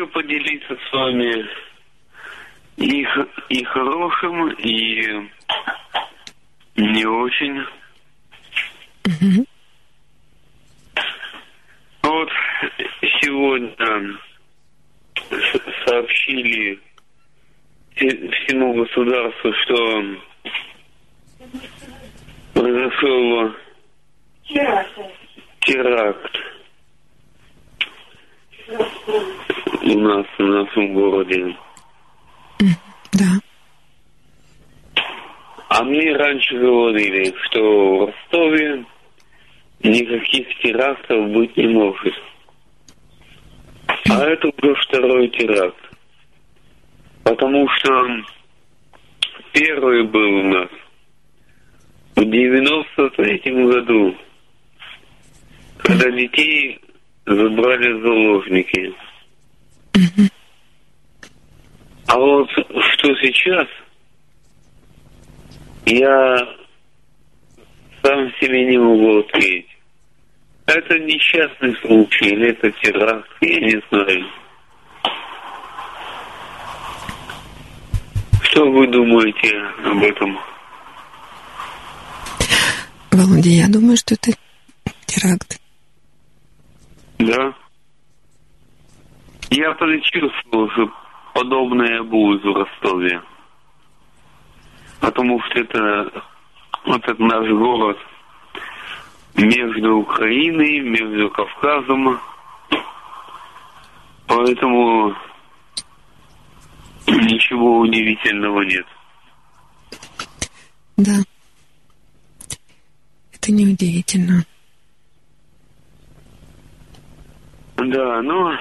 Хочу 0.00 0.12
поделиться 0.12 0.74
с 0.88 0.92
вами 0.94 1.46
и, 2.78 3.06
и 3.50 3.64
хорошим, 3.64 4.48
и 4.52 5.28
не 6.76 7.04
очень. 7.04 7.62
Мгм. 9.04 9.46
Вот 12.02 12.30
сегодня 13.20 14.18
сообщили 15.84 16.80
все- 17.94 18.30
всему 18.30 18.72
государству, 18.82 19.52
что 19.64 20.04
произошел 22.54 23.54
теракт 25.60 26.49
у 29.82 29.98
нас 29.98 30.26
в 30.38 30.42
нашем 30.42 30.94
городе. 30.94 31.56
Да. 33.12 33.40
А 35.68 35.84
мне 35.84 36.16
раньше 36.16 36.58
говорили, 36.58 37.34
что 37.44 37.60
в 37.60 38.06
Ростове 38.06 38.84
никаких 39.82 40.46
терактов 40.58 41.30
быть 41.30 41.56
не 41.56 41.68
может. 41.68 42.14
А 44.10 44.24
это 44.24 44.48
уже 44.48 44.74
второй 44.74 45.28
теракт. 45.28 45.76
Потому 47.24 47.68
что 47.68 47.90
первый 49.52 50.04
был 50.04 50.34
у 50.38 50.42
нас 50.42 50.68
в 52.16 52.24
93 52.24 53.64
году, 53.66 54.16
когда 55.78 56.10
детей 56.10 56.80
забрали 57.26 58.00
заложники. 58.00 58.94
А 62.06 62.18
вот 62.18 62.50
что 62.50 63.14
сейчас, 63.22 63.66
я 65.86 66.38
сам 68.02 68.32
себе 68.40 68.66
не 68.66 68.78
могу 68.78 69.20
ответить. 69.20 69.66
Это 70.66 70.98
несчастный 70.98 71.76
случай 71.82 72.26
или 72.26 72.50
это 72.50 72.70
теракт, 72.82 73.28
я 73.40 73.60
не 73.60 73.82
знаю. 73.90 74.26
Что 78.42 78.70
вы 78.70 78.86
думаете 78.88 79.56
об 79.84 80.02
этом? 80.02 80.38
Володя, 83.12 83.50
я 83.50 83.68
думаю, 83.68 83.96
что 83.96 84.14
это 84.14 84.32
теракт. 85.06 85.60
Да. 87.20 87.54
Я 89.50 89.72
предчувствовал, 89.72 90.70
что 90.70 90.90
подобное 91.34 92.02
будет 92.02 92.42
в 92.42 92.52
Ростове. 92.52 93.20
Потому 95.00 95.38
что 95.42 95.60
это 95.60 96.24
вот 96.86 97.02
этот 97.02 97.18
наш 97.18 97.46
город 97.50 97.98
между 99.34 99.96
Украиной, 99.96 100.80
между 100.80 101.30
Кавказом. 101.30 102.18
Поэтому 104.26 105.14
ничего 107.06 107.80
удивительного 107.80 108.62
нет. 108.62 108.86
Да. 110.96 111.16
Это 113.34 113.52
неудивительно. 113.52 114.44
Да, 117.88 118.20
ну, 118.20 118.52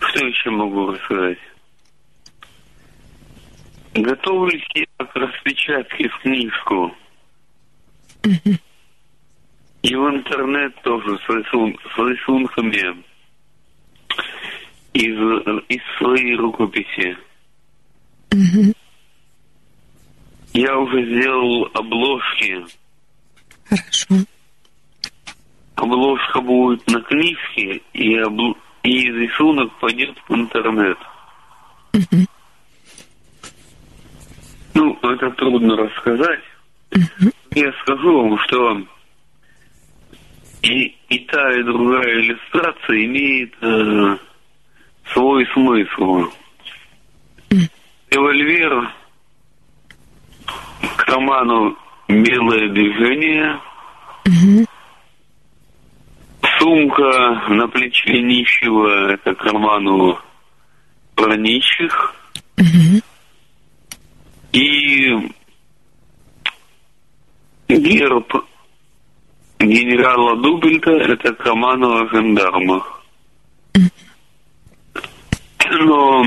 что 0.00 0.26
еще 0.26 0.50
могу 0.50 0.92
рассказать? 0.92 1.38
Готовлюсь 3.94 4.64
я 4.74 5.04
к 5.04 5.16
распечатке 5.16 6.08
в 6.08 6.18
книжку. 6.20 6.94
И 9.82 9.96
в 9.96 10.08
интернет 10.08 10.80
тоже 10.82 11.18
с, 11.18 11.28
рисун- 11.28 11.76
с 11.92 11.98
рисунками 11.98 13.02
из, 14.92 15.62
из 15.68 15.98
своей 15.98 16.36
рукописи. 16.36 17.18
Мгм. 18.30 18.72
Я 20.54 20.78
уже 20.78 21.04
сделал 21.04 21.68
обложки. 21.74 22.64
Хорошо. 23.68 24.24
Обложка 25.76 26.40
будет 26.40 26.86
на 26.88 27.00
книжке, 27.00 27.82
и, 27.92 28.18
обл- 28.18 28.56
и 28.82 29.10
рисунок 29.10 29.72
пойдет 29.80 30.16
в 30.28 30.34
интернет. 30.34 30.98
Ну, 34.74 34.98
это 35.02 35.30
трудно 35.30 35.76
рассказать. 35.76 36.40
Я 37.54 37.72
скажу 37.82 38.22
вам, 38.22 38.38
что 38.38 38.82
и, 40.62 40.94
и 41.08 41.18
та, 41.20 41.52
и 41.58 41.62
другая 41.62 42.20
иллюстрация 42.20 43.04
имеет 43.04 43.54
э, 43.60 44.16
свой 45.12 45.46
смысл. 45.52 46.30
Револьвер 48.10 48.90
к 50.96 51.08
роману 51.08 51.76
«Белое 52.08 52.68
движение». 52.68 53.60
Сумка 56.62 57.42
на 57.48 57.66
плече 57.66 58.22
нищего– 58.22 59.12
это 59.14 59.34
к 59.34 59.44
роману 59.44 60.18
про 61.16 61.36
нищих, 61.36 62.14
и 64.52 65.32
герб 67.68 68.44
генерала 69.58 70.36
Дубельта– 70.36 70.90
это 70.92 71.34
к 71.34 71.44
роману. 71.44 72.08
Но 75.84 76.24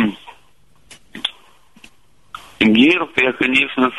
герб 2.60 3.18
я, 3.18 3.32
конечно, 3.34 3.90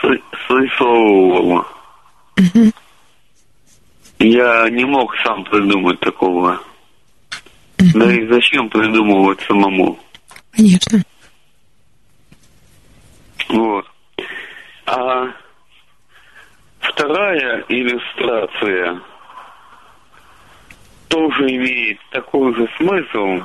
срисовывал. 0.47 1.65
Мгм. 2.37 2.73
Я 4.19 4.69
не 4.71 4.85
мог 4.85 5.15
сам 5.25 5.45
придумать 5.45 6.01
такого. 6.01 6.61
Да 7.95 8.13
и 8.13 8.27
зачем 8.29 8.69
придумывать 8.71 9.41
самому? 9.43 9.99
Конечно. 10.53 11.03
Вот. 13.49 13.87
А 14.87 15.27
вторая 16.81 17.65
иллюстрация 17.69 19.01
тоже 21.09 21.49
имеет 21.51 21.99
такой 22.11 22.55
же 22.55 22.69
смысл, 22.79 23.45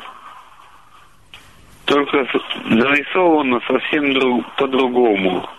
только 1.86 2.26
нарисована 2.66 3.60
совсем 3.68 4.14
друг- 4.14 4.56
по-другому. 4.56 5.50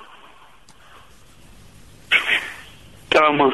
Там 3.11 3.53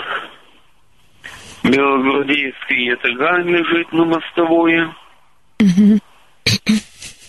белогвардейский 1.65 2.87
ятаган 2.87 3.47
лежит 3.49 3.93
на 3.93 4.05
мостовой 4.05 4.93
Мгм. 5.60 6.01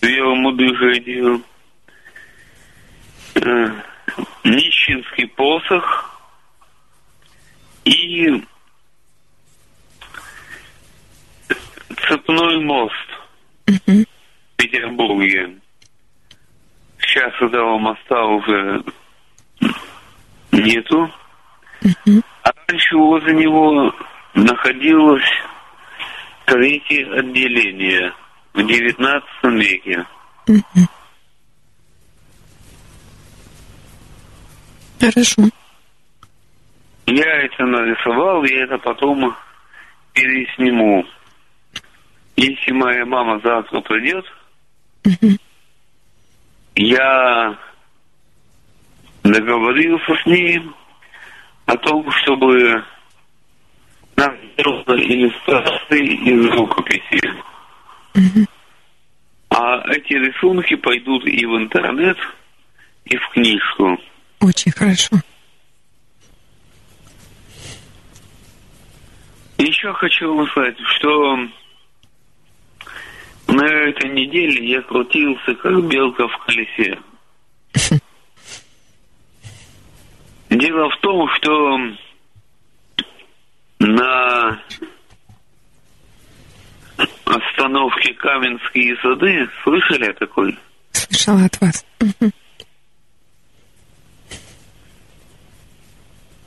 белому 0.02 0.52
движению. 0.54 1.42
Нищенский 4.44 5.28
посох 5.28 6.20
и 7.86 8.44
цепной 12.08 12.60
мост 12.64 12.94
Мгм. 13.68 14.04
в 14.04 14.58
Петербурге. 14.58 15.58
Сейчас 17.00 17.34
этого 17.42 17.78
моста 17.78 18.26
уже 18.26 18.84
нету. 20.52 21.12
Мгм. 21.82 22.24
А 22.44 22.52
раньше 22.68 22.98
возле 22.98 23.34
него 23.34 23.94
находилось 24.44 25.30
третье 26.46 27.20
отделение 27.20 28.14
в 28.54 28.66
девятнадцатом 28.66 29.58
веке. 29.58 30.06
Хорошо. 35.00 35.44
Я 37.06 37.44
это 37.44 37.66
нарисовал, 37.66 38.44
я 38.44 38.64
это 38.64 38.78
потом 38.78 39.36
пересниму. 40.14 41.06
Если 42.36 42.72
моя 42.72 43.06
мама 43.06 43.40
завтра 43.44 43.82
придет, 43.82 44.26
я 46.76 47.58
договорился 49.24 50.16
с 50.24 50.26
ней, 50.26 50.62
о 51.66 51.78
том, 51.78 52.10
чтобы 52.24 52.84
нам 54.20 54.38
сделали 54.54 55.04
иллюстрации 55.06 56.06
из 56.30 56.46
рукописи. 56.48 57.22
А 59.50 59.82
эти 59.94 60.14
рисунки 60.14 60.76
пойдут 60.76 61.26
и 61.26 61.46
в 61.46 61.56
интернет, 61.56 62.18
и 63.06 63.16
в 63.16 63.30
книжку. 63.30 63.98
Очень 64.42 64.72
хорошо. 64.72 65.16
Еще 69.58 69.94
хочу 69.94 70.36
вам 70.36 70.48
сказать, 70.50 70.78
что 70.98 71.38
на 73.48 73.66
этой 73.66 74.10
неделе 74.12 74.70
я 74.70 74.82
крутился, 74.82 75.56
как 75.56 75.84
белка 75.88 76.28
в 76.28 76.38
колесе. 76.46 77.00
Дело 80.50 80.90
в 80.90 80.98
том, 81.02 81.30
что 81.36 81.78
на 83.90 84.62
остановке 87.26 88.14
Каменские 88.14 88.96
сады 89.02 89.50
слышали 89.64 90.10
о 90.10 90.14
такой? 90.14 90.58
Слышала 90.92 91.46
от 91.46 91.62
вас. 91.62 91.86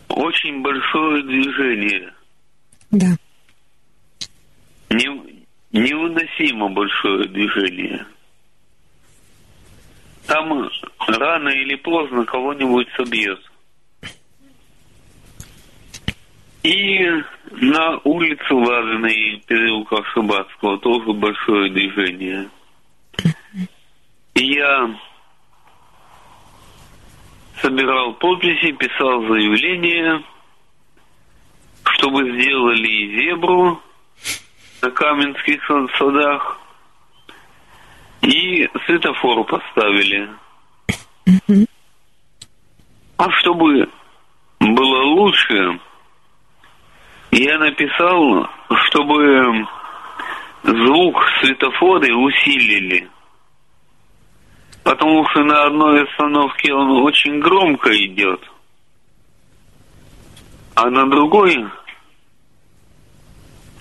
Очень 0.08 0.62
большое 0.62 1.22
движение. 1.22 2.12
Да. 2.90 3.16
Не, 4.90 5.44
невыносимо 5.72 6.68
большое 6.68 7.28
движение. 7.28 8.04
Там 10.26 10.68
рано 11.08 11.48
или 11.48 11.74
поздно 11.76 12.24
кого-нибудь 12.24 12.88
собьет. 12.96 13.40
И 16.62 17.04
на 17.50 17.98
улице 18.04 18.54
Лазиной 18.54 19.42
переулка 19.46 20.02
Шибатского 20.12 20.78
тоже 20.78 21.12
большое 21.12 21.70
движение. 21.72 22.48
И 24.34 24.44
я 24.54 24.94
собирал 27.60 28.14
подписи, 28.14 28.72
писал 28.72 29.22
заявление, 29.22 30.22
чтобы 31.84 32.30
сделали 32.30 33.18
зебру 33.18 33.80
на 34.82 34.90
Каменских 34.90 35.62
садах 35.98 36.60
и 38.22 38.68
светофор 38.86 39.44
поставили. 39.44 40.30
А 43.16 43.30
чтобы 43.40 43.88
было 44.60 45.02
лучше, 45.04 45.80
я 47.32 47.58
написал, 47.58 48.46
чтобы 48.86 49.66
звук 50.62 51.16
светофора 51.40 52.14
усилили. 52.14 53.08
Потому 54.84 55.26
что 55.30 55.42
на 55.44 55.64
одной 55.64 56.02
остановке 56.02 56.72
он 56.74 57.02
очень 57.02 57.38
громко 57.40 57.90
идет, 58.04 58.40
а 60.74 60.90
на 60.90 61.08
другой 61.08 61.56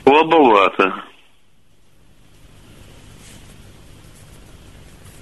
слабовато. 0.03 1.03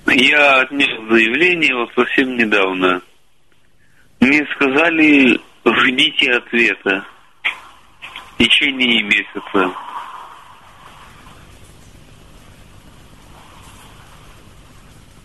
Я 0.05 0.61
отнес 0.61 0.89
заявление 1.09 1.75
вот 1.75 1.91
совсем 1.95 2.35
недавно. 2.35 3.01
Мне 4.19 4.45
сказали, 4.55 5.39
ждите 5.65 6.31
ответа 6.33 7.05
в 8.39 8.41
течение 8.41 9.03
месяца. 9.03 9.75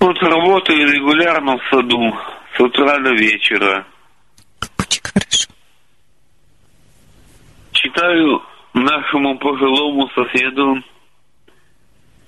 Вот 0.00 0.20
работаю 0.20 0.92
регулярно 0.92 1.56
в 1.56 1.62
саду 1.70 2.12
с 2.56 2.60
утра 2.60 2.98
до 2.98 3.10
вечера. 3.12 3.86
Очень 4.78 5.00
хорошо. 5.02 5.48
Читаю 7.72 8.42
нашему 8.74 9.38
пожилому 9.38 10.08
соседу 10.08 10.82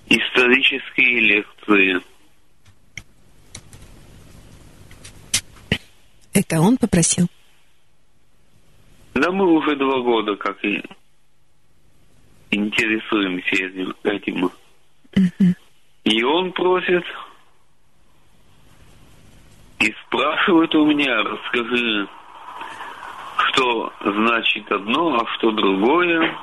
исторические 0.08 1.20
лекции. 1.20 2.00
Это 6.32 6.60
он 6.60 6.76
попросил? 6.76 7.26
Да 9.16 9.32
мы 9.32 9.46
уже 9.46 9.74
два 9.76 10.00
года 10.00 10.36
как 10.36 10.62
и 10.62 10.82
интересуемся 12.50 13.90
этим. 14.02 14.50
И 16.04 16.22
он 16.22 16.52
просит 16.52 17.04
и 19.78 19.94
спрашивает 20.04 20.74
у 20.74 20.84
меня, 20.84 21.22
расскажи, 21.22 22.06
что 23.48 23.90
значит 24.04 24.70
одно, 24.70 25.16
а 25.16 25.26
что 25.36 25.50
другое. 25.50 26.36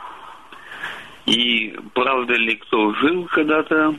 И 1.28 1.78
правда 1.94 2.34
ли 2.34 2.56
кто 2.56 2.92
жил 2.96 3.26
когда-то, 3.26 3.96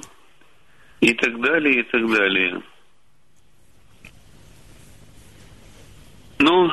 и 1.01 1.15
так 1.15 1.41
далее, 1.41 1.81
и 1.81 1.83
так 1.85 2.11
далее. 2.11 2.61
Ну, 6.41 6.71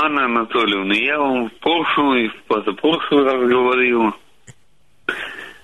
Анна 0.00 0.26
Анатольевна, 0.26 0.94
я 0.94 1.18
вам 1.18 1.48
в 1.48 1.54
прошлый 1.54 2.26
и 2.26 2.28
в 2.28 2.42
позапрошлый 2.44 3.24
раз 3.24 3.48
говорил, 3.48 4.14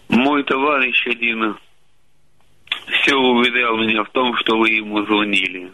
мой 0.08 0.42
товарищ 0.42 1.06
один 1.06 1.56
все 2.88 3.14
уверял 3.14 3.76
меня 3.76 4.02
в 4.02 4.10
том, 4.10 4.36
что 4.38 4.58
вы 4.58 4.70
ему 4.70 5.04
звонили. 5.04 5.72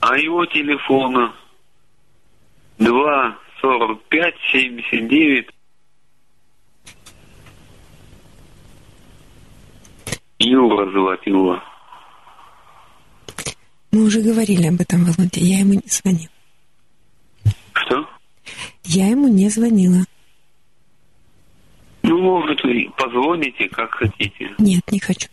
А 0.00 0.16
его 0.16 0.46
телефона 0.46 1.34
2 2.78 3.38
45 3.60 4.34
79 4.52 5.48
Юра 10.38 10.90
звать 10.92 11.26
его. 11.26 11.62
Мы 13.92 14.04
уже 14.04 14.20
говорили 14.20 14.68
об 14.68 14.80
этом, 14.80 15.04
Володя. 15.04 15.40
Я 15.40 15.60
ему 15.60 15.74
не 15.74 15.82
звонила. 15.86 16.28
Что? 17.72 18.08
Я 18.84 19.08
ему 19.08 19.28
не 19.28 19.48
звонила. 19.48 20.04
Ну, 22.02 22.18
может, 22.18 22.62
вы 22.62 22.88
позвоните, 22.96 23.68
как 23.68 23.92
хотите. 23.94 24.54
Нет, 24.58 24.82
не 24.90 25.00
хочу. 25.00 25.28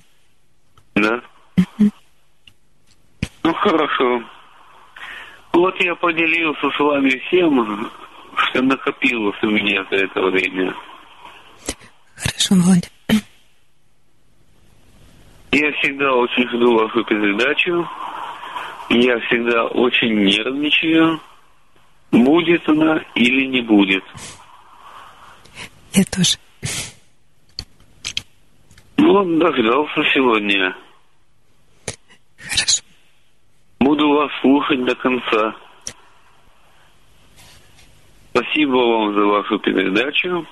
Да? 0.96 1.22
Ну, 1.78 3.54
хорошо. 3.54 4.24
Вот 5.54 5.76
я 5.80 5.96
поделился 5.96 6.70
с 6.70 6.80
вами 6.80 7.10
всем, 7.28 7.90
что 8.36 8.62
накопилось 8.62 9.38
у 9.44 9.50
меня 9.50 9.86
за 9.90 9.98
это 9.98 10.22
время. 10.22 10.74
Хорошо, 12.16 12.56
Володя. 12.56 12.90
Я 15.52 15.72
всегда 15.74 16.14
очень 16.14 16.48
жду 16.50 16.78
вашу 16.78 17.04
передачу. 17.06 17.88
Я 18.89 19.20
всегда 19.20 19.65
очень 19.65 20.13
нервничаю, 20.24 21.20
будет 22.12 22.67
она 22.70 23.03
или 23.15 23.46
не 23.48 23.62
будет. 23.62 24.03
Я 25.94 26.03
тоже. 26.06 26.38
Ну, 28.98 29.39
дождался 29.39 30.03
сегодня. 30.13 30.75
Хорошо. 32.38 32.84
Буду 33.79 34.10
вас 34.10 34.32
слушать 34.41 34.86
до 34.86 34.96
конца. 34.96 35.56
Спасибо 38.32 38.75
вам 38.75 39.13
за 39.13 39.25
вашу 39.25 39.60
передачу. 39.60 40.48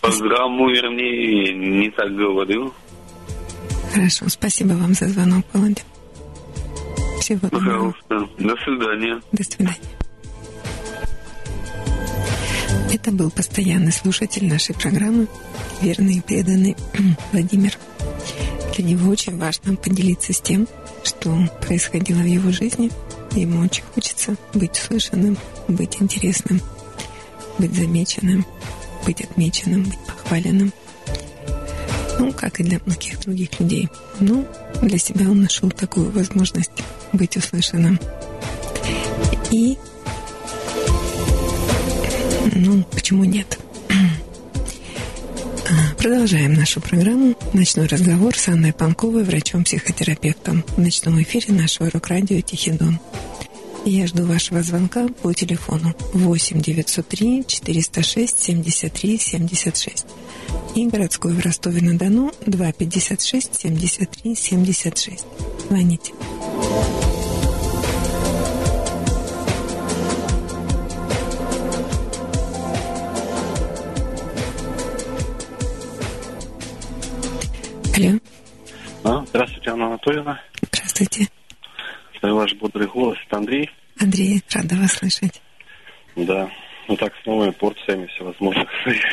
Программу, 0.00 0.68
вернее, 0.68 1.54
не 1.54 1.90
так 1.90 2.14
говорю. 2.14 2.72
Хорошо, 3.92 4.28
спасибо 4.28 4.72
вам 4.72 4.94
за 4.94 5.08
звонок, 5.08 5.44
Володя. 5.52 5.82
Всего 7.22 7.48
доброго. 7.48 7.94
Пожалуйста. 8.08 8.34
До 8.38 8.56
свидания. 8.56 9.22
До 9.30 9.44
свидания. 9.44 9.76
Это 12.92 13.12
был 13.12 13.30
постоянный 13.30 13.92
слушатель 13.92 14.48
нашей 14.48 14.74
программы, 14.74 15.28
верный 15.80 16.16
и 16.16 16.20
преданный 16.20 16.76
Владимир. 17.32 17.78
Для 18.74 18.84
него 18.84 19.08
очень 19.08 19.38
важно 19.38 19.76
поделиться 19.76 20.32
с 20.32 20.40
тем, 20.40 20.66
что 21.04 21.32
происходило 21.64 22.18
в 22.18 22.26
его 22.26 22.50
жизни. 22.50 22.90
Ему 23.36 23.60
очень 23.62 23.84
хочется 23.94 24.34
быть 24.52 24.72
услышанным, 24.80 25.38
быть 25.68 26.02
интересным, 26.02 26.60
быть 27.56 27.72
замеченным, 27.72 28.44
быть 29.06 29.20
отмеченным, 29.20 29.84
быть 29.84 29.98
похваленным. 30.00 30.72
Ну, 32.18 32.32
как 32.32 32.60
и 32.60 32.64
для 32.64 32.80
многих 32.84 33.20
других 33.20 33.58
людей. 33.60 33.88
Но 34.20 34.44
для 34.80 34.98
себя 34.98 35.30
он 35.30 35.42
нашел 35.42 35.70
такую 35.70 36.10
возможность 36.10 36.70
быть 37.12 37.36
услышанным. 37.36 37.98
И, 39.50 39.76
ну, 42.54 42.84
почему 42.90 43.24
нет? 43.24 43.58
А, 45.70 45.94
продолжаем 45.94 46.52
нашу 46.52 46.82
программу 46.82 47.34
«Ночной 47.54 47.86
разговор» 47.86 48.36
с 48.36 48.48
Анной 48.48 48.74
Панковой, 48.74 49.24
врачом-психотерапевтом 49.24 50.64
в 50.76 50.78
ночном 50.78 51.22
эфире 51.22 51.54
нашего 51.54 51.88
рок-радио 51.88 52.40
«Тихий 52.42 52.72
Я 53.84 54.06
жду 54.06 54.24
вашего 54.24 54.62
звонка 54.62 55.08
по 55.22 55.32
телефону 55.32 55.92
8 56.14 56.60
903 56.60 57.44
406 57.48 58.38
73 58.38 59.18
76 59.18 60.06
и 60.76 60.86
городской 60.86 61.32
в 61.32 61.40
Ростове-на-Дону 61.40 62.30
256 62.46 63.54
73 63.54 64.34
76. 64.36 65.26
Звоните. 65.68 66.12
Алло. 77.96 78.18
А, 79.04 79.24
здравствуйте, 79.26 79.70
Анна 79.70 79.86
Анатольевна. 79.86 80.40
Здравствуйте. 80.70 81.41
Это 82.22 82.32
ваш 82.34 82.54
бодрый 82.54 82.86
голос. 82.86 83.18
Это 83.26 83.38
Андрей. 83.38 83.68
Андрей, 84.00 84.40
рада 84.54 84.76
вас 84.76 84.92
слышать. 84.92 85.42
Да. 86.14 86.48
Ну 86.86 86.96
так, 86.96 87.12
с 87.20 87.26
новыми 87.26 87.50
порциями 87.50 88.06
всевозможных 88.06 88.68
своих. 88.82 89.04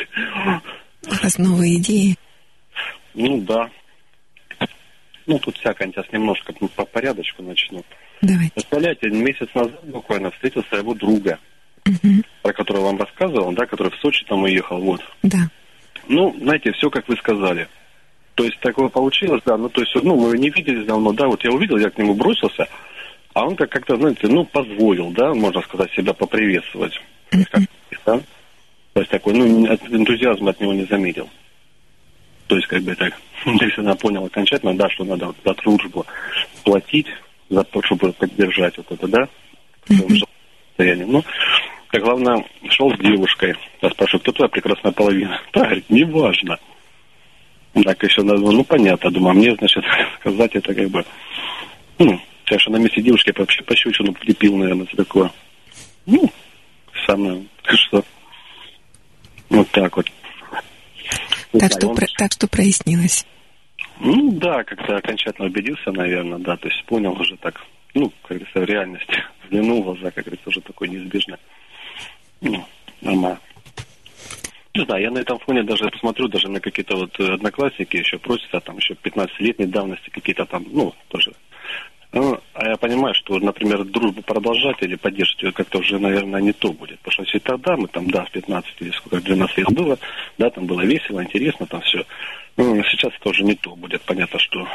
У 1.08 1.22
вас 1.22 1.38
новые 1.38 1.78
идеи? 1.78 2.16
Ну 3.14 3.40
да. 3.40 3.68
Ну, 5.26 5.38
тут 5.40 5.56
всякое, 5.58 5.88
сейчас 5.88 6.06
немножко 6.12 6.52
по 6.52 6.84
порядочку 6.84 7.42
начну. 7.42 7.84
Давайте. 8.22 8.52
Представляете, 8.54 9.10
месяц 9.10 9.48
назад 9.54 9.84
буквально 9.84 10.30
встретил 10.30 10.62
своего 10.64 10.94
друга, 10.94 11.38
Угу. 11.86 12.22
про 12.42 12.52
которого 12.52 12.86
вам 12.86 12.98
рассказывал, 12.98 13.52
да, 13.52 13.64
который 13.64 13.90
в 13.90 13.96
Сочи 13.96 14.24
там 14.26 14.42
уехал, 14.42 14.78
вот. 14.80 15.00
Да. 15.22 15.48
Ну, 16.08 16.36
знаете, 16.38 16.72
все, 16.72 16.90
как 16.90 17.08
вы 17.08 17.16
сказали. 17.16 17.68
То 18.34 18.44
есть 18.44 18.60
такое 18.60 18.88
получилось, 18.88 19.42
да, 19.46 19.56
ну, 19.56 19.68
то 19.70 19.80
есть, 19.80 19.94
ну, 20.02 20.14
мы 20.14 20.36
не 20.36 20.50
виделись 20.50 20.86
давно, 20.86 21.12
да, 21.12 21.26
вот 21.26 21.42
я 21.42 21.50
увидел, 21.50 21.78
я 21.78 21.88
к 21.90 21.96
нему 21.96 22.14
бросился, 22.14 22.68
а 23.34 23.46
он 23.46 23.56
как- 23.56 23.70
как-то, 23.70 23.96
знаете, 23.96 24.26
ну, 24.28 24.44
позволил, 24.44 25.10
да, 25.10 25.32
можно 25.34 25.60
сказать, 25.62 25.92
себя 25.92 26.12
поприветствовать. 26.12 27.00
Как, 27.50 27.62
да? 28.06 28.20
То 28.92 29.00
есть 29.00 29.10
такой, 29.10 29.34
ну, 29.34 29.66
энтузиазма 29.66 30.50
от 30.50 30.60
него 30.60 30.72
не 30.72 30.84
заметил. 30.84 31.28
То 32.48 32.56
есть, 32.56 32.66
как 32.66 32.82
бы 32.82 32.94
так, 32.94 33.14
если 33.46 33.80
она 33.80 33.94
понял 33.94 34.24
окончательно, 34.24 34.74
да, 34.76 34.88
что 34.90 35.04
надо 35.04 35.26
вот 35.26 35.36
за 35.44 35.54
дружбу 35.54 36.06
платить, 36.64 37.06
за 37.48 37.64
то, 37.64 37.82
чтобы 37.82 38.12
поддержать 38.12 38.76
вот 38.76 38.90
это, 38.90 39.08
да, 39.08 39.28
состоянии. 40.80 41.04
Ну, 41.04 41.24
как 41.88 42.02
главное, 42.02 42.44
шел 42.70 42.92
с 42.94 42.98
девушкой. 42.98 43.54
Я 43.82 43.90
спрашиваю, 43.90 44.20
кто 44.20 44.32
твоя 44.32 44.48
прекрасная 44.48 44.92
половина? 44.92 45.40
Да, 45.52 45.64
говорит, 45.64 45.90
неважно. 45.90 46.58
Так 47.84 48.02
еще 48.02 48.22
назвал, 48.22 48.52
ну 48.52 48.64
понятно, 48.64 49.10
думаю, 49.10 49.30
а 49.30 49.34
мне, 49.34 49.54
значит, 49.54 49.84
сказать 50.20 50.56
это 50.56 50.74
как 50.74 50.88
бы, 50.90 51.04
ну, 51.98 52.20
конечно, 52.50 52.72
на 52.72 52.82
месте 52.82 53.00
девушки 53.00 53.28
я 53.28 53.34
вообще 53.38 53.62
пощечину 53.62 54.12
прилепил, 54.12 54.56
наверное, 54.56 54.86
за 54.90 54.96
такое. 54.96 55.30
Ну, 56.06 56.28
самое, 57.06 57.46
что, 57.62 58.04
вот 59.48 59.70
так 59.70 59.96
вот. 59.96 60.06
Так 61.52 61.60
знаю, 61.60 61.70
что, 61.70 61.88
он- 61.88 61.96
про- 61.96 62.06
так 62.18 62.32
что 62.32 62.48
прояснилось. 62.48 63.24
ну 64.00 64.32
да, 64.32 64.64
как-то 64.64 64.96
окончательно 64.96 65.46
убедился, 65.46 65.92
наверное, 65.92 66.38
да, 66.38 66.56
то 66.56 66.68
есть 66.68 66.84
понял 66.86 67.12
уже 67.12 67.36
так, 67.36 67.60
ну, 67.94 68.10
как 68.22 68.38
говорится, 68.38 68.60
в 68.60 68.64
реальности, 68.64 69.22
взглянул 69.44 69.82
в 69.82 69.84
глаза, 69.84 70.10
как 70.10 70.24
говорится, 70.24 70.48
уже 70.48 70.60
такое 70.60 70.88
неизбежное. 70.88 71.38
Ну, 72.40 72.64
нормально. 73.00 73.38
Не 74.74 74.84
знаю, 74.84 75.02
я 75.02 75.10
на 75.10 75.18
этом 75.18 75.38
фоне 75.38 75.62
даже 75.62 75.88
посмотрю, 75.88 76.26
даже 76.26 76.48
на 76.48 76.60
какие-то 76.60 76.96
вот 76.96 77.18
э, 77.20 77.32
одноклассники 77.32 77.96
еще 77.96 78.18
просятся, 78.18 78.60
там 78.60 78.76
еще 78.78 78.94
15-летней 78.94 79.66
давности 79.66 80.10
какие-то 80.10 80.46
там, 80.46 80.64
ну, 80.68 80.94
тоже. 81.08 81.32
Ну, 82.12 82.40
а 82.54 82.68
я 82.68 82.76
понимаю, 82.76 83.14
что, 83.14 83.38
например, 83.38 83.84
дружбу 83.84 84.22
продолжать 84.22 84.76
или 84.80 84.96
поддерживать 84.96 85.42
ее 85.44 85.52
как-то 85.52 85.78
уже, 85.78 85.98
наверное, 85.98 86.40
не 86.40 86.52
то 86.52 86.72
будет. 86.72 86.98
Потому 87.00 87.12
что 87.12 87.22
если 87.22 87.38
тогда 87.38 87.76
мы 87.76 87.86
там, 87.86 88.10
да, 88.10 88.24
в 88.24 88.30
15 88.32 88.70
или 88.80 88.90
сколько, 88.90 89.20
12 89.20 89.58
лет 89.58 89.70
было, 89.70 89.98
да, 90.36 90.50
там 90.50 90.66
было 90.66 90.80
весело, 90.80 91.22
интересно, 91.22 91.66
там 91.66 91.80
все. 91.82 92.04
Ну, 92.56 92.82
сейчас 92.84 93.12
это 93.18 93.28
уже 93.28 93.44
не 93.44 93.54
то 93.54 93.76
будет. 93.76 94.02
Понятно, 94.02 94.40
что 94.40 94.66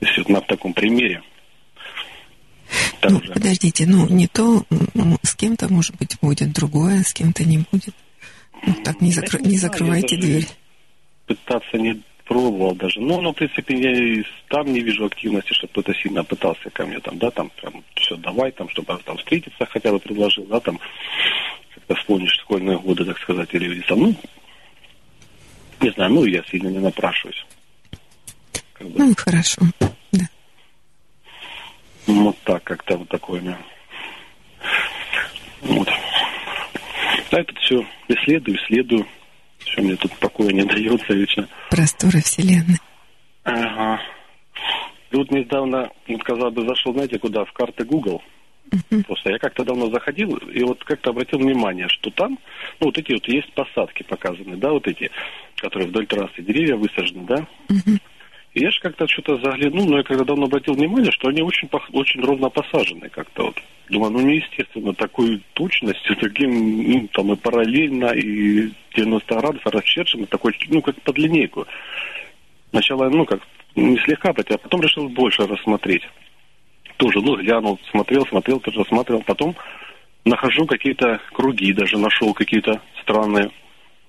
если 0.00 0.20
вот 0.22 0.30
на 0.30 0.40
таком 0.40 0.72
примере, 0.72 1.22
там 3.00 3.12
Ну, 3.12 3.18
уже... 3.18 3.32
подождите, 3.32 3.86
ну, 3.86 4.08
не 4.08 4.26
то, 4.26 4.64
с 5.22 5.34
кем-то, 5.34 5.70
может 5.70 5.96
быть, 5.96 6.16
будет 6.22 6.52
другое, 6.52 7.02
с 7.02 7.12
кем-то 7.12 7.44
не 7.44 7.58
будет. 7.70 7.94
Ну, 8.66 8.74
так 8.82 9.00
не, 9.02 9.10
Я 9.10 9.22
не 9.40 9.58
закрывайте 9.58 10.16
дверь. 10.16 10.46
Пытаться 11.26 11.76
не 11.76 12.02
пробовал 12.30 12.76
даже. 12.76 13.00
Ну, 13.00 13.20
ну, 13.20 13.32
в 13.32 13.34
принципе, 13.34 13.76
я 13.76 13.90
и 13.90 14.22
там 14.48 14.72
не 14.72 14.78
вижу 14.78 15.04
активности, 15.04 15.52
что 15.52 15.66
кто-то 15.66 15.92
сильно 15.94 16.22
пытался 16.22 16.70
ко 16.70 16.86
мне 16.86 17.00
там, 17.00 17.18
да, 17.18 17.28
там 17.32 17.50
прям 17.60 17.82
все 17.96 18.16
давай, 18.16 18.52
там, 18.52 18.68
чтобы 18.68 18.96
там 19.04 19.18
встретиться 19.18 19.66
хотя 19.66 19.90
бы 19.90 19.98
предложил, 19.98 20.44
да, 20.44 20.60
там, 20.60 20.78
как-то 21.74 21.96
вспомнишь 21.96 22.38
школьные 22.40 22.78
годы, 22.78 23.04
так 23.04 23.18
сказать, 23.18 23.48
или 23.52 23.80
там, 23.80 23.98
ну, 23.98 24.14
не 25.80 25.90
знаю, 25.90 26.12
ну, 26.12 26.24
я 26.24 26.44
сильно 26.44 26.68
не 26.68 26.78
напрашиваюсь. 26.78 27.44
Как 28.74 28.86
бы, 28.86 28.98
Ну, 29.00 29.14
хорошо. 29.16 29.62
Да. 30.12 30.28
вот 32.06 32.36
так, 32.44 32.62
как-то 32.62 32.96
вот 32.96 33.08
такое 33.08 33.40
у 33.40 33.42
меня. 33.42 33.58
Вот. 35.62 35.88
А 37.32 37.40
это 37.40 37.52
все 37.56 37.84
исследую, 38.06 38.56
исследую. 38.56 39.06
Все 39.64 39.82
мне 39.82 39.96
тут 39.96 40.12
покоя 40.18 40.52
не 40.52 40.62
дается 40.64 41.12
вечно. 41.12 41.48
Просторы 41.70 42.20
Вселенной. 42.20 42.78
Ага. 43.44 44.00
И 45.10 45.16
вот 45.16 45.30
недавно, 45.30 45.90
вот, 46.06 46.22
казалось 46.22 46.54
бы, 46.54 46.66
зашел, 46.66 46.92
знаете, 46.92 47.18
куда? 47.18 47.44
В 47.44 47.52
карты 47.52 47.84
Google. 47.84 48.22
Просто 49.06 49.30
я 49.30 49.38
как-то 49.38 49.64
давно 49.64 49.90
заходил 49.90 50.36
и 50.36 50.62
вот 50.62 50.84
как-то 50.84 51.10
обратил 51.10 51.40
внимание, 51.40 51.88
что 51.88 52.10
там, 52.10 52.38
ну, 52.78 52.86
вот 52.86 52.98
эти 52.98 53.12
вот 53.12 53.26
есть 53.26 53.52
посадки 53.52 54.04
показаны, 54.04 54.56
да, 54.56 54.70
вот 54.70 54.86
эти, 54.86 55.10
которые 55.56 55.88
вдоль 55.88 56.06
трассы, 56.06 56.40
деревья 56.40 56.76
высажены, 56.76 57.24
да. 57.26 57.46
И 57.68 57.98
я 58.54 58.70
же 58.70 58.80
как-то 58.80 59.06
что-то 59.06 59.36
заглянул, 59.36 59.86
но 59.86 59.98
я 59.98 60.02
когда 60.02 60.24
давно 60.24 60.46
обратил 60.46 60.74
внимание, 60.74 61.12
что 61.12 61.28
они 61.28 61.42
очень, 61.42 61.68
очень 61.92 62.20
ровно 62.20 62.48
посажены 62.50 63.08
как-то 63.08 63.44
вот. 63.44 63.62
Думаю, 63.88 64.12
ну 64.12 64.20
неестественно, 64.20 64.94
такой 64.94 65.42
точностью, 65.54 66.16
таким, 66.20 66.90
ну, 66.90 67.08
там 67.12 67.32
и 67.32 67.36
параллельно, 67.36 68.12
и 68.12 68.70
90 68.94 69.34
градусов 69.34 69.72
расчерчено, 69.72 70.26
такой, 70.26 70.56
ну, 70.68 70.82
как 70.82 71.00
под 71.02 71.18
линейку. 71.18 71.66
Сначала, 72.70 73.08
ну, 73.08 73.24
как, 73.24 73.40
не 73.74 73.98
слегка, 73.98 74.30
а 74.30 74.58
потом 74.58 74.80
решил 74.80 75.08
больше 75.08 75.46
рассмотреть. 75.46 76.02
Тоже, 76.96 77.20
ну, 77.20 77.36
глянул, 77.36 77.80
смотрел, 77.90 78.26
смотрел, 78.26 78.60
тоже 78.60 78.80
рассматривал. 78.80 79.22
Потом 79.22 79.56
нахожу 80.24 80.66
какие-то 80.66 81.20
круги, 81.32 81.72
даже 81.72 81.98
нашел 81.98 82.32
какие-то 82.34 82.80
странные 83.02 83.50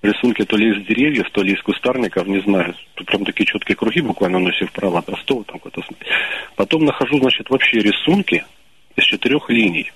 рисунки 0.02 0.44
то 0.44 0.56
ли 0.56 0.70
из 0.70 0.86
деревьев, 0.86 1.30
то 1.30 1.42
ли 1.42 1.54
из 1.54 1.62
кустарников, 1.62 2.26
не 2.26 2.40
знаю. 2.40 2.74
Тут 2.94 3.06
прям 3.06 3.24
такие 3.24 3.46
четкие 3.46 3.76
круги 3.76 4.00
буквально, 4.00 4.48
если 4.48 4.66
вправо 4.66 4.98
от 4.98 5.08
Ростова 5.08 5.44
там 5.44 5.60
см- 5.60 5.96
Потом 6.56 6.84
нахожу, 6.84 7.18
значит, 7.18 7.48
вообще 7.50 7.78
рисунки 7.78 8.44
из 8.96 9.04
четырех 9.04 9.48
линий 9.48 9.92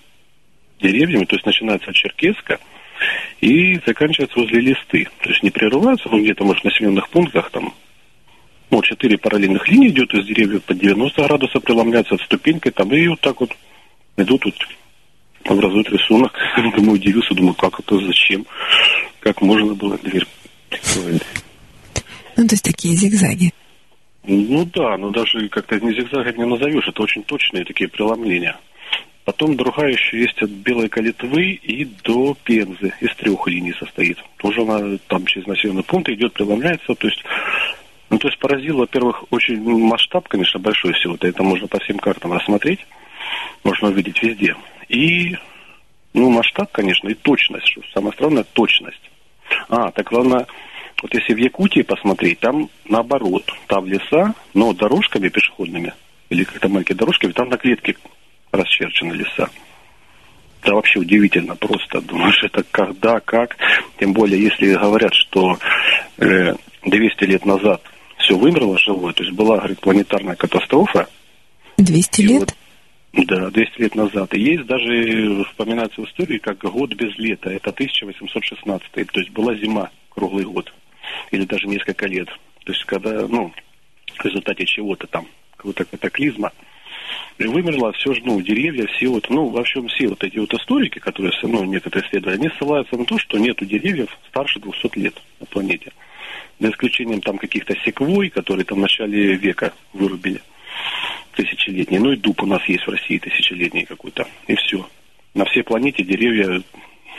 деревьями, 0.81 1.25
то 1.25 1.35
есть 1.37 1.47
начинается 1.47 1.91
от 1.91 1.97
Черкесска 1.97 2.61
и 3.41 3.81
заканчивается 3.87 4.39
возле 4.39 4.61
листы. 4.61 5.09
То 5.21 5.29
есть 5.31 5.43
не 5.43 5.51
прерываются, 5.51 6.09
ну, 6.09 6.23
где-то, 6.23 6.45
может, 6.45 6.63
в 6.63 6.67
населенных 6.67 7.09
пунктах 7.09 7.51
там 7.51 7.75
ну, 8.71 8.83
четыре 8.83 9.17
параллельных 9.17 9.69
линии 9.69 9.89
идет 9.89 10.13
из 10.15 10.27
деревьев 10.27 10.63
под 10.65 10.79
90 10.79 11.23
градусов 11.23 11.63
преломляются 11.63 12.15
от 12.15 12.21
ступенькой 12.23 12.73
там, 12.73 12.93
и 12.93 13.07
вот 13.09 13.21
так 13.21 13.41
вот 13.41 13.51
идут 14.17 14.45
вот 14.45 14.55
образуют 15.49 15.89
рисунок. 15.91 16.33
Думаю, 16.77 16.93
удивился, 16.93 17.35
думаю, 17.35 17.55
как 17.55 17.79
это, 17.81 17.99
зачем, 17.99 18.47
как 19.21 19.41
можно 19.43 19.75
было 19.75 19.99
дверь. 19.99 20.27
Ну, 22.37 22.47
то 22.47 22.53
есть 22.53 22.65
такие 22.65 22.95
зигзаги. 22.95 23.53
Ну 24.25 24.65
да, 24.75 24.97
но 24.99 25.11
даже 25.11 25.49
как-то 25.49 25.79
не 25.81 25.95
зигзагом 25.95 26.37
не 26.37 26.45
назовешь, 26.45 26.89
это 26.89 27.03
очень 27.03 27.23
точные 27.23 27.65
такие 27.65 27.89
преломления. 27.89 28.57
Потом 29.25 29.57
другая 29.57 29.91
еще 29.91 30.21
есть 30.21 30.41
от 30.41 30.51
Белой 30.51 30.89
Калитвы 30.89 31.59
и 31.61 31.85
до 32.05 32.37
Пензы. 32.45 32.93
Из 33.01 33.15
трех 33.17 33.47
линий 33.49 33.73
состоит. 33.73 34.19
Тоже 34.37 34.63
она 34.63 34.99
там 35.09 35.27
через 35.27 35.49
населенный 35.49 35.83
пункт 35.83 36.09
идет, 36.11 36.33
преломляется. 36.33 36.95
То 36.95 37.09
есть, 37.09 37.25
ну, 38.09 38.19
то 38.19 38.29
есть 38.29 38.39
поразил, 38.39 38.77
во-первых, 38.77 39.25
очень 39.31 39.61
масштаб, 39.61 40.29
конечно, 40.29 40.61
большой 40.61 40.93
всего-то. 40.93 41.27
Это 41.27 41.43
можно 41.43 41.67
по 41.67 41.81
всем 41.81 41.99
картам 41.99 42.35
рассмотреть. 42.35 42.87
Можно 43.65 43.89
увидеть 43.89 44.23
везде. 44.23 44.55
И, 44.89 45.37
ну, 46.15 46.31
масштаб, 46.31 46.71
конечно, 46.73 47.09
и 47.09 47.15
точность. 47.15 47.69
Что 47.69 47.83
самое 47.95 48.13
странное, 48.13 48.45
точность. 48.45 49.11
А, 49.69 49.91
так 49.91 50.07
главное, 50.09 50.47
Вот 51.03 51.13
если 51.15 51.35
в 51.35 51.37
Якутии 51.37 51.83
посмотреть, 51.83 52.41
там 52.41 52.71
наоборот, 52.89 53.45
там 53.67 53.87
леса, 53.87 54.35
но 54.55 54.73
дорожками 54.73 55.29
пешеходными, 55.29 55.93
или 56.31 56.45
как-то 56.45 56.69
маленькими 56.69 56.97
дорожками, 56.97 57.33
там 57.33 57.49
на 57.49 57.59
клетке 57.59 57.97
расчерчены 58.51 59.13
леса. 59.13 59.51
Это 60.63 60.75
вообще 60.75 60.99
удивительно 60.99 61.55
просто. 61.55 62.01
Думаешь, 62.01 62.43
это 62.43 62.65
когда, 62.71 63.21
как. 63.21 63.57
Тем 64.01 64.13
более, 64.15 64.43
если 64.43 64.73
говорят, 64.73 65.15
что 65.15 65.59
э, 66.19 66.55
200 66.85 67.25
лет 67.25 67.45
назад 67.45 67.83
все 68.19 68.37
вымерло 68.37 68.79
живое, 68.79 69.13
то 69.13 69.23
есть 69.23 69.37
была, 69.37 69.59
говорит, 69.59 69.81
планетарная 69.81 70.35
катастрофа. 70.35 71.09
200 71.77 72.21
лет? 72.23 72.57
Да, 73.17 73.51
200 73.51 73.81
лет 73.81 73.95
назад. 73.95 74.35
И 74.35 74.41
есть 74.41 74.67
даже, 74.67 75.45
вспоминается 75.45 76.03
в 76.03 76.05
истории, 76.05 76.39
как 76.39 76.59
год 76.59 76.93
без 76.95 77.17
лета. 77.17 77.49
Это 77.49 77.71
1816. 77.71 78.93
То 78.93 79.21
есть 79.21 79.31
была 79.31 79.55
зима 79.55 79.91
круглый 80.11 80.45
год. 80.45 80.73
Или 81.31 81.45
даже 81.45 81.67
несколько 81.67 82.07
лет. 82.07 82.29
То 82.65 82.73
есть 82.73 82.85
когда, 82.85 83.27
ну, 83.27 83.53
в 84.19 84.25
результате 84.25 84.67
чего-то 84.67 85.07
там, 85.07 85.27
какого-то 85.57 85.87
катаклизма, 85.87 86.53
и 87.39 87.45
вымерло 87.45 87.93
все 87.93 88.13
же, 88.13 88.21
ну, 88.25 88.41
деревья, 88.43 88.87
все 88.87 89.09
вот, 89.09 89.31
ну, 89.31 89.49
в 89.49 89.57
общем, 89.57 89.89
все 89.89 90.09
вот 90.09 90.23
эти 90.23 90.39
вот 90.39 90.53
историки, 90.53 90.99
которые, 90.99 91.33
ну, 91.43 91.65
некоторые 91.65 92.07
исследовали, 92.07 92.37
они 92.37 92.51
ссылаются 92.59 92.97
на 92.97 93.05
то, 93.07 93.19
что 93.19 93.39
нету 93.39 93.65
деревьев 93.65 94.11
старше 94.29 94.61
200 94.61 94.99
лет 94.99 95.23
на 95.41 95.47
планете. 95.47 95.93
За 96.59 96.71
исключением 96.71 97.23
там 97.23 97.39
каких-то 97.39 97.75
секвой, 97.85 98.29
которые 98.29 98.65
там 98.65 98.79
в 98.79 98.83
начале 98.83 99.37
века 99.37 99.73
вырубили 99.93 100.43
тысячелетний. 101.35 101.99
Ну 101.99 102.13
и 102.13 102.17
дуб 102.17 102.43
у 102.43 102.47
нас 102.47 102.63
есть 102.69 102.87
в 102.87 102.91
России 102.91 103.19
тысячелетний 103.19 103.85
какой-то. 103.85 104.27
И 104.47 104.55
все. 104.57 104.87
На 105.35 105.45
всей 105.45 105.63
планете 105.63 106.03
деревья 106.03 106.63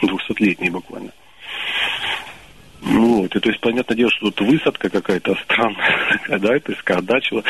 двухсотлетние 0.02 0.72
буквально. 0.72 1.12
Ну 2.82 3.22
вот, 3.22 3.36
и 3.36 3.40
то 3.40 3.50
есть, 3.50 3.62
понятное 3.62 3.98
дело, 3.98 4.12
что 4.12 4.32
тут 4.32 4.48
высадка 4.48 4.90
какая-то 4.90 5.36
странная, 5.44 6.14
да, 6.30 6.60
то 6.60 6.72
есть, 6.72 7.28
чего. 7.28 7.44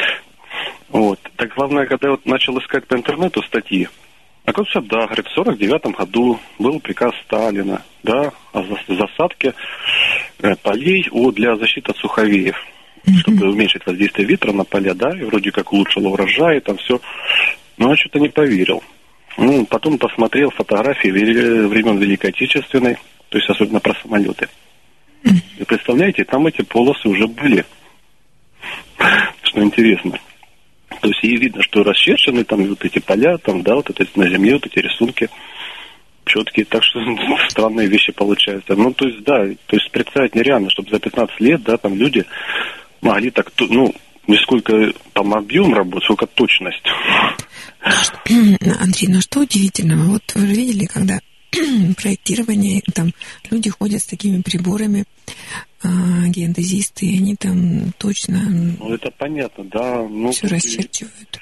Вот. 0.89 1.19
Так 1.35 1.53
главное, 1.55 1.85
когда 1.85 2.07
я 2.07 2.11
вот 2.11 2.25
начал 2.25 2.57
искать 2.59 2.87
по 2.87 2.95
интернету 2.95 3.43
статьи, 3.43 3.87
оказывается, 4.45 4.81
да, 4.81 5.05
говорит, 5.05 5.27
в 5.27 5.33
49 5.33 5.97
году 5.97 6.39
был 6.57 6.79
приказ 6.79 7.13
Сталина, 7.25 7.81
да, 8.03 8.31
о 8.53 8.63
засадке 8.87 9.53
э, 10.39 10.55
полей 10.55 11.07
о, 11.11 11.31
для 11.31 11.55
защиты 11.57 11.91
от 11.91 11.97
суховеев 11.97 12.57
чтобы 13.19 13.49
уменьшить 13.49 13.85
воздействие 13.85 14.27
ветра 14.27 14.51
на 14.51 14.63
поля, 14.63 14.93
да, 14.93 15.09
и 15.09 15.23
вроде 15.23 15.51
как 15.51 15.71
улучшило 15.71 16.09
урожай, 16.09 16.59
там 16.59 16.77
все. 16.77 16.99
Но 17.77 17.89
я 17.89 17.95
что-то 17.95 18.19
не 18.19 18.29
поверил. 18.29 18.83
Ну, 19.37 19.65
потом 19.65 19.97
посмотрел 19.97 20.49
фотографии 20.49 21.09
времен 21.09 21.97
Великой 21.99 22.31
Отечественной, 22.31 22.97
то 23.29 23.37
есть 23.37 23.49
особенно 23.49 23.79
про 23.79 23.93
самолеты. 24.01 24.47
И 25.23 25.63
представляете, 25.65 26.23
там 26.23 26.47
эти 26.47 26.63
полосы 26.63 27.07
уже 27.07 27.27
были. 27.27 27.65
Что 29.43 29.63
интересно. 29.63 30.19
То 31.01 31.09
есть 31.09 31.23
и 31.23 31.37
видно, 31.37 31.61
что 31.61 31.83
расчерчены 31.83 32.43
там 32.43 32.63
вот 32.65 32.83
эти 32.83 32.99
поля, 32.99 33.37
там, 33.37 33.61
да, 33.61 33.75
вот 33.75 33.89
это 33.89 34.05
на 34.15 34.29
земле, 34.29 34.53
вот 34.53 34.65
эти 34.65 34.79
рисунки 34.79 35.29
четкие, 36.25 36.65
так 36.65 36.83
что 36.83 36.99
странные 37.49 37.87
вещи 37.87 38.11
получаются. 38.11 38.75
Ну, 38.75 38.93
то 38.93 39.07
есть, 39.07 39.23
да, 39.23 39.45
то 39.67 39.75
есть 39.75 39.91
представить 39.91 40.35
нереально, 40.35 40.69
чтобы 40.69 40.89
за 40.89 40.99
15 40.99 41.39
лет, 41.39 41.63
да, 41.63 41.77
там 41.77 41.95
люди 41.95 42.25
могли 43.01 43.31
так, 43.31 43.51
ну, 43.59 43.93
не 44.27 44.37
сколько 44.37 44.93
там 45.13 45.33
объем 45.33 45.73
работы, 45.73 46.05
сколько 46.05 46.27
точность. 46.27 46.83
Андрей, 48.79 49.07
ну 49.07 49.21
что 49.21 49.41
удивительного? 49.41 50.13
Вот 50.13 50.23
вы 50.35 50.47
же 50.47 50.53
видели, 50.53 50.85
когда 50.85 51.19
проектирование, 51.97 52.81
там 52.93 53.11
люди 53.49 53.69
ходят 53.69 54.01
с 54.01 54.05
такими 54.05 54.41
приборами, 54.41 55.05
а, 55.83 56.27
геодезисты, 56.27 57.05
и 57.05 57.17
они 57.17 57.35
там 57.35 57.91
точно... 57.97 58.39
Ну, 58.79 58.93
это 58.93 59.11
понятно, 59.11 59.63
да. 59.65 60.03
Ну, 60.03 60.31
все 60.31 60.47
расчерчивают. 60.47 61.39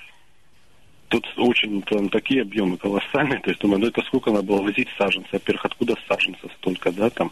Тут 1.08 1.26
очень 1.38 1.82
там 1.84 2.10
такие 2.10 2.42
объемы 2.42 2.78
колоссальные, 2.78 3.40
то 3.40 3.50
есть, 3.50 3.62
думаю, 3.62 3.80
ну 3.80 3.88
это 3.88 4.02
сколько 4.02 4.32
надо 4.32 4.44
было 4.44 4.62
возить 4.62 4.88
саженцев, 4.98 5.32
во-первых, 5.32 5.66
откуда 5.66 5.96
саженцев 6.08 6.52
столько, 6.58 6.92
да, 6.92 7.10
там, 7.12 7.32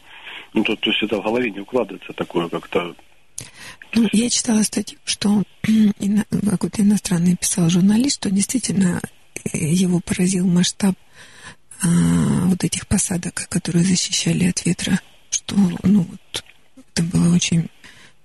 ну, 0.53 0.63
то, 0.63 0.75
то 0.75 0.91
есть 0.91 1.01
это 1.01 1.19
в 1.19 1.23
голове 1.23 1.49
не 1.49 1.59
укладывается 1.59 2.13
такое 2.13 2.47
как-то 2.49 2.95
ну, 3.39 3.82
я 4.11 4.29
читала 4.29 4.63
статью, 4.63 4.97
что 5.05 5.43
какой-то 6.49 6.81
иностранный 6.81 7.35
писал 7.35 7.69
журналист, 7.69 8.17
что 8.17 8.31
действительно 8.31 9.01
э, 9.51 9.57
его 9.57 9.99
поразил 9.99 10.47
масштаб 10.47 10.95
а, 11.81 12.45
вот 12.45 12.63
этих 12.63 12.87
посадок, 12.87 13.47
которые 13.49 13.83
защищали 13.83 14.45
от 14.45 14.65
ветра, 14.65 14.99
что 15.29 15.55
ну, 15.83 16.07
вот, 16.09 16.43
это 16.93 17.03
было 17.03 17.33
очень 17.33 17.69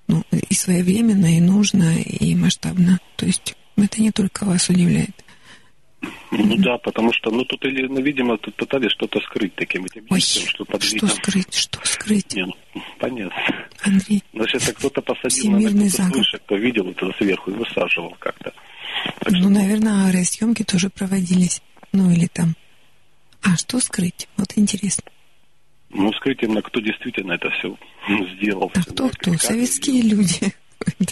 ну, 0.07 0.23
и 0.31 0.55
своевременно, 0.55 1.37
и 1.37 1.41
нужно, 1.41 1.99
и 1.99 2.35
масштабно. 2.35 3.01
То 3.17 3.27
есть 3.27 3.55
это 3.77 4.01
не 4.01 4.11
только 4.11 4.45
вас 4.45 4.69
удивляет. 4.69 5.25
Ну 6.31 6.57
да, 6.59 6.79
потому 6.79 7.13
что, 7.13 7.31
ну 7.31 7.45
тут 7.45 7.65
или, 7.65 7.87
ну, 7.87 8.01
видимо, 8.01 8.37
тут 8.39 8.55
пытались 8.55 8.93
что-то 8.93 9.19
скрыть 9.21 9.55
таким 9.55 9.85
этим 9.85 10.07
Ой, 10.11 10.21
что, 10.21 10.65
под 10.65 10.83
что 10.83 11.07
скрыть, 11.09 11.55
что 11.55 11.81
скрыть? 11.85 12.35
Не, 12.35 12.45
ну, 12.45 12.83
понятно. 12.99 13.35
Андрей, 13.83 14.23
Значит, 14.33 14.63
это 14.63 14.75
кто-то 14.75 15.03
посадил 15.03 15.53
на 15.53 15.91
кто 15.91 16.03
выше, 16.05 16.39
кто 16.39 16.57
видел 16.57 16.91
это 16.91 17.11
сверху 17.19 17.51
и 17.51 17.55
высаживал 17.55 18.17
как-то. 18.19 18.53
Так 19.21 19.33
ну, 19.33 19.39
что... 19.39 19.49
наверное, 19.49 20.07
аэросъемки 20.07 20.63
тоже 20.65 20.91
проводились. 20.91 21.63
Ну 21.93 22.11
или 22.11 22.27
там. 22.27 22.55
А 23.43 23.57
что 23.57 23.81
скрыть? 23.81 24.29
Вот 24.37 24.53
интересно. 24.57 25.05
Ну, 25.91 26.13
скрыть 26.13 26.43
именно, 26.43 26.61
кто 26.63 26.81
действительно 26.81 27.33
это 27.33 27.49
все 27.51 27.77
сделал. 28.37 28.71
А 28.75 28.83
кто, 28.83 29.09
кто? 29.09 29.33
Советские 29.39 30.03
люди. 30.03 30.53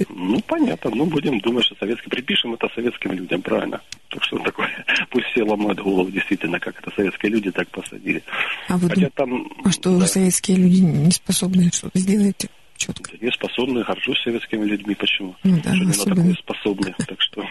Ну, 0.08 0.40
понятно. 0.42 0.90
Ну, 0.94 1.06
будем 1.06 1.38
думать, 1.40 1.64
что 1.64 1.74
советские... 1.76 2.10
Припишем 2.10 2.54
это 2.54 2.68
советским 2.74 3.12
людям, 3.12 3.42
правильно? 3.42 3.80
Так 4.08 4.24
что 4.24 4.38
такое... 4.38 4.68
Пусть 5.10 5.26
все 5.28 5.42
ломают 5.42 5.80
голову, 5.80 6.10
действительно, 6.10 6.58
как 6.60 6.78
это 6.80 6.90
советские 6.94 7.32
люди 7.32 7.50
так 7.50 7.68
посадили. 7.70 8.22
А, 8.68 8.76
вы 8.76 8.88
Хотя 8.88 9.10
там... 9.10 9.48
а 9.64 9.70
что, 9.70 9.98
да. 9.98 10.06
советские 10.06 10.58
люди 10.58 10.80
не 10.80 11.10
способны 11.10 11.70
что-то 11.72 11.98
сделать 11.98 12.46
четко? 12.76 13.10
Не 13.20 13.30
способны, 13.30 13.82
горжусь 13.82 14.22
советскими 14.22 14.64
людьми. 14.64 14.94
Почему? 14.94 15.36
Ну, 15.42 15.60
да, 15.62 15.74
что 15.74 15.88
особенно... 15.88 16.24
на 16.24 16.34
такое 16.34 16.34
способны, 16.34 16.94
так 17.06 17.20
что... 17.20 17.44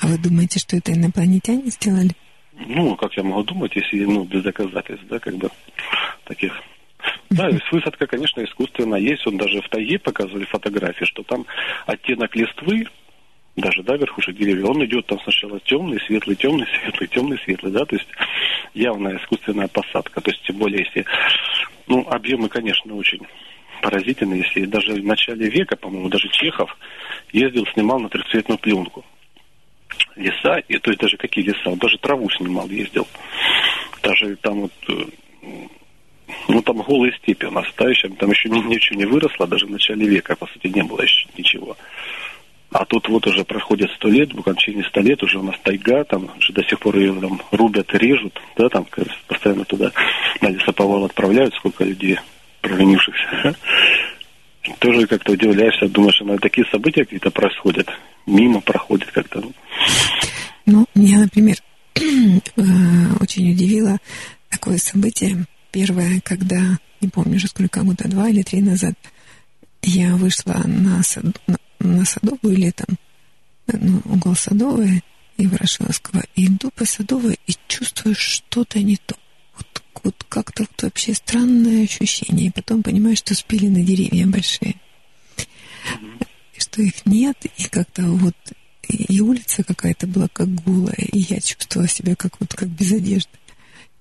А 0.00 0.06
вы 0.06 0.18
думаете, 0.18 0.58
что 0.58 0.76
это 0.76 0.92
инопланетяне 0.92 1.70
сделали? 1.70 2.10
Ну, 2.66 2.94
как 2.96 3.16
я 3.16 3.22
могу 3.22 3.42
думать, 3.42 3.74
если, 3.74 4.04
ну, 4.04 4.24
без 4.24 4.42
доказательств, 4.42 5.06
да, 5.08 5.18
как 5.18 5.36
бы, 5.36 5.50
таких 6.24 6.52
да, 7.30 7.48
высадка, 7.70 8.06
конечно, 8.06 8.42
искусственно 8.42 8.96
есть. 8.96 9.26
Он 9.26 9.36
даже 9.36 9.60
в 9.60 9.68
тайге 9.68 9.98
показывали 9.98 10.44
фотографии, 10.44 11.04
что 11.04 11.22
там 11.22 11.46
оттенок 11.86 12.34
листвы, 12.36 12.86
даже, 13.56 13.82
да, 13.82 13.96
верхушек 13.96 14.36
деревьев, 14.36 14.68
он 14.68 14.84
идет 14.84 15.06
там 15.06 15.20
сначала 15.20 15.60
темный, 15.60 16.00
светлый, 16.06 16.36
темный, 16.36 16.66
светлый, 16.82 17.08
темный, 17.08 17.38
светлый, 17.44 17.72
да, 17.72 17.84
то 17.84 17.94
есть 17.96 18.08
явная 18.74 19.18
искусственная 19.18 19.68
посадка. 19.68 20.20
То 20.20 20.30
есть, 20.30 20.42
тем 20.42 20.56
более, 20.56 20.84
если, 20.84 21.04
ну, 21.86 22.06
объемы, 22.08 22.48
конечно, 22.48 22.94
очень 22.94 23.20
поразительные. 23.80 24.40
Если 24.40 24.64
даже 24.64 24.94
в 24.94 25.04
начале 25.04 25.48
века, 25.48 25.76
по-моему, 25.76 26.08
даже 26.08 26.28
Чехов 26.30 26.76
ездил, 27.32 27.66
снимал 27.74 28.00
на 28.00 28.08
трехцветную 28.08 28.58
пленку 28.58 29.04
леса, 30.16 30.58
и, 30.68 30.78
то 30.78 30.90
есть 30.90 31.00
даже 31.00 31.16
какие 31.16 31.44
леса, 31.44 31.70
он 31.70 31.78
даже 31.78 31.98
траву 31.98 32.28
снимал, 32.30 32.68
ездил. 32.68 33.06
Даже 34.02 34.36
там 34.36 34.62
вот 34.62 34.72
э, 34.88 35.04
ну, 36.48 36.62
там 36.62 36.78
голые 36.78 37.12
степи 37.18 37.46
у 37.46 37.50
нас 37.50 37.68
стоящие, 37.68 38.12
там 38.12 38.30
еще 38.30 38.48
ничего 38.48 38.98
не 38.98 39.06
выросло, 39.06 39.46
даже 39.46 39.66
в 39.66 39.70
начале 39.70 40.06
века, 40.06 40.36
по 40.36 40.46
сути, 40.46 40.68
не 40.68 40.82
было 40.82 41.02
еще 41.02 41.26
ничего. 41.36 41.76
А 42.74 42.84
тут 42.84 43.08
вот 43.08 43.24
уже 43.26 43.44
проходит 43.44 43.90
сто 43.92 44.08
лет, 44.08 44.34
буквально 44.34 44.60
через 44.60 44.86
сто 44.88 45.00
лет 45.00 45.22
уже 45.22 45.38
у 45.38 45.44
нас 45.44 45.54
тайга, 45.62 46.02
там 46.04 46.28
уже 46.36 46.52
до 46.52 46.64
сих 46.64 46.80
пор 46.80 46.96
ее 46.96 47.14
там 47.20 47.40
рубят, 47.52 47.94
режут, 47.94 48.40
да, 48.56 48.68
там 48.68 48.84
постоянно 49.28 49.64
туда 49.64 49.92
на 50.40 50.48
лесоповал 50.48 51.04
отправляют, 51.04 51.54
сколько 51.54 51.84
людей 51.84 52.18
провинившихся. 52.62 53.54
Тоже 54.80 55.06
как-то 55.06 55.32
удивляешься, 55.32 55.88
думаешь, 55.88 56.16
что 56.16 56.36
такие 56.38 56.66
события 56.70 57.04
какие-то 57.04 57.30
происходят, 57.30 57.88
мимо 58.26 58.60
проходят 58.60 59.10
как-то. 59.12 59.44
Ну, 60.66 60.86
меня, 60.96 61.20
например, 61.20 61.56
э, 61.94 62.00
очень 63.20 63.52
удивило 63.52 63.98
такое 64.50 64.78
событие, 64.78 65.44
Первое, 65.74 66.20
когда, 66.20 66.78
не 67.00 67.08
помню 67.08 67.34
уже 67.34 67.48
сколько 67.48 67.82
года, 67.82 68.06
два 68.06 68.28
или 68.28 68.42
три 68.42 68.62
назад, 68.62 68.94
я 69.82 70.14
вышла 70.14 70.62
на, 70.64 71.02
сад, 71.02 71.24
на, 71.48 71.56
на 71.80 72.04
Садовую 72.04 72.56
летом, 72.56 72.96
ну, 73.66 74.00
угол 74.04 74.36
Садовой 74.36 75.02
и 75.36 75.48
Ворошиловского, 75.48 76.22
и 76.36 76.46
иду 76.46 76.70
по 76.76 76.84
Садовой 76.84 77.40
и 77.48 77.56
чувствую 77.66 78.14
что-то 78.14 78.78
не 78.78 78.98
то. 78.98 79.16
Вот, 79.56 79.82
вот 80.04 80.24
как-то 80.28 80.62
вот 80.62 80.80
вообще 80.80 81.12
странное 81.12 81.82
ощущение. 81.82 82.46
И 82.46 82.52
потом 82.52 82.84
понимаю, 82.84 83.16
что 83.16 83.34
спили 83.34 83.66
на 83.66 83.82
деревья 83.82 84.28
большие. 84.28 84.76
Что 86.56 86.82
их 86.82 87.04
нет, 87.04 87.36
и 87.56 87.64
как-то 87.64 88.02
вот 88.04 88.36
и 88.86 89.20
улица 89.20 89.64
какая-то 89.64 90.06
была 90.06 90.28
как 90.32 90.54
голая, 90.54 90.94
и 90.94 91.18
я 91.18 91.40
чувствовала 91.40 91.88
себя 91.88 92.14
как 92.14 92.38
вот 92.38 92.54
как 92.54 92.68
без 92.68 92.92
одежды 92.92 93.36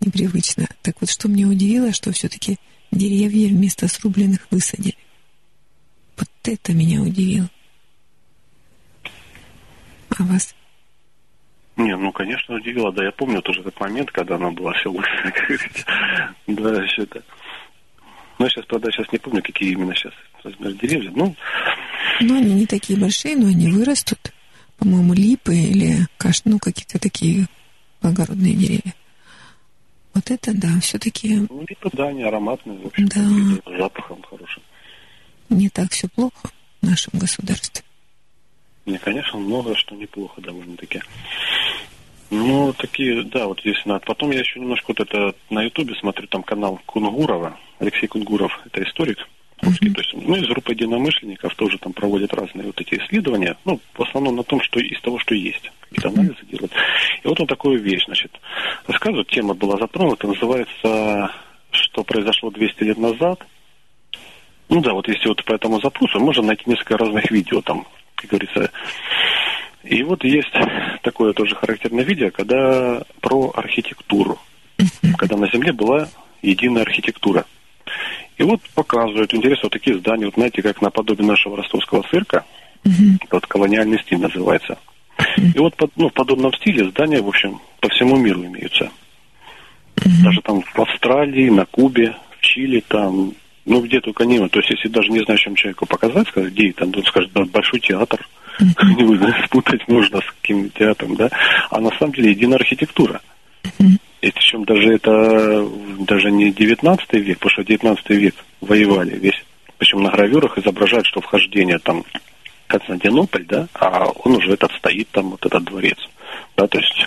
непривычно. 0.06 0.68
Так 0.82 0.96
вот, 1.00 1.10
что 1.10 1.28
меня 1.28 1.48
удивило, 1.48 1.92
что 1.94 2.12
все-таки 2.12 2.58
деревья 2.92 3.50
вместо 3.50 3.88
срубленных 3.88 4.48
высадили. 4.52 4.96
это 6.44 6.74
меня 6.74 7.02
удивило. 7.02 7.50
А 10.18 10.24
вас? 10.24 10.54
Не, 11.76 11.96
ну, 11.96 12.12
конечно, 12.12 12.56
удивило. 12.56 12.92
Да, 12.92 13.04
я 13.04 13.12
помню 13.12 13.42
тоже 13.42 13.62
этот 13.62 13.80
момент, 13.80 14.12
когда 14.12 14.36
она 14.36 14.52
была 14.52 14.74
все 14.74 14.92
как 15.24 15.48
говорится. 15.48 15.86
Да, 16.48 16.86
все 16.86 17.04
это. 17.04 17.24
Ну, 18.40 18.50
сейчас, 18.50 18.66
правда, 18.66 18.92
сейчас 18.92 19.12
не 19.12 19.18
помню, 19.18 19.42
какие 19.42 19.72
именно 19.72 19.96
сейчас 19.96 20.14
размер 20.44 20.74
деревья. 20.74 21.12
Ну, 21.16 21.36
ну, 22.20 22.38
они 22.38 22.54
не 22.54 22.66
такие 22.66 23.00
большие, 23.00 23.36
но 23.36 23.48
они 23.48 23.70
вырастут. 23.70 24.34
По-моему, 24.78 25.14
липы 25.14 25.56
или 25.56 26.08
каш, 26.18 26.44
ну, 26.46 26.60
какие-то 26.60 27.00
такие 27.00 27.48
благородные 28.02 28.54
деревья. 28.54 28.94
Вот 30.14 30.30
это 30.30 30.54
да, 30.54 30.80
все-таки... 30.82 31.48
Ну, 31.50 31.66
липы, 31.68 31.90
да, 31.94 32.08
они 32.08 32.24
ароматные, 32.24 32.78
в 32.80 32.86
общем 32.88 33.08
да. 33.08 33.78
запахом 33.78 34.22
хорошим. 34.24 34.62
Не 35.50 35.70
так 35.70 35.92
все 35.92 36.08
плохо 36.08 36.50
в 36.82 36.86
нашем 36.86 37.20
государстве. 37.20 37.84
Не, 38.86 38.98
конечно, 38.98 39.40
много 39.40 39.76
что 39.76 39.96
неплохо 39.96 40.42
довольно-таки. 40.42 41.02
Ну, 42.30 42.74
такие, 42.74 43.24
да, 43.24 43.48
вот 43.48 43.62
здесь 43.62 43.84
надо. 43.86 44.06
Потом 44.06 44.32
я 44.32 44.40
еще 44.40 44.60
немножко 44.60 44.86
вот 44.90 45.00
это 45.00 45.36
на 45.50 45.64
Ютубе 45.64 45.96
смотрю, 45.96 46.28
там 46.28 46.44
канал 46.44 46.80
Кунгурова, 46.86 47.58
Алексей 47.80 48.08
Кунгуров, 48.08 48.52
это 48.66 48.84
историк 48.84 49.20
русский, 49.64 49.88
mm-hmm. 49.88 49.94
то 49.94 50.02
есть, 50.02 50.14
ну, 50.14 50.36
из 50.36 50.48
группы 50.48 50.74
единомышленников 50.74 51.56
тоже 51.56 51.78
там 51.78 51.94
проводят 51.94 52.34
разные 52.34 52.68
вот 52.68 52.80
эти 52.80 52.96
исследования, 52.96 53.58
ну, 53.66 53.80
в 53.94 54.02
основном 54.02 54.36
на 54.36 54.44
том, 54.44 54.62
что 54.62 54.80
из 54.80 55.00
того, 55.02 55.20
что 55.20 55.36
есть, 55.36 55.72
какие-то 55.82 56.10
анализы 56.10 56.46
делают. 56.50 56.72
И 57.24 57.28
вот 57.28 57.40
он 57.40 57.48
такую 57.48 57.82
вещь, 57.82 58.06
значит, 58.06 58.32
рассказывает, 58.88 59.28
тема 59.28 59.54
была 59.54 59.78
затронута, 59.78 60.28
называется 60.28 61.32
«Что 61.72 62.04
произошло 62.04 62.52
200 62.52 62.84
лет 62.84 62.98
назад». 62.98 63.46
Ну 64.70 64.82
да, 64.82 64.94
вот 64.94 65.08
если 65.08 65.28
вот 65.28 65.44
по 65.44 65.54
этому 65.54 65.80
запросу, 65.82 66.20
можно 66.20 66.44
найти 66.44 66.64
несколько 66.66 66.98
разных 66.98 67.30
видео 67.32 67.62
там, 67.62 67.86
как 68.16 68.30
говорится, 68.30 68.72
и 69.84 70.02
вот 70.04 70.24
есть 70.24 70.54
такое 71.02 71.34
тоже 71.34 71.56
характерное 71.56 72.04
видео, 72.04 72.32
когда 72.32 73.04
про 73.20 73.52
архитектуру, 73.56 74.40
когда 75.18 75.36
на 75.36 75.48
Земле 75.52 75.74
была 75.74 76.08
единая 76.42 76.84
архитектура. 76.84 77.46
И 78.44 78.46
вот 78.46 78.60
показывают, 78.76 79.34
интересно, 79.34 79.62
вот 79.64 79.72
такие 79.72 79.98
здания, 79.98 80.26
вот 80.26 80.34
знаете, 80.34 80.62
как 80.62 80.82
наподобие 80.82 81.26
нашего 81.26 81.56
ростовского 81.56 82.04
цирка, 82.12 82.44
вот 83.32 83.48
колониальный 83.48 83.98
стиль 84.00 84.20
называется. 84.20 84.78
И 85.38 85.58
вот 85.58 85.76
ну, 85.96 86.10
в 86.10 86.14
подобном 86.14 86.52
стиле 86.56 86.90
здания, 86.90 87.22
в 87.22 87.30
общем, 87.30 87.62
по 87.80 87.88
всему 87.88 88.18
миру 88.18 88.44
имеются. 88.44 88.92
Даже 89.96 90.42
там 90.42 90.62
в 90.62 90.82
Австралии, 90.82 91.50
на 91.50 91.66
Кубе, 91.66 92.18
в 92.32 92.42
Чили, 92.42 92.84
там, 92.86 93.32
ну 93.66 93.80
где 93.80 94.02
только 94.02 94.26
не 94.26 94.46
То 94.50 94.60
есть, 94.60 94.72
если 94.72 94.90
даже 94.90 95.10
не 95.10 95.24
знаешь, 95.24 95.40
чем 95.40 95.56
человеку 95.56 95.86
показать, 95.86 96.28
сказать, 96.28 96.52
где 96.52 96.74
там, 96.74 96.92
он 96.94 97.06
скажет, 97.06 97.32
да, 97.32 97.46
большой 97.46 97.80
театр, 97.80 98.28
mm-hmm. 98.60 99.46
спутать 99.46 99.88
можно 99.88 100.20
с 100.20 100.26
каким-то 100.42 100.80
театром, 100.80 101.16
да, 101.16 101.30
а 101.70 101.80
на 101.80 101.92
самом 101.98 102.12
деле 102.12 102.32
единая 102.32 102.58
архитектура. 102.58 103.22
И 104.24 104.32
причем 104.32 104.64
даже 104.64 104.94
это 104.94 105.68
даже 106.00 106.32
не 106.32 106.50
19 106.50 107.14
век, 107.14 107.40
потому 107.40 107.52
что 107.52 107.64
19 107.66 108.10
век 108.12 108.36
воевали 108.62 109.20
весь. 109.20 109.44
Причем 109.78 110.02
на 110.02 110.12
гравюрах 110.12 110.58
изображают, 110.58 111.06
что 111.08 111.20
вхождение 111.20 111.78
там 111.78 112.06
Константинополь, 112.68 113.46
да, 113.46 113.68
а 113.74 114.06
он 114.24 114.38
уже 114.38 114.54
этот 114.54 114.72
стоит 114.78 115.10
там, 115.10 115.32
вот 115.32 115.46
этот 115.46 115.66
дворец. 115.66 115.98
Да, 116.56 116.68
то 116.68 116.80
есть, 116.80 117.06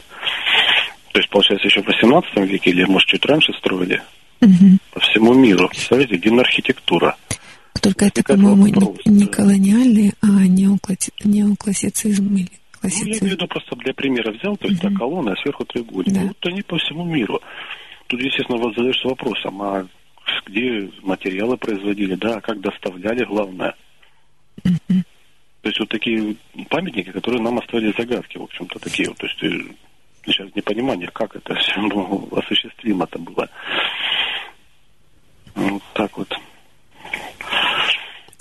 то 1.13 1.21
есть 1.21 1.31
получается, 1.31 1.69
еще 1.69 1.81
в 1.81 1.87
18 1.87 2.37
веке 2.37 2.69
или, 2.69 2.85
может, 2.85 3.09
чуть 3.09 3.25
раньше 3.25 3.55
строили 3.55 4.03
угу. 4.43 4.77
по 4.93 5.01
всему 5.01 5.33
миру. 5.33 5.71
Представляете, 5.71 6.17
архитектура. 6.39 7.17
Только 7.81 8.05
это, 8.05 8.23
по-моему, 8.25 8.67
не, 9.07 9.21
не 9.21 9.27
колониальный, 9.27 10.13
а 10.21 10.27
неоклассицизм 10.47 12.37
или 12.37 12.51
Ну, 12.83 12.89
я 12.89 13.03
имею 13.05 13.19
в 13.19 13.23
виду 13.23 13.47
просто 13.47 13.77
для 13.77 13.95
примера 13.95 14.33
взял, 14.33 14.57
то 14.57 14.69
есть 14.69 14.83
угу. 14.83 14.93
та 14.93 14.99
колонна, 14.99 15.33
а 15.33 15.43
сверху 15.43 15.65
треугольник. 15.65 16.15
Да. 16.15 16.23
Вот 16.23 16.47
они 16.47 16.63
по 16.63 16.77
всему 16.79 17.05
миру. 17.05 17.41
Тут, 18.07 18.21
естественно, 18.21 18.59
вот 18.59 18.75
задаешься 18.75 19.09
вопросом, 19.09 19.63
а 19.63 19.87
где 20.47 20.91
материалы 21.03 21.57
производили, 21.57 22.15
да, 22.15 22.37
а 22.37 22.41
как 22.41 22.61
доставляли, 22.61 23.25
главное. 23.25 23.75
Угу. 24.65 25.03
То 25.63 25.69
есть 25.69 25.81
вот 25.81 25.89
такие 25.89 26.37
памятники, 26.69 27.11
которые 27.11 27.43
нам 27.43 27.59
оставили 27.59 27.93
загадки, 27.97 28.39
в 28.39 28.43
общем-то, 28.45 28.79
такие 28.79 29.09
вот. 29.09 29.19
То 29.19 29.27
есть 29.27 29.43
э, 29.43 29.75
сейчас 30.25 30.55
непонимание, 30.55 31.09
как 31.13 31.35
это 31.35 31.55
все 31.57 31.81
ну, 31.81 32.29
осуществимо-то 32.31 33.19
было. 33.19 33.49
Вот 35.57 35.83
так 35.95 36.17
вот. 36.17 36.33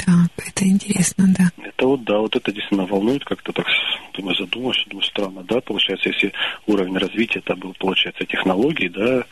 Так, 0.06 0.30
это 0.38 0.68
интересно, 0.68 1.26
да. 1.36 1.52
Это 1.64 1.88
вот, 1.88 2.04
да, 2.04 2.20
вот 2.20 2.36
это 2.36 2.52
действительно 2.52 2.86
волнует, 2.86 3.26
как-то 3.26 3.52
так, 3.52 3.66
думаю, 4.14 4.36
задумаешься, 4.36 4.88
думаю, 4.88 5.04
странно, 5.04 5.44
да, 5.44 5.60
получается, 5.62 6.10
если 6.10 6.32
уровень 6.68 6.98
развития 6.98 7.40
это 7.40 7.56
был, 7.56 7.74
получается, 7.80 8.24
технологий, 8.26 8.88
да, 8.90 9.24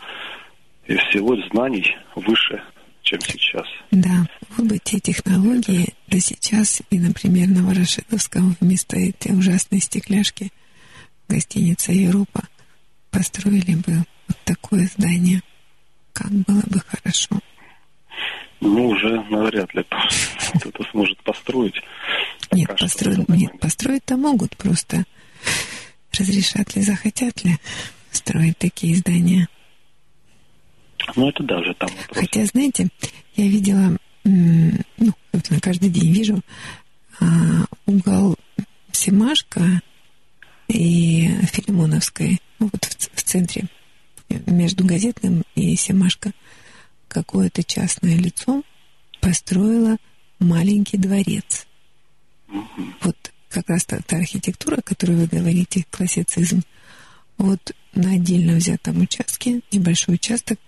и 0.87 0.95
всего 0.95 1.35
знаний 1.51 1.95
выше, 2.15 2.63
чем 3.03 3.21
сейчас. 3.21 3.67
Да, 3.91 4.25
вот 4.57 4.67
бы 4.67 4.79
те 4.79 4.99
технологии, 4.99 5.93
да 6.07 6.19
сейчас, 6.19 6.81
и, 6.89 6.97
например, 6.97 7.49
на 7.49 7.61
Ворошиловском 7.67 8.55
вместо 8.59 8.97
этой 8.97 9.37
ужасной 9.37 9.79
стекляшки 9.79 10.51
гостиница 11.29 11.91
Европа 11.91 12.47
построили 13.11 13.75
бы 13.75 14.05
вот 14.27 14.37
такое 14.43 14.87
здание. 14.97 15.43
Как 16.13 16.31
было 16.31 16.63
бы 16.65 16.79
хорошо. 16.79 17.39
Ну, 18.63 18.87
уже 18.87 19.21
навряд 19.29 19.73
ли 19.73 19.85
кто-то 20.55 20.83
сможет 20.91 21.21
построить. 21.23 21.75
Нет, 22.51 22.69
построить, 22.79 23.27
нет, 23.27 23.59
построить-то 23.59 24.15
могут, 24.15 24.55
просто 24.55 25.03
разрешат 26.17 26.75
ли, 26.75 26.81
захотят 26.81 27.43
ли 27.43 27.57
строить 28.11 28.57
такие 28.57 28.95
здания. 28.95 29.47
Ну, 31.15 31.27
это 31.27 31.43
даже 31.43 31.73
там 31.73 31.89
вопрос. 31.89 32.17
Хотя, 32.17 32.45
знаете, 32.45 32.87
я 33.35 33.47
видела, 33.47 33.97
ну, 34.23 35.11
собственно, 35.33 35.59
каждый 35.59 35.89
день 35.89 36.13
вижу 36.13 36.39
а, 37.19 37.25
угол 37.85 38.37
Семашка 38.91 39.81
и 40.69 41.27
Филимоновской, 41.51 42.39
ну, 42.59 42.69
вот 42.71 42.85
в, 42.85 43.15
в 43.15 43.23
центре, 43.23 43.65
между 44.45 44.85
газетным 44.85 45.43
и 45.55 45.75
Семашко 45.75 46.31
какое-то 47.13 47.63
частное 47.63 48.15
лицо 48.15 48.63
построило 49.21 49.97
маленький 50.39 50.97
дворец. 50.97 51.67
Вот 53.01 53.31
как 53.49 53.69
раз 53.69 53.85
та, 53.85 53.99
та 53.99 54.17
архитектура, 54.17 54.77
о 54.77 54.81
которой 54.81 55.15
вы 55.15 55.27
говорите, 55.27 55.85
классицизм, 55.91 56.63
вот 57.37 57.71
на 57.93 58.13
отдельно 58.13 58.55
взятом 58.55 59.01
участке, 59.01 59.61
небольшой 59.71 60.15
участок, 60.15 60.59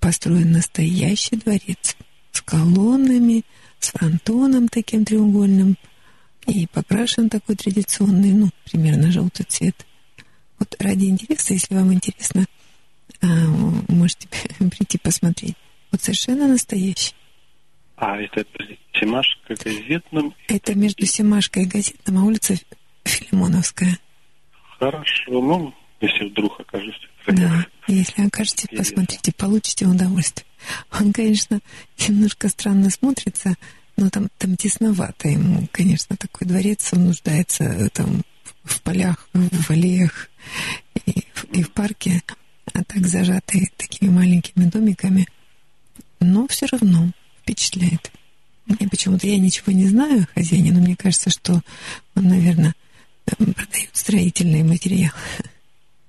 построен 0.00 0.52
настоящий 0.52 1.36
дворец 1.36 1.96
с 2.32 2.40
колоннами, 2.40 3.44
с 3.78 3.90
фронтоном 3.90 4.68
таким 4.68 5.04
треугольным 5.04 5.76
и 6.46 6.66
покрашен 6.66 7.28
такой 7.28 7.56
традиционный, 7.56 8.32
ну, 8.32 8.50
примерно 8.64 9.12
желтый 9.12 9.44
цвет. 9.46 9.86
Вот 10.58 10.74
ради 10.78 11.06
интереса, 11.06 11.52
если 11.52 11.74
вам 11.74 11.92
интересно, 11.92 12.46
а, 13.20 13.26
можете 13.88 14.28
прийти 14.58 14.98
посмотреть. 14.98 15.56
Вот 15.92 16.02
совершенно 16.02 16.46
настоящий. 16.46 17.14
А 17.96 18.16
это 18.16 18.44
Семашка 18.94 19.54
газетным? 19.62 20.34
Это 20.48 20.74
между 20.74 21.04
Семашкой 21.04 21.64
и 21.64 21.66
газетным, 21.66 22.18
а 22.18 22.24
улица 22.24 22.54
Филимоновская. 23.04 23.98
Хорошо, 24.78 25.30
ну, 25.30 25.74
если 26.00 26.28
вдруг 26.28 26.60
окажусь. 26.60 26.98
Да, 27.26 27.66
если 27.86 28.26
окажете, 28.26 28.68
посмотрите, 28.74 29.32
получите 29.36 29.86
удовольствие. 29.86 30.46
Он, 30.98 31.12
конечно, 31.12 31.60
немножко 31.98 32.48
странно 32.48 32.88
смотрится, 32.88 33.54
но 33.96 34.08
там, 34.08 34.28
там 34.38 34.56
тесновато 34.56 35.28
ему, 35.28 35.68
конечно, 35.70 36.16
такой 36.16 36.48
дворец, 36.48 36.90
он 36.92 37.06
нуждается 37.06 37.64
э, 37.64 37.88
там 37.90 38.22
в 38.64 38.80
полях, 38.82 39.28
в 39.34 39.70
аллеях 39.70 40.30
и, 41.06 41.24
и 41.52 41.62
в 41.62 41.70
парке, 41.72 42.22
а 42.72 42.82
так 42.84 43.06
зажатый 43.06 43.70
такими 43.76 44.08
маленькими 44.08 44.64
домиками– 44.64 45.26
но 46.20 46.46
все 46.48 46.66
равно 46.66 47.10
впечатляет. 47.42 48.12
Мне 48.66 48.88
почему-то 48.88 49.26
я 49.26 49.38
ничего 49.38 49.72
не 49.72 49.86
знаю 49.86 50.22
о 50.22 50.34
хозяине, 50.34 50.72
но 50.72 50.80
мне 50.80 50.96
кажется, 50.96 51.30
что 51.30 51.60
он, 52.14 52.28
наверное, 52.28 52.74
продает 53.24 53.90
строительные 53.92 54.62
материалы. 54.64 55.12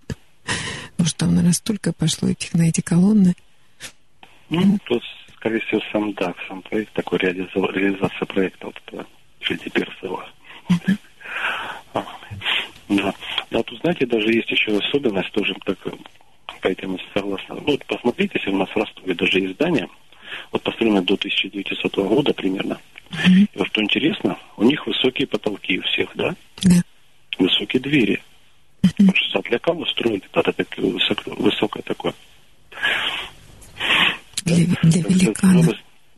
Потому 0.91 1.08
что 1.08 1.17
там, 1.17 1.30
наверное, 1.30 1.54
столько 1.54 1.93
пошло 1.93 2.30
этих 2.30 2.54
на 2.54 2.69
эти 2.69 2.82
колонны. 2.82 3.34
Ну, 4.50 4.78
тут, 4.86 5.02
скорее 5.38 5.60
всего, 5.62 5.82
сам, 5.91 6.13
да, 6.13 6.36
сам 6.47 6.62
проект, 6.62 6.93
такой 6.93 7.19
реализация 7.19 8.26
проекта 8.26 8.67
вот 8.67 8.82
этого 8.86 9.08
Фельди 9.39 9.69
Персова. 9.69 10.30
А, 11.93 12.06
да. 12.89 13.13
Да, 13.50 13.63
тут, 13.63 13.80
знаете, 13.80 14.06
даже 14.06 14.32
есть 14.32 14.52
еще 14.52 14.78
особенность 14.78 15.32
тоже 15.32 15.56
так 15.65 15.78
по 16.62 16.68
этим 16.68 16.98
согласно. 17.14 17.56
Вот 17.56 17.86
посмотрите, 17.86 18.34
если 18.36 18.52
у 18.52 18.58
нас 18.58 18.70
в 18.70 18.76
Ростове 18.76 19.14
даже 19.14 19.40
есть 19.40 19.54
здание, 19.56 19.88
вот 20.52 20.62
построено 20.64 21.02
до 21.02 21.16
1900 21.16 21.96
года 21.96 22.34
примерно, 22.34 22.80
И 23.28 23.48
вот 23.56 23.68
что 23.68 23.82
интересно, 23.82 24.38
у 24.58 24.64
них 24.64 24.86
высокие 24.86 25.28
потолки 25.28 25.80
у 25.80 25.84
всех, 25.84 26.10
да? 26.16 26.36
Да. 26.64 26.82
Высокие 27.38 27.82
двери. 27.82 28.22
Потому 28.82 29.14
что 29.16 29.42
для 29.44 29.60
кого 29.60 29.86
строили 29.86 30.24
тогда 30.32 30.52
такое 30.52 30.92
высоко, 30.92 31.32
высокое 31.36 31.84
такое? 31.84 32.14
Для, 34.44 34.66
для 34.84 35.02
великана. 35.04 35.62
Для, 35.62 35.74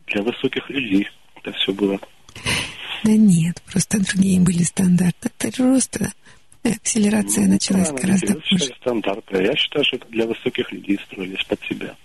для 0.06 0.22
высоких 0.22 0.68
людей 0.70 1.08
это 1.36 1.52
все 1.52 1.72
было. 1.72 1.98
Да 3.04 3.12
нет, 3.12 3.62
просто 3.70 4.00
другие 4.00 4.40
были 4.40 4.62
стандарты. 4.62 5.30
Это 5.38 5.62
просто 5.62 6.12
акселерация 6.72 7.46
ну, 7.46 7.52
началась 7.52 7.92
гораздо 7.92 8.34
позже. 8.34 8.74
Стандарты. 8.80 9.42
Я 9.42 9.56
считаю, 9.56 9.84
что 9.84 9.96
это 9.96 10.08
для 10.08 10.26
высоких 10.26 10.72
людей 10.72 10.98
строились 11.04 11.44
под 11.44 11.60
себя. 11.62 11.96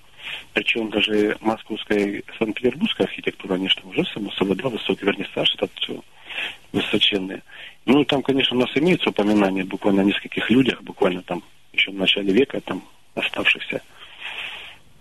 Причем 0.54 0.90
даже 0.90 1.38
московская 1.42 2.00
и 2.00 2.24
санкт-петербургская 2.38 3.08
архитектура, 3.08 3.56
они 3.56 3.68
что 3.68 3.88
уже 3.88 4.04
само 4.14 4.32
собой, 4.32 4.56
да, 4.56 4.70
высокий 4.70 5.06
вернисаж, 5.06 5.54
это 5.56 5.70
все 5.76 6.02
высоченные. 6.72 7.44
Ну, 7.86 8.04
там, 8.04 8.22
конечно, 8.22 8.58
у 8.58 8.60
нас 8.60 8.70
имеется 8.76 9.10
упоминание 9.10 9.64
буквально 9.64 10.02
о 10.02 10.06
нескольких 10.06 10.50
людях, 10.50 10.82
буквально 10.84 11.22
там 11.24 11.44
еще 11.74 11.92
в 11.92 11.96
начале 11.96 12.34
века, 12.34 12.62
там, 12.62 12.84
оставшихся. 13.16 13.82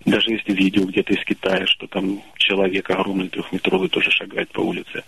Даже 0.04 0.30
есть 0.30 0.48
видео 0.48 0.84
где-то 0.84 1.12
из 1.12 1.24
Китая, 1.24 1.66
что 1.66 1.86
там 1.86 2.22
человек 2.36 2.88
огромный 2.90 3.28
трехметровый 3.28 3.88
тоже 3.88 4.10
шагает 4.10 4.50
по 4.50 4.60
улице. 4.60 5.02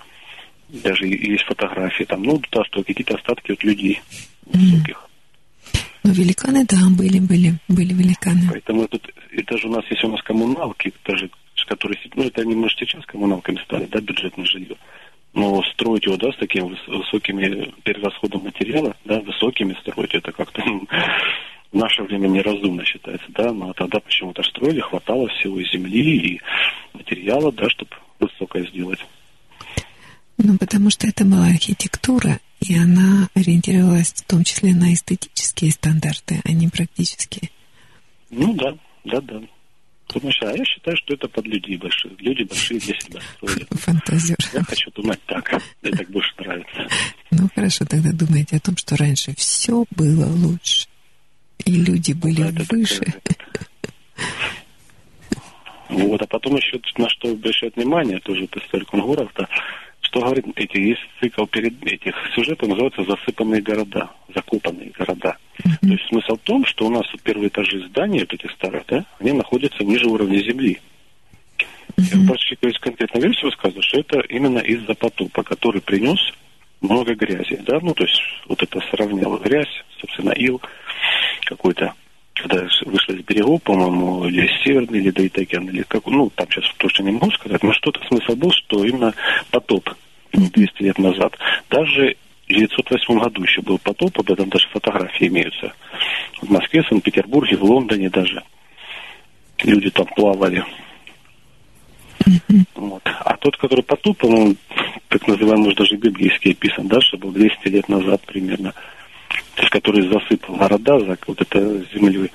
Даже 0.69 1.07
есть 1.07 1.45
фотографии 1.45 2.05
там, 2.05 2.23
ну, 2.23 2.41
да, 2.53 2.65
что 2.65 2.83
какие-то 2.83 3.17
остатки 3.17 3.53
от 3.53 3.65
людей 3.65 4.01
высоких. 4.53 5.09
Ну, 6.03 6.13
великаны, 6.13 6.65
да, 6.65 6.79
были, 6.97 7.19
были, 7.19 7.59
были 7.69 7.93
великаны. 7.93 8.49
Поэтому 8.51 8.89
тут, 8.89 9.07
и 9.33 9.43
даже 9.43 9.69
у 9.69 9.71
нас 9.71 9.85
есть 9.91 10.03
у 10.05 10.09
нас 10.09 10.23
коммуналки, 10.23 10.93
даже, 11.05 11.31
которые, 11.69 11.99
ну, 12.15 12.25
это 12.25 12.41
они, 12.41 12.55
может, 12.55 12.79
сейчас 12.79 13.05
коммуналками 13.05 13.61
стали, 13.65 13.87
да, 13.87 14.01
бюджетное 14.01 14.47
жилье. 14.47 14.77
Но 15.33 15.63
строить 15.75 16.07
его, 16.07 16.17
да, 16.17 16.33
с 16.33 16.37
таким 16.39 16.75
высокими 16.89 17.73
перерасходом 17.85 18.45
материала, 18.45 18.97
да, 19.05 19.21
высокими 19.21 19.77
строить, 19.81 20.15
это 20.15 20.33
как-то 20.33 20.63
в 21.71 21.77
наше 21.77 22.03
время 22.03 22.29
неразумно 22.29 22.85
считается, 22.85 23.27
да, 23.29 23.53
но 23.53 23.73
тогда 23.75 24.01
почему-то 24.01 24.43
строили, 24.43 24.81
хватало 24.81 25.29
всего 25.29 25.61
и 25.61 25.71
земли, 25.71 26.19
и 26.19 26.41
материала, 26.95 27.53
да, 27.53 27.69
чтобы 27.71 27.91
высокое 28.19 28.67
сделать. 28.67 29.05
Ну, 30.39 30.57
потому 30.59 30.91
что 30.91 31.07
это 31.07 31.25
была 31.25 31.47
архитектура, 31.47 32.41
и 32.61 32.77
она 32.77 33.29
ориентировалась 33.35 34.13
в 34.13 34.25
том 34.27 34.45
числе 34.45 34.75
на 34.75 34.93
эстетические 34.93 35.71
стандарты, 35.71 36.41
а 36.45 36.53
не 36.53 36.69
практические. 36.69 37.51
Ну 38.31 38.55
да, 38.55 38.75
да, 39.05 39.21
да. 39.21 39.41
Потому 40.07 40.33
что, 40.33 40.51
а 40.51 40.57
я 40.57 40.65
считаю, 40.65 40.97
что 40.97 41.15
это 41.15 41.29
под 41.29 41.47
людей 41.47 41.77
большие. 41.77 42.15
Люди 42.19 42.43
большие 42.43 42.81
для 42.81 42.95
себя 42.99 43.21
строили. 43.37 43.67
Фантазер. 43.71 44.37
Я 44.53 44.63
хочу 44.65 44.91
думать 44.91 45.21
так. 45.27 45.63
Мне 45.83 45.93
так 45.93 46.11
больше 46.11 46.33
нравится. 46.39 46.89
Ну 47.31 47.49
хорошо, 47.55 47.85
тогда 47.85 48.11
думайте 48.13 48.57
о 48.57 48.61
том, 48.61 48.77
что 48.77 48.97
раньше 48.97 49.35
все 49.37 49.85
было 49.93 50.27
лучше. 50.27 50.89
И 51.65 51.73
люди 51.73 52.13
были 52.13 52.51
да, 52.51 52.65
выше. 52.71 53.05
Вот, 55.91 56.23
а 56.23 56.27
потом 56.27 56.57
еще 56.57 56.81
на 56.99 57.09
что 57.09 57.31
обращает 57.31 57.77
внимание, 57.77 58.21
тоже 58.21 58.43
вот 58.43 58.57
историк 58.57 58.89
Кунгуров-то, 58.89 59.49
что 60.11 60.21
говорит, 60.23 60.45
эти, 60.57 60.77
есть 60.77 61.01
цикл 61.21 61.47
перед 61.47 61.81
этих 61.87 62.15
сюжетов, 62.35 62.69
называется 62.69 63.05
«Засыпанные 63.05 63.63
города», 63.63 64.11
«Закопанные 64.35 64.91
города». 64.91 65.37
Mm-hmm. 65.63 65.79
То 65.81 65.89
есть 65.89 66.07
смысл 66.09 66.35
в 66.35 66.41
том, 66.41 66.65
что 66.67 66.87
у 66.87 66.91
нас 66.91 67.07
первые 67.23 67.49
этажи 67.49 67.87
зданий, 67.87 68.21
вот 68.21 68.33
этих 68.33 68.51
старых, 68.53 68.83
да, 68.89 69.05
они 69.21 69.33
находятся 69.33 69.85
ниже 69.85 70.07
уровня 70.07 70.39
земли. 70.39 70.81
Mm-hmm. 71.97 72.29
Почти 72.29 72.59
есть 72.63 72.79
конкретная 72.81 73.23
версия 73.23 73.47
высказывает, 73.47 73.85
что 73.85 74.01
это 74.01 74.21
именно 74.21 74.59
из-за 74.59 74.95
потопа, 74.95 75.45
который 75.45 75.81
принес 75.81 76.19
много 76.81 77.15
грязи, 77.15 77.61
да, 77.65 77.79
ну, 77.81 77.95
то 77.95 78.03
есть 78.03 78.21
вот 78.49 78.61
это 78.63 78.81
сравняло 78.91 79.39
грязь, 79.39 79.85
собственно, 80.01 80.33
ил 80.33 80.61
какой-то, 81.45 81.95
когда 82.43 82.67
вышли 82.87 83.19
из 83.19 83.25
берегов, 83.25 83.63
по-моему, 83.63 84.27
или 84.27 84.49
северный, 84.63 84.99
или 84.99 85.11
Дейтекен, 85.11 85.69
или 85.69 85.83
как, 85.83 86.07
ну, 86.07 86.31
там 86.31 86.47
сейчас 86.51 86.65
точно 86.77 87.05
не 87.05 87.13
могу 87.13 87.31
сказать, 87.33 87.63
но 87.63 87.73
что-то 87.73 88.01
смысл 88.07 88.35
был, 88.37 88.51
что 88.53 88.85
именно 88.85 89.15
потоп 89.51 89.91
200 90.33 90.83
лет 90.83 90.99
назад. 90.99 91.37
Даже 91.69 92.17
в 92.49 92.53
1908 92.53 93.19
году 93.19 93.43
еще 93.43 93.63
был 93.63 93.79
потоп, 93.79 94.19
об 94.19 94.31
этом 94.31 94.49
даже 94.49 94.69
фотографии 94.69 95.29
имеются. 95.29 95.73
В 96.41 96.51
Москве, 96.51 96.83
Санкт-Петербурге, 96.89 97.57
в 97.57 97.65
Лондоне 97.65 98.11
даже. 98.11 98.43
Люди 99.63 99.91
там 99.91 100.07
плавали. 100.17 100.65
Вот. 102.75 103.03
А 103.05 103.37
тот, 103.37 103.57
который 103.57 103.83
потоп, 103.83 104.25
он, 104.25 104.57
так 105.09 105.27
называемый, 105.27 105.65
может, 105.65 105.79
даже 105.79 105.97
библейский 105.97 106.53
описан, 106.53 106.89
да, 106.89 107.01
что 107.01 107.19
был 107.19 107.31
200 107.33 107.69
лет 107.69 107.89
назад 107.89 108.21
примерно. 108.23 108.75
То 109.55 109.63
есть, 109.63 109.71
который 109.71 110.09
засыпал 110.09 110.57
города 110.57 110.99
за 111.01 111.19
вот 111.27 111.41
это 111.41 111.85
землей. 111.93 112.31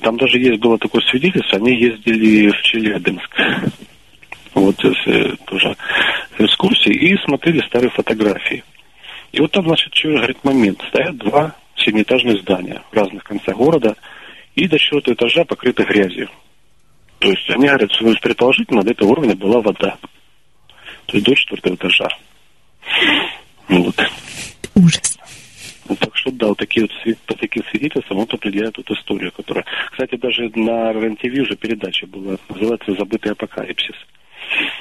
Там 0.00 0.16
даже 0.16 0.38
есть 0.38 0.60
было 0.60 0.78
такое 0.78 1.02
свидетельство, 1.02 1.58
они 1.58 1.80
ездили 1.80 2.48
в 2.50 2.62
Челябинск 2.62 3.30
вот 4.54 4.84
э, 4.84 5.36
тоже 5.46 5.76
экскурсии, 6.38 6.92
и 6.92 7.16
смотрели 7.24 7.64
старые 7.66 7.90
фотографии. 7.90 8.64
И 9.32 9.40
вот 9.40 9.50
там, 9.50 9.64
значит, 9.64 9.94
что 9.94 10.08
говорит 10.08 10.44
момент. 10.44 10.82
Стоят 10.88 11.16
два 11.16 11.54
семиэтажных 11.76 12.42
здания 12.42 12.82
в 12.90 12.94
разных 12.94 13.24
концах 13.24 13.56
города, 13.56 13.96
и 14.54 14.68
до 14.68 14.78
четвертого 14.78 15.14
этажа 15.14 15.44
покрыты 15.44 15.84
грязью. 15.84 16.28
То 17.18 17.30
есть 17.30 17.48
они 17.50 17.68
говорят, 17.68 17.92
что 17.92 18.12
предположительно 18.20 18.82
до 18.82 18.90
этого 18.90 19.10
уровня 19.10 19.36
была 19.36 19.60
вода. 19.60 19.96
То 21.06 21.16
есть 21.16 21.24
до 21.24 21.34
четвертого 21.34 21.74
этажа. 21.74 22.08
Вот. 23.68 23.96
Ужас. 24.74 25.18
Ну, 25.88 25.96
так 25.96 26.16
что 26.16 26.30
да, 26.30 26.48
вот 26.48 26.58
такие 26.58 26.86
вот 26.86 27.16
по 27.26 27.34
таким 27.34 27.64
свидетельствам 27.70 28.18
вот 28.18 28.32
определяет 28.32 28.78
эту 28.78 28.94
историю, 28.94 29.32
которая. 29.32 29.64
Кстати, 29.90 30.16
даже 30.16 30.50
на 30.54 30.92
РЕН-ТВ 30.92 31.40
уже 31.40 31.56
передача 31.56 32.06
была, 32.06 32.36
называется 32.48 32.94
«Забытый 32.94 33.32
апокалипсис» 33.32 33.96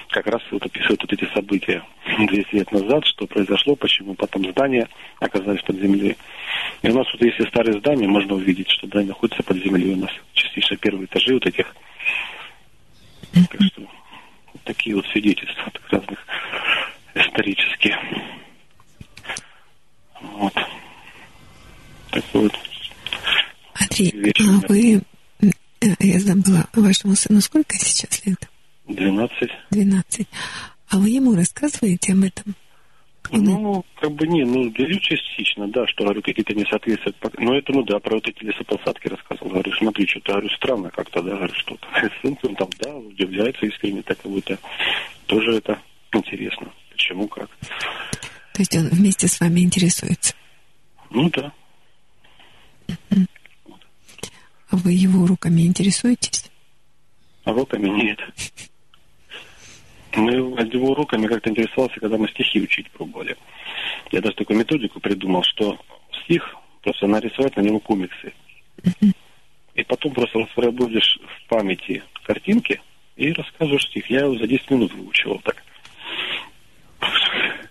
как 0.10 0.28
раз 0.28 0.42
вот 0.52 0.66
описывают 0.66 1.02
вот 1.02 1.14
эти 1.14 1.26
события 1.34 1.84
200 2.18 2.56
лет 2.56 2.72
назад, 2.72 3.06
что 3.06 3.26
произошло, 3.28 3.76
почему 3.76 4.14
потом 4.16 4.50
здания 4.52 4.88
оказались 5.20 5.62
под 5.62 5.78
землей. 5.78 6.18
И 6.82 6.90
у 6.90 6.94
нас 6.94 7.08
вот 7.12 7.22
если 7.22 7.48
старые 7.48 7.80
здания, 7.80 8.08
можно 8.08 8.36
увидеть, 8.36 8.70
что 8.70 8.88
здания 8.88 9.10
находятся 9.10 9.44
под 9.44 9.58
землей 9.58 9.94
у 9.94 9.98
нас. 9.98 10.12
Частично 10.34 10.78
первые 10.78 11.06
этажи 11.06 11.34
вот 11.34 11.46
этих. 11.46 11.74
Так 13.34 13.62
что 13.62 13.82
вот 13.82 14.64
такие 14.66 14.96
вот 14.96 15.06
свидетельства 15.08 15.72
разных 15.90 16.20
исторические. 17.16 17.98
Вот. 20.22 20.54
Так 22.12 22.24
вот. 22.34 22.54
Андрей, 23.74 24.34
а 24.40 24.68
вы, 24.68 25.02
э, 25.42 25.88
я 26.00 26.20
забыла, 26.20 26.68
вашему 26.74 27.16
сыну 27.16 27.42
сколько 27.42 27.76
сейчас 27.76 28.26
лет? 28.26 28.50
Двенадцать. 28.88 29.52
Двенадцать. 29.70 30.28
А 30.90 30.98
вы 30.98 31.10
ему 31.10 31.36
рассказываете 31.36 32.14
об 32.14 32.24
этом? 32.24 32.56
Ну, 33.32 33.86
как 34.00 34.12
бы 34.12 34.28
не, 34.28 34.44
ну, 34.44 34.70
говорю 34.72 35.00
частично, 35.00 35.68
да, 35.70 35.88
что, 35.88 36.04
говорю, 36.04 36.22
какие-то 36.22 36.54
несоответствия. 36.54 37.14
Но 37.38 37.56
это, 37.56 37.72
ну, 37.72 37.84
да, 37.84 38.00
про 38.00 38.16
вот 38.16 38.28
эти 38.28 38.44
лесопосадки 38.44 39.08
рассказывал. 39.08 39.52
Говорю, 39.52 39.72
смотри, 39.78 40.06
что-то, 40.06 40.34
говорю, 40.34 40.50
странно 40.50 40.90
как-то, 40.90 41.22
да, 41.22 41.36
говорю, 41.36 41.54
что-то. 41.54 41.88
Сын 42.22 42.38
он 42.44 42.56
там, 42.56 42.70
да, 42.80 42.94
удивляется 42.94 43.66
искренне, 43.66 44.02
так 44.02 44.20
как 44.22 44.32
будто 44.32 44.58
тоже 45.28 45.58
это 45.58 45.80
интересно. 46.12 46.74
Почему, 46.92 47.28
как. 47.28 47.50
То 48.62 48.64
есть 48.64 48.78
он 48.78 48.90
вместе 48.96 49.28
с 49.28 49.40
вами 49.40 49.62
интересуется? 49.62 50.36
Ну, 51.10 51.32
да. 51.32 51.52
А 54.70 54.76
вы 54.76 54.92
его 54.92 55.26
руками 55.26 55.62
интересуетесь? 55.62 56.52
А 57.44 57.54
руками 57.54 57.90
нет. 57.90 58.20
Мы 60.14 60.34
его 60.34 60.92
уроками 60.92 61.26
как-то 61.26 61.50
интересовался, 61.50 62.00
когда 62.00 62.20
мы 62.20 62.30
стихи 62.30 62.62
учить 62.62 62.92
пробовали. 62.92 63.36
Я 64.12 64.22
даже 64.22 64.36
такую 64.36 64.60
методику 64.60 65.00
придумал, 65.00 65.42
что 65.42 65.80
стих 66.24 66.56
просто 66.84 67.08
нарисовать 67.08 67.58
на 67.58 67.62
него 67.62 67.80
комиксы. 67.80 68.32
И 69.74 69.84
потом 69.86 70.14
просто 70.14 70.38
воспроизводишь 70.38 71.18
в 71.18 71.50
памяти 71.50 72.04
картинки 72.22 72.80
и 73.16 73.34
рассказываешь 73.34 73.88
стих. 73.88 74.08
Я 74.12 74.20
его 74.20 74.38
за 74.38 74.46
10 74.46 74.70
минут 74.70 74.94
выучивал 74.94 75.40
так. 75.40 75.64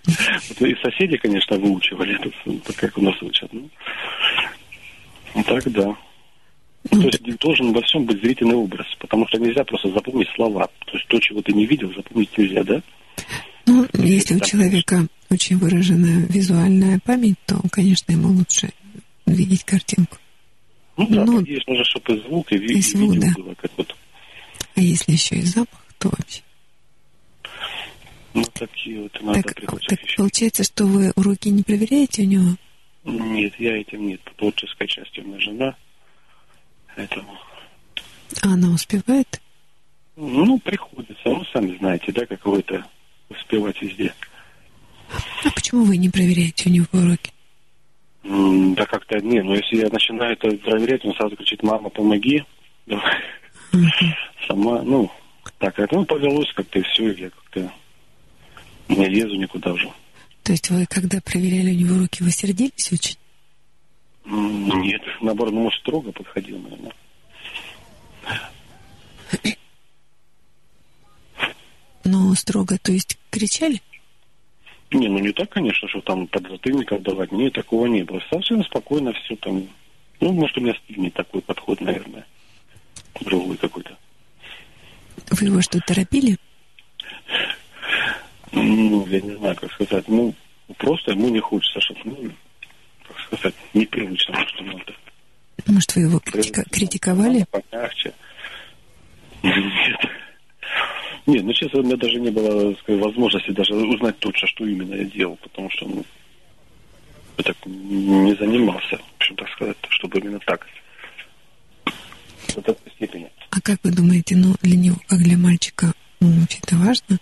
И 0.06 0.74
соседи, 0.82 1.16
конечно, 1.16 1.56
выучивали, 1.58 2.16
это, 2.16 2.72
как 2.74 2.98
у 2.98 3.02
нас 3.02 3.20
учат. 3.22 3.50
Ну, 3.52 5.44
так 5.44 5.70
да. 5.70 5.96
Ну, 6.90 7.02
то 7.02 7.06
есть 7.08 7.38
должен 7.38 7.72
во 7.72 7.82
всем 7.82 8.06
быть 8.06 8.20
зрительный 8.20 8.56
образ, 8.56 8.86
потому 8.98 9.28
что 9.28 9.38
нельзя 9.38 9.62
просто 9.64 9.90
запомнить 9.90 10.28
слова. 10.34 10.68
То 10.86 10.92
есть 10.96 11.06
то, 11.08 11.20
чего 11.20 11.42
ты 11.42 11.52
не 11.52 11.66
видел, 11.66 11.92
запомнить 11.94 12.36
нельзя, 12.36 12.64
да? 12.64 12.82
Ну, 13.66 13.86
если 13.94 14.36
у 14.36 14.40
человека 14.40 15.06
очень 15.28 15.58
выраженная 15.58 16.26
визуальная 16.28 16.98
память, 17.04 17.36
то, 17.46 17.60
конечно, 17.70 18.12
ему 18.12 18.28
лучше 18.28 18.70
видеть 19.26 19.64
картинку. 19.64 20.16
Ну 20.96 21.06
да, 21.08 21.24
Но... 21.24 21.40
есть 21.40 21.66
нужно, 21.68 21.84
чтобы 21.84 22.16
и 22.16 22.20
звук, 22.22 22.52
и, 22.52 22.56
и 22.56 22.80
звук, 22.80 23.14
видео 23.14 23.28
да. 23.28 23.42
было 23.42 23.54
как 23.54 23.70
вот. 23.76 23.96
А 24.74 24.80
если 24.80 25.12
еще 25.12 25.36
и 25.36 25.42
запах, 25.42 25.84
то 25.98 26.08
вообще. 26.08 26.42
Ну, 28.34 28.44
такие 28.54 29.02
вот 29.02 29.16
иногда 29.20 29.42
Так, 29.42 29.54
приходится 29.56 29.96
так 29.96 30.16
получается, 30.16 30.64
что 30.64 30.84
вы 30.84 31.12
уроки 31.16 31.48
не 31.48 31.62
проверяете 31.62 32.22
у 32.22 32.26
него? 32.26 32.56
Нет, 33.04 33.54
я 33.58 33.76
этим 33.80 34.06
нет. 34.06 34.20
По 34.22 34.32
творческой 34.34 34.86
части 34.86 35.20
у 35.20 35.24
меня 35.24 35.38
жена. 35.40 35.76
Поэтому, 36.96 37.36
А 38.42 38.52
она 38.52 38.70
успевает? 38.70 39.40
ну, 40.16 40.58
приходится. 40.58 41.16
Ну, 41.24 41.44
сами 41.52 41.76
знаете, 41.78 42.12
да, 42.12 42.26
как 42.26 42.44
вы 42.46 42.60
это 42.60 42.84
успевать 43.30 43.80
везде. 43.80 44.12
А 45.44 45.50
почему 45.50 45.84
вы 45.84 45.96
не 45.96 46.08
проверяете 46.10 46.68
у 46.68 46.72
него 46.72 46.86
уроки? 46.92 47.32
М, 48.22 48.74
Да 48.74 48.84
как-то, 48.86 49.18
не, 49.20 49.42
ну 49.42 49.54
если 49.54 49.76
я 49.78 49.88
начинаю 49.88 50.32
это 50.34 50.50
проверять, 50.58 51.04
он 51.04 51.14
сразу 51.14 51.36
кричит, 51.36 51.62
мама, 51.62 51.88
помоги. 51.88 52.44
Давай. 52.86 53.14
Сама, 54.46 54.82
ну, 54.82 55.10
так, 55.58 55.78
это, 55.78 55.94
ну, 55.96 56.04
повелось 56.04 56.52
как-то 56.52 56.78
и 56.78 56.82
все, 56.82 57.12
я 57.12 57.30
как-то 57.30 57.72
не 58.96 59.08
лезу 59.08 59.34
никуда 59.36 59.72
уже. 59.72 59.90
То 60.42 60.52
есть 60.52 60.70
вы, 60.70 60.86
когда 60.86 61.20
проверяли 61.20 61.70
у 61.72 61.78
него 61.78 61.94
уроки, 61.96 62.22
вы 62.22 62.30
сердились 62.30 62.92
очень? 62.92 63.16
Нет, 64.24 65.02
наоборот, 65.20 65.54
ну, 65.54 65.62
может, 65.62 65.80
строго 65.80 66.12
подходил, 66.12 66.58
наверное. 66.58 66.92
Но 72.04 72.34
строго, 72.34 72.78
то 72.78 72.92
есть 72.92 73.18
кричали? 73.30 73.80
Не, 74.90 75.08
ну 75.08 75.18
не 75.20 75.32
так, 75.32 75.48
конечно, 75.50 75.88
что 75.88 76.00
там 76.00 76.26
подзатыльник 76.26 76.90
отдавать. 76.90 77.30
Нет, 77.30 77.52
такого 77.52 77.86
не 77.86 78.02
было. 78.02 78.20
Совсем 78.30 78.64
спокойно 78.64 79.12
все 79.12 79.36
там. 79.36 79.68
Ну, 80.20 80.32
может, 80.32 80.58
у 80.58 80.60
меня 80.60 80.74
стиль 80.74 80.98
не 80.98 81.10
такой 81.10 81.40
подход, 81.42 81.80
наверное. 81.80 82.26
Другой 83.20 83.56
какой-то. 83.56 83.96
Вы 85.30 85.46
его 85.46 85.60
что, 85.60 85.78
торопили? 85.80 86.36
Ну, 88.52 89.06
я 89.06 89.20
не 89.20 89.36
знаю, 89.36 89.56
как 89.56 89.72
сказать. 89.72 90.08
Ну, 90.08 90.34
просто 90.78 91.12
ему 91.12 91.28
не 91.28 91.40
хочется, 91.40 91.80
чтобы, 91.80 92.00
ну, 92.04 92.30
как 93.06 93.38
сказать, 93.38 93.54
непривычно, 93.74 94.46
что 94.48 94.64
надо. 94.64 94.94
Может, 95.66 95.94
вы 95.94 96.02
его 96.02 96.18
критика- 96.20 96.64
критиковали? 96.70 97.44
Помягче. 97.50 98.12
Нет. 99.42 100.00
Нет, 101.26 101.44
ну, 101.44 101.52
честно, 101.52 101.80
у 101.80 101.82
меня 101.82 101.96
даже 101.96 102.18
не 102.18 102.30
было 102.30 102.74
сказать, 102.76 103.00
возможности 103.02 103.50
даже 103.50 103.74
узнать 103.74 104.18
точно, 104.18 104.48
что 104.48 104.66
именно 104.66 104.94
я 104.94 105.04
делал, 105.04 105.36
потому 105.36 105.70
что, 105.70 105.86
ну, 105.86 106.04
я 107.38 107.44
так 107.44 107.56
не 107.66 108.34
занимался, 108.34 108.96
в 108.98 109.16
общем, 109.18 109.36
так 109.36 109.48
сказать, 109.50 109.76
чтобы 109.90 110.18
именно 110.18 110.40
так. 110.40 110.66
До 112.54 112.62
такой 112.62 112.90
степени. 112.96 113.30
А 113.50 113.60
как 113.60 113.78
вы 113.84 113.92
думаете, 113.92 114.34
ну, 114.36 114.54
для 114.62 114.76
него, 114.76 114.96
как 115.06 115.20
для 115.20 115.36
мальчика, 115.38 115.92
вообще-то 116.20 116.76
важно, 116.76 117.18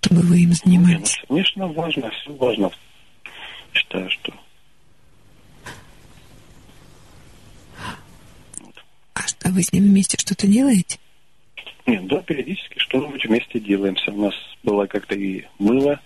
чтобы 0.00 0.22
вы 0.22 0.40
им 0.42 0.50
Не, 0.64 0.78
ну, 0.78 0.84
занимались? 0.84 1.16
конечно, 1.28 1.66
важно, 1.68 2.10
все 2.10 2.32
важно. 2.34 2.70
Считаю, 3.72 4.10
что 4.10 4.32
А 9.14 9.22
что, 9.26 9.50
вы 9.50 9.62
с 9.62 9.72
ним 9.72 9.84
вместе 9.84 10.16
что-то 10.18 10.46
делаете? 10.46 10.98
Нет, 11.86 12.06
да, 12.06 12.20
периодически 12.22 12.78
что-нибудь 12.78 13.24
вместе 13.24 13.60
делаемся. 13.60 14.10
У 14.12 14.20
нас 14.26 14.34
было 14.62 14.86
как-то 14.86 15.14
и 15.14 15.44
мыло 15.58 16.00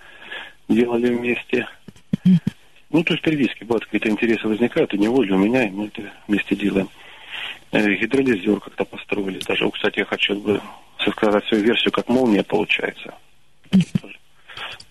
делали 0.69 1.15
вместе. 1.15 1.69
Ну, 2.91 3.03
то 3.05 3.13
есть 3.13 3.23
периодически 3.23 3.65
бывают 3.65 3.85
какие-то 3.85 4.09
интересы 4.09 4.47
возникают 4.49 4.95
у 4.95 4.97
него 4.97 5.23
или 5.23 5.33
у 5.33 5.39
меня, 5.39 5.65
и 5.67 5.71
мы 5.71 5.87
это 5.87 6.11
вместе 6.29 6.55
делаем. 6.57 6.89
Э, 7.73 7.95
Гидролизер 7.97 8.61
как-то 8.61 8.85
построили. 8.85 9.41
Даже, 9.41 9.69
кстати, 9.71 9.99
я 9.99 10.05
хочу 10.05 10.37
бы 10.41 10.61
сказать 11.11 11.45
свою 11.49 11.65
версию, 11.65 11.93
как 11.93 12.09
молния 12.09 12.43
получается. 12.45 13.15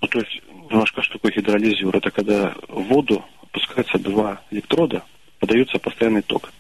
Ну, 0.02 0.08
то 0.08 0.20
есть, 0.20 0.42
немножко 0.70 1.02
что 1.02 1.14
такое 1.14 1.32
гидролизер? 1.32 1.96
Это 1.96 2.12
когда 2.12 2.54
в 2.68 2.84
воду 2.84 3.24
опускаются 3.42 3.98
два 4.00 4.42
электрода, 4.52 5.04
подается 5.40 5.80
постоянный 5.80 6.22
ток. 6.22 6.52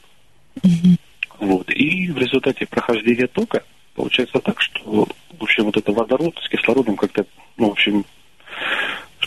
Вот. 1.39 1.69
И 1.69 2.09
в 2.12 2.17
результате 2.17 2.65
прохождения 2.65 3.27
тока 3.27 3.63
получается 3.95 4.39
так, 4.39 4.62
что, 4.62 5.07
в 5.38 5.43
общем, 5.43 5.65
вот 5.65 5.77
это 5.77 5.91
водород 5.91 6.39
с 6.41 6.49
кислородом 6.49 6.95
как-то, 6.95 7.25
ну, 7.57 7.69
в 7.69 7.71
общем, 7.71 8.05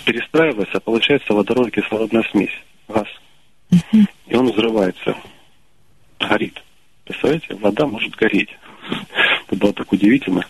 перестраивается, 0.04 0.78
а 0.78 0.80
получается 0.80 1.34
водород 1.34 1.70
кислородная 1.70 2.24
смесь, 2.30 2.56
газ. 2.88 3.08
И 4.26 4.34
он 4.34 4.50
взрывается, 4.50 5.16
горит. 6.18 6.62
Представляете, 7.04 7.54
вода 7.56 7.86
может 7.86 8.14
гореть. 8.14 8.50
Это 9.46 9.56
было 9.56 9.72
так 9.72 9.92
удивительно. 9.92 10.44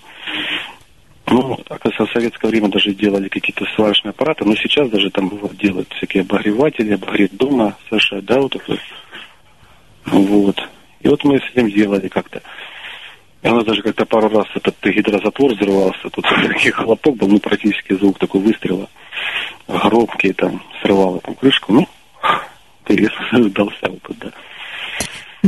Ну, 1.28 1.58
в 1.58 2.12
советское 2.12 2.48
время 2.48 2.68
даже 2.68 2.92
делали 2.94 3.28
какие-то 3.28 3.64
сварочные 3.74 4.10
аппараты, 4.10 4.44
но 4.44 4.54
сейчас 4.54 4.88
даже 4.90 5.10
там 5.10 5.28
бывают, 5.28 5.56
делают 5.58 5.92
всякие 5.94 6.22
обогреватели, 6.22 6.94
обогреть 6.94 7.36
дома, 7.36 7.76
совершать, 7.88 8.24
да, 8.24 8.40
вот 8.40 8.54
это. 8.54 8.78
Вот. 10.06 10.56
И 11.00 11.08
вот 11.08 11.24
мы 11.24 11.38
с 11.38 11.44
этим 11.52 11.70
делали 11.70 12.08
как-то. 12.08 12.42
И 13.42 13.48
у 13.48 13.62
даже 13.62 13.82
как-то 13.82 14.06
пару 14.06 14.28
раз 14.28 14.46
этот 14.54 14.76
гидрозатвор 14.82 15.52
взрывался. 15.52 16.10
Тут 16.10 16.24
такой 16.24 16.70
хлопок 16.70 17.16
был, 17.16 17.28
ну, 17.28 17.38
практически 17.38 17.94
звук 17.94 18.18
такой 18.18 18.40
выстрела. 18.40 18.88
Громкий 19.66 20.32
там, 20.32 20.62
срывало 20.82 21.20
там 21.20 21.34
крышку. 21.34 21.72
Ну, 21.72 21.88
интересно 22.88 23.48
дался 23.50 23.88
опыт, 23.88 24.18
да. 24.18 24.32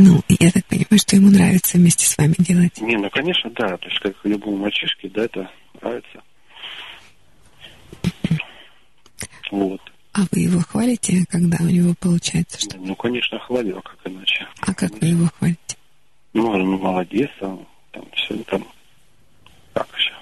Ну, 0.00 0.22
я 0.28 0.52
так 0.52 0.64
понимаю, 0.66 0.98
что 1.00 1.16
ему 1.16 1.28
нравится 1.28 1.76
вместе 1.76 2.06
с 2.06 2.16
вами 2.16 2.34
делать. 2.38 2.80
Не, 2.80 2.96
ну, 2.96 3.11
конечно, 3.11 3.50
да. 3.50 3.76
То 3.76 3.88
есть, 3.88 3.98
как 3.98 4.14
любому 4.22 4.58
мальчишке, 4.58 5.08
да, 5.08 5.24
это 5.24 5.50
нравится. 5.80 6.22
Вот. 9.50 9.80
А 10.12 10.20
вы 10.30 10.42
его 10.42 10.61
хвалите, 10.61 11.24
когда 11.28 11.56
у 11.61 11.66
него 11.66 11.94
получается 11.98 12.61
что? 12.61 12.76
Ну, 12.78 12.94
конечно, 12.94 13.40
хвалил, 13.40 13.82
как 13.82 13.98
иначе. 14.04 14.46
А 14.61 14.72
как 14.72 14.92
вы 15.00 15.08
его 15.08 15.26
хвалите? 15.37 15.76
Ну, 16.32 16.56
ну, 16.56 16.78
молодец, 16.78 17.30
там, 17.40 17.66
там 17.90 18.04
все 18.14 18.37
там. 18.44 18.64
Как 19.72 19.88
еще? 19.98 20.14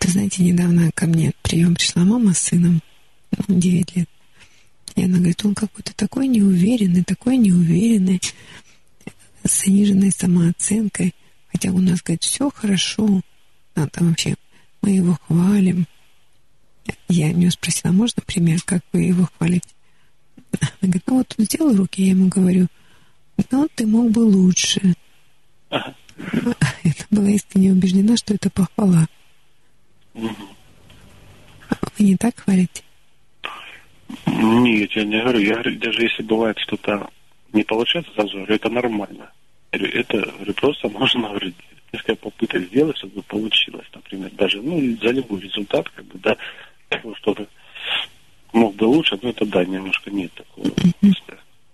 Ты 0.00 0.08
знаете, 0.08 0.42
недавно 0.42 0.90
ко 0.92 1.06
мне 1.06 1.30
прием 1.42 1.76
пришла 1.76 2.04
мама 2.04 2.34
с 2.34 2.38
сыном, 2.38 2.80
ну, 3.46 3.60
9 3.60 3.94
лет. 3.94 4.08
И 4.96 5.04
она 5.04 5.18
говорит, 5.18 5.44
он 5.44 5.54
какой-то 5.54 5.94
такой 5.94 6.26
неуверенный, 6.26 7.04
такой 7.04 7.36
неуверенный, 7.36 8.20
с 9.44 9.64
заниженной 9.64 10.10
самооценкой. 10.10 11.14
Хотя 11.52 11.70
у 11.70 11.78
нас, 11.78 12.02
говорит, 12.02 12.22
все 12.22 12.50
хорошо. 12.50 13.20
А 13.74 13.86
там 13.88 14.08
вообще 14.08 14.34
мы 14.82 14.90
его 14.90 15.18
хвалим. 15.26 15.86
Я 17.08 17.28
у 17.28 17.32
нее 17.32 17.50
спросила, 17.50 17.92
можно 17.92 18.22
пример, 18.22 18.60
как 18.64 18.82
вы 18.92 19.02
его 19.02 19.28
хвалите? 19.36 19.68
Она 20.60 20.70
говорит, 20.82 21.02
ну 21.06 21.16
вот 21.18 21.34
он 21.38 21.44
сделал 21.44 21.76
руки, 21.76 22.02
я 22.02 22.10
ему 22.10 22.28
говорю, 22.28 22.68
ну 23.50 23.68
ты 23.74 23.86
мог 23.86 24.10
бы 24.10 24.20
лучше. 24.20 24.94
Ага. 25.68 25.94
Это 26.84 27.04
была 27.10 27.28
искренне 27.28 27.72
убеждена, 27.72 28.16
что 28.16 28.32
это 28.34 28.48
похвала. 28.48 29.06
Вы 30.14 30.30
не 31.98 32.16
так 32.16 32.38
хвалите? 32.38 32.82
Нет, 34.26 34.92
я 34.92 34.95
не 35.06 35.20
говорю. 35.20 35.40
Я 35.40 35.54
говорю, 35.54 35.78
даже 35.78 36.02
если 36.02 36.22
бывает 36.22 36.58
что-то 36.58 37.08
не 37.52 37.62
получается 37.62 38.12
сразу, 38.14 38.36
говорю, 38.36 38.54
это 38.54 38.68
нормально. 38.68 39.32
Я 39.72 39.78
говорю, 39.78 40.00
это 40.00 40.18
говорю, 40.18 40.54
просто 40.54 40.88
можно 40.88 41.28
говорю, 41.28 41.52
несколько 41.92 42.16
попыток 42.16 42.62
сделать, 42.64 42.96
чтобы 42.98 43.22
получилось, 43.22 43.86
например, 43.94 44.30
даже, 44.32 44.60
ну, 44.60 44.96
за 45.00 45.10
любой 45.10 45.40
результат, 45.40 45.88
как 45.90 46.04
бы, 46.06 46.18
да, 46.18 46.36
что-то 47.18 47.46
мог 48.52 48.74
бы 48.74 48.84
лучше, 48.84 49.18
но 49.22 49.30
это 49.30 49.46
да, 49.46 49.64
немножко 49.64 50.10
нет 50.10 50.32
такого. 50.34 50.68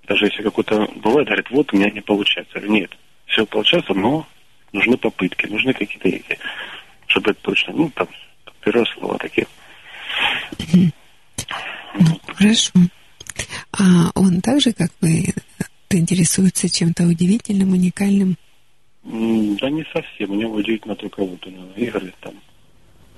Даже 0.07 0.27
если 0.27 0.43
какой-то 0.43 0.89
бывает, 0.97 1.27
говорит, 1.27 1.51
вот 1.51 1.73
у 1.73 1.77
меня 1.77 1.91
не 1.91 2.01
получается. 2.01 2.53
Я 2.55 2.61
говорю, 2.61 2.81
нет, 2.81 2.91
все 3.27 3.47
получается, 3.47 3.95
но 3.95 4.27
нужны 4.73 4.97
попытки, 4.97 5.47
нужны 5.47 5.73
какие-то 5.73 6.09
эти, 6.09 6.39
чтобы 7.07 7.31
это 7.31 7.41
точно, 7.43 7.73
ну, 7.73 7.91
там, 7.95 8.09
первое 8.61 8.85
слово 8.87 9.19
такие. 9.19 9.47
Ну, 11.95 12.21
хорошо. 12.35 12.73
А 13.79 14.11
он 14.15 14.41
так 14.41 14.61
же, 14.61 14.73
как 14.73 14.91
вы, 15.01 15.27
интересуется 15.91 16.69
чем-то 16.69 17.05
удивительным, 17.05 17.73
уникальным? 17.73 18.37
Да 19.05 19.69
не 19.71 19.85
совсем. 19.93 20.31
У 20.31 20.35
него 20.35 20.55
удивительно 20.55 20.95
только 20.95 21.25
вот 21.25 21.45
у 21.47 21.51
него 21.51 21.67
игры 21.77 22.13
там 22.21 22.35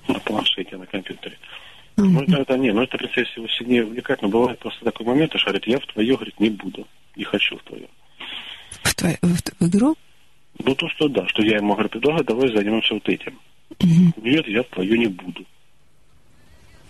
на 0.09 0.19
планшете, 0.21 0.77
на 0.77 0.87
компьютере. 0.87 1.37
Ну, 1.97 2.23
это, 2.23 2.39
это 2.39 2.59
не, 2.59 2.73
ну 2.73 2.83
это 2.83 2.99
процесс 2.99 3.29
его 3.37 3.47
сильнее 3.49 3.85
увлекать, 3.85 4.21
но 4.23 4.29
бывает 4.29 4.59
просто 4.59 4.85
такой 4.85 5.07
момент, 5.07 5.31
что 5.37 5.45
говорит, 5.47 5.67
я 5.69 5.79
в 5.79 5.87
твое, 5.87 6.15
говорит, 6.17 6.41
не 6.41 6.51
буду, 6.51 6.87
не 7.17 7.23
хочу 7.25 7.57
в 7.57 7.63
твое. 7.63 7.87
В, 8.83 8.95
твою- 8.97 9.17
в- 9.23 9.61
в 9.65 9.69
игру? 9.69 9.97
Ну 10.59 10.75
то, 10.75 10.89
что 10.89 11.09
да, 11.09 11.27
что 11.29 11.43
я 11.43 11.59
ему 11.59 11.75
говорю, 11.75 11.89
предлагаю, 11.91 12.25
давай 12.25 12.49
займемся 12.53 12.95
вот 12.95 13.09
этим. 13.09 13.39
Мгм. 13.81 14.15
Нет, 14.23 14.47
я 14.49 14.63
в 14.63 14.67
твое 14.69 14.99
не 14.99 15.07
буду. 15.07 15.45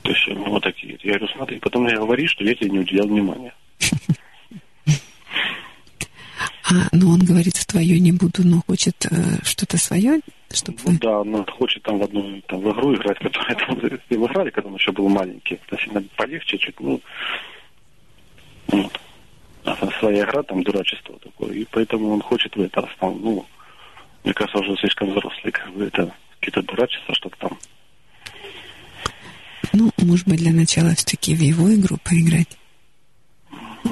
То 0.04 0.10
есть 0.10 0.28
ну, 0.28 0.44
вот 0.50 0.62
такие. 0.62 0.98
Я 1.02 1.18
говорю, 1.18 1.34
смотри, 1.34 1.58
потом 1.58 1.84
мне 1.84 1.96
говори, 1.96 2.26
что 2.26 2.44
я 2.44 2.54
тебе 2.54 2.70
не 2.70 2.78
уделял 2.80 3.08
внимания. 3.08 3.54
А 3.80 3.96
А, 6.66 6.88
ну 6.92 7.10
он 7.10 7.20
говорит, 7.20 7.54
твое 7.66 8.00
не 8.00 8.12
буду, 8.12 8.42
но 8.42 8.62
хочет 8.66 8.96
э, 9.10 9.44
что-то 9.44 9.76
свое, 9.76 10.20
чтобы 10.50 10.78
ну, 10.84 10.98
Да, 10.98 11.20
он 11.20 11.44
хочет 11.44 11.82
там 11.82 11.98
в 11.98 12.02
одну 12.04 12.40
там, 12.46 12.60
в 12.60 12.72
игру 12.72 12.94
играть, 12.94 13.18
которую 13.18 13.56
там, 13.56 13.76
в 14.20 14.26
играли, 14.26 14.50
когда 14.50 14.68
он 14.68 14.76
еще 14.76 14.90
был 14.92 15.08
маленький. 15.08 15.60
Это 15.66 15.82
сильно 15.82 16.02
полегче 16.16 16.56
чуть, 16.56 16.80
ну, 16.80 17.00
вот. 18.68 19.00
А 19.64 19.90
своя 19.98 20.24
игра, 20.24 20.42
там 20.42 20.62
дурачество 20.62 21.18
такое. 21.18 21.52
И 21.52 21.66
поэтому 21.70 22.12
он 22.12 22.22
хочет 22.22 22.56
в 22.56 22.60
это, 22.60 22.88
там, 22.98 23.20
ну, 23.20 23.46
мне 24.22 24.32
кажется, 24.32 24.58
уже 24.58 24.74
слишком 24.76 25.10
взрослый, 25.10 25.52
как 25.52 25.70
бы 25.72 25.84
это 25.84 26.14
какие-то 26.40 26.62
дурачества, 26.62 27.14
чтобы 27.14 27.36
там. 27.38 27.58
Ну, 29.74 29.90
может 29.98 30.28
быть, 30.28 30.38
для 30.38 30.52
начала 30.52 30.94
все-таки 30.94 31.34
в 31.34 31.40
его 31.40 31.74
игру 31.74 31.98
поиграть. 32.04 32.56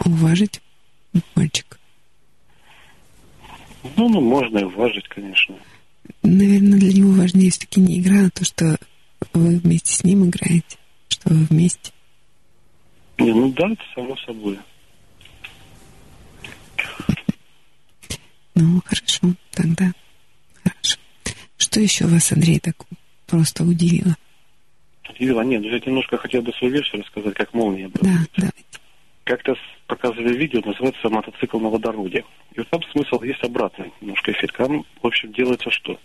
Уважить 0.05 0.61
мальчик. 1.35 1.79
Ну, 3.97 4.09
ну, 4.09 4.21
можно 4.21 4.59
и 4.59 4.65
уважить, 4.65 5.09
конечно. 5.09 5.57
Наверное, 6.23 6.79
для 6.79 6.93
него 6.93 7.11
важнее 7.11 7.51
все-таки 7.51 7.81
не 7.81 7.99
игра, 7.99 8.27
а 8.27 8.31
то, 8.31 8.45
что 8.45 8.79
вы 9.33 9.59
вместе 9.59 9.93
с 9.93 10.05
ним 10.05 10.29
играете, 10.29 10.79
что 11.09 11.31
вы 11.31 11.47
вместе. 11.47 11.91
Не, 13.19 13.33
ну 13.33 13.51
да, 13.53 13.69
это 13.69 13.83
само 13.93 14.17
собой. 14.19 14.59
Ну, 18.55 18.81
хорошо, 18.85 19.35
тогда 19.51 19.93
хорошо. 20.63 20.99
Что 21.57 21.81
еще 21.81 22.07
вас, 22.07 22.31
Андрей, 22.31 22.61
так 22.61 22.77
просто 23.27 23.65
удивило? 23.65 24.17
Удивило? 25.11 25.41
Нет, 25.43 25.63
я 25.65 25.79
немножко 25.79 26.17
хотел 26.17 26.43
бы 26.43 26.53
свою 26.53 26.75
версию 26.75 27.03
рассказать, 27.03 27.35
как 27.35 27.53
молния 27.53 27.89
была. 27.89 28.11
Да, 28.13 28.27
давайте. 28.37 28.65
Как-то 29.25 29.55
показывали 29.87 30.37
видео, 30.37 30.61
называется 30.65 31.09
«Мотоцикл 31.09 31.59
на 31.59 31.69
водороде». 31.69 32.25
И 32.55 32.59
вот 32.59 32.69
там 32.69 32.83
смысл 32.93 33.23
есть 33.23 33.43
обратный 33.43 33.93
немножко 34.01 34.33
эффект. 34.33 34.57
Там, 34.57 34.85
в 35.01 35.07
общем, 35.07 35.33
делается 35.33 35.71
что? 35.71 35.99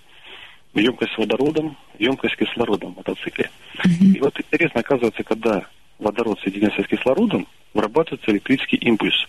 Емкость 0.74 1.14
с 1.14 1.18
водородом, 1.18 1.78
емкость 1.98 2.36
с 2.36 2.38
кислородом 2.38 2.94
в 2.94 2.98
мотоцикле. 2.98 3.50
Mm-hmm. 3.78 4.18
И 4.18 4.20
вот 4.20 4.40
интересно, 4.40 4.82
оказывается, 4.82 5.24
когда 5.24 5.66
водород 5.98 6.40
соединяется 6.42 6.84
с 6.84 6.88
кислородом, 6.88 7.48
вырабатывается 7.74 8.32
электрический 8.32 8.78
импульс. 8.78 9.28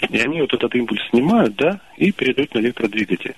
И 0.00 0.18
они 0.18 0.40
вот 0.40 0.52
этот 0.54 0.74
импульс 0.74 1.02
снимают, 1.10 1.56
да, 1.56 1.80
и 1.96 2.10
передают 2.12 2.54
на 2.54 2.60
электродвигатель. 2.60 3.34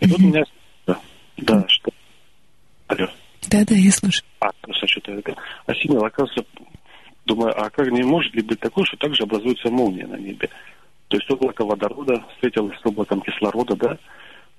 И 0.00 0.04
mm-hmm. 0.04 0.08
вот 0.08 0.18
у 0.18 0.22
меня... 0.22 0.44
Да, 0.86 1.00
да, 1.36 1.64
что... 1.68 1.90
Алло. 2.88 3.08
Да, 3.48 3.64
да, 3.64 3.74
я 3.74 3.90
слушаю. 3.92 4.24
А, 4.40 4.50
просто 4.60 4.86
что-то 4.86 5.12
это... 5.12 5.34
Осенило, 5.66 6.06
оказывается, 6.06 6.44
думаю, 7.24 7.52
а 7.58 7.70
как 7.70 7.90
не 7.90 8.02
может 8.02 8.34
ли 8.34 8.42
быть 8.42 8.60
такое, 8.60 8.84
что 8.84 8.96
также 8.96 9.22
образуется 9.22 9.70
молния 9.70 10.06
на 10.06 10.16
небе? 10.16 10.48
То 11.08 11.16
есть 11.16 11.30
облако 11.30 11.64
водорода 11.64 12.24
встретилось 12.34 12.76
с 12.80 12.86
облаком 12.86 13.20
кислорода, 13.20 13.76
да, 13.76 13.98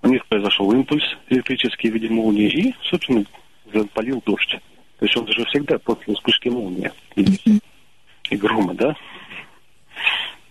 у 0.03 0.07
них 0.07 0.25
произошел 0.27 0.71
импульс 0.71 1.03
электрический 1.29 1.89
в 1.89 1.93
виде 1.93 2.09
молнии 2.09 2.49
и, 2.49 2.75
собственно, 2.83 3.25
запалил 3.73 4.21
дождь. 4.25 4.57
То 4.99 5.05
есть 5.05 5.17
он 5.17 5.27
же 5.27 5.43
всегда 5.45 5.77
после 5.79 6.15
вспышки 6.15 6.49
молнии 6.49 6.91
и, 7.15 7.59
и 8.29 8.37
грома, 8.37 8.73
да? 8.73 8.95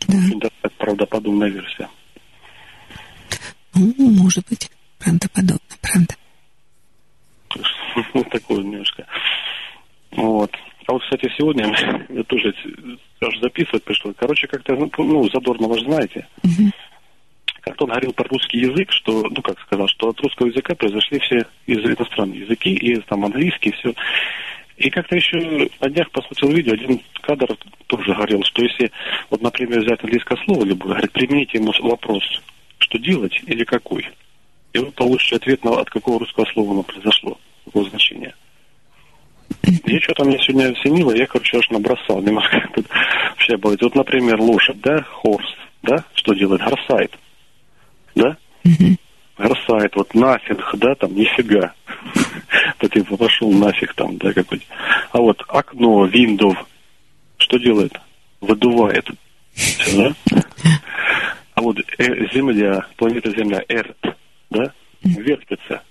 Да. 0.07 0.19
Это 0.37 0.51
правдоподобная 0.77 1.49
версия. 1.49 1.89
Ну, 3.75 3.95
может 3.99 4.47
быть, 4.49 4.71
правдоподобно, 4.99 5.61
правда. 5.81 6.15
Вот 8.15 8.29
такое 8.31 8.63
немножко. 8.63 9.07
Вот. 10.13 10.51
А 10.87 10.93
вот, 10.93 11.03
кстати, 11.03 11.33
сегодня 11.37 11.75
я 12.09 12.23
тоже 12.25 12.55
аж 13.21 13.39
записывать 13.41 13.85
пришлось. 13.85 14.15
Короче, 14.17 14.47
как-то, 14.47 14.75
ну, 14.75 14.91
ну 14.99 15.29
задорно 15.31 15.69
вы 15.69 15.79
же 15.79 15.85
знаете. 15.85 16.27
Как-то 17.61 17.85
он 17.85 17.91
говорил 17.91 18.13
про 18.13 18.29
русский 18.29 18.59
язык, 18.59 18.93
что, 18.93 19.25
ну, 19.29 19.43
как 19.43 19.59
сказал, 19.61 19.89
что 19.89 20.11
от 20.11 20.21
русского 20.21 20.47
языка 20.47 20.77
произошли 20.77 21.19
все 21.19 21.47
из 21.67 21.79
иностранных 21.79 22.43
языки, 22.43 22.73
и 22.73 23.01
там 23.01 23.25
английский, 23.25 23.73
все. 23.73 23.93
И 24.77 24.89
как-то 24.89 25.17
еще 25.17 25.69
на 25.81 25.89
днях 25.89 26.11
посмотрел 26.13 26.53
видео, 26.53 26.75
один 26.75 27.01
кадр 27.23 27.57
тоже 27.89 28.15
говорил, 28.15 28.45
что 28.45 28.63
если, 28.63 28.93
вот, 29.31 29.41
например, 29.41 29.81
взять 29.81 30.03
английское 30.05 30.39
слово, 30.45 30.65
либо, 30.65 30.87
говорит, 30.87 31.11
примените 31.13 31.59
ему 31.59 31.73
вопрос, 31.81 32.23
что 32.79 32.99
делать 32.99 33.41
или 33.47 33.65
какой, 33.65 34.07
и 34.73 34.79
вы 34.79 34.93
получите 34.93 35.37
ответ 35.37 35.65
на 35.65 35.81
от 35.81 35.91
какого 35.91 36.21
русского 36.21 36.45
слова 36.53 36.73
оно 36.73 36.83
произошло, 36.83 37.39
какого 37.67 37.89
значения. 37.91 38.35
И 39.63 39.99
что-то 40.01 40.25
мне 40.25 40.39
сегодня 40.39 40.73
осенило, 40.73 41.15
я, 41.15 41.27
короче, 41.27 41.59
аж 41.59 41.69
набросал 41.71 42.21
немножко. 42.23 42.69
Тут 42.75 42.87
вообще 43.31 43.57
было. 43.57 43.77
Вот, 43.81 43.95
например, 43.95 44.41
лошадь, 44.41 44.81
да, 44.81 45.03
хорс, 45.03 45.47
да, 45.83 46.05
что 46.15 46.35
делает? 46.35 46.63
Горсает, 46.63 47.13
да? 48.15 48.37
Горсает, 49.39 49.95
вот 49.95 50.15
нафиг, 50.15 50.59
да, 50.75 50.95
там, 50.95 51.15
нифига. 51.15 51.75
То 52.79 52.89
типа 52.89 53.17
пошел 53.17 53.53
нафиг 53.53 53.95
там, 53.95 54.17
да, 54.17 54.33
какой-то. 54.33 54.65
А 55.13 55.19
вот 55.19 55.43
окно, 55.49 56.07
виндов, 56.07 56.57
что 57.39 57.59
делает? 57.59 57.93
Выдувает. 58.41 59.09
Все, 59.53 60.15
да? 60.31 60.41
А 61.55 61.63
вот 61.63 61.79
э, 61.97 62.05
Земля, 62.35 62.87
планета 62.99 63.31
Земля, 63.31 63.63
Эрт, 63.67 63.97
да, 64.51 64.73
вертится. 65.03 65.83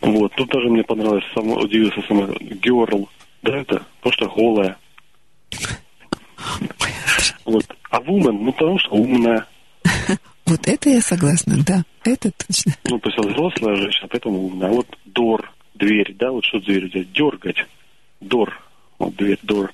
Вот, 0.00 0.34
тут 0.34 0.50
тоже 0.50 0.68
мне 0.68 0.82
понравилось, 0.82 1.24
сам, 1.34 1.48
удивился 1.52 2.02
сама 2.08 2.26
Герл, 2.40 3.08
да, 3.42 3.56
это 3.56 3.82
просто 4.00 4.26
голая. 4.26 4.76
Вот. 7.44 7.64
А 7.90 8.00
woman, 8.00 8.32
ну 8.32 8.52
потому 8.52 8.78
что 8.78 8.90
умная. 8.90 9.46
Вот 10.44 10.66
это 10.66 10.90
я 10.90 11.00
согласна, 11.00 11.54
да, 11.64 11.82
это 12.04 12.30
точно. 12.32 12.72
Ну, 12.84 12.98
то 12.98 13.08
есть 13.08 13.18
взрослая 13.18 13.76
женщина, 13.76 14.08
поэтому 14.10 14.44
умная. 14.44 14.68
А 14.68 14.72
вот 14.72 14.86
дор, 15.06 15.50
дверь, 15.74 16.14
да, 16.18 16.30
вот 16.30 16.44
что 16.44 16.58
дверь 16.58 16.88
взять, 16.88 17.12
дергать, 17.12 17.64
дор, 18.20 18.60
вот 18.98 19.14
дверь, 19.16 19.38
дор. 19.44 19.72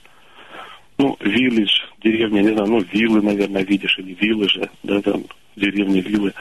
Ну, 0.98 1.16
виллидж, 1.20 1.80
деревня, 2.02 2.42
не 2.42 2.52
знаю, 2.52 2.68
ну, 2.68 2.80
виллы, 2.80 3.22
наверное, 3.22 3.64
видишь, 3.64 3.98
или 3.98 4.14
виллы 4.14 4.48
же, 4.48 4.70
да, 4.82 5.00
там, 5.00 5.24
деревни, 5.56 6.00
виллы. 6.00 6.34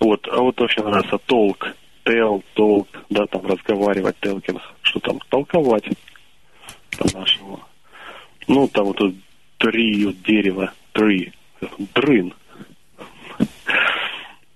Вот, 0.00 0.26
а 0.28 0.40
вот 0.40 0.58
вообще 0.58 0.82
нравится 0.82 1.18
толк, 1.18 1.76
тел, 2.04 2.42
толк, 2.54 2.88
да, 3.10 3.26
там 3.26 3.46
разговаривать, 3.46 4.16
телкинг, 4.20 4.62
что 4.82 4.98
там, 5.00 5.20
толковать 5.28 5.84
по-нашему. 6.98 7.60
Ну, 8.48 8.66
там 8.68 8.86
вот 8.86 8.96
тут 8.96 9.14
три, 9.58 10.12
дерево, 10.26 10.72
три, 10.92 11.32
дрын. 11.94 12.32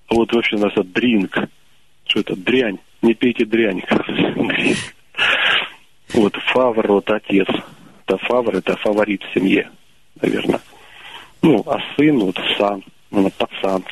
Вот 0.09 0.33
вообще 0.33 0.57
у 0.57 0.61
нас 0.61 0.73
это 0.73 0.85
дринк. 0.85 1.37
Что 2.07 2.21
это? 2.21 2.37
Дрянь. 2.37 2.79
Не 3.03 3.15
пейте 3.15 3.45
дрянь. 3.45 3.83
Вот 6.15 6.37
фавор, 6.37 6.87
вот 6.93 7.11
отец. 7.11 7.49
Это 8.07 8.19
фавор, 8.19 8.57
это 8.57 8.77
фаворит 8.77 9.23
в 9.23 9.35
семье, 9.35 9.71
наверное. 10.21 10.61
Ну, 11.43 11.63
а 11.67 11.79
сын, 11.97 12.19
вот 12.19 12.39
сан, 12.57 12.85
ну, 13.11 13.31
пацан. 13.31 13.85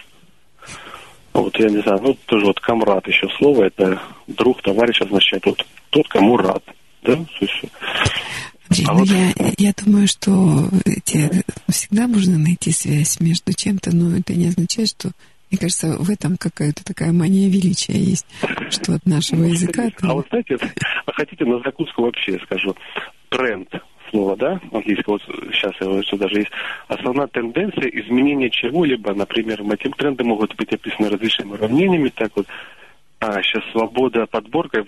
Вот 1.32 1.58
я 1.58 1.68
не 1.68 1.80
знаю, 1.82 2.00
ну 2.02 2.16
тоже 2.26 2.46
вот 2.46 2.60
комрад 2.60 3.06
еще 3.06 3.26
слово, 3.38 3.64
это 3.64 4.00
друг, 4.26 4.62
товарищ 4.62 5.00
означает 5.00 5.44
вот 5.46 5.64
тот, 5.90 6.08
кому 6.08 6.36
рад. 6.36 6.62
Да? 7.02 7.14
Андрей, 7.14 8.86
а 8.86 8.92
ну 8.92 8.98
вот... 9.00 9.08
я, 9.08 9.32
я 9.58 9.72
думаю, 9.84 10.08
что 10.08 10.68
эти, 10.84 11.44
всегда 11.68 12.06
можно 12.06 12.38
найти 12.38 12.70
связь 12.70 13.20
между 13.20 13.52
чем-то, 13.52 13.94
но 13.94 14.16
это 14.16 14.34
не 14.34 14.48
означает, 14.48 14.88
что 14.88 15.10
мне 15.50 15.58
кажется, 15.58 15.98
в 15.98 16.08
этом 16.08 16.38
какая-то 16.38 16.82
такая 16.82 17.12
мания 17.12 17.48
величия 17.50 17.98
есть, 17.98 18.26
что 18.70 18.94
от 18.94 19.04
нашего 19.04 19.44
языка... 19.44 19.90
А 20.00 20.14
вы 20.14 20.24
знаете, 20.30 20.56
а 21.06 21.12
хотите 21.12 21.44
на 21.44 21.58
закуску 21.60 22.02
вообще 22.02 22.38
скажу, 22.44 22.74
тренд 23.28 23.68
слова, 24.12 24.36
да, 24.36 24.60
английского, 24.70 25.18
сейчас 25.52 25.72
я 25.80 25.86
говорю, 25.86 26.02
что 26.04 26.16
даже 26.16 26.40
есть 26.40 26.50
основная 26.86 27.26
тенденция 27.26 27.88
изменения 27.88 28.50
чего-либо, 28.50 29.14
например, 29.14 29.62
этим 29.72 29.92
тренды 29.92 30.22
могут 30.22 30.54
быть 30.54 30.72
описаны 30.72 31.08
различными 31.08 31.52
уравнениями, 31.52 32.12
так 32.14 32.30
вот, 32.36 32.46
а, 33.18 33.42
сейчас 33.42 33.64
свобода 33.72 34.26
подборка, 34.26 34.84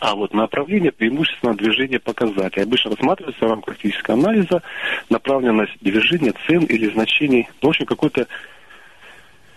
а 0.00 0.14
вот 0.14 0.34
направление 0.34 0.90
преимущественно 0.90 1.54
движение 1.54 2.00
показателей. 2.00 2.64
Обычно 2.64 2.90
рассматривается 2.92 3.46
в 3.46 3.50
рамках 3.50 3.76
физического 3.76 4.18
анализа 4.18 4.62
направленность 5.10 5.76
движения, 5.80 6.32
цен 6.46 6.64
или 6.64 6.88
значений. 6.88 7.48
В 7.60 7.68
общем, 7.68 7.84
какой-то 7.84 8.26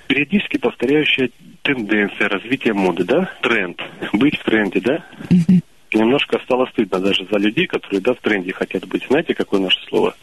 периодически 0.07 0.57
повторяющая 0.57 1.29
тенденция 1.63 2.27
развития 2.27 2.73
моды, 2.73 3.05
да, 3.05 3.31
тренд, 3.41 3.81
быть 4.13 4.37
в 4.37 4.43
тренде, 4.43 4.81
да. 4.81 5.05
Mm-hmm 5.29 5.61
немножко 5.93 6.39
стало 6.39 6.65
стыдно 6.67 6.99
даже 6.99 7.25
за 7.29 7.37
людей, 7.37 7.67
которые, 7.67 8.01
да, 8.01 8.13
в 8.13 8.19
тренде 8.19 8.53
хотят 8.53 8.87
быть. 8.87 9.05
Знаете, 9.07 9.33
какое 9.33 9.59
наше 9.61 9.79
слово? 9.87 10.15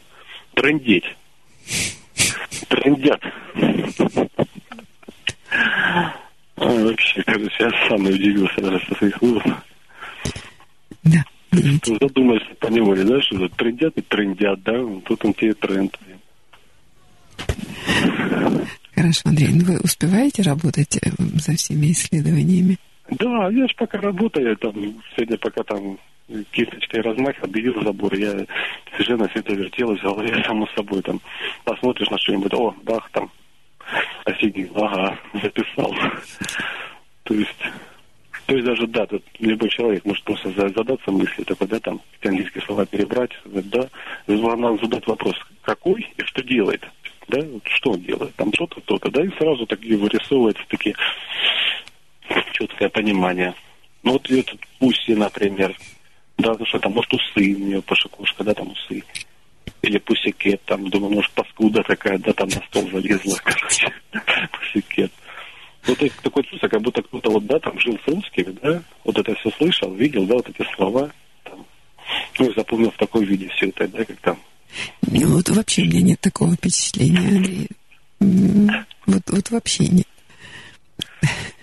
Трендеть. 0.55 1.05
Трендят. 2.69 3.23
А, 6.57 6.69
вообще, 6.69 7.23
кажется, 7.23 7.65
я 7.65 7.89
сам 7.89 8.07
удивился 8.07 8.61
даже 8.61 8.85
со 8.87 8.95
своих 8.95 9.21
выводов. 9.21 9.57
Да. 11.05 11.25
Задумайся 11.53 12.55
по 12.61 12.69
неволе, 12.69 13.05
да, 13.05 13.21
что 13.21 13.49
трендят 13.49 13.97
и 13.99 14.03
трендят, 14.03 14.63
да, 14.63 14.73
тут 15.05 15.25
он 15.25 15.35
тебе 15.35 15.53
тренд. 15.55 15.99
Хорошо, 18.95 19.23
Андрей, 19.25 19.49
ну 19.53 19.65
вы 19.65 19.79
успеваете 19.81 20.43
работать 20.43 20.97
э, 20.97 21.11
со 21.39 21.55
всеми 21.57 21.93
исследованиями? 21.93 22.79
Да, 23.19 23.49
я 23.51 23.67
же 23.67 23.75
пока 23.77 24.01
работаю, 24.01 24.57
там, 24.57 24.75
сегодня 25.15 25.37
пока 25.37 25.63
там 25.65 25.99
кисточкой 26.53 27.03
размах, 27.03 27.35
объявил 27.43 27.83
забор, 27.83 28.15
я 28.15 28.47
совершенно 28.93 29.29
все 29.29 29.41
это 29.41 29.55
вертелось 29.55 30.01
в 30.01 30.05
голове, 30.05 30.43
само 30.45 30.67
собой, 30.75 31.03
там, 31.03 31.21
посмотришь 31.65 32.09
на 32.09 32.19
что-нибудь, 32.19 32.55
о, 32.55 32.75
бах, 32.83 33.11
там, 33.13 33.31
офигел, 34.25 34.73
ага, 34.77 35.19
записал. 35.43 35.95
То 37.25 37.35
есть, 37.35 37.63
то 38.47 38.55
есть 38.55 38.67
даже, 38.67 38.87
да, 38.89 39.07
тут 39.07 39.23
любой 39.39 39.69
человек 39.69 40.05
может 40.05 40.25
просто 40.25 40.51
задаться 40.51 41.13
мыслью, 41.13 41.47
такой, 41.47 41.69
да, 41.69 41.79
там, 41.79 42.01
английские 42.25 42.65
слова 42.65 42.85
перебрать, 42.85 43.31
да, 43.45 43.89
надо 44.27 44.77
задать 44.79 45.07
вопрос, 45.07 45.37
какой 45.63 46.09
и 46.17 46.23
что 46.25 46.43
делает, 46.43 46.85
да, 47.29 47.39
что 47.65 47.95
делает, 47.95 48.35
там 48.35 48.53
что-то, 48.53 48.81
то-то, 48.81 49.11
да, 49.11 49.23
и 49.23 49.31
сразу 49.39 49.67
такие 49.67 49.97
вырисовывается 49.97 50.65
такие 50.69 50.97
четкое 52.63 52.89
понимание. 52.89 53.55
Ну 54.03 54.13
вот 54.13 54.31
этот 54.31 54.61
Пусси, 54.79 55.15
например, 55.15 55.77
да, 56.39 56.55
ну 56.59 56.67
что 56.67 56.79
там, 56.79 56.93
может, 56.93 57.13
усы 57.13 57.55
у 57.55 57.59
нее 57.59 57.83
пошикушка, 57.83 58.45
да, 58.45 58.55
там 58.55 58.71
усы. 58.71 59.03
Или 59.83 59.99
пусикет, 59.99 60.63
там, 60.65 60.89
думаю, 60.91 61.15
может, 61.15 61.31
паскуда 61.33 61.83
такая, 61.83 62.19
да, 62.19 62.33
там 62.33 62.49
на 62.49 62.63
стол 62.67 62.89
залезла, 62.91 63.37
короче, 63.45 63.93
пусикет. 64.53 65.13
Вот 65.87 65.99
такое 66.23 66.45
чувство, 66.45 66.69
как 66.69 66.81
будто 66.83 67.03
кто-то 67.03 67.31
вот, 67.31 67.47
да, 67.47 67.59
там 67.59 67.79
жил 67.81 67.99
с 68.05 68.09
русскими, 68.09 68.57
да, 68.63 68.83
вот 69.05 69.19
это 69.19 69.35
все 69.35 69.51
слышал, 69.51 69.93
видел, 69.95 70.25
да, 70.27 70.35
вот 70.35 70.49
эти 70.49 70.69
слова, 70.75 71.11
там, 71.43 71.67
ну, 72.39 72.51
и 72.51 72.55
запомнил 72.55 72.91
в 72.93 72.97
таком 72.97 73.25
виде 73.25 73.49
все 73.49 73.69
это, 73.69 73.89
да, 73.89 74.05
как 74.05 74.17
там. 74.21 74.39
Ну, 75.03 75.37
вот 75.37 75.49
вообще 75.49 75.83
у 75.83 75.87
меня 75.87 76.01
нет 76.01 76.21
такого 76.21 76.55
впечатления, 76.55 77.19
Андрей. 77.19 77.69
Вот, 79.07 79.23
вот 79.27 79.51
вообще 79.51 79.89
нет. 79.89 80.07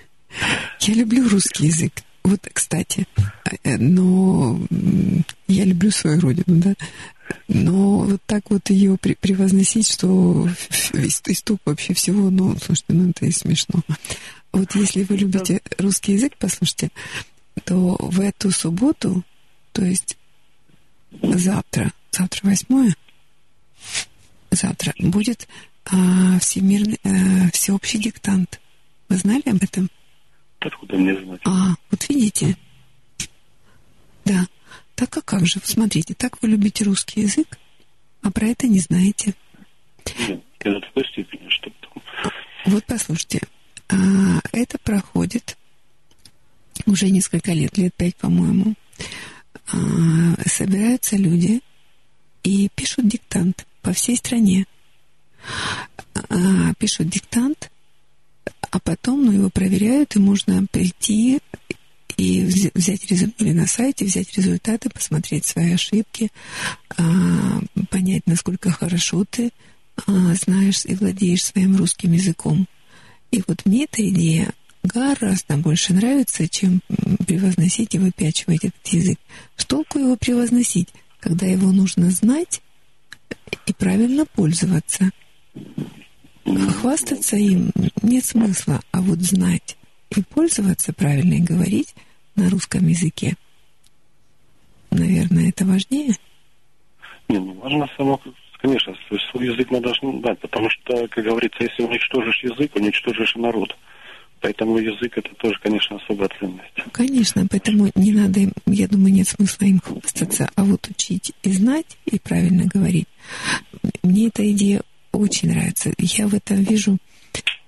Я 0.89 0.95
люблю 0.95 1.29
русский 1.29 1.67
язык. 1.67 2.01
Вот, 2.23 2.49
кстати, 2.51 3.05
э, 3.63 3.77
но 3.77 4.59
я 5.47 5.63
люблю 5.63 5.91
свою 5.91 6.19
родину, 6.19 6.45
да. 6.47 6.73
Но 7.47 7.99
вот 7.99 8.21
так 8.25 8.49
вот 8.49 8.71
ее 8.71 8.97
при, 8.97 9.13
превозносить, 9.13 9.87
что 9.87 10.49
исток 11.27 11.61
вообще 11.63 11.93
всего, 11.93 12.31
ну, 12.31 12.57
слушайте, 12.57 12.93
ну 12.93 13.11
это 13.11 13.27
и 13.27 13.31
смешно. 13.31 13.83
Вот 14.51 14.73
если 14.73 15.03
вы 15.03 15.17
любите 15.17 15.61
русский 15.77 16.13
язык, 16.13 16.33
послушайте, 16.39 16.89
то 17.65 17.95
в 17.99 18.19
эту 18.19 18.49
субботу, 18.49 19.23
то 19.73 19.85
есть 19.85 20.17
завтра, 21.21 21.93
завтра 22.11 22.47
восьмое, 22.47 22.95
завтра 24.49 24.95
будет 24.97 25.47
а, 25.85 26.39
всемирный, 26.39 26.99
а, 27.03 27.51
всеобщий 27.51 27.99
диктант. 27.99 28.59
Вы 29.07 29.17
знали 29.17 29.43
об 29.45 29.63
этом? 29.63 29.87
Откуда 30.59 30.97
мне 30.97 31.15
знать? 31.15 31.41
А, 31.45 31.75
вот 31.89 32.09
видите? 32.09 32.57
Да. 34.25 34.45
Так 34.95 35.15
а 35.17 35.21
как 35.21 35.45
же? 35.45 35.59
Смотрите, 35.63 36.13
так 36.13 36.41
вы 36.41 36.49
любите 36.49 36.83
русский 36.83 37.21
язык, 37.21 37.57
а 38.21 38.31
про 38.31 38.47
это 38.47 38.67
не 38.67 38.79
знаете. 38.79 39.33
Нет, 40.27 40.43
это 40.59 40.81
в 40.87 40.93
той 40.93 41.05
степени, 41.05 41.47
что... 41.49 41.71
Вот 42.65 42.83
послушайте, 42.85 43.41
а, 43.87 43.95
это 44.51 44.77
проходит 44.79 45.57
уже 46.85 47.09
несколько 47.09 47.53
лет, 47.53 47.77
лет 47.77 47.93
пять, 47.95 48.15
по-моему. 48.17 48.75
А, 49.71 49.77
собираются 50.45 51.15
люди 51.15 51.61
и 52.43 52.69
пишут 52.75 53.07
диктант 53.07 53.65
по 53.81 53.93
всей 53.93 54.17
стране. 54.17 54.65
А, 56.13 56.73
пишут 56.77 57.07
диктант, 57.09 57.71
а 58.71 58.79
потом 58.79 59.25
ну, 59.25 59.31
его 59.31 59.49
проверяют, 59.49 60.15
и 60.15 60.19
можно 60.19 60.65
прийти 60.71 61.39
и 62.17 62.41
взять 62.73 63.09
или 63.37 63.53
на 63.53 63.65
сайте, 63.65 64.05
взять 64.05 64.35
результаты, 64.35 64.89
посмотреть 64.89 65.45
свои 65.45 65.73
ошибки, 65.73 66.31
а, 66.97 67.61
понять, 67.89 68.23
насколько 68.25 68.71
хорошо 68.71 69.25
ты 69.29 69.51
а, 70.05 70.33
знаешь 70.35 70.85
и 70.85 70.95
владеешь 70.95 71.45
своим 71.45 71.77
русским 71.77 72.11
языком. 72.11 72.67
И 73.31 73.41
вот 73.47 73.65
мне 73.65 73.85
эта 73.85 74.07
идея 74.09 74.53
гораздо 74.83 75.57
больше 75.57 75.93
нравится, 75.93 76.47
чем 76.47 76.81
превозносить 77.25 77.95
и 77.95 77.99
выпячивать 77.99 78.65
этот 78.65 78.87
язык. 78.87 79.19
Что 79.55 79.77
толку 79.77 79.99
его 79.99 80.15
превозносить, 80.15 80.89
когда 81.19 81.45
его 81.45 81.71
нужно 81.71 82.09
знать 82.11 82.61
и 83.65 83.73
правильно 83.73 84.25
пользоваться? 84.25 85.11
Хвастаться 86.81 87.35
им 87.35 87.71
нет 88.01 88.25
смысла, 88.25 88.81
а 88.91 89.01
вот 89.01 89.19
знать 89.19 89.77
и 90.15 90.23
пользоваться 90.23 90.93
правильно 90.93 91.35
и 91.35 91.41
говорить 91.41 91.93
на 92.35 92.49
русском 92.49 92.87
языке, 92.87 93.35
наверное, 94.91 95.49
это 95.49 95.65
важнее. 95.65 96.15
Не, 97.27 97.37
ну 97.37 97.53
важно 97.53 97.87
само, 97.95 98.19
конечно, 98.61 98.95
свой 99.31 99.45
язык 99.45 99.69
надо 99.69 99.93
знать, 100.01 100.39
потому 100.39 100.69
что, 100.69 101.07
как 101.09 101.23
говорится, 101.23 101.63
если 101.63 101.83
уничтожишь 101.83 102.43
язык, 102.43 102.75
уничтожишь 102.75 103.35
народ. 103.35 103.75
Поэтому 104.41 104.77
язык 104.77 105.17
это 105.17 105.35
тоже, 105.35 105.59
конечно, 105.61 105.97
особая 105.97 106.29
ценность. 106.39 106.73
Конечно, 106.93 107.45
поэтому 107.51 107.91
не 107.95 108.13
надо, 108.13 108.39
я 108.67 108.87
думаю, 108.87 109.13
нет 109.13 109.27
смысла 109.27 109.65
им 109.65 109.79
хвастаться, 109.81 110.49
а 110.55 110.63
вот 110.63 110.87
учить 110.87 111.33
и 111.43 111.51
знать, 111.51 111.97
и 112.05 112.17
правильно 112.17 112.63
говорить. 112.65 113.07
Мне 114.01 114.27
эта 114.27 114.49
идея 114.51 114.81
очень 115.11 115.49
нравится. 115.49 115.93
Я 115.97 116.27
в 116.27 116.33
этом 116.33 116.63
вижу 116.63 116.97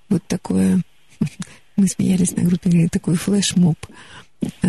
вот 0.08 0.22
такое, 0.26 0.82
мы 1.76 1.86
смеялись 1.86 2.36
на 2.36 2.44
группе, 2.44 2.68
говорили, 2.68 2.88
такой 2.88 3.16
флешмоб, 3.16 3.76
а, 4.62 4.68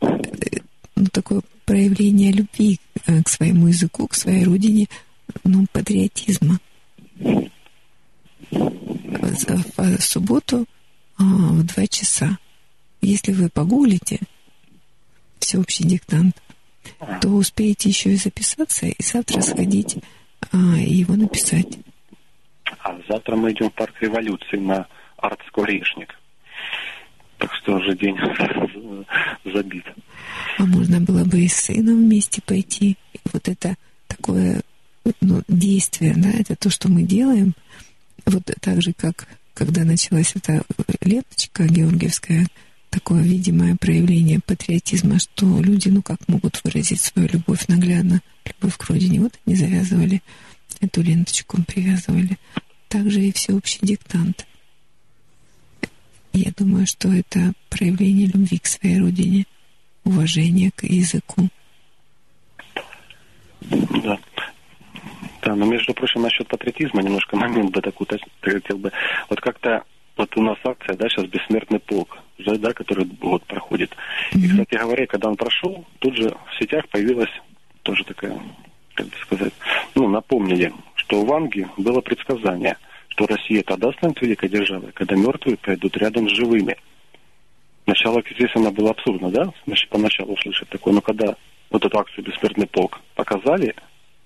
ну, 0.00 1.06
такое 1.12 1.42
проявление 1.64 2.32
любви 2.32 2.80
э, 3.06 3.22
к 3.22 3.28
своему 3.28 3.68
языку, 3.68 4.06
к 4.06 4.14
своей 4.14 4.44
родине, 4.44 4.88
ну, 5.44 5.66
патриотизма. 5.72 6.58
В 8.50 10.00
субботу 10.00 10.66
а, 11.16 11.22
в 11.22 11.62
два 11.64 11.86
часа. 11.86 12.38
Если 13.00 13.32
вы 13.32 13.48
погуглите 13.48 14.20
всеобщий 15.38 15.84
диктант, 15.86 16.36
то 17.20 17.28
успеете 17.28 17.88
еще 17.88 18.12
и 18.12 18.16
записаться 18.16 18.86
и 18.86 19.02
завтра 19.02 19.40
сходить 19.40 19.98
а, 20.52 20.76
и 20.78 20.94
его 20.94 21.14
написать. 21.16 21.78
А 22.78 22.98
завтра 23.08 23.36
мы 23.36 23.52
идем 23.52 23.70
в 23.70 23.74
парк 23.74 23.94
революции 24.00 24.56
на 24.56 24.86
арт-скворечник. 25.16 26.14
Так 27.38 27.54
что 27.54 27.76
уже 27.76 27.96
день 27.96 28.16
забит. 29.44 29.84
А 30.58 30.64
можно 30.64 31.00
было 31.00 31.24
бы 31.24 31.40
и 31.40 31.48
с 31.48 31.56
сыном 31.56 31.96
вместе 31.96 32.42
пойти. 32.42 32.96
И 33.12 33.18
вот 33.32 33.48
это 33.48 33.76
такое 34.06 34.62
ну, 35.20 35.42
действие, 35.48 36.14
да, 36.16 36.30
это 36.30 36.56
то, 36.56 36.70
что 36.70 36.90
мы 36.90 37.02
делаем. 37.02 37.54
Вот 38.26 38.42
так 38.60 38.82
же, 38.82 38.92
как 38.92 39.26
когда 39.54 39.84
началась 39.84 40.34
эта 40.36 40.62
ленточка 41.02 41.66
георгиевская, 41.66 42.46
такое 42.90 43.22
видимое 43.22 43.76
проявление 43.76 44.40
патриотизма, 44.44 45.18
что 45.18 45.60
люди, 45.60 45.88
ну 45.88 46.02
как 46.02 46.18
могут 46.28 46.60
выразить 46.64 47.00
свою 47.00 47.28
любовь 47.28 47.66
наглядно, 47.68 48.20
любовь 48.44 48.76
к 48.76 48.84
родине. 48.88 49.20
Вот 49.20 49.38
они 49.46 49.56
завязывали 49.56 50.22
эту 50.80 51.02
ленточку, 51.02 51.62
привязывали 51.62 52.38
также 52.88 53.20
и 53.20 53.32
всеобщий 53.32 53.78
диктант. 53.82 54.46
Я 56.32 56.52
думаю, 56.56 56.86
что 56.86 57.08
это 57.08 57.52
проявление 57.68 58.26
любви 58.26 58.58
к 58.58 58.66
своей 58.66 58.98
родине, 58.98 59.46
уважение 60.04 60.70
к 60.70 60.84
языку. 60.84 61.48
Да. 63.60 64.18
Да, 65.42 65.54
но 65.54 65.64
между 65.64 65.94
прочим, 65.94 66.22
насчет 66.22 66.46
патриотизма 66.48 67.02
немножко 67.02 67.36
момент 67.36 67.70
бы 67.70 67.80
такой 67.80 68.06
хотел 68.40 68.78
бы. 68.78 68.92
Вот 69.28 69.40
как-то 69.40 69.84
вот 70.16 70.36
у 70.36 70.42
нас 70.42 70.58
акция, 70.64 70.96
да, 70.96 71.08
сейчас 71.08 71.26
бессмертный 71.26 71.80
полк, 71.80 72.18
да, 72.38 72.72
который 72.72 73.08
вот 73.20 73.44
проходит. 73.46 73.90
Mm-hmm. 74.32 74.38
И, 74.38 74.48
кстати 74.48 74.74
говоря, 74.78 75.06
когда 75.06 75.28
он 75.30 75.36
прошел, 75.36 75.86
тут 75.98 76.16
же 76.16 76.28
в 76.28 76.62
сетях 76.62 76.86
появилась 76.88 77.30
тоже 77.82 78.04
такая, 78.04 78.38
как 78.94 79.06
бы 79.06 79.16
сказать, 79.22 79.52
ну, 79.94 80.08
напомнили, 80.08 80.72
что 80.96 81.24
в 81.24 81.32
Анге 81.32 81.68
было 81.76 82.00
предсказание, 82.00 82.76
что 83.08 83.26
Россия 83.26 83.62
тогда 83.62 83.92
станет 83.92 84.20
великой 84.20 84.48
державой, 84.48 84.92
когда 84.92 85.16
мертвые 85.16 85.56
пойдут 85.56 85.96
рядом 85.96 86.28
с 86.28 86.32
живыми. 86.32 86.76
Сначала, 87.84 88.18
естественно, 88.18 88.70
было 88.70 88.90
абсурдно, 88.90 89.30
да, 89.30 89.52
значит, 89.66 89.88
поначалу 89.88 90.34
услышать 90.34 90.68
такое, 90.68 90.94
но 90.94 91.00
когда 91.00 91.34
вот 91.70 91.84
эту 91.84 91.98
акцию 91.98 92.24
«Бессмертный 92.24 92.66
полк» 92.66 93.00
показали, 93.14 93.74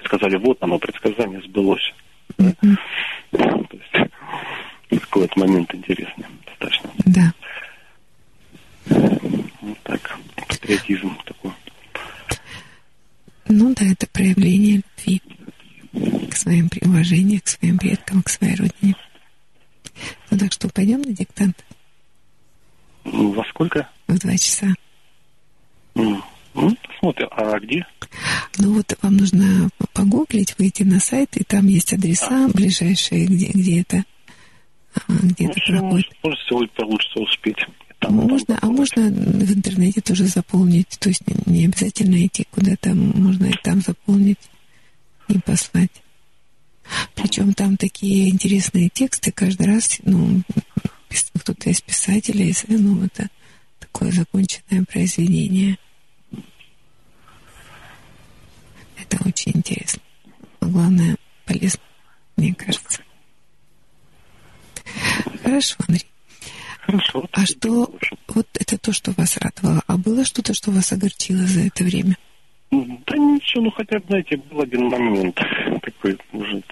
сказали, 0.04 0.36
вот 0.36 0.58
оно, 0.62 0.78
предсказание 0.78 1.40
сбылось. 1.42 1.94
Да? 2.38 2.52
То 3.30 3.68
есть, 3.72 4.10
такой 5.14 5.22
вот 5.22 5.36
момент 5.36 5.74
интересный 5.74 6.26
достаточно. 6.46 6.90
Да. 7.06 7.32
Вот 8.86 9.78
так, 9.84 10.18
патриотизм 10.48 11.16
такой. 11.24 11.52
Ну 13.48 13.74
да, 13.74 13.84
это 13.84 14.06
проявление 14.06 14.82
любви 14.96 15.22
к 16.30 16.36
своим 16.36 16.68
уважением, 16.82 17.40
к 17.40 17.48
своим 17.48 17.78
предкам, 17.78 18.22
к 18.22 18.28
своей 18.28 18.56
родине. 18.56 18.96
Ну 20.30 20.38
так 20.38 20.52
что, 20.52 20.68
пойдем 20.68 21.02
на 21.02 21.12
диктант? 21.12 21.64
Во 23.04 23.44
сколько? 23.50 23.88
В 24.08 24.18
два 24.18 24.36
часа. 24.36 24.74
Mm. 25.94 26.22
Ну, 26.54 26.76
посмотрим. 26.86 27.28
А 27.32 27.58
где? 27.58 27.86
Ну 28.58 28.74
вот 28.74 28.96
вам 29.02 29.16
нужно 29.16 29.68
погуглить, 29.92 30.56
выйти 30.58 30.84
на 30.84 31.00
сайт, 31.00 31.36
и 31.36 31.44
там 31.44 31.66
есть 31.66 31.92
адреса 31.92 32.48
ближайшие, 32.48 33.26
где, 33.26 33.46
где 33.46 33.80
это, 33.80 34.04
а, 34.94 35.12
где 35.22 35.46
ну, 35.46 35.50
это 35.50 35.60
проходит. 35.66 36.06
Может, 36.22 36.40
сегодня 36.48 36.68
получится 36.74 37.20
успеть. 37.20 37.66
Там, 38.04 38.16
можно, 38.16 38.58
а 38.60 38.66
можно 38.66 39.08
в 39.08 39.54
интернете 39.54 40.02
тоже 40.02 40.26
заполнить, 40.26 40.98
то 41.00 41.08
есть 41.08 41.22
не 41.46 41.64
обязательно 41.64 42.26
идти 42.26 42.46
куда-то, 42.50 42.94
можно 42.94 43.46
и 43.46 43.54
там 43.62 43.80
заполнить 43.80 44.50
и 45.28 45.38
послать. 45.38 46.02
Причем 47.14 47.54
там 47.54 47.78
такие 47.78 48.28
интересные 48.28 48.90
тексты 48.90 49.32
каждый 49.32 49.68
раз, 49.68 50.00
ну, 50.02 50.42
кто-то 51.40 51.70
из 51.70 51.80
писателей, 51.80 52.54
ну, 52.68 53.04
это 53.04 53.30
такое 53.78 54.12
законченное 54.12 54.84
произведение. 54.84 55.78
Это 58.98 59.16
очень 59.26 59.52
интересно. 59.54 60.02
А 60.60 60.66
главное, 60.66 61.16
полезно, 61.46 61.80
мне 62.36 62.54
кажется. 62.54 63.00
Хорошо, 65.42 65.76
Андрей. 65.88 66.13
Хорошо. 66.86 67.24
А 67.32 67.46
что, 67.46 67.90
вот 68.28 68.46
это 68.60 68.78
то, 68.78 68.92
что 68.92 69.12
вас 69.12 69.38
радовало. 69.38 69.82
А 69.86 69.96
было 69.96 70.24
что-то, 70.24 70.52
что 70.54 70.70
вас 70.70 70.92
огорчило 70.92 71.38
за 71.38 71.66
это 71.66 71.84
время? 71.84 72.16
Да 72.70 73.16
ничего, 73.16 73.64
ну 73.64 73.70
хотя, 73.70 73.98
знаете, 74.06 74.36
был 74.36 74.60
один 74.60 74.88
момент 74.88 75.40
такой, 75.80 76.18
может, 76.32 76.64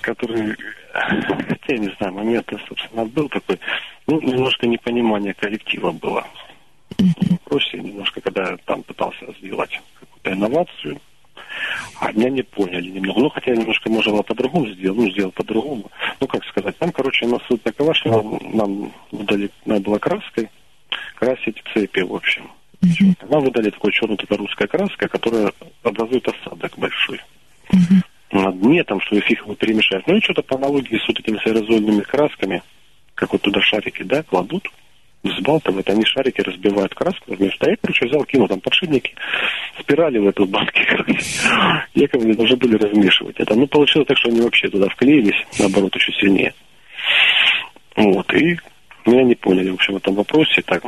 который, 0.00 0.56
хотя 0.92 1.74
я 1.74 1.78
не 1.78 1.94
знаю, 1.98 2.14
момент, 2.14 2.50
собственно, 2.68 3.04
был 3.04 3.28
такой, 3.28 3.58
ну, 4.06 4.20
немножко 4.20 4.66
непонимание 4.66 5.34
коллектива 5.34 5.90
было. 5.90 6.26
В 6.96 7.30
вопросе 7.30 7.78
немножко, 7.78 8.20
когда 8.20 8.56
там 8.64 8.82
пытался 8.84 9.26
сделать 9.38 9.80
какую-то 10.00 10.32
инновацию, 10.32 11.00
а 12.00 12.12
меня 12.12 12.30
не 12.30 12.42
поняли 12.42 12.88
немного. 12.88 13.20
Ну, 13.20 13.30
хотя 13.30 13.52
я 13.52 13.56
немножко, 13.56 13.90
можно 13.90 14.12
было 14.12 14.22
по-другому 14.22 14.68
сделать, 14.68 14.98
ну, 14.98 15.10
сделал 15.10 15.32
по-другому. 15.32 15.90
Ну, 16.20 16.26
как 16.26 16.44
сказать, 16.44 16.76
там, 16.78 16.92
короче, 16.92 17.26
у 17.26 17.30
нас 17.30 17.40
суть 17.48 17.62
такова, 17.62 17.94
что 17.94 18.10
нам, 18.10 18.56
нам 18.56 18.92
выдали, 19.10 19.50
надо 19.64 19.80
было 19.80 19.98
краской 19.98 20.48
красить 21.16 21.62
цепи, 21.72 22.00
в 22.00 22.14
общем. 22.14 22.50
Mm-hmm. 22.82 23.28
Нам 23.28 23.44
выдали 23.44 23.70
такой 23.70 23.92
черный 23.92 24.16
такая 24.16 24.38
русская 24.38 24.68
краска, 24.68 25.08
которая 25.08 25.52
образует 25.82 26.28
осадок 26.28 26.78
большой. 26.78 27.20
Mm-hmm. 27.70 28.02
На 28.30 28.52
дне 28.52 28.84
там, 28.84 29.00
что 29.00 29.20
фиг 29.20 29.40
его 29.40 29.54
перемешать. 29.54 30.06
Ну 30.06 30.16
и 30.16 30.20
что-то 30.20 30.42
по 30.42 30.56
аналогии 30.56 30.98
с 30.98 31.08
вот 31.08 31.18
этими 31.18 31.38
аэрозольными 31.44 32.02
красками, 32.02 32.62
как 33.14 33.32
вот 33.32 33.42
туда 33.42 33.60
шарики, 33.60 34.02
да, 34.02 34.22
кладут, 34.22 34.68
взбалтывают, 35.22 35.88
они 35.90 36.04
шарики 36.04 36.40
разбивают 36.40 36.94
краску 36.94 37.34
вместо. 37.34 37.70
Я, 37.70 37.76
короче, 37.76 38.06
взял, 38.06 38.24
кинул 38.24 38.48
там 38.48 38.60
подшипники, 38.60 39.14
спирали 39.80 40.18
в 40.18 40.28
эту 40.28 40.46
банке. 40.46 40.80
Якобы 41.94 42.24
не 42.24 42.34
должны 42.34 42.56
были 42.56 42.76
размешивать 42.76 43.36
это. 43.38 43.54
Ну, 43.54 43.66
получилось 43.66 44.08
так, 44.08 44.18
что 44.18 44.28
они 44.28 44.40
вообще 44.40 44.68
туда 44.68 44.88
вклеились, 44.88 45.46
наоборот, 45.58 45.94
еще 45.94 46.12
сильнее. 46.12 46.54
Вот, 47.96 48.32
и 48.34 48.58
меня 49.06 49.24
не 49.24 49.34
поняли, 49.34 49.70
в 49.70 49.74
общем, 49.74 49.94
в 49.94 49.96
этом 49.96 50.14
вопросе, 50.14 50.62
так, 50.62 50.84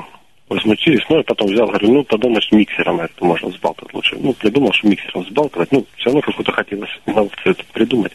возмутились. 0.48 1.04
Ну, 1.08 1.18
я 1.18 1.22
потом 1.22 1.48
взял, 1.48 1.66
говорю, 1.66 1.92
ну, 1.92 2.04
тогда, 2.04 2.28
значит, 2.28 2.52
миксером 2.52 3.00
это 3.00 3.24
можно 3.24 3.48
взбалтывать 3.48 3.94
лучше. 3.94 4.16
Ну, 4.20 4.32
придумал, 4.34 4.72
что 4.72 4.88
миксером 4.88 5.22
взбалтывать. 5.22 5.72
Ну, 5.72 5.86
все 5.96 6.06
равно 6.06 6.20
какую-то 6.20 6.52
хотелось 6.52 6.90
инновацию 7.06 7.52
это 7.52 7.64
придумать. 7.72 8.12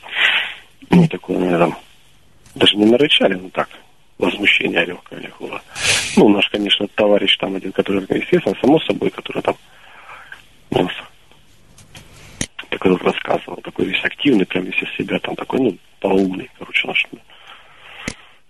Ну, 0.90 1.08
такое, 1.08 1.40
наверное, 1.40 1.76
даже 2.54 2.78
не 2.78 2.86
нарычали, 2.86 3.34
но 3.34 3.50
так, 3.50 3.70
возмущение 4.18 4.86
легкое 4.86 5.32
было. 5.40 5.62
Ну, 6.18 6.30
наш, 6.30 6.50
конечно, 6.50 6.88
товарищ 6.88 7.38
там 7.38 7.56
один, 7.56 7.72
который, 7.72 8.02
естественно, 8.02 8.56
само 8.62 8.80
собой, 8.80 9.10
который 9.10 9.42
там 9.42 9.56
нас 10.72 10.92
такой 12.70 12.96
рассказывал, 12.98 13.58
такой 13.58 13.86
весь 13.86 14.04
активный, 14.04 14.46
прям 14.46 14.66
весь 14.66 14.82
из 14.82 14.96
себя 14.98 15.20
там 15.20 15.36
такой, 15.36 15.60
ну, 15.60 15.78
полоумный, 16.00 16.50
короче, 16.58 16.88
наш. 16.88 17.06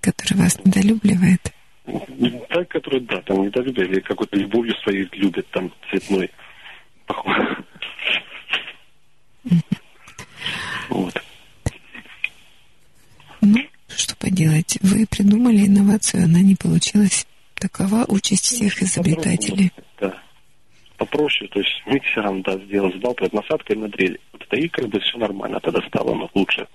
Который 0.02 0.38
вас 0.38 0.60
недолюбливает? 0.64 1.54
Так, 2.50 2.68
который, 2.70 3.02
да, 3.02 3.22
там 3.22 3.44
недолюбие, 3.44 3.88
или 3.88 4.00
какой-то 4.00 4.38
любовью 4.38 4.76
своей 4.78 5.08
любит, 5.14 5.48
там, 5.52 5.72
цветной. 5.90 6.30
Похоже. 7.06 7.64
Вот. 10.90 11.22
Ну, 13.42 13.60
что 14.36 14.44
поделать? 14.44 14.78
Вы 14.82 15.06
придумали 15.08 15.68
инновацию, 15.68 16.26
она 16.26 16.42
не 16.42 16.56
получилась. 16.56 17.26
Такова 17.56 18.06
участь 18.08 18.46
всех 18.46 18.82
изобретателей. 18.82 19.72
Да. 20.00 20.14
Попроще, 20.98 21.50
то 21.50 21.60
есть 21.60 21.82
миксером, 21.86 22.42
да, 22.42 22.58
сделал, 22.58 22.92
сдал 22.94 23.14
под 23.14 23.34
насадкой 23.34 23.78
на 23.78 23.88
дрель. 23.88 24.20
Вот 24.34 24.44
это 24.44 24.58
и 24.58 24.68
как 24.68 24.88
бы 24.88 25.00
все 25.00 25.18
нормально, 25.18 25.60
тогда 25.60 25.82
стало 25.88 26.14
ну, 26.14 26.30
лучше. 26.34 26.68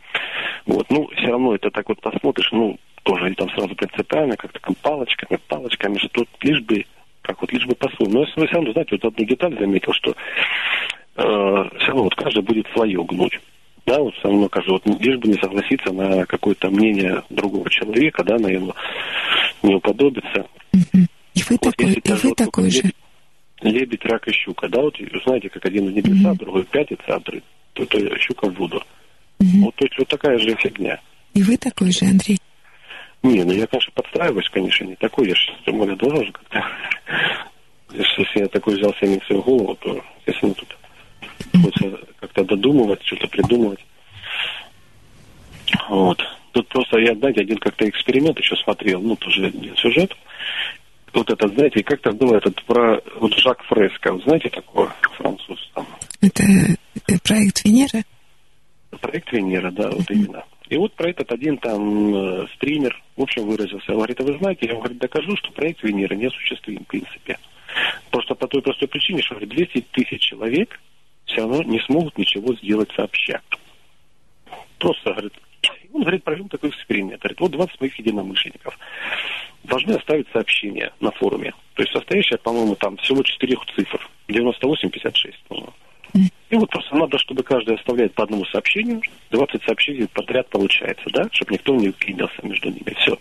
Вот, 0.67 0.87
ну, 0.91 1.09
все 1.17 1.27
равно 1.27 1.55
это 1.55 1.71
так 1.71 1.89
вот 1.89 2.01
посмотришь, 2.01 2.51
ну, 2.53 2.79
тоже 3.03 3.27
они 3.27 3.35
там 3.35 3.49
сразу 3.51 3.75
принципиально, 3.75 4.37
как-то 4.37 4.61
там 4.61 4.75
палочками, 4.83 5.39
палочками, 5.49 5.99
что 5.99 6.09
тут 6.09 6.29
лишь 6.43 6.61
бы, 6.63 6.85
как 7.23 7.41
вот 7.41 7.53
лишь 7.53 7.67
бы 7.67 7.75
по-своему. 7.75 8.13
Но 8.13 8.21
я 8.21 8.27
все 8.27 8.55
равно, 8.55 8.73
знаете, 8.73 8.99
вот 9.01 9.05
одну 9.05 9.25
деталь 9.27 9.59
заметил, 9.59 9.93
что 9.93 10.11
э, 10.11 10.15
все 11.17 11.87
равно 11.87 12.05
вот 12.05 12.15
каждый 12.15 12.43
будет 12.43 12.67
свое 12.75 13.03
гнуть. 13.05 13.41
Да, 13.87 13.99
вот 13.99 14.15
все 14.15 14.29
равно 14.29 14.49
каждый, 14.49 14.71
вот 14.73 14.87
лишь 15.01 15.19
бы 15.19 15.29
не 15.29 15.35
согласиться 15.35 15.93
на 15.93 16.27
какое-то 16.27 16.71
мнение 16.71 17.23
другого 17.31 17.69
человека, 17.71 18.23
да, 18.25 18.39
на 18.39 18.49
его 18.49 18.75
не 19.63 19.75
уподобиться. 19.75 20.47
И 20.73 21.43
вы 21.49 21.59
вот, 21.61 21.61
такой, 21.61 21.93
и 21.93 22.13
вы 22.13 22.29
вот 22.29 22.37
такой 22.37 22.71
же. 22.71 22.83
Лебедь, 23.63 24.05
рак 24.05 24.27
и 24.29 24.33
щука, 24.33 24.69
да, 24.69 24.81
вот 24.81 24.97
знаете, 25.25 25.49
как 25.49 25.67
один 25.67 25.87
в 25.87 25.93
небеса, 25.93 26.35
другой 26.35 26.65
пятится, 26.65 27.17
а 27.17 27.21
то, 27.21 27.87
то, 27.87 28.19
щука 28.19 28.49
в 28.49 28.55
воду. 28.55 28.83
Вот, 29.39 29.75
то 29.75 29.85
есть 29.85 29.99
вот 29.99 30.09
такая 30.09 30.39
же 30.39 30.55
фигня. 30.57 31.01
И 31.35 31.43
вы 31.43 31.57
такой 31.57 31.93
же, 31.93 32.05
Андрей? 32.05 32.39
Не, 33.23 33.45
ну 33.45 33.53
я, 33.53 33.67
конечно, 33.67 33.93
подстраиваюсь, 33.95 34.49
конечно, 34.49 34.85
не 34.85 34.97
такой, 34.97 35.29
я 35.29 35.35
же 35.35 35.53
тем 35.65 35.79
более 35.79 35.97
должен 35.97 36.33
как-то. 36.33 36.65
Если 37.93 38.41
я 38.41 38.49
такой 38.49 38.77
взял 38.77 38.95
себе 38.95 39.21
в 39.21 39.27
свою 39.27 39.43
голову, 39.43 39.77
то, 39.77 40.03
естественно, 40.27 40.55
тут 40.55 40.77
хочется 41.63 41.99
как-то 42.21 42.45
додумывать, 42.45 43.05
что-то 43.05 43.29
придумывать. 43.29 43.81
Вот. 45.89 46.21
Тут 46.53 46.69
просто 46.69 46.99
я, 46.99 47.15
знаете, 47.15 47.43
один 47.43 47.59
как-то 47.59 47.89
эксперимент 47.89 48.39
еще 48.39 48.57
смотрел, 48.57 49.01
ну, 49.01 49.17
тоже 49.17 49.47
один 49.47 49.77
сюжет. 49.77 50.17
Вот 51.13 51.31
это, 51.31 51.49
знаете, 51.49 51.83
как-то 51.83 52.13
было 52.13 52.37
этот 52.37 52.63
про 52.65 53.01
вот 53.19 53.35
Жак 53.35 53.63
Фреско, 53.65 54.17
знаете 54.25 54.49
такого 54.49 54.93
француз 55.17 55.71
там. 55.75 55.87
Это, 56.21 56.43
это 56.95 57.19
проект 57.23 57.65
Венера? 57.65 58.05
Проект 59.01 59.33
Венера, 59.33 59.71
да, 59.71 59.91
вот 59.91 60.09
именно. 60.11 60.45
И 60.69 60.77
вот 60.77 60.95
про 60.95 61.11
этот 61.11 61.33
один 61.33 61.59
там 61.59 62.15
э, 62.15 62.47
стример, 62.55 62.97
в 63.17 63.23
общем, 63.23 63.45
выразился. 63.45 63.93
Говорит, 63.93 64.21
а 64.21 64.25
вы 64.25 64.39
знаете, 64.39 64.67
я 64.67 64.73
вам 64.73 64.83
говорит, 64.83 65.01
докажу, 65.01 65.37
что 65.37 65.51
проект 65.53 65.83
Венера 65.83 66.15
не 66.15 66.27
осуществим, 66.27 66.85
в 66.85 66.87
принципе. 66.87 67.39
Просто 68.11 68.35
по 68.35 68.47
той 68.47 68.63
простой 68.63 68.87
причине, 68.87 69.23
что 69.23 69.35
говорит, 69.35 69.51
200 69.51 69.87
тысяч 69.93 70.21
человек 70.21 70.79
все 71.31 71.43
равно 71.43 71.63
не 71.63 71.81
смогут 71.81 72.17
ничего 72.19 72.55
сделать 72.57 72.91
сообща. 72.95 73.41
Просто, 74.79 75.11
говорит, 75.11 75.33
он, 75.93 76.03
говорит, 76.03 76.25
провел 76.25 76.49
такой 76.49 76.71
эксперимент. 76.71 77.21
Говорит, 77.21 77.41
вот 77.41 77.51
20 77.53 77.81
моих 77.81 77.99
единомышленников 77.99 78.79
должны 79.65 79.93
оставить 79.93 80.29
сообщение 80.33 80.93
на 81.01 81.11
форуме. 81.11 81.53
То 81.75 81.83
есть 81.83 81.93
состоящее, 81.93 82.39
по-моему, 82.39 82.77
там 82.77 82.97
всего 82.99 83.23
четырех 83.23 83.61
цифр. 83.75 84.09
98-56, 84.29 85.35
по-моему. 85.49 85.73
И 86.51 86.57
вот 86.57 86.69
просто 86.69 86.97
надо, 86.97 87.19
чтобы 87.19 87.43
каждый 87.45 87.77
оставляет 87.77 88.15
по 88.15 88.25
одному 88.25 88.45
сообщению, 88.47 89.03
20 89.31 89.63
сообщений 89.63 90.09
подряд 90.09 90.49
получается, 90.49 91.05
да, 91.13 91.29
чтобы 91.31 91.53
никто 91.53 91.75
не 91.77 91.91
уклинился 91.91 92.35
между 92.43 92.71
ними. 92.71 92.95
Все. 92.99 93.17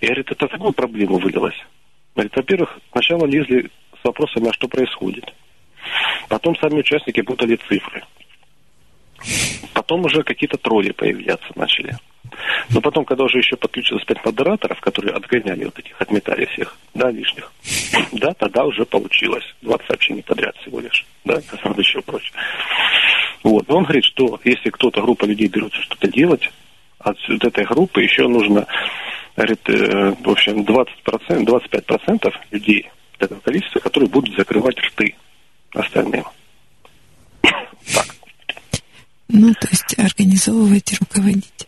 И 0.00 0.06
говорит, 0.06 0.30
это 0.30 0.46
такую 0.46 0.72
проблему 0.72 1.18
вылилось. 1.18 1.56
Говорит, 2.14 2.36
во-первых, 2.36 2.78
сначала 2.92 3.26
лезли 3.26 3.70
с 4.00 4.04
вопросами, 4.04 4.48
а 4.48 4.52
что 4.52 4.68
происходит. 4.68 5.34
Потом 6.28 6.56
сами 6.56 6.80
участники 6.80 7.22
путали 7.22 7.56
цифры. 7.68 8.02
Потом 9.72 10.04
уже 10.04 10.22
какие-то 10.22 10.56
тролли 10.58 10.90
появляться 10.92 11.48
начали. 11.54 11.96
Но 12.70 12.80
потом, 12.80 13.04
когда 13.04 13.24
уже 13.24 13.38
еще 13.38 13.56
подключилось 13.56 14.04
пять 14.04 14.24
модераторов, 14.24 14.80
которые 14.80 15.14
отгоняли 15.14 15.64
вот 15.64 15.78
этих, 15.78 16.00
отметали 16.00 16.46
всех, 16.46 16.76
да, 16.94 17.10
лишних, 17.10 17.52
да, 18.12 18.32
тогда 18.34 18.64
уже 18.64 18.84
получилось 18.84 19.44
20 19.62 19.86
сообщений 19.86 20.22
подряд 20.22 20.56
всего 20.56 20.80
лишь, 20.80 21.06
да, 21.24 21.40
надо 21.64 21.80
еще 21.80 22.02
проще. 22.02 22.32
Вот, 23.42 23.68
но 23.68 23.76
он 23.76 23.84
говорит, 23.84 24.04
что 24.04 24.40
если 24.44 24.70
кто-то, 24.70 25.02
группа 25.02 25.24
людей 25.24 25.48
берется 25.48 25.80
что-то 25.82 26.08
делать, 26.08 26.50
от 26.98 27.16
вот 27.28 27.44
этой 27.44 27.64
группы 27.64 28.02
еще 28.02 28.26
нужно, 28.26 28.66
говорит, 29.36 29.60
э, 29.68 30.14
в 30.20 30.30
общем, 30.30 30.62
20%, 30.62 31.44
25% 31.44 32.32
людей 32.50 32.90
этого 33.18 33.40
количества, 33.40 33.78
которые 33.78 34.10
будут 34.10 34.36
закрывать 34.36 34.78
рты 34.78 35.14
остальным. 35.76 36.24
Так. 37.42 38.06
Ну, 39.28 39.52
то 39.54 39.68
есть 39.70 39.98
организовывать, 39.98 40.98
руководить. 40.98 41.66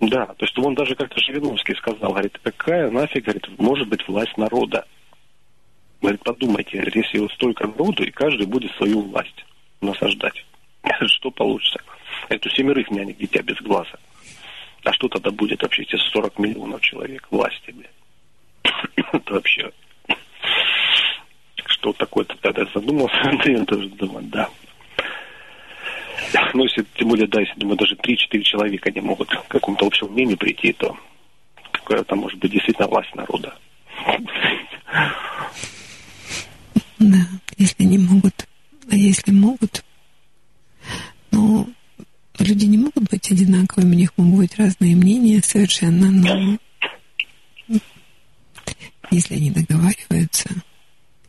Да, 0.00 0.26
то 0.26 0.44
есть 0.44 0.58
он 0.58 0.74
даже 0.74 0.94
как-то 0.94 1.18
Жириновский 1.20 1.74
сказал, 1.76 2.10
говорит, 2.10 2.38
какая 2.42 2.90
нафиг, 2.90 3.24
говорит, 3.24 3.46
может 3.58 3.88
быть 3.88 4.06
власть 4.06 4.36
народа. 4.36 4.84
Говорит, 6.02 6.22
подумайте, 6.22 6.76
говорит, 6.76 6.96
если 6.96 7.18
вот 7.18 7.32
столько 7.32 7.66
народу, 7.66 8.04
и 8.04 8.10
каждый 8.10 8.46
будет 8.46 8.70
свою 8.76 9.02
власть 9.02 9.44
насаждать, 9.80 10.44
что 11.06 11.30
получится? 11.30 11.80
Это 12.28 12.50
семерых 12.50 12.90
нянек 12.90 13.16
дитя 13.16 13.42
без 13.42 13.56
глаза. 13.56 13.98
А 14.84 14.92
что 14.92 15.08
тогда 15.08 15.30
будет 15.30 15.62
вообще, 15.62 15.82
эти 15.82 15.96
40 15.96 16.38
миллионов 16.38 16.80
человек 16.80 17.26
власти, 17.30 17.72
блядь? 17.72 18.72
Это 19.12 19.34
вообще... 19.34 19.72
Что 21.86 21.92
такое-то 21.92 22.34
тогда 22.42 22.64
задумался, 22.74 23.14
я 23.48 23.64
тоже 23.64 23.88
думаю, 23.90 24.24
да. 24.24 24.48
Ну, 26.52 26.64
если, 26.64 26.84
тем 26.96 27.10
более, 27.10 27.28
да, 27.28 27.38
если, 27.38 27.60
думаю, 27.60 27.76
даже 27.76 27.94
3-4 27.94 28.40
человека 28.42 28.90
не 28.90 29.00
могут 29.00 29.28
к 29.28 29.46
какому-то 29.46 29.86
общему 29.86 30.10
мнению 30.10 30.36
прийти, 30.36 30.72
то 30.72 30.98
какая 31.70 32.02
там 32.02 32.18
может 32.18 32.40
быть 32.40 32.50
действительно 32.50 32.88
власть 32.88 33.14
народа. 33.14 33.56
Да, 36.98 37.18
если 37.56 37.84
не 37.84 37.98
могут. 37.98 38.48
А 38.90 38.96
если 38.96 39.30
могут, 39.30 39.84
ну, 41.30 41.68
люди 42.40 42.64
не 42.64 42.78
могут 42.78 43.08
быть 43.08 43.30
одинаковыми, 43.30 43.94
у 43.94 43.98
них 43.98 44.12
могут 44.16 44.38
быть 44.38 44.58
разные 44.58 44.96
мнения 44.96 45.40
совершенно, 45.40 46.10
но 46.10 46.58
если 49.12 49.34
они 49.36 49.52
договариваются, 49.52 50.50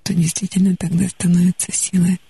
то 0.07 0.13
действительно 0.13 0.73
тогда 0.77 1.05
становится 1.09 1.73
силой. 1.73 2.21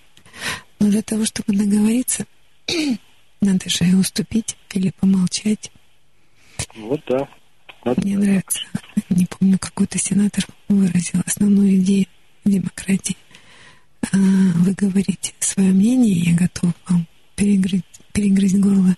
Но 0.80 0.88
для 0.88 1.00
того, 1.00 1.24
чтобы 1.24 1.56
договориться, 1.56 2.26
надо 3.40 3.70
же 3.70 3.84
уступить 3.96 4.56
или 4.74 4.90
помолчать. 4.90 5.70
Вот 6.74 7.00
да. 7.06 7.28
Надо 7.84 8.00
Мне 8.02 8.18
нравится. 8.18 8.58
Не 9.10 9.26
помню, 9.26 9.60
какой-то 9.60 9.96
сенатор 9.96 10.44
выразил 10.68 11.20
основную 11.24 11.76
идею 11.76 12.06
демократии. 12.44 13.16
А, 14.12 14.16
вы 14.16 14.74
говорите 14.74 15.32
свое 15.38 15.70
мнение, 15.70 16.32
я 16.32 16.36
готов 16.36 16.72
вам 16.88 17.06
перегрызть, 17.36 17.84
перегрызть 18.12 18.58
горло, 18.58 18.96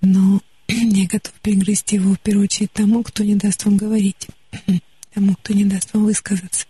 но 0.00 0.40
я 0.68 1.06
готов 1.06 1.34
перегрызть 1.42 1.92
его 1.92 2.14
в 2.14 2.20
первую 2.20 2.44
очередь 2.44 2.72
тому, 2.72 3.02
кто 3.02 3.22
не 3.22 3.34
даст 3.34 3.66
вам 3.66 3.76
говорить, 3.76 4.28
тому, 5.12 5.34
кто 5.34 5.52
не 5.52 5.66
даст 5.66 5.92
вам 5.92 6.04
высказаться. 6.04 6.64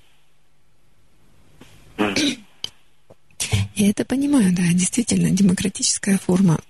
Я 1.97 3.91
это 3.91 4.05
понимаю, 4.05 4.55
да, 4.55 4.63
действительно, 4.73 5.31
демократическая 5.31 6.19
форма, 6.19 6.61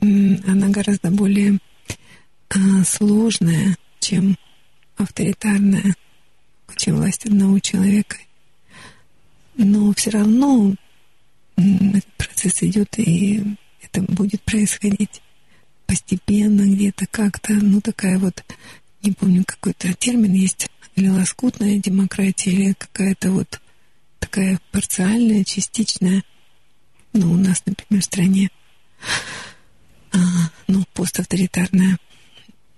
она 0.00 0.68
гораздо 0.68 1.10
более 1.10 1.58
а, 2.50 2.84
сложная, 2.84 3.76
чем 4.00 4.36
авторитарная, 4.96 5.94
чем 6.76 6.96
власть 6.96 7.26
одного 7.26 7.58
человека. 7.58 8.16
Но 9.56 9.92
все 9.94 10.10
равно 10.10 10.74
этот 11.56 12.12
процесс 12.16 12.62
идет, 12.62 12.98
и 12.98 13.42
это 13.82 14.02
будет 14.02 14.42
происходить 14.42 15.22
постепенно, 15.86 16.62
где-то 16.62 17.06
как-то, 17.10 17.52
ну 17.52 17.80
такая 17.80 18.18
вот, 18.18 18.44
не 19.02 19.12
помню, 19.12 19.44
какой-то 19.44 19.92
термин 19.94 20.32
есть, 20.32 20.68
или 20.96 21.08
лоскутная 21.08 21.78
демократия, 21.78 22.52
или 22.52 22.72
какая-то 22.74 23.32
вот 23.32 23.60
такая 24.20 24.60
парциальная, 24.70 25.44
частичная 25.44 26.22
ну, 27.12 27.32
у 27.32 27.36
нас, 27.36 27.62
например, 27.66 28.02
в 28.02 28.04
стране, 28.04 28.50
а, 30.12 30.16
ну, 30.68 30.84
поставторитарная. 30.94 31.98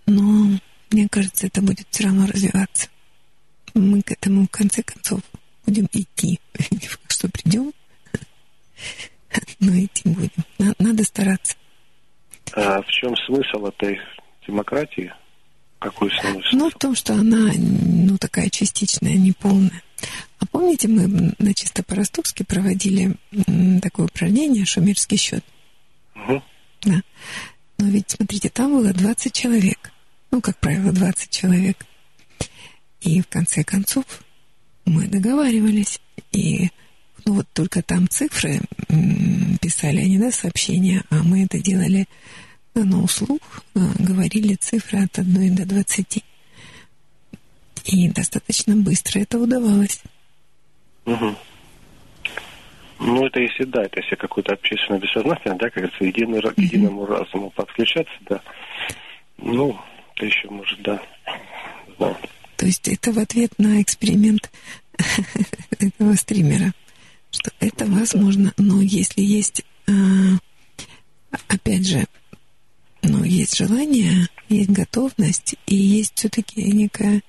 Но 0.07 0.59
мне 0.91 1.09
кажется, 1.09 1.47
это 1.47 1.61
будет 1.61 1.87
все 1.91 2.05
равно 2.05 2.27
развиваться. 2.27 2.89
Мы 3.75 4.03
к 4.03 4.13
этому, 4.13 4.47
в 4.47 4.51
конце 4.51 4.83
концов, 4.83 5.21
будем 5.67 5.89
идти. 5.93 6.41
Что 7.09 7.29
придем, 7.29 7.73
но 9.61 9.73
идти 9.73 10.03
будем. 10.09 10.75
Надо 10.79 11.05
стараться. 11.05 11.57
А 12.55 12.83
в 12.83 12.87
чем 12.89 13.15
смысл 13.27 13.67
этой 13.67 14.01
демократии? 14.47 15.13
Какой 15.79 16.11
смысл? 16.11 16.49
Ну, 16.53 16.71
в 16.71 16.75
том, 16.75 16.95
что 16.95 17.15
она, 17.15 17.53
ну, 17.57 18.17
такая 18.19 18.51
частичная, 18.51 19.15
неполная. 19.15 19.83
А 20.43 20.47
помните, 20.47 20.89
мы 20.89 21.33
на 21.39 21.55
чисто 21.55 21.85
по-ростовски 21.85 22.43
проводили 22.43 23.15
такое 23.81 24.07
упражнение 24.07 24.65
«Шумерский 24.65 25.17
счет»? 25.17 25.45
Угу. 26.17 26.43
Да. 26.83 27.03
Но 27.79 27.87
ведь, 27.87 28.11
смотрите, 28.11 28.49
там 28.49 28.73
было 28.73 28.93
20 28.93 29.33
человек. 29.33 29.93
Ну, 30.33 30.41
как 30.41 30.59
правило, 30.59 30.91
20 30.91 31.31
человек. 31.31 31.87
И 33.03 33.21
в 33.21 33.29
конце 33.29 33.63
концов 33.63 34.05
мы 34.85 35.07
договаривались. 35.07 36.01
И 36.33 36.71
ну 37.25 37.35
вот 37.35 37.47
только 37.53 37.81
там 37.81 38.09
цифры 38.09 38.63
писали 39.61 39.99
они, 39.99 40.19
да, 40.19 40.33
сообщения, 40.33 41.05
а 41.11 41.23
мы 41.23 41.45
это 41.45 41.61
делали 41.61 42.09
на 42.75 43.01
услуг, 43.01 43.63
а, 43.77 43.79
говорили 43.97 44.57
цифры 44.57 45.05
от 45.05 45.21
1 45.21 45.55
до 45.55 45.67
20. 45.67 46.25
И 47.85 48.09
достаточно 48.09 48.75
быстро 48.75 49.21
это 49.21 49.39
удавалось. 49.39 50.03
Угу. 51.07 51.35
Ну, 53.01 53.27
это 53.27 53.41
если 53.41 53.65
да, 53.65 53.83
это 53.83 54.01
если 54.01 54.15
какое-то 54.15 54.53
общественное 54.53 55.01
бессознательное, 55.01 55.59
да, 55.59 55.71
как 55.71 55.83
говорится, 55.83 56.05
единый, 56.05 56.39
mm 56.39 56.55
единому 56.57 57.07
разуму 57.07 57.51
подключаться, 57.51 58.15
да. 58.29 58.41
Ну, 59.39 59.77
это 60.15 60.27
еще 60.27 60.49
может, 60.51 60.81
да. 60.83 61.03
да. 61.99 62.17
То 62.57 62.67
есть 62.67 62.87
это 62.87 63.11
в 63.13 63.19
ответ 63.19 63.53
на 63.59 63.83
эксперимент 63.83 64.53
этого 65.81 66.15
стримера, 66.15 66.73
что 67.33 67.51
это 67.59 67.87
возможно, 67.87 68.53
но 68.57 68.81
если 68.81 69.21
есть, 69.21 69.65
а, 69.89 69.93
опять 71.49 71.89
же, 71.89 72.05
ну, 73.03 73.25
есть 73.25 73.57
желание, 73.57 74.29
есть 74.49 74.71
готовность, 74.71 75.57
и 75.67 75.75
есть 75.75 76.13
все-таки 76.15 76.63
некое 76.63 77.23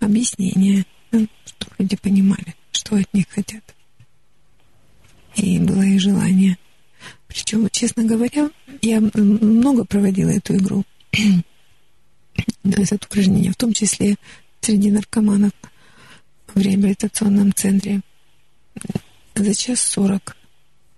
объяснение, 0.00 0.86
чтобы 1.10 1.74
люди 1.78 1.96
понимали, 1.96 2.54
что 2.72 2.96
от 2.96 3.12
них 3.12 3.26
хотят. 3.28 3.62
И 5.36 5.58
было 5.58 5.82
и 5.82 5.98
желание. 5.98 6.58
Причем, 7.26 7.68
честно 7.70 8.04
говоря, 8.04 8.50
я 8.82 9.00
много 9.00 9.84
проводила 9.84 10.30
эту 10.30 10.56
игру, 10.56 10.84
это 12.64 12.94
упражнение, 12.94 13.52
в 13.52 13.56
том 13.56 13.72
числе 13.72 14.16
среди 14.60 14.90
наркоманов 14.90 15.52
в 16.54 16.60
реабилитационном 16.60 17.52
центре. 17.54 18.00
За 19.34 19.54
час 19.54 19.80
сорок 19.80 20.36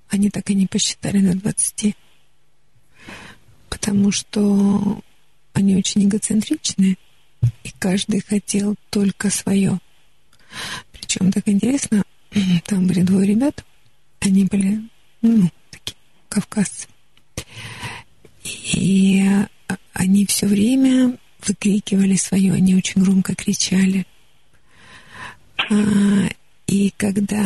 они 0.09 0.31
так 0.31 0.49
и 0.51 0.55
не 0.55 0.67
посчитали 0.67 1.19
на 1.19 1.35
двадцати, 1.35 1.95
потому 3.69 4.11
что 4.13 5.03
они 5.53 5.77
очень 5.77 6.05
эгоцентричные– 6.05 6.97
и 7.65 7.71
каждый 7.79 8.21
хотел 8.21 8.75
только 8.91 9.31
свое. 9.31 9.79
Причем 11.01 11.33
так 11.33 11.49
интересно, 11.49 12.03
там 12.67 12.87
были 12.87 13.03
двое 13.03 13.27
ребят, 13.27 13.65
они 14.21 14.45
были, 14.45 14.81
ну, 15.23 15.51
такие 15.71 15.97
кавказцы. 16.29 16.89
И 18.45 19.25
они 19.93 20.27
все 20.27 20.47
время 20.47 21.17
выкрикивали 21.47 22.17
свое, 22.17 22.53
они 22.53 22.75
очень 22.75 23.03
громко 23.03 23.35
кричали. 23.35 24.07
А, 25.71 25.75
и 26.67 26.93
когда 26.97 27.45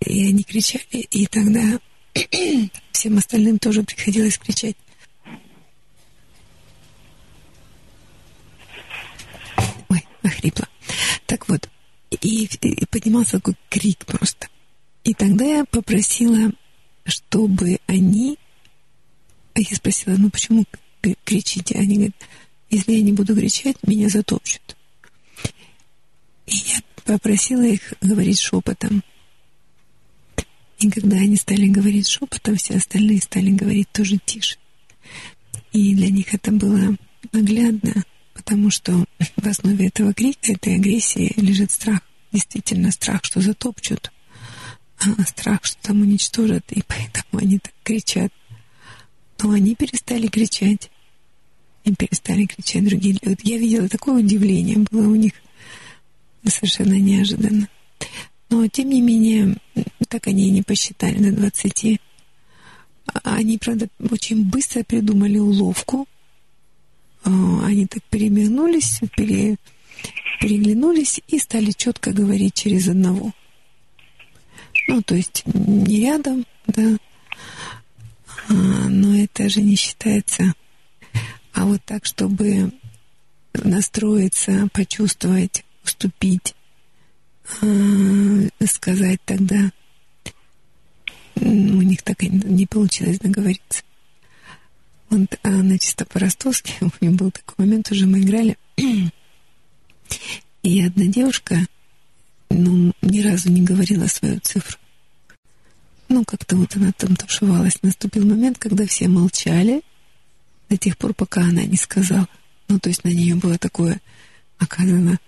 и 0.00 0.28
они 0.28 0.42
кричали, 0.42 1.06
и 1.10 1.26
тогда 1.26 1.78
всем 2.92 3.18
остальным 3.18 3.58
тоже 3.58 3.82
приходилось 3.82 4.38
кричать. 4.38 4.76
охрипла. 10.40 10.68
Так 11.26 11.48
вот, 11.48 11.68
и, 12.20 12.44
и 12.44 12.86
поднимался 12.86 13.38
такой 13.38 13.54
крик 13.68 14.04
просто. 14.06 14.48
И 15.04 15.14
тогда 15.14 15.44
я 15.44 15.64
попросила, 15.64 16.52
чтобы 17.04 17.78
они... 17.86 18.38
А 19.54 19.60
я 19.60 19.76
спросила, 19.76 20.14
ну 20.16 20.30
почему 20.30 20.64
кричите? 21.24 21.76
Они 21.76 21.94
говорят, 21.96 22.16
если 22.70 22.92
я 22.92 23.02
не 23.02 23.12
буду 23.12 23.34
кричать, 23.34 23.76
меня 23.82 24.08
затопчут. 24.08 24.76
И 26.46 26.54
я 26.54 26.80
попросила 27.04 27.62
их 27.62 27.94
говорить 28.00 28.38
шепотом. 28.38 29.02
И 30.78 30.90
когда 30.90 31.16
они 31.16 31.36
стали 31.36 31.66
говорить 31.66 32.08
шепотом, 32.08 32.56
все 32.56 32.76
остальные 32.76 33.20
стали 33.22 33.50
говорить 33.50 33.90
тоже 33.92 34.18
тише. 34.24 34.56
И 35.72 35.94
для 35.94 36.10
них 36.10 36.32
это 36.32 36.52
было 36.52 36.96
наглядно, 37.32 38.04
потому 38.34 38.70
что 38.70 39.04
в 39.36 39.46
основе 39.46 39.88
этого 39.88 40.14
крика, 40.14 40.52
этой 40.52 40.76
агрессии 40.76 41.32
лежит 41.36 41.70
страх. 41.70 42.00
Действительно 42.32 42.90
страх, 42.90 43.24
что 43.24 43.40
затопчут, 43.40 44.12
а 44.98 45.22
страх, 45.24 45.64
что 45.64 45.80
там 45.82 46.02
уничтожат, 46.02 46.64
и 46.70 46.82
поэтому 46.86 47.42
они 47.42 47.58
так 47.58 47.72
кричат. 47.82 48.32
Но 49.42 49.50
они 49.50 49.74
перестали 49.74 50.26
кричать. 50.26 50.90
И 51.84 51.94
перестали 51.94 52.44
кричать 52.44 52.84
другие 52.84 53.14
люди. 53.14 53.28
Вот 53.28 53.40
я 53.42 53.56
видела 53.56 53.88
такое 53.88 54.22
удивление 54.22 54.76
было 54.90 55.08
у 55.08 55.14
них 55.14 55.32
совершенно 56.44 56.98
неожиданно. 56.98 57.68
Но, 58.50 58.66
тем 58.66 58.90
не 58.90 59.00
менее, 59.00 59.56
так 60.08 60.26
они 60.26 60.48
и 60.48 60.50
не 60.50 60.62
посчитали 60.62 61.18
до 61.18 61.32
20. 61.32 62.00
А 63.06 63.34
они, 63.36 63.58
правда, 63.58 63.88
очень 64.10 64.44
быстро 64.44 64.82
придумали 64.82 65.38
уловку. 65.38 66.06
А, 67.24 67.30
они 67.64 67.86
так 67.86 68.02
перемигнулись, 68.04 69.00
пере, 69.16 69.56
переглянулись 70.40 71.20
и 71.28 71.38
стали 71.38 71.70
четко 71.72 72.12
говорить 72.12 72.54
через 72.54 72.88
одного. 72.88 73.32
Ну, 74.88 75.02
то 75.02 75.14
есть 75.14 75.42
не 75.44 76.00
рядом, 76.00 76.46
да, 76.66 76.96
а, 78.48 78.52
но 78.52 79.16
это 79.16 79.48
же 79.48 79.62
не 79.62 79.76
считается. 79.76 80.54
А 81.52 81.64
вот 81.64 81.80
так, 81.84 82.04
чтобы 82.04 82.72
настроиться, 83.54 84.68
почувствовать, 84.72 85.64
уступить, 85.84 86.54
а, 87.62 87.66
сказать 88.66 89.20
тогда, 89.24 89.70
у 91.36 91.82
них 91.82 92.02
так 92.02 92.22
и 92.22 92.28
не 92.28 92.66
получилось 92.66 93.18
договориться. 93.18 93.82
Вот 95.10 95.38
а 95.42 95.48
на 95.48 95.78
чисто 95.78 96.04
по-ростовски 96.04 96.74
у 96.80 96.90
меня 97.00 97.16
был 97.16 97.30
такой 97.30 97.66
момент, 97.66 97.90
уже 97.90 98.06
мы 98.06 98.20
играли, 98.20 98.56
и 100.62 100.82
одна 100.82 101.06
девушка, 101.06 101.66
ну, 102.50 102.92
ни 103.02 103.20
разу 103.20 103.50
не 103.50 103.62
говорила 103.62 104.06
свою 104.06 104.40
цифру. 104.40 104.76
Ну, 106.08 106.24
как-то 106.24 106.56
вот 106.56 106.74
она 106.76 106.92
там 106.92 107.14
тушевалась. 107.14 107.82
Наступил 107.82 108.26
момент, 108.26 108.58
когда 108.58 108.86
все 108.86 109.08
молчали 109.08 109.82
до 110.68 110.76
тех 110.76 110.98
пор, 110.98 111.14
пока 111.14 111.42
она 111.42 111.62
не 111.62 111.76
сказала. 111.76 112.28
Ну, 112.68 112.78
то 112.78 112.88
есть 112.88 113.04
на 113.04 113.08
нее 113.08 113.36
было 113.36 113.58
такое 113.58 114.00
оказано 114.58 115.18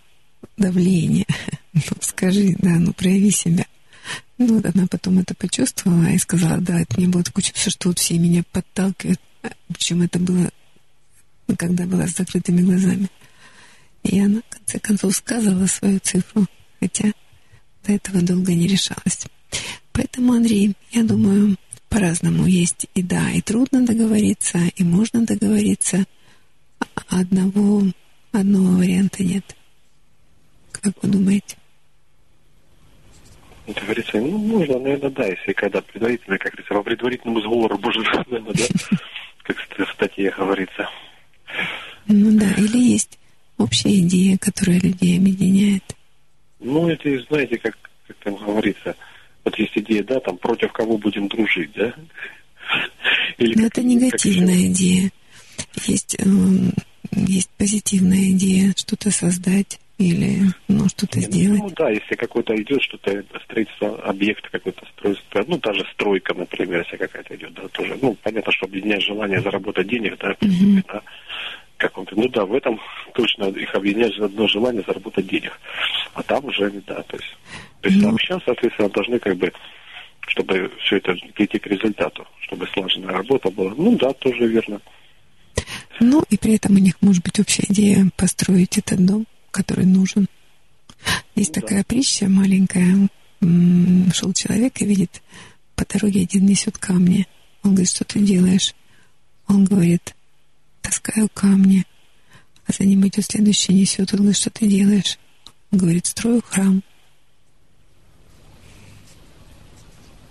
давление. 0.57 1.27
Ну, 1.75 1.81
скажи, 2.03 2.55
да, 2.59 2.73
ну, 2.73 2.93
прояви 2.93 3.31
себя. 3.31 3.65
Ну, 4.37 4.57
вот 4.57 4.67
она 4.67 4.87
потом 4.87 5.21
это 5.21 5.35
почувствовала 5.35 6.05
и 6.11 6.19
сказала, 6.19 6.59
да, 6.59 6.79
это 6.79 6.99
мне 6.99 7.09
было 7.09 7.23
такое 7.23 7.43
чувство, 7.43 7.71
что 7.71 7.89
вот 7.89 7.99
все 7.99 8.19
меня 8.19 8.43
подталкивают. 8.53 9.19
Причем 9.69 10.03
это 10.03 10.19
было, 10.19 10.51
когда 11.57 11.87
была 11.87 12.07
с 12.07 12.15
закрытыми 12.17 12.61
глазами. 12.61 13.09
И 14.03 14.21
она, 14.21 14.41
в 14.41 14.55
конце 14.55 14.79
концов, 14.81 15.15
сказала 15.15 15.67
свою 15.67 15.99
цифру, 16.01 16.47
хотя 16.81 17.13
до 17.85 17.93
этого 17.93 18.21
долго 18.23 18.53
не 18.53 18.67
решалась. 18.67 19.27
Поэтому, 19.93 20.33
Андрей, 20.33 20.75
я 20.91 21.05
думаю, 21.05 21.57
по-разному 21.89 22.47
есть 22.47 22.87
и 22.95 23.03
да, 23.03 23.31
и 23.31 23.41
трудно 23.41 23.85
договориться, 23.85 24.59
и 24.77 24.83
можно 24.83 25.25
договориться. 25.25 26.05
А 26.95 27.21
одного, 27.21 27.83
одного 28.33 28.79
варианта 28.79 29.23
нет. 29.23 29.57
Как 30.73 30.95
вы 31.03 31.09
думаете? 31.11 31.57
Договориться, 33.67 34.19
ну, 34.19 34.39
можно, 34.39 34.79
наверное, 34.79 35.11
да, 35.11 35.27
если 35.27 35.53
когда 35.53 35.81
предварительно, 35.81 36.39
как 36.39 36.53
говорится, 36.53 36.75
по 36.75 36.83
предварительному 36.83 37.41
сговору, 37.41 37.79
боже, 37.79 38.01
наверное, 38.27 38.53
да, 38.53 38.97
как 39.45 39.57
в 39.57 39.93
статье 39.93 40.35
говорится. 40.37 40.89
Ну 42.07 42.39
да, 42.39 42.51
или 42.57 42.79
есть 42.79 43.19
общая 43.63 43.99
идея, 44.01 44.39
которая 44.39 44.81
людей 44.81 45.19
объединяет. 45.19 45.85
Ну, 46.61 46.89
это, 46.89 47.09
знаете, 47.29 47.59
как, 47.59 47.77
как 48.07 48.17
там 48.19 48.37
говорится, 48.37 48.97
вот 49.45 49.59
есть 49.59 49.77
идея, 49.77 50.05
да, 50.05 50.21
там, 50.21 50.37
против 50.37 50.73
кого 50.73 50.97
будем 50.99 51.29
дружить, 51.29 51.73
да? 51.75 51.95
Или 53.39 53.59
Но 53.59 53.67
это 53.67 53.83
негативная 53.83 54.63
как 54.63 54.71
идея. 54.71 55.11
Есть, 55.87 56.17
э, 56.19 56.25
есть 57.13 57.51
позитивная 57.59 58.31
идея 58.31 58.73
что-то 58.77 59.11
создать 59.11 59.79
или 59.99 60.47
ну, 60.69 60.89
что-то 60.89 61.19
ну, 61.19 61.23
сделать. 61.23 61.61
Ну 61.61 61.71
да, 61.77 61.91
если 61.91 62.15
какой-то 62.15 62.55
идет 62.57 62.83
что-то, 62.83 63.25
строительство 63.45 64.03
объекта 64.03 64.49
какой-то 64.51 64.85
строительство, 64.97 65.45
ну 65.47 65.59
даже 65.59 65.87
стройка, 65.93 66.35
например, 66.35 66.81
если 66.81 66.97
какая-то 66.97 67.37
идет, 67.37 67.55
да, 67.55 67.69
тоже. 67.69 67.97
Ну, 68.01 68.17
понятно, 68.23 68.53
что 68.53 68.67
объединяет 68.67 69.03
желание 69.03 69.41
заработать 69.41 69.89
денег, 69.89 70.17
да, 70.19 70.33
uh-huh. 70.33 70.85
да 70.89 71.03
каком-то. 71.83 72.15
Ну 72.17 72.29
да, 72.29 72.45
в 72.45 72.55
этом 72.55 72.81
точно 73.15 73.45
их 73.45 73.75
объединяет 73.75 74.19
одно 74.19 74.47
желание 74.49 74.83
заработать 74.87 75.27
денег. 75.27 75.59
А 76.15 76.23
там 76.23 76.45
уже, 76.45 76.71
да, 76.87 77.03
то 77.03 77.17
есть, 77.17 77.37
то 77.81 77.89
есть 77.89 78.01
ну... 78.01 78.09
там 78.09 78.19
сейчас, 78.19 78.43
соответственно, 78.45 78.89
должны 78.89 79.19
как 79.19 79.37
бы, 79.37 79.53
чтобы 80.29 80.71
все 80.81 80.97
это 80.97 81.15
прийти 81.35 81.59
к 81.59 81.67
результату, 81.67 82.27
чтобы 82.41 82.67
слаженная 82.73 83.13
работа 83.13 83.51
была. 83.51 83.73
Ну 83.77 83.97
да, 83.97 84.13
тоже 84.15 84.47
верно. 84.47 84.81
Ну 86.01 86.25
и 86.31 86.39
при 86.39 86.55
этом 86.55 86.77
у 86.77 86.79
них 86.79 86.95
может 87.01 87.23
быть 87.23 87.39
общая 87.39 87.65
идея 87.69 88.11
построить 88.17 88.79
этот 88.79 89.05
дом, 89.05 89.27
который 89.51 89.87
нужен. 89.87 90.27
Есть 91.35 91.55
ну, 91.57 91.63
такая 91.63 91.81
да. 91.81 91.85
притча 91.85 92.29
маленькая. 92.29 93.09
Шел 94.15 94.33
человек 94.33 94.81
и 94.81 94.87
видит, 94.87 95.21
по 95.75 95.85
дороге 95.85 96.23
один 96.23 96.47
несет 96.47 96.79
камни. 96.79 97.27
Он 97.65 97.73
говорит, 97.73 97.91
что 97.91 98.05
ты 98.05 98.21
делаешь? 98.21 98.75
Он 99.49 99.65
говорит, 99.65 100.15
таскаю 100.93 101.29
камни. 101.33 101.85
А 102.67 102.73
за 102.73 102.85
ним 102.85 103.07
идет 103.07 103.25
следующий, 103.25 103.73
несет. 103.73 104.13
Говорит, 104.13 104.37
что 104.37 104.51
ты 104.51 104.67
делаешь? 104.67 105.19
Он 105.71 105.79
говорит, 105.79 106.07
строю 106.07 106.43
храм. 106.43 106.83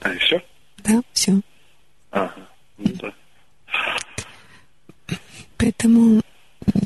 А, 0.02 0.14
и 0.14 0.18
все? 0.20 0.42
Да, 0.84 1.02
все. 1.14 1.42
Ага, 2.12 2.36
ну 2.78 2.92
да. 2.94 3.14
Поэтому, 5.58 6.22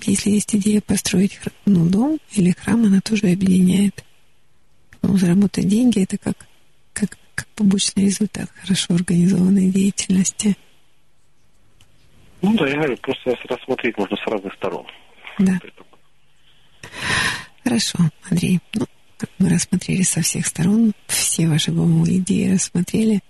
если 0.05 0.31
есть 0.31 0.55
идея 0.55 0.81
построить 0.81 1.39
ну, 1.65 1.87
дом 1.89 2.19
или 2.31 2.51
храм, 2.51 2.83
она 2.85 3.01
тоже 3.01 3.27
объединяет. 3.27 4.03
Ну, 5.01 5.17
заработать 5.17 5.67
деньги— 5.67 6.01
это 6.03 6.17
как, 6.17 6.47
как, 6.93 7.17
как 7.35 7.47
побочный 7.55 8.05
результат 8.05 8.49
хорошо 8.61 8.95
организованной 8.95 9.69
деятельности. 9.69 10.57
Ну 12.41 12.53
да, 12.55 12.67
я 12.67 12.75
говорю, 12.75 12.97
просто 12.97 13.35
рассмотреть 13.47 13.97
можно 13.97 14.15
с 14.17 14.27
разных 14.27 14.53
сторон. 14.53 14.85
Да. 15.39 15.59
Хорошо, 17.63 17.97
Андрей. 18.29 18.59
Ну, 18.73 18.85
мы 19.39 19.49
рассмотрели 19.49 20.03
со 20.03 20.21
всех 20.21 20.45
сторон, 20.45 20.93
все 21.07 21.47
ваши 21.47 21.71
идеи 21.71 22.53
рассмотрели. 22.53 23.21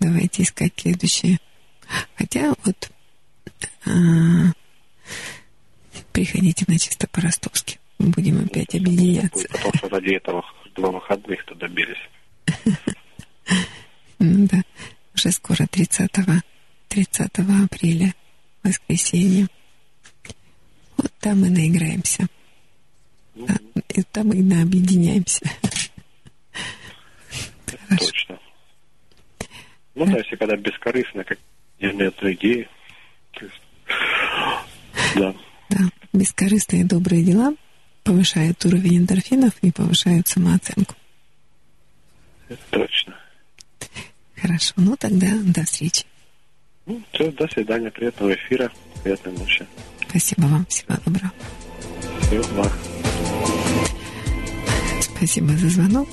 Давайте 0.00 0.42
искать 0.42 0.72
следующее. 0.76 1.38
Хотя 2.16 2.54
вот 2.64 2.90
а, 3.86 3.90
приходите 6.12 6.64
на 6.66 6.78
чисто 6.78 7.06
по-ростовски. 7.08 7.78
Мы 7.98 8.08
будем 8.08 8.44
опять 8.44 8.74
объединяться. 8.74 9.46
Потому 9.48 9.74
что 9.76 9.88
ради 9.88 10.14
этого 10.14 10.44
два 10.74 10.90
выходных-то 10.90 11.54
добились. 11.54 12.08
Ну 14.24 14.46
да, 14.46 14.62
уже 15.16 15.32
скоро 15.32 15.64
30-го 15.64 16.42
30 16.92 17.30
апреля, 17.64 18.14
воскресенье. 18.62 19.48
Вот 20.98 21.10
там 21.20 21.40
мы 21.40 21.48
наиграемся. 21.48 22.26
Ну, 23.34 23.46
да, 23.46 23.56
и 23.88 24.02
там 24.02 24.28
мы 24.28 24.60
объединяемся. 24.60 25.40
Точно. 27.88 28.38
Ну 29.94 30.04
да, 30.04 30.18
если 30.18 30.36
когда 30.36 30.54
бескорыстно, 30.56 31.24
как 31.24 31.38
нет 31.80 32.14
идеи. 32.20 32.68
Да. 35.14 35.34
Да, 35.70 35.78
бескорыстные 36.12 36.84
добрые 36.84 37.24
дела 37.24 37.54
повышают 38.04 38.62
уровень 38.66 38.98
эндорфинов 38.98 39.54
и 39.62 39.72
повышают 39.72 40.28
самооценку. 40.28 40.94
точно. 42.70 43.16
Хорошо, 44.36 44.74
ну 44.76 44.94
тогда 44.98 45.28
до 45.42 45.64
встречи. 45.64 46.04
Ну, 46.84 47.00
все, 47.12 47.30
до 47.30 47.46
свидания, 47.48 47.90
приятного 47.90 48.34
эфира, 48.34 48.70
приятной 49.02 49.32
ночи. 49.32 49.66
Спасибо 50.08 50.42
вам, 50.42 50.66
всего 50.66 50.96
доброго. 51.04 51.32
Всего 52.22 52.44
благ. 52.54 52.72
Спасибо 55.00 55.48
за 55.52 55.68
звонок. 55.68 56.08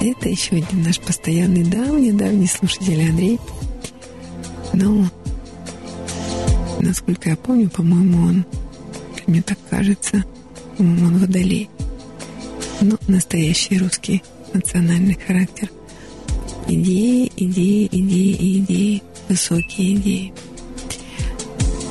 Это 0.00 0.28
еще 0.28 0.56
один 0.56 0.82
наш 0.82 1.00
постоянный 1.00 1.64
давний-давний 1.64 2.46
слушатель 2.46 3.02
Андрей. 3.10 3.40
Ну, 4.72 5.06
насколько 6.78 7.30
я 7.30 7.36
помню, 7.36 7.68
по-моему, 7.68 8.28
он, 8.28 8.44
мне 9.26 9.42
так 9.42 9.58
кажется, 9.68 10.24
он 10.78 11.18
водолей. 11.18 11.68
Ну, 12.80 12.96
настоящий 13.08 13.78
русский 13.78 14.22
национальный 14.54 15.18
характер. 15.26 15.70
Идеи, 16.72 17.32
идеи, 17.36 17.88
идеи, 17.90 18.58
идеи 18.60 19.02
высокие 19.28 19.96
идеи. 19.96 20.32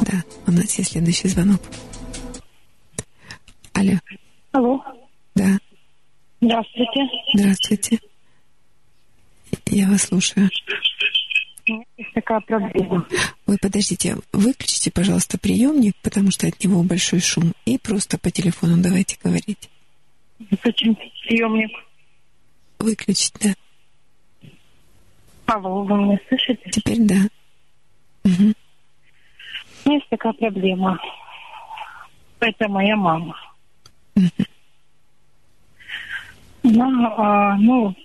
Да, 0.09 0.23
у 0.47 0.51
нас 0.53 0.73
есть 0.79 0.91
следующий 0.91 1.27
звонок. 1.27 1.59
Алло. 3.73 3.99
Алло. 4.53 4.81
Да. 5.35 5.57
Здравствуйте. 6.39 7.01
Здравствуйте. 7.33 7.99
Я 9.65 9.89
вас 9.89 10.03
слушаю. 10.03 10.49
Есть 11.65 12.13
такая 12.13 12.39
проблема. 12.39 13.05
Ой, 13.47 13.57
подождите, 13.61 14.15
выключите, 14.31 14.91
пожалуйста, 14.91 15.37
приемник, 15.37 15.97
потому 16.01 16.31
что 16.31 16.47
от 16.47 16.63
него 16.63 16.83
большой 16.83 17.19
шум, 17.19 17.51
и 17.65 17.77
просто 17.77 18.17
по 18.17 18.31
телефону 18.31 18.81
давайте 18.81 19.17
говорить. 19.21 19.69
Зачем 20.63 20.95
приемник? 21.27 21.71
Выключить, 22.79 23.33
да. 23.41 23.53
Алло, 25.51 25.81
вы 25.83 25.97
меня 25.97 26.19
слышите? 26.27 26.69
Теперь 26.69 26.99
да. 26.99 27.15
Угу. 28.23 28.53
Есть 29.85 30.07
такая 30.09 30.33
проблема. 30.33 30.99
Это 32.39 32.67
моя 32.67 32.95
мама. 32.95 33.35
Угу. 34.15 34.45
Она, 36.65 37.15
а, 37.17 37.55
ну, 37.57 37.95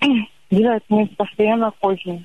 делает 0.50 0.84
мне 0.88 1.06
постоянно 1.08 1.72
позднее. 1.72 2.24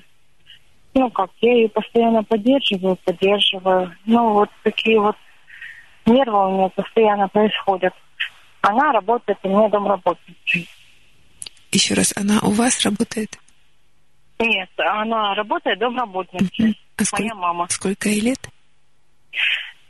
Ну 0.94 1.10
как, 1.10 1.30
я 1.40 1.54
ее 1.54 1.68
постоянно 1.68 2.22
поддерживаю, 2.22 2.96
поддерживаю. 3.04 3.92
Ну 4.06 4.34
вот 4.34 4.50
такие 4.62 5.00
вот 5.00 5.16
нервы 6.06 6.48
у 6.48 6.58
меня 6.58 6.68
постоянно 6.68 7.26
происходят. 7.28 7.92
Она 8.60 8.92
работает 8.92 9.38
у 9.42 9.48
меня 9.48 9.68
домработницей. 9.68 10.68
Еще 11.72 11.94
раз, 11.94 12.12
она 12.16 12.38
у 12.42 12.50
вас 12.50 12.84
работает? 12.84 13.36
Нет, 14.38 14.70
она 14.76 15.34
работает 15.34 15.78
домработницей. 15.78 16.78
А 16.96 17.04
сколько, 17.04 17.22
Моя 17.22 17.34
мама. 17.34 17.66
Сколько 17.70 18.08
ей 18.08 18.20
лет? 18.20 18.38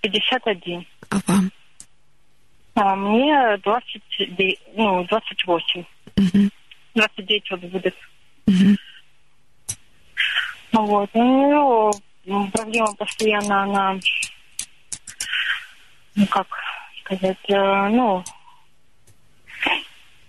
51. 0.01 0.87
А 1.11 1.17
вам? 1.27 1.51
А 2.75 2.97
мне 2.97 3.57
20, 3.59 4.03
ну, 4.75 5.05
28. 5.05 5.85
Угу. 6.17 6.51
29 6.95 7.51
вот 7.51 7.61
будет. 7.61 7.95
Угу. 8.47 8.77
Вот. 10.73 11.11
Ну, 11.15 11.93
проблема 12.53 12.95
постоянно, 12.95 13.63
она, 13.63 13.99
ну, 16.15 16.27
как 16.27 16.47
сказать, 17.05 17.39
э, 17.49 17.89
ну, 17.89 18.23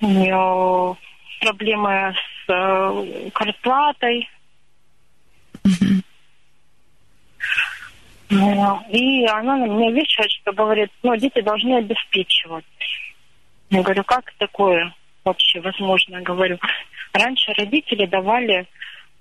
у 0.01 0.07
нее 0.07 0.97
проблемы 1.41 2.13
с 2.13 2.39
э, 2.50 3.30
квартплатой. 3.34 4.30
Ну, 8.30 8.80
и 8.89 9.26
она 9.26 9.58
на 9.58 9.66
меня 9.66 9.91
вешает, 9.91 10.32
что 10.32 10.54
говорит, 10.54 10.91
ну, 11.02 11.16
дети 11.16 11.41
должны 11.41 11.78
обеспечивать. 11.78 12.66
Я 13.72 13.82
говорю, 13.82 14.04
как 14.04 14.32
такое 14.38 14.93
вообще 15.26 15.60
возможно? 15.62 16.22
Говорю, 16.22 16.60
раньше 17.14 17.52
родители 17.54 18.06
давали 18.06 18.68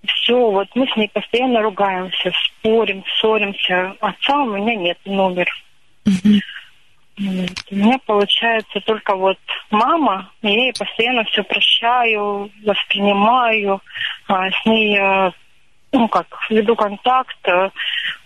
все, 0.07 0.51
вот 0.51 0.69
мы 0.75 0.87
с 0.87 0.97
ней 0.97 1.09
постоянно 1.09 1.63
ругаемся, 1.63 2.33
спорим, 2.45 3.05
ссоримся. 3.19 3.95
Отца 4.01 4.37
у 4.39 4.57
меня 4.57 4.75
нет, 4.77 4.99
номер. 5.05 5.47
Mm-hmm. 6.07 6.39
У 7.19 7.75
меня 7.75 7.99
получается 8.07 8.81
только 8.81 9.17
вот 9.17 9.39
мама, 9.71 10.31
я 10.43 10.51
ей 10.51 10.73
постоянно 10.73 11.25
все 11.25 11.43
прощаю, 11.43 12.51
воспринимаю, 12.65 13.81
а, 14.29 14.49
с 14.51 14.67
ней, 14.67 14.99
ну 15.93 16.09
как, 16.09 16.27
веду 16.49 16.77
контакт, 16.77 17.37
э, 17.49 17.71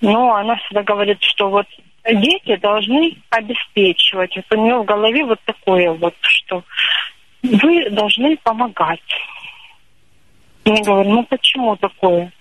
но 0.02 0.34
она 0.34 0.56
всегда 0.56 0.82
говорит, 0.82 1.22
что 1.22 1.48
вот 1.48 1.66
дети 2.04 2.56
должны 2.56 3.16
обеспечивать. 3.30 4.36
Вот 4.36 4.58
у 4.58 4.62
нее 4.62 4.78
в 4.78 4.84
голове 4.84 5.24
вот 5.24 5.40
такое 5.44 5.92
вот, 5.92 6.14
что 6.20 6.64
вы 7.42 7.90
должны 7.90 8.36
помогать. 8.38 9.00
Я 10.64 10.82
говорю, 10.82 11.10
ну 11.10 11.24
почему 11.24 11.76
такое? 11.76 12.32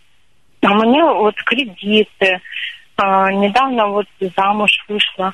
А 0.63 0.71
у 0.71 0.75
меня 0.75 1.05
вот 1.13 1.35
кредиты, 1.43 2.39
а, 2.97 3.31
недавно 3.31 3.87
вот 3.87 4.07
замуж 4.35 4.71
вышла, 4.87 5.33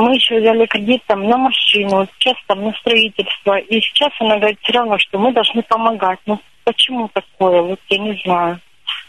мы 0.00 0.14
еще 0.14 0.40
взяли 0.40 0.66
кредит 0.66 1.02
там 1.06 1.28
на 1.28 1.36
машину, 1.36 2.08
сейчас 2.18 2.36
там 2.46 2.64
на 2.64 2.72
строительство. 2.72 3.58
И 3.58 3.80
сейчас 3.80 4.12
она 4.20 4.38
говорит 4.38 4.58
все 4.62 4.72
равно, 4.72 4.98
что 4.98 5.18
мы 5.18 5.32
должны 5.32 5.62
помогать. 5.62 6.18
Ну 6.26 6.40
почему 6.64 7.08
такое? 7.08 7.62
Вот 7.62 7.80
я 7.90 7.98
не 7.98 8.20
знаю, 8.24 8.60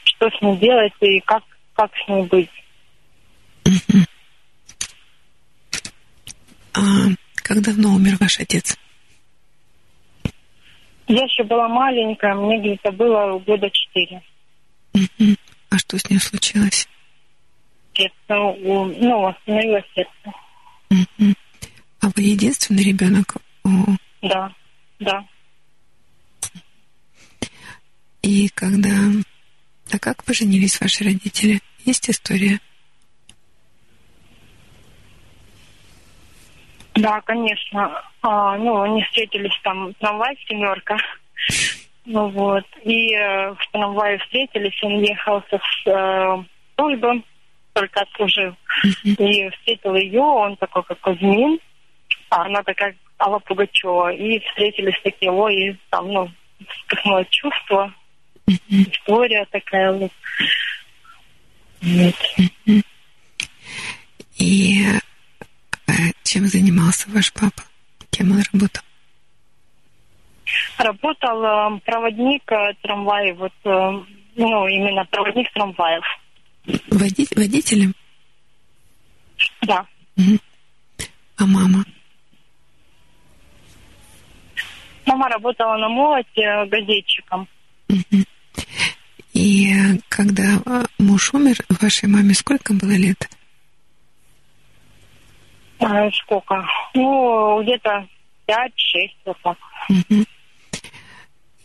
что 0.03 0.29
с 0.29 0.41
ней 0.41 0.57
делать 0.57 0.93
и 0.99 1.19
как, 1.21 1.43
как 1.73 1.91
с 1.95 2.07
ней 2.09 2.23
быть. 2.23 2.49
А 6.73 6.79
как 7.35 7.61
давно 7.61 7.89
умер 7.95 8.17
ваш 8.19 8.39
отец? 8.39 8.77
Я 11.07 11.23
еще 11.23 11.43
была 11.43 11.67
маленькая, 11.67 12.33
мне 12.33 12.59
где-то 12.59 12.91
было 12.91 13.37
года 13.39 13.69
четыре. 13.69 14.21
А 15.69 15.77
что 15.77 15.97
с 15.97 16.09
ней 16.09 16.19
случилось? 16.19 16.87
Сердце, 17.93 18.13
ну, 18.29 19.27
остановилось 19.27 19.85
сердце. 19.93 20.37
А 22.01 22.07
вы 22.15 22.23
единственный 22.23 22.83
ребенок? 22.83 23.35
Да, 24.21 24.51
да. 24.99 25.25
И 28.21 28.49
когда... 28.49 28.89
А 29.91 29.99
как 29.99 30.23
поженились 30.23 30.79
ваши 30.81 31.03
родители? 31.03 31.59
Есть 31.85 32.09
история? 32.09 32.59
Да, 36.95 37.21
конечно. 37.21 38.01
А, 38.21 38.57
ну, 38.57 38.81
они 38.81 39.03
встретились 39.03 39.57
там, 39.63 39.93
трамвай 39.95 40.37
семерка. 40.47 40.97
Ну 42.05 42.29
вот. 42.29 42.65
И 42.83 43.13
э, 43.13 43.53
в 43.53 43.71
трамвае 43.71 44.17
встретились, 44.19 44.77
он 44.83 45.01
ехал 45.01 45.41
с 45.49 45.87
э, 45.87 46.43
Ольгой 46.77 47.23
только 47.73 48.01
отслужил. 48.01 48.55
И 49.03 49.49
встретил 49.49 49.95
ее, 49.95 50.21
он 50.21 50.55
такой, 50.57 50.83
как 50.83 50.99
Кузьмин, 51.01 51.59
а 52.29 52.45
она 52.45 52.63
такая 52.63 52.95
Алла 53.19 53.39
Пугачева. 53.39 54.13
И 54.13 54.39
встретились 54.39 54.99
такие, 55.03 55.31
ой, 55.31 55.55
и 55.55 55.77
там, 55.89 56.11
ну, 56.11 56.31
вспыхнуло 56.67 57.25
чувство. 57.25 57.93
История 58.69 59.45
такая 59.51 59.91
вот. 59.91 60.11
Нет. 61.81 62.15
И 64.37 64.85
э, 64.85 65.91
чем 66.23 66.45
занимался 66.47 67.09
ваш 67.09 67.31
папа? 67.33 67.63
Кем 68.09 68.31
он 68.31 68.43
работал? 68.51 68.83
Работал 70.77 71.43
э, 71.43 71.79
проводник 71.85 72.51
э, 72.51 72.73
трамваев, 72.81 73.37
вот, 73.37 73.53
ну, 74.35 74.67
именно 74.67 75.05
проводник 75.05 75.51
трамваев. 75.53 76.03
Води 76.65 77.27
водителем? 77.35 77.93
Да. 79.61 79.85
Угу. 80.17 80.39
А 81.37 81.45
мама? 81.45 81.85
Мама 85.05 85.29
работала 85.29 85.77
на 85.77 85.89
молоте 85.89 86.65
газетчиком. 86.67 87.47
Угу. 87.89 88.23
И 89.33 89.73
когда 90.09 90.61
а, 90.65 90.85
муж 90.99 91.33
умер, 91.33 91.57
вашей 91.81 92.07
маме 92.07 92.33
сколько 92.33 92.73
было 92.73 92.91
лет? 92.91 93.29
А, 95.79 96.09
сколько? 96.11 96.65
Ну, 96.93 97.61
где-то 97.63 98.07
пять-шесть 98.45 99.17
вот 99.25 99.37
так. 99.43 99.57
Угу. 99.89 100.25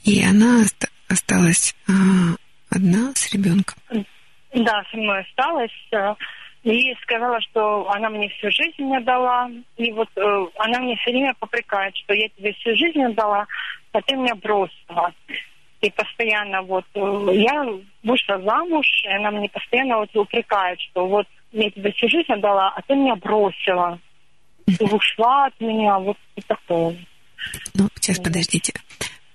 И 0.04 0.24
она 0.24 0.64
осталась 1.08 1.74
а, 1.86 1.92
одна 2.70 3.12
с 3.14 3.32
ребенком? 3.32 3.76
Да, 4.54 4.82
со 4.90 4.96
мной 4.96 5.20
осталась. 5.20 5.88
Э, 5.92 6.14
и 6.64 6.94
сказала, 7.02 7.40
что 7.40 7.88
она 7.90 8.10
мне 8.10 8.28
всю 8.30 8.50
жизнь 8.50 8.82
не 8.82 9.00
дала. 9.00 9.50
И 9.76 9.92
вот 9.92 10.08
э, 10.16 10.46
она 10.58 10.80
мне 10.80 10.96
все 10.96 11.12
время 11.12 11.34
попрекает, 11.38 11.96
что 11.96 12.14
я 12.14 12.28
тебе 12.30 12.52
всю 12.54 12.74
жизнь 12.76 13.02
отдала, 13.02 13.46
а 13.92 14.02
ты 14.02 14.16
меня 14.16 14.34
бросила. 14.34 15.12
И 15.80 15.90
постоянно 15.90 16.62
вот 16.62 16.84
э, 16.94 17.28
я 17.34 17.64
вышла 18.02 18.40
замуж, 18.42 18.86
и 19.04 19.08
она 19.08 19.30
мне 19.30 19.48
постоянно 19.48 19.98
вот 19.98 20.14
упрекает, 20.16 20.80
что 20.80 21.06
вот 21.06 21.26
я 21.52 21.70
тебе 21.70 21.92
всю 21.92 22.08
жизнь 22.08 22.32
отдала, 22.32 22.72
а 22.74 22.82
ты 22.82 22.94
меня 22.94 23.14
бросила. 23.16 23.98
Ты 24.66 24.84
ушла 24.84 25.46
от 25.46 25.58
меня, 25.60 25.98
вот 25.98 26.18
и 26.36 26.42
такое. 26.42 26.96
Ну, 27.74 27.88
сейчас 27.94 28.18
подождите. 28.18 28.74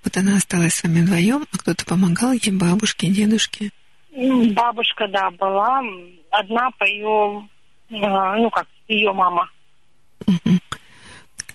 Вот 0.03 0.15
она 0.17 0.35
осталась 0.35 0.75
с 0.75 0.83
вами 0.83 1.01
вдвоем, 1.01 1.45
а 1.51 1.57
кто-то 1.57 1.85
помогал 1.85 2.33
ей, 2.33 2.51
бабушке, 2.51 3.07
дедушке? 3.07 3.71
Бабушка, 4.15 5.07
да, 5.07 5.31
была 5.31 5.81
одна 6.29 6.69
по 6.77 6.83
ее, 6.83 7.47
а, 7.91 8.35
ну 8.37 8.49
как, 8.49 8.67
ее 8.87 9.11
мама. 9.11 9.49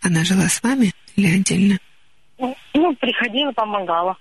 Она 0.02 0.24
жила 0.24 0.48
с 0.48 0.62
вами 0.62 0.92
или 1.16 1.38
отдельно? 1.38 1.78
Ну, 2.38 2.94
приходила, 2.96 3.52
помогала. 3.52 4.16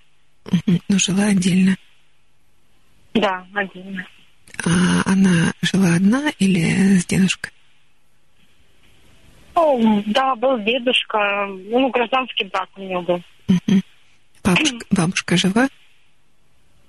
Угу. 0.46 0.78
Но 0.88 0.98
жила 0.98 1.24
отдельно? 1.24 1.76
Да, 3.14 3.46
отдельно. 3.54 4.06
А 4.64 5.10
она 5.10 5.52
жила 5.62 5.94
одна 5.94 6.30
или 6.38 6.98
с 6.98 7.06
дедушкой? 7.06 7.52
Ну, 9.54 10.02
да, 10.06 10.36
был 10.36 10.58
дедушка, 10.60 11.46
ну, 11.46 11.90
гражданский 11.90 12.44
брак 12.44 12.68
у 12.76 12.80
нее 12.80 13.00
был. 13.00 13.22
Угу. 13.48 13.80
Бабушка, 14.44 14.86
бабушка 14.90 15.36
жива? 15.36 15.68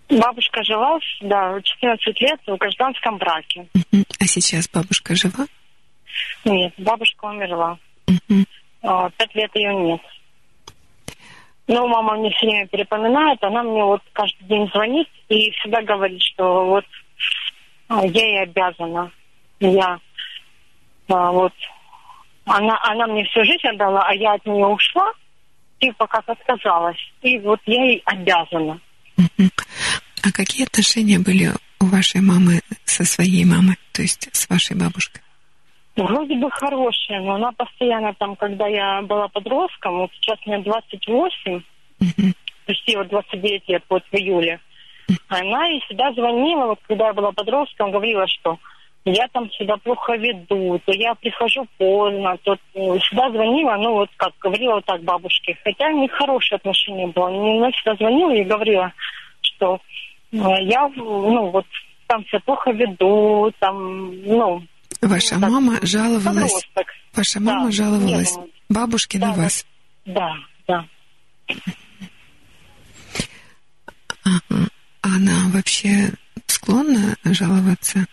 Бабушка 0.09 0.63
жила, 0.63 0.99
да, 1.21 1.61
14 1.61 2.21
лет 2.21 2.39
в 2.47 2.55
гражданском 2.57 3.17
браке. 3.17 3.67
Мгм. 3.73 4.05
А 4.19 4.25
сейчас 4.25 4.67
бабушка 4.67 5.15
жива? 5.15 5.45
Нет, 6.45 6.73
бабушка 6.77 7.25
умерла. 7.25 7.77
А, 8.81 9.09
Пять 9.11 9.35
лет 9.35 9.51
ее 9.55 9.75
нет. 9.75 10.01
Но 11.67 11.87
мама 11.87 12.15
мне 12.15 12.31
все 12.31 12.47
время 12.47 12.67
перепоминает, 12.67 13.43
она 13.43 13.61
мне 13.61 13.83
вот 13.83 14.01
каждый 14.13 14.43
день 14.47 14.67
звонит 14.73 15.07
и 15.27 15.51
всегда 15.51 15.83
говорит, 15.83 16.21
что 16.23 16.65
вот 16.65 16.85
а, 17.87 18.03
я 18.05 18.25
ей 18.25 18.43
обязана. 18.43 19.11
Я 19.59 19.99
а, 21.09 21.31
вот 21.31 21.53
она, 22.45 22.79
она 22.81 23.05
мне 23.05 23.23
всю 23.25 23.45
жизнь 23.45 23.67
отдала, 23.67 24.03
а 24.07 24.13
я 24.15 24.33
от 24.33 24.45
нее 24.47 24.65
ушла, 24.65 25.11
типа 25.79 26.07
как 26.07 26.27
отказалась. 26.27 26.97
И 27.21 27.37
вот 27.37 27.59
я 27.67 27.83
ей 27.85 28.01
обязана. 28.05 28.79
А 30.23 30.31
какие 30.31 30.65
отношения 30.65 31.19
были 31.19 31.51
у 31.79 31.85
вашей 31.85 32.21
мамы 32.21 32.61
со 32.85 33.05
своей 33.05 33.45
мамой, 33.45 33.75
то 33.93 34.01
есть 34.01 34.29
с 34.35 34.49
вашей 34.49 34.75
бабушкой? 34.75 35.21
Вроде 35.95 36.35
бы 36.35 36.49
хорошая, 36.51 37.21
но 37.21 37.35
она 37.35 37.51
постоянно 37.51 38.13
там, 38.13 38.35
когда 38.35 38.67
я 38.67 39.01
была 39.01 39.27
подростком, 39.27 39.99
вот 39.99 40.11
сейчас 40.13 40.37
мне 40.45 40.59
28, 40.59 41.61
Мгм. 41.99 42.33
почти 42.65 42.95
вот 42.95 43.09
29 43.09 43.67
лет, 43.67 43.83
вот 43.89 44.03
в 44.09 44.15
июле, 44.15 44.59
она 45.27 45.69
и 45.69 45.79
всегда 45.81 46.13
звонила, 46.13 46.67
вот 46.67 46.79
когда 46.87 47.07
я 47.07 47.13
была 47.13 47.31
подростком, 47.31 47.91
говорила, 47.91 48.25
что 48.27 48.59
я 49.05 49.27
там 49.29 49.49
себя 49.51 49.77
плохо 49.77 50.15
веду, 50.15 50.79
то 50.85 50.91
я 50.93 51.15
прихожу 51.15 51.65
поздно, 51.77 52.37
то 52.43 52.57
всегда 52.73 53.29
звонила, 53.31 53.75
ну 53.77 53.93
вот 53.93 54.09
как 54.17 54.33
говорила 54.39 54.75
вот 54.75 54.85
так 54.85 55.01
бабушке, 55.03 55.57
хотя 55.63 55.87
у 55.87 56.01
них 56.01 56.11
хорошие 56.11 56.57
отношения 56.57 57.07
было, 57.07 57.27
она 57.27 57.71
всегда 57.71 57.95
звонила 57.95 58.31
и 58.31 58.43
говорила, 58.43 58.93
что 59.41 59.81
я, 60.31 60.87
ну 60.95 61.49
вот 61.51 61.65
там 62.07 62.23
себя 62.25 62.39
плохо 62.45 62.71
веду, 62.71 63.51
там, 63.59 64.21
ну, 64.23 64.61
Ваша 65.01 65.35
Ну, 65.35 65.41
так, 65.41 65.49
мама 65.51 65.79
жаловалась, 65.81 66.23
подросток. 66.25 66.87
ваша 67.15 67.39
Да, 67.39 67.45
мама 67.53 67.71
жаловалась 67.71 68.31
нервничает. 68.35 68.63
бабушке 68.69 69.17
на 69.19 69.27
Да, 69.27 69.33
да. 69.35 69.41
вас. 69.41 69.65
Да, 70.05 70.33
да. 70.67 70.85
Ага. 74.23 74.67
Она 75.01 75.49
вообще 75.53 76.11
склонна 76.47 77.15
жаловаться? 77.23 78.05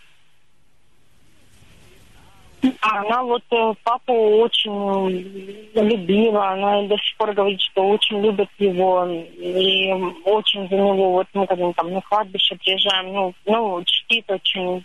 А 2.81 3.01
Она 3.01 3.23
вот 3.23 3.43
э, 3.51 3.73
папу 3.83 4.13
очень 4.13 5.61
любила, 5.73 6.49
она 6.51 6.81
до 6.87 6.97
сих 6.97 7.17
пор 7.17 7.33
говорит, 7.33 7.61
что 7.61 7.87
очень 7.87 8.19
любит 8.21 8.49
его 8.57 9.05
и 9.05 9.91
очень 10.23 10.67
за 10.67 10.75
него, 10.75 11.11
вот 11.11 11.27
мы 11.33 11.45
когда 11.45 11.71
там 11.73 11.93
на 11.93 12.01
кладбище 12.01 12.55
приезжаем, 12.55 13.13
ну, 13.13 13.33
ну 13.45 13.83
чтит 13.85 14.25
очень, 14.29 14.83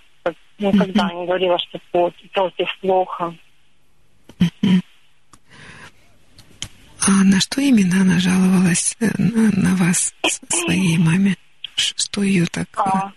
никогда 0.58 1.10
не 1.12 1.24
говорила, 1.24 1.58
что 1.58 1.80
вот, 1.92 2.14
против 2.32 2.68
плохо. 2.80 3.34
А 7.04 7.24
на 7.24 7.40
что 7.40 7.60
именно 7.60 8.02
она 8.02 8.18
жаловалась 8.20 8.96
э, 9.00 9.06
на, 9.18 9.50
на 9.50 9.76
вас, 9.76 10.14
своей 10.48 10.98
маме? 10.98 11.36
Что 11.74 12.22
ее 12.22 12.46
так... 12.46 12.68
А, 12.76 13.12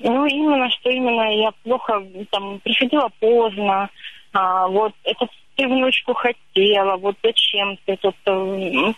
ну, 0.00 0.26
именно, 0.26 0.70
что 0.70 0.90
именно 0.90 1.22
я 1.34 1.50
плохо 1.62 2.02
там 2.30 2.60
приходила 2.60 3.08
поздно, 3.20 3.88
а, 4.32 4.66
вот 4.68 4.92
это 5.04 5.26
ты 5.56 5.68
внучку 5.68 6.14
хотела, 6.14 6.96
вот 6.96 7.16
зачем 7.22 7.78
ты 7.86 7.96
тут, 7.96 8.16
м, 8.26 8.94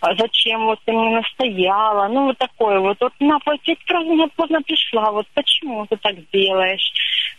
а 0.00 0.14
зачем 0.16 0.64
вот 0.64 0.80
ты 0.84 0.92
мне 0.92 1.16
настояла, 1.16 2.08
ну 2.08 2.24
вот 2.26 2.38
такое 2.38 2.80
вот, 2.80 2.96
вот 3.00 3.12
на 3.20 3.38
ты 3.40 3.76
поздно, 3.86 4.28
поздно 4.34 4.62
пришла, 4.62 5.12
вот 5.12 5.26
почему 5.34 5.86
ты 5.86 5.96
так 5.98 6.14
делаешь, 6.32 6.92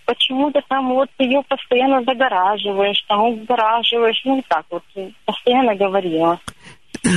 почему 0.05 0.51
ты 0.51 0.61
там 0.69 0.93
вот 0.93 1.09
ее 1.17 1.41
постоянно 1.47 2.03
загораживаешь, 2.03 3.01
там 3.07 3.39
загораживаешь, 3.39 4.21
ну 4.25 4.35
вот 4.35 4.45
так 4.47 4.65
вот, 4.69 4.83
постоянно 5.25 5.75
говорила. 5.75 6.39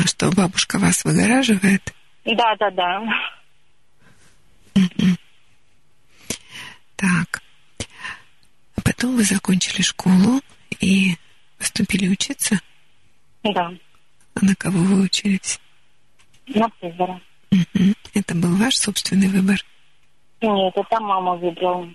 что 0.06 0.30
бабушка 0.34 0.78
вас 0.78 1.04
выгораживает? 1.04 1.82
Да, 2.24 2.56
да, 2.58 2.70
да. 2.70 3.02
Так. 6.96 7.42
А 8.76 8.80
потом 8.82 9.16
вы 9.16 9.22
закончили 9.24 9.82
школу 9.82 10.40
и 10.80 11.16
поступили 11.58 12.08
учиться? 12.08 12.60
Да, 13.42 13.72
А 14.34 14.44
на 14.44 14.54
кого 14.56 14.78
вы 14.78 15.02
учились? 15.04 15.60
на 16.48 16.68
повара. 16.80 17.20
Мгм. 17.50 17.94
Это 18.14 18.34
был 18.34 18.56
ваш 18.56 18.76
собственный 18.76 19.28
выбор? 19.28 19.56
Нет, 20.40 20.72
это 20.76 21.00
мама 21.00 21.34
выбрала. 21.36 21.88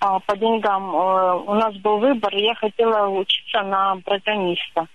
А, 0.00 0.18
по 0.20 0.36
деньгам 0.36 0.84
э, 0.94 1.34
у 1.46 1.54
нас 1.54 1.74
был 1.76 1.98
выбор, 1.98 2.34
я 2.34 2.54
хотела 2.54 3.08
учиться 3.08 3.62
на 3.62 3.96
программиста. 4.04 4.86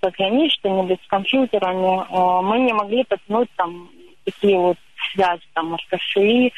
Программист, 0.00 0.56
что-нибудь 0.58 1.00
с 1.02 1.08
компьютерами. 1.08 2.02
Э, 2.02 2.42
мы 2.42 2.58
не 2.60 2.72
могли 2.72 3.04
потянуть 3.04 3.48
там 3.56 3.88
такие 4.24 4.58
вот 4.58 4.76
связи, 5.12 5.42
там, 5.54 5.74
РКСИ, 5.76 6.52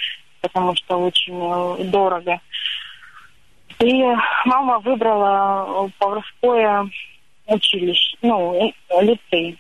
потому 0.49 0.75
что 0.77 0.97
очень 0.97 1.35
э, 1.35 1.85
дорого. 1.85 2.41
И 3.79 4.03
мама 4.45 4.79
выбрала 4.79 5.87
э, 5.87 5.91
поварское 5.99 6.89
училище, 7.47 8.17
ну, 8.23 8.55
э, 8.55 9.03
лицей. 9.03 9.59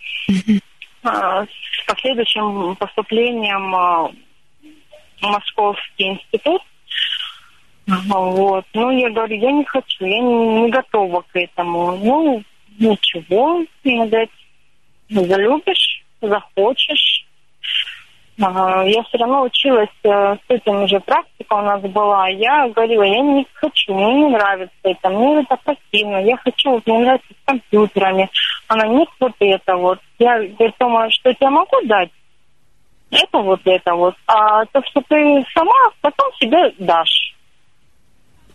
А, 1.02 1.44
С 1.44 1.86
последующим 1.86 2.74
поступлением 2.76 3.74
а, 3.74 4.08
в 4.08 5.22
Московский 5.22 6.08
институт. 6.08 6.62
Вот. 7.86 8.64
Ну, 8.74 8.90
я 8.90 9.10
говорю, 9.10 9.36
я 9.36 9.52
не 9.52 9.64
хочу, 9.64 10.04
я 10.04 10.20
не, 10.20 10.62
не 10.62 10.70
готова 10.70 11.20
к 11.20 11.36
этому. 11.36 11.96
Ну, 11.96 12.42
ничего, 12.78 13.64
я 13.84 14.06
говорю, 14.06 14.28
залюбишь, 15.08 16.04
захочешь. 16.20 17.25
Я 18.38 19.02
все 19.04 19.18
равно 19.18 19.42
училась, 19.42 19.88
э, 20.02 20.36
с 20.36 20.50
этим 20.50 20.86
же 20.88 21.00
практика 21.00 21.54
у 21.54 21.62
нас 21.62 21.80
была. 21.80 22.28
Я 22.28 22.68
говорила, 22.68 23.02
я 23.02 23.20
не 23.20 23.46
хочу, 23.54 23.94
мне 23.94 24.12
не 24.14 24.26
нравится 24.28 24.74
это, 24.82 25.08
мне 25.08 25.40
это 25.40 25.56
противно, 25.56 26.18
я 26.18 26.36
хочу, 26.36 26.82
нравится 26.84 27.28
с 27.30 27.46
компьютерами. 27.46 28.28
Она, 28.68 28.86
нет, 28.88 29.08
вот 29.20 29.32
это 29.40 29.76
вот. 29.76 30.00
Я 30.18 30.38
говорю, 30.38 30.74
думаю, 30.78 31.10
что 31.12 31.34
я 31.40 31.50
могу 31.50 31.80
дать, 31.84 32.10
это 33.10 33.38
вот 33.38 33.60
это 33.64 33.94
вот. 33.94 34.14
А 34.26 34.66
то, 34.66 34.82
что 34.84 35.00
ты 35.08 35.44
сама, 35.54 35.72
потом 36.02 36.30
себе 36.38 36.74
дашь. 36.78 37.34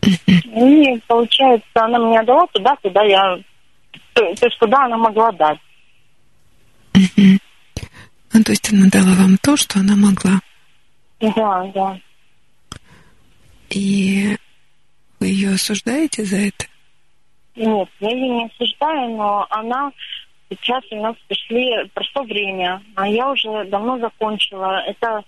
И 0.03 0.99
получается, 1.07 1.65
она 1.73 1.99
мне 1.99 2.21
дала 2.23 2.45
туда, 2.47 2.75
куда 2.81 3.03
я... 3.03 3.37
То, 4.13 4.35
то 4.35 4.45
есть, 4.45 4.57
куда 4.59 4.85
она 4.85 4.97
могла 4.97 5.31
дать. 5.31 5.59
Ну, 8.33 8.43
то 8.43 8.51
есть 8.51 8.71
она 8.71 8.87
дала 8.89 9.13
вам 9.15 9.37
то, 9.37 9.57
что 9.57 9.79
она 9.79 9.95
могла. 9.95 10.39
Да, 11.19 11.71
да. 11.73 11.99
И 13.69 14.37
вы 15.19 15.27
ее 15.27 15.53
осуждаете 15.53 16.23
за 16.23 16.37
это? 16.37 16.65
Нет, 17.55 17.89
я 17.99 18.09
ее 18.09 18.29
не 18.29 18.45
осуждаю, 18.45 19.17
но 19.17 19.45
она 19.49 19.91
сейчас 20.49 20.83
у 20.91 21.01
нас 21.01 21.15
пришли, 21.27 21.89
прошло 21.93 22.23
время, 22.23 22.81
а 22.95 23.07
я 23.07 23.29
уже 23.29 23.65
давно 23.65 23.99
закончила. 23.99 24.81
Это 24.85 25.23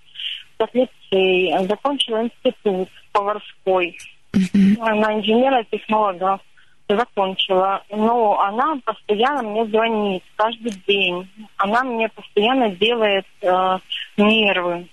как 0.57 0.73
лицей, 0.73 1.53
закончила 1.67 2.23
институт 2.23 2.89
поварской. 3.11 3.97
Мгм. 4.33 4.81
Она 4.81 5.13
инженера-технолога 5.15 6.39
закончила. 6.87 7.83
Но 7.89 8.39
она 8.39 8.75
постоянно 8.83 9.43
мне 9.43 9.65
звонит 9.65 10.23
каждый 10.35 10.71
день. 10.87 11.29
Она 11.57 11.83
мне 11.83 12.09
постоянно 12.09 12.69
делает 12.69 13.25
э, 13.41 13.77
нервы. 14.17 14.87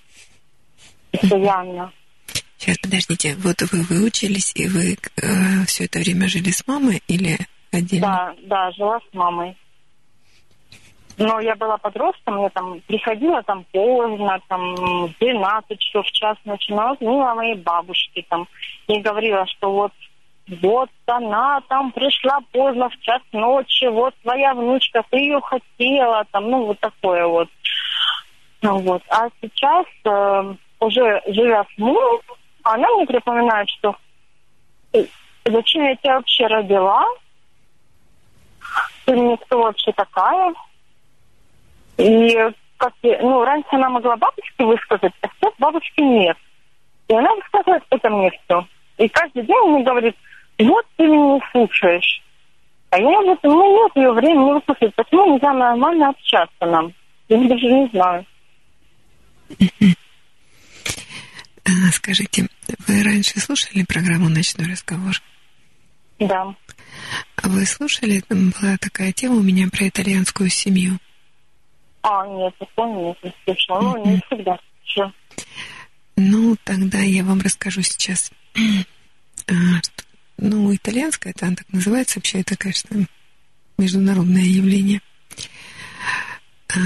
Постоянно. 1.11 1.91
Сейчас, 2.57 2.77
подождите. 2.77 3.35
Вот 3.39 3.61
вы 3.71 3.81
выучились, 3.83 4.53
и 4.55 4.67
вы 4.67 4.95
все 5.65 5.85
это 5.85 5.99
время 5.99 6.27
жили 6.27 6.51
с 6.51 6.65
мамой 6.67 7.01
или 7.07 7.37
отдельно? 7.71 8.07
Да, 8.07 8.35
да, 8.43 8.71
жила 8.71 8.99
с 8.99 9.13
мамой. 9.13 9.57
Но 11.17 11.39
я 11.39 11.55
была 11.55 11.77
подростком, 11.77 12.41
я 12.41 12.49
там 12.49 12.81
приходила 12.81 13.43
там 13.43 13.65
поздно, 13.71 14.39
там 14.47 14.75
в 14.75 15.13
12 15.19 15.79
часов 15.79 16.05
в 16.05 16.11
час 16.11 16.37
начинала, 16.45 16.95
звонила 16.99 17.35
моей 17.35 17.55
бабушке 17.55 18.25
там 18.29 18.47
и 18.87 18.99
говорила, 18.99 19.45
что 19.47 19.71
вот 19.71 19.91
вот 20.47 20.89
она 21.05 21.61
там 21.69 21.91
пришла 21.91 22.39
поздно 22.51 22.89
в 22.89 22.99
час 22.99 23.21
ночи, 23.31 23.85
вот 23.85 24.13
твоя 24.21 24.53
внучка, 24.53 25.03
ты 25.09 25.17
ее 25.17 25.41
хотела, 25.41 26.25
там, 26.31 26.49
ну, 26.49 26.65
вот 26.65 26.79
такое 26.79 27.25
вот. 27.25 27.49
Ну, 28.61 28.79
вот. 28.79 29.01
А 29.09 29.27
сейчас, 29.41 29.85
э, 30.05 30.55
уже 30.79 31.21
живя 31.27 31.63
с 31.63 31.77
мужем, 31.77 32.21
она 32.63 32.87
мне 32.89 33.05
припоминает, 33.05 33.69
что 33.69 33.95
«Э, 34.93 35.05
зачем 35.45 35.83
я 35.83 35.95
тебя 35.95 36.15
вообще 36.15 36.47
родила, 36.47 37.05
ты 39.05 39.15
мне 39.15 39.37
кто 39.37 39.63
вообще 39.63 39.91
такая? 39.93 40.53
И 41.97 42.37
как, 42.77 42.93
ну, 43.03 43.43
раньше 43.43 43.69
она 43.71 43.89
могла 43.89 44.17
бабушке 44.17 44.63
высказать, 44.63 45.13
а 45.21 45.27
сейчас 45.27 45.53
бабушки 45.59 46.01
нет. 46.01 46.37
И 47.07 47.13
она 47.13 47.33
высказывает 47.35 47.83
это 47.89 48.09
мне 48.09 48.31
все. 48.31 48.65
И 48.97 49.07
каждый 49.07 49.43
день 49.43 49.67
мне 49.67 49.83
говорит, 49.83 50.15
вот 50.63 50.85
ты 50.97 51.05
меня 51.05 51.35
не 51.35 51.41
слушаешь. 51.51 52.21
А 52.89 52.99
я 52.99 53.21
вот, 53.21 53.39
ну 53.43 53.83
нет 53.85 53.95
ее 53.95 54.11
времени 54.11 54.53
выслушать. 54.53 54.93
Почему 54.95 55.33
нельзя 55.33 55.53
нормально 55.53 56.09
общаться 56.09 56.65
нам? 56.65 56.93
Я 57.29 57.37
даже 57.47 57.65
не 57.65 57.87
знаю. 57.89 58.25
А, 61.63 61.91
скажите, 61.91 62.47
вы 62.87 63.03
раньше 63.03 63.39
слушали 63.39 63.83
программу 63.83 64.27
«Ночной 64.29 64.67
разговор»? 64.67 65.21
Да. 66.19 66.53
А 67.37 67.47
вы 67.47 67.65
слушали, 67.65 68.21
там 68.27 68.51
была 68.59 68.77
такая 68.77 69.11
тема 69.13 69.35
у 69.35 69.41
меня 69.41 69.67
про 69.71 69.87
итальянскую 69.87 70.49
семью. 70.49 70.97
А, 72.03 72.27
нет, 72.27 72.53
я 72.59 72.67
помню, 72.75 73.15
не 73.23 73.33
слышала. 73.45 73.81
Ну, 73.81 74.05
не 74.05 74.21
всегда 74.27 74.59
слушала. 74.83 75.13
Ну, 76.17 76.55
тогда 76.63 76.99
я 76.99 77.23
вам 77.23 77.39
расскажу 77.41 77.81
сейчас. 77.81 78.31
А, 79.47 79.53
ну, 80.37 80.73
итальянская, 80.73 81.33
это 81.33 81.47
она 81.47 81.55
так 81.55 81.69
называется, 81.71 82.19
вообще 82.19 82.41
это, 82.41 82.55
конечно, 82.57 83.07
международное 83.77 84.43
явление. 84.43 85.01
А, 86.73 86.77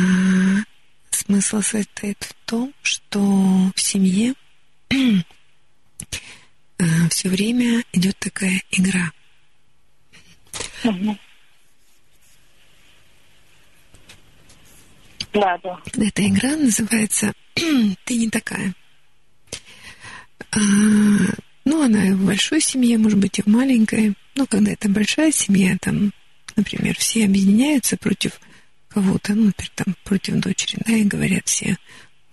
смысл 1.09 1.61
состоит 1.61 2.23
в 2.23 2.33
том, 2.45 2.73
что 2.81 3.19
в 3.19 3.79
семье 3.79 4.33
а, 6.79 7.09
все 7.09 7.29
время 7.29 7.83
идет 7.93 8.17
такая 8.19 8.61
игра. 8.71 9.11
Да, 15.33 15.57
да. 15.63 15.81
Эта 15.97 16.27
игра 16.27 16.55
называется 16.55 17.33
«Ты 17.53 18.15
не 18.17 18.29
такая». 18.29 18.73
А, 20.51 20.57
ну, 21.65 21.83
она 21.83 22.07
и 22.07 22.11
в 22.11 22.25
большой 22.25 22.61
семье, 22.61 22.97
может 22.97 23.17
быть, 23.17 23.39
и 23.39 23.41
в 23.41 23.47
маленькой. 23.47 24.13
Но 24.35 24.45
когда 24.45 24.71
это 24.71 24.87
большая 24.87 25.31
семья, 25.31 25.77
там, 25.81 26.13
например, 26.55 26.95
все 26.97 27.25
объединяются 27.25 27.97
против 27.97 28.39
кого-то, 28.89 29.33
ну, 29.33 29.45
например, 29.45 29.71
там, 29.75 29.95
против 30.03 30.35
дочери, 30.35 30.79
да, 30.85 30.93
и 30.93 31.03
говорят 31.03 31.47
все, 31.47 31.77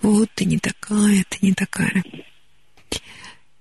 вот, 0.03 0.31
ты 0.35 0.45
не 0.45 0.59
такая, 0.59 1.25
ты 1.29 1.39
не 1.41 1.55
такая. 1.55 2.05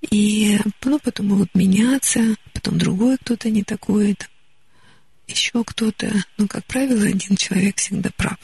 И 0.09 0.59
ну, 0.83 0.99
потом 0.99 1.27
могут 1.27 1.55
меняться, 1.55 2.35
потом 2.53 2.77
другой 2.77 3.17
кто-то 3.17 3.49
не 3.49 3.63
такой, 3.63 4.15
там, 4.15 4.27
еще 5.27 5.63
кто-то. 5.63 6.11
Ну, 6.37 6.47
как 6.47 6.65
правило, 6.65 7.03
один 7.03 7.37
человек 7.37 7.77
всегда 7.77 8.09
прав. 8.17 8.37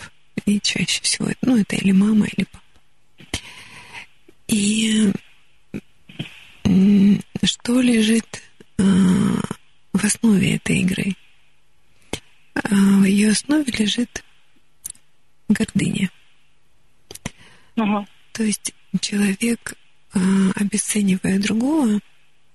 И 0.45 0.59
чаще 0.61 1.01
всего, 1.01 1.29
ну, 1.41 1.57
это 1.57 1.75
или 1.75 1.91
мама, 1.91 2.27
или 2.27 2.45
папа. 2.45 2.63
И 4.47 5.11
что 7.43 7.81
лежит 7.81 8.41
а, 8.77 8.83
в 9.93 10.03
основе 10.03 10.55
этой 10.55 10.79
игры? 10.81 11.15
А, 12.55 12.69
в 12.69 13.03
ее 13.03 13.31
основе 13.31 13.71
лежит 13.77 14.23
гордыня. 15.47 16.09
Угу. 17.75 18.07
То 18.33 18.43
есть 18.43 18.73
человек, 18.99 19.75
а, 20.13 20.19
обесценивая 20.55 21.39
другого, 21.39 21.99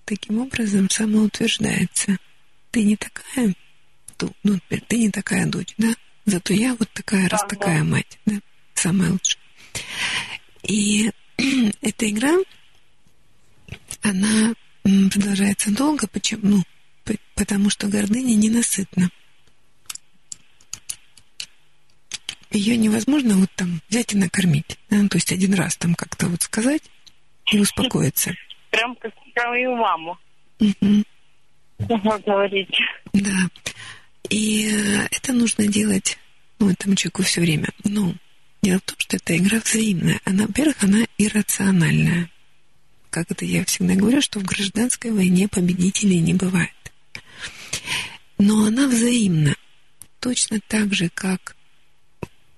таким 0.05 0.41
образом 0.41 0.91
самоутверждается. 0.91 2.17
Ты 2.71 2.85
не 2.85 2.97
такая, 2.97 3.55
ну, 4.43 4.59
ты 4.89 4.99
не 4.99 5.11
такая 5.11 5.47
дочь, 5.47 5.75
да? 5.79 5.95
Зато 6.25 6.55
я 6.55 6.75
вот 6.75 6.89
такая, 6.93 7.29
раз 7.29 7.43
такая 7.49 7.83
мать, 7.83 8.19
да? 8.27 8.35
Самая 8.75 9.11
лучшая. 9.11 9.43
И 10.63 11.11
эта 11.83 12.09
игра 12.09 12.37
она 14.03 14.55
продолжается 14.83 15.75
долго. 15.75 16.07
Почему? 16.07 16.41
Ну, 16.43 16.63
потому 17.35 17.71
что 17.71 17.89
гордыня 17.89 18.35
ненасытна. 18.35 19.11
Ее 22.51 22.77
невозможно 22.77 23.37
вот 23.37 23.51
там 23.57 23.81
взять 23.89 24.13
и 24.13 24.19
накормить. 24.19 24.79
Да? 24.91 25.09
То 25.09 25.17
есть 25.17 25.33
один 25.33 25.55
раз 25.55 25.77
там 25.77 25.95
как-то 25.95 26.29
вот 26.29 26.43
сказать 26.43 26.83
и 27.51 27.59
успокоиться. 27.59 28.35
Прям 28.71 28.95
как 28.97 29.13
свою 29.35 29.77
маму. 29.77 30.19
Угу. 30.61 31.05
говорить. 32.27 32.79
Да. 33.13 33.49
И 34.29 34.69
э, 34.71 35.09
это 35.11 35.33
нужно 35.33 35.67
делать, 35.67 36.19
ну, 36.59 36.71
этому 36.71 36.95
человеку 36.95 37.23
все 37.23 37.41
время. 37.41 37.69
Но 37.85 38.15
дело 38.63 38.79
в 38.79 38.83
том, 38.83 38.97
что 38.99 39.17
эта 39.17 39.37
игра 39.37 39.59
взаимная. 39.59 40.21
Она, 40.25 40.47
во-первых, 40.47 40.83
она 40.85 40.99
иррациональная 41.19 42.31
как 43.13 43.31
это 43.31 43.45
я 43.45 43.65
всегда 43.67 43.95
говорю, 43.95 44.23
что 44.23 44.41
в 44.41 44.45
гражданской 44.45 45.13
войне 45.13 45.47
победителей 45.47 46.19
не 46.21 46.33
бывает. 46.33 46.71
Но 48.39 48.65
она 48.65 48.89
взаимна. 48.89 49.55
Точно 50.19 50.61
так 50.67 50.95
же, 50.95 51.11
как 51.11 51.55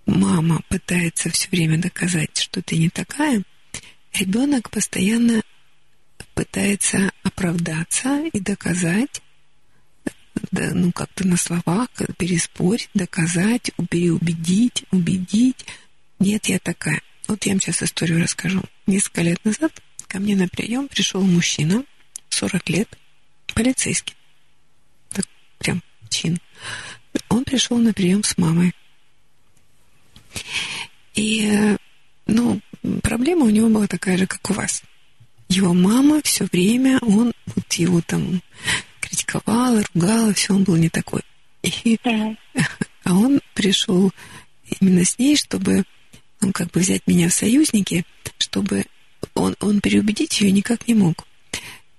мама 0.06 0.62
пытается 0.68 1.28
все 1.30 1.48
время 1.50 1.78
доказать, 1.78 2.38
что 2.38 2.62
ты 2.62 2.76
не 2.76 2.88
такая, 2.88 3.42
ребенок 4.12 4.70
постоянно 4.70 5.42
пытается 6.34 7.10
оправдаться 7.24 8.24
и 8.32 8.38
доказать, 8.38 9.22
да, 10.52 10.70
ну, 10.72 10.92
как-то 10.92 11.26
на 11.26 11.36
словах, 11.36 11.88
переспорить, 12.16 12.90
доказать, 12.94 13.72
переубедить, 13.90 14.84
убедить. 14.92 15.66
Нет, 16.20 16.46
я 16.46 16.58
такая. 16.60 17.02
Вот 17.26 17.44
я 17.44 17.52
вам 17.52 17.60
сейчас 17.60 17.82
историю 17.82 18.22
расскажу. 18.22 18.62
Несколько 18.86 19.22
лет 19.22 19.44
назад 19.44 19.72
ко 20.14 20.20
мне 20.20 20.36
на 20.36 20.46
прием 20.46 20.86
пришел 20.86 21.22
мужчина, 21.22 21.82
40 22.28 22.68
лет, 22.70 22.88
полицейский. 23.52 24.14
Так, 25.10 25.26
прям 25.58 25.82
чин. 26.08 26.38
Он 27.28 27.42
пришел 27.42 27.78
на 27.78 27.92
прием 27.92 28.22
с 28.22 28.38
мамой. 28.38 28.72
И, 31.16 31.76
ну, 32.28 32.60
проблема 33.02 33.46
у 33.46 33.50
него 33.50 33.68
была 33.68 33.88
такая 33.88 34.16
же, 34.16 34.28
как 34.28 34.48
у 34.50 34.52
вас. 34.52 34.84
Его 35.48 35.74
мама 35.74 36.20
все 36.22 36.44
время, 36.44 37.00
он 37.00 37.32
вот 37.46 37.72
его 37.72 38.00
там 38.00 38.40
критиковала, 39.00 39.82
ругала, 39.94 40.32
все, 40.32 40.54
он 40.54 40.62
был 40.62 40.76
не 40.76 40.90
такой. 40.90 41.22
И, 41.64 41.98
а 43.02 43.12
он 43.12 43.40
пришел 43.54 44.12
именно 44.78 45.04
с 45.04 45.18
ней, 45.18 45.34
чтобы, 45.34 45.82
ну, 46.40 46.52
как 46.52 46.70
бы 46.70 46.78
взять 46.78 47.04
меня 47.08 47.28
в 47.28 47.34
союзники, 47.34 48.04
чтобы 48.38 48.84
он, 49.34 49.56
он 49.60 49.80
переубедить 49.80 50.40
ее 50.40 50.52
никак 50.52 50.86
не 50.88 50.94
мог. 50.94 51.26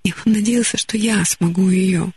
И 0.04 0.14
он 0.26 0.34
надеялся, 0.34 0.78
что 0.78 0.98
я 0.98 1.24
смогу 1.26 1.70
ее 1.70 2.12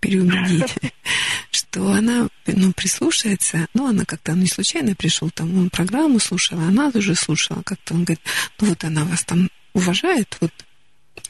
переубедить, 0.00 0.74
что 1.50 1.90
она 1.92 2.28
ну, 2.46 2.72
прислушается. 2.72 3.66
Ну, 3.74 3.88
она 3.88 4.04
как-то 4.04 4.32
не 4.32 4.46
случайно 4.46 4.94
пришел, 4.94 5.30
там 5.30 5.56
он 5.58 5.70
программу 5.70 6.18
слушала, 6.18 6.62
она 6.62 6.92
тоже 6.92 7.14
слушала. 7.14 7.62
Как-то 7.62 7.94
он 7.94 8.04
говорит, 8.04 8.24
ну 8.60 8.68
вот 8.68 8.84
она 8.84 9.04
вас 9.04 9.24
там 9.24 9.50
уважает, 9.74 10.36
вот 10.40 10.52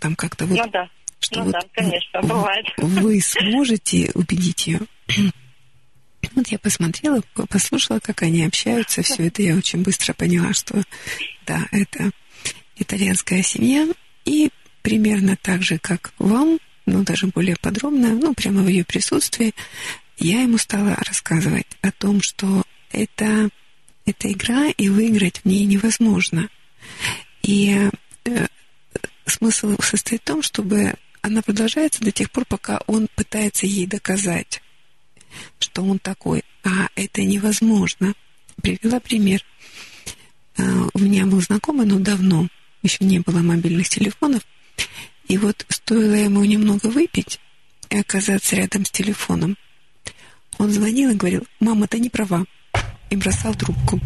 там 0.00 0.14
как-то 0.14 0.46
вот. 0.46 0.58
Ну 0.58 0.70
да. 0.70 0.88
Что 1.20 1.40
ну 1.40 1.44
вот 1.46 1.52
да, 1.52 1.60
конечно, 1.72 2.22
бывает. 2.22 2.66
Вы 2.76 3.20
сможете 3.20 4.10
убедить 4.14 4.66
ее. 4.66 4.80
Вот 6.34 6.48
я 6.48 6.58
посмотрела, 6.58 7.22
послушала, 7.48 8.00
как 8.00 8.22
они 8.22 8.44
общаются, 8.44 9.02
все 9.02 9.28
это 9.28 9.40
я 9.40 9.54
очень 9.54 9.82
быстро 9.82 10.12
поняла, 10.14 10.52
что 10.52 10.82
да, 11.46 11.66
это 11.70 12.10
итальянская 12.78 13.42
семья, 13.42 13.86
и 14.24 14.50
примерно 14.82 15.36
так 15.36 15.62
же, 15.62 15.78
как 15.78 16.12
вам, 16.18 16.58
но 16.86 17.02
даже 17.02 17.26
более 17.26 17.56
подробно, 17.56 18.14
ну, 18.14 18.34
прямо 18.34 18.62
в 18.62 18.68
ее 18.68 18.84
присутствии, 18.84 19.54
я 20.18 20.42
ему 20.42 20.58
стала 20.58 20.96
рассказывать 20.96 21.66
о 21.82 21.92
том, 21.92 22.22
что 22.22 22.62
это, 22.90 23.50
это 24.04 24.32
игра, 24.32 24.68
и 24.68 24.88
выиграть 24.88 25.40
в 25.40 25.44
ней 25.44 25.64
невозможно. 25.64 26.48
И 27.42 27.90
э, 28.24 28.46
смысл 29.26 29.76
состоит 29.80 30.22
в 30.22 30.24
том, 30.24 30.42
чтобы 30.42 30.94
она 31.20 31.42
продолжается 31.42 32.02
до 32.02 32.10
тех 32.10 32.30
пор, 32.30 32.44
пока 32.46 32.80
он 32.86 33.08
пытается 33.14 33.66
ей 33.66 33.86
доказать, 33.86 34.62
что 35.58 35.84
он 35.84 35.98
такой. 35.98 36.42
А 36.64 36.88
это 36.96 37.22
невозможно. 37.22 38.14
Привела 38.62 38.98
пример. 39.00 39.44
Э, 40.56 40.62
у 40.92 40.98
меня 40.98 41.26
был 41.26 41.40
знакомый, 41.40 41.86
но 41.86 41.98
давно, 41.98 42.48
еще 42.88 43.04
не 43.04 43.20
было 43.20 43.38
мобильных 43.38 43.88
телефонов. 43.88 44.42
И 45.28 45.36
вот 45.36 45.64
стоило 45.68 46.14
ему 46.14 46.44
немного 46.44 46.86
выпить 46.86 47.38
и 47.90 47.98
оказаться 47.98 48.56
рядом 48.56 48.84
с 48.84 48.90
телефоном, 48.90 49.56
он 50.58 50.70
звонил 50.70 51.10
и 51.10 51.14
говорил, 51.14 51.46
мама, 51.60 51.86
ты 51.86 52.00
не 52.00 52.10
права, 52.10 52.44
и 53.10 53.16
бросал 53.16 53.54
трубку. 53.54 54.00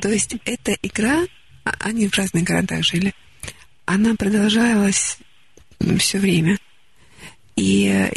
То 0.00 0.08
есть 0.08 0.34
эта 0.44 0.76
игра, 0.82 1.24
а, 1.64 1.74
они 1.80 2.08
в 2.08 2.16
разных 2.16 2.44
городах 2.44 2.84
жили, 2.84 3.14
она 3.86 4.14
продолжалась 4.14 5.18
все 5.98 6.18
время. 6.18 6.58
И 7.56 7.86
э, 7.86 8.12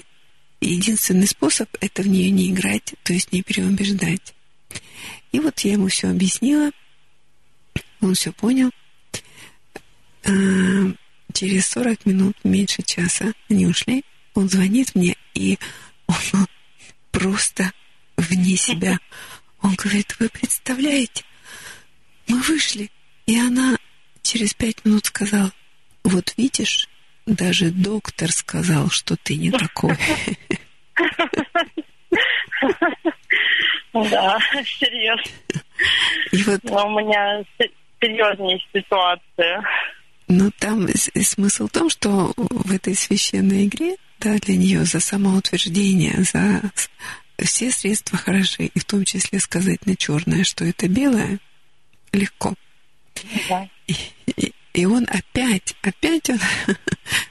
единственный 0.62 1.28
способ 1.28 1.70
это 1.82 2.04
в 2.04 2.08
нее 2.08 2.30
не 2.30 2.52
играть, 2.52 2.94
то 3.04 3.14
есть 3.14 3.32
не 3.32 3.42
переубеждать. 3.42 4.34
И 5.32 5.40
вот 5.40 5.60
я 5.62 5.74
ему 5.74 5.88
все 5.88 6.10
объяснила, 6.10 6.72
он 8.04 8.16
все 8.16 8.32
понял. 8.32 8.70
А, 10.26 10.30
через 11.34 11.68
40 11.68 12.06
минут, 12.06 12.38
меньше 12.44 12.82
часа, 12.84 13.34
они 13.50 13.66
ушли, 13.66 14.04
он 14.34 14.50
звонит 14.50 14.96
мне, 14.96 15.16
и 15.34 15.58
он 16.08 16.48
просто 17.12 17.72
вне 18.18 18.56
себя. 18.56 19.00
Он 19.62 19.76
говорит, 19.76 20.16
вы 20.20 20.30
представляете, 20.30 21.24
мы 22.28 22.40
вышли, 22.42 22.92
и 23.26 23.40
она 23.40 23.78
через 24.22 24.54
пять 24.54 24.84
минут 24.86 25.06
сказала, 25.06 25.52
вот 26.04 26.34
видишь, 26.38 26.90
даже 27.26 27.72
доктор 27.72 28.32
сказал, 28.32 28.90
что 28.90 29.16
ты 29.16 29.36
не 29.38 29.52
такой. 29.52 29.98
Да, 33.94 34.40
серьезно. 34.66 35.32
И 36.32 36.44
вот... 36.44 36.64
Но 36.64 36.88
у 36.88 37.00
меня 37.00 37.44
серьезнее 38.04 38.60
ситуация. 38.74 39.64
Ну, 40.28 40.52
там 40.60 40.88
смысл 41.22 41.68
в 41.68 41.72
том, 41.72 41.90
что 41.90 42.34
в 42.36 42.74
этой 42.74 42.96
священной 42.96 43.66
игре, 43.66 43.96
да, 44.20 44.38
для 44.38 44.56
нее 44.58 44.84
за 44.86 45.00
самоутверждение, 45.00 46.24
за 46.24 46.62
все 47.38 47.72
средства 47.72 48.18
хороши, 48.18 48.66
и 48.66 48.80
в 48.80 48.86
том 48.86 49.04
числе 49.06 49.40
сказать 49.40 49.86
на 49.86 49.96
черное, 49.96 50.44
что 50.44 50.66
это 50.66 50.88
белое, 50.88 51.40
легко. 52.14 52.54
Да. 53.50 53.68
И, 53.88 53.96
и, 54.38 54.54
и 54.74 54.86
он 54.86 55.06
опять, 55.10 55.76
опять 55.82 56.30
он 56.30 56.40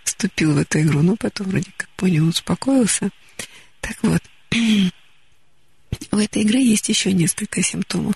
вступил 0.05 0.55
в 0.55 0.59
эту 0.59 0.81
игру, 0.81 1.03
но 1.03 1.16
потом 1.16 1.49
вроде 1.49 1.70
как 1.77 1.89
понял, 1.90 2.28
успокоился. 2.28 3.11
Так 3.81 3.97
вот, 4.03 4.23
у 6.12 6.16
этой 6.16 6.43
игры 6.43 6.59
есть 6.59 6.89
еще 6.89 7.12
несколько 7.12 7.62
симптомов. 7.62 8.15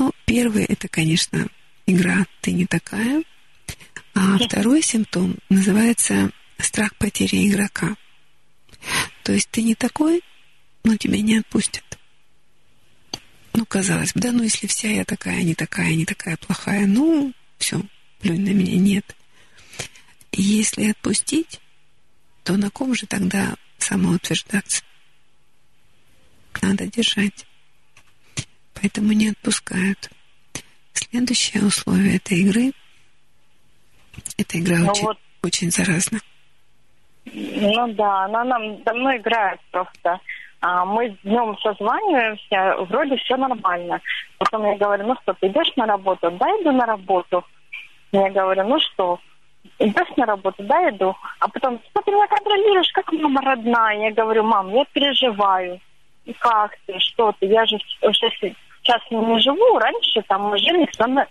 Ну, 0.00 0.12
первый 0.24 0.64
это, 0.64 0.88
конечно, 0.88 1.46
игра 1.84 2.24
«ты 2.40 2.52
не 2.52 2.64
такая», 2.64 3.22
а 4.14 4.38
второй 4.38 4.80
симптом 4.80 5.36
называется 5.50 6.30
страх 6.56 6.96
потери 6.96 7.46
игрока. 7.46 7.96
То 9.24 9.32
есть 9.34 9.50
ты 9.50 9.60
не 9.60 9.74
такой, 9.74 10.22
но 10.84 10.96
тебя 10.96 11.20
не 11.20 11.36
отпустят. 11.36 11.84
Ну, 13.52 13.66
казалось 13.66 14.14
бы, 14.14 14.20
да, 14.20 14.32
ну 14.32 14.42
если 14.42 14.66
вся 14.66 14.88
я 14.88 15.04
такая, 15.04 15.42
не 15.42 15.54
такая, 15.54 15.94
не 15.94 16.06
такая 16.06 16.38
плохая, 16.38 16.86
ну, 16.86 17.34
все, 17.58 17.82
плюнь 18.20 18.40
на 18.40 18.54
меня, 18.54 18.78
нет. 18.78 19.14
И 20.32 20.40
если 20.40 20.92
отпустить, 20.92 21.60
то 22.42 22.56
на 22.56 22.70
ком 22.70 22.94
же 22.94 23.04
тогда 23.04 23.54
самоутверждаться? 23.76 24.82
Надо 26.62 26.86
держать. 26.86 27.44
Поэтому 28.80 29.12
не 29.12 29.30
отпускают. 29.30 30.10
Следующее 30.92 31.64
условие 31.64 32.16
этой 32.16 32.38
игры– 32.38 32.72
эта 34.38 34.58
игра 34.58 34.78
ну 34.78 34.90
очень, 34.90 35.06
вот, 35.06 35.18
очень 35.42 35.70
заразна. 35.70 36.18
Ну 37.24 37.92
да, 37.94 38.24
она 38.24 38.44
нам 38.44 38.82
давно 38.82 39.16
играет 39.16 39.60
просто. 39.70 40.20
А 40.62 40.84
мы 40.84 41.16
днем 41.24 41.56
созваниваемся, 41.58 42.76
вроде 42.84 43.16
все 43.16 43.36
нормально. 43.36 44.00
Потом 44.38 44.66
я 44.66 44.76
говорю, 44.76 45.06
ну 45.06 45.16
что, 45.22 45.32
ты 45.34 45.46
идешь 45.46 45.74
на 45.76 45.86
работу? 45.86 46.30
Да, 46.32 46.46
иду 46.60 46.72
на 46.72 46.84
работу. 46.84 47.44
Я 48.12 48.28
говорю, 48.30 48.64
ну 48.68 48.78
что, 48.78 49.20
идешь 49.78 50.16
на 50.16 50.26
работу? 50.26 50.62
Да, 50.64 50.90
иду. 50.90 51.14
А 51.38 51.48
потом, 51.48 51.80
что 51.90 52.02
ты 52.02 52.10
меня 52.10 52.26
контролируешь, 52.26 52.92
как 52.92 53.10
мама 53.12 53.40
родная? 53.40 54.08
Я 54.08 54.10
говорю, 54.10 54.42
мам, 54.42 54.74
я 54.74 54.84
переживаю. 54.92 55.80
И 56.26 56.34
как 56.34 56.76
ты, 56.86 56.98
что 56.98 57.32
ты? 57.40 57.46
Я 57.46 57.64
же 57.64 57.78
уже 58.02 58.28
сейчас 58.90 59.02
не 59.10 59.40
живу. 59.40 59.78
Раньше 59.78 60.22
там 60.28 60.56
жили, 60.58 60.88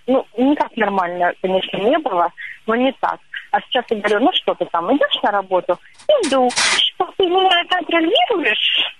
ну, 0.08 0.26
никак 0.38 0.76
нормально, 0.78 1.34
конечно, 1.42 1.78
не 1.78 1.98
было, 2.00 2.32
но 2.66 2.76
не 2.76 2.92
так. 2.94 3.20
А 3.52 3.60
сейчас 3.62 3.86
я 3.90 3.98
говорю, 3.98 4.26
ну 4.26 4.32
что 4.34 4.54
ты 4.56 4.66
там, 4.66 4.96
идешь 4.96 5.22
на 5.24 5.32
работу? 5.32 5.78
Иду. 6.26 6.50
Что 6.50 7.12
ты 7.18 7.26
меня 7.26 7.64
контролируешь? 7.70 8.96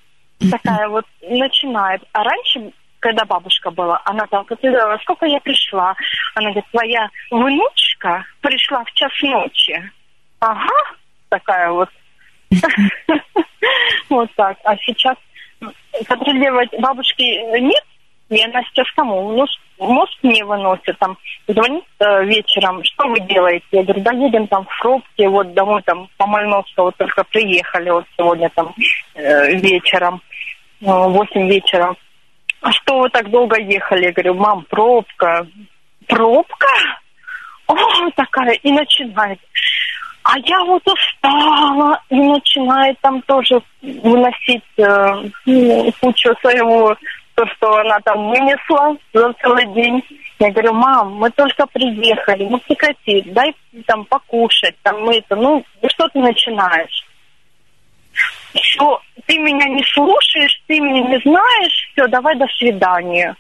такая 0.52 0.88
вот 0.88 1.06
начинает. 1.22 2.02
А 2.14 2.24
раньше, 2.24 2.72
когда 3.00 3.26
бабушка 3.26 3.72
была, 3.72 4.02
она 4.06 4.26
там 4.28 4.46
говорила, 4.46 4.98
сколько 5.02 5.26
я 5.26 5.40
пришла. 5.42 5.96
Она 6.36 6.50
говорит, 6.52 6.66
твоя 6.72 7.10
внучка 7.30 8.26
пришла 8.42 8.84
в 8.86 8.92
час 8.94 9.12
ночи. 9.22 9.92
Ага, 10.40 10.96
такая 11.30 11.72
вот. 11.72 11.90
Вот 14.10 14.30
так. 14.36 14.58
А 14.64 14.76
сейчас 14.78 15.18
контролировать 16.08 16.70
бабушки 16.80 17.60
нет, 17.60 17.84
и 18.30 18.44
она 18.44 18.62
сейчас 18.64 18.86
кому? 18.96 19.32
Ну, 19.34 19.46
мозг 19.80 20.14
мне 20.22 20.44
выносит, 20.46 20.98
там, 21.00 21.18
звонит 21.48 21.84
э, 22.00 22.26
вечером, 22.26 22.84
что 22.84 23.08
вы 23.08 23.20
делаете? 23.22 23.66
Я 23.72 23.84
говорю, 23.84 24.02
да 24.02 24.12
едем 24.12 24.48
там 24.48 24.66
в 24.66 24.82
пробке, 24.82 25.28
вот 25.28 25.54
домой 25.54 25.82
там 25.84 26.10
по 26.18 26.28
Мальновскому 26.28 26.92
только 26.92 27.24
приехали 27.24 27.90
вот 27.90 28.06
сегодня 28.18 28.50
там 28.54 28.74
э, 29.16 29.56
вечером, 29.56 30.22
э, 30.82 30.86
8 30.86 31.50
вечера. 31.50 31.96
А 32.62 32.72
что 32.72 33.00
вы 33.00 33.10
так 33.10 33.30
долго 33.30 33.60
ехали? 33.60 34.06
Я 34.06 34.12
говорю, 34.12 34.34
мам, 34.36 34.66
пробка. 34.70 35.48
Пробка? 36.08 36.68
О, 37.68 37.76
такая, 38.16 38.54
и 38.54 38.72
начинает. 38.72 39.40
А 40.24 40.38
я 40.40 40.64
вот 40.66 40.84
устала, 40.86 42.00
и 42.10 42.16
начинает 42.16 43.00
там 43.00 43.22
тоже 43.24 43.62
выносить 43.82 44.64
э, 44.78 45.92
кучу 46.02 46.36
своего 46.42 46.96
то, 47.40 47.46
что 47.56 47.78
она 47.78 48.00
там 48.02 48.28
вынесла 48.28 48.98
за 49.14 49.32
целый 49.42 49.66
день. 49.74 50.04
Я 50.40 50.52
говорю, 50.52 50.74
мам, 50.74 51.14
мы 51.14 51.32
только 51.32 51.66
приехали, 51.68 52.44
ну 52.44 52.60
прекрати, 52.60 53.22
дай 53.28 53.56
там 53.86 54.04
покушать, 54.04 54.76
там 54.84 55.02
мы 55.04 55.20
это, 55.20 55.38
ну 55.38 55.64
что 55.88 56.10
ты 56.10 56.20
начинаешь? 56.20 57.06
Что 58.62 59.02
ты 59.26 59.38
меня 59.38 59.70
не 59.70 59.84
слушаешь, 59.94 60.62
ты 60.68 60.82
меня 60.82 61.08
не 61.08 61.18
знаешь, 61.22 61.90
все, 61.94 62.08
давай 62.08 62.36
до 62.36 62.46
свидания. 62.58 63.38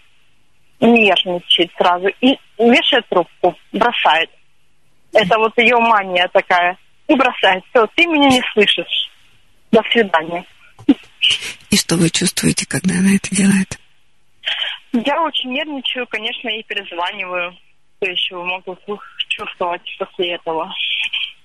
Нервничает 0.79 1.71
сразу 1.77 2.07
и 2.21 2.37
вешает 2.57 3.05
трубку, 3.09 3.53
бросает. 3.73 4.29
Это 5.11 5.37
вот 5.39 5.57
ее 5.57 5.77
мания 5.77 6.29
такая. 6.31 6.77
И 7.09 7.15
бросает. 7.15 7.63
Все, 7.71 7.85
ты 7.95 8.05
меня 8.05 8.29
не 8.29 8.41
слышишь. 8.53 9.11
До 9.71 9.81
свидания. 9.91 10.45
И 11.69 11.75
что 11.75 11.97
вы 11.97 12.09
чувствуете, 12.09 12.65
когда 12.65 12.95
она 12.95 13.15
это 13.15 13.35
делает? 13.35 13.77
Я 14.91 15.21
очень 15.23 15.51
нервничаю, 15.51 16.07
конечно, 16.07 16.49
и 16.49 16.63
перезваниваю. 16.63 17.55
Что 17.97 18.11
еще 18.11 18.43
могу 18.43 18.77
чувствовать 19.27 19.81
после 19.99 20.35
этого? 20.35 20.71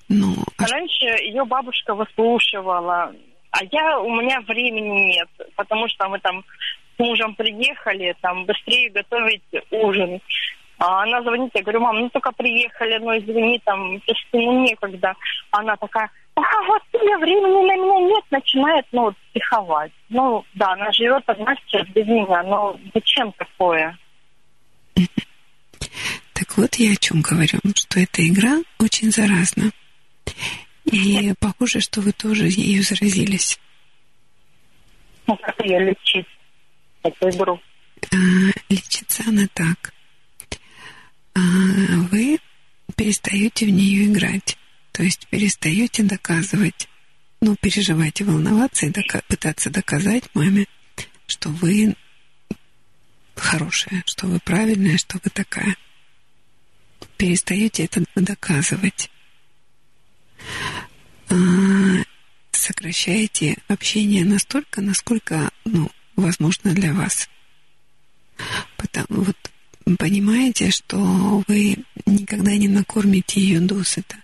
Ну, 0.08 0.34
а... 0.58 0.66
Раньше 0.66 1.04
ее 1.24 1.44
бабушка 1.44 1.94
выслушивала, 1.94 3.12
а 3.50 3.64
я, 3.70 4.00
у 4.00 4.10
меня 4.20 4.40
времени 4.40 5.14
нет, 5.14 5.28
потому 5.56 5.88
что 5.88 6.08
мы 6.08 6.18
там 6.18 6.44
с 6.96 6.98
мужем 6.98 7.34
приехали, 7.34 8.16
там 8.20 8.44
быстрее 8.46 8.90
готовить 8.90 9.42
ужин. 9.70 10.20
А 10.78 11.02
она 11.02 11.22
звонит, 11.22 11.52
я 11.54 11.62
говорю, 11.62 11.80
мам, 11.80 12.00
ну 12.00 12.08
только 12.10 12.32
приехали, 12.32 12.98
ну 12.98 13.16
извини, 13.16 13.60
там, 13.64 14.00
просто 14.00 14.26
ну 14.32 14.64
некогда. 14.64 15.14
Она 15.52 15.76
такая, 15.76 16.10
ага, 16.34 16.66
вот 16.66 16.82
тебе 16.92 17.16
времени 17.18 17.66
на 17.66 17.76
меня 17.76 18.08
нет, 18.08 18.24
начинает, 18.30 18.86
ну, 18.92 19.12
психовать. 19.32 19.92
Ну, 20.08 20.44
да, 20.54 20.72
она 20.72 20.90
живет 20.92 21.22
одна 21.26 21.54
сейчас 21.56 21.86
без 21.88 22.06
меня, 22.06 22.42
но 22.42 22.78
зачем 22.94 23.32
такое? 23.32 23.96
Так 26.32 26.56
вот 26.56 26.74
я 26.76 26.92
о 26.92 26.96
чем 26.96 27.22
говорю, 27.22 27.58
что 27.74 28.00
эта 28.00 28.26
игра 28.26 28.58
очень 28.78 29.10
заразна. 29.10 29.70
И 30.84 31.32
похоже, 31.40 31.80
что 31.80 32.00
вы 32.00 32.12
тоже 32.12 32.46
ею 32.48 32.82
заразились. 32.82 33.58
Ну, 35.26 35.36
как 35.36 35.64
ее 35.64 35.78
лечить, 35.78 36.26
эту 37.02 37.30
игру? 37.30 37.60
А, 38.12 38.16
лечится 38.68 39.22
она 39.26 39.46
так. 39.54 39.94
А, 41.34 41.40
вы 42.10 42.38
перестаете 42.96 43.66
в 43.66 43.70
нее 43.70 44.06
играть. 44.06 44.58
То 44.94 45.02
есть 45.02 45.26
перестаете 45.26 46.04
доказывать, 46.04 46.88
ну, 47.40 47.56
переживать 47.60 48.20
и 48.20 48.24
волноваться, 48.24 48.86
и 48.86 48.90
дока- 48.90 49.24
пытаться 49.26 49.68
доказать 49.68 50.22
маме, 50.34 50.66
что 51.26 51.48
вы 51.48 51.96
хорошая, 53.34 54.04
что 54.06 54.28
вы 54.28 54.38
правильная, 54.38 54.96
что 54.96 55.18
вы 55.24 55.30
такая. 55.30 55.76
Перестаете 57.16 57.86
это 57.86 58.04
доказывать. 58.14 59.10
А, 61.28 61.34
сокращаете 62.52 63.56
общение 63.66 64.24
настолько, 64.24 64.80
насколько, 64.80 65.50
ну, 65.64 65.90
возможно 66.14 66.72
для 66.72 66.94
вас. 66.94 67.28
Потому 68.76 69.24
вот 69.24 69.50
понимаете, 69.98 70.70
что 70.70 71.42
вы 71.48 71.78
никогда 72.06 72.52
не 72.52 72.68
накормите 72.68 73.40
ее 73.40 73.58
досыта. 73.58 74.23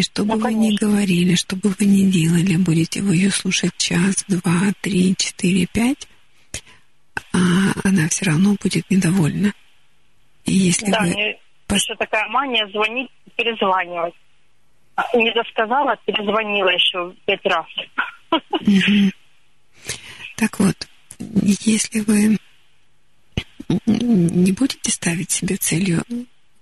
И 0.00 0.02
что 0.02 0.24
бы 0.24 0.34
ну, 0.36 0.44
вы 0.44 0.54
ни 0.54 0.74
говорили, 0.74 1.34
что 1.34 1.56
бы 1.56 1.74
вы 1.78 1.84
ни 1.84 2.10
делали, 2.10 2.56
будете 2.56 3.02
вы 3.02 3.16
ее 3.16 3.30
слушать 3.30 3.76
час, 3.76 4.24
два, 4.28 4.72
три, 4.80 5.14
четыре, 5.14 5.66
пять, 5.66 6.08
а 7.34 7.38
она 7.84 8.08
все 8.08 8.24
равно 8.24 8.56
будет 8.62 8.88
недовольна. 8.88 9.52
И 10.46 10.52
если 10.52 10.90
да, 10.90 11.00
вы... 11.00 11.08
мне 11.08 11.38
еще 11.68 11.94
такая 11.96 12.26
мания 12.30 12.66
звонить, 12.68 13.10
перезванивать. 13.36 14.14
А, 14.94 15.04
не 15.14 15.30
досказала, 15.34 15.94
перезвонила 16.06 16.70
еще 16.70 17.14
пять 17.26 17.44
раз. 17.44 17.66
Так 20.36 20.58
вот, 20.60 20.88
если 21.18 22.00
вы 22.00 22.38
не 23.84 24.52
будете 24.52 24.90
ставить 24.90 25.30
себе 25.30 25.56
целью 25.56 26.02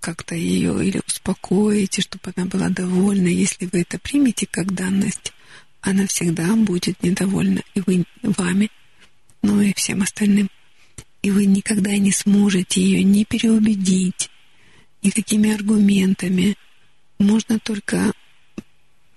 как-то 0.01 0.35
ее 0.35 0.87
или 0.87 1.01
успокоить, 1.07 2.03
чтобы 2.03 2.33
она 2.37 2.47
была 2.47 2.69
довольна, 2.69 3.29
если 3.29 3.66
вы 3.66 3.81
это 3.83 3.99
примете 3.99 4.47
как 4.47 4.75
данность, 4.75 5.33
она 5.81 6.07
всегда 6.07 6.55
будет 6.57 7.03
недовольна 7.03 7.62
и 7.75 7.81
вы 7.81 8.05
вами, 8.23 8.70
ну 9.43 9.61
и 9.61 9.73
всем 9.75 10.03
остальным. 10.03 10.51
И 11.23 11.31
вы 11.31 11.47
никогда 11.47 11.97
не 11.97 12.12
сможете 12.12 12.81
ее 12.81 13.03
не 13.03 13.25
переубедить 13.25 14.31
никакими 15.03 15.53
аргументами. 15.53 16.57
Можно 17.19 17.59
только 17.59 18.12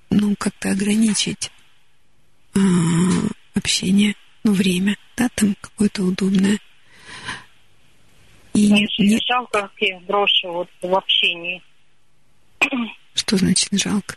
ну, 0.09 0.35
как-то 0.37 0.71
ограничить 0.71 1.51
а, 2.55 2.59
общение, 3.53 4.15
ну, 4.43 4.53
время, 4.53 4.97
да, 5.15 5.29
там 5.35 5.55
какое-то 5.61 6.03
удобное. 6.03 6.59
И 8.53 8.71
Мне 8.71 8.87
не... 8.97 9.19
жалко, 9.27 9.69
я 9.79 9.99
брошу 10.01 10.51
вот 10.51 10.69
в 10.81 10.95
общении. 10.95 11.61
Что 13.13 13.37
значит 13.37 13.69
жалко? 13.71 14.15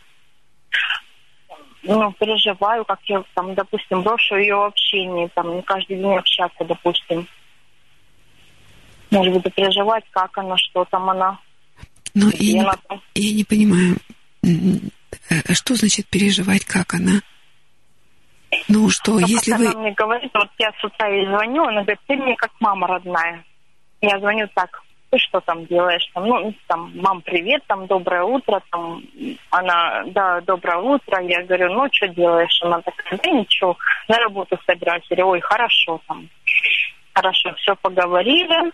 Ну, 1.83 2.11
переживаю, 2.13 2.83
как 2.83 2.99
я 3.03 3.23
там, 3.35 3.53
допустим, 3.53 4.01
брошу 4.01 4.37
ее 4.37 4.55
в 4.55 4.63
общении, 4.63 5.29
там, 5.35 5.55
не 5.55 5.61
каждый 5.61 5.97
день 5.97 6.15
общаться, 6.15 6.65
допустим. 6.65 7.27
Может 9.11 9.41
быть, 9.41 9.53
переживать, 9.53 10.03
как 10.09 10.37
она, 10.37 10.57
что 10.57 10.83
там 10.85 11.09
она. 11.09 11.39
Ну, 12.15 12.29
я 12.33 12.53
не, 12.53 13.01
я 13.15 13.33
не 13.35 13.43
понимаю, 13.43 13.97
а 15.47 15.53
что 15.53 15.75
значит 15.75 16.07
переживать, 16.07 16.65
как 16.65 16.93
она? 16.95 17.21
Ну 18.67 18.89
что, 18.89 19.19
Но 19.19 19.27
если 19.27 19.53
вы... 19.53 19.67
Она 19.67 19.79
мне 19.79 19.91
говорит, 19.91 20.31
вот 20.33 20.49
я 20.57 20.71
с 20.71 20.83
утра 20.83 21.07
ей 21.07 21.25
звоню, 21.27 21.63
она 21.63 21.81
говорит, 21.81 21.99
ты 22.07 22.15
мне 22.15 22.35
как 22.35 22.51
мама 22.59 22.87
родная. 22.87 23.43
Я 24.05 24.19
звоню 24.19 24.47
так, 24.53 24.83
ты 25.09 25.17
что 25.17 25.39
там 25.41 25.65
делаешь? 25.65 26.05
Там, 26.13 26.27
ну, 26.27 26.53
там, 26.67 26.91
мам, 26.95 27.21
привет, 27.21 27.63
там, 27.67 27.87
доброе 27.87 28.23
утро, 28.23 28.61
там, 28.69 29.01
она, 29.49 30.03
да, 30.07 30.41
доброе 30.41 30.77
утро. 30.77 31.21
Я 31.23 31.43
говорю, 31.43 31.73
ну, 31.73 31.87
что 31.91 32.07
делаешь? 32.09 32.59
Она 32.61 32.81
такая, 32.81 33.19
да 33.23 33.31
ничего, 33.31 33.77
на 34.07 34.17
работу 34.17 34.59
собираюсь. 34.65 35.05
Я 35.09 35.15
говорю, 35.17 35.31
ой, 35.31 35.39
хорошо, 35.41 36.01
там, 36.07 36.29
хорошо, 37.13 37.53
все 37.55 37.75
поговорили. 37.75 38.71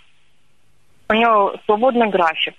У 1.09 1.13
нее 1.13 1.59
свободный 1.65 2.07
график. 2.07 2.55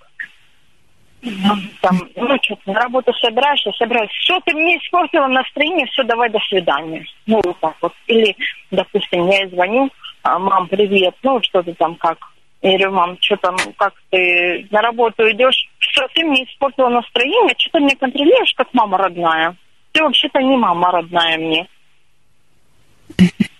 Там, 1.80 2.00
ну, 2.16 2.36
что-то 2.42 2.72
на 2.72 2.80
работу 2.80 3.12
собираешься, 3.14 3.70
собираешься. 3.72 4.16
Все, 4.20 4.40
ты 4.40 4.54
мне 4.54 4.78
испортила 4.78 5.28
настроение, 5.28 5.86
все, 5.86 6.02
давай, 6.02 6.30
до 6.30 6.40
свидания. 6.48 7.04
Ну, 7.26 7.40
вот 7.44 7.58
так 7.60 7.76
вот. 7.80 7.92
Или, 8.08 8.34
допустим, 8.70 9.28
я 9.28 9.48
звоню, 9.48 9.90
а, 10.22 10.38
мам, 10.38 10.66
привет, 10.68 11.14
ну, 11.22 11.40
что 11.42 11.62
ты 11.62 11.74
там, 11.74 11.94
как? 11.94 12.31
Я 12.62 12.78
говорю, 12.78 12.92
мам, 12.92 13.18
что 13.20 13.36
там, 13.38 13.56
как 13.76 13.92
ты 14.10 14.68
на 14.70 14.80
работу 14.80 15.24
идешь? 15.24 15.68
Все, 15.80 16.06
ты 16.14 16.24
мне 16.24 16.44
испортила 16.44 16.88
настроение, 16.88 17.56
что 17.58 17.70
ты 17.72 17.80
меня 17.80 17.96
контролируешь, 17.96 18.54
как 18.56 18.72
мама 18.72 18.98
родная. 18.98 19.56
Ты 19.90 20.02
вообще-то 20.02 20.40
не 20.40 20.56
мама 20.56 20.92
родная 20.92 21.38
мне. 21.38 21.68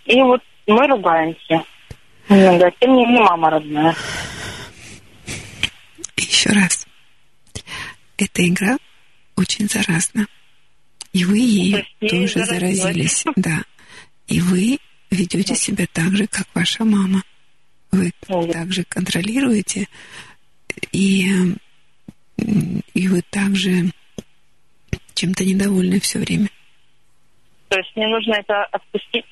И 0.07 0.23
вот 0.23 0.41
мы 0.69 0.87
ругаемся. 0.87 1.65
Он 2.29 2.59
говорит, 2.59 2.77
ты 2.79 2.89
мне 2.89 3.05
не 3.07 3.19
мама 3.19 3.51
родная. 3.51 3.95
Еще 6.16 6.51
раз 6.51 6.87
эта 8.19 8.47
игра 8.47 8.77
очень 9.37 9.69
заразна. 9.69 10.27
И 11.12 11.24
вы 11.24 11.39
ей 11.39 11.89
тоже 12.09 12.45
заразились. 12.45 13.24
Да. 13.35 13.65
И 14.29 14.41
вы 14.41 14.79
ведете 15.11 15.57
себя 15.57 15.87
так 15.93 16.16
же, 16.16 16.29
как 16.29 16.47
ваша 16.55 16.85
мама. 16.85 17.23
Вы 17.93 18.10
также 18.51 18.85
контролируете, 18.85 19.86
и, 20.93 21.27
и 22.94 23.09
вы 23.09 23.23
также 23.31 23.90
чем-то 25.14 25.44
недовольны 25.44 26.01
все 26.01 26.19
время. 26.19 26.48
То 27.69 27.78
есть 27.78 27.94
мне 27.94 28.09
нужно 28.09 28.35
это 28.35 28.64
отпустить? 28.64 29.27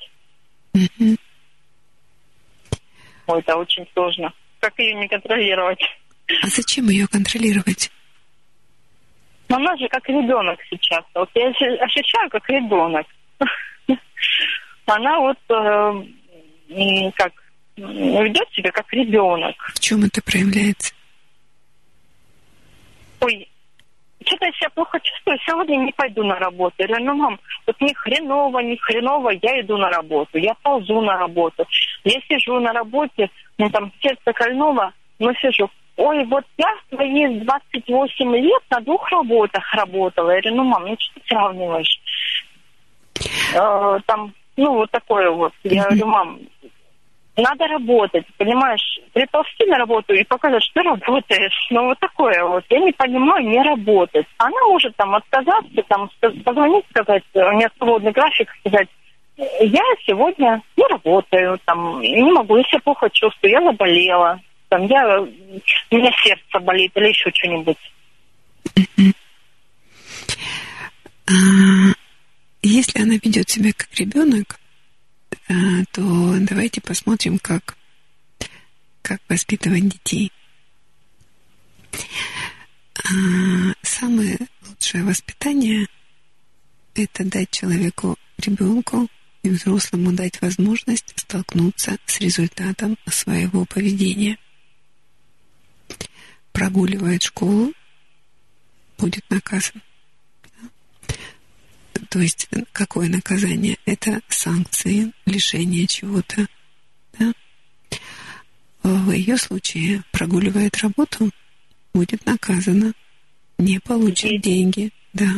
Угу. 0.73 1.15
Ой, 3.27 3.39
это 3.39 3.55
очень 3.57 3.85
сложно. 3.93 4.31
Как 4.59 4.77
ее 4.79 4.93
не 4.95 5.07
контролировать? 5.07 5.81
А 6.43 6.47
зачем 6.47 6.89
ее 6.89 7.07
контролировать? 7.07 7.91
Но 9.49 9.57
она 9.57 9.75
же 9.77 9.87
как 9.89 10.07
ребенок 10.07 10.59
сейчас. 10.69 11.03
Вот 11.13 11.29
я 11.33 11.49
ощущаю 11.49 12.29
как 12.29 12.47
ребенок. 12.49 13.05
Она 14.85 15.19
вот 15.19 15.37
э, 15.49 17.11
как 17.15 17.33
ведет 17.87 18.49
себя 18.53 18.71
как 18.71 18.91
ребенок. 18.93 19.55
В 19.73 19.79
чем 19.79 20.03
это 20.03 20.21
проявляется? 20.21 20.93
Ой, 23.21 23.47
что-то 24.25 24.45
я 24.45 24.51
себя 24.53 24.69
плохо 24.69 24.99
чувствую, 24.99 25.37
сегодня 25.45 25.77
не 25.77 25.91
пойду 25.91 26.23
на 26.23 26.35
работу. 26.39 26.75
Я 26.77 26.87
говорю, 26.87 27.05
ну, 27.05 27.13
мам, 27.15 27.39
вот 27.67 27.81
не 27.81 27.93
хреново, 27.93 28.59
не 28.59 28.77
хреново, 28.77 29.31
я 29.41 29.61
иду 29.61 29.77
на 29.77 29.89
работу, 29.89 30.37
я 30.37 30.53
ползу 30.61 31.01
на 31.01 31.17
работу. 31.17 31.65
Я 32.03 32.19
сижу 32.27 32.59
на 32.59 32.73
работе, 32.73 33.29
ну, 33.57 33.69
там, 33.69 33.91
сердце 34.01 34.33
кольнуло, 34.33 34.93
но 35.19 35.33
сижу 35.35 35.69
ой, 36.01 36.25
вот 36.25 36.43
я 36.57 36.67
свои 36.89 37.39
28 37.39 38.35
лет 38.37 38.63
на 38.69 38.79
двух 38.81 39.09
работах 39.11 39.63
работала. 39.73 40.31
Я 40.31 40.41
говорю, 40.41 40.55
ну, 40.57 40.63
мам, 40.63 40.85
ну 40.85 40.95
что 40.97 41.19
ты 41.19 41.27
сравниваешь? 41.27 42.01
Э, 43.53 43.99
там, 44.05 44.33
ну, 44.57 44.73
вот 44.73 44.91
такое 44.91 45.29
вот. 45.29 45.53
Я 45.63 45.83
говорю, 45.83 46.07
мам, 46.07 46.39
надо 47.41 47.67
работать, 47.67 48.25
понимаешь, 48.37 48.99
приползти 49.13 49.65
на 49.65 49.77
работу 49.77 50.13
и 50.13 50.23
показать, 50.23 50.63
что 50.63 50.81
ты 50.81 50.89
работаешь. 50.89 51.67
Ну, 51.69 51.85
вот 51.85 51.99
такое 51.99 52.43
вот. 52.45 52.63
Я 52.69 52.79
не 52.79 52.91
понимаю, 52.91 53.47
не 53.47 53.61
работать. 53.61 54.27
Она 54.37 54.61
может 54.67 54.95
там 54.95 55.15
отказаться, 55.15 55.83
там, 55.87 56.09
позвонить, 56.43 56.85
сказать, 56.89 57.23
у 57.33 57.51
меня 57.51 57.69
свободный 57.77 58.11
график, 58.11 58.49
сказать, 58.59 58.87
я 59.37 59.83
сегодня 60.05 60.61
не 60.77 60.85
работаю, 60.87 61.59
там, 61.65 62.01
не 62.01 62.31
могу, 62.31 62.57
я 62.57 62.63
себя 62.63 62.79
плохо 62.83 63.09
чувствую, 63.11 63.51
я 63.51 63.61
заболела 63.61 64.39
там, 64.71 64.85
я, 64.85 65.19
у 65.19 65.95
меня 65.95 66.11
сердце 66.23 66.59
болит 66.61 66.93
или 66.95 67.09
еще 67.09 67.29
что-нибудь. 67.33 67.77
А, 71.27 71.33
если 72.61 73.01
она 73.01 73.15
ведет 73.21 73.49
себя 73.49 73.71
как 73.75 73.93
ребенок, 73.95 74.60
то 75.91 76.37
давайте 76.39 76.81
посмотрим, 76.81 77.39
как, 77.39 77.77
как 79.01 79.21
воспитывать 79.29 79.89
детей. 79.89 80.31
А, 83.03 83.73
самое 83.81 84.37
лучшее 84.67 85.03
воспитание– 85.03 85.87
это 86.95 87.23
дать 87.23 87.51
человеку, 87.51 88.17
ребенку 88.37 89.07
и 89.43 89.49
взрослому 89.49 90.11
дать 90.11 90.41
возможность 90.41 91.13
столкнуться 91.15 91.97
с 92.05 92.19
результатом 92.19 92.97
своего 93.07 93.65
поведения– 93.65 94.37
прогуливает 96.51 97.23
школу, 97.23 97.73
будет 98.97 99.27
наказан. 99.29 99.81
То 102.11 102.19
есть 102.19 102.49
какое 102.73 103.07
наказание? 103.07 103.77
Это 103.85 104.19
санкции, 104.27 105.13
лишение 105.25 105.87
чего-то. 105.87 106.45
Да? 107.17 107.31
В 108.83 109.11
ее 109.11 109.37
случае 109.37 110.03
прогуливает 110.11 110.77
работу, 110.79 111.29
будет 111.93 112.25
наказана, 112.25 112.91
не 113.57 113.79
получит 113.79 114.31
Есть. 114.31 114.43
деньги. 114.43 114.89
Да. 115.13 115.29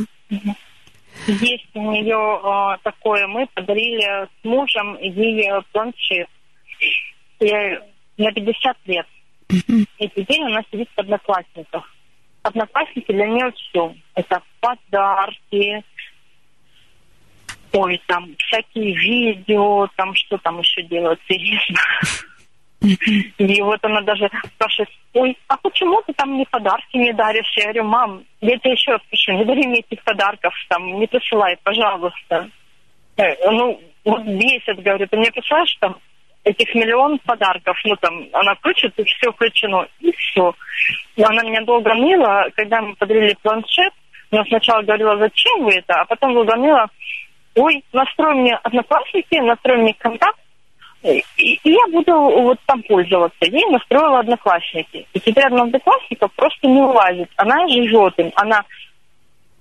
Есть 1.28 1.68
у 1.76 1.92
нее 1.92 2.42
э, 2.44 2.78
такое, 2.84 3.28
мы 3.28 3.46
подарили 3.54 4.26
с 4.26 4.44
мужем 4.44 4.98
ей 5.00 5.48
планшет. 5.72 6.28
На 8.18 8.32
50 8.32 8.78
лет. 8.86 9.06
И 9.50 10.10
теперь 10.10 10.42
она 10.42 10.64
сидит 10.72 10.90
в 10.96 11.00
одноклассниках. 11.00 11.94
Одноклассники 12.42 13.12
для 13.12 13.28
нее 13.28 13.52
все. 13.52 13.96
Это 14.16 14.42
подарки, 14.60 15.84
ой, 17.74 18.02
там 18.08 18.36
всякие 18.38 18.96
видео, 18.96 19.88
там 19.96 20.14
что 20.16 20.38
там 20.38 20.60
еще 20.60 20.84
делают, 20.84 21.20
интересно. 21.28 21.80
И 23.38 23.62
вот 23.62 23.80
она 23.84 24.02
даже 24.02 24.30
спрашивает, 24.56 24.90
ой, 25.14 25.38
а 25.48 25.58
почему 25.58 26.02
ты 26.06 26.14
там 26.14 26.32
мне 26.34 26.46
подарки 26.50 26.98
не 26.98 27.14
даришь? 27.14 27.54
Я 27.56 27.64
говорю, 27.64 27.84
мам, 27.86 28.24
я 28.42 28.58
тебе 28.58 28.74
еще 28.74 28.92
раз 28.92 29.02
прошу, 29.10 29.32
не 29.34 29.46
дари 29.46 29.66
мне 29.66 29.80
этих 29.80 30.04
подарков, 30.04 30.54
там, 30.68 31.00
не 31.00 31.08
присылай, 31.08 31.58
пожалуйста. 31.64 32.50
Э, 33.16 33.52
ну, 33.52 33.80
вот 34.04 34.24
бесит, 34.24 34.84
говорю, 34.84 35.08
ты 35.08 35.16
мне 35.16 35.32
присылаешь 35.32 35.76
там 35.80 35.96
этих 36.44 36.76
миллион 36.76 37.20
подарков. 37.20 37.78
Ну, 37.86 37.96
там, 37.96 38.28
она 38.34 38.56
включит, 38.56 39.00
и 39.00 39.04
все 39.06 39.32
включено, 39.32 39.88
и 40.00 40.12
все. 40.12 40.54
Но 41.16 41.28
она 41.28 41.44
меня 41.44 41.62
долго 41.62 41.94
мила, 41.94 42.48
когда 42.56 42.82
мы 42.82 42.96
подарили 42.96 43.38
планшет, 43.42 43.94
она 44.32 44.44
сначала 44.46 44.82
говорила, 44.82 45.18
зачем 45.18 45.64
вы 45.64 45.74
это, 45.76 46.02
а 46.02 46.06
потом 46.06 46.34
выгонила, 46.34 46.88
ой, 47.56 47.84
настрой 47.94 48.36
мне 48.36 48.56
одноклассники, 48.56 49.36
настрой 49.40 49.78
мне 49.78 49.94
контакт, 49.94 50.40
и, 51.04 51.24
и 51.38 51.60
я 51.64 51.88
буду 51.92 52.14
вот 52.14 52.60
там 52.66 52.82
пользоваться. 52.84 53.46
Ей 53.46 53.66
настроила 53.70 54.20
одноклассники. 54.20 55.06
И 55.14 55.20
теперь 55.20 55.46
одна 55.46 55.64
одноклассников 55.64 56.32
просто 56.34 56.68
не 56.68 56.82
улазит. 56.82 57.30
Она 57.36 57.68
живет 57.68 58.18
им. 58.20 58.32
Она 58.36 58.64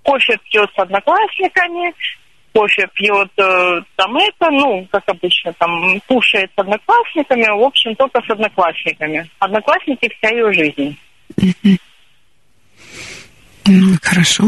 кофе 0.02 0.38
пьет 0.44 0.70
с 0.74 0.78
одноклассниками, 0.78 1.94
кофе 2.52 2.88
пьет 2.94 3.30
э, 3.38 3.80
там 3.96 4.16
это, 4.16 4.50
ну, 4.50 4.86
как 4.90 5.02
обычно, 5.06 5.52
там, 5.54 6.00
кушает 6.06 6.50
с 6.54 6.58
одноклассниками, 6.58 7.48
в 7.58 7.62
общем, 7.62 7.94
только 7.96 8.20
с 8.22 8.30
одноклассниками. 8.30 9.28
Одноклассники 9.38 10.12
вся 10.16 10.30
ее 10.30 10.52
жизнь. 10.52 10.96
Хорошо. 14.02 14.44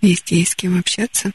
Есть, 0.00 0.30
есть 0.30 0.52
с 0.52 0.56
кем 0.56 0.78
общаться. 0.78 1.32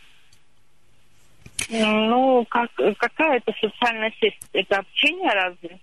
Ну, 1.70 2.46
как, 2.50 2.70
какая 2.98 3.38
это 3.38 3.54
социальная 3.60 4.12
сеть? 4.20 4.38
Это 4.54 4.78
общение 4.78 5.32
разве? 5.32 5.80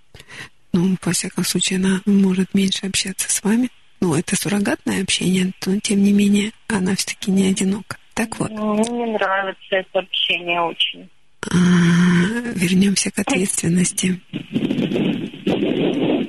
Ну, 0.73 0.97
во 1.03 1.13
всяком 1.13 1.45
случае, 1.45 1.79
она 1.79 2.01
может 2.07 2.55
меньше 2.55 2.87
общаться 2.87 3.31
с 3.31 3.43
вами. 3.43 3.69
Ну, 4.01 4.15
это 4.15 4.37
суррогатное 4.37 5.03
общение, 5.03 5.53
но 5.67 5.79
тем 5.81 6.03
не 6.03 6.13
менее, 6.13 6.53
она 6.69 6.95
все-таки 6.95 7.31
не 7.31 7.49
одинока. 7.49 7.97
Так 8.15 8.39
вот. 8.39 8.51
Ну, 8.51 8.75
мне 8.75 8.91
не 8.91 9.13
нравится 9.13 9.77
это 9.77 9.99
общение 9.99 10.61
очень. 10.61 11.09
А, 11.47 11.57
вернемся 12.55 13.11
к 13.11 13.19
ответственности. 13.19 14.21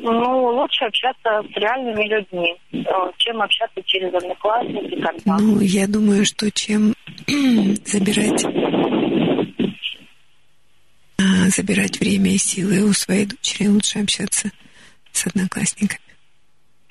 Ну, 0.04 0.46
лучше 0.48 0.86
общаться 0.86 1.44
с 1.54 1.58
реальными 1.58 2.08
людьми, 2.08 2.56
чем 3.18 3.42
общаться 3.42 3.82
через 3.86 4.14
одноклассники, 4.14 5.00
контакт. 5.02 5.26
Ну, 5.26 5.60
я 5.62 5.88
думаю, 5.88 6.26
что 6.26 6.50
чем 6.52 6.94
забирать 7.28 8.44
забирать 11.52 12.00
время 12.00 12.32
и 12.32 12.38
силы 12.38 12.84
у 12.84 12.94
своей 12.94 13.26
дочери, 13.26 13.68
лучше 13.68 14.00
общаться 14.00 14.52
с 15.12 15.28
одноклассниками. 15.28 16.00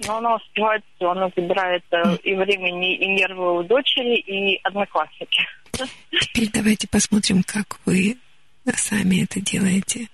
Но 0.06 0.16
она 0.16 0.36
успевает 0.36 0.82
все, 0.96 1.10
она 1.10 1.28
забирает 1.36 1.84
э, 1.90 2.16
и 2.24 2.34
времени, 2.34 2.96
и 2.96 3.06
нервы 3.06 3.58
у 3.58 3.62
дочери, 3.62 4.18
и 4.18 4.58
одноклассники. 4.62 5.42
Теперь 6.10 6.50
давайте 6.52 6.88
посмотрим, 6.88 7.42
как 7.42 7.78
вы 7.84 8.16
сами 8.74 9.24
это 9.24 9.40
делаете. 9.40 10.08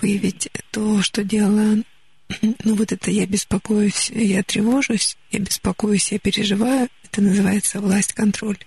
Вы 0.00 0.16
ведь 0.16 0.48
то, 0.70 1.02
что 1.02 1.24
делала, 1.24 1.76
ну 2.42 2.74
вот 2.74 2.92
это 2.92 3.10
я 3.10 3.26
беспокоюсь, 3.26 4.10
я 4.10 4.42
тревожусь, 4.42 5.16
я 5.30 5.40
беспокоюсь, 5.40 6.12
я 6.12 6.18
переживаю, 6.18 6.88
это 7.04 7.22
называется 7.22 7.80
власть-контроль. 7.80 8.58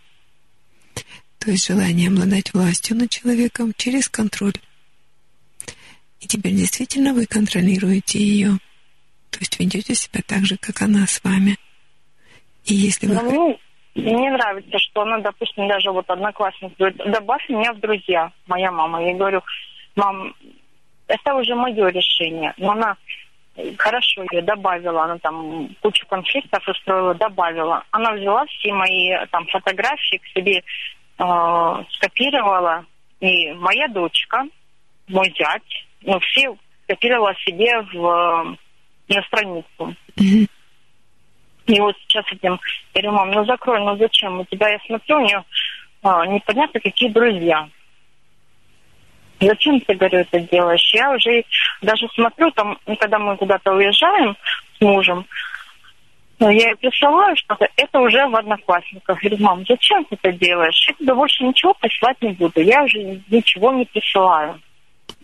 То 1.44 1.52
есть 1.52 1.68
желание 1.68 2.08
обладать 2.08 2.54
властью 2.54 2.96
над 2.96 3.10
человеком 3.10 3.74
через 3.76 4.08
контроль. 4.08 4.54
И 6.22 6.28
теперь 6.28 6.54
действительно 6.54 7.14
вы 7.14 7.26
контролируете 7.26 8.18
ее. 8.18 8.52
То 9.30 9.40
есть 9.40 9.60
ведете 9.60 9.94
себя 9.94 10.22
так 10.26 10.46
же, 10.46 10.56
как 10.58 10.82
она 10.82 11.06
с 11.06 11.22
вами. 11.22 11.58
И 12.64 12.74
если 12.74 13.08
вы... 13.08 13.22
Ну, 13.22 13.60
мне 13.96 14.32
нравится, 14.32 14.80
что 14.80 15.02
она, 15.02 15.18
допустим, 15.18 15.68
даже 15.68 15.92
вот 15.92 16.10
одноклассник 16.10 16.78
говорит, 16.78 16.98
добавь 17.12 17.50
меня 17.50 17.74
в 17.74 17.80
друзья, 17.82 18.32
моя 18.48 18.72
мама. 18.72 19.06
Я 19.06 19.14
говорю, 19.14 19.42
мам, 19.98 20.34
это 21.08 21.36
уже 21.36 21.56
мое 21.56 21.90
решение. 21.90 22.54
Но 22.56 22.72
она 22.72 22.96
хорошо 23.78 24.24
ее 24.32 24.44
добавила, 24.44 25.04
она 25.04 25.18
там 25.18 25.76
кучу 25.82 26.08
конфликтов 26.08 26.66
устроила, 26.70 27.14
добавила. 27.16 27.84
Она 27.92 28.14
взяла 28.14 28.46
все 28.46 28.72
мои 28.72 29.10
там 29.30 29.46
фотографии 29.48 30.22
к 30.24 30.28
себе, 30.38 30.64
э, 31.18 31.84
скопировала. 31.92 32.86
И 33.20 33.54
моя 33.54 33.88
дочка, 33.88 34.44
мой 35.08 35.34
зять, 35.38 35.86
ну, 36.02 36.20
все 36.20 36.56
скопировала 36.84 37.34
себе 37.46 37.82
в 37.94 38.58
на 39.10 39.22
страницу. 39.24 39.96
Mm-hmm. 40.18 40.50
И 41.66 41.80
вот 41.80 41.96
сейчас 42.08 42.26
этим, 42.32 42.60
я 42.94 43.02
говорю, 43.02 43.12
мам, 43.12 43.32
ну 43.32 43.46
закрой, 43.46 43.80
ну 43.80 43.98
зачем? 43.98 44.40
У 44.40 44.46
тебя, 44.46 44.70
я 44.70 44.80
смотрю, 44.86 45.18
у 45.18 45.22
нее 45.22 45.44
а, 46.02 46.26
непонятно 46.26 46.80
какие 46.80 47.10
друзья. 47.10 47.70
Зачем 49.40 49.80
ты, 49.82 49.96
говорю, 49.96 50.20
это 50.20 50.40
делаешь? 50.40 50.94
Я 50.94 51.12
уже 51.12 51.44
даже 51.82 52.08
смотрю, 52.16 52.52
там, 52.52 52.78
когда 53.00 53.20
мы 53.20 53.36
куда-то 53.38 53.74
уезжаем 53.74 54.38
с 54.78 54.82
мужем, 54.82 55.26
я 56.50 56.70
ей 56.70 56.76
присылаю 56.76 57.36
что-то, 57.38 57.68
это 57.76 58.00
уже 58.00 58.28
в 58.28 58.36
Одноклассниках. 58.36 59.20
Говорю, 59.20 59.38
мам, 59.44 59.66
зачем 59.68 60.04
ты 60.06 60.18
это 60.22 60.32
делаешь? 60.34 60.86
Я 60.88 60.94
тебе 60.96 61.14
больше 61.14 61.44
ничего 61.44 61.74
присылать 61.76 62.22
не 62.22 62.32
буду. 62.34 62.62
Я 62.62 62.84
уже 62.84 63.22
ничего 63.30 63.72
не 63.74 63.86
присылаю. 63.86 64.60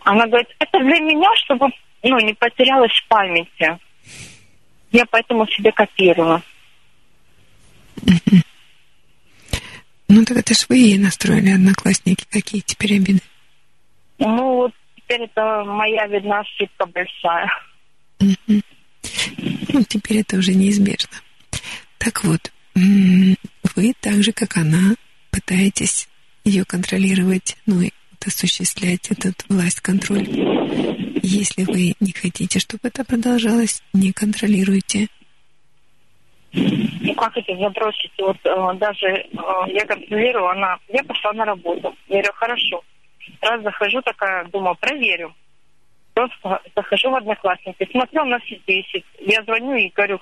Она 0.04 0.26
говорит, 0.26 0.48
это 0.58 0.78
для 0.78 1.00
меня, 1.00 1.28
чтобы 1.44 1.68
ну, 2.02 2.18
не 2.20 2.34
потерялась 2.34 2.92
в 2.92 3.08
памяти. 3.08 3.78
Я 4.92 5.04
поэтому 5.10 5.46
себе 5.46 5.72
копировала. 5.72 6.42
Ну, 10.08 10.24
так 10.24 10.38
это 10.38 10.54
ж 10.54 10.66
вы 10.68 10.76
ей 10.76 10.98
настроили 10.98 11.50
одноклассники. 11.50 12.24
Какие 12.30 12.62
теперь 12.62 12.96
обиды? 12.96 13.20
Ну, 14.18 14.54
вот 14.54 14.72
теперь 14.96 15.22
это 15.22 15.64
моя, 15.64 16.06
видна, 16.06 16.40
ошибка 16.40 16.86
большая. 16.86 17.48
Ну, 19.72 19.82
теперь 19.84 20.18
это 20.18 20.36
уже 20.36 20.54
неизбежно. 20.54 21.16
Так 21.98 22.24
вот, 22.24 22.52
вы 22.74 23.92
так 24.00 24.22
же, 24.22 24.32
как 24.32 24.56
она, 24.56 24.94
пытаетесь 25.30 26.08
ее 26.44 26.64
контролировать, 26.64 27.56
ну, 27.66 27.82
и 27.82 27.90
осуществлять 28.26 29.10
этот 29.10 29.44
власть-контроль. 29.48 30.26
Если 31.22 31.64
вы 31.64 31.94
не 32.00 32.12
хотите, 32.12 32.58
чтобы 32.58 32.88
это 32.88 33.04
продолжалось, 33.04 33.82
не 33.92 34.12
контролируйте. 34.12 35.08
Ну 36.52 37.14
как 37.14 37.36
это 37.36 37.56
забросить? 37.56 38.10
Вот 38.18 38.36
э, 38.44 38.78
даже 38.78 39.06
э, 39.06 39.28
я 39.68 39.86
контролирую, 39.86 40.48
она, 40.48 40.78
я 40.88 41.02
пошла 41.04 41.32
на 41.32 41.44
работу. 41.44 41.94
Я 42.08 42.16
говорю, 42.16 42.32
хорошо. 42.34 42.82
Раз 43.40 43.62
захожу 43.62 44.02
такая, 44.02 44.44
думаю, 44.46 44.76
проверю. 44.80 45.32
Просто 46.20 46.60
захожу 46.76 47.10
в 47.10 47.14
одноклассники, 47.14 47.88
смотрю, 47.90 48.24
на 48.24 48.38
сети 48.40 48.62
висит. 48.66 49.06
Я 49.20 49.42
звоню 49.44 49.74
и 49.76 49.88
говорю, 49.88 50.20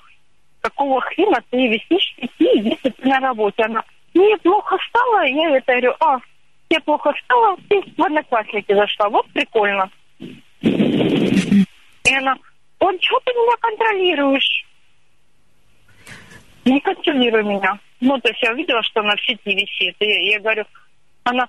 какого 0.61 1.01
хрена 1.01 1.43
ты 1.49 1.67
висишь 1.67 2.15
в 2.17 2.21
сети, 2.21 2.69
если 2.69 2.89
ты 2.89 3.07
на 3.07 3.19
работе? 3.19 3.63
Она, 3.63 3.83
мне 4.13 4.37
плохо 4.37 4.77
стало. 4.87 5.25
Я 5.25 5.57
это 5.57 5.73
говорю, 5.73 5.95
а, 5.99 6.19
тебе 6.69 6.79
плохо 6.81 7.13
стало, 7.25 7.57
ты 7.67 7.81
в 7.97 8.01
одноклассники 8.01 8.73
зашла. 8.73 9.09
Вот 9.09 9.29
прикольно. 9.33 9.89
И 10.61 12.15
она, 12.15 12.37
он, 12.79 12.97
что 13.01 13.19
ты 13.25 13.33
меня 13.33 13.57
контролируешь? 13.59 14.65
Не 16.63 16.79
контролируй 16.79 17.43
меня. 17.43 17.77
Ну, 17.99 18.17
то 18.19 18.29
есть 18.29 18.41
я 18.41 18.53
увидела, 18.53 18.81
что 18.83 19.01
она 19.01 19.15
в 19.17 19.21
сети 19.21 19.53
висит. 19.53 19.95
И 19.99 20.29
я, 20.29 20.39
говорю, 20.39 20.63
она, 21.25 21.43
«А 21.43 21.47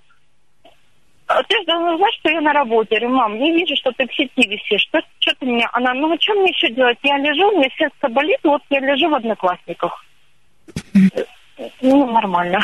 ты 1.49 1.59
же 1.59 1.65
должна 1.65 1.97
знать, 1.97 2.15
что 2.15 2.31
я 2.31 2.41
на 2.41 2.53
работе. 2.53 2.95
Я 2.95 3.01
говорю, 3.01 3.17
мам, 3.17 3.37
я 3.39 3.55
вижу, 3.55 3.77
что 3.77 3.93
ты 3.93 4.07
в 4.07 4.15
сети 4.15 4.49
висишь. 4.49 4.83
Что, 4.83 5.01
что 5.19 5.35
ты 5.39 5.47
меня? 5.47 5.69
Она, 5.73 5.95
ну, 5.95 6.13
а 6.13 6.21
что 6.21 6.35
мне 6.35 6.51
еще 6.51 6.71
делать? 6.71 6.99
Я 7.03 7.19
лежу, 7.19 7.49
у 7.49 7.59
меня 7.59 7.69
сердце 7.77 8.09
болит, 8.09 8.41
вот 8.43 8.63
я 8.71 8.81
лежу 8.81 9.09
в 9.09 9.15
одноклассниках. 9.15 10.05
Ну, 11.81 12.13
нормально. 12.13 12.61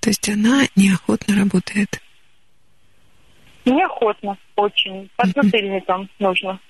То 0.00 0.10
есть 0.10 0.28
она 0.28 0.62
неохотно 0.76 1.36
работает? 1.36 2.00
Неохотно, 3.64 4.36
очень. 4.54 5.10
Под 5.16 5.28
затыльником 5.30 6.08
нужно. 6.20 6.60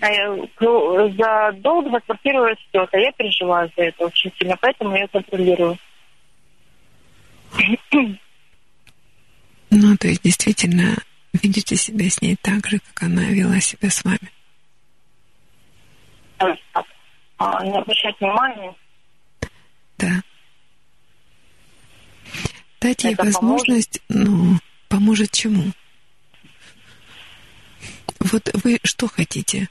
А 0.00 0.08
ну, 0.60 1.12
за 1.12 1.52
долг 1.58 1.90
за 1.90 2.00
квартиру 2.00 2.44
растет, 2.44 2.88
а 2.90 2.98
я 2.98 3.12
переживаю 3.12 3.70
за 3.76 3.84
это 3.84 4.06
очень 4.06 4.32
сильно, 4.38 4.56
поэтому 4.60 4.96
я 4.96 5.06
контролирую. 5.08 5.76
Ну, 9.74 9.96
то 9.96 10.06
есть 10.06 10.22
действительно 10.22 10.98
видите 11.32 11.76
себя 11.76 12.10
с 12.10 12.20
ней 12.20 12.36
так 12.42 12.66
же, 12.66 12.78
как 12.78 13.04
она 13.04 13.22
вела 13.22 13.58
себя 13.58 13.88
с 13.88 14.04
вами. 14.04 14.30
А, 17.38 17.64
не 17.64 17.78
обращать 17.78 18.20
внимания. 18.20 18.74
Да. 19.96 20.22
Дайте 22.82 23.08
ей 23.08 23.14
возможность, 23.14 24.02
поможет? 24.08 24.28
ну, 24.28 24.58
поможет 24.90 25.30
чему? 25.30 25.72
Вот 28.20 28.50
вы 28.62 28.78
что 28.84 29.08
хотите? 29.08 29.68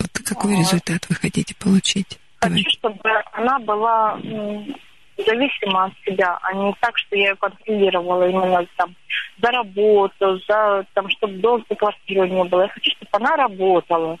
Вот 0.00 0.10
какой 0.24 0.56
а, 0.56 0.58
результат 0.58 1.08
вы 1.08 1.14
хотите 1.14 1.54
получить? 1.54 2.18
Хочу, 2.40 2.56
Давай. 2.56 2.64
чтобы 2.68 3.10
она 3.32 3.60
была 3.60 4.18
зависимо 5.16 5.84
от 5.84 5.92
себя, 6.04 6.38
а 6.42 6.54
не 6.54 6.74
так, 6.80 6.96
что 6.98 7.16
я 7.16 7.30
ее 7.30 7.36
контролировала 7.36 8.28
именно 8.28 8.66
там 8.76 8.94
за 9.40 9.50
работу, 9.50 10.40
за 10.48 10.84
там, 10.94 11.08
чтобы 11.10 11.34
долг 11.34 11.64
за 11.68 11.76
квартиру 11.76 12.26
не 12.26 12.44
было. 12.44 12.62
Я 12.62 12.68
хочу, 12.68 12.90
чтобы 12.90 13.10
она 13.12 13.36
работала, 13.36 14.18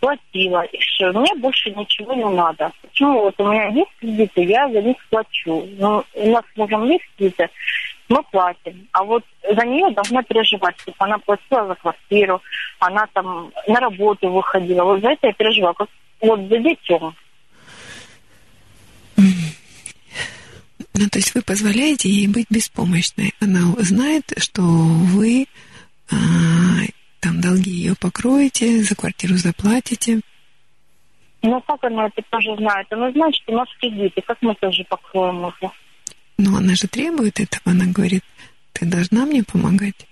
платила, 0.00 0.62
и 0.62 0.78
все. 0.78 1.12
Мне 1.12 1.34
больше 1.36 1.70
ничего 1.70 2.12
не 2.14 2.24
надо. 2.24 2.72
Почему 2.82 3.22
вот 3.22 3.34
у 3.38 3.50
меня 3.50 3.68
есть 3.68 3.90
кредиты, 4.00 4.42
я 4.42 4.68
за 4.68 4.82
них 4.82 4.96
плачу. 5.10 5.68
Но 5.78 6.04
у 6.14 6.30
нас 6.30 6.44
с 6.52 6.56
мужем 6.56 6.84
есть 6.86 7.04
кредиты, 7.16 7.48
мы 8.08 8.22
платим. 8.24 8.88
А 8.92 9.04
вот 9.04 9.24
за 9.42 9.64
нее 9.64 9.90
должна 9.90 10.22
переживать, 10.22 10.78
чтобы 10.80 10.96
она 10.98 11.18
платила 11.18 11.66
за 11.66 11.74
квартиру, 11.76 12.42
она 12.80 13.06
там 13.12 13.52
на 13.68 13.80
работу 13.80 14.28
выходила. 14.28 14.84
Вот 14.84 15.00
за 15.02 15.10
это 15.10 15.28
я 15.28 15.32
переживаю, 15.32 15.74
как 15.74 15.88
вот 16.20 16.40
за 16.40 16.58
детем. 16.58 17.14
Ну, 21.02 21.08
то 21.08 21.18
есть 21.18 21.34
вы 21.34 21.42
позволяете 21.42 22.08
ей 22.08 22.28
быть 22.28 22.46
беспомощной. 22.48 23.34
Она 23.40 23.74
знает, 23.78 24.22
что 24.36 24.62
вы 24.62 25.46
а, 26.08 26.14
там 27.18 27.40
долги 27.40 27.72
ее 27.72 27.96
покроете, 28.00 28.84
за 28.84 28.94
квартиру 28.94 29.34
заплатите. 29.34 30.20
Ну, 31.42 31.60
как 31.62 31.82
она 31.82 32.06
это 32.06 32.22
тоже 32.30 32.54
знает? 32.56 32.86
Она 32.92 33.10
знает, 33.10 33.34
что 33.34 33.52
у 33.52 33.56
нас 33.56 33.68
кредиты, 33.80 34.22
как 34.22 34.38
мы 34.42 34.54
тоже 34.54 34.84
покроем 34.88 35.44
это. 35.44 35.72
Но 36.38 36.58
она 36.58 36.76
же 36.76 36.86
требует 36.86 37.40
этого, 37.40 37.72
она 37.72 37.86
говорит, 37.86 38.22
ты 38.72 38.86
должна 38.86 39.26
мне 39.26 39.42
помогать. 39.42 40.06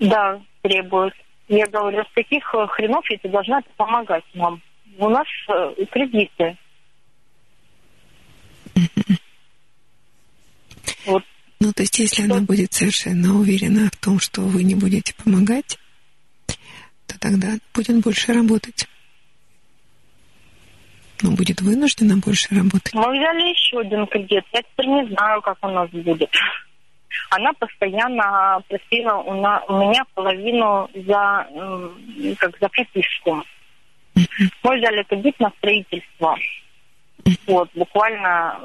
Да, 0.00 0.38
требует. 0.60 1.14
Я 1.48 1.66
говорю, 1.66 2.04
с 2.04 2.14
каких 2.14 2.54
э, 2.54 2.66
хренов 2.66 3.08
я 3.10 3.16
тебе 3.16 3.30
должна 3.30 3.62
помогать 3.78 4.24
нам? 4.34 4.60
У 4.98 5.08
нас 5.08 5.26
э, 5.48 5.86
кредиты. 5.90 6.58
Вот. 11.06 11.24
Ну, 11.60 11.72
то 11.72 11.82
есть, 11.82 11.98
если 11.98 12.22
она 12.22 12.40
будет 12.40 12.72
совершенно 12.72 13.34
уверена 13.38 13.90
в 13.92 13.96
том, 13.96 14.18
что 14.18 14.40
вы 14.40 14.64
не 14.64 14.74
будете 14.74 15.14
помогать, 15.14 15.78
то 17.06 17.18
тогда 17.18 17.48
она 17.48 17.58
будет 17.74 18.00
больше 18.00 18.32
работать. 18.32 18.86
Ну, 21.22 21.32
будет 21.32 21.60
вынуждена 21.60 22.16
больше 22.16 22.54
работать. 22.54 22.94
Мы 22.94 23.02
взяли 23.02 23.50
еще 23.50 23.80
один 23.80 24.06
кредит. 24.06 24.44
Я 24.52 24.62
теперь 24.62 24.86
не 24.86 25.06
знаю, 25.08 25.42
как 25.42 25.58
у 25.62 25.68
нас 25.68 25.90
будет. 25.90 26.30
Она 27.30 27.52
постоянно 27.52 28.62
просила 28.68 29.16
у, 29.16 29.40
на, 29.40 29.60
у 29.64 29.78
меня 29.78 30.04
половину 30.14 30.88
за, 30.94 31.46
как 32.38 32.58
за 32.58 32.68
прописку. 32.68 33.42
Мы 34.14 34.78
взяли 34.78 35.02
кредит 35.04 35.38
на 35.40 35.50
строительство. 35.58 36.36
Вот, 37.46 37.68
буквально 37.74 38.58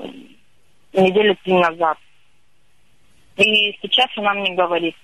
недели 0.94 1.36
три 1.44 1.54
назад. 1.54 1.98
И 3.38 3.78
сейчас 3.82 4.10
она 4.18 4.34
мне 4.34 4.54
говорит, 4.54 4.96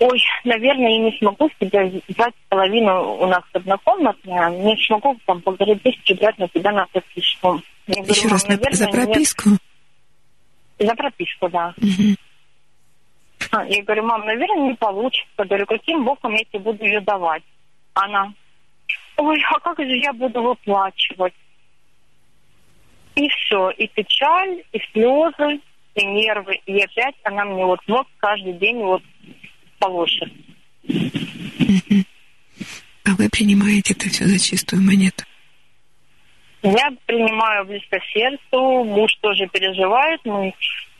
ой, 0.00 0.20
наверное, 0.44 0.90
я 0.90 0.98
не 0.98 1.18
смогу 1.18 1.48
тебя 1.60 1.84
взять 2.08 2.34
половину 2.48 3.14
у 3.14 3.26
нас 3.26 3.42
однокомнатная, 3.52 4.50
не 4.50 4.76
смогу 4.86 5.16
там 5.26 5.40
полторы 5.40 5.76
тысячи 5.76 6.12
брать 6.14 6.38
на 6.38 6.48
тебя 6.48 6.72
на 6.72 6.86
прописку. 6.86 7.60
Я 7.86 7.94
говорю, 7.96 8.14
Еще 8.14 8.28
раз, 8.28 8.48
наверное, 8.48 8.72
за 8.72 8.88
прописку? 8.88 9.50
Нет. 9.50 9.60
За 10.78 10.94
прописку, 10.94 11.48
да. 11.48 11.74
Угу. 11.76 12.16
Я 13.68 13.82
говорю, 13.84 14.02
мам, 14.04 14.24
наверное, 14.24 14.70
не 14.70 14.74
получится. 14.74 15.44
Говорю, 15.44 15.66
каким 15.66 16.04
боком 16.04 16.32
я 16.32 16.44
тебе 16.44 16.58
буду 16.60 16.84
ее 16.84 17.00
давать? 17.00 17.42
Она, 17.94 18.32
ой, 19.16 19.40
а 19.50 19.60
как 19.60 19.78
же 19.78 19.96
я 19.96 20.12
буду 20.12 20.42
выплачивать? 20.42 21.34
И 23.14 23.28
все, 23.28 23.70
и 23.70 23.86
печаль, 23.86 24.64
и 24.72 24.80
слезы, 24.92 25.60
и 25.94 26.04
нервы, 26.04 26.60
и 26.66 26.80
опять 26.80 27.14
она 27.24 27.44
мне 27.44 27.64
вот 27.64 27.80
мозг 27.86 28.08
каждый 28.18 28.54
день 28.54 28.78
вот 28.78 29.02
полощет. 29.78 30.32
А 33.04 33.10
вы 33.16 33.28
принимаете 33.28 33.94
это 33.94 34.08
все 34.08 34.24
за 34.24 34.38
чистую 34.38 34.82
монету? 34.82 35.24
Я 36.62 36.90
принимаю 37.06 37.66
близко 37.66 37.98
сердцу, 38.12 38.84
муж 38.84 39.14
тоже 39.20 39.46
переживает, 39.48 40.20
мы 40.24 40.54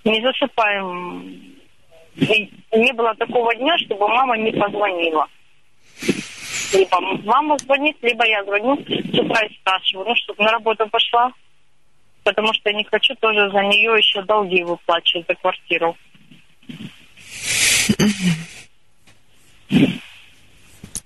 не 0.05 0.21
засыпаем. 0.21 1.55
И 2.17 2.51
не 2.77 2.93
было 2.93 3.15
такого 3.15 3.55
дня, 3.57 3.77
чтобы 3.79 4.07
мама 4.07 4.37
не 4.37 4.53
позвонила. 4.53 5.27
Либо 6.73 7.01
мама 7.25 7.57
звонит, 7.59 7.97
либо 8.03 8.27
я 8.27 8.45
звоню 8.45 8.77
с 8.77 9.19
утра 9.19 9.47
и 9.47 9.55
спрашиваю, 9.55 10.09
ну, 10.09 10.15
чтобы 10.17 10.45
на 10.45 10.53
работу 10.53 10.87
пошла, 10.89 11.33
потому 12.25 12.53
что 12.55 12.71
я 12.71 12.77
не 12.77 12.85
хочу 12.85 13.15
тоже 13.17 13.51
за 13.51 13.61
нее 13.63 13.97
еще 13.97 14.23
долги 14.23 14.63
выплачивать 14.63 15.27
за 15.29 15.35
квартиру. 15.35 15.97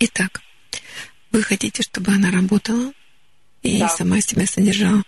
Итак, 0.00 0.40
вы 1.32 1.42
хотите, 1.42 1.82
чтобы 1.82 2.12
она 2.12 2.30
работала 2.30 2.92
и 3.62 3.80
да. 3.80 3.88
сама 3.88 4.20
себя 4.20 4.46
содержала? 4.46 5.02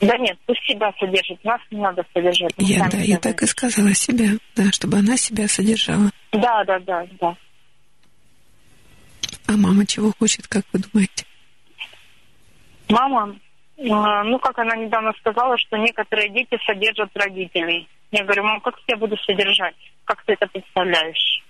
Да 0.00 0.16
нет, 0.16 0.38
пусть 0.46 0.64
себя 0.64 0.92
содержит, 0.98 1.42
нас 1.44 1.60
не 1.70 1.80
надо 1.80 2.04
содержать. 2.12 2.52
Я, 2.58 2.88
да, 2.88 2.98
я 2.98 3.18
так 3.18 3.42
и 3.42 3.46
сказала 3.46 3.92
себя, 3.94 4.38
да, 4.54 4.70
чтобы 4.72 4.98
она 4.98 5.16
себя 5.16 5.48
содержала. 5.48 6.10
Да, 6.32 6.64
да, 6.64 6.78
да, 6.80 7.06
да. 7.20 7.36
А 9.46 9.52
мама 9.56 9.86
чего 9.86 10.12
хочет, 10.18 10.46
как 10.46 10.64
вы 10.72 10.80
думаете? 10.80 11.24
Мама, 12.88 13.36
ну, 13.78 14.38
как 14.40 14.58
она 14.58 14.74
недавно 14.76 15.12
сказала, 15.20 15.56
что 15.56 15.76
некоторые 15.76 16.30
дети 16.30 16.58
содержат 16.66 17.10
родителей. 17.14 17.88
Я 18.10 18.24
говорю, 18.24 18.42
мам, 18.42 18.60
как 18.60 18.74
я 18.88 18.96
буду 18.96 19.16
содержать? 19.18 19.76
Как 20.04 20.24
ты 20.24 20.32
это 20.32 20.46
представляешь? 20.46 21.44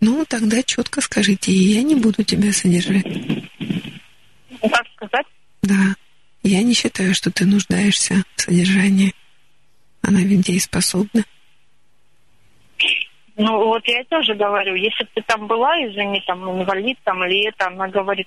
Ну, 0.00 0.24
тогда 0.28 0.62
четко 0.62 1.00
скажите, 1.00 1.50
я 1.50 1.82
не 1.82 1.94
буду 1.94 2.22
тебя 2.24 2.52
содержать. 2.52 3.06
Как 4.60 4.86
сказать? 4.96 5.26
Да. 5.62 5.94
Я 6.42 6.62
не 6.62 6.74
считаю, 6.74 7.14
что 7.14 7.30
ты 7.30 7.46
нуждаешься 7.46 8.22
в 8.36 8.42
содержании. 8.42 9.14
Она 10.02 10.20
ведь 10.20 10.42
дееспособна. 10.42 11.24
Ну, 13.38 13.66
вот 13.66 13.86
я 13.86 14.02
тоже 14.04 14.34
говорю, 14.34 14.74
если 14.74 15.04
бы 15.04 15.10
ты 15.14 15.22
там 15.22 15.46
была, 15.46 15.76
извини, 15.86 16.20
там, 16.26 16.60
инвалид, 16.60 16.98
там, 17.04 17.24
или 17.24 17.48
это, 17.48 17.68
она 17.68 17.86
говорит, 17.86 18.26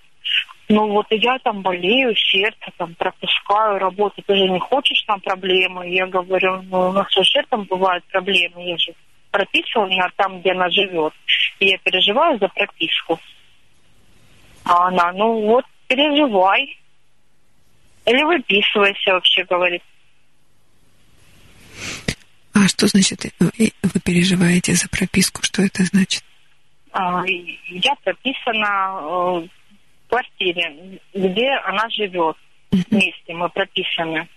ну, 0.69 0.88
вот 0.88 1.07
я 1.09 1.38
там 1.39 1.61
болею, 1.61 2.15
сердце 2.15 2.71
там 2.77 2.95
пропускаю 2.95 3.77
работу, 3.77 4.21
ты 4.25 4.35
же 4.35 4.47
не 4.47 4.59
хочешь 4.59 5.03
там 5.05 5.19
проблемы? 5.19 5.89
Я 5.89 6.07
говорю, 6.07 6.61
ну, 6.69 6.89
у 6.89 6.91
нас 6.93 7.15
уже 7.17 7.43
там 7.49 7.63
бывают 7.63 8.05
проблемы, 8.05 8.63
я 8.63 8.77
же 8.77 8.93
прописана 9.31 10.09
там, 10.15 10.39
где 10.39 10.53
она 10.53 10.69
живет, 10.69 11.13
и 11.59 11.65
я 11.65 11.77
переживаю 11.79 12.39
за 12.39 12.47
прописку. 12.47 13.19
А 14.63 14.88
она, 14.88 15.11
ну, 15.11 15.41
вот, 15.41 15.65
переживай. 15.88 16.77
Или 18.05 18.23
выписывайся, 18.23 19.11
вообще 19.11 19.43
говорит. 19.43 19.83
Что 22.81 22.87
значит, 22.87 23.25
э, 23.25 23.31
вы 23.83 23.99
переживаете 24.03 24.73
за 24.73 24.89
прописку? 24.89 25.43
Что 25.43 25.61
это 25.61 25.83
значит? 25.83 26.23
А, 26.91 27.21
я 27.27 27.93
прописана 28.03 28.97
э, 28.97 29.47
в 29.47 30.09
квартире, 30.09 30.99
где 31.13 31.49
она 31.63 31.87
живет. 31.89 32.35
Вместе 32.71 33.35
мы 33.35 33.49
прописаны. 33.49 34.27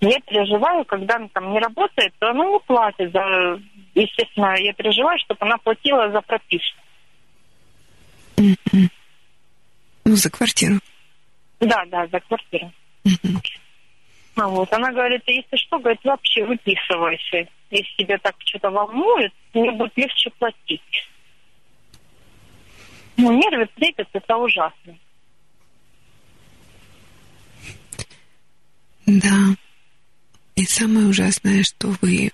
Я 0.00 0.18
переживаю, 0.20 0.86
когда 0.86 1.16
она 1.16 1.28
там 1.34 1.52
не 1.52 1.58
работает, 1.58 2.14
то 2.18 2.30
она 2.30 2.46
не 2.46 2.58
платит 2.60 3.12
за... 3.12 3.60
Естественно, 3.94 4.54
я 4.58 4.72
переживаю, 4.72 5.18
чтобы 5.18 5.36
она 5.42 5.58
платила 5.58 6.10
за 6.12 6.22
прописку. 6.22 6.78
Ну, 8.38 10.16
за 10.16 10.30
квартиру. 10.30 10.80
Да, 11.60 11.84
да, 11.90 12.06
за 12.06 12.20
квартиру. 12.20 12.72
А 14.36 14.48
вот. 14.48 14.72
Она 14.72 14.90
говорит, 14.92 15.22
если 15.26 15.56
что, 15.56 15.78
говорит, 15.78 16.00
вообще 16.04 16.44
выписывайся. 16.44 17.48
Если 17.70 17.94
тебя 17.96 18.18
так 18.18 18.34
что-то 18.44 18.70
волнует, 18.70 19.32
мне 19.52 19.70
будет 19.72 19.96
легче 19.96 20.30
платить. 20.38 21.08
Ну, 23.16 23.32
нервы 23.32 23.68
трепет, 23.76 24.08
это 24.12 24.36
ужасно. 24.36 24.98
Да. 29.06 29.56
И 30.56 30.64
самое 30.64 31.06
ужасное, 31.06 31.62
что 31.62 31.94
вы 32.00 32.30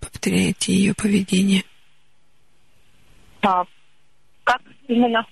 повторяете 0.00 0.72
ее 0.72 0.94
поведение. 0.94 1.62
А 3.42 3.64
как 4.44 4.62
именно? 4.86 5.26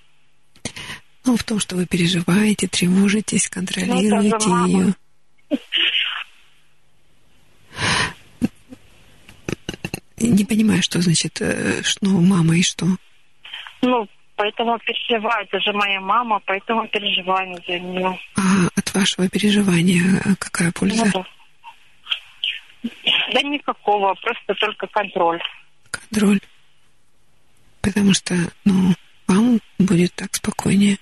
Ну, 1.24 1.36
в 1.36 1.44
том, 1.44 1.58
что 1.58 1.76
вы 1.76 1.86
переживаете, 1.86 2.68
тревожитесь, 2.68 3.48
контролируете 3.48 4.48
ну, 4.48 4.66
ее. 4.66 4.94
Не 10.18 10.44
понимаю, 10.44 10.82
что 10.82 11.00
значит, 11.00 11.40
э, 11.40 11.82
что 11.82 12.06
мама 12.08 12.56
и 12.56 12.62
что? 12.62 12.86
Ну, 13.82 14.08
поэтому 14.34 14.78
переживаю. 14.78 15.46
Это 15.46 15.60
же 15.60 15.72
моя 15.72 16.00
мама, 16.00 16.40
поэтому 16.46 16.88
переживаю 16.88 17.54
за 17.66 17.78
нее. 17.78 18.18
А 18.36 18.68
от 18.74 18.94
вашего 18.94 19.28
переживания 19.28 20.36
какая 20.38 20.72
польза? 20.72 21.04
Ну, 21.14 21.24
да. 22.82 22.90
да 23.34 23.42
никакого, 23.42 24.14
просто 24.14 24.54
только 24.54 24.86
контроль. 24.86 25.40
Контроль. 25.90 26.40
Потому 27.82 28.14
что, 28.14 28.34
ну, 28.64 28.94
вам 29.28 29.60
будет 29.78 30.14
так 30.14 30.34
спокойнее. 30.34 30.96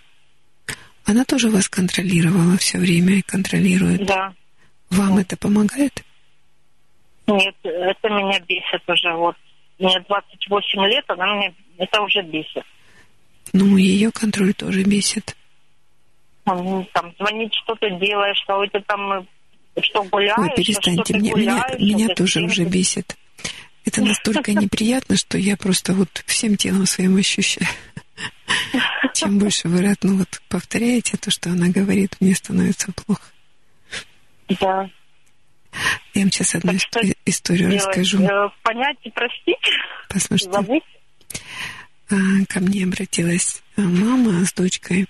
Она 1.07 1.25
тоже 1.25 1.51
вас 1.51 1.69
контролировала 1.69 2.57
все 2.57 2.79
время 2.79 3.15
и 3.15 3.23
контролирует. 3.23 4.07
Да. 4.07 4.35
Вам 4.91 5.17
да. 5.17 5.23
это 5.23 5.37
помогает? 5.37 6.03
Нет, 7.27 7.55
это 7.63 8.09
меня 8.09 8.41
бесит 8.41 8.83
уже. 8.89 9.13
Вот 9.15 9.37
мне 9.79 10.01
28 10.09 10.81
лет, 10.87 11.05
она 11.09 11.27
меня 11.35 11.53
это 11.79 12.01
уже 12.03 12.23
бесит. 12.23 12.65
Ну, 13.53 13.77
ее 13.77 14.11
контроль 14.11 14.55
тоже 14.55 14.83
бесит. 14.83 15.37
Он, 16.47 16.87
там 16.93 17.13
звонить, 17.19 17.55
что 17.55 17.75
ты 17.75 17.91
делаешь, 17.99 18.37
что 18.43 18.65
ты 18.67 18.81
там 18.81 19.27
что 19.83 20.05
гуляешь, 20.05 20.39
Ой, 20.39 20.51
перестаньте, 20.55 21.03
что 21.05 21.17
мне, 21.17 21.33
гуляешь, 21.33 21.79
меня, 21.81 21.97
меня 21.97 22.15
тоже 22.15 22.43
уже 22.43 22.65
бесит. 22.65 23.17
Это 23.85 24.03
настолько 24.03 24.53
неприятно, 24.55 25.17
что 25.17 25.37
я 25.37 25.57
просто 25.57 25.95
вот 25.95 26.23
всем 26.27 26.57
телом 26.57 26.87
своим 26.87 27.17
ощущаю. 27.17 27.67
Чем 29.15 29.39
больше 29.39 29.69
вы 29.69 29.95
ну, 30.03 30.19
вот, 30.19 30.43
повторяете 30.49 31.17
то, 31.17 31.31
что 31.31 31.51
она 31.51 31.69
говорит, 31.69 32.17
мне 32.21 32.35
становится 32.35 32.93
плохо. 32.93 33.23
Да. 34.61 34.91
Я 36.15 36.23
вам 36.23 36.31
сейчас 36.31 36.55
одну 36.55 36.73
так 36.91 37.05
историю 37.25 37.71
делать? 37.71 37.87
расскажу. 37.87 38.23
Э, 38.23 38.49
понять 38.63 38.99
и 39.03 39.11
простить? 39.11 39.57
Послушайте. 40.09 40.53
Забыть? 40.53 40.83
А, 42.11 42.15
ко 42.49 42.61
мне 42.61 42.85
обратилась 42.85 43.63
а, 43.77 43.81
мама 43.81 44.45
с 44.45 44.53
дочкой. 44.53 45.07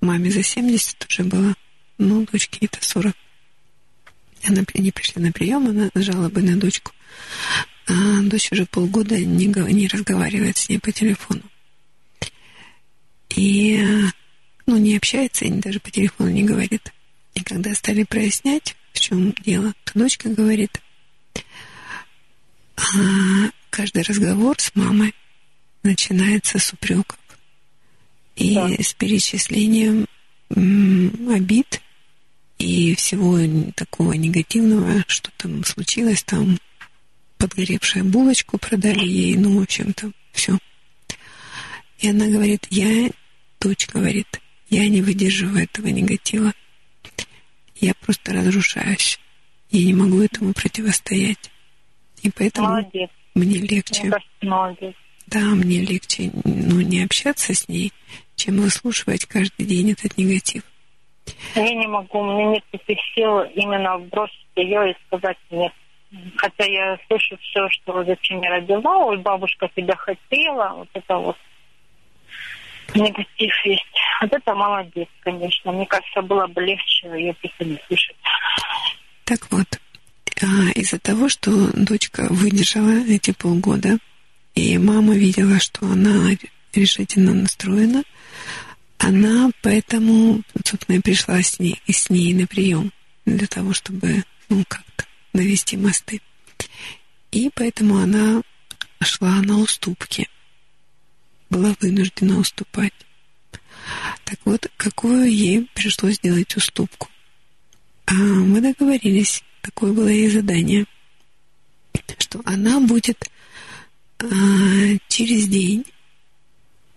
Маме 0.00 0.30
за 0.30 0.42
70 0.42 1.06
уже 1.08 1.22
было, 1.22 1.54
ну, 1.96 2.26
дочке 2.30 2.66
это 2.66 2.84
40. 2.84 3.14
Она, 4.46 4.62
они 4.74 4.90
пришли 4.90 5.22
на 5.22 5.32
прием, 5.32 5.66
она 5.68 5.88
жалобы 5.94 6.42
на 6.42 6.58
дочку. 6.58 6.92
А 7.88 7.92
дочь 8.22 8.52
уже 8.52 8.66
полгода 8.66 9.16
не, 9.16 9.46
не 9.46 9.88
разговаривает 9.88 10.58
с 10.58 10.68
ней 10.68 10.78
по 10.78 10.92
телефону. 10.92 11.42
И, 13.34 13.82
ну, 14.66 14.76
не 14.76 14.96
общается, 14.96 15.44
и 15.44 15.50
даже 15.50 15.80
по 15.80 15.90
телефону 15.90 16.30
не 16.30 16.44
говорит. 16.44 16.92
И 17.34 17.42
когда 17.42 17.74
стали 17.74 18.04
прояснять, 18.04 18.76
в 18.92 19.00
чем 19.00 19.32
дело, 19.44 19.74
то 19.84 19.98
дочка 19.98 20.28
говорит, 20.28 20.80
а, 22.76 23.50
каждый 23.70 24.02
разговор 24.02 24.58
с 24.58 24.74
мамой 24.74 25.14
начинается 25.82 26.58
с 26.58 26.72
упреков 26.72 27.18
и 28.36 28.54
да. 28.54 28.68
с 28.82 28.94
перечислением 28.94 30.06
обид 30.50 31.80
и 32.58 32.94
всего 32.94 33.38
такого 33.74 34.12
негативного, 34.12 35.04
что 35.08 35.30
там 35.36 35.64
случилось, 35.64 36.22
там 36.22 36.58
подгоревшая 37.38 38.04
булочку 38.04 38.58
продали 38.58 39.06
ей, 39.06 39.36
ну, 39.36 39.58
в 39.58 39.62
общем-то, 39.62 40.12
все. 40.32 40.58
И 41.98 42.08
она 42.08 42.26
говорит, 42.26 42.66
я, 42.70 43.10
дочь 43.64 43.88
говорит, 43.88 44.40
я 44.68 44.88
не 44.88 45.00
выдерживаю 45.00 45.64
этого 45.64 45.88
негатива. 45.88 46.52
Я 47.76 47.92
просто 47.94 48.32
разрушаюсь. 48.32 49.18
Я 49.70 49.86
не 49.86 49.94
могу 49.94 50.22
этому 50.22 50.52
противостоять. 50.52 51.50
И 52.22 52.30
поэтому 52.30 52.68
молодец. 52.68 53.10
мне 53.34 53.58
легче. 53.58 54.10
молодец. 54.42 54.94
Да, 55.26 55.40
мне 55.40 55.80
легче 55.80 56.30
ну, 56.44 56.80
не 56.80 57.02
общаться 57.02 57.54
с 57.54 57.68
ней, 57.68 57.92
чем 58.36 58.58
выслушивать 58.58 59.24
каждый 59.24 59.66
день 59.66 59.92
этот 59.92 60.16
негатив. 60.18 60.62
Я 61.54 61.74
не 61.74 61.86
могу, 61.86 62.20
у 62.20 62.24
меня 62.24 62.50
нет 62.50 62.64
таких 62.70 62.98
сил 63.14 63.40
именно 63.54 63.98
бросить 63.98 64.46
ее 64.56 64.90
и 64.90 64.96
сказать 65.06 65.38
нет. 65.50 65.72
Хотя 66.36 66.64
я 66.66 66.98
слышу 67.08 67.36
все, 67.38 67.68
что 67.70 68.04
зачем 68.04 68.40
я 68.42 68.50
родила, 68.50 69.06
ой, 69.06 69.16
бабушка 69.18 69.68
тебя 69.74 69.96
хотела, 69.96 70.74
вот 70.76 70.88
это 70.92 71.16
вот 71.16 71.36
негатив 72.94 73.52
есть. 73.64 73.84
Вот 74.20 74.32
это 74.32 74.54
молодец, 74.54 75.08
конечно. 75.20 75.72
Мне 75.72 75.86
кажется, 75.86 76.22
было 76.22 76.46
бы 76.46 76.62
легче 76.62 77.08
ее 77.08 77.34
не 77.60 77.78
слышать. 77.86 78.16
Так 79.24 79.50
вот, 79.50 79.66
а, 80.42 80.70
из-за 80.74 80.98
того, 80.98 81.28
что 81.28 81.50
дочка 81.74 82.26
выдержала 82.30 83.04
эти 83.06 83.32
полгода, 83.32 83.98
и 84.54 84.78
мама 84.78 85.14
видела, 85.14 85.58
что 85.58 85.86
она 85.86 86.30
решительно 86.74 87.34
настроена, 87.34 88.04
она 88.98 89.50
поэтому, 89.62 90.42
собственно, 90.64 90.96
и 90.96 91.00
пришла 91.00 91.42
с 91.42 91.58
ней, 91.58 91.80
и 91.86 91.92
с 91.92 92.10
ней 92.10 92.32
на 92.34 92.46
прием 92.46 92.92
для 93.26 93.46
того, 93.46 93.72
чтобы, 93.72 94.24
ну, 94.48 94.64
как-то 94.68 95.04
навести 95.32 95.76
мосты. 95.76 96.20
И 97.32 97.50
поэтому 97.54 97.98
она 97.98 98.42
шла 99.02 99.40
на 99.42 99.58
уступки, 99.58 100.28
была 101.50 101.74
вынуждена 101.80 102.38
уступать. 102.38 102.92
Так 104.24 104.38
вот, 104.44 104.70
какую 104.76 105.30
ей 105.30 105.68
пришлось 105.74 106.16
сделать 106.16 106.56
уступку? 106.56 107.08
А 108.06 108.14
мы 108.14 108.60
договорились, 108.60 109.42
такое 109.60 109.92
было 109.92 110.08
ей 110.08 110.30
задание, 110.30 110.86
что 112.18 112.40
она 112.44 112.80
будет 112.80 113.30
а, 114.18 114.26
через 115.08 115.48
день 115.48 115.84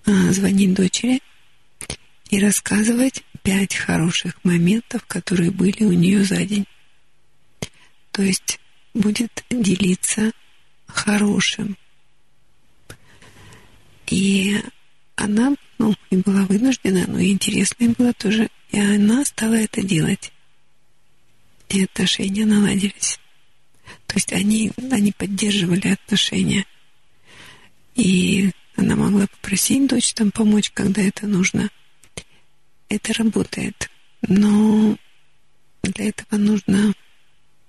а, 0.05 0.31
звонить 0.31 0.73
дочери 0.73 1.21
и 2.29 2.39
рассказывать 2.39 3.23
пять 3.43 3.75
хороших 3.75 4.43
моментов, 4.43 5.05
которые 5.05 5.51
были 5.51 5.83
у 5.83 5.91
нее 5.91 6.23
за 6.23 6.45
день. 6.45 6.65
То 8.11 8.21
есть 8.21 8.59
будет 8.93 9.45
делиться 9.49 10.31
хорошим. 10.87 11.77
И 14.07 14.59
она, 15.15 15.55
ну, 15.77 15.95
и 16.09 16.17
была 16.17 16.43
вынуждена, 16.45 17.05
но 17.07 17.19
и 17.19 17.31
интересно 17.31 17.89
было 17.97 18.13
тоже. 18.13 18.49
И 18.71 18.79
она 18.79 19.25
стала 19.25 19.55
это 19.55 19.81
делать. 19.81 20.31
И 21.69 21.83
отношения 21.83 22.45
наладились. 22.45 23.19
То 24.05 24.15
есть 24.15 24.31
они, 24.31 24.71
они 24.91 25.11
поддерживали 25.11 25.89
отношения. 25.89 26.65
И 27.95 28.51
она 28.75 28.95
могла 28.95 29.27
попросить 29.27 29.87
дочь 29.87 30.13
там 30.13 30.31
помочь, 30.31 30.71
когда 30.73 31.01
это 31.01 31.27
нужно. 31.27 31.69
Это 32.89 33.13
работает. 33.13 33.89
Но 34.21 34.95
для 35.83 36.09
этого 36.09 36.37
нужно 36.39 36.93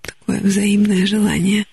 такое 0.02 0.40
взаимное 0.40 1.06
желание. 1.06 1.66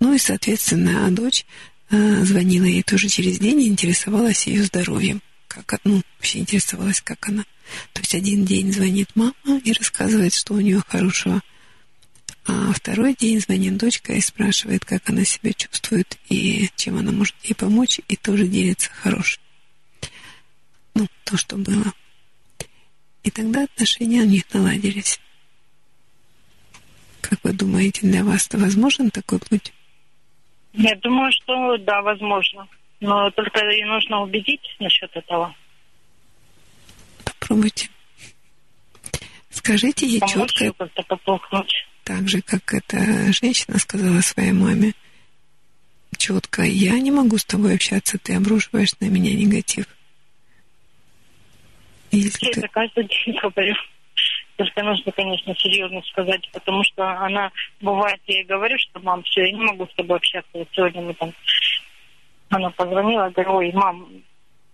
Ну 0.00 0.12
и, 0.12 0.18
соответственно, 0.18 1.10
дочь 1.10 1.44
э, 1.44 1.75
звонила 1.90 2.64
ей 2.64 2.82
тоже 2.82 3.08
через 3.08 3.38
день 3.38 3.60
и 3.60 3.68
интересовалась 3.68 4.46
ее 4.46 4.64
здоровьем. 4.64 5.22
Как, 5.48 5.80
ну, 5.84 6.02
вообще 6.18 6.40
интересовалась, 6.40 7.00
как 7.00 7.28
она. 7.28 7.44
То 7.92 8.00
есть 8.00 8.14
один 8.14 8.44
день 8.44 8.72
звонит 8.72 9.10
мама 9.14 9.34
и 9.64 9.72
рассказывает, 9.72 10.34
что 10.34 10.54
у 10.54 10.60
нее 10.60 10.82
хорошего. 10.86 11.40
А 12.46 12.72
второй 12.72 13.14
день 13.14 13.40
звонит 13.40 13.76
дочка 13.76 14.12
и 14.12 14.20
спрашивает, 14.20 14.84
как 14.84 15.08
она 15.10 15.24
себя 15.24 15.52
чувствует 15.52 16.16
и 16.28 16.70
чем 16.76 16.98
она 16.98 17.10
может 17.10 17.34
ей 17.42 17.54
помочь, 17.54 18.00
и 18.06 18.16
тоже 18.16 18.46
делится 18.46 18.90
хорошим. 18.90 19.42
Ну, 20.94 21.08
то, 21.24 21.36
что 21.36 21.56
было. 21.56 21.92
И 23.24 23.30
тогда 23.30 23.64
отношения 23.64 24.22
у 24.22 24.26
них 24.26 24.44
наладились. 24.52 25.18
Как 27.20 27.42
вы 27.42 27.52
думаете, 27.52 28.06
для 28.06 28.22
вас 28.24 28.46
это 28.46 28.58
возможен 28.58 29.10
такой 29.10 29.40
путь? 29.40 29.72
Я 30.76 30.94
думаю, 30.96 31.32
что 31.32 31.76
да, 31.78 32.02
возможно. 32.02 32.68
Но 33.00 33.30
только 33.30 33.60
и 33.70 33.84
нужно 33.84 34.22
убедить 34.22 34.76
насчет 34.78 35.10
этого. 35.14 35.54
Попробуйте. 37.24 37.88
Скажите 39.50 40.06
ей 40.06 40.20
Помочь 40.20 40.52
четко. 40.52 40.88
Так 42.04 42.28
же, 42.28 42.42
как 42.42 42.74
эта 42.74 43.32
женщина 43.32 43.78
сказала 43.78 44.20
своей 44.20 44.52
маме. 44.52 44.92
Четко, 46.16 46.62
я 46.62 46.98
не 47.00 47.10
могу 47.10 47.36
с 47.36 47.44
тобой 47.44 47.74
общаться, 47.74 48.18
ты 48.18 48.34
обрушиваешь 48.34 48.98
на 49.00 49.06
меня 49.06 49.34
негатив. 49.34 49.86
Если 52.10 52.46
я 52.46 52.52
ты... 52.52 52.68
каждый 52.68 53.04
день 53.04 53.36
говорю. 53.40 53.74
Только 54.56 54.82
нужно, 54.82 55.12
конечно, 55.12 55.54
серьезно 55.56 56.00
сказать, 56.02 56.48
потому 56.52 56.82
что 56.84 57.08
она, 57.08 57.50
бывает, 57.80 58.20
я 58.26 58.38
ей 58.38 58.44
говорю, 58.44 58.78
что, 58.78 59.00
мам, 59.00 59.22
все, 59.22 59.46
я 59.46 59.52
не 59.52 59.62
могу 59.62 59.86
с 59.86 59.94
тобой 59.94 60.16
общаться. 60.16 60.48
Вот 60.54 60.68
сегодня 60.72 61.02
мы 61.02 61.14
там, 61.14 61.32
она 62.48 62.70
позвонила, 62.70 63.28
говорю, 63.30 63.54
ой, 63.54 63.72
мам, 63.74 64.08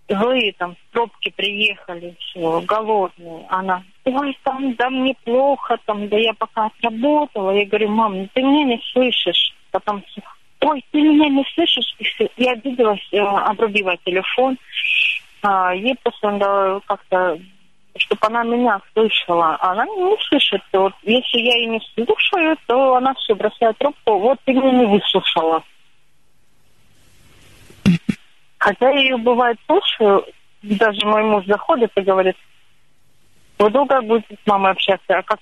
вы 0.09 0.53
там 0.57 0.75
в 0.75 0.93
пробке 0.93 1.31
приехали, 1.31 2.15
все, 2.19 2.61
голодные. 2.61 3.45
Она, 3.49 3.83
ой, 4.05 4.37
там, 4.43 4.73
да 4.75 4.89
мне 4.89 5.15
плохо, 5.23 5.77
там, 5.85 6.07
да 6.07 6.17
я 6.17 6.33
пока 6.33 6.67
отработала. 6.67 7.51
Я 7.51 7.65
говорю, 7.65 7.89
мам, 7.89 8.17
ну 8.17 8.29
ты 8.33 8.41
меня 8.41 8.75
не 8.75 8.81
слышишь. 8.93 9.53
Потом, 9.71 10.03
ой, 10.61 10.85
ты 10.91 11.01
меня 11.01 11.29
не 11.29 11.43
слышишь? 11.55 11.95
И 11.99 12.03
все. 12.03 12.29
Я 12.37 12.51
обиделась, 12.51 13.05
э, 13.11 13.19
обрубила 13.19 13.97
телефон. 14.05 14.57
А, 15.41 15.73
ей 15.73 15.95
просто 16.01 16.81
как-то 16.85 17.39
чтобы 17.97 18.27
она 18.27 18.43
меня 18.43 18.79
слышала. 18.93 19.55
А 19.59 19.71
она 19.71 19.85
не 19.85 20.17
слышит. 20.27 20.61
Вот 20.71 20.93
если 21.03 21.37
я 21.39 21.55
ее 21.57 21.67
не 21.67 21.81
слушаю, 21.93 22.57
то 22.67 22.95
она 22.95 23.13
все 23.15 23.35
бросает 23.35 23.77
трубку. 23.77 24.19
Вот 24.19 24.39
ты 24.45 24.53
меня 24.53 24.71
не 24.71 24.85
выслушала. 24.85 25.63
Хотя 28.57 28.89
я 28.91 28.99
ее 28.99 29.17
бывает 29.17 29.57
слушаю, 29.65 30.25
даже 30.61 31.05
мой 31.05 31.23
муж 31.23 31.45
заходит 31.45 31.91
и 31.95 32.01
говорит, 32.01 32.37
вы 33.59 33.69
долго 33.69 34.01
будете 34.01 34.35
с 34.41 34.47
мамой 34.47 34.71
общаться, 34.71 35.17
а 35.17 35.23
как 35.23 35.39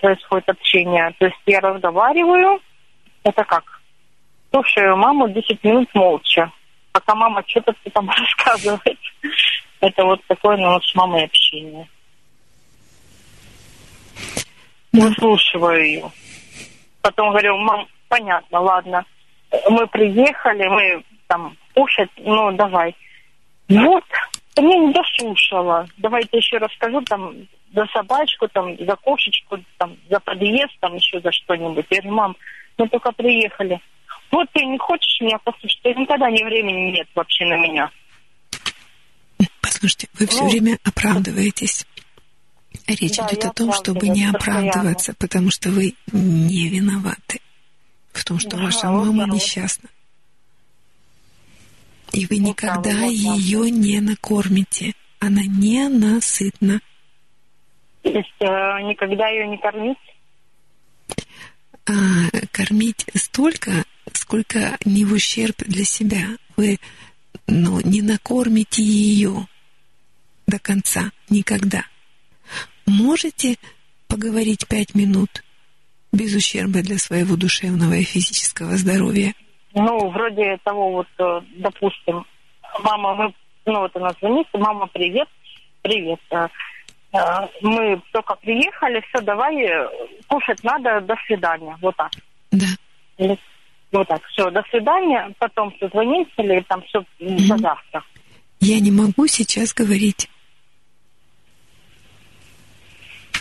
происходит 0.00 0.48
общение? 0.48 1.14
То 1.18 1.26
есть 1.26 1.38
я 1.46 1.60
разговариваю, 1.60 2.60
это 3.24 3.44
как? 3.44 3.64
Слушаю 4.50 4.96
маму 4.96 5.28
10 5.28 5.64
минут 5.64 5.88
молча, 5.94 6.50
пока 6.92 7.14
мама 7.14 7.42
что-то 7.46 7.74
там 7.92 8.08
рассказывает. 8.18 8.98
Это 9.80 10.04
вот 10.04 10.20
такое 10.26 10.56
ну, 10.56 10.80
с 10.80 10.94
мамой 10.94 11.24
общение. 11.24 11.88
Выслушиваю 14.92 15.84
ее. 15.84 16.12
Потом 17.02 17.30
говорю, 17.30 17.56
мам, 17.58 17.86
понятно, 18.08 18.60
ладно. 18.60 19.04
Мы 19.70 19.86
приехали, 19.86 20.66
мы 20.66 21.04
там 21.26 21.56
кушать, 21.74 22.10
ну 22.16 22.52
давай. 22.52 22.96
Вот, 23.68 24.04
меня 24.56 24.78
не 24.78 24.92
дослушала. 24.92 25.86
Давайте 25.98 26.38
еще 26.38 26.58
расскажу 26.58 27.02
там 27.02 27.34
за 27.74 27.86
собачку, 27.92 28.48
там, 28.48 28.76
за 28.78 28.96
кошечку, 28.96 29.58
там, 29.76 29.96
за 30.08 30.20
подъезд, 30.20 30.72
там 30.80 30.94
еще 30.96 31.20
за 31.20 31.30
что-нибудь. 31.32 31.86
Я 31.90 32.00
говорю, 32.00 32.16
мам, 32.16 32.36
мы 32.78 32.88
только 32.88 33.12
приехали. 33.12 33.80
Вот 34.30 34.48
ты 34.52 34.64
не 34.64 34.78
хочешь 34.78 35.20
меня 35.20 35.38
послушать, 35.38 35.80
ты 35.82 35.94
никогда 35.94 36.30
ни 36.30 36.42
времени 36.42 36.92
нет 36.92 37.08
вообще 37.14 37.46
на 37.46 37.56
меня. 37.56 37.90
Послушайте, 39.78 40.08
вы 40.18 40.26
все 40.26 40.42
ну, 40.42 40.50
время 40.50 40.78
оправдываетесь. 40.82 41.86
Речь 42.88 43.16
да, 43.16 43.28
идет 43.28 43.44
о 43.44 43.52
том, 43.52 43.72
чтобы 43.72 44.08
не 44.08 44.24
оправдываться, 44.24 45.12
постоянно. 45.12 45.16
потому 45.20 45.50
что 45.52 45.70
вы 45.70 45.94
не 46.10 46.68
виноваты 46.68 47.40
в 48.12 48.24
том, 48.24 48.40
что 48.40 48.56
да, 48.56 48.64
ваша 48.64 48.90
мама 48.90 49.26
вот, 49.26 49.36
несчастна. 49.36 49.88
И 52.12 52.26
вы 52.26 52.40
вот 52.40 52.48
никогда 52.48 52.90
вот, 52.90 53.12
ее 53.12 53.70
не 53.70 54.00
накормите. 54.00 54.94
Она 55.20 55.42
ненасытна. 55.44 56.80
То 58.02 58.08
есть 58.08 58.34
э, 58.40 58.46
никогда 58.82 59.28
ее 59.28 59.46
не 59.46 59.58
кормить? 59.58 59.98
А, 61.86 61.92
кормить 62.50 63.06
столько, 63.14 63.84
сколько 64.12 64.76
не 64.84 65.04
в 65.04 65.12
ущерб 65.12 65.58
для 65.58 65.84
себя. 65.84 66.26
Вы 66.56 66.80
ну, 67.46 67.80
не 67.82 68.02
накормите 68.02 68.82
ее 68.82 69.46
до 70.48 70.58
конца 70.58 71.12
никогда. 71.28 71.84
Можете 72.86 73.56
поговорить 74.08 74.66
пять 74.66 74.94
минут 74.94 75.44
без 76.10 76.34
ущерба 76.34 76.80
для 76.80 76.98
своего 76.98 77.36
душевного 77.36 77.92
и 77.92 78.02
физического 78.02 78.76
здоровья? 78.76 79.34
Ну, 79.74 80.08
вроде 80.08 80.56
того 80.64 80.92
вот, 80.92 81.06
э, 81.18 81.40
допустим, 81.58 82.24
мама, 82.82 83.14
мы, 83.14 83.34
ну 83.66 83.80
вот 83.80 83.94
она 83.94 84.10
звонит, 84.18 84.46
мама, 84.54 84.86
привет, 84.86 85.28
привет. 85.82 86.20
Э, 86.30 86.48
э, 87.12 87.18
мы 87.60 88.00
только 88.10 88.34
приехали, 88.36 89.04
все, 89.08 89.20
давай, 89.20 89.54
кушать 90.26 90.64
надо, 90.64 91.02
до 91.02 91.14
свидания, 91.26 91.76
вот 91.82 91.94
так. 91.96 92.10
Да. 92.50 92.66
Или, 93.18 93.38
вот 93.92 94.08
так, 94.08 94.24
все, 94.28 94.50
до 94.50 94.62
свидания, 94.70 95.30
потом 95.38 95.74
созвонимся 95.78 96.42
или 96.42 96.60
там 96.66 96.82
все 96.82 97.04
mm-hmm. 97.20 97.48
до 97.48 97.58
завтра. 97.58 98.04
Я 98.60 98.80
не 98.80 98.90
могу 98.90 99.26
сейчас 99.26 99.74
говорить. 99.74 100.28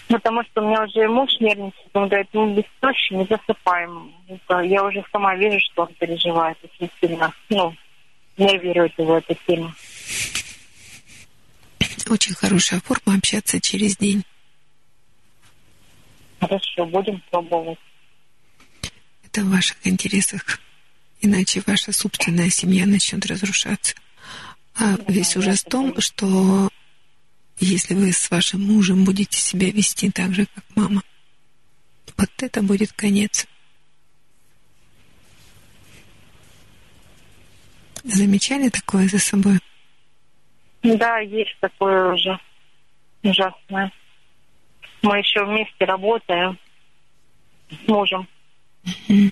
Потому 0.08 0.42
что 0.44 0.62
у 0.62 0.68
меня 0.68 0.84
уже 0.84 1.08
муж 1.10 1.30
нервничает, 1.40 1.90
он 1.94 2.08
говорит, 2.08 2.30
ну, 2.32 2.56
без 2.56 2.64
проще 2.80 3.16
не 3.16 3.26
засыпаем. 3.26 4.14
Я 4.64 4.84
уже 4.84 5.04
сама 5.12 5.36
вижу, 5.36 5.60
что 5.72 5.84
он 5.84 5.94
переживает 6.00 6.58
очень 6.64 6.90
сильно. 7.02 7.34
Ну, 7.50 7.76
нервирует 8.38 8.98
его 8.98 9.18
эта 9.18 9.36
тема. 9.46 9.76
Очень 12.10 12.36
хорошая 12.36 12.80
форма 12.80 13.18
общаться 13.18 13.60
через 13.60 13.98
день. 13.98 14.24
Хорошо, 16.40 16.86
будем 16.86 17.22
пробовать. 17.30 17.80
Это 19.26 19.42
в 19.42 19.50
ваших 19.50 19.76
интересах. 19.86 20.60
Иначе 21.20 21.62
ваша 21.68 21.92
собственная 21.92 22.50
семья 22.50 22.86
начнет 22.86 23.26
разрушаться. 23.26 23.96
А 24.80 24.96
весь 25.10 25.36
ужас 25.36 25.64
в 25.64 25.70
том, 25.70 26.00
что 26.00 26.70
если 27.60 27.94
вы 27.94 28.12
с 28.12 28.30
вашим 28.30 28.62
мужем 28.62 29.04
будете 29.04 29.38
себя 29.38 29.72
вести 29.72 30.12
так 30.12 30.34
же, 30.34 30.46
как 30.46 30.64
мама. 30.76 31.02
Вот 32.18 32.30
это 32.38 32.62
будет 32.62 32.92
конец. 32.94 33.48
Замечали 38.04 38.70
такое 38.70 39.08
за 39.08 39.20
собой? 39.20 39.60
Да, 40.84 41.20
есть 41.20 41.56
такое 41.60 42.14
уже 42.14 42.40
ужасное. 43.24 43.92
Мы 45.02 45.18
еще 45.18 45.44
вместе 45.46 45.86
работаем 45.86 46.58
с 47.70 47.88
мужем. 47.88 48.28
Mm-hmm. 48.86 49.32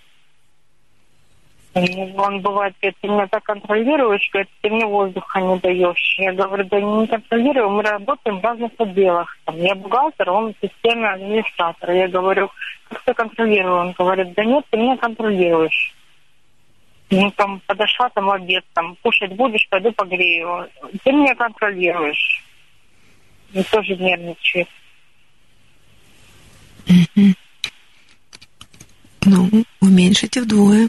Он 1.75 2.39
бывает, 2.39 2.73
говорит, 2.81 2.97
ты 3.01 3.07
меня 3.09 3.27
так 3.27 3.43
контролируешь, 3.43 4.29
говорит, 4.31 4.49
ты 4.61 4.69
мне 4.69 4.85
воздуха 4.85 5.41
не 5.41 5.59
даешь. 5.59 6.15
Я 6.17 6.31
говорю, 6.31 6.63
да 6.63 6.79
не 6.79 7.05
контролирую, 7.05 7.69
мы 7.69 7.83
работаем 7.83 8.39
в 8.39 8.43
разных 8.43 8.71
отделах. 8.77 9.37
Там, 9.43 9.57
я 9.57 9.75
бухгалтер, 9.75 10.29
он 10.29 10.53
в 10.53 10.65
системе 10.65 11.09
администратора. 11.09 11.93
Я 11.93 12.07
говорю, 12.07 12.49
как 12.87 13.03
ты 13.03 13.13
контролирую? 13.13 13.75
Он 13.75 13.91
говорит, 13.91 14.33
да 14.35 14.45
нет, 14.45 14.63
ты 14.69 14.77
меня 14.77 14.95
контролируешь. 14.95 15.93
Ну, 17.09 17.29
там, 17.31 17.61
подошла 17.67 18.09
там 18.09 18.29
обед, 18.29 18.63
там, 18.73 18.95
кушать 19.01 19.33
будешь, 19.33 19.67
пойду 19.69 19.91
погрею. 19.91 20.69
Ты 21.03 21.11
меня 21.11 21.35
контролируешь. 21.35 22.41
И 23.51 23.61
тоже 23.63 23.97
нервничает. 23.97 24.69
Ну, 29.25 29.49
уменьшите 29.81 30.41
вдвое 30.41 30.87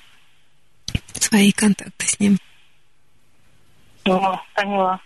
свои 1.23 1.53
контакты 1.53 2.07
с 2.07 2.21
ним. 2.21 2.39
О, 4.05 4.41
поняла. 4.55 5.01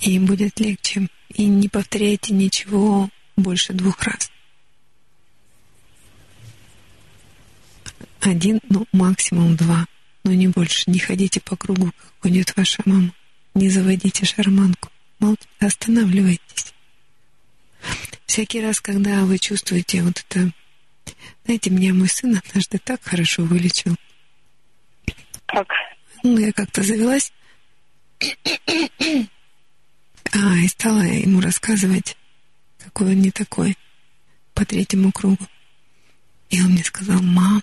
И 0.00 0.18
будет 0.18 0.60
легче. 0.60 1.08
И 1.34 1.46
не 1.46 1.68
повторяйте 1.68 2.34
ничего 2.34 3.08
больше 3.36 3.72
двух 3.72 4.02
раз. 4.02 4.30
Один, 8.20 8.60
ну, 8.68 8.86
максимум 8.92 9.56
два, 9.56 9.86
но 10.24 10.32
не 10.32 10.48
больше. 10.48 10.90
Не 10.90 10.98
ходите 10.98 11.40
по 11.40 11.56
кругу, 11.56 11.86
как 11.86 12.12
ходит 12.20 12.56
ваша 12.56 12.82
мама. 12.84 13.12
Не 13.54 13.68
заводите 13.68 14.24
шарманку. 14.24 14.90
Останавливайтесь. 15.58 16.72
Всякий 18.26 18.60
раз, 18.60 18.80
когда 18.80 19.24
вы 19.24 19.38
чувствуете 19.38 20.02
вот 20.02 20.24
это... 20.28 20.52
Знаете, 21.44 21.70
меня 21.70 21.92
мой 21.94 22.08
сын 22.08 22.36
однажды 22.36 22.78
так 22.78 23.02
хорошо 23.02 23.42
вылечил 23.42 23.96
как? 25.52 25.68
Ну, 26.22 26.38
я 26.38 26.52
как-то 26.52 26.82
завелась. 26.82 27.32
А, 30.34 30.56
и 30.56 30.68
стала 30.68 31.00
ему 31.02 31.40
рассказывать, 31.40 32.16
какой 32.78 33.08
он 33.08 33.20
не 33.20 33.30
такой, 33.30 33.76
по 34.54 34.64
третьему 34.64 35.12
кругу. 35.12 35.46
И 36.48 36.60
он 36.62 36.70
мне 36.70 36.84
сказал, 36.84 37.20
мама, 37.20 37.62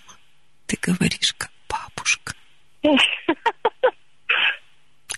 ты 0.66 0.78
говоришь 0.80 1.34
как 1.36 1.50
бабушка. 1.68 2.34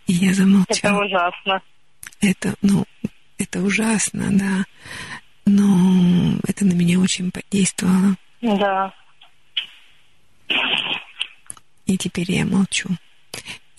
И 0.06 0.12
я 0.12 0.32
замолчала. 0.32 1.04
Это 1.04 1.04
ужасно. 1.04 1.62
Это, 2.20 2.54
ну, 2.62 2.86
это 3.38 3.60
ужасно, 3.60 4.28
да. 4.30 4.64
Но 5.44 6.38
это 6.46 6.64
на 6.64 6.72
меня 6.72 6.98
очень 7.00 7.30
подействовало. 7.30 8.16
Да. 8.40 8.92
И 11.86 11.96
теперь 11.98 12.30
я 12.30 12.46
молчу. 12.46 12.88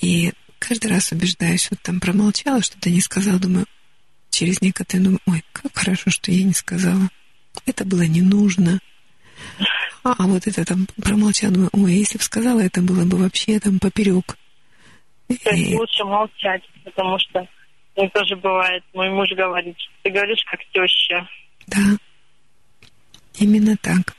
И 0.01 0.33
каждый 0.59 0.91
раз 0.91 1.11
убеждаюсь, 1.11 1.69
вот 1.71 1.81
там 1.81 1.99
промолчала, 1.99 2.61
что-то 2.61 2.89
не 2.89 3.01
сказала, 3.01 3.39
думаю, 3.39 3.65
через 4.29 4.61
некоторое 4.61 5.03
думаю, 5.03 5.19
ой, 5.27 5.43
как 5.53 5.75
хорошо, 5.75 6.09
что 6.09 6.31
я 6.31 6.43
не 6.43 6.53
сказала. 6.53 7.09
Это 7.65 7.85
было 7.85 8.01
не 8.01 8.21
нужно. 8.21 8.79
А, 10.03 10.15
а 10.17 10.23
вот 10.23 10.47
это 10.47 10.65
там 10.65 10.87
промолчала, 11.01 11.53
думаю, 11.53 11.69
ой, 11.73 11.93
если 11.93 12.17
бы 12.17 12.23
сказала, 12.23 12.59
это 12.59 12.81
было 12.81 13.05
бы 13.05 13.17
вообще 13.17 13.59
там 13.59 13.79
поперек. 13.79 14.37
То 15.27 15.49
есть 15.51 15.71
и... 15.71 15.75
лучше 15.75 16.03
молчать, 16.03 16.63
потому 16.83 17.17
что 17.19 17.47
мне 17.95 18.09
тоже 18.09 18.35
бывает, 18.35 18.83
мой 18.93 19.09
муж 19.09 19.29
говорит, 19.31 19.77
ты 20.01 20.09
говоришь 20.09 20.43
как 20.49 20.59
теща. 20.73 21.27
Да, 21.67 21.97
именно 23.35 23.77
так. 23.77 24.15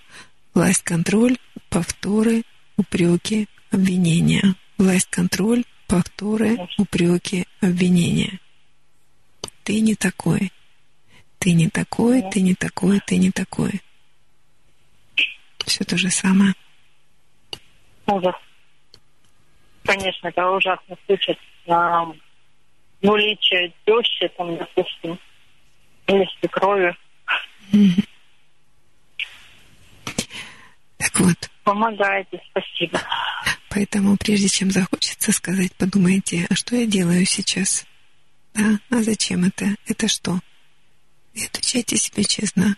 Власть, 0.54 0.82
контроль, 0.82 1.36
повторы, 1.68 2.42
упреки, 2.76 3.48
обвинения. 3.70 4.54
Власть, 4.78 5.08
контроль, 5.10 5.64
повторы, 5.86 6.68
упреки, 6.78 7.46
обвинения. 7.60 8.40
ты 9.64 9.80
не 9.80 9.94
такой. 9.94 10.52
Ты 11.38 11.52
не 11.52 11.68
такой, 11.68 12.22
ты 12.30 12.40
не 12.40 12.54
такой, 12.54 13.00
ты 13.00 13.18
не 13.18 13.30
такой. 13.30 13.82
Все 15.66 15.84
то 15.84 15.96
же 15.96 16.10
самое. 16.10 16.54
Ужас. 18.06 18.34
Конечно, 19.84 20.28
это 20.28 20.50
ужасно 20.50 20.96
слышать. 21.06 21.38
А, 21.66 22.06
ну, 23.02 23.16
лечие 23.16 23.72
тещи, 23.84 24.28
там, 24.36 24.56
допустим, 24.56 25.18
или 26.06 26.26
свекрови. 26.38 26.96
Так 30.98 31.20
вот. 31.20 31.50
Помогаете, 31.64 32.40
спасибо. 32.50 33.00
Поэтому 33.70 34.16
прежде 34.16 34.48
чем 34.48 34.70
захочется 34.70 35.32
сказать, 35.32 35.74
подумайте, 35.74 36.46
а 36.48 36.54
что 36.54 36.76
я 36.76 36.86
делаю 36.86 37.24
сейчас? 37.26 37.84
Да, 38.54 38.78
а 38.90 39.02
зачем 39.02 39.44
это? 39.44 39.74
Это 39.86 40.06
что? 40.06 40.40
И 41.32 41.44
отвечайте 41.44 41.96
себе 41.96 42.22
честно. 42.24 42.76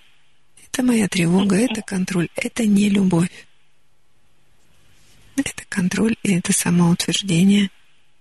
Это 0.66 0.82
моя 0.82 1.08
тревога, 1.08 1.56
это 1.56 1.82
контроль, 1.82 2.28
это 2.36 2.64
не 2.64 2.88
любовь. 2.88 3.46
Это 5.36 5.64
контроль 5.68 6.16
и 6.22 6.34
это 6.34 6.52
самоутверждение. 6.52 7.70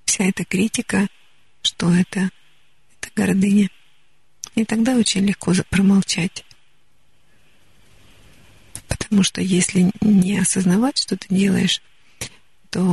Вся 0.03 0.25
эта 0.25 0.43
критика, 0.43 1.07
что 1.61 1.93
это? 1.93 2.29
Это 2.99 3.09
гордыня. 3.15 3.69
И 4.55 4.65
тогда 4.65 4.95
очень 4.95 5.25
легко 5.25 5.53
промолчать. 5.69 6.45
Потому 9.05 9.23
что 9.23 9.41
если 9.41 9.91
не 10.01 10.39
осознавать, 10.39 10.97
что 10.97 11.15
ты 11.15 11.27
делаешь, 11.29 11.81
то 12.71 12.89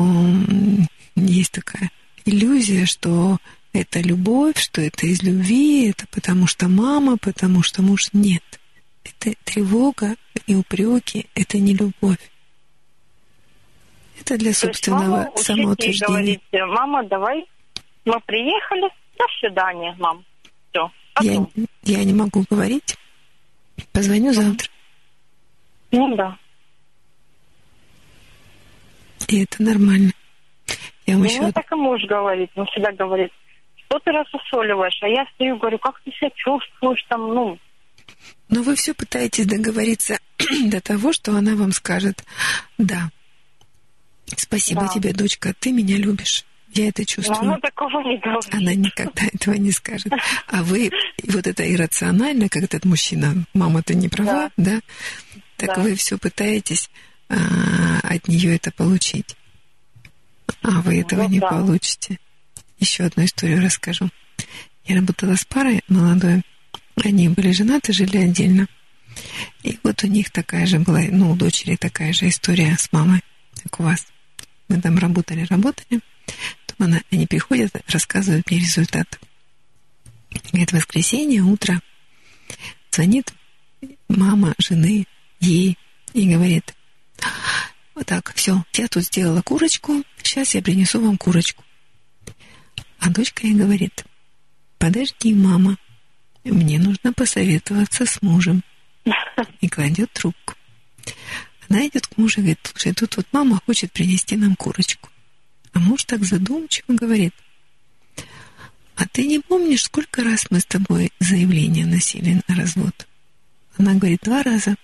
есть 1.17 1.53
такая 1.53 1.91
иллюзия, 2.27 2.85
что 2.87 3.39
это 3.73 4.01
любовь, 4.01 4.59
что 4.59 4.83
это 4.83 5.07
из 5.07 5.23
любви, 5.23 5.89
это 5.89 6.07
потому 6.11 6.47
что 6.47 6.69
мама, 6.69 7.17
потому 7.17 7.63
что 7.63 7.81
муж. 7.83 8.11
Нет. 8.13 8.43
Это 9.05 9.35
тревога 9.45 10.17
и 10.47 10.55
упреки, 10.55 11.27
это 11.35 11.59
не 11.59 11.75
любовь. 11.75 12.19
Это 14.21 14.37
для 14.37 14.53
собственного 14.53 15.31
есть, 15.35 15.47
самоутверждения. 15.47 16.07
Говорите, 16.07 16.65
мама, 16.67 17.03
давай, 17.09 17.47
мы 18.05 18.21
приехали, 18.21 18.89
до 19.19 19.25
свидания, 19.41 19.97
мам. 19.99 20.25
Все. 20.71 20.91
Я, 21.23 21.47
я 21.83 22.05
не 22.05 22.13
могу 22.13 22.45
говорить. 22.49 22.97
Позвоню 23.93 24.33
завтра. 24.33 24.69
Ну 25.93 26.17
да. 26.17 26.37
И 29.29 29.45
это 29.45 29.63
нормально. 29.63 30.13
Я 31.07 31.17
ну, 31.17 31.25
еще... 31.25 31.53
так 31.53 31.71
и 31.71 31.75
муж 31.75 32.03
говорит, 32.05 32.51
он 32.55 32.67
всегда 32.67 32.93
говорит, 32.93 33.31
что 33.77 33.99
ты 34.01 34.11
рассусоливаешь? 34.11 34.99
А 35.03 35.09
я 35.09 35.27
стою, 35.35 35.59
говорю, 35.59 35.79
как 35.79 36.01
ты 36.03 36.11
себя 36.13 36.31
чувствуешь 36.35 37.05
там, 37.09 37.35
ну... 37.35 37.59
Но 38.49 38.63
вы 38.63 38.75
все 38.75 38.95
пытаетесь 38.95 39.47
договориться 39.47 40.19
до 40.67 40.81
того, 40.81 41.13
что 41.13 41.33
она 41.33 41.55
вам 41.55 41.73
скажет, 41.73 42.25
да, 42.79 43.11
спасибо 44.37 44.83
да. 44.83 44.89
тебе, 44.89 45.13
дочка, 45.13 45.55
ты 45.59 45.73
меня 45.73 45.97
любишь. 45.97 46.45
Я 46.75 46.89
это 46.89 47.05
чувствую. 47.05 47.39
Но 47.43 47.53
она 47.53 47.61
такого 47.61 48.01
не 48.03 48.17
говорит. 48.19 48.55
Она 48.55 48.75
никогда 48.75 49.23
этого 49.33 49.55
не 49.55 49.73
скажет. 49.73 50.13
А 50.47 50.63
вы, 50.63 50.91
вот 51.29 51.47
это 51.47 51.71
иррационально, 51.71 52.49
как 52.49 52.63
этот 52.63 52.85
мужчина, 52.85 53.45
мама, 53.53 53.83
ты 53.83 53.95
не 53.95 54.09
права, 54.09 54.51
да? 54.57 54.81
да? 54.81 54.81
Так 55.67 55.77
да. 55.77 55.83
вы 55.83 55.95
все 55.95 56.19
пытаетесь 56.19 56.91
а, 57.29 58.01
от 58.03 58.27
нее 58.27 58.57
это 58.57 58.73
получить. 58.73 59.37
А 60.63 60.81
вы 60.81 61.01
этого 61.01 61.23
ну, 61.23 61.29
не 61.29 61.39
да. 61.39 61.51
получите. 61.51 62.19
Еще 62.81 63.05
одну 63.05 63.25
историю 63.25 63.63
расскажу. 63.63 64.11
Я 64.87 64.97
работала 64.97 65.37
с 65.37 65.45
парой 65.45 65.83
молодой. 65.87 66.43
Они 66.97 67.29
были 67.29 67.53
женаты, 67.53 67.93
жили 67.93 68.17
отдельно. 68.17 68.67
И 69.63 69.79
вот 69.85 70.03
у 70.03 70.09
них 70.09 70.33
такая 70.33 70.67
же 70.67 70.81
была, 70.81 71.01
ну, 71.13 71.31
у 71.31 71.37
дочери 71.37 71.77
такая 71.77 72.13
же 72.13 72.29
история 72.29 72.77
с 72.77 72.91
мамой, 72.91 73.21
как 73.63 73.79
у 73.79 73.85
вас. 73.85 74.05
Мы 74.67 74.81
там 74.81 74.99
работали, 74.99 75.47
работали. 75.49 76.01
Потом 76.67 76.89
она, 76.89 77.03
они 77.13 77.29
приходят, 77.29 77.73
рассказывают 77.87 78.51
мне 78.51 78.59
результат. 78.59 79.21
Говорит, 80.51 80.73
воскресенье, 80.73 81.43
утро. 81.43 81.81
Звонит 82.91 83.33
мама 84.09 84.55
жены 84.59 85.07
ей 85.43 85.77
и 86.15 86.33
говорит, 86.33 86.75
вот 87.95 88.07
так, 88.07 88.33
все, 88.35 88.65
я 88.75 88.89
тут 88.89 89.05
сделала 89.05 89.43
курочку, 89.43 90.03
сейчас 90.23 90.55
я 90.55 90.63
принесу 90.63 91.01
вам 91.01 91.19
курочку. 91.19 91.65
А 92.99 93.11
дочка 93.11 93.47
ей 93.47 93.55
говорит, 93.55 94.05
подожди, 94.79 95.35
мама, 95.35 95.77
мне 96.45 96.79
нужно 96.79 97.13
посоветоваться 97.13 98.07
с 98.07 98.23
мужем. 98.23 98.63
И 99.61 99.69
кладет 99.69 100.13
трубку. 100.13 100.55
Она 101.69 101.87
идет 101.87 102.07
к 102.07 102.17
мужу 102.17 102.41
и 102.41 102.43
говорит, 102.43 102.61
слушай, 102.65 102.93
тут 102.93 103.17
вот 103.17 103.27
мама 103.33 103.61
хочет 103.67 103.93
принести 103.93 104.37
нам 104.37 104.55
курочку. 104.57 105.09
А 105.73 105.79
муж 105.79 106.05
так 106.05 106.23
задумчиво 106.23 106.93
говорит, 106.95 107.35
а 108.95 109.09
ты 109.09 109.27
не 109.27 109.41
помнишь, 109.41 109.85
сколько 109.85 110.23
раз 110.23 110.47
мы 110.51 110.61
с 110.61 110.67
тобой 110.67 111.13
заявление 111.19 111.87
носили 111.87 112.43
на 112.47 112.55
развод? 112.55 113.09
Она 113.79 113.95
говорит, 113.95 114.21
два 114.23 114.43
раза. 114.43 114.77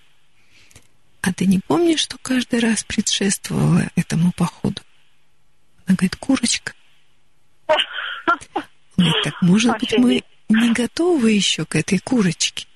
А 1.20 1.32
ты 1.32 1.46
не 1.46 1.58
помнишь, 1.58 2.00
что 2.00 2.16
каждый 2.22 2.60
раз 2.60 2.84
предшествовало 2.84 3.90
этому 3.96 4.32
походу? 4.32 4.82
Она 5.86 5.96
говорит, 5.96 6.16
курочка. 6.16 6.72
Говорит, 8.96 9.24
так 9.24 9.42
может 9.42 9.78
быть 9.78 9.98
мы 9.98 10.22
не 10.48 10.72
готовы 10.72 11.32
еще 11.32 11.64
к 11.64 11.76
этой 11.76 11.98
курочке? 11.98 12.66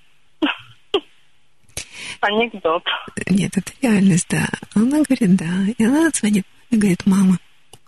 Анекдот. 2.21 2.85
Нет, 3.29 3.57
это 3.57 3.73
реальность, 3.81 4.29
да. 4.29 4.49
Она 4.75 5.03
говорит, 5.03 5.37
да. 5.37 5.73
И 5.77 5.85
она 5.85 6.11
звонит 6.11 6.47
и 6.71 6.77
говорит, 6.77 7.05
мама, 7.07 7.39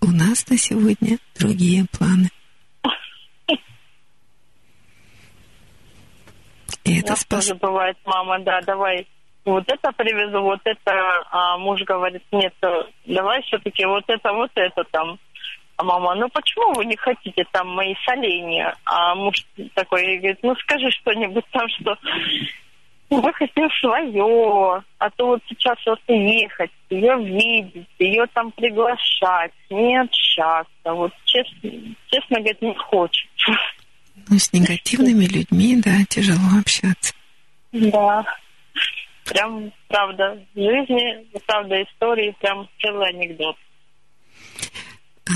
у 0.00 0.10
нас 0.10 0.48
на 0.48 0.58
сегодня 0.58 1.18
другие 1.38 1.86
планы. 1.92 2.30
И 6.84 6.98
это 6.98 7.16
спас... 7.16 7.46
тоже 7.46 7.58
бывает, 7.58 7.96
мама, 8.04 8.38
да, 8.40 8.60
давай 8.60 9.06
вот 9.44 9.64
это 9.68 9.92
привезу, 9.92 10.42
вот 10.42 10.60
это, 10.64 11.24
а 11.30 11.58
муж 11.58 11.82
говорит, 11.82 12.22
нет, 12.32 12.54
давай 13.06 13.42
все-таки 13.42 13.84
вот 13.84 14.04
это, 14.08 14.32
вот 14.32 14.50
это 14.54 14.84
там. 14.90 15.18
А 15.76 15.82
мама, 15.82 16.14
ну 16.14 16.28
почему 16.28 16.72
вы 16.74 16.84
не 16.84 16.96
хотите 16.96 17.44
там 17.50 17.68
мои 17.68 17.94
соленья? 18.06 18.76
А 18.84 19.14
муж 19.16 19.44
такой 19.74 20.18
говорит, 20.18 20.38
ну 20.42 20.54
скажи 20.56 20.88
что-нибудь 20.90 21.44
там, 21.50 21.68
что 21.68 21.98
мы 23.10 23.32
хотим 23.32 23.68
свое, 23.80 24.82
а 24.98 25.10
то 25.10 25.26
вот 25.26 25.42
сейчас 25.48 25.76
вот 25.84 26.00
ехать, 26.08 26.70
ее 26.90 27.16
видеть, 27.16 27.88
ее 27.98 28.24
там 28.32 28.50
приглашать, 28.52 29.52
не 29.68 30.00
общаться. 30.00 30.68
Вот 30.84 31.12
честно, 31.24 31.70
честно 32.06 32.38
говоря, 32.38 32.56
не 32.60 32.74
хочет. 32.74 33.28
Ну, 34.28 34.38
с 34.38 34.52
негативными 34.52 35.24
людьми, 35.24 35.80
да, 35.84 36.04
тяжело 36.08 36.58
общаться. 36.58 37.12
Да. 37.72 38.24
Прям, 39.24 39.72
правда, 39.88 40.46
жизни, 40.54 41.26
правда, 41.46 41.82
истории, 41.82 42.36
прям 42.40 42.68
целый 42.80 43.08
анекдот. 43.08 43.56
А, 45.26 45.32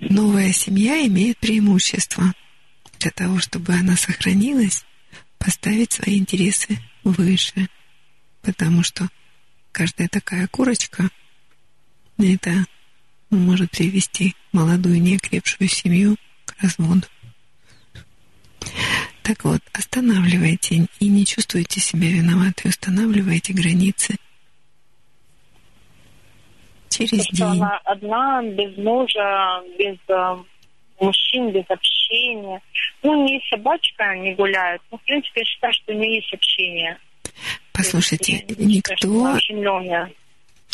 новая 0.00 0.52
семья 0.52 1.04
имеет 1.06 1.38
преимущество. 1.38 2.32
Для 3.00 3.10
того, 3.10 3.38
чтобы 3.40 3.72
она 3.72 3.96
сохранилась, 3.96 4.84
поставить 5.38 5.92
свои 5.92 6.18
интересы 6.18 6.78
выше. 7.04 7.68
Потому 8.42 8.82
что 8.82 9.08
каждая 9.72 10.08
такая 10.08 10.46
курочка, 10.46 11.08
это 12.18 12.64
может 13.30 13.72
привести 13.72 14.34
молодую 14.52 15.02
неокрепшую 15.02 15.68
семью 15.68 16.16
к 16.44 16.54
разводу. 16.62 17.06
Так 19.26 19.42
вот, 19.42 19.60
останавливайте 19.72 20.86
и 21.00 21.08
не 21.08 21.26
чувствуйте 21.26 21.80
себя 21.80 22.06
виноватой, 22.06 22.68
устанавливайте 22.68 23.52
границы. 23.52 24.14
Через 26.90 27.26
То, 27.26 27.36
день. 27.36 27.46
она 27.60 27.76
одна, 27.84 28.40
без 28.44 28.76
мужа, 28.76 29.64
без 29.76 29.96
э, 30.06 30.36
мужчин, 31.00 31.50
без 31.50 31.64
общения. 31.68 32.62
Ну, 33.02 33.26
не 33.26 33.42
собачка 33.50 34.14
не 34.14 34.32
гуляет. 34.36 34.80
Ну, 34.92 34.98
в 34.98 35.02
принципе, 35.02 35.40
я 35.40 35.44
считаю, 35.44 35.72
что 35.72 35.92
не 35.92 36.14
есть 36.14 36.32
общение. 36.32 36.96
Послушайте, 37.72 38.44
есть, 38.46 38.60
никто, 38.60 39.36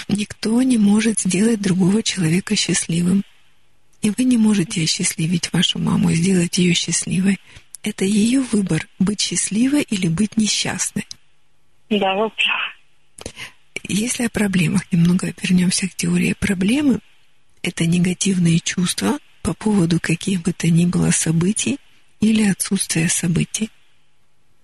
никто 0.09 0.61
не 0.61 0.77
может 0.77 1.21
сделать 1.21 1.63
другого 1.63 2.03
человека 2.03 2.55
счастливым. 2.55 3.25
И 4.03 4.11
вы 4.11 4.25
не 4.25 4.37
можете 4.37 4.83
осчастливить 4.83 5.51
вашу 5.55 5.79
маму 5.79 6.11
и 6.11 6.17
сделать 6.17 6.59
ее 6.59 6.75
счастливой. 6.75 7.39
Это 7.83 8.05
ее 8.05 8.41
выбор— 8.41 8.87
быть 8.99 9.21
счастливой 9.21 9.83
или 9.83 10.09
быть 10.09 10.37
несчастной. 10.37 11.07
Да, 11.91 12.15
вот. 12.15 12.33
Если 13.89 14.25
о 14.25 14.31
проблемах 14.31 14.91
немного 14.93 15.35
вернемся 15.43 15.89
к 15.89 15.95
теории 15.95 16.35
проблемы, 16.39 17.01
это 17.63 17.85
негативные 17.87 18.61
чувства 18.61 19.19
по 19.43 19.55
поводу 19.55 19.99
каких 20.01 20.43
бы 20.43 20.53
то 20.53 20.69
ни 20.69 20.87
было 20.87 21.11
событий 21.11 21.79
или 22.21 22.49
отсутствие 22.49 23.09
событий. 23.09 23.71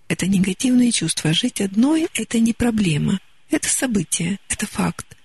Это 0.07 0.27
негативные 0.27 0.93
чувства. 0.93 1.32
Жить 1.32 1.61
одной– 1.61 2.09
это 2.15 2.39
не 2.39 2.53
проблема. 2.53 3.20
Это 3.51 3.69
событие, 3.69 4.39
это 4.49 4.66
факт. 4.66 5.16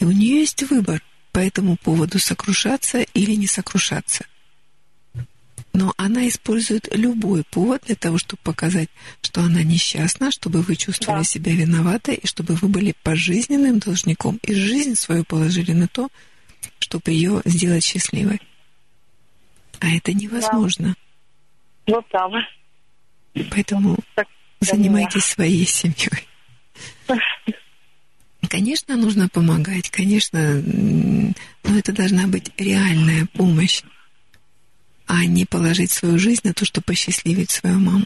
И 0.00 0.04
у 0.04 0.10
нее 0.10 0.40
есть 0.40 0.62
выбор 0.64 1.02
по 1.32 1.38
этому 1.38 1.76
поводу 1.76 2.18
сокрушаться 2.18 3.00
или 3.00 3.32
не 3.32 3.46
сокрушаться. 3.46 4.24
Но 5.74 5.92
она 5.96 6.28
использует 6.28 6.88
любой 6.96 7.42
повод 7.42 7.82
для 7.86 7.96
того, 7.96 8.16
чтобы 8.16 8.40
показать, 8.44 8.88
что 9.20 9.40
она 9.42 9.64
несчастна, 9.64 10.30
чтобы 10.30 10.62
вы 10.62 10.76
чувствовали 10.76 11.22
да. 11.22 11.24
себя 11.24 11.52
виноватой, 11.52 12.14
и 12.14 12.26
чтобы 12.28 12.54
вы 12.54 12.68
были 12.68 12.94
пожизненным 13.02 13.80
должником, 13.80 14.38
и 14.44 14.54
жизнь 14.54 14.94
свою 14.94 15.24
положили 15.24 15.72
на 15.72 15.88
то, 15.88 16.08
чтобы 16.78 17.10
ее 17.10 17.42
сделать 17.44 17.82
счастливой. 17.82 18.40
А 19.80 19.90
это 19.90 20.12
невозможно. 20.12 20.94
Да. 21.86 21.94
Ну, 21.94 22.02
правы. 22.02 22.38
Поэтому 23.50 23.98
так, 24.14 24.28
занимайтесь 24.60 25.24
своей 25.24 25.66
семьей. 25.66 26.28
Конечно, 28.48 28.96
нужно 28.96 29.28
помогать, 29.28 29.90
конечно, 29.90 30.62
но 30.62 31.76
это 31.76 31.92
должна 31.92 32.28
быть 32.28 32.52
реальная 32.56 33.26
помощь 33.32 33.82
а 35.06 35.24
не 35.26 35.44
положить 35.44 35.90
свою 35.90 36.18
жизнь 36.18 36.42
на 36.44 36.54
то, 36.54 36.64
чтобы 36.64 36.84
посчастливить 36.86 37.50
свою 37.50 37.78
маму. 37.78 38.04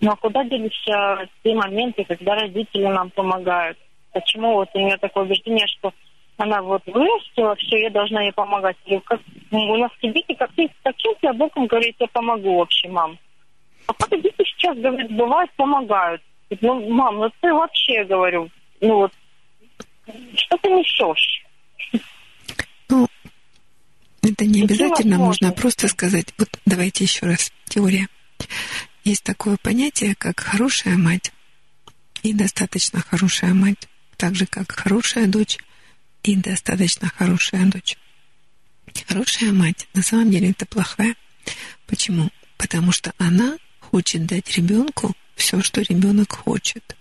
Ну 0.00 0.10
а 0.12 0.16
куда 0.16 0.44
делись 0.44 0.78
те 0.84 1.54
моменты, 1.54 2.04
когда 2.04 2.34
родители 2.34 2.86
нам 2.86 3.10
помогают? 3.10 3.78
Почему 4.12 4.54
вот 4.54 4.68
у 4.74 4.78
нее 4.78 4.96
такое 4.98 5.24
убеждение, 5.24 5.66
что 5.66 5.92
она 6.36 6.62
вот 6.62 6.82
вырастила, 6.86 7.56
все, 7.56 7.82
я 7.82 7.90
должна 7.90 8.22
ей 8.22 8.32
помогать. 8.32 8.76
Или 8.86 9.00
как, 9.00 9.20
у 9.50 9.76
нас 9.76 9.90
Тибете 10.00 10.34
как, 10.36 10.50
каким-то 10.82 11.32
боком 11.32 11.66
говорит, 11.66 11.96
я 11.98 12.06
помогу 12.06 12.58
вообще, 12.58 12.88
мам. 12.88 13.18
А 13.86 13.92
как 13.94 14.10
дети 14.10 14.44
сейчас, 14.44 14.76
говорят, 14.78 15.10
бывает, 15.10 15.50
помогают. 15.56 16.22
Ну, 16.60 16.88
мам, 16.90 17.16
ну 17.16 17.30
ты 17.40 17.52
вообще, 17.52 18.04
говорю, 18.04 18.48
ну 18.80 18.96
вот, 18.96 19.12
что 20.36 20.56
ты 20.58 20.70
несешь? 20.70 21.44
Ну, 22.88 23.06
это 24.28 24.44
не 24.44 24.62
обязательно 24.62 25.18
можно 25.18 25.52
просто 25.52 25.88
сказать, 25.88 26.34
вот 26.38 26.48
давайте 26.66 27.04
еще 27.04 27.26
раз, 27.26 27.52
теория. 27.68 28.08
Есть 29.04 29.24
такое 29.24 29.56
понятие, 29.56 30.14
как 30.16 30.40
хорошая 30.40 30.96
мать 30.96 31.32
и 32.22 32.32
достаточно 32.32 33.00
хорошая 33.00 33.54
мать, 33.54 33.88
так 34.16 34.34
же 34.34 34.46
как 34.46 34.72
хорошая 34.72 35.26
дочь 35.26 35.58
и 36.22 36.36
достаточно 36.36 37.08
хорошая 37.08 37.64
дочь. 37.66 37.96
Хорошая 39.06 39.52
мать 39.52 39.86
на 39.94 40.02
самом 40.02 40.30
деле 40.30 40.50
это 40.50 40.66
плохая. 40.66 41.14
Почему? 41.86 42.30
Потому 42.56 42.92
что 42.92 43.12
она 43.18 43.56
хочет 43.80 44.26
дать 44.26 44.56
ребенку 44.56 45.14
все, 45.36 45.62
что 45.62 45.80
ребенок 45.82 46.32
хочет. 46.32 46.96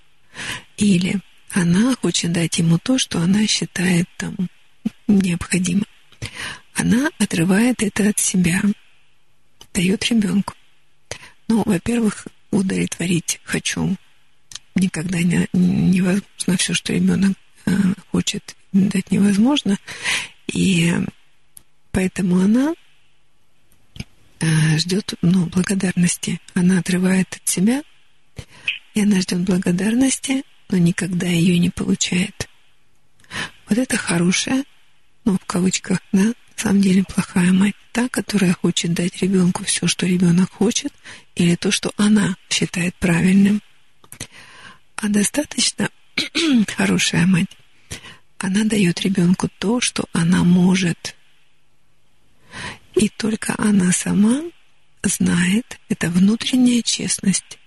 Или 0.77 1.19
она 1.51 1.95
хочет 1.95 2.31
дать 2.31 2.57
ему 2.59 2.77
то, 2.77 2.97
что 2.97 3.19
она 3.19 3.47
считает 3.47 4.07
там 4.17 4.35
необходимым 5.07 5.85
она 6.77 7.09
отрывает 7.17 7.81
это 7.81 8.09
от 8.09 8.19
себя, 8.19 8.61
дает 9.73 10.05
ребенку. 10.05 10.53
Ну, 11.47 11.63
во-первых, 11.65 12.27
удовлетворить 12.51 13.39
хочу 13.43 13.97
никогда 14.75 15.19
не, 15.19 15.47
невозможно. 15.53 16.57
Все, 16.57 16.73
что 16.73 16.93
ребенок 16.93 17.35
э, 17.65 17.71
хочет, 18.11 18.55
дать 18.71 19.09
невозможно. 19.09 19.77
И 20.53 20.93
поэтому 21.91 22.41
она 22.41 22.73
э, 24.39 24.77
ждет 24.77 25.15
ну, 25.23 25.47
благодарности. 25.47 26.39
Она 26.53 26.79
отрывает 26.79 27.27
от 27.33 27.47
себя, 27.47 27.81
и 28.93 29.01
она 29.01 29.19
ждет 29.21 29.39
благодарности, 29.39 30.43
но 30.69 30.77
никогда 30.77 31.25
ее 31.25 31.57
не 31.57 31.71
получает. 31.71 32.47
Вот 33.67 33.79
это 33.79 33.97
хорошая, 33.97 34.63
ну, 35.25 35.39
в 35.39 35.45
кавычках, 35.45 35.99
да, 36.11 36.33
на 36.57 36.63
самом 36.63 36.81
деле 36.81 37.03
плохая 37.03 37.53
мать 37.53 37.75
та, 37.91 38.09
которая 38.09 38.53
хочет 38.53 38.93
дать 38.93 39.21
ребенку 39.21 39.63
все, 39.63 39.85
что 39.85 40.07
ребенок 40.07 40.51
хочет, 40.51 40.91
или 41.35 41.55
то, 41.55 41.69
что 41.69 41.91
она 41.97 42.35
считает 42.49 42.95
правильным. 42.95 43.61
А 44.95 45.07
достаточно 45.07 45.89
хорошая 46.75 47.27
мать, 47.27 47.55
она 48.39 48.63
дает 48.63 49.01
ребенку 49.01 49.49
то, 49.59 49.79
что 49.81 50.05
она 50.13 50.43
может. 50.43 51.15
И 52.95 53.09
только 53.09 53.53
она 53.59 53.91
сама 53.91 54.41
знает, 55.03 55.79
это 55.89 56.09
внутренняя 56.09 56.81
честность, 56.81 57.59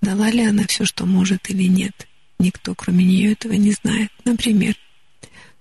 дала 0.00 0.28
ли 0.30 0.44
она 0.44 0.66
все, 0.66 0.84
что 0.84 1.06
может 1.06 1.50
или 1.50 1.68
нет. 1.68 2.08
Никто, 2.40 2.74
кроме 2.74 3.04
нее, 3.04 3.32
этого 3.32 3.52
не 3.52 3.72
знает. 3.72 4.10
Например, 4.24 4.74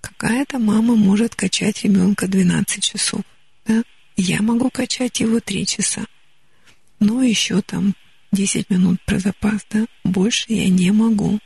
Какая-то 0.07 0.57
мама 0.57 0.95
может 0.95 1.35
качать 1.35 1.83
ребенка 1.83 2.27
12 2.27 2.81
часов. 2.81 3.21
Да? 3.65 3.83
Я 4.15 4.41
могу 4.41 4.69
качать 4.69 5.19
его 5.19 5.39
3 5.39 5.65
часа. 5.65 6.05
Но 6.99 7.21
еще 7.21 7.61
там 7.61 7.93
10 8.31 8.69
минут 8.69 9.01
про 9.05 9.19
запас, 9.19 9.65
да? 9.69 9.85
Больше 10.03 10.45
я 10.49 10.69
не 10.69 10.91
могу. 10.91 11.39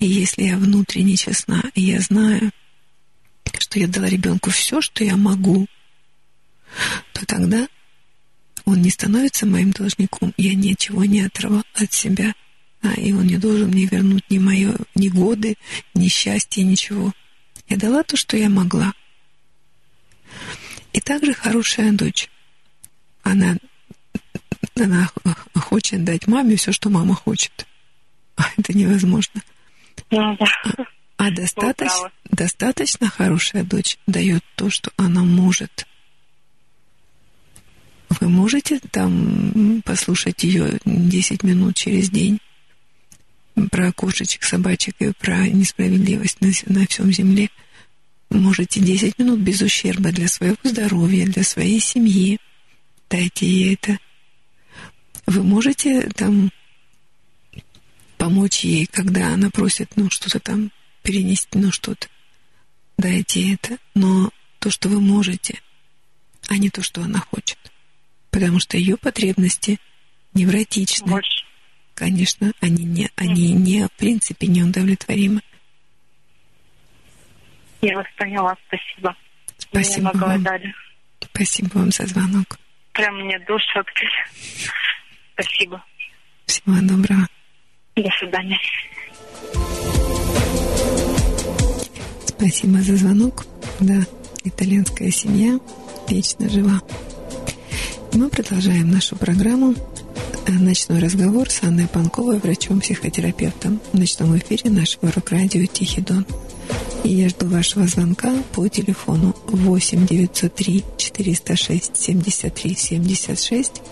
И 0.00 0.06
если 0.06 0.42
я 0.42 0.56
внутренне 0.56 1.16
честна, 1.16 1.62
и 1.74 1.82
я 1.82 2.00
знаю, 2.00 2.50
что 3.58 3.78
я 3.78 3.86
дала 3.86 4.08
ребенку 4.08 4.50
все, 4.50 4.80
что 4.80 5.04
я 5.04 5.16
могу, 5.16 5.66
то 7.12 7.24
тогда 7.26 7.68
он 8.64 8.82
не 8.82 8.90
становится 8.90 9.46
моим 9.46 9.70
должником. 9.70 10.34
Я 10.36 10.54
ничего 10.54 11.04
не 11.04 11.20
отрывала 11.20 11.62
от 11.74 11.92
себя. 11.92 12.34
А, 12.82 12.92
и 12.94 13.12
он 13.12 13.26
не 13.26 13.36
должен 13.36 13.68
мне 13.68 13.86
вернуть 13.86 14.28
ни 14.30 14.38
мое, 14.38 14.76
ни 14.94 15.08
годы, 15.08 15.54
ни 15.94 16.08
счастье, 16.08 16.64
ничего. 16.64 17.12
Я 17.68 17.76
дала 17.76 18.02
то, 18.02 18.16
что 18.16 18.36
я 18.36 18.48
могла. 18.48 18.92
И 20.92 21.00
также 21.00 21.34
хорошая 21.34 21.92
дочь. 21.92 22.30
Она, 23.22 23.56
она 24.76 25.10
хочет 25.54 26.04
дать 26.04 26.26
маме 26.26 26.56
все, 26.56 26.72
что 26.72 26.90
мама 26.90 27.14
хочет. 27.14 27.66
А 28.36 28.44
это 28.56 28.76
невозможно. 28.76 29.42
Ну, 30.10 30.36
да. 30.36 30.46
А, 31.16 31.26
а 31.26 31.30
достаточно, 31.30 32.10
достаточно 32.30 33.08
хорошая 33.08 33.64
дочь 33.64 33.98
дает 34.06 34.44
то, 34.56 34.70
что 34.70 34.90
она 34.96 35.22
может. 35.22 35.86
Вы 38.20 38.28
можете 38.28 38.78
там 38.90 39.82
послушать 39.84 40.44
ее 40.44 40.78
10 40.84 41.42
минут 41.42 41.76
через 41.76 42.10
день? 42.10 42.40
Про 43.70 43.92
кошечек, 43.92 44.42
собачек 44.42 44.96
и 45.00 45.12
про 45.12 45.48
несправедливость 45.48 46.40
на, 46.40 46.50
на 46.66 46.86
всем 46.86 47.12
земле. 47.12 47.50
Можете 48.30 48.80
10 48.80 49.18
минут 49.18 49.40
без 49.40 49.60
ущерба 49.62 50.10
для 50.10 50.28
своего 50.28 50.56
здоровья, 50.64 51.26
для 51.26 51.44
своей 51.44 51.80
семьи. 51.80 52.38
Дайте 53.08 53.46
ей 53.46 53.74
это. 53.74 53.98
Вы 55.26 55.42
можете 55.42 56.08
там 56.10 56.50
помочь 58.18 58.64
ей, 58.64 58.86
когда 58.86 59.34
она 59.34 59.50
просит, 59.50 59.92
ну, 59.96 60.10
что-то 60.10 60.40
там 60.40 60.72
перенести, 61.02 61.58
ну, 61.58 61.70
что-то. 61.70 62.08
Дайте 62.98 63.54
это. 63.54 63.78
Но 63.94 64.30
то, 64.58 64.70
что 64.70 64.88
вы 64.88 65.00
можете, 65.00 65.60
а 66.48 66.58
не 66.58 66.70
то, 66.70 66.82
что 66.82 67.02
она 67.02 67.20
хочет. 67.20 67.58
Потому 68.30 68.58
что 68.58 68.76
ее 68.76 68.96
потребности 68.96 69.78
невротичны. 70.32 71.06
Больше 71.06 71.33
конечно, 71.94 72.52
они 72.60 72.84
не, 72.84 73.08
они 73.16 73.52
не, 73.52 73.86
в 73.86 73.92
принципе, 73.92 74.46
не 74.46 74.62
удовлетворимы. 74.62 75.40
Я 77.80 77.96
вас 77.96 78.06
поняла, 78.16 78.56
спасибо. 78.66 79.14
Спасибо 79.58 80.10
вам. 80.14 80.44
Спасибо 81.20 81.70
вам 81.74 81.90
за 81.90 82.06
звонок. 82.06 82.58
Прям 82.92 83.14
мне 83.16 83.38
душу 83.40 83.78
открыли. 83.78 84.12
Спасибо. 85.34 85.84
Всего 86.46 86.76
доброго. 86.80 87.26
До 87.96 88.10
свидания. 88.18 88.58
Спасибо 92.26 92.78
за 92.78 92.96
звонок. 92.96 93.44
Да, 93.80 94.00
итальянская 94.44 95.10
семья 95.10 95.58
вечно 96.08 96.48
жива. 96.48 96.80
Мы 98.12 98.28
продолжаем 98.30 98.90
нашу 98.90 99.16
программу 99.16 99.74
Ночной 100.46 101.00
разговор 101.00 101.48
с 101.48 101.62
Анной 101.62 101.88
Панковой, 101.88 102.38
врачом-психотерапевтом 102.38 103.80
в 103.92 103.98
ночном 103.98 104.36
эфире 104.36 104.70
нашего 104.70 105.10
рок-радио 105.10 105.64
«Тихий 105.64 106.02
Дон». 106.02 106.26
И 107.02 107.08
я 107.08 107.30
жду 107.30 107.46
вашего 107.46 107.86
звонка 107.86 108.30
по 108.54 108.68
телефону 108.68 109.34
8 109.46 110.06
903 110.06 110.84
406 110.98 111.96
73 111.96 112.74
76 112.74 113.82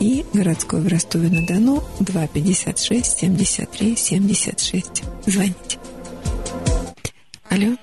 и 0.00 0.24
городской 0.34 0.80
в 0.80 0.88
Ростове-на-Дону 0.88 1.82
256 2.00 3.18
73 3.18 3.96
76. 3.96 5.04
Звоните. 5.26 5.78
Алло. 7.48 7.76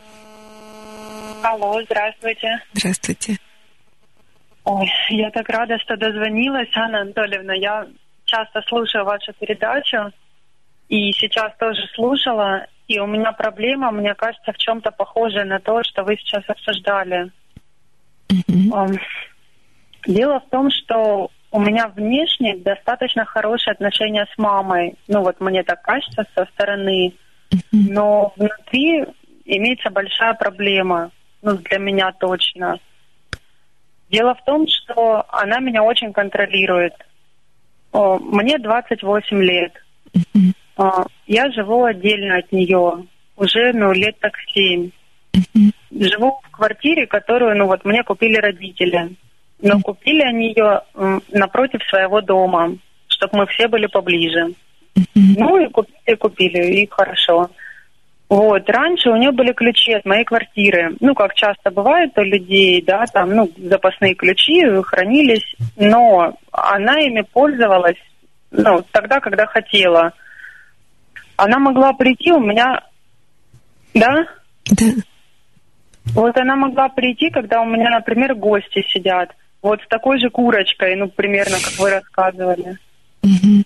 Алло, 1.43 1.81
здравствуйте. 1.85 2.59
Здравствуйте. 2.73 3.37
Ой, 4.65 4.89
я 5.11 5.31
так 5.31 5.47
рада, 5.47 5.77
что 5.79 5.95
дозвонилась, 5.95 6.69
Анна 6.75 7.01
Анатольевна. 7.01 7.53
Я 7.53 7.87
часто 8.27 8.61
слушаю 8.67 9.05
вашу 9.05 9.33
передачу 9.33 10.11
и 10.87 11.11
сейчас 11.13 11.51
тоже 11.57 11.81
слушала. 11.95 12.67
И 12.87 12.99
у 12.99 13.07
меня 13.07 13.31
проблема, 13.31 13.91
мне 13.91 14.13
кажется, 14.13 14.53
в 14.53 14.57
чем-то 14.57 14.91
похожая 14.91 15.45
на 15.45 15.59
то, 15.59 15.83
что 15.83 16.03
вы 16.03 16.15
сейчас 16.17 16.43
обсуждали. 16.47 17.31
Mm-hmm. 18.29 18.99
Дело 20.07 20.39
в 20.39 20.49
том, 20.49 20.69
что 20.69 21.31
у 21.51 21.59
меня 21.59 21.87
внешне 21.87 22.55
достаточно 22.57 23.25
хорошие 23.25 23.73
отношения 23.73 24.25
с 24.33 24.37
мамой. 24.37 24.95
Ну 25.07 25.21
вот 25.21 25.39
мне 25.41 25.63
так 25.63 25.81
кажется 25.81 26.25
со 26.35 26.45
стороны. 26.53 27.13
Но 27.71 28.33
внутри 28.35 29.05
имеется 29.45 29.89
большая 29.89 30.33
проблема. 30.33 31.11
Ну, 31.41 31.57
для 31.57 31.79
меня 31.79 32.11
точно. 32.11 32.79
Дело 34.09 34.35
в 34.35 34.43
том, 34.43 34.65
что 34.67 35.25
она 35.29 35.59
меня 35.59 35.83
очень 35.83 36.13
контролирует. 36.13 36.93
Мне 37.93 38.57
28 38.59 39.41
лет. 39.43 39.73
Я 41.25 41.51
живу 41.51 41.85
отдельно 41.85 42.37
от 42.37 42.51
нее. 42.51 43.05
Уже, 43.35 43.73
ну, 43.73 43.91
лет 43.91 44.17
так 44.19 44.33
7. 44.53 44.91
Живу 45.91 46.39
в 46.43 46.51
квартире, 46.51 47.07
которую, 47.07 47.57
ну, 47.57 47.65
вот 47.65 47.85
мне 47.85 48.03
купили 48.03 48.35
родители. 48.37 49.15
Но 49.61 49.79
купили 49.79 50.21
они 50.21 50.49
ее 50.49 50.81
напротив 51.31 51.81
своего 51.89 52.21
дома, 52.21 52.75
чтобы 53.07 53.39
мы 53.39 53.47
все 53.47 53.67
были 53.67 53.87
поближе. 53.87 54.53
Ну 55.15 55.57
и 55.57 55.67
купили, 55.69 56.15
купили, 56.15 56.81
и 56.81 56.87
хорошо. 56.87 57.49
Вот, 58.29 58.69
раньше 58.69 59.09
у 59.09 59.15
нее 59.15 59.31
были 59.31 59.53
ключи 59.53 59.93
от 59.93 60.03
моей 60.05 60.25
квартиры. 60.25 60.97
Ну, 60.99 61.15
как 61.15 61.33
часто 61.33 61.71
бывает 61.71 62.11
у 62.17 62.21
людей, 62.21 62.83
да, 62.85 63.05
там, 63.05 63.33
ну, 63.33 63.49
запасные 63.57 64.15
ключи 64.15 64.63
хранились, 64.83 65.55
но 65.77 66.37
она 66.51 66.99
ими 66.99 67.21
пользовалась, 67.21 67.97
ну, 68.51 68.83
тогда, 68.91 69.21
когда 69.21 69.45
хотела. 69.45 70.11
Она 71.37 71.57
могла 71.59 71.93
прийти 71.93 72.33
у 72.33 72.39
меня, 72.39 72.81
да? 73.93 74.25
Да. 74.65 74.85
Вот 76.13 76.37
она 76.37 76.55
могла 76.55 76.89
прийти, 76.89 77.29
когда 77.29 77.61
у 77.61 77.65
меня, 77.65 77.89
например, 77.89 78.35
гости 78.35 78.83
сидят. 78.89 79.29
Вот 79.61 79.81
с 79.81 79.87
такой 79.87 80.19
же 80.19 80.29
курочкой, 80.29 80.95
ну, 80.95 81.07
примерно, 81.07 81.57
как 81.63 81.79
вы 81.79 81.91
рассказывали. 81.91 82.77
Угу. 83.23 83.63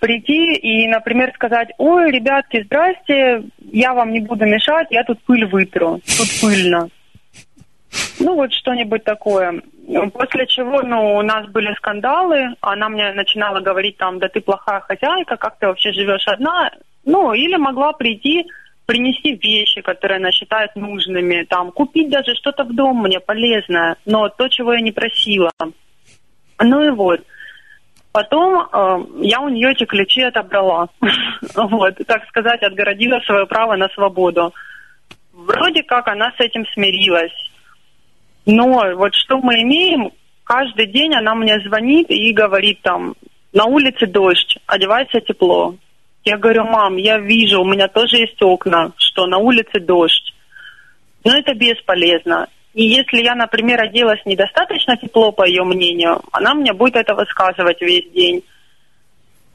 Прийти 0.00 0.54
и, 0.54 0.88
например, 0.88 1.32
сказать, 1.34 1.68
ой, 1.78 2.10
ребятки, 2.10 2.62
здрасте, 2.64 3.44
я 3.72 3.94
вам 3.94 4.12
не 4.12 4.20
буду 4.20 4.46
мешать, 4.46 4.88
я 4.90 5.04
тут 5.04 5.22
пыль 5.24 5.44
вытру, 5.46 6.00
тут 6.18 6.28
пыльно. 6.40 6.88
Ну, 8.20 8.34
вот 8.34 8.52
что-нибудь 8.52 9.04
такое. 9.04 9.62
После 10.12 10.46
чего, 10.46 10.82
ну, 10.82 11.16
у 11.16 11.22
нас 11.22 11.48
были 11.48 11.72
скандалы, 11.74 12.54
она 12.60 12.88
мне 12.88 13.12
начинала 13.12 13.60
говорить 13.60 13.96
там, 13.96 14.18
да 14.18 14.28
ты 14.28 14.40
плохая 14.40 14.80
хозяйка, 14.80 15.36
как 15.36 15.58
ты 15.58 15.66
вообще 15.66 15.92
живешь 15.92 16.26
одна. 16.26 16.70
Ну, 17.04 17.32
или 17.32 17.56
могла 17.56 17.92
прийти, 17.92 18.46
принести 18.84 19.34
вещи, 19.34 19.80
которые 19.80 20.16
она 20.16 20.32
считает 20.32 20.74
нужными, 20.74 21.44
там, 21.44 21.70
купить 21.70 22.10
даже 22.10 22.34
что-то 22.34 22.64
в 22.64 22.74
дом 22.74 23.02
мне 23.02 23.20
полезное, 23.20 23.96
но 24.06 24.28
то, 24.28 24.48
чего 24.48 24.72
я 24.72 24.80
не 24.80 24.92
просила. 24.92 25.50
Ну 26.58 26.84
и 26.84 26.90
вот. 26.90 27.20
Потом 28.16 28.66
э, 28.72 29.04
я 29.24 29.40
у 29.42 29.50
нее 29.50 29.72
эти 29.72 29.84
ключи 29.84 30.22
отобрала. 30.22 30.88
вот, 31.54 31.98
так 32.06 32.26
сказать, 32.28 32.62
отгородила 32.62 33.20
свое 33.26 33.44
право 33.44 33.76
на 33.76 33.90
свободу. 33.90 34.54
Вроде 35.34 35.82
как 35.82 36.08
она 36.08 36.30
с 36.30 36.40
этим 36.40 36.64
смирилась. 36.72 37.34
Но 38.46 38.94
вот 38.96 39.14
что 39.14 39.36
мы 39.42 39.60
имеем, 39.64 40.12
каждый 40.44 40.86
день 40.86 41.14
она 41.14 41.34
мне 41.34 41.60
звонит 41.60 42.06
и 42.08 42.32
говорит 42.32 42.80
там, 42.80 43.16
на 43.52 43.66
улице 43.66 44.06
дождь, 44.06 44.56
одевайся 44.66 45.20
тепло. 45.20 45.74
Я 46.24 46.38
говорю, 46.38 46.64
мам, 46.64 46.96
я 46.96 47.18
вижу, 47.18 47.60
у 47.60 47.66
меня 47.66 47.86
тоже 47.86 48.16
есть 48.16 48.40
окна, 48.40 48.92
что 48.96 49.26
на 49.26 49.36
улице 49.36 49.78
дождь. 49.78 50.32
Но 51.22 51.36
это 51.36 51.52
бесполезно. 51.52 52.48
И 52.76 52.84
если 52.84 53.22
я, 53.22 53.34
например, 53.34 53.82
оделась 53.82 54.20
недостаточно 54.26 54.98
тепло, 54.98 55.32
по 55.32 55.46
ее 55.46 55.64
мнению, 55.64 56.20
она 56.30 56.52
мне 56.52 56.74
будет 56.74 56.96
это 56.96 57.14
высказывать 57.14 57.80
весь 57.80 58.12
день. 58.12 58.44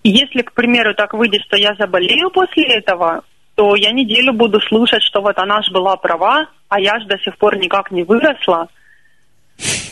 Если, 0.03 0.41
к 0.41 0.53
примеру, 0.53 0.95
так 0.95 1.13
выйдет, 1.13 1.43
что 1.43 1.55
я 1.55 1.75
заболею 1.75 2.31
после 2.31 2.63
этого, 2.77 3.23
то 3.53 3.75
я 3.75 3.91
неделю 3.91 4.33
буду 4.33 4.59
слушать, 4.61 5.03
что 5.03 5.21
вот 5.21 5.37
она 5.37 5.61
же 5.61 5.71
была 5.71 5.97
права, 5.97 6.47
а 6.67 6.79
я 6.79 6.99
же 6.99 7.05
до 7.05 7.19
сих 7.19 7.37
пор 7.37 7.57
никак 7.57 7.91
не 7.91 8.01
выросла. 8.01 8.69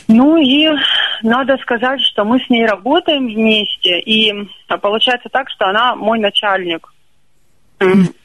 Ну 0.07 0.37
и 0.37 0.67
надо 1.21 1.57
сказать, 1.57 2.01
что 2.01 2.25
мы 2.25 2.39
с 2.39 2.49
ней 2.49 2.65
работаем 2.65 3.27
вместе, 3.27 3.99
и 3.99 4.33
получается 4.81 5.29
так, 5.29 5.51
что 5.51 5.67
она 5.67 5.95
мой 5.95 6.17
начальник. 6.17 6.91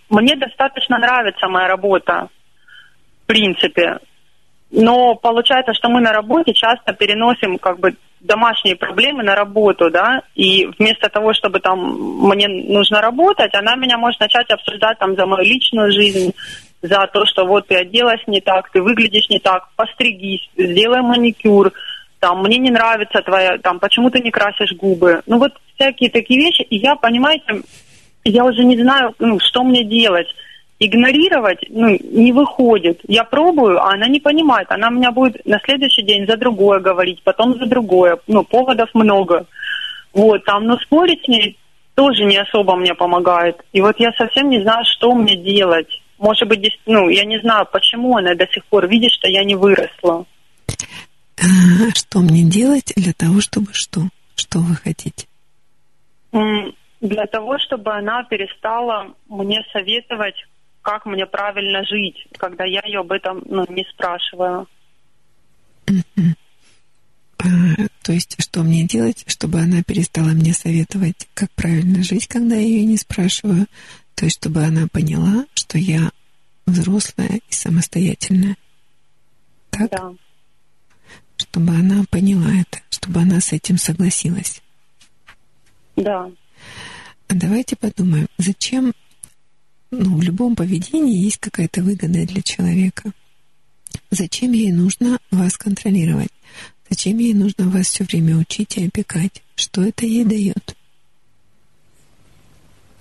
Мне 0.08 0.34
достаточно 0.36 0.96
нравится 0.96 1.46
моя 1.46 1.68
работа, 1.68 2.28
в 3.24 3.26
принципе. 3.26 3.98
Но 4.76 5.14
получается, 5.14 5.72
что 5.72 5.88
мы 5.88 6.00
на 6.00 6.12
работе 6.12 6.52
часто 6.52 6.92
переносим 6.92 7.58
как 7.58 7.78
бы 7.78 7.94
домашние 8.20 8.74
проблемы 8.74 9.22
на 9.22 9.36
работу, 9.36 9.88
да, 9.90 10.22
и 10.34 10.66
вместо 10.78 11.08
того, 11.08 11.32
чтобы 11.32 11.60
там 11.60 11.78
мне 12.26 12.48
нужно 12.48 13.00
работать, 13.00 13.54
она 13.54 13.76
меня 13.76 13.98
может 13.98 14.18
начать 14.18 14.50
обсуждать 14.50 14.98
там 14.98 15.14
за 15.14 15.26
мою 15.26 15.44
личную 15.44 15.92
жизнь, 15.92 16.34
за 16.82 17.08
то, 17.12 17.24
что 17.26 17.46
вот 17.46 17.68
ты 17.68 17.76
оделась 17.76 18.22
не 18.26 18.40
так, 18.40 18.70
ты 18.70 18.82
выглядишь 18.82 19.28
не 19.28 19.38
так, 19.38 19.68
постригись, 19.76 20.48
сделай 20.56 21.02
маникюр, 21.02 21.72
там, 22.18 22.42
мне 22.42 22.58
не 22.58 22.70
нравится 22.70 23.20
твоя, 23.20 23.58
там, 23.58 23.78
почему 23.78 24.10
ты 24.10 24.20
не 24.20 24.30
красишь 24.32 24.72
губы. 24.72 25.22
Ну 25.26 25.38
вот 25.38 25.52
всякие 25.76 26.10
такие 26.10 26.40
вещи, 26.40 26.62
и 26.62 26.78
я, 26.78 26.96
понимаете, 26.96 27.62
я 28.24 28.44
уже 28.44 28.64
не 28.64 28.76
знаю, 28.82 29.14
ну, 29.20 29.38
что 29.38 29.62
мне 29.62 29.84
делать 29.84 30.26
игнорировать 30.86 31.64
ну, 31.68 31.88
не 31.88 32.32
выходит. 32.32 33.00
Я 33.06 33.24
пробую, 33.24 33.80
а 33.82 33.92
она 33.92 34.08
не 34.08 34.20
понимает. 34.20 34.70
Она 34.70 34.90
меня 34.90 35.10
будет 35.12 35.44
на 35.46 35.58
следующий 35.64 36.02
день 36.02 36.26
за 36.26 36.36
другое 36.36 36.80
говорить, 36.80 37.22
потом 37.22 37.58
за 37.58 37.66
другое. 37.66 38.18
Ну, 38.26 38.44
поводов 38.44 38.90
много. 38.94 39.46
Вот, 40.12 40.44
там, 40.44 40.66
но 40.66 40.78
спорить 40.78 41.24
с 41.24 41.28
ней 41.28 41.58
тоже 41.94 42.24
не 42.24 42.36
особо 42.36 42.76
мне 42.76 42.94
помогает. 42.94 43.62
И 43.72 43.80
вот 43.80 43.98
я 43.98 44.12
совсем 44.12 44.48
не 44.50 44.60
знаю, 44.62 44.84
что 44.84 45.14
мне 45.14 45.36
делать. 45.36 45.88
Может 46.18 46.48
быть, 46.48 46.60
здесь, 46.60 46.78
ну, 46.86 47.08
я 47.08 47.24
не 47.24 47.40
знаю, 47.40 47.66
почему 47.70 48.16
она 48.16 48.34
до 48.34 48.46
сих 48.46 48.64
пор 48.66 48.86
видит, 48.86 49.12
что 49.12 49.28
я 49.28 49.44
не 49.44 49.54
выросла. 49.54 50.24
Что 51.94 52.20
мне 52.20 52.44
делать 52.44 52.92
для 52.96 53.12
того, 53.12 53.40
чтобы 53.40 53.72
что? 53.72 54.02
Что 54.36 54.60
вы 54.60 54.76
хотите? 54.76 55.26
Для 57.00 57.26
того, 57.26 57.58
чтобы 57.58 57.92
она 57.92 58.24
перестала 58.24 59.12
мне 59.28 59.62
советовать, 59.72 60.36
как 60.84 61.06
мне 61.06 61.24
правильно 61.26 61.82
жить, 61.84 62.26
когда 62.36 62.64
я 62.64 62.82
ее 62.84 63.00
об 63.00 63.10
этом 63.10 63.42
ну, 63.46 63.64
не 63.70 63.84
спрашиваю. 63.84 64.68
А, 67.38 67.46
то 68.02 68.12
есть, 68.12 68.36
что 68.38 68.62
мне 68.62 68.84
делать, 68.84 69.24
чтобы 69.26 69.60
она 69.60 69.82
перестала 69.82 70.28
мне 70.28 70.52
советовать, 70.52 71.26
как 71.32 71.50
правильно 71.52 72.02
жить, 72.02 72.28
когда 72.28 72.54
я 72.54 72.60
ее 72.60 72.84
не 72.84 72.98
спрашиваю? 72.98 73.66
То 74.14 74.26
есть, 74.26 74.36
чтобы 74.36 74.62
она 74.62 74.86
поняла, 74.92 75.46
что 75.54 75.78
я 75.78 76.10
взрослая 76.66 77.40
и 77.48 77.52
самостоятельная. 77.52 78.56
Так? 79.70 79.90
Да. 79.90 80.12
Чтобы 81.38 81.72
она 81.72 82.04
поняла 82.10 82.50
это, 82.60 82.80
чтобы 82.90 83.20
она 83.20 83.40
с 83.40 83.52
этим 83.52 83.78
согласилась. 83.78 84.62
Да. 85.96 86.30
А 87.28 87.34
давайте 87.34 87.74
подумаем, 87.74 88.28
зачем 88.36 88.92
ну, 89.98 90.16
в 90.16 90.22
любом 90.22 90.56
поведении 90.56 91.24
есть 91.24 91.38
какая-то 91.38 91.82
выгода 91.82 92.26
для 92.26 92.42
человека. 92.42 93.12
Зачем 94.10 94.52
ей 94.52 94.72
нужно 94.72 95.18
вас 95.30 95.56
контролировать? 95.56 96.32
Зачем 96.88 97.18
ей 97.18 97.34
нужно 97.34 97.68
вас 97.68 97.86
все 97.86 98.04
время 98.04 98.36
учить 98.36 98.76
и 98.76 98.86
опекать? 98.86 99.42
Что 99.56 99.82
это 99.82 100.06
ей 100.06 100.24
дает? 100.24 100.76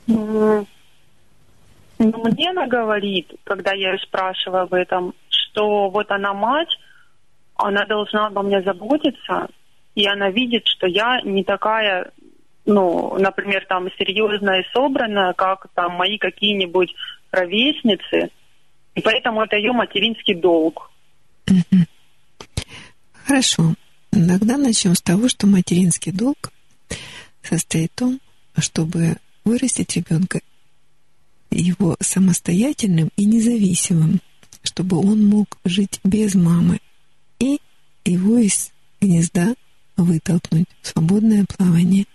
Ну, 0.07 0.65
мне 1.99 2.49
она 2.49 2.67
говорит, 2.67 3.31
когда 3.43 3.73
я 3.73 3.93
ее 3.93 3.99
спрашиваю 3.99 4.63
об 4.63 4.73
этом, 4.73 5.13
что 5.29 5.89
вот 5.89 6.09
она 6.11 6.33
мать, 6.33 6.77
она 7.55 7.85
должна 7.85 8.27
обо 8.27 8.41
мне 8.41 8.61
заботиться, 8.61 9.47
и 9.95 10.07
она 10.07 10.29
видит, 10.29 10.67
что 10.67 10.87
я 10.87 11.21
не 11.21 11.43
такая 11.43 12.11
ну, 12.65 13.17
например, 13.17 13.65
там 13.67 13.89
серьезная 13.97 14.61
и 14.61 14.69
собранная, 14.73 15.33
как 15.33 15.67
там 15.73 15.93
мои 15.93 16.17
какие-нибудь 16.17 16.93
ровесницы, 17.31 18.29
и 18.95 19.01
поэтому 19.01 19.41
это 19.41 19.55
ее 19.55 19.71
материнский 19.71 20.35
долг. 20.35 20.91
Хорошо. 23.25 23.73
Тогда 24.11 24.57
начнем 24.57 24.95
с 24.95 25.01
того, 25.01 25.27
что 25.27 25.47
материнский 25.47 26.11
долг 26.11 26.51
состоит 27.41 27.91
в 27.91 27.95
том, 27.95 28.19
чтобы 28.57 29.17
вырастить 29.43 29.95
ребенка 29.95 30.39
его 31.49 31.95
самостоятельным 31.99 33.09
и 33.15 33.25
независимым, 33.25 34.19
чтобы 34.63 34.97
он 34.97 35.25
мог 35.25 35.57
жить 35.65 35.99
без 36.03 36.35
мамы. 36.35 36.79
И 37.39 37.59
его 38.05 38.39
гнезда 39.01 39.55
вытолкнуть 39.97 40.65
в 40.81 40.87
свободное 40.87 41.45
плавание. 41.45 42.05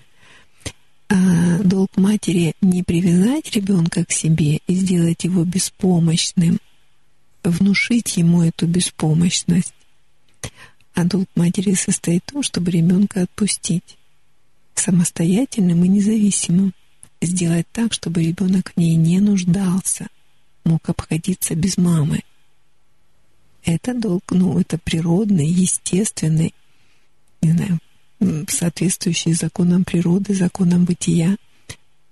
А 1.10 1.58
долг 1.62 1.96
матери 1.96 2.54
не 2.60 2.82
привязать 2.82 3.50
ребенка 3.52 4.04
к 4.04 4.12
себе 4.12 4.60
и 4.66 4.74
сделать 4.74 5.24
его 5.24 5.44
беспомощным, 5.44 6.60
внушить 7.42 8.18
ему 8.18 8.42
эту 8.42 8.66
беспомощность. 8.66 9.72
А 10.94 11.04
долг 11.04 11.28
матери 11.34 11.74
состоит 11.74 12.24
в 12.26 12.32
том, 12.32 12.42
чтобы 12.42 12.70
ребенка 12.70 13.22
отпустить 13.22 13.96
самостоятельным 14.74 15.82
и 15.84 15.88
независимым. 15.88 16.74
Сделать 17.20 17.66
так, 17.72 17.92
чтобы 17.92 18.22
ребенок 18.22 18.72
в 18.72 18.76
ней 18.76 18.94
не 18.94 19.18
нуждался, 19.18 20.06
мог 20.64 20.88
обходиться 20.88 21.54
без 21.54 21.76
мамы. 21.76 22.20
Это 23.64 23.92
долг, 23.92 24.22
ну, 24.30 24.58
это 24.58 24.78
природный, 24.78 25.46
естественный, 25.46 26.54
не 27.42 27.52
знаю, 27.52 27.80
соответствующий 28.48 29.32
законам 29.32 29.84
природы, 29.84 30.34
законам 30.34 30.84
бытия, 30.84 31.36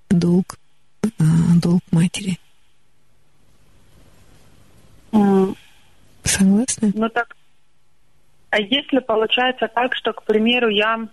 долг, 0.09 0.59
а, 1.03 1.25
долг 1.61 1.83
матери. 1.91 2.39
М, 5.13 5.57
Согласны? 6.23 6.93
Ну 6.95 7.09
так, 7.09 7.37
а 8.51 8.61
если 8.61 8.99
получается 9.01 9.69
так, 9.69 9.95
что, 9.95 10.13
к 10.13 10.25
примеру, 10.25 10.69
я, 10.69 11.09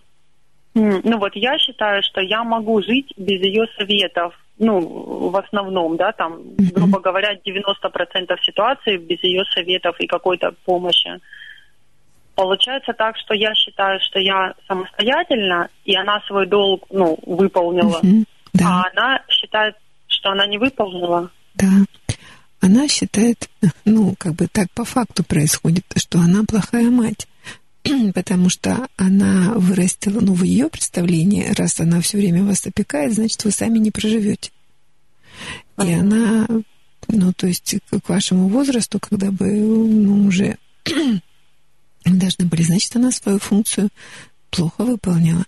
ну 0.74 1.18
вот 1.18 1.36
я 1.36 1.57
считаю, 1.57 2.02
что 2.03 2.22
я 2.22 2.44
могу 2.44 2.82
жить 2.82 3.14
без 3.18 3.41
ее 3.41 3.65
советов, 3.78 4.34
ну, 4.60 5.30
в 5.30 5.36
основном, 5.36 5.98
да, 5.98 6.11
там, 6.11 6.41
грубо 6.57 6.99
говоря, 6.99 7.34
90% 7.36 8.38
ситуаций 8.44 8.98
без 8.98 9.22
ее 9.24 9.44
советов 9.53 9.99
и 9.99 10.07
какой-то 10.07 10.53
помощи. 10.65 11.20
Получается 12.35 12.93
так, 12.93 13.15
что 13.18 13.34
я 13.35 13.53
считаю, 13.53 13.99
что 14.01 14.19
я 14.19 14.53
самостоятельна, 14.68 15.69
и 15.85 15.95
она 15.95 16.19
свой 16.27 16.47
долг, 16.47 16.85
ну, 16.89 17.18
выполнила, 17.26 17.99
Мгм. 18.01 18.26
Да. 18.53 18.65
а 18.68 18.84
она 18.91 19.22
считает, 19.30 19.76
что 20.07 20.31
она 20.31 20.47
не 20.47 20.57
выполнила. 20.57 21.30
Да. 21.55 21.69
Она 22.60 22.88
считает, 22.88 23.49
ну, 23.85 24.15
как 24.18 24.34
бы 24.35 24.47
так 24.47 24.68
по 24.73 24.85
факту 24.85 25.23
происходит, 25.23 25.85
что 25.97 26.19
она 26.19 26.43
плохая 26.47 26.89
мать. 26.89 27.27
Потому 28.15 28.49
что 28.49 28.88
она 28.97 29.53
вырастила, 29.55 30.19
ну, 30.22 30.34
в 30.34 30.43
ее 30.43 30.69
представлении, 30.69 31.53
раз 31.57 31.80
она 31.81 31.99
все 32.01 32.18
время 32.18 32.43
вас 32.43 32.65
опекает, 32.65 33.14
значит, 33.14 33.43
вы 33.43 33.51
сами 33.51 33.80
не 33.80 33.91
проживете. 33.91 34.51
И 35.84 35.91
она, 35.91 36.47
ну, 37.10 37.34
то 37.34 37.47
есть 37.47 37.76
к 37.89 38.07
вашему 38.10 38.47
возрасту, 38.47 38.99
когда 38.99 39.30
бы, 39.31 39.51
ну, 39.51 40.27
уже 40.27 40.57
должны 42.05 42.45
были, 42.45 42.63
значит, 42.63 42.95
она 42.95 43.11
свою 43.11 43.39
функцию 43.39 43.89
плохо 44.49 44.84
выполнила. 44.84 45.45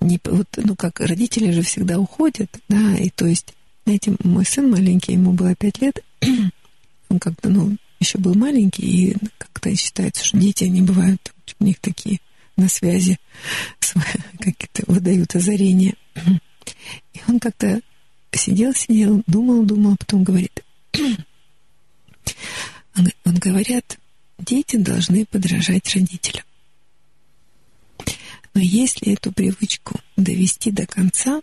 Не, 0.00 0.20
вот, 0.24 0.48
ну, 0.56 0.76
как 0.76 1.00
родители 1.00 1.50
же 1.50 1.62
всегда 1.62 1.98
уходят, 1.98 2.50
да, 2.68 2.96
и 2.96 3.08
то 3.10 3.26
есть, 3.26 3.54
знаете, 3.84 4.16
мой 4.22 4.44
сын 4.44 4.70
маленький, 4.70 5.12
ему 5.12 5.32
было 5.32 5.54
пять 5.54 5.80
лет, 5.80 6.04
он 7.08 7.18
как-то, 7.18 7.48
ну, 7.48 7.76
еще 8.00 8.18
был 8.18 8.34
маленький, 8.34 8.82
и 8.82 9.16
как-то 9.38 9.74
считается, 9.74 10.24
что 10.24 10.36
дети, 10.36 10.64
они 10.64 10.82
бывают, 10.82 11.32
у 11.58 11.64
них 11.64 11.78
такие 11.80 12.20
на 12.56 12.68
связи, 12.68 13.18
какие-то 14.38 14.84
выдают 14.86 15.34
озарения. 15.34 15.94
И 17.14 17.20
он 17.26 17.40
как-то 17.40 17.80
сидел, 18.32 18.74
сидел, 18.74 19.22
думал, 19.26 19.64
думал, 19.64 19.96
потом 19.96 20.24
говорит, 20.24 20.62
он, 22.96 23.08
он 23.24 23.34
говорят, 23.36 23.98
дети 24.38 24.76
должны 24.76 25.26
подражать 25.26 25.94
родителям. 25.94 26.44
Но 28.54 28.60
если 28.60 29.12
эту 29.12 29.32
привычку 29.32 30.00
довести 30.16 30.70
до 30.70 30.86
конца, 30.86 31.42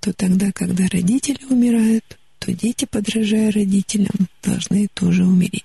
то 0.00 0.12
тогда, 0.12 0.50
когда 0.52 0.86
родители 0.88 1.44
умирают, 1.48 2.18
то 2.38 2.52
дети, 2.52 2.84
подражая 2.84 3.50
родителям, 3.52 4.28
должны 4.42 4.88
тоже 4.94 5.24
умереть. 5.24 5.64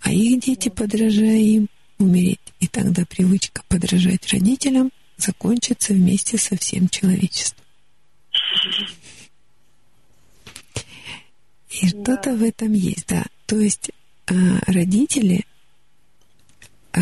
А 0.00 0.12
их 0.12 0.40
дети, 0.40 0.68
подражая 0.68 1.38
им, 1.38 1.68
умереть. 1.98 2.40
И 2.60 2.66
тогда 2.66 3.04
привычка 3.04 3.62
подражать 3.68 4.26
родителям 4.32 4.90
закончится 5.16 5.92
вместе 5.92 6.38
со 6.38 6.56
всем 6.56 6.88
человечеством. 6.88 7.64
И 11.70 11.88
что-то 11.88 12.34
в 12.34 12.42
этом 12.42 12.72
есть, 12.72 13.06
да. 13.08 13.24
То 13.46 13.58
есть 13.58 13.90
а, 14.28 14.34
родители, 14.66 15.44
а, 16.92 17.00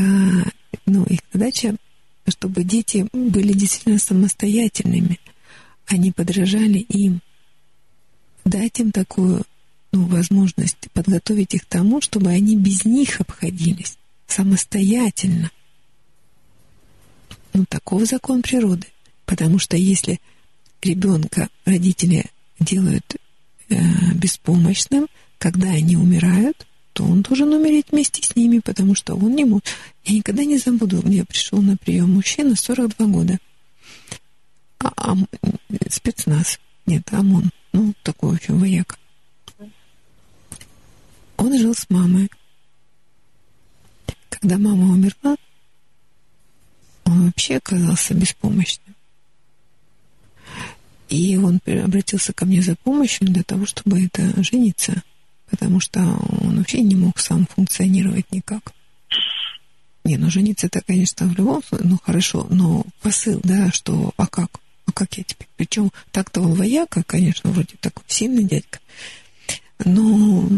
ну, 0.87 1.05
их 1.05 1.21
задача, 1.33 1.77
чтобы 2.29 2.65
дети 2.65 3.09
были 3.13 3.53
действительно 3.53 3.99
самостоятельными, 3.99 5.19
они 5.87 6.13
подражали 6.13 6.79
им, 6.79 7.21
дать 8.45 8.81
им 8.81 8.93
такую 8.93 9.45
ну, 9.93 10.07
возможность 10.07 10.91
подготовить 10.93 11.55
их 11.55 11.63
к 11.63 11.67
тому, 11.67 12.01
чтобы 12.01 12.31
они 12.31 12.57
без 12.57 12.85
них 12.85 13.21
обходились 13.21 13.97
самостоятельно. 14.27 15.51
Ну, 17.53 17.65
таков 17.69 18.05
закон 18.07 18.43
природы. 18.43 18.87
Потому 19.25 19.59
что 19.59 19.77
если 19.77 20.21
ребенка 20.83 21.49
родители 21.65 22.27
делают 22.61 23.17
э, 23.69 23.77
беспомощным, 24.15 25.09
когда 25.39 25.71
они 25.71 25.97
умирают, 25.97 26.67
то 26.97 27.05
он 27.05 27.21
должен 27.21 27.53
умереть 27.53 27.89
вместе 27.91 28.23
с 28.23 28.35
ними, 28.35 28.61
потому 28.61 28.95
что 28.95 29.17
он 29.17 29.37
не 29.37 29.45
может. 29.45 29.67
Я 30.05 30.15
никогда 30.15 30.47
не 30.47 30.57
забуду, 30.57 31.03
мне 31.07 31.27
пришел 31.27 31.61
на 31.61 31.77
прием 31.77 32.15
мужчина 32.15 32.57
42 32.57 33.07
года. 33.09 33.39
А, 34.79 34.93
ам- 34.97 35.29
спецназ. 35.91 36.59
Нет, 36.87 37.03
ОМОН. 37.13 37.51
Ну, 37.75 37.93
такой 38.03 38.37
очень 38.37 38.59
вояка. 38.59 38.97
Он 41.37 41.59
жил 41.59 41.75
с 41.75 41.85
мамой. 41.91 42.31
Когда 44.31 44.57
мама 44.57 44.95
умерла, 44.95 45.37
он 47.05 47.27
вообще 47.27 47.57
оказался 47.57 48.15
беспомощным. 48.15 48.97
И 51.11 51.37
он 51.37 51.61
обратился 51.67 52.33
ко 52.33 52.47
мне 52.47 52.63
за 52.63 52.75
помощью 52.75 53.27
для 53.27 53.43
того, 53.43 53.67
чтобы 53.67 54.03
это 54.03 54.43
жениться, 54.43 55.03
потому 55.51 55.81
что 55.81 56.01
он 56.01 56.59
вообще 56.59 56.83
не 56.83 56.97
мог 56.97 57.19
сам 57.19 57.47
функционировать 57.47 58.31
никак. 58.33 58.73
Не, 60.05 60.17
ну 60.19 60.31
жениться 60.31 60.69
это, 60.69 60.83
конечно, 60.87 61.27
в 61.27 61.37
любом 61.37 61.63
случае, 61.65 61.89
ну 61.89 61.99
хорошо, 62.03 62.47
но 62.51 62.85
посыл, 63.03 63.41
да, 63.43 63.73
что, 63.73 64.13
а 64.17 64.27
как? 64.27 64.61
А 64.87 64.93
как 64.93 65.15
я 65.19 65.25
теперь? 65.25 65.49
Причем 65.57 65.91
так-то 66.13 66.43
он 66.43 66.55
вояка, 66.55 67.03
конечно, 67.03 67.51
вроде 67.51 67.75
такой 67.81 68.05
сильный 68.07 68.45
дядька, 68.45 68.79
но 69.85 70.49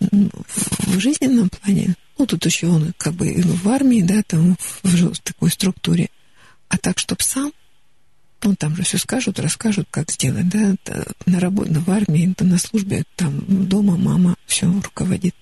в 0.00 0.98
жизненном 0.98 1.48
плане, 1.48 1.94
ну 2.18 2.26
тут 2.26 2.44
еще 2.44 2.66
он 2.66 2.92
как 2.98 3.14
бы 3.14 3.32
в 3.40 3.68
армии, 3.68 4.02
да, 4.02 4.22
там 4.26 4.56
в, 4.82 5.12
в 5.14 5.18
такой 5.20 5.50
структуре, 5.50 6.10
а 6.68 6.76
так, 6.76 6.98
чтобы 6.98 7.22
сам, 7.22 7.52
ну 8.42 8.54
там 8.54 8.76
же 8.76 8.82
все 8.82 8.98
скажут, 8.98 9.40
расскажут, 9.40 9.88
как 9.90 10.10
сделать, 10.10 10.48
да, 10.48 10.74
на 11.26 11.40
работе, 11.40 11.72
в 11.72 11.90
армии, 11.90 12.34
на 12.38 12.58
службе, 12.58 13.04
там 13.16 13.66
дома 13.68 13.96
мама 13.96 14.36
все 14.46 14.70
руководит. 14.70 15.34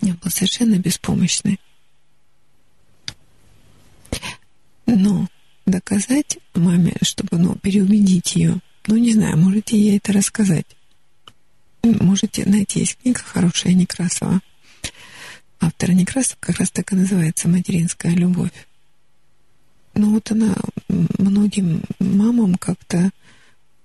Я 0.00 0.14
был 0.14 0.30
совершенно 0.30 0.78
беспомощный. 0.78 1.60
Но 4.86 5.28
доказать 5.66 6.38
маме, 6.54 6.94
чтобы, 7.02 7.38
ну, 7.38 7.54
переубедить 7.56 8.36
ее, 8.36 8.60
ну, 8.86 8.96
не 8.96 9.12
знаю, 9.12 9.38
можете 9.38 9.78
ей 9.78 9.96
это 9.96 10.12
рассказать. 10.12 10.66
Можете 11.82 12.44
найти, 12.46 12.80
есть 12.80 12.98
книга 12.98 13.20
хорошая 13.20 13.74
Некрасова. 13.74 14.40
Автора 15.60 15.92
Некрасова 15.92 16.36
как 16.40 16.58
раз 16.58 16.70
так 16.70 16.92
и 16.92 16.96
называется 16.96 17.48
«Материнская 17.48 18.12
любовь». 18.12 18.52
Ну 19.94 20.14
вот 20.14 20.30
она 20.30 20.54
многим 21.18 21.82
мамам 22.00 22.56
как-то 22.56 23.10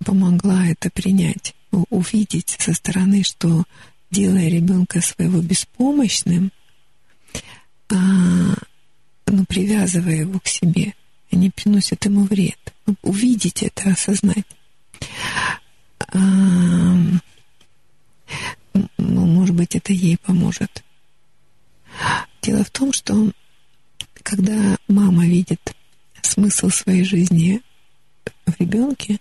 помогла 0.03 0.65
это 0.67 0.89
принять, 0.89 1.53
увидеть 1.71 2.55
со 2.59 2.73
стороны, 2.73 3.23
что 3.23 3.63
делая 4.09 4.49
ребенка 4.49 5.01
своего 5.01 5.41
беспомощным, 5.41 6.51
а, 7.91 7.95
ну, 9.27 9.45
привязывая 9.45 10.17
его 10.21 10.39
к 10.39 10.47
себе, 10.47 10.93
они 11.31 11.51
приносят 11.51 12.05
ему 12.05 12.23
вред. 12.23 12.73
Ну, 12.85 12.95
Увидеть 13.03 13.61
это, 13.63 13.91
осознать. 13.91 14.45
А, 16.11 16.17
ну, 18.97 19.25
может 19.25 19.55
быть, 19.55 19.75
это 19.75 19.93
ей 19.93 20.17
поможет. 20.17 20.83
Дело 22.41 22.63
в 22.63 22.71
том, 22.71 22.93
что 22.93 23.31
когда 24.23 24.77
мама 24.87 25.25
видит 25.25 25.75
смысл 26.29 26.69
своей 26.69 27.03
жизни 27.03 27.61
в 28.45 28.59
ребенке, 28.59 29.19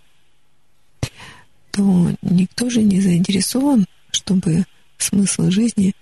то 1.71 2.11
никто 2.21 2.69
же 2.69 2.81
не 2.81 3.01
заинтересован, 3.01 3.85
чтобы 4.11 4.65
смысл 4.97 5.49
жизни 5.49 5.93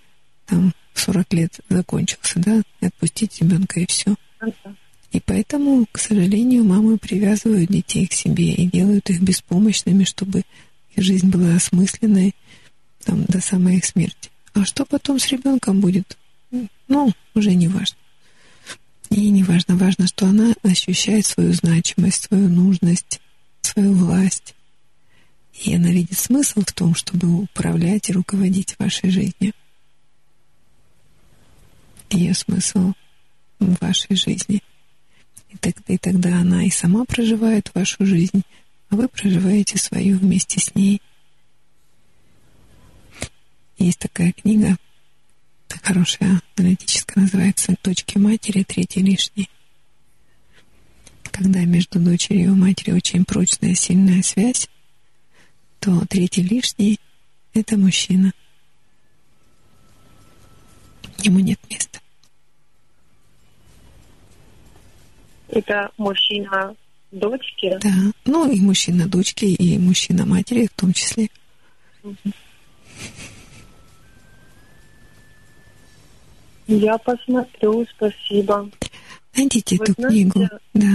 там 0.45 0.73
в 0.93 0.99
40 0.99 1.33
лет 1.33 1.59
закончился, 1.69 2.39
да, 2.39 2.61
отпустить 2.81 3.39
ребенка 3.41 3.79
и 3.79 3.85
все. 3.85 4.15
И 5.11 5.19
поэтому, 5.19 5.85
к 5.91 5.99
сожалению, 5.99 6.63
мамы 6.63 6.97
привязывают 6.97 7.69
детей 7.69 8.07
к 8.07 8.13
себе 8.13 8.53
и 8.53 8.65
делают 8.65 9.09
их 9.09 9.21
беспомощными, 9.21 10.03
чтобы 10.03 10.43
их 10.95 11.03
жизнь 11.03 11.29
была 11.29 11.55
осмысленной 11.55 12.35
там, 13.03 13.23
до 13.25 13.39
самой 13.39 13.77
их 13.77 13.85
смерти. 13.85 14.29
А 14.53 14.65
что 14.65 14.85
потом 14.85 15.19
с 15.19 15.27
ребенком 15.29 15.79
будет? 15.79 16.17
Ну, 16.87 17.11
уже 17.35 17.53
не 17.53 17.67
важно. 17.67 17.97
И 19.09 19.29
не 19.29 19.43
важно, 19.43 19.75
важно, 19.75 20.07
что 20.07 20.25
она 20.25 20.53
ощущает 20.63 21.25
свою 21.25 21.53
значимость, 21.53 22.23
свою 22.23 22.49
нужность, 22.49 23.21
свою 23.61 23.93
власть. 23.93 24.53
И 25.63 25.73
она 25.73 25.89
видит 25.89 26.17
смысл 26.17 26.61
в 26.61 26.73
том, 26.73 26.93
чтобы 26.93 27.43
управлять 27.43 28.09
и 28.09 28.13
руководить 28.13 28.75
вашей 28.77 29.09
жизнью. 29.09 29.53
Ее 32.09 32.33
смысл 32.33 32.93
в 33.59 33.75
вашей 33.81 34.15
жизни. 34.15 34.61
И 35.49 35.57
тогда, 35.57 35.93
и 35.93 35.97
тогда 35.97 36.39
она 36.39 36.65
и 36.65 36.69
сама 36.69 37.05
проживает 37.05 37.71
вашу 37.73 38.05
жизнь, 38.05 38.43
а 38.89 38.95
вы 38.95 39.07
проживаете 39.07 39.77
свою 39.77 40.17
вместе 40.17 40.59
с 40.59 40.75
ней. 40.75 41.01
Есть 43.77 43.99
такая 43.99 44.33
книга, 44.33 44.77
хорошая, 45.83 46.41
аналитическая, 46.55 47.21
называется 47.21 47.75
«Точки 47.81 48.17
матери, 48.17 48.63
третий 48.63 49.01
лишний». 49.01 49.49
Когда 51.23 51.59
между 51.65 51.99
дочерью 51.99 52.51
и 52.51 52.55
матерью 52.55 52.95
очень 52.95 53.25
прочная, 53.25 53.75
сильная 53.75 54.23
связь, 54.23 54.69
то 55.79 56.03
третий 56.07 56.41
лишний— 56.41 56.99
это 57.53 57.77
мужчина. 57.77 58.31
Ему 61.19 61.39
нет 61.39 61.59
места. 61.69 61.99
Это 65.49 65.91
мужчина 65.97 66.75
дочки? 67.11 67.77
Да, 67.81 68.11
ну 68.25 68.51
и 68.51 68.59
мужчина 68.59 69.07
дочки, 69.07 69.45
и 69.45 69.77
мужчина 69.77 70.25
матери 70.25 70.67
в 70.67 70.79
том 70.79 70.93
числе. 70.93 71.29
Я 76.67 76.97
посмотрю, 76.97 77.85
спасибо. 77.95 78.69
Найдите 79.35 79.77
Вы 79.77 79.85
эту 79.85 79.93
знаете, 79.93 80.15
книгу, 80.15 80.49
да. 80.73 80.87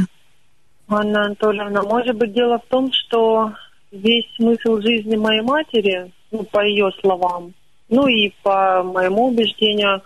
Анна 0.89 1.25
Анатольевна, 1.27 1.83
может 1.83 2.17
быть, 2.17 2.33
дело 2.33 2.59
в 2.59 2.67
том, 2.67 2.91
что 2.93 3.53
весь 3.91 4.27
смысл 4.37 4.79
жизни 4.81 5.17
моей 5.17 5.41
матери, 5.41 6.13
ну, 6.31 6.43
по 6.45 6.65
ее 6.65 6.91
словам, 7.01 7.55
ну 7.89 8.07
и 8.07 8.33
по 8.43 8.83
моему 8.83 9.29
убеждению, 9.29 10.03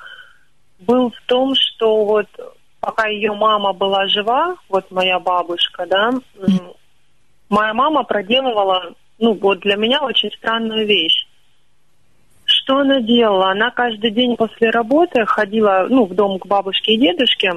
был 0.80 1.10
в 1.10 1.26
том, 1.26 1.54
что 1.54 2.04
вот 2.04 2.26
пока 2.80 3.08
ее 3.08 3.32
мама 3.32 3.72
была 3.72 4.06
жива, 4.06 4.56
вот 4.68 4.90
моя 4.90 5.18
бабушка, 5.18 5.86
да, 5.86 6.12
моя 7.48 7.74
мама 7.74 8.04
проделывала, 8.04 8.94
ну 9.18 9.34
вот 9.34 9.60
для 9.60 9.76
меня 9.76 10.00
очень 10.02 10.30
странную 10.32 10.86
вещь. 10.86 11.25
Что 12.66 12.78
она 12.78 13.00
делала? 13.00 13.52
Она 13.52 13.70
каждый 13.70 14.10
день 14.10 14.34
после 14.34 14.70
работы 14.70 15.24
ходила, 15.24 15.86
ну, 15.88 16.04
в 16.04 16.14
дом 16.16 16.40
к 16.40 16.46
бабушке 16.46 16.94
и 16.94 16.98
дедушке, 16.98 17.52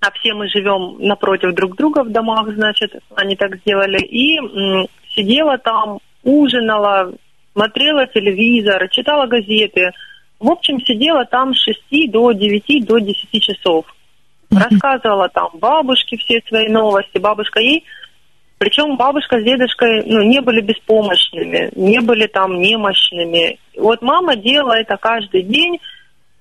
а 0.00 0.10
все 0.10 0.34
мы 0.34 0.48
живем 0.48 0.96
напротив 0.98 1.54
друг 1.54 1.76
друга 1.76 2.02
в 2.02 2.10
домах, 2.10 2.48
значит, 2.52 2.90
они 3.14 3.36
так 3.36 3.54
сделали, 3.58 4.00
и 4.00 4.36
м, 4.38 4.88
сидела 5.10 5.58
там, 5.58 6.00
ужинала, 6.24 7.12
смотрела 7.52 8.08
телевизор, 8.08 8.88
читала 8.88 9.26
газеты. 9.26 9.92
В 10.40 10.50
общем, 10.50 10.80
сидела 10.80 11.24
там 11.24 11.54
с 11.54 11.62
6 11.62 12.10
до 12.10 12.32
9, 12.32 12.84
до 12.84 12.98
10 12.98 13.40
часов. 13.40 13.86
Рассказывала 14.50 15.28
там 15.28 15.50
бабушке 15.54 16.16
все 16.16 16.42
свои 16.48 16.66
новости. 16.66 17.18
Бабушка 17.18 17.60
ей... 17.60 17.84
Причем 18.58 18.96
бабушка 18.96 19.38
с 19.38 19.44
дедушкой 19.44 20.02
ну, 20.06 20.22
не 20.22 20.40
были 20.40 20.62
беспомощными, 20.62 21.70
не 21.76 22.00
были 22.00 22.26
там 22.26 22.60
немощными. 22.60 23.58
Вот 23.76 24.00
мама 24.00 24.34
делала 24.34 24.72
это 24.72 24.96
каждый 24.96 25.42
день, 25.42 25.78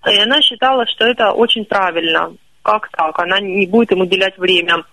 и 0.08 0.18
она 0.18 0.42
считала, 0.42 0.86
что 0.88 1.06
это 1.06 1.32
очень 1.32 1.66
правильно. 1.66 2.34
Как 2.62 2.90
так? 2.90 3.20
Она 3.20 3.40
не 3.40 3.68
будет 3.68 3.92
им 3.92 4.02
уделять 4.02 4.38
время. 4.38 4.86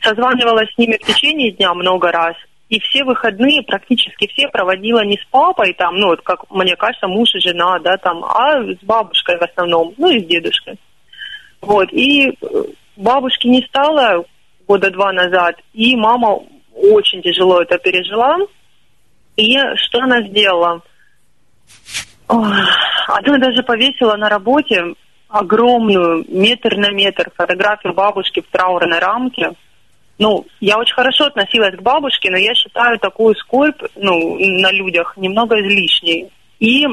Созванивалась 0.00 0.72
с 0.72 0.78
ними 0.78 0.96
в 1.02 1.06
течение 1.06 1.50
дня 1.50 1.74
много 1.74 2.12
раз. 2.12 2.36
И 2.68 2.78
все 2.80 3.02
выходные 3.02 3.62
практически 3.62 4.28
все 4.28 4.48
проводила 4.48 5.04
не 5.04 5.16
с 5.16 5.24
папой, 5.30 5.72
там, 5.72 5.96
ну, 5.96 6.08
вот 6.08 6.20
как 6.20 6.48
мне 6.50 6.76
кажется, 6.76 7.08
муж 7.08 7.34
и 7.34 7.40
жена, 7.40 7.78
да, 7.78 7.96
там, 7.96 8.22
а 8.24 8.62
с 8.62 8.84
бабушкой 8.84 9.38
в 9.38 9.42
основном, 9.42 9.94
ну 9.96 10.10
и 10.10 10.20
с 10.20 10.26
дедушкой. 10.26 10.78
Вот, 11.62 11.90
и 11.92 12.28
э, 12.28 12.34
бабушки 12.96 13.46
не 13.46 13.62
стало 13.62 14.24
года 14.68 14.90
два 14.90 15.12
назад, 15.12 15.56
и 15.72 15.96
мама 15.96 16.38
очень 16.74 17.22
тяжело 17.22 17.62
это 17.62 17.78
пережила. 17.78 18.36
И 19.36 19.56
что 19.76 20.00
она 20.00 20.22
сделала? 20.28 20.82
Она 22.28 23.38
даже 23.38 23.62
повесила 23.62 24.16
на 24.16 24.28
работе 24.28 24.94
огромную, 25.28 26.24
метр 26.28 26.76
на 26.76 26.90
метр, 26.90 27.30
фотографию 27.34 27.94
бабушки 27.94 28.40
в 28.40 28.50
траурной 28.50 28.98
рамке. 28.98 29.52
Ну, 30.18 30.46
я 30.60 30.78
очень 30.78 30.94
хорошо 30.94 31.26
относилась 31.26 31.76
к 31.76 31.82
бабушке, 31.82 32.30
но 32.30 32.36
я 32.36 32.54
считаю 32.54 32.98
такую 32.98 33.36
скорбь 33.36 33.80
ну, 33.94 34.36
на 34.38 34.72
людях 34.72 35.16
немного 35.16 35.60
излишней. 35.60 36.30
И 36.58 36.84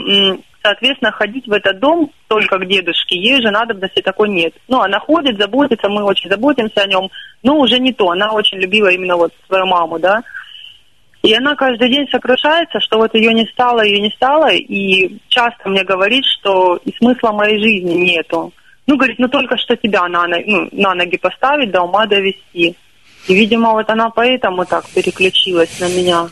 соответственно, 0.65 1.11
ходить 1.11 1.47
в 1.47 1.51
этот 1.51 1.79
дом 1.79 2.11
только 2.27 2.57
к 2.57 2.67
дедушке, 2.67 3.15
ей 3.15 3.39
же 3.39 3.51
надобности 3.51 4.01
такой 4.01 4.29
нет. 4.29 4.53
Ну, 4.67 4.81
она 4.81 4.99
ходит, 4.99 5.37
заботится, 5.37 5.87
мы 5.89 6.03
очень 6.03 6.29
заботимся 6.29 6.81
о 6.81 6.87
нем, 6.87 7.09
но 7.43 7.59
уже 7.59 7.77
не 7.79 7.93
то, 7.93 8.09
она 8.09 8.31
очень 8.31 8.57
любила 8.57 8.87
именно 8.87 9.15
вот 9.15 9.31
свою 9.45 9.67
маму, 9.67 9.99
да. 9.99 10.23
И 11.21 11.33
она 11.33 11.55
каждый 11.55 11.89
день 11.89 12.07
сокрушается, 12.11 12.79
что 12.79 12.97
вот 12.97 13.13
ее 13.13 13.31
не 13.33 13.45
стало, 13.47 13.83
ее 13.83 13.99
не 13.99 14.09
стало, 14.09 14.51
и 14.51 15.19
часто 15.27 15.69
мне 15.69 15.83
говорит, 15.83 16.25
что 16.25 16.77
и 16.83 16.91
смысла 16.97 17.31
моей 17.31 17.59
жизни 17.59 17.93
нету. 17.93 18.51
Ну, 18.87 18.97
говорит, 18.97 19.19
ну 19.19 19.27
только 19.27 19.57
что 19.57 19.75
тебя 19.75 20.07
на, 20.07 20.25
ну, 20.27 20.69
на 20.71 20.95
ноги 20.95 21.17
поставить, 21.17 21.71
до 21.71 21.81
ума 21.81 22.07
довести. 22.07 22.75
И, 23.27 23.33
видимо, 23.33 23.71
вот 23.71 23.89
она 23.89 24.09
поэтому 24.09 24.65
так 24.65 24.87
переключилась 24.89 25.79
на 25.79 25.89
меня. 25.89 26.29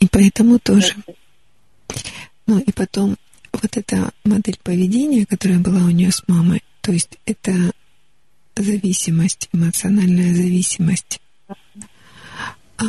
И 0.00 0.08
поэтому 0.10 0.58
тоже. 0.58 0.94
Ну 2.46 2.58
и 2.58 2.72
потом 2.72 3.16
вот 3.52 3.76
эта 3.76 4.12
модель 4.24 4.58
поведения, 4.62 5.26
которая 5.26 5.58
была 5.58 5.84
у 5.84 5.90
нее 5.90 6.10
с 6.10 6.22
мамой, 6.26 6.62
то 6.80 6.92
есть 6.92 7.18
это 7.24 7.72
зависимость, 8.56 9.48
эмоциональная 9.52 10.34
зависимость. 10.34 11.20
А 12.76 12.84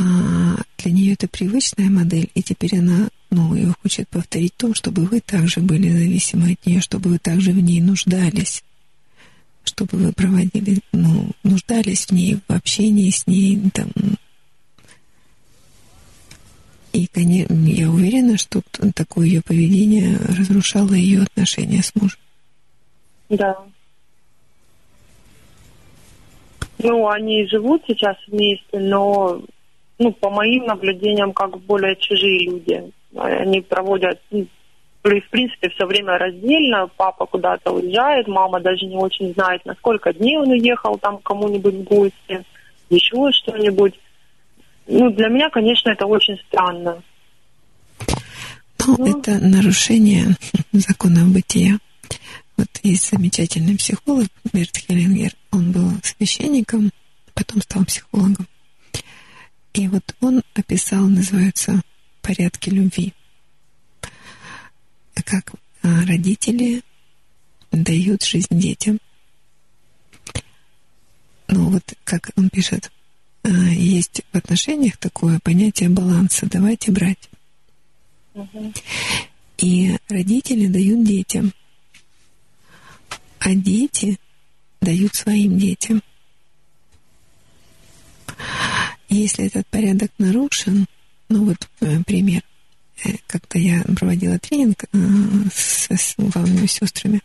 для 0.77 0.91
нее 0.91 1.13
это 1.13 1.27
привычная 1.27 1.89
модель, 1.89 2.29
и 2.33 2.41
теперь 2.41 2.79
она 2.79 3.09
ну, 3.29 3.53
ее 3.53 3.75
хочет 3.81 4.07
повторить 4.09 4.53
в 4.61 4.73
чтобы 4.75 5.05
вы 5.05 5.19
также 5.19 5.59
были 5.59 5.89
зависимы 5.89 6.53
от 6.53 6.65
нее, 6.65 6.81
чтобы 6.81 7.11
вы 7.11 7.19
также 7.19 7.51
в 7.51 7.59
ней 7.59 7.81
нуждались, 7.81 8.63
чтобы 9.63 9.97
вы 9.97 10.13
проводили, 10.13 10.79
ну, 10.91 11.31
нуждались 11.43 12.05
в 12.05 12.11
ней, 12.11 12.39
в 12.47 12.51
общении 12.51 13.09
с 13.09 13.27
ней, 13.27 13.59
там, 13.71 13.91
я 17.19 17.89
уверена, 17.89 18.37
что 18.37 18.61
такое 18.95 19.27
ее 19.27 19.41
поведение 19.41 20.17
разрушало 20.17 20.93
ее 20.93 21.23
отношения 21.23 21.81
с 21.81 21.93
мужем. 21.95 22.19
Да. 23.29 23.57
Ну, 26.77 27.07
они 27.07 27.47
живут 27.47 27.83
сейчас 27.87 28.17
вместе, 28.27 28.79
но, 28.79 29.41
ну, 29.97 30.11
по 30.11 30.29
моим 30.29 30.65
наблюдениям, 30.65 31.33
как 31.33 31.57
более 31.61 31.95
чужие 31.95 32.49
люди. 32.49 32.91
Они 33.15 33.61
проводят, 33.61 34.19
ну, 34.29 34.45
в 35.01 35.29
принципе, 35.29 35.69
все 35.69 35.85
время 35.85 36.17
раздельно. 36.17 36.89
Папа 36.97 37.25
куда-то 37.25 37.71
уезжает, 37.71 38.27
мама 38.27 38.59
даже 38.59 38.85
не 38.85 38.97
очень 38.97 39.33
знает, 39.33 39.65
на 39.65 39.73
сколько 39.75 40.13
дней 40.13 40.37
он 40.37 40.49
уехал 40.49 40.97
там 40.97 41.19
кому-нибудь 41.19 41.75
в 41.75 41.83
гости, 41.83 42.43
еще 42.89 43.31
что-нибудь. 43.31 43.99
Ну, 44.87 45.09
для 45.11 45.29
меня, 45.29 45.49
конечно, 45.49 45.89
это 45.89 46.05
очень 46.05 46.37
странно. 46.47 47.01
Ну, 48.85 48.95
ну, 48.99 49.19
это 49.19 49.39
нарушение 49.39 50.37
закона 50.71 51.25
бытия. 51.25 51.79
Вот 52.57 52.67
есть 52.83 53.09
замечательный 53.09 53.77
психолог 53.77 54.27
Берт 54.53 54.77
Хеллингер. 54.77 55.33
Он 55.51 55.71
был 55.71 55.91
священником, 56.03 56.91
потом 57.33 57.61
стал 57.61 57.83
психологом. 57.85 58.47
И 59.73 59.87
вот 59.87 60.03
он 60.21 60.41
описал, 60.53 61.07
называется, 61.07 61.81
порядки 62.21 62.69
любви. 62.69 63.13
Как 65.25 65.51
а, 65.81 66.05
родители 66.05 66.81
дают 67.71 68.23
жизнь 68.23 68.59
детям. 68.59 68.99
Ну 71.47 71.69
вот, 71.69 71.83
как 72.03 72.29
он 72.37 72.49
пишет, 72.49 72.91
есть 73.49 74.21
в 74.31 74.37
отношениях 74.37 74.97
такое 74.97 75.39
понятие 75.39 75.89
баланса. 75.89 76.47
Давайте 76.49 76.91
брать. 76.91 77.29
И 78.35 78.39
И 79.57 79.97
родители 80.09 80.67
дают 80.67 81.05
детям, 81.05 81.53
а 83.39 83.53
дети 83.53 84.17
дают 84.81 85.15
своим 85.15 85.57
детям. 85.57 86.01
Если 89.07 89.45
этот 89.45 89.65
порядок 89.67 90.11
нарушен, 90.17 90.87
ну 91.29 91.45
вот 91.45 91.69
э, 91.79 92.03
пример, 92.03 92.41
э, 93.03 93.11
как-то 93.27 93.57
я 93.57 93.81
проводила 93.83 94.37
тренинг 94.39 94.83
э, 94.91 94.97
с, 95.53 95.87
с 95.89 96.15
главными 96.17 96.65
сестрами, 96.65 97.21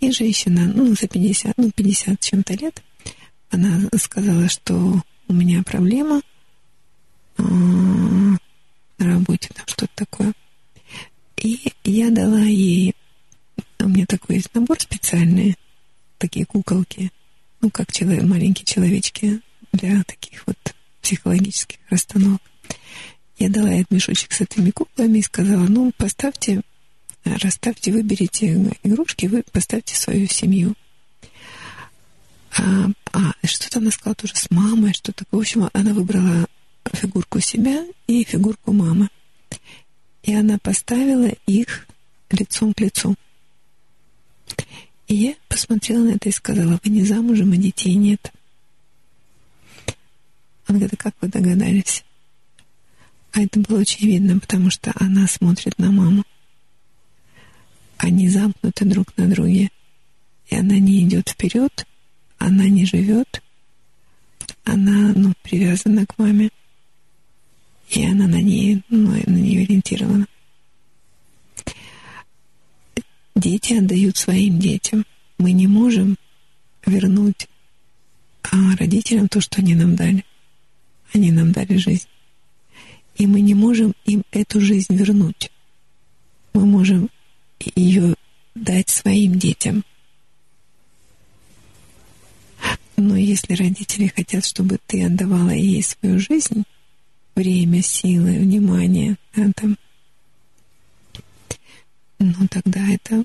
и 0.00 0.10
женщина, 0.12 0.72
ну, 0.72 0.94
за 0.94 1.08
50, 1.08 1.58
ну, 1.58 1.70
50 1.72 2.20
чем-то 2.20 2.54
лет, 2.54 2.82
она 3.50 3.80
сказала, 3.98 4.48
что 4.48 5.02
у 5.28 5.32
меня 5.32 5.62
проблема 5.62 6.22
на 7.36 8.38
работе, 8.98 9.50
там 9.54 9.64
что-то 9.66 9.92
такое. 9.94 10.32
И 11.36 11.72
я 11.84 12.10
дала 12.10 12.40
ей, 12.40 12.94
у 13.78 13.88
меня 13.88 14.06
такой 14.06 14.36
есть 14.36 14.52
набор 14.54 14.80
специальный, 14.80 15.56
такие 16.18 16.44
куколки, 16.44 17.12
ну, 17.60 17.70
как 17.70 17.92
человек, 17.92 18.24
маленькие 18.24 18.66
человечки 18.66 19.40
для 19.72 20.02
таких 20.02 20.46
вот 20.46 20.56
психологических 21.00 21.78
расстановок. 21.90 22.42
Я 23.38 23.48
дала 23.48 23.70
ей 23.70 23.86
мешочек 23.90 24.32
с 24.32 24.40
этими 24.40 24.70
куклами 24.70 25.18
и 25.18 25.22
сказала, 25.22 25.64
ну, 25.68 25.92
поставьте, 25.96 26.62
расставьте, 27.24 27.92
выберите 27.92 28.74
игрушки, 28.82 29.26
вы 29.26 29.44
поставьте 29.52 29.94
свою 29.94 30.26
семью. 30.26 30.74
А, 32.58 32.90
а 33.12 33.46
что-то 33.46 33.78
она 33.78 33.90
сказала 33.90 34.14
тоже 34.14 34.34
с 34.34 34.50
мамой, 34.50 34.92
что 34.92 35.12
такое. 35.12 35.38
В 35.38 35.42
общем, 35.42 35.68
она 35.72 35.94
выбрала 35.94 36.46
фигурку 36.92 37.40
себя 37.40 37.84
и 38.06 38.24
фигурку 38.24 38.72
мамы. 38.72 39.08
И 40.24 40.34
она 40.34 40.58
поставила 40.58 41.30
их 41.46 41.86
лицом 42.30 42.74
к 42.74 42.80
лицу. 42.80 43.14
И 45.06 45.14
я 45.14 45.34
посмотрела 45.48 46.04
на 46.04 46.10
это 46.10 46.28
и 46.28 46.32
сказала, 46.32 46.78
вы 46.82 46.90
не 46.90 47.04
замужем, 47.04 47.54
и 47.54 47.58
детей 47.58 47.94
нет. 47.94 48.32
Она 50.66 50.78
говорит, 50.78 51.00
как 51.00 51.14
вы 51.20 51.28
догадались? 51.28 52.04
А 53.32 53.40
это 53.40 53.60
было 53.60 53.80
очень 53.80 54.06
видно, 54.06 54.38
потому 54.38 54.70
что 54.70 54.92
она 54.96 55.26
смотрит 55.28 55.78
на 55.78 55.90
маму. 55.90 56.24
Они 57.96 58.28
замкнуты 58.28 58.84
друг 58.84 59.16
на 59.16 59.28
друге. 59.28 59.70
И 60.48 60.56
она 60.56 60.78
не 60.78 61.04
идет 61.04 61.28
вперед, 61.28 61.86
она 62.38 62.68
не 62.68 62.86
живет, 62.86 63.42
она 64.64 65.12
ну, 65.14 65.32
привязана 65.42 66.06
к 66.06 66.18
маме, 66.18 66.50
и 67.90 68.04
она 68.04 68.26
на 68.26 68.40
ней, 68.40 68.82
ну, 68.88 69.10
на 69.10 69.30
нее 69.30 69.62
ориентирована. 69.62 70.26
Дети 73.34 73.74
отдают 73.74 74.16
своим 74.16 74.58
детям. 74.58 75.04
Мы 75.38 75.52
не 75.52 75.66
можем 75.66 76.16
вернуть 76.84 77.48
а, 78.42 78.76
родителям 78.76 79.28
то, 79.28 79.40
что 79.40 79.60
они 79.60 79.74
нам 79.74 79.94
дали. 79.94 80.24
Они 81.14 81.30
нам 81.30 81.52
дали 81.52 81.76
жизнь. 81.76 82.08
И 83.16 83.26
мы 83.26 83.40
не 83.40 83.54
можем 83.54 83.94
им 84.04 84.22
эту 84.32 84.60
жизнь 84.60 84.94
вернуть. 84.94 85.50
Мы 86.52 86.66
можем 86.66 87.10
ее 87.74 88.14
дать 88.54 88.88
своим 88.88 89.38
детям. 89.38 89.84
Но 92.98 93.16
если 93.16 93.54
родители 93.54 94.08
хотят, 94.08 94.44
чтобы 94.44 94.78
ты 94.88 95.04
отдавала 95.04 95.50
ей 95.50 95.84
свою 95.84 96.18
жизнь, 96.18 96.64
время, 97.36 97.80
силы, 97.80 98.40
внимание, 98.40 99.16
да, 99.36 99.52
там, 99.54 99.78
ну 102.18 102.48
тогда 102.50 102.80
это 102.88 103.24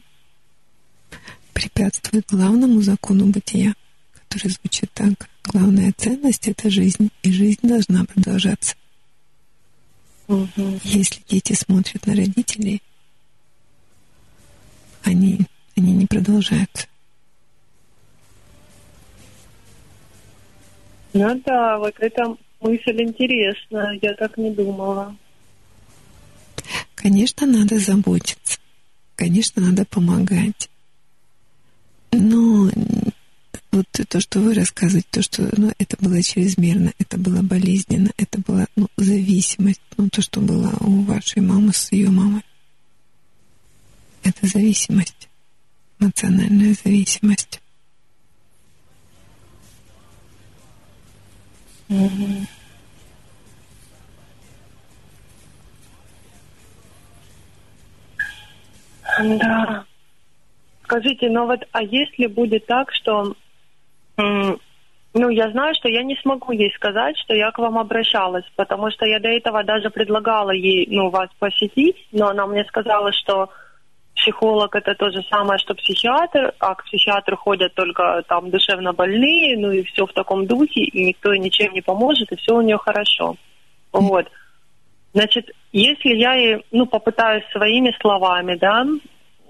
препятствует 1.53 2.27
главному 2.29 2.83
закону 2.83 3.25
бытия, 3.25 3.73
который 4.13 4.51
звучит 4.51 4.91
так. 4.93 5.27
Главная 5.43 5.91
ценность— 5.97 6.47
это 6.49 6.69
жизнь, 6.69 7.09
и 7.23 7.31
жизнь 7.31 7.61
должна 7.63 8.05
продолжаться. 8.05 8.75
Угу. 10.27 10.81
Если 10.83 11.19
дети 11.27 11.53
смотрят 11.53 12.05
на 12.05 12.15
родителей, 12.15 12.83
они, 15.01 15.39
они 15.75 15.93
не 15.93 16.05
продолжаются. 16.05 16.85
Ну 21.13 21.41
да, 21.45 21.77
вот 21.77 21.93
эта 21.99 22.35
мысль 22.59 23.01
интересная, 23.01 23.99
я 24.01 24.13
так 24.15 24.37
не 24.37 24.51
думала. 24.51 25.15
Конечно, 26.95 27.45
надо 27.45 27.79
заботиться, 27.79 28.59
конечно, 29.15 29.61
надо 29.61 29.85
помогать. 29.85 30.69
Но 32.11 32.69
вот 33.71 33.85
то, 34.07 34.19
что 34.19 34.39
вы 34.39 34.53
рассказываете, 34.53 35.07
то, 35.09 35.21
что 35.23 35.49
ну, 35.57 35.71
это 35.79 35.97
было 35.99 36.21
чрезмерно, 36.21 36.93
это 36.99 37.17
было 37.17 37.41
болезненно, 37.41 38.11
это 38.17 38.39
была 38.39 38.67
ну, 38.75 38.87
зависимость, 38.97 39.81
ну, 39.97 40.09
то, 40.09 40.21
что 40.21 40.39
было 40.39 40.71
у 40.79 41.01
вашей 41.01 41.41
мамы 41.41 41.73
с 41.73 41.91
ее 41.91 42.09
мамой. 42.09 42.43
Это 44.23 44.47
зависимость, 44.47 45.27
эмоциональная 45.99 46.75
зависимость. 46.83 47.62
Угу. 51.93 52.47
Да. 59.39 59.85
Скажите, 60.83 61.29
ну 61.29 61.45
вот, 61.45 61.59
а 61.71 61.83
если 61.83 62.27
будет 62.27 62.65
так, 62.65 62.91
что, 62.93 63.35
ну, 64.17 65.29
я 65.29 65.51
знаю, 65.51 65.75
что 65.75 65.87
я 65.87 66.03
не 66.03 66.15
смогу 66.17 66.51
ей 66.51 66.71
сказать, 66.73 67.17
что 67.19 67.33
я 67.33 67.51
к 67.51 67.59
вам 67.59 67.77
обращалась, 67.77 68.45
потому 68.55 68.89
что 68.91 69.05
я 69.05 69.19
до 69.19 69.29
этого 69.29 69.63
даже 69.63 69.89
предлагала 69.89 70.51
ей, 70.51 70.87
ну, 70.89 71.09
вас 71.09 71.29
посетить, 71.39 71.95
но 72.11 72.29
она 72.29 72.47
мне 72.47 72.65
сказала, 72.65 73.11
что 73.13 73.49
психолог 74.15 74.75
это 74.75 74.95
то 74.95 75.09
же 75.09 75.23
самое, 75.29 75.57
что 75.59 75.75
психиатр, 75.75 76.53
а 76.59 76.75
к 76.75 76.85
психиатру 76.85 77.37
ходят 77.37 77.73
только 77.73 78.23
там 78.27 78.49
душевно 78.49 78.93
больные, 78.93 79.57
ну 79.57 79.71
и 79.71 79.83
все 79.83 80.05
в 80.05 80.13
таком 80.13 80.45
духе, 80.45 80.81
и 80.81 81.05
никто 81.05 81.33
ничем 81.35 81.73
не 81.73 81.81
поможет, 81.81 82.31
и 82.31 82.35
все 82.37 82.55
у 82.55 82.61
нее 82.61 82.77
хорошо. 82.77 83.35
Вот. 83.91 84.27
Значит, 85.13 85.51
если 85.71 86.09
я 86.15 86.33
ей, 86.33 86.65
ну, 86.71 86.85
попытаюсь 86.85 87.43
своими 87.51 87.95
словами, 88.01 88.55
да, 88.55 88.85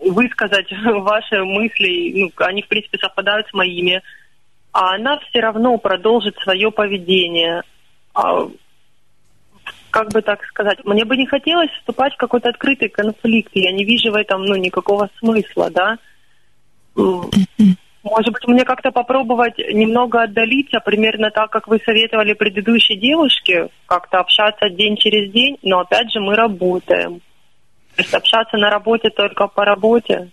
высказать 0.05 0.71
ваши 0.83 1.43
мысли, 1.43 2.21
ну, 2.21 2.45
они, 2.45 2.61
в 2.61 2.67
принципе, 2.67 2.97
совпадают 2.97 3.47
с 3.47 3.53
моими, 3.53 4.01
а 4.71 4.95
она 4.95 5.19
все 5.19 5.39
равно 5.39 5.77
продолжит 5.77 6.35
свое 6.39 6.71
поведение. 6.71 7.63
А, 9.93 9.99
как 9.99 10.11
бы 10.11 10.21
так 10.21 10.43
сказать, 10.45 10.83
мне 10.83 11.05
бы 11.05 11.15
не 11.15 11.27
хотелось 11.27 11.69
вступать 11.71 12.13
в 12.13 12.17
какой-то 12.17 12.49
открытый 12.49 12.89
конфликт, 12.89 13.51
я 13.53 13.71
не 13.71 13.85
вижу 13.85 14.11
в 14.11 14.15
этом, 14.15 14.43
ну, 14.45 14.55
никакого 14.55 15.09
смысла, 15.19 15.69
да. 15.69 15.97
Может 16.95 18.33
быть, 18.33 18.47
мне 18.47 18.65
как-то 18.65 18.91
попробовать 18.91 19.57
немного 19.57 20.23
отдалиться, 20.23 20.79
примерно 20.79 21.31
так, 21.31 21.49
как 21.51 21.67
вы 21.67 21.79
советовали 21.85 22.33
предыдущей 22.33 22.97
девушке, 22.97 23.69
как-то 23.85 24.19
общаться 24.19 24.69
день 24.69 24.97
через 24.97 25.31
день, 25.31 25.57
но 25.61 25.79
опять 25.79 26.11
же 26.11 26.19
мы 26.19 26.35
работаем. 26.35 27.21
То 27.95 28.01
есть 28.01 28.13
общаться 28.13 28.57
на 28.57 28.69
работе 28.69 29.09
только 29.09 29.47
по 29.47 29.63
работе. 29.63 30.31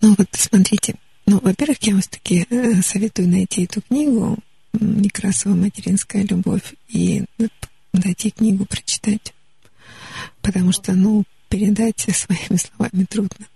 Ну 0.00 0.14
вот 0.16 0.28
смотрите, 0.32 0.94
ну, 1.26 1.38
во-первых, 1.42 1.76
я 1.82 1.92
вам 1.92 2.02
таки 2.02 2.46
э, 2.48 2.74
советую 2.82 3.28
найти 3.28 3.64
эту 3.64 3.82
книгу 3.82 4.38
«Некрасова 4.72 5.54
материнская 5.54 6.24
любовь» 6.24 6.74
и 6.88 7.24
дайте 7.92 8.30
книгу 8.30 8.64
прочитать. 8.64 9.34
Потому 10.42 10.72
что, 10.72 10.92
ну, 10.94 11.24
передать 11.48 12.00
своими 12.14 12.56
словами 12.56 13.04
трудно. 13.04 13.46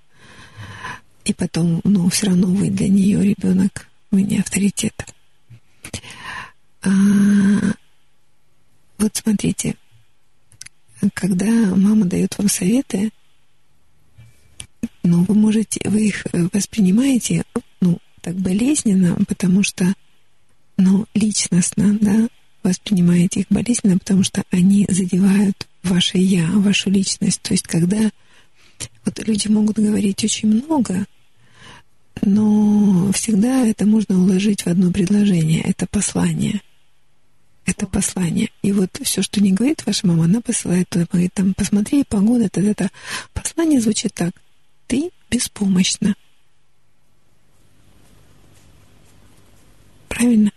И 1.24 1.32
потом, 1.32 1.80
ну, 1.84 2.08
все 2.08 2.26
равно 2.26 2.48
вы 2.48 2.70
для 2.70 2.88
нее 2.88 3.22
ребенок, 3.22 3.88
вы 4.10 4.22
не 4.22 4.38
авторитет. 4.38 4.94
А, 6.82 6.90
вот 8.98 9.16
смотрите, 9.16 9.76
когда 11.14 11.46
мама 11.46 12.06
дает 12.06 12.36
вам 12.38 12.48
советы, 12.48 13.10
ну, 15.04 15.24
вы 15.24 15.34
можете, 15.34 15.80
вы 15.88 16.08
их 16.08 16.26
воспринимаете, 16.52 17.44
ну, 17.80 17.98
так 18.20 18.36
болезненно, 18.36 19.16
потому 19.26 19.62
что, 19.62 19.94
ну, 20.76 21.06
личностно, 21.14 21.98
да, 22.00 22.28
воспринимаете 22.62 23.40
их 23.40 23.46
болезненно, 23.50 23.98
потому 23.98 24.22
что 24.22 24.42
они 24.50 24.86
задевают 24.88 25.66
ваше 25.82 26.18
«я», 26.18 26.46
вашу 26.52 26.90
личность. 26.90 27.40
То 27.42 27.54
есть, 27.54 27.66
когда 27.66 28.10
вот 29.04 29.18
люди 29.26 29.48
могут 29.48 29.78
говорить 29.78 30.22
очень 30.24 30.48
много, 30.48 31.06
но 32.22 33.10
всегда 33.12 33.66
это 33.66 33.86
можно 33.86 34.20
уложить 34.20 34.62
в 34.62 34.66
одно 34.68 34.92
предложение. 34.92 35.62
Это 35.62 35.86
послание. 35.86 36.60
это 37.64 37.86
послание. 37.86 38.50
И 38.62 38.72
вот 38.72 38.90
все, 39.02 39.22
что 39.22 39.40
не 39.40 39.52
говорит 39.52 39.84
ваша 39.86 40.06
мама, 40.06 40.24
она 40.24 40.40
посылает, 40.40 40.88
говорит, 40.90 41.32
там, 41.34 41.54
посмотри, 41.54 42.04
погода, 42.04 42.46
это, 42.46 42.60
это. 42.60 42.90
Послание 43.32 43.80
звучит 43.80 44.14
так. 44.14 44.32
Ты 44.86 45.10
беспомощна. 45.30 46.14
Правильно? 50.08 50.52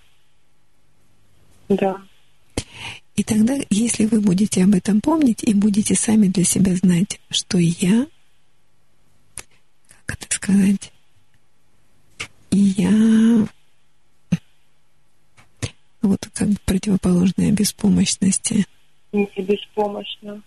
Да. 1.69 2.01
И 3.15 3.23
тогда, 3.23 3.55
если 3.69 4.05
вы 4.05 4.19
будете 4.19 4.63
об 4.63 4.75
этом 4.75 4.99
помнить 4.99 5.43
и 5.43 5.53
будете 5.53 5.95
сами 5.95 6.27
для 6.27 6.43
себя 6.43 6.75
знать, 6.75 7.19
что 7.29 7.57
я, 7.57 8.07
как 10.05 10.21
это 10.21 10.35
сказать, 10.35 10.91
я 12.51 13.47
вот 16.01 16.29
как 16.33 16.49
противоположная 16.65 17.51
беспомощности. 17.51 18.65
Не 19.11 19.29
беспомощна. 19.37 20.41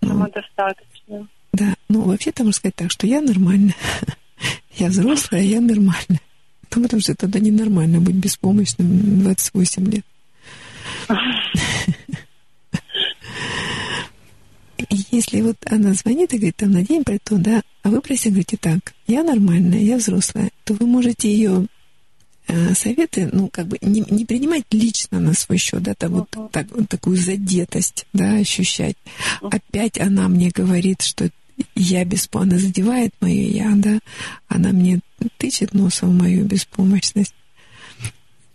Ну, 0.00 0.08
Самодостаточно. 0.08 1.28
Да, 1.52 1.74
ну 1.88 2.02
вообще-то 2.02 2.44
можно 2.44 2.52
сказать 2.52 2.76
так, 2.76 2.90
что 2.90 3.06
я 3.06 3.20
нормальная. 3.20 3.76
Я 4.74 4.88
взрослая, 4.88 5.42
я 5.42 5.60
нормальная. 5.60 6.20
Ну, 6.74 6.82
потому 6.82 7.00
что 7.00 7.14
тогда 7.14 7.38
ненормально 7.38 8.00
быть 8.00 8.16
беспомощным 8.16 9.20
28 9.22 9.90
лет. 9.90 10.04
Если 15.10 15.40
вот 15.40 15.56
она 15.70 15.94
звонит 15.94 16.32
и 16.32 16.36
говорит, 16.36 16.56
там 16.56 16.72
на 16.72 16.82
день 16.82 17.04
то, 17.04 17.36
да, 17.36 17.62
а 17.82 17.90
вы 17.90 18.00
просто 18.00 18.28
говорите 18.28 18.56
так, 18.56 18.94
я 19.06 19.22
нормальная, 19.22 19.80
я 19.80 19.96
взрослая, 19.96 20.50
то 20.64 20.74
вы 20.74 20.86
можете 20.86 21.32
ее 21.32 21.66
э, 22.48 22.74
советы, 22.74 23.28
ну, 23.32 23.48
как 23.48 23.66
бы 23.68 23.78
не, 23.80 24.04
не 24.10 24.24
принимать 24.24 24.64
лично 24.70 25.20
на 25.20 25.34
свой 25.34 25.58
счет, 25.58 25.82
да, 25.82 25.94
там 25.94 26.14
uh-huh. 26.14 26.26
вот, 26.34 26.52
так, 26.52 26.70
вот 26.70 26.88
такую 26.88 27.16
задетость, 27.16 28.06
да, 28.12 28.36
ощущать. 28.36 28.96
Uh-huh. 29.40 29.54
Опять 29.54 29.98
она 29.98 30.28
мне 30.28 30.50
говорит, 30.50 31.02
что 31.02 31.30
я 31.74 32.04
беспомощна, 32.04 32.58
задевает 32.58 33.14
мое 33.20 33.48
я, 33.48 33.72
да, 33.74 33.98
она 34.48 34.70
мне 34.70 35.00
тычет 35.38 35.74
носом 35.74 36.18
мою 36.18 36.44
беспомощность. 36.44 37.34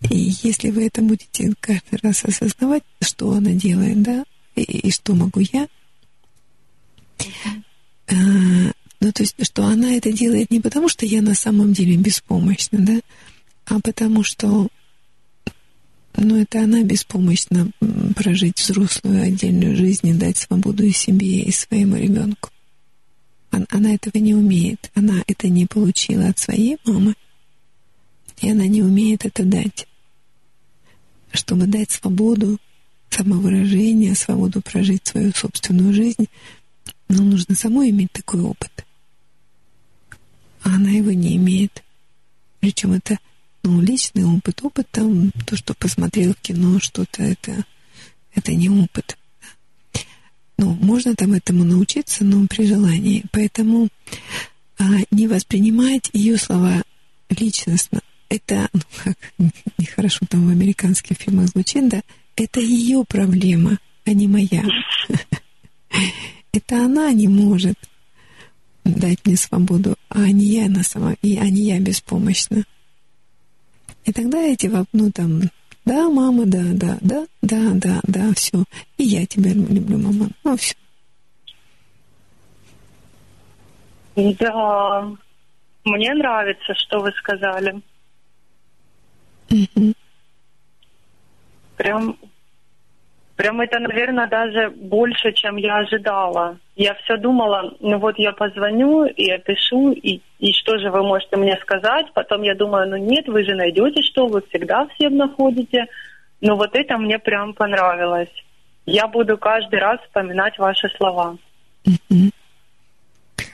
И 0.02 0.32
если 0.42 0.70
вы 0.70 0.86
это 0.86 1.02
будете 1.02 1.52
каждый 1.60 1.98
раз 2.02 2.24
осознавать, 2.24 2.84
что 3.00 3.32
она 3.32 3.52
делает, 3.52 4.02
да, 4.02 4.24
и, 4.54 4.62
и 4.62 4.90
что 4.90 5.14
могу 5.14 5.40
я, 5.40 5.68
а, 8.10 8.14
ну, 9.00 9.12
то 9.12 9.22
есть, 9.22 9.34
что 9.42 9.64
она 9.66 9.94
это 9.94 10.12
делает 10.12 10.50
не 10.50 10.60
потому, 10.60 10.88
что 10.88 11.04
я 11.04 11.20
на 11.20 11.34
самом 11.34 11.72
деле 11.72 11.96
беспомощна, 11.96 12.78
да, 12.78 13.00
а 13.66 13.80
потому 13.80 14.22
что, 14.22 14.68
ну, 16.16 16.36
это 16.40 16.62
она 16.62 16.82
беспомощна 16.82 17.70
прожить 18.16 18.58
взрослую 18.58 19.22
отдельную 19.22 19.76
жизнь 19.76 20.08
и 20.08 20.14
дать 20.14 20.36
свободу 20.36 20.84
и 20.84 20.92
себе, 20.92 21.40
и 21.40 21.52
своему 21.52 21.96
ребенку. 21.96 22.50
Она, 23.50 23.66
она 23.70 23.94
этого 23.94 24.18
не 24.18 24.34
умеет. 24.34 24.90
Она 24.94 25.22
это 25.26 25.48
не 25.48 25.66
получила 25.66 26.28
от 26.28 26.38
своей 26.38 26.76
мамы, 26.84 27.14
и 28.40 28.50
она 28.50 28.66
не 28.66 28.82
умеет 28.82 29.24
это 29.24 29.44
дать. 29.44 29.86
Чтобы 31.32 31.66
дать 31.66 31.90
свободу 31.90 32.58
самовыражения, 33.10 34.14
свободу 34.14 34.60
прожить 34.62 35.06
свою 35.06 35.32
собственную 35.32 35.92
жизнь, 35.92 36.28
но 37.08 37.22
нужно 37.22 37.54
самой 37.54 37.90
иметь 37.90 38.12
такой 38.12 38.40
опыт. 38.40 38.84
А 40.62 40.74
она 40.74 40.90
его 40.90 41.12
не 41.12 41.36
имеет. 41.36 41.82
Причем 42.60 42.92
это 42.92 43.18
ну, 43.62 43.80
личный 43.80 44.24
опыт. 44.24 44.60
Опыт 44.62 44.88
там, 44.90 45.30
то, 45.46 45.56
что 45.56 45.74
посмотрел 45.74 46.34
в 46.34 46.40
кино, 46.40 46.78
что-то, 46.80 47.22
это, 47.22 47.64
это 48.34 48.54
не 48.54 48.68
опыт. 48.68 49.16
Ну, 50.58 50.74
можно 50.74 51.14
там 51.14 51.34
этому 51.34 51.64
научиться, 51.64 52.24
но 52.24 52.46
при 52.46 52.66
желании. 52.66 53.24
Поэтому 53.30 53.88
а, 54.78 54.84
не 55.10 55.28
воспринимать 55.28 56.10
ее 56.12 56.36
слова 56.36 56.82
личностно. 57.30 58.00
Это, 58.28 58.68
ну 58.72 58.80
как, 59.04 59.16
нехорошо 59.78 60.26
там 60.28 60.46
в 60.46 60.50
американских 60.50 61.16
фильмах 61.16 61.48
звучит, 61.48 61.88
да, 61.88 62.02
это 62.36 62.60
ее 62.60 63.04
проблема, 63.06 63.78
а 64.04 64.12
не 64.12 64.28
моя. 64.28 64.64
Это 66.52 66.84
она 66.84 67.12
не 67.12 67.28
может 67.28 67.76
дать 68.84 69.18
мне 69.24 69.36
свободу, 69.36 69.96
а 70.08 70.30
не 70.30 70.44
я 70.46 70.68
на 70.68 70.82
самом, 70.82 71.16
и 71.22 71.36
а 71.36 71.44
не 71.44 71.62
я 71.62 71.78
беспомощна. 71.78 72.64
И 74.04 74.12
тогда 74.12 74.38
эти, 74.38 74.70
ну 74.92 75.12
там, 75.12 75.42
да, 75.84 76.08
мама, 76.08 76.44
да, 76.46 76.62
да, 76.74 76.98
да, 77.00 77.26
да, 77.42 77.70
да, 77.74 78.00
да, 78.02 78.34
все. 78.34 78.64
И 78.98 79.04
я 79.04 79.24
тебя 79.26 79.52
люблю, 79.52 79.98
мама. 79.98 80.28
Ну, 80.44 80.56
все. 80.56 80.74
Да, 84.16 85.10
мне 85.84 86.14
нравится, 86.14 86.74
что 86.74 87.00
вы 87.00 87.10
сказали. 87.12 87.80
Угу. 89.50 89.94
Прям 91.76 92.16
Прям 93.38 93.60
это, 93.60 93.78
наверное, 93.78 94.26
даже 94.26 94.68
больше, 94.70 95.32
чем 95.32 95.58
я 95.58 95.76
ожидала. 95.76 96.58
Я 96.74 96.94
все 96.94 97.16
думала, 97.16 97.72
ну 97.78 98.00
вот 98.00 98.18
я 98.18 98.32
позвоню 98.32 99.04
и 99.04 99.30
опишу, 99.30 99.92
и, 99.92 100.20
и 100.40 100.52
что 100.52 100.76
же 100.78 100.90
вы 100.90 101.04
можете 101.04 101.36
мне 101.36 101.56
сказать. 101.62 102.06
Потом 102.14 102.42
я 102.42 102.56
думаю, 102.56 102.90
ну 102.90 102.96
нет, 102.96 103.28
вы 103.28 103.44
же 103.44 103.54
найдете, 103.54 104.02
что 104.02 104.26
вы 104.26 104.42
всегда 104.48 104.88
всем 104.88 105.16
находите. 105.16 105.86
Но 106.40 106.56
вот 106.56 106.70
это 106.72 106.98
мне 106.98 107.20
прям 107.20 107.54
понравилось. 107.54 108.32
Я 108.86 109.06
буду 109.06 109.38
каждый 109.38 109.78
раз 109.78 110.00
вспоминать 110.00 110.58
ваши 110.58 110.88
слова. 110.96 111.36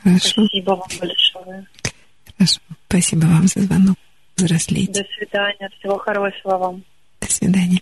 Хорошо. 0.03 0.47
Спасибо 0.47 0.71
вам 0.71 0.89
большое. 0.99 1.67
Хорошо. 2.39 2.61
Спасибо 2.89 3.27
вам 3.27 3.47
за 3.49 3.61
звонок. 3.61 3.97
Взрослейте. 4.37 4.93
До 4.93 5.09
свидания. 5.17 5.71
Всего 5.79 5.99
хорошего 5.99 6.59
вам. 6.59 6.85
До 7.21 7.33
свидания. 7.33 7.81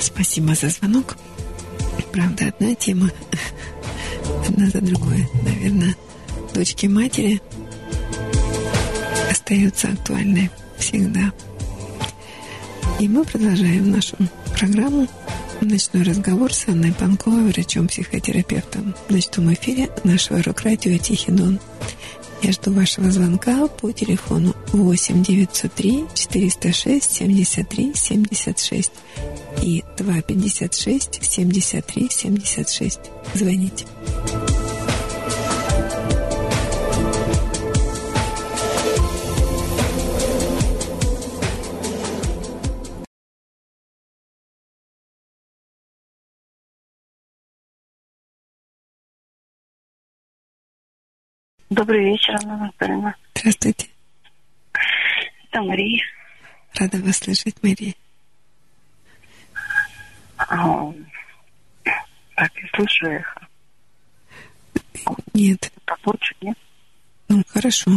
Спасибо 0.00 0.54
за 0.54 0.68
звонок. 0.68 1.16
Правда, 2.12 2.46
одна 2.46 2.74
тема, 2.76 3.10
одна 4.46 4.66
за 4.68 4.80
другой. 4.80 5.26
Наверное, 5.42 5.96
дочки 6.54 6.86
матери 6.86 7.40
остаются 9.30 9.88
актуальной 9.88 10.50
всегда. 10.78 11.32
И 13.00 13.08
мы 13.08 13.24
продолжаем 13.24 13.90
нашу 13.90 14.16
программу 14.56 15.08
«Ночной 15.60 16.02
разговор» 16.02 16.52
с 16.52 16.68
Анной 16.68 16.92
Панковой, 16.92 17.50
врачом-психотерапевтом 17.52 18.94
в 19.08 19.12
ночном 19.12 19.52
эфире 19.54 19.90
нашего 20.04 20.42
рок-радио 20.42 20.98
«Тихий 20.98 21.32
Дон». 21.32 21.58
Я 22.42 22.52
жду 22.52 22.72
вашего 22.72 23.10
звонка 23.10 23.66
по 23.68 23.90
телефону 23.92 24.54
8 24.72 25.22
903 25.22 26.04
406 26.14 27.10
73 27.10 27.92
76 27.94 28.92
и 29.62 29.82
256 29.96 31.24
73 31.24 32.08
76. 32.10 33.00
Звоните. 33.34 33.86
Добрый 51.74 52.04
вечер, 52.04 52.36
Анна 52.36 52.54
Анатольевна. 52.54 53.16
Здравствуйте. 53.34 53.88
Это 55.50 55.60
Мария. 55.60 56.04
Рада 56.78 56.98
вас 56.98 57.16
слышать, 57.16 57.56
Мария. 57.64 57.94
А, 60.36 60.92
так, 62.36 62.52
я 62.54 62.68
слышу 62.76 63.06
эхо. 63.06 63.48
Нет. 65.32 65.72
Так 65.84 65.98
лучше, 66.06 66.36
нет? 66.42 66.56
Ну, 67.28 67.42
хорошо. 67.48 67.90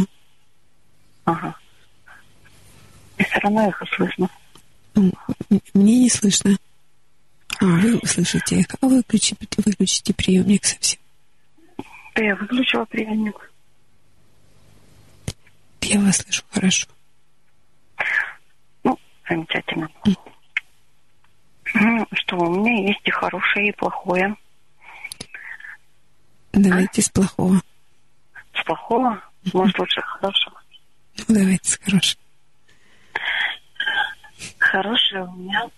Ага. 1.24 1.54
И 3.16 3.22
все 3.22 3.38
равно 3.38 3.68
эхо 3.68 3.86
слышно. 3.94 4.28
Ну, 4.96 5.12
мне 5.74 6.00
не 6.00 6.10
слышно. 6.10 6.56
А, 7.60 7.64
вы 7.64 8.00
слышите 8.04 8.60
эхо. 8.60 8.76
А 8.80 8.86
выключите, 8.88 9.46
выключите 9.56 10.14
приемник 10.14 10.64
совсем. 10.64 10.98
Да 12.16 12.24
я 12.24 12.34
выключила 12.34 12.84
приемник. 12.84 13.48
Я 15.88 16.00
вас 16.00 16.18
слышу 16.18 16.42
хорошо. 16.50 16.86
Ну, 18.84 18.98
замечательно. 19.26 19.88
Mm. 20.04 20.16
Ну, 21.74 22.06
что, 22.12 22.36
у 22.36 22.50
меня 22.50 22.88
есть 22.88 23.00
и 23.04 23.10
хорошее, 23.10 23.68
и 23.70 23.72
плохое. 23.72 24.36
Давайте 26.52 27.00
а? 27.00 27.04
с 27.04 27.08
плохого. 27.08 27.62
С 28.54 28.64
плохого? 28.64 29.22
Может, 29.54 29.78
лучше 29.78 30.02
хорошего? 30.02 30.60
Ну, 31.16 31.24
давайте 31.34 31.70
с 31.70 31.78
хорошего. 31.78 32.22
Хорошая 34.58 35.24
у 35.24 35.32
меня. 35.32 35.70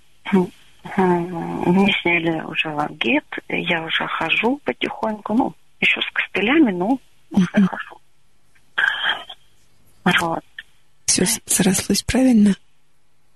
Мне 0.96 1.92
сняли 2.02 2.40
уже 2.40 2.68
лагет, 2.68 3.24
я 3.48 3.84
уже 3.84 4.08
хожу 4.08 4.60
потихоньку, 4.64 5.34
ну, 5.34 5.54
еще 5.78 6.00
с 6.00 6.10
костылями, 6.12 6.72
но 6.72 6.98
уже 7.30 7.46
хожу. 7.52 7.99
Вот. 10.04 10.44
Все 11.06 11.24
срослось 11.46 12.02
правильно? 12.02 12.54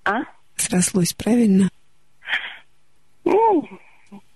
А? 0.05 0.21
Срослось 0.55 1.13
правильно? 1.13 1.69
Ну, 3.23 3.67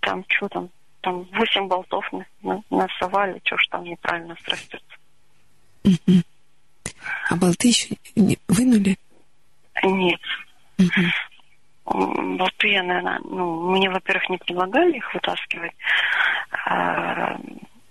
там 0.01 0.25
что 0.27 0.49
там, 0.49 0.69
там 1.01 1.24
восемь 1.33 1.67
болтов 1.67 2.06
на, 2.41 2.61
насовали, 2.69 3.40
что 3.45 3.58
ж 3.58 3.67
там 3.69 3.83
неправильно 3.83 4.35
срастется. 4.43 4.95
Угу. 5.83 6.22
А 7.30 7.35
болты 7.35 7.67
еще 7.69 7.95
не 8.16 8.38
вынули? 8.48 8.98
Нет. 9.83 10.19
Угу. 10.77 12.35
Болты 12.38 12.67
я, 12.67 12.83
наверное, 12.83 13.19
ну, 13.24 13.72
мне, 13.72 13.90
во-первых, 13.90 14.30
не 14.30 14.38
предлагали 14.38 14.98
их 14.98 15.14
вытаскивать. 15.14 15.74
А, 16.66 17.40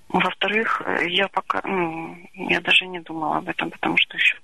во-вторых, 0.08 0.82
я 1.06 1.28
пока, 1.28 1.60
ну, 1.64 2.16
я 2.34 2.60
даже 2.60 2.86
не 2.86 3.00
думала 3.00 3.38
об 3.38 3.48
этом, 3.48 3.70
потому 3.70 3.96
что 3.98 4.16
еще 4.16 4.36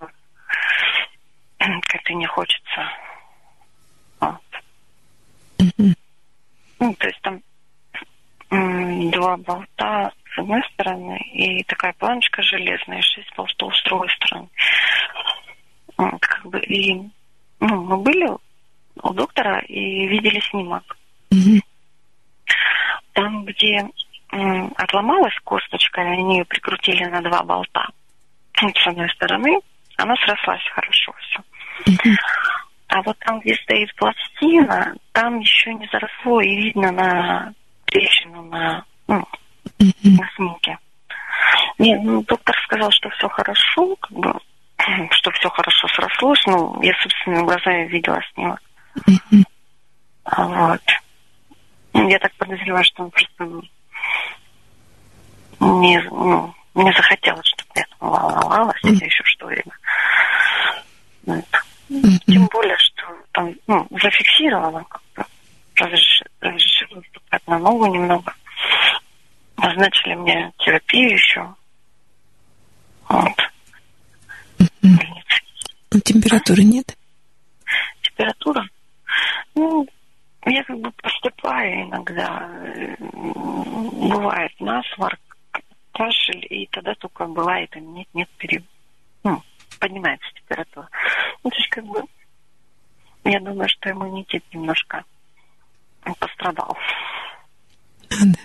как-то 1.58 2.14
не 2.14 2.26
хочется. 2.26 2.88
Вот. 4.20 4.40
Угу. 5.58 5.94
Ну, 6.80 6.94
то 6.94 7.06
есть 7.06 7.20
там 7.22 7.42
два 9.10 9.36
болта 9.38 10.12
с 10.34 10.38
одной 10.38 10.62
стороны 10.72 11.18
и 11.32 11.62
такая 11.64 11.92
планочка 11.94 12.42
железная, 12.42 13.02
шесть 13.02 13.34
болтов 13.36 13.74
с 13.76 13.82
другой 13.84 14.08
стороны. 14.10 14.48
Вот, 15.96 16.20
как 16.20 16.44
бы, 16.46 16.60
и 16.60 16.94
ну, 17.60 17.84
мы 17.84 17.96
были 17.98 18.28
у 19.02 19.12
доктора 19.12 19.60
и 19.60 20.06
видели 20.06 20.40
снимок. 20.40 20.96
Mm-hmm. 21.30 21.60
Там, 23.12 23.44
где 23.44 23.88
отломалась 24.76 25.38
косточка, 25.44 26.00
и 26.02 26.06
они 26.06 26.38
ее 26.38 26.44
прикрутили 26.44 27.04
на 27.04 27.20
два 27.22 27.42
болта. 27.42 27.86
С 28.54 28.86
одной 28.86 29.08
стороны, 29.10 29.58
она 29.96 30.14
срослась 30.16 30.62
хорошо 30.74 31.12
все. 31.20 31.40
А 32.88 33.02
вот 33.02 33.18
там, 33.20 33.40
где 33.40 33.54
стоит 33.56 33.94
пластина, 33.96 34.94
там 35.12 35.40
еще 35.40 35.74
не 35.74 35.88
заросло, 35.90 36.40
и 36.40 36.56
видно 36.56 36.92
на 36.92 37.54
трещину 37.86 38.42
на, 38.42 38.84
ну, 39.08 39.26
на 39.78 40.30
снимке. 40.36 40.78
Нет, 41.78 42.00
ну, 42.02 42.22
доктор 42.22 42.56
сказал, 42.64 42.90
что 42.92 43.10
все 43.10 43.28
хорошо, 43.28 43.96
как 43.96 44.12
бы, 44.12 44.32
что 45.10 45.30
все 45.32 45.48
хорошо 45.48 45.88
срослось. 45.88 46.46
Ну, 46.46 46.80
я 46.82 46.92
собственными 47.02 47.44
глазами 47.44 47.88
видела 47.88 48.20
снимок. 48.32 48.60
Mm-hmm. 49.08 49.44
Вот. 50.36 50.82
Я 51.94 52.18
так 52.18 52.32
подозреваю, 52.34 52.84
что 52.84 53.04
он 53.04 53.10
просто 53.10 53.62
не, 55.60 56.00
ну, 56.10 56.54
не 56.74 56.92
захотелось, 56.92 57.46
чтобы 57.46 57.70
я 57.76 57.84
там 57.98 58.10
волновалась 58.10 58.80
mm-hmm. 58.84 58.92
или 58.92 59.04
еще 59.04 59.24
что-либо. 59.24 59.72
Вот. 61.26 61.44
Mm-hmm. 61.90 62.18
Тем 62.26 62.46
более, 62.46 62.76
что 62.78 63.02
там 63.32 63.54
ну, 63.66 63.86
зафиксировано 63.90 64.84
как-то. 64.84 65.26
Разрешили 65.76 66.94
выступать 66.94 67.46
на 67.46 67.58
ногу 67.58 67.86
немного. 67.86 68.34
Назначили 69.56 70.14
мне 70.14 70.52
терапию 70.58 71.12
еще. 71.12 71.54
Вот. 73.08 73.32
Mm-hmm. 74.58 76.00
Температуры 76.04 76.64
нет? 76.64 76.96
Температура? 78.02 78.64
Ну, 79.54 79.86
я 80.50 80.64
как 80.64 80.78
бы 80.78 80.90
поступаю 80.92 81.84
иногда. 81.84 82.48
Бывает 82.98 84.52
насморк, 84.60 85.20
кашель, 85.92 86.47
и 86.50 86.66
тогда 86.66 86.94
только 86.94 87.26
бывает, 87.26 87.74
нет, 87.76 88.08
нет, 88.12 88.28
пере... 88.36 88.62
ну, 89.23 89.42
поднимается 89.81 90.28
температура. 90.34 90.89
Ну, 91.42 91.50
то 91.50 91.56
есть 91.56 91.68
как 91.70 91.84
бы 91.84 92.02
я 93.24 93.40
думаю, 93.40 93.68
что 93.68 93.90
иммунитет 93.90 94.44
немножко 94.52 95.05
пострадал. 96.18 96.76
Да. 98.10 98.39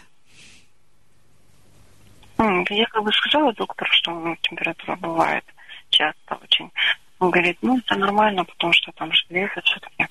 Я 2.70 2.86
как 2.86 3.04
бы 3.04 3.12
сказала 3.12 3.52
доктору, 3.54 3.92
что 3.92 4.12
ну, 4.12 4.36
температура 4.38 4.96
бывает 4.96 5.44
часто 5.90 6.36
очень. 6.36 6.72
Он 7.20 7.32
говорит, 7.32 7.58
ну, 7.62 7.78
это 7.78 7.96
нормально, 7.96 8.46
потому 8.46 8.72
что 8.72 8.94
там 8.94 9.12
железо 9.12 9.62
все-таки. 9.66 10.08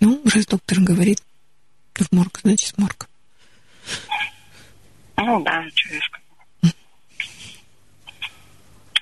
Ну, 0.00 0.20
раз 0.24 0.46
доктор 0.46 0.78
говорит, 0.80 1.18
в 1.94 2.12
морг, 2.12 2.40
значит, 2.42 2.74
в 2.74 2.78
морг. 2.78 3.08
Ну, 5.16 5.42
да, 5.42 5.64
скажу. 5.72 6.74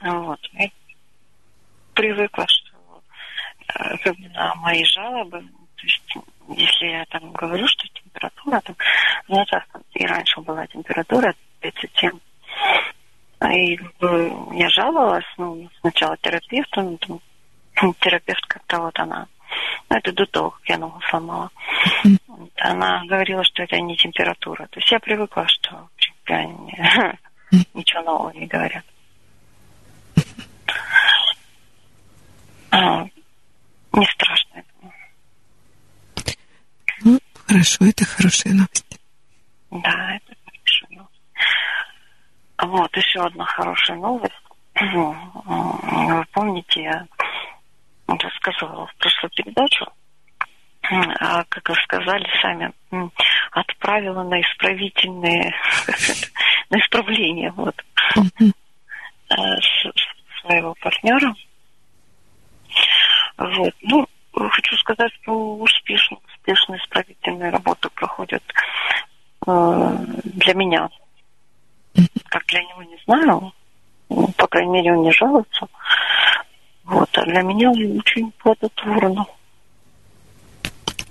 Вот. 0.03 0.41
Я 0.53 0.69
привыкла, 1.95 2.47
что 2.49 3.03
э, 3.75 3.97
как 3.99 4.19
на 4.19 4.55
мои 4.57 4.85
жалобы, 4.85 5.41
то 5.41 5.83
есть 5.83 6.17
если 6.57 6.87
я 6.87 7.05
там 7.07 7.33
говорю, 7.33 7.67
что 7.67 7.89
температура, 7.89 8.61
там, 8.61 8.77
ну, 9.29 9.45
часто 9.47 9.81
и 9.95 10.07
раньше 10.07 10.41
была 10.41 10.67
температура 10.67 11.35
37, 11.61 12.19
и 13.53 13.79
я 14.59 14.69
жаловалась, 14.71 15.25
ну, 15.37 15.69
сначала 15.81 16.17
терапевту, 16.19 16.83
ну, 16.83 16.99
там, 16.99 17.95
терапевт 18.01 18.47
как-то 18.47 18.81
вот 18.81 18.99
она, 18.99 19.27
ну, 19.89 19.97
это 19.97 20.13
до 20.13 20.27
того, 20.27 20.51
как 20.51 20.69
я 20.69 20.79
ногу 20.79 21.01
сломала. 21.09 21.51
Она 22.57 23.05
говорила, 23.07 23.45
что 23.45 23.63
это 23.63 23.81
не 23.81 23.97
температура. 23.97 24.67
То 24.69 24.81
есть 24.81 24.91
я 24.91 24.99
привыкла, 24.99 25.47
что 25.49 25.89
они 26.27 26.75
ничего 27.75 28.03
нового 28.03 28.31
не 28.31 28.47
говорят. 28.47 28.85
А, 32.71 33.05
не 33.93 34.07
страшно. 34.07 34.63
Ну, 37.05 37.19
хорошо, 37.47 37.85
это 37.85 38.05
хорошая 38.05 38.55
новость. 38.55 39.01
Да, 39.71 40.17
это 40.17 40.35
хорошая 40.45 40.91
новость. 40.91 41.21
Вот, 42.59 42.97
еще 42.97 43.21
одна 43.21 43.45
хорошая 43.45 43.97
новость. 43.97 44.35
Вы 44.81 46.25
помните, 46.33 46.83
я 46.83 47.07
рассказывала 48.09 48.87
в 48.87 48.95
прошлую 48.97 49.31
передачу, 49.31 49.87
а, 50.89 51.45
как 51.45 51.69
вы 51.69 51.75
сказали 51.83 52.27
сами, 52.41 52.73
отправила 53.51 54.23
на 54.23 54.41
исправительные, 54.41 55.55
на 56.71 56.79
исправление 56.79 57.51
вот, 57.53 57.75
э, 58.17 59.35
своего 60.41 60.75
партнера. 60.81 61.35
Вот. 63.37 63.75
Ну, 63.83 64.07
хочу 64.33 64.77
сказать, 64.77 65.13
что 65.23 65.57
успешно, 65.57 66.19
успешно 66.29 66.77
исправительные 66.77 67.51
работы 67.51 67.89
проходят 67.91 68.43
э, 69.47 69.97
для 70.25 70.55
меня. 70.55 70.89
Как 72.29 72.47
для 72.47 72.63
него, 72.63 72.83
не 72.83 72.99
знаю. 73.05 73.53
Ну, 74.09 74.29
по 74.37 74.47
крайней 74.47 74.71
мере, 74.71 74.93
он 74.93 75.03
не 75.03 75.13
жалуется. 75.13 75.67
Вот. 76.87 77.09
А 77.19 77.25
для 77.25 77.43
меня 77.43 77.71
очень 77.71 78.31
плодотворно. 78.33 79.27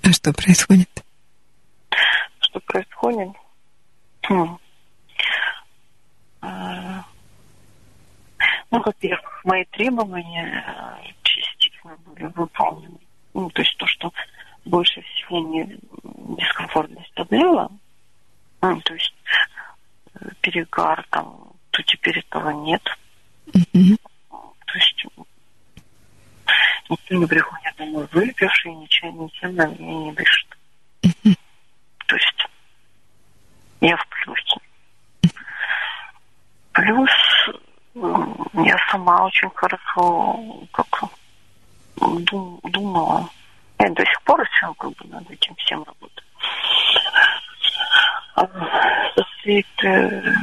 А 0.02 0.12
что 0.12 0.32
происходит? 0.32 0.88
Что 2.40 2.60
происходит? 2.60 3.28
Хм. 4.22 4.58
А, 6.40 7.04
ну, 8.70 8.82
во-первых, 8.82 9.44
мои 9.44 9.64
требования 9.66 10.64
э, 10.66 11.12
частично 11.22 11.96
были 12.06 12.26
выполнены. 12.34 12.98
Ну, 13.34 13.50
то 13.50 13.60
есть 13.60 13.76
то, 13.76 13.86
что 13.86 14.12
больше 14.64 15.02
всего 15.02 15.40
мне 15.40 15.78
дискомфорт 16.38 16.92
доставляло, 16.94 17.70
ну, 18.62 18.80
то 18.80 18.94
есть 18.94 19.14
э, 20.14 20.28
перегар 20.40 21.06
там, 21.10 21.52
то 21.70 21.82
теперь 21.82 22.18
этого 22.18 22.50
нет. 22.50 22.82
Mm-hmm. 23.48 23.98
То 24.30 24.74
есть 24.74 25.06
не 27.10 27.26
приходит 27.26 27.76
домой 27.76 28.08
выпивший, 28.12 28.72
ничем, 28.74 29.24
ничем 29.24 29.54
на 29.54 29.66
меня 29.66 29.94
не 29.94 30.12
дышит. 30.12 30.48
Mm-hmm. 31.02 31.38
То 32.06 32.16
есть 32.16 32.46
я 33.80 33.96
в 33.96 34.06
плюсе. 34.08 34.60
Плюс 36.72 37.10
я 37.94 38.76
сама 38.90 39.24
очень 39.24 39.50
хорошо 39.54 40.66
как 40.72 41.04
дум, 41.96 42.60
думала. 42.64 43.28
Я 43.78 43.90
до 43.90 44.04
сих 44.04 44.22
пор 44.22 44.40
еще 44.40 44.74
как 44.74 44.90
бы 44.92 45.06
над 45.08 45.30
этим 45.30 45.54
всем 45.56 45.84
работаю. 45.84 46.26
А, 48.34 48.46
все 49.40 49.60
это, 49.60 50.34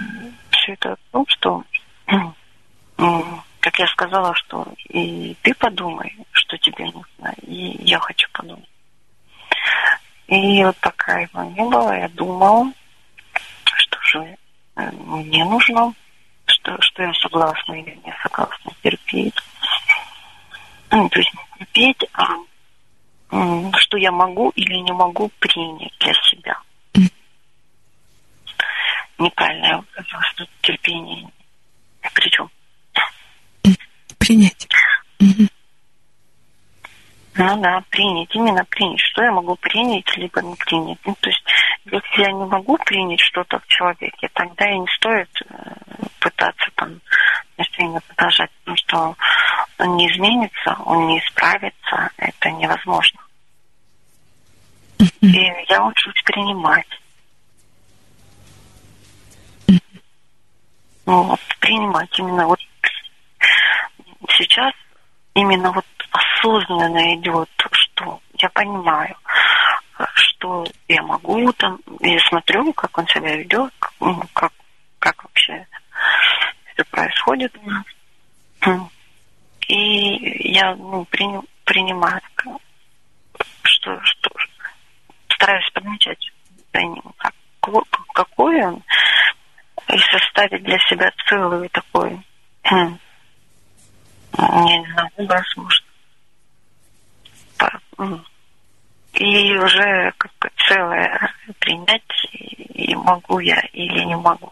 все 0.52 0.74
это 0.74 0.94
о 0.94 0.98
том, 1.12 1.26
что 1.28 1.64
как 3.64 3.80
я 3.80 3.88
сказала, 3.88 4.36
что 4.36 4.68
и 4.90 5.38
ты 5.42 5.54
подумай, 5.54 6.14
что 6.34 6.58
тебе 6.58 6.84
нужно, 6.84 7.34
и 7.44 7.82
я 7.82 7.98
хочу 7.98 8.28
подумать. 8.34 8.68
И 10.28 10.62
вот 10.66 10.78
такая 10.80 11.30
его 11.32 11.44
не 11.44 11.64
было, 11.70 11.98
я 11.98 12.10
думала, 12.10 12.74
что 13.64 13.98
же 14.02 14.38
э, 14.76 14.92
мне 14.92 15.46
нужно, 15.46 15.94
что, 16.46 16.76
что 16.82 17.04
я 17.04 17.14
согласна 17.14 17.74
или 17.76 17.98
не 18.04 18.14
согласна 18.22 18.72
терпеть. 18.84 19.36
Ну, 20.92 21.08
то 21.08 21.20
есть 21.20 21.32
терпеть, 21.58 22.04
а 22.14 22.28
что 23.78 23.98
я 23.98 24.12
могу 24.12 24.50
или 24.50 24.76
не 24.76 24.92
могу 24.92 25.30
принять 25.40 25.94
для 26.00 26.14
себя. 26.14 26.60
Неправильно 29.18 29.66
я 29.66 29.78
выразилась, 29.78 30.28
что 30.34 30.46
терпение. 30.62 31.30
Причем? 32.14 32.50
Принять. 34.24 34.68
Ну 37.36 37.62
да, 37.62 37.84
принять, 37.90 38.34
именно 38.36 38.64
принять. 38.66 39.00
Что 39.00 39.24
я 39.24 39.32
могу 39.32 39.56
принять, 39.58 40.06
либо 40.16 40.42
не 40.42 40.56
принять. 40.56 41.00
Ну, 41.04 41.16
то 41.20 41.30
есть, 41.30 41.44
если 41.86 42.22
я 42.22 42.32
не 42.32 42.46
могу 42.46 42.78
принять 42.78 43.20
что-то 43.20 43.60
в 43.60 43.68
человеке, 43.68 44.30
тогда 44.34 44.70
и 44.70 44.78
не 44.80 44.88
стоит 44.96 45.30
э, 45.50 45.74
пытаться 46.20 46.70
там 46.76 47.02
отношения 47.58 48.00
продолжать, 48.08 48.52
потому 48.60 48.78
что 48.78 49.16
он 49.80 49.98
не 49.98 50.10
изменится, 50.10 50.78
он 50.86 51.08
не 51.08 51.20
исправится, 51.20 52.10
это 52.18 52.52
невозможно. 52.52 53.20
И 55.22 55.52
я 55.68 55.86
учусь 55.86 56.22
принимать. 56.24 56.88
Ну, 61.06 61.24
вот, 61.24 61.40
принимать 61.60 62.18
именно 62.18 62.48
вот 62.48 62.60
сейчас 64.30 64.74
именно 65.34 65.72
вот 65.72 65.86
осознанно 66.12 67.16
идет, 67.16 67.50
что 67.72 68.22
я 68.38 68.50
понимаю, 68.50 69.16
что 70.16 70.66
я 70.88 71.02
могу 71.04 71.52
там, 71.54 71.80
я 72.02 72.20
смотрю, 72.28 72.74
как 72.74 72.98
он 72.98 73.08
себя 73.08 73.36
ведет, 73.36 73.74
ну, 74.00 74.22
как, 74.34 74.52
как 75.00 75.24
вообще 75.24 75.66
все 76.74 76.84
происходит. 76.86 77.56
И 79.68 80.50
я 80.50 80.76
ну, 80.76 81.06
при, 81.06 81.26
принимаю, 81.64 82.22
что, 83.64 84.00
что 84.04 84.30
стараюсь 85.30 85.70
подмечать 85.74 86.32
за 86.74 86.82
ним, 86.82 87.04
как, 87.18 87.34
какой 88.14 88.62
он, 88.64 88.84
и 89.90 89.98
составить 90.00 90.64
для 90.64 90.80
себя 90.80 91.12
целую 91.28 91.70
такой, 91.70 92.20
не 94.38 94.86
знаю, 94.94 95.10
образ, 95.18 95.46
может, 95.58 95.84
и 99.14 99.58
уже 99.58 100.12
как 100.18 100.52
целое 100.68 101.34
принять, 101.60 102.02
и 102.32 102.96
могу 102.96 103.40
я 103.40 103.60
или 103.74 104.04
не 104.04 104.16
могу. 104.16 104.52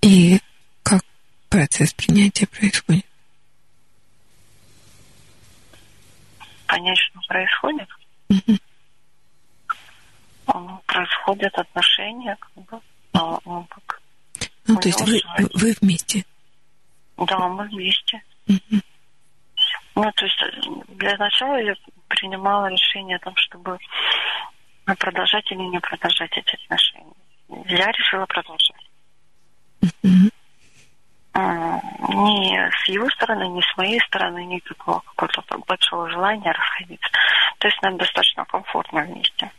И 0.00 0.40
как 0.84 1.02
процесс 1.50 1.92
принятия 1.92 2.46
происходит? 2.46 3.04
Понять, 6.66 6.98
что 6.98 7.20
происходит? 7.26 7.88
Происходят 10.86 11.54
отношения, 11.58 12.36
как 12.40 12.52
бы, 12.64 12.80
ну, 13.18 13.40
ну 13.44 13.66
как. 13.68 14.00
Ну, 14.66 14.76
то 14.76 14.88
есть 14.88 15.00
вы, 15.00 15.20
вы 15.54 15.74
вместе? 15.80 16.24
Да, 17.16 17.48
мы 17.48 17.66
вместе. 17.68 18.22
Ну, 19.94 20.12
то 20.12 20.24
есть 20.24 20.44
для 20.88 21.16
начала 21.16 21.60
я 21.60 21.74
принимала 22.08 22.66
решение 22.66 23.16
о 23.16 23.20
том, 23.20 23.34
чтобы 23.36 23.78
продолжать 24.84 25.50
или 25.50 25.62
не 25.62 25.80
продолжать 25.80 26.30
эти 26.36 26.54
отношения. 26.54 27.14
Я 27.66 27.90
решила 27.90 28.26
продолжать. 28.26 28.76
Ни 31.34 32.70
с 32.70 32.88
его 32.88 33.08
стороны, 33.10 33.48
ни 33.48 33.60
с 33.60 33.76
моей 33.76 34.00
стороны 34.00 34.44
никакого 34.44 35.00
какого-то 35.00 35.58
большого 35.66 36.10
желания 36.10 36.52
расходиться. 36.52 37.10
То 37.58 37.68
есть 37.68 37.80
нам 37.82 37.96
достаточно 37.96 38.44
комфортно 38.44 39.02
вместе. 39.02 39.50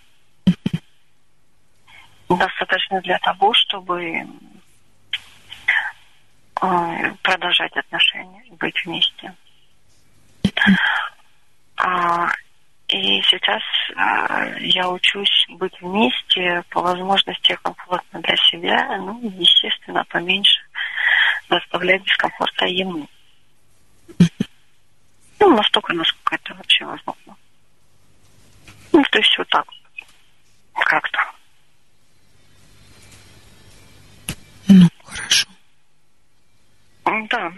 Достаточно 2.30 3.02
для 3.02 3.18
того, 3.20 3.54
чтобы 3.54 4.28
э, 6.62 7.14
продолжать 7.24 7.76
отношения, 7.76 8.44
быть 8.52 8.76
вместе. 8.86 9.34
А, 11.78 12.30
и 12.88 13.22
сейчас 13.22 13.62
а, 13.96 14.46
я 14.60 14.90
учусь 14.90 15.46
быть 15.50 15.80
вместе 15.82 16.64
по 16.70 16.82
возможности 16.82 17.58
комфортно 17.62 18.22
для 18.22 18.36
себя, 18.36 18.98
ну, 18.98 19.20
естественно, 19.38 20.04
поменьше 20.06 20.62
доставлять 21.50 22.04
дискомфорта 22.04 22.66
ему. 22.66 23.08
Ну, 25.40 25.56
настолько, 25.56 25.94
насколько 25.94 26.36
это 26.36 26.54
вообще 26.56 26.86
возможно. 26.86 27.36
Ну, 28.92 29.04
то 29.04 29.18
есть 29.18 29.38
вот 29.38 29.48
так 29.50 29.66
как-то. 30.74 31.20
Хорошо. 35.10 35.48
Да, 37.06 37.52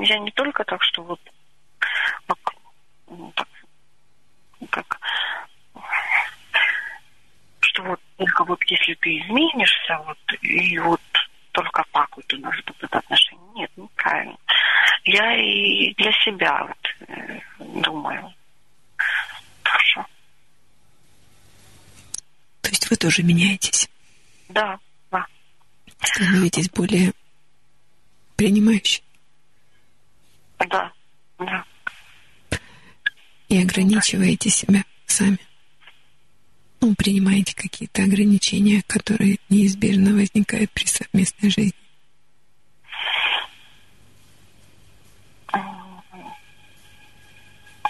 я 0.00 0.18
не 0.18 0.30
только 0.32 0.64
так, 0.64 0.82
что 0.82 1.02
вот 1.02 1.20
как, 2.26 2.54
так, 3.34 3.48
как 4.70 5.00
что 7.60 7.82
вот 7.82 8.00
только 8.16 8.44
вот 8.44 8.62
если 8.64 8.94
ты 8.94 9.18
изменишься, 9.18 9.98
вот 10.04 10.18
и 10.42 10.78
вот 10.78 11.00
только 11.52 11.84
так 11.92 12.16
вот 12.16 12.34
у 12.34 12.38
нас 12.38 12.54
будут 12.64 12.94
отношения. 12.94 13.52
Нет, 13.54 13.70
неправильно. 13.76 14.36
Я 15.04 15.36
и 15.36 15.94
для 15.94 16.12
себя 16.24 16.64
вот 16.64 17.08
э, 17.08 17.40
думаю. 17.58 18.32
Хорошо. 19.62 20.06
То 22.62 22.70
есть 22.70 22.90
вы 22.90 22.96
тоже 22.96 23.22
меняетесь? 23.22 23.88
Да, 24.48 24.62
да. 24.66 24.78
Становитесь 26.02 26.70
более 26.70 27.12
принимающей? 28.36 29.02
Да, 30.58 30.92
да. 31.38 31.64
И 33.48 33.62
ограничиваете 33.62 34.50
себя 34.50 34.84
сами? 35.06 35.38
ну, 36.80 36.94
принимаете 36.94 37.54
какие-то 37.54 38.02
ограничения, 38.04 38.82
которые 38.86 39.38
неизбежно 39.48 40.12
возникают 40.12 40.70
при 40.70 40.84
совместной 40.84 41.50
жизни? 41.50 41.72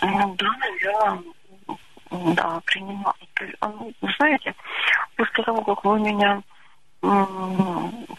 Ну 0.00 0.36
да, 0.36 0.54
я 0.82 1.22
да, 2.34 2.60
принимаю. 2.64 3.14
Ну, 3.60 3.92
знаете, 4.16 4.54
после 5.16 5.44
того, 5.44 5.62
как 5.62 5.84
вы 5.84 6.00
меня 6.00 6.42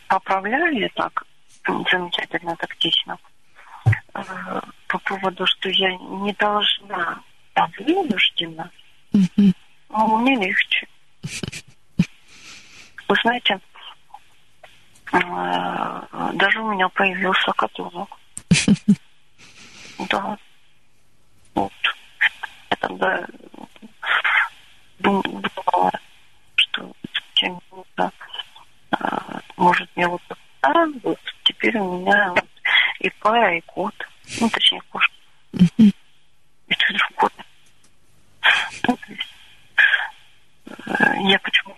поправляли 0.08 0.90
так 0.96 1.24
замечательно, 1.66 2.56
тактично, 2.56 3.18
э, 3.86 4.62
по 4.88 5.00
поводу, 5.00 5.46
что 5.46 5.70
я 5.70 5.96
не 5.98 6.34
должна, 6.34 7.22
а 7.54 7.68
вынуждена, 7.78 8.72
mm-hmm 9.14 9.54
ну, 9.90 10.18
мне 10.18 10.36
легче. 10.36 10.88
Вы 13.08 13.16
знаете, 13.24 13.60
э, 15.12 15.20
даже 16.34 16.62
у 16.62 16.72
меня 16.72 16.88
появился 16.90 17.52
котенок. 17.54 18.10
Да. 20.10 20.38
Вот. 21.56 21.74
Я 22.70 22.78
тогда 22.80 23.26
думала, 25.00 25.92
что 26.56 26.94
чем 27.34 27.60
да, 27.98 28.12
может 29.58 29.90
мне 29.96 30.08
вот 30.08 30.22
а, 30.62 30.86
вот 31.04 31.20
теперь 32.10 32.22
у 32.22 32.26
меня 32.26 32.30
вот 32.30 32.46
и 33.00 33.10
пая, 33.22 33.58
и 33.58 33.62
кот. 33.62 33.94
Ну, 34.40 34.50
точнее, 34.50 34.82
кошка. 34.90 35.14
И 35.78 35.94
что 36.70 37.14
кот. 37.16 37.34
Ну, 38.88 38.98
то 38.98 39.12
есть 39.12 39.28
я 41.22 41.40
почему 41.40 41.76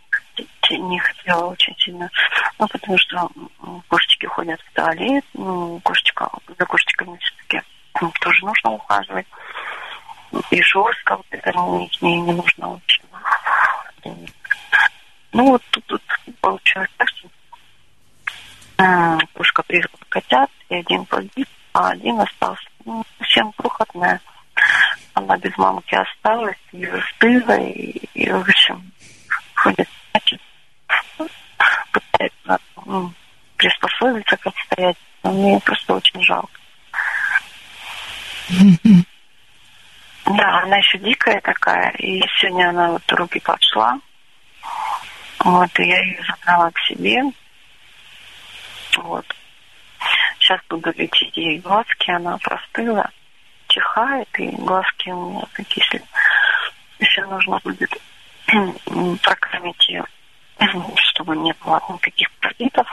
не 0.69 1.00
хотела 1.00 1.48
очень 1.48 1.76
сильно, 1.77 2.10
ну, 2.58 2.66
потому 2.66 2.98
что 2.98 3.30
кошечки 3.90 4.26
ходят 4.26 4.61
в 4.61 4.74
туалет, 4.74 5.26
ну, 5.34 5.82
кошечка, 5.82 6.30
за 6.58 6.66
кошечками 6.66 7.18
все-таки 7.18 7.61
тоже 8.22 8.45
нужно 8.45 8.72
ухаживать. 8.72 9.27
И 10.50 10.61
жестко 10.61 11.18
вот 11.18 11.26
это 11.30 11.51
к 11.51 12.01
ней 12.01 12.22
не 12.22 12.32
нужно 12.32 12.76
очень. 12.76 13.03
Ну, 15.34 15.51
вот 15.51 15.61
тут, 15.72 15.85
тут 15.88 16.01
получилось 16.40 16.90
так, 16.95 17.10
что 17.10 17.30
кошка 19.34 19.64
котят, 20.08 20.50
и 20.69 20.76
один 20.76 21.06
погиб, 21.06 21.50
а 21.74 21.90
один 21.90 22.19
остался. 22.22 22.69
Ну, 22.85 23.03
совсем 23.18 23.51
крохотная. 23.53 24.22
Она 25.14 25.38
без 25.38 25.58
мамки 25.58 25.95
осталась, 25.95 26.58
и 26.72 26.85
застыла, 26.85 27.50
и, 27.69 28.30
в 28.30 28.40
общем, 28.41 28.91
ходит, 29.56 29.88
значит, 30.11 30.41
пытается 31.91 32.59
ну, 32.85 33.14
приспособиться 33.57 34.38
к 34.38 34.48
обстоятельствам. 34.48 35.35
Мне 35.35 35.59
просто 35.59 35.93
очень 35.95 36.23
жалко. 36.23 36.59
Да, 40.25 40.61
она 40.64 40.77
еще 40.77 40.98
дикая 40.99 41.41
такая, 41.41 41.91
и 41.98 42.22
сегодня 42.38 42.69
она 42.69 42.91
вот 42.91 43.11
руки 43.11 43.40
пошла. 43.40 43.99
Вот, 45.40 45.80
и 45.80 45.83
я 45.83 45.99
ее 46.01 46.22
забрала 46.23 46.72
к 46.72 46.80
себе. 46.81 47.23
Вот. 48.98 49.25
Сейчас 50.40 50.59
буду 50.69 50.91
лечить 50.95 51.35
ей 51.38 51.59
глазки, 51.59 52.11
она 52.11 52.38
простыла, 52.38 53.09
чихает, 53.67 54.27
и 54.40 54.49
глазки 54.49 55.09
у 55.09 55.30
меня 55.31 55.45
такие, 55.56 55.85
еще 57.01 57.25
нужно 57.25 57.59
будет 57.63 57.91
прокормить 59.21 59.89
ее, 59.89 60.05
чтобы 60.95 61.35
не 61.38 61.53
было 61.63 61.81
никаких 61.89 62.31
паразитов. 62.33 62.88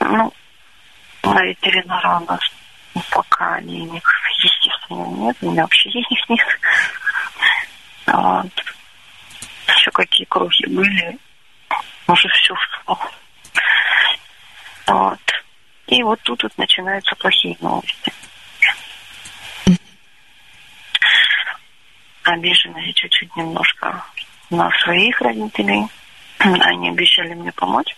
Ну, 0.00 0.32
на 1.22 1.42
ветеринара 1.42 2.20
у 2.20 2.24
нас 2.26 2.40
пока 3.10 3.60
денег, 3.62 4.02
естественно, 4.38 5.06
нет, 5.06 5.36
у 5.40 5.50
меня 5.50 5.62
вообще 5.62 5.90
денег 5.90 6.28
нет. 6.28 6.60
Вот. 8.06 8.64
Еще 9.68 9.90
какие 9.92 10.26
крохи 10.26 10.66
были, 10.66 11.18
уже 12.06 12.28
все 12.28 12.54
Вот. 14.86 15.20
И 15.86 16.02
вот 16.02 16.20
тут 16.22 16.42
вот 16.42 16.58
начинаются 16.58 17.14
плохие 17.16 17.56
новости. 17.60 18.12
Обижена 22.32 22.80
я 22.80 22.92
чуть-чуть 22.92 23.34
немножко 23.36 24.04
на 24.50 24.70
своих 24.82 25.20
родителей. 25.20 25.86
Они 26.38 26.88
обещали 26.88 27.34
мне 27.34 27.52
помочь. 27.52 27.96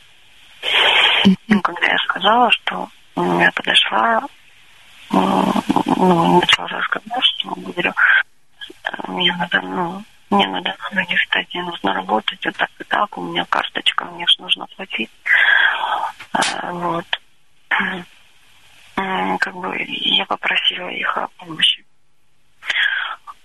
Но 1.48 1.60
когда 1.60 1.86
я 1.86 1.98
сказала, 1.98 2.50
что 2.50 2.88
я 3.16 3.50
подошла 3.52 4.22
ну, 5.10 6.40
начала 6.40 6.68
разговор, 6.68 7.22
что 7.22 7.54
говорю, 7.54 7.92
мне 9.08 9.34
надо, 9.36 9.60
ну, 9.60 10.02
мне 10.30 10.46
надо 10.48 10.74
на 10.90 11.00
ноги 11.00 11.14
встать, 11.16 11.52
мне 11.52 11.62
нужно 11.62 11.92
работать, 11.92 12.44
вот 12.44 12.56
так 12.56 12.70
и 12.78 12.84
так, 12.84 13.18
у 13.18 13.22
меня 13.22 13.44
карточка, 13.44 14.04
мне 14.06 14.26
же 14.26 14.40
нужно 14.40 14.66
платить. 14.76 15.10
А, 16.32 16.72
вот. 16.72 17.06
Как 19.38 19.54
бы 19.54 19.76
я 19.86 20.24
попросила 20.26 20.88
их 20.88 21.16
о 21.16 21.28
помощи. 21.38 21.84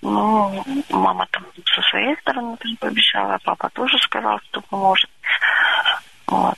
Ну, 0.10 0.64
мама 0.90 1.28
там 1.32 1.46
со 1.66 1.82
своей 1.82 2.16
стороны 2.22 2.56
тоже 2.58 2.76
пообещала, 2.78 3.34
а 3.36 3.40
папа 3.40 3.70
тоже 3.72 3.98
сказал, 4.00 4.40
что 4.40 4.62
поможет. 4.62 5.10
Вот. 6.28 6.58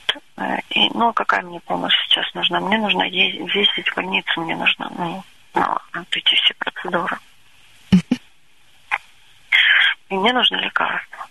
И, 0.70 0.88
ну, 0.94 1.12
какая 1.12 1.42
мне 1.42 1.58
помощь 1.58 1.96
сейчас 2.04 2.32
нужна? 2.34 2.60
Мне 2.60 2.78
нужно 2.78 3.02
ездить 3.02 3.88
в 3.88 3.96
больницу, 3.96 4.40
мне 4.40 4.54
нужно, 4.54 4.88
ну, 4.96 5.24
ну 5.54 5.62
вот 5.94 6.06
эти 6.12 6.34
все 6.36 6.54
процедуры. 6.54 7.18
И 10.10 10.14
мне 10.14 10.32
нужны 10.32 10.56
лекарства. 10.56 11.26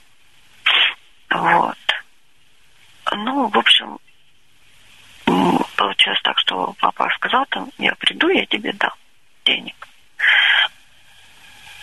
Вот. 1.29 1.77
Ну, 3.13 3.47
в 3.47 3.57
общем, 3.57 3.97
получилось 5.77 6.19
так, 6.23 6.37
что 6.39 6.75
папа 6.81 7.09
сказал 7.15 7.45
там, 7.45 7.71
я 7.77 7.95
приду, 7.95 8.27
я 8.27 8.45
тебе 8.45 8.73
дам 8.73 8.93
денег. 9.45 9.87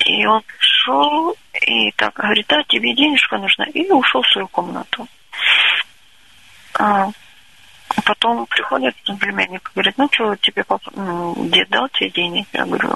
И 0.07 0.25
он 0.25 0.41
пришел 0.43 1.37
и 1.67 1.91
так 1.93 2.15
говорит, 2.15 2.47
да, 2.47 2.63
тебе 2.69 2.95
денежка 2.95 3.39
нужна, 3.39 3.65
и 3.65 3.91
ушел 3.91 4.23
в 4.23 4.29
свою 4.29 4.47
комнату. 4.47 5.09
А, 6.79 7.09
потом 8.05 8.47
приходит 8.47 8.95
племянник, 9.19 9.69
говорит, 9.75 9.99
ну 9.99 10.09
что, 10.13 10.37
тебе 10.37 10.63
папа, 10.63 10.93
ну, 10.95 11.35
дед 11.49 11.69
дал 11.71 11.89
тебе 11.89 12.11
денег? 12.11 12.47
Я 12.53 12.67
говорю, 12.67 12.95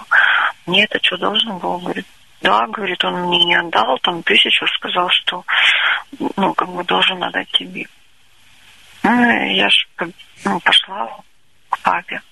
нет, 0.67 0.95
а 0.95 0.99
что 1.03 1.17
должен 1.17 1.59
был? 1.59 1.79
Говорит, 1.79 2.07
да, 2.43 2.65
говорит, 2.69 3.05
он 3.05 3.23
мне 3.23 3.45
не 3.45 3.57
отдал, 3.57 3.99
там 3.99 4.23
тысячу, 4.23 4.65
сказал, 4.69 5.09
что, 5.11 5.45
ну, 6.37 6.55
как 6.55 6.69
бы 6.69 6.85
должен 6.85 7.23
отдать 7.25 7.51
тебе. 7.51 7.89
Ну, 9.03 9.51
я 9.51 9.69
же 9.69 10.13
ну, 10.45 10.61
пошла 10.61 11.11
к 11.71 11.79
папе. 11.81 12.23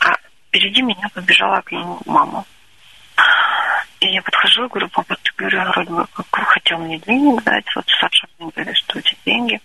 А 0.00 0.16
впереди 0.48 0.82
меня 0.82 1.08
побежала 1.14 1.60
к 1.60 1.70
нему 1.70 2.00
мама. 2.06 2.44
И 4.02 4.08
я 4.08 4.20
подхожу 4.20 4.64
и 4.64 4.68
говорю, 4.68 4.88
папа, 4.88 5.16
ты, 5.22 5.30
говорю, 5.36 5.62
вроде 5.62 5.90
бы 5.92 6.06
как 6.32 6.48
хотел 6.48 6.78
мне 6.78 6.98
денег 6.98 7.40
дать, 7.44 7.64
вот 7.76 7.86
Саша 8.00 8.26
мне 8.38 8.50
говорит, 8.50 8.76
что 8.76 8.98
эти 8.98 9.16
деньги 9.24 9.60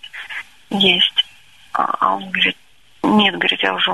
есть. 0.70 1.24
А, 1.72 1.82
а 1.98 2.14
он 2.14 2.30
говорит, 2.30 2.56
нет, 3.02 3.34
говорит, 3.34 3.60
я 3.60 3.74
уже 3.74 3.92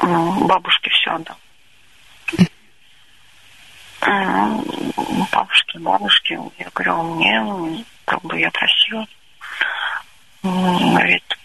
бабушке 0.00 0.90
все 0.90 1.12
отдал. 1.12 1.36
Бабушке, 5.30 5.78
бабушке, 5.78 6.40
я 6.58 6.68
говорю, 6.74 6.92
а 6.92 7.02
мне, 7.04 7.84
как 8.06 8.20
бы 8.22 8.40
я 8.40 8.50
просила. 8.50 9.06
Говорит, 10.42 11.38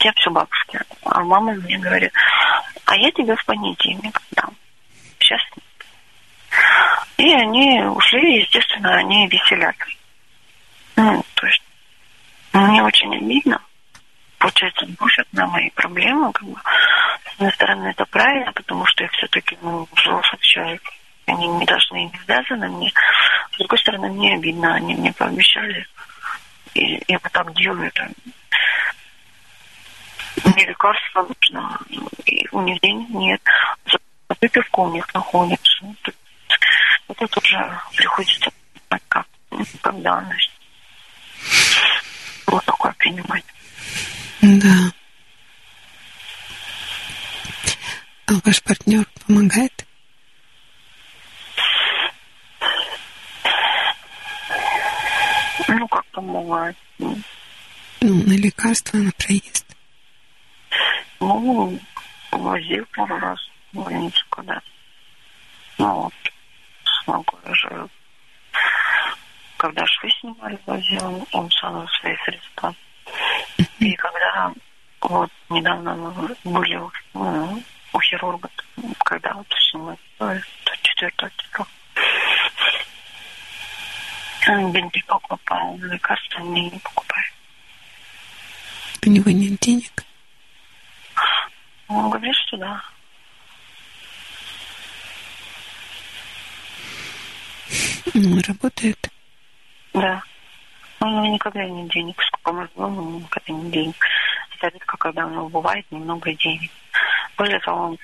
я 0.00 0.12
все 0.14 0.30
бабушке. 0.30 0.80
А 1.04 1.20
мама 1.22 1.52
мне 1.52 1.78
говорит, 1.78 2.12
а 2.86 2.96
я 2.96 3.12
тебе 3.12 3.36
в 3.36 3.44
понедельник 3.44 4.20
дам. 4.32 4.52
Сейчас 5.20 5.40
нет. 5.54 5.67
И 7.16 7.32
они 7.32 7.82
ушли, 7.82 8.40
естественно, 8.40 8.94
они 8.94 9.26
веселятся. 9.28 9.86
Ну, 10.96 11.24
то 11.34 11.46
есть 11.46 11.62
мне 12.52 12.82
очень 12.82 13.14
обидно 13.16 13.60
получается, 14.38 14.86
бушат 14.98 15.26
на 15.32 15.46
мои 15.46 15.70
проблемы. 15.70 16.32
Как 16.32 16.44
бы. 16.44 16.56
С 17.24 17.34
одной 17.34 17.52
стороны, 17.52 17.88
это 17.88 18.04
правильно, 18.06 18.52
потому 18.52 18.86
что 18.86 19.04
я 19.04 19.10
все-таки 19.10 19.58
ну, 19.62 19.86
взрослый 19.92 20.40
человек. 20.40 20.82
Они 21.26 21.46
не 21.46 21.66
должны 21.66 22.04
и 22.04 22.06
не 22.06 22.18
обязаны 22.26 22.68
мне. 22.68 22.90
С 23.52 23.58
другой 23.58 23.78
стороны, 23.78 24.08
мне 24.08 24.34
обидно. 24.34 24.74
Они 24.74 24.94
мне 24.94 25.12
пообещали. 25.12 25.86
И 26.74 27.02
я 27.06 27.18
вот 27.22 27.32
так 27.32 27.54
делаю. 27.54 27.88
Это 27.88 28.08
мне 30.44 30.66
лекарства 30.66 31.26
нужно. 31.28 31.78
И 32.24 32.48
у 32.52 32.62
них 32.62 32.80
денег 32.80 33.08
нет. 33.10 33.42
Выпивка 34.40 34.80
у 34.80 34.92
них 34.92 35.12
находится. 35.12 35.94
Вот 37.08 37.22
это 37.22 37.40
уже 37.40 37.80
приходится 37.96 38.50
как, 38.88 39.26
как 39.82 40.02
данность. 40.02 40.50
Вот 42.46 42.64
такое 42.64 42.92
принимать. 42.92 43.44
Да. 44.42 44.92
А 48.26 48.32
ваш 48.44 48.62
партнер 48.62 49.06
помогает? 49.26 49.86
Ну, 55.68 55.88
как 55.88 56.06
помогает? 56.06 56.76
Ну, 56.98 57.18
на 58.00 58.32
лекарства, 58.32 58.98
на 58.98 59.10
проезд. 59.12 59.66
Ну, 61.20 61.78
возил 62.30 62.86
пару 62.94 63.18
раз 63.18 63.38
в 63.72 63.76
больницу 63.82 64.24
когда. 64.30 64.60
Ну, 65.78 66.02
вот, 66.02 66.14
смогу 67.08 67.38
уже. 67.44 67.88
Когда 69.56 69.84
швы 69.86 70.10
снимали, 70.20 70.58
возил, 70.66 71.26
он 71.32 71.50
сам 71.50 71.88
свои 72.00 72.16
средства. 72.24 72.74
И 73.80 73.94
когда 73.94 74.52
вот 75.00 75.30
недавно 75.48 75.94
мы 75.94 76.10
были 76.44 76.78
ну, 77.14 77.62
у 77.92 78.00
хирурга, 78.00 78.50
когда 79.04 79.32
вот 79.32 79.46
все 79.48 79.78
мы, 79.78 79.96
четвертого 80.82 81.30
числа, 81.36 81.66
бинты 84.72 85.02
покупал, 85.06 85.78
лекарства 85.78 86.40
мне 86.40 86.70
не 86.70 86.78
покупает. 86.78 87.32
У 89.04 89.10
него 89.10 89.30
нет 89.30 89.58
денег? 89.60 90.04
Он 91.88 92.10
говорит, 92.10 92.34
что 92.46 92.56
да. 92.58 92.82
Ну, 98.14 98.40
работает? 98.46 99.10
Да. 99.92 100.22
У 101.00 101.06
него 101.06 101.26
никогда 101.26 101.64
нет 101.64 101.90
денег. 101.92 102.20
Сколько 102.22 102.52
мы 102.52 102.68
живем, 102.74 102.98
у 102.98 103.02
него 103.02 103.20
никогда 103.20 103.52
нет 103.52 103.70
денег. 103.70 104.06
Это 104.56 104.68
редко, 104.68 104.96
когда 104.96 105.26
у 105.26 105.30
него 105.30 105.48
бывает 105.48 105.86
немного 105.90 106.32
денег. 106.34 106.70
Более 107.36 107.60
того, 107.60 107.88
он, 107.88 107.98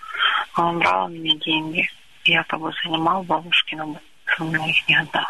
он 0.57 0.79
брал 0.79 1.07
у 1.07 1.09
меня 1.09 1.37
деньги. 1.39 1.89
Я 2.25 2.45
бы 2.49 2.73
занимал 2.85 3.23
бабушки, 3.25 3.75
но 3.75 3.97
он 4.39 4.57
их 4.69 4.89
не 4.89 4.97
отдал. 4.97 5.27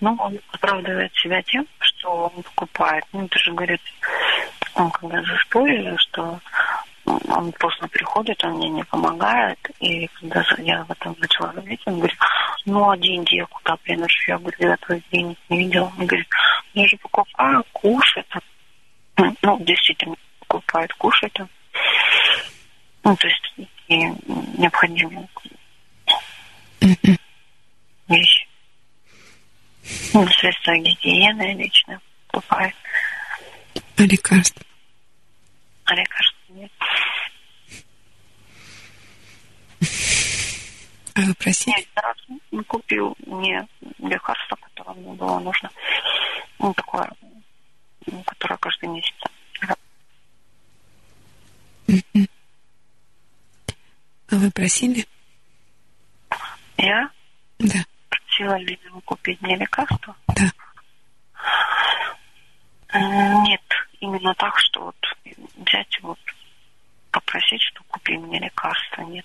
Ну, 0.00 0.16
он 0.18 0.38
оправдывает 0.52 1.12
себя 1.14 1.42
тем, 1.42 1.66
что 1.80 2.32
он 2.34 2.42
покупает. 2.42 3.04
Ну, 3.12 3.26
это 3.26 3.38
же, 3.38 3.52
говорит, 3.52 3.80
он 4.74 4.90
когда 4.90 5.22
заспорили, 5.22 5.96
что 5.96 6.38
он 7.06 7.52
поздно 7.52 7.88
приходит, 7.88 8.42
он 8.44 8.54
мне 8.54 8.68
не 8.68 8.84
помогает. 8.84 9.58
И 9.80 10.06
когда 10.08 10.44
я 10.58 10.84
в 10.84 10.90
этом 10.90 11.16
начала 11.18 11.52
говорить, 11.52 11.80
он 11.86 11.98
говорит, 11.98 12.18
ну 12.64 12.90
а 12.90 12.96
деньги 12.96 13.36
я 13.36 13.46
куда 13.46 13.76
приношу? 13.76 14.32
Я 14.32 14.38
говорю, 14.38 14.56
я 14.58 14.76
твоих 14.76 15.02
денег 15.10 15.38
не 15.48 15.58
видела. 15.58 15.92
Он 15.98 16.06
говорит, 16.06 16.28
я 16.74 16.88
же 16.88 16.96
покупаю, 16.96 17.64
кушать. 17.72 18.26
Ну, 19.16 19.58
действительно, 19.60 20.16
покупает, 20.40 20.92
кушать. 20.94 21.38
Ну, 23.04 23.16
то 23.16 23.28
есть 23.28 23.70
и 23.88 23.96
необходимые 24.58 25.28
вещи. 28.08 28.48
Ну, 30.12 30.26
средства 30.28 30.76
гигиены 30.76 31.54
лично 31.54 32.00
покупает. 32.26 32.74
А 33.96 34.02
лекарства? 34.02 34.62
А 35.84 35.94
лекарства 35.94 36.35
нет. 36.56 36.72
А 41.14 41.20
вы 41.20 41.34
просили? 41.34 41.86
Нет, 42.50 42.66
купил 42.66 43.16
мне 43.26 43.66
лекарство, 43.98 44.56
которое 44.56 44.94
мне 44.94 45.12
было 45.14 45.38
нужно. 45.38 45.70
Ну, 46.58 46.74
такое, 46.74 47.10
которое 48.26 48.56
каждый 48.58 48.88
месяц. 48.88 49.14
А 54.28 54.34
вы 54.34 54.50
просили? 54.50 55.06
Я? 56.76 57.10
Да. 57.58 57.78
Просила 58.08 58.56
ли 58.58 58.78
его 58.84 59.00
купить 59.00 59.40
мне 59.40 59.56
лекарство? 59.56 60.16
Да. 60.28 60.50
Нет, 62.92 63.62
именно 64.00 64.34
так, 64.34 64.58
что 64.58 64.86
вот 64.86 64.96
взять 65.56 65.98
вот 66.02 66.18
попросить, 67.36 67.62
что 67.62 67.82
купи 67.84 68.16
мне 68.16 68.38
лекарство. 68.38 69.02
Нет. 69.02 69.24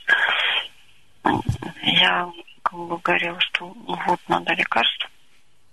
Я 1.83 2.29
как 2.63 2.73
бы 2.73 2.97
говорила, 2.97 3.39
что 3.39 3.73
вот 3.87 4.19
надо 4.27 4.53
лекарство. 4.53 5.09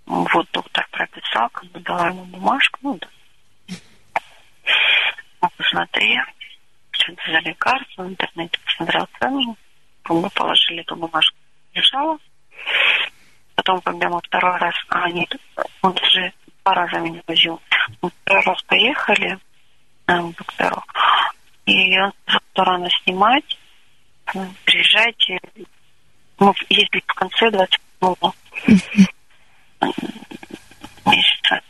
Вот 0.05 0.47
доктор 0.51 0.87
прописал, 0.91 1.49
как 1.49 1.65
бы 1.71 1.79
дала 1.81 2.07
ему 2.07 2.23
бумажку, 2.25 2.79
ну 2.81 2.99
да. 2.99 3.07
Посмотри, 5.57 6.19
что 6.91 7.11
это 7.11 7.31
за 7.31 7.39
лекарство, 7.39 8.03
в 8.03 8.09
интернете 8.09 8.59
посмотрел 8.65 9.07
цену, 9.19 9.57
бы 10.05 10.29
положили 10.31 10.81
эту 10.81 10.95
бумажку, 10.95 11.37
лежала. 11.73 12.17
Потом, 13.55 13.81
когда 13.81 14.09
мы 14.09 14.19
второй 14.21 14.57
раз, 14.57 14.75
а 14.89 15.09
нет, 15.11 15.35
он 15.81 15.93
даже 15.93 16.33
два 16.63 16.73
раза 16.73 16.99
меня 16.99 17.21
возил. 17.27 17.61
Мы 18.01 18.09
второй 18.21 18.43
раз 18.43 18.61
поехали 18.63 19.37
э, 20.07 20.31
к 20.31 20.37
доктору, 20.37 20.83
и 21.69 21.93
сказал, 22.25 22.41
рано 22.55 22.89
снимать, 23.03 23.57
приезжайте, 24.65 25.39
мы 26.39 26.53
ездили 26.69 27.03
в 27.07 27.13
конце 27.13 27.51
28 27.51 28.31
месяца. 31.05 31.61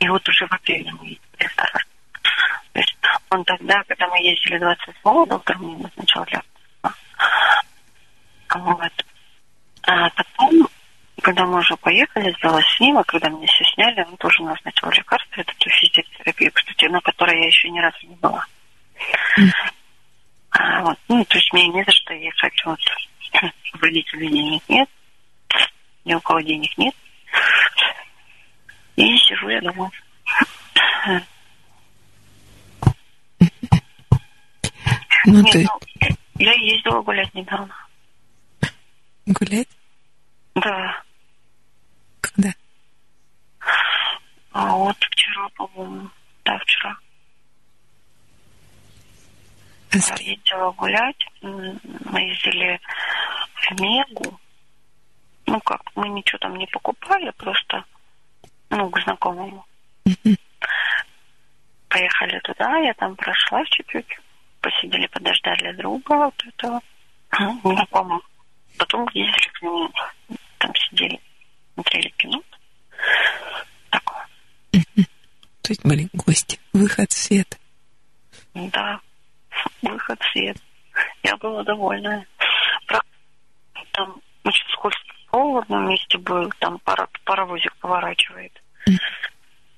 И 0.00 0.08
вот 0.08 0.28
уже 0.28 0.46
в 0.46 0.52
апреле 0.52 0.92
мы 0.92 1.06
ездили 1.08 1.48
второй 1.48 1.72
раз. 1.72 1.82
То 2.72 2.80
есть 2.80 2.96
он 3.30 3.44
тогда, 3.44 3.82
когда 3.84 4.06
мы 4.08 4.22
ездили 4.22 4.58
28-го, 4.60 5.26
доктор 5.26 5.58
мне 5.58 5.76
назначал 5.76 6.24
лекарство. 6.24 6.94
Вот. 8.54 9.04
А 9.82 10.10
потом, 10.10 10.68
когда 11.22 11.46
мы 11.46 11.58
уже 11.58 11.76
поехали, 11.76 12.34
сделала 12.38 12.62
снимок, 12.76 13.06
когда 13.06 13.28
мне 13.30 13.46
все 13.46 13.64
сняли, 13.74 14.04
он 14.04 14.16
тоже 14.16 14.42
назначил 14.42 14.90
лекарство, 14.90 15.40
это 15.40 15.52
физиотерапию, 15.58 16.52
кстати, 16.52 16.84
на 16.86 17.00
которой 17.00 17.40
я 17.40 17.46
еще 17.46 17.70
ни 17.70 17.80
разу 17.80 17.98
не 18.02 18.16
была. 18.16 18.44
А, 20.50 20.82
вот. 20.82 20.98
Ну, 21.08 21.24
то 21.24 21.36
есть 21.36 21.52
мне 21.52 21.68
не 21.68 21.84
за 21.84 21.92
что 21.92 22.14
ехать. 22.14 22.64
Вот. 22.64 22.80
Родителей 23.80 24.28
денег 24.28 24.62
нет, 24.68 24.88
ни 26.04 26.14
у 26.14 26.20
кого 26.20 26.40
денег 26.40 26.76
нет. 26.78 26.94
И 28.96 29.16
сижу 29.18 29.48
я 29.48 29.60
дома. 29.60 29.90
Ну, 35.24 35.42
Нет, 35.42 35.52
ты... 35.52 35.62
ну, 35.62 36.16
я 36.38 36.52
ездила 36.54 37.02
гулять 37.02 37.32
недавно. 37.34 37.74
Гулять? 39.26 39.68
Да. 40.54 41.02
Когда? 42.20 42.54
А 44.58 44.74
вот 44.74 44.96
вчера, 44.98 45.48
по-моему. 45.50 46.10
Да, 46.44 46.58
вчера. 46.58 46.96
А 49.92 49.96
Я 49.96 50.32
ездила 50.32 50.72
гулять. 50.72 51.26
Мы 51.42 52.20
ездили 52.22 52.80
в 53.54 53.80
Мегу. 53.80 54.40
Ну 55.46 55.60
как, 55.60 55.80
мы 55.94 56.08
ничего 56.08 56.38
там 56.38 56.56
не 56.56 56.66
покупали, 56.66 57.30
просто 57.30 57.84
ну, 58.70 58.90
к 58.90 59.00
знакомому. 59.00 59.64
Поехали 61.88 62.40
туда, 62.40 62.78
я 62.78 62.94
там 62.94 63.14
прошла 63.14 63.64
чуть-чуть 63.64 64.18
посидели, 64.60 65.06
подождали 65.06 65.72
друга 65.72 66.16
вот 66.16 66.44
этого 66.44 66.80
знакомого. 67.62 68.22
Потом 68.76 69.08
ездили 69.14 69.48
к 69.52 69.62
нему, 69.62 69.90
там 70.58 70.74
сидели, 70.74 71.20
смотрели 71.74 72.08
кино. 72.16 72.42
То 75.62 75.72
есть 75.72 75.84
были 75.84 76.08
гости. 76.12 76.58
Выход 76.72 77.10
в 77.10 77.16
свет. 77.16 77.58
Да, 78.54 79.00
выход 79.82 80.20
в 80.20 80.32
свет. 80.32 80.56
Я 81.22 81.36
была 81.36 81.62
довольна. 81.62 82.24
Там 83.92 84.20
очень 84.44 84.68
скользко 84.70 85.08
в 85.32 85.58
одном 85.58 85.88
месте 85.88 86.18
был, 86.18 86.50
там 86.58 86.78
пара, 86.80 87.08
паровозик 87.24 87.74
поворачивает. 87.76 88.52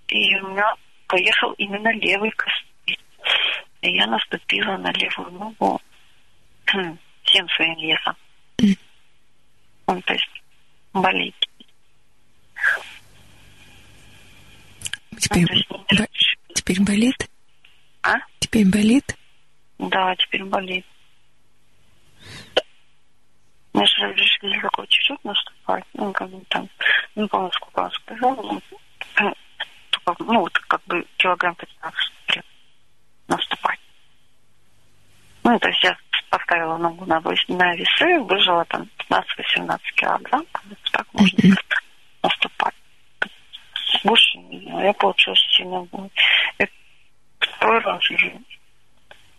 И 0.08 0.36
у 0.40 0.48
меня 0.48 0.74
поехал 1.06 1.52
именно 1.52 1.92
левый 1.94 2.30
костыль. 2.30 2.98
И 3.82 3.96
я 3.96 4.06
наступила 4.06 4.76
на 4.76 4.92
левую 4.92 5.30
ногу 5.32 5.80
всем 7.24 7.48
своим 7.48 7.78
весом. 7.78 8.16
Он, 9.86 10.00
то 10.02 10.12
есть, 10.12 10.42
болит. 10.92 11.34
Теперь, 15.20 15.66
бо- 15.68 16.06
теперь 16.54 16.80
болит? 16.82 17.28
А? 18.02 18.16
Теперь 18.38 18.66
болит? 18.66 19.16
Да, 19.78 20.14
теперь 20.16 20.44
болит. 20.44 20.86
Мне 23.72 23.86
же 23.86 24.06
разрешили 24.06 24.60
такой 24.60 24.86
чуть-чуть 24.88 25.24
наступать. 25.24 25.84
Ну, 25.94 26.12
как 26.12 26.28
бы 26.30 26.42
там, 26.48 26.68
не 27.14 27.26
помню, 27.26 27.50
сколько 27.52 27.80
он 27.80 27.90
сказал. 27.92 28.36
Ну, 28.42 29.34
ну 30.18 30.40
вот 30.40 30.58
как 30.58 30.82
бы 30.86 31.06
килограмм 31.16 31.54
15 31.54 32.44
наступать. 33.28 33.78
Ну, 35.44 35.58
то 35.58 35.68
есть 35.68 35.84
я 35.84 35.96
поставила 36.30 36.76
ногу 36.76 37.04
на, 37.06 37.20
на 37.20 37.74
весы, 37.74 38.20
выжила 38.20 38.64
там 38.66 38.88
15-18 39.08 39.80
килограмм, 39.94 40.46
так 40.92 41.06
можно 41.12 41.54
наступать. 42.22 42.74
Больше 44.04 44.38
не 44.38 44.60
знаю, 44.60 44.86
я 44.86 44.92
получилась 44.92 45.40
сильно 45.56 45.86
второй 47.38 47.80
раз 47.80 48.10
уже 48.10 48.40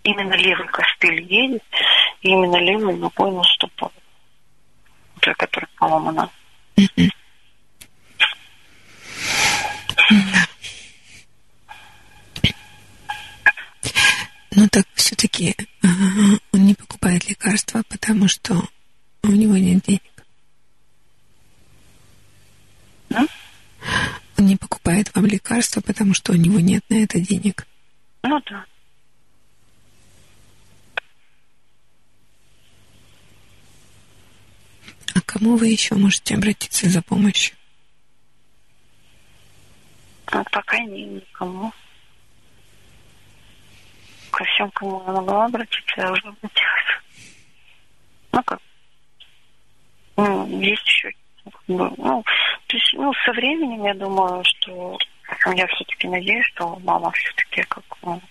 именно 0.04 0.34
левый 0.34 0.68
костыль 0.68 1.22
едет, 1.24 1.64
и 2.22 2.30
именно 2.30 2.58
левый 2.58 2.96
ногой 2.96 3.32
наступал. 3.32 3.92
Та, 5.20 5.34
которая 5.36 5.70
поломана. 5.78 6.30
Mm-hmm. 6.76 7.10
Ну 14.54 14.68
так 14.70 14.86
все-таки 14.96 15.56
э, 15.60 15.88
он 16.52 16.66
не 16.66 16.76
покупает 16.76 17.28
лекарства, 17.28 17.84
потому 17.90 18.28
что 18.28 18.62
у 19.24 19.28
него 19.30 19.58
нет 19.58 19.84
денег. 19.84 20.02
А? 24.42 24.44
Не 24.44 24.58
покупает 24.58 25.14
вам 25.16 25.26
лекарства, 25.26 25.82
потому 25.82 26.14
что 26.14 26.34
у 26.34 26.36
него 26.36 26.60
нет 26.60 26.84
на 26.90 27.04
это 27.04 27.20
денег. 27.20 27.68
Ну 28.24 28.42
да. 28.50 28.66
А 35.14 35.22
кому 35.22 35.58
вы 35.58 35.68
еще 35.68 35.96
можете 35.96 36.36
обратиться 36.36 36.90
за 36.90 37.02
помощью? 37.02 37.56
Ну, 40.34 40.44
пока 40.52 40.80
не 40.80 41.06
никому 41.06 41.74
ко 44.32 44.46
всем, 44.46 44.72
кому 44.72 45.04
я 45.06 45.12
могла 45.12 45.46
обратиться, 45.46 45.94
я 45.98 46.12
уже 46.12 46.28
обратилась. 46.28 47.02
Ну 48.32 48.44
как? 48.44 48.60
Ну, 50.16 50.62
есть 50.62 50.86
еще 50.86 51.12
ну, 51.68 52.24
то 52.68 52.78
есть, 52.78 52.94
ну, 52.94 53.14
со 53.26 53.32
временем, 53.32 53.86
я 53.86 53.94
думаю, 53.94 54.44
что 54.44 54.98
я 55.54 55.68
все-таки 55.68 56.08
надеюсь, 56.08 56.46
что 56.48 56.78
мама 56.84 57.12
все-таки 57.12 57.64
как, 57.64 57.84
ну, 58.02 58.22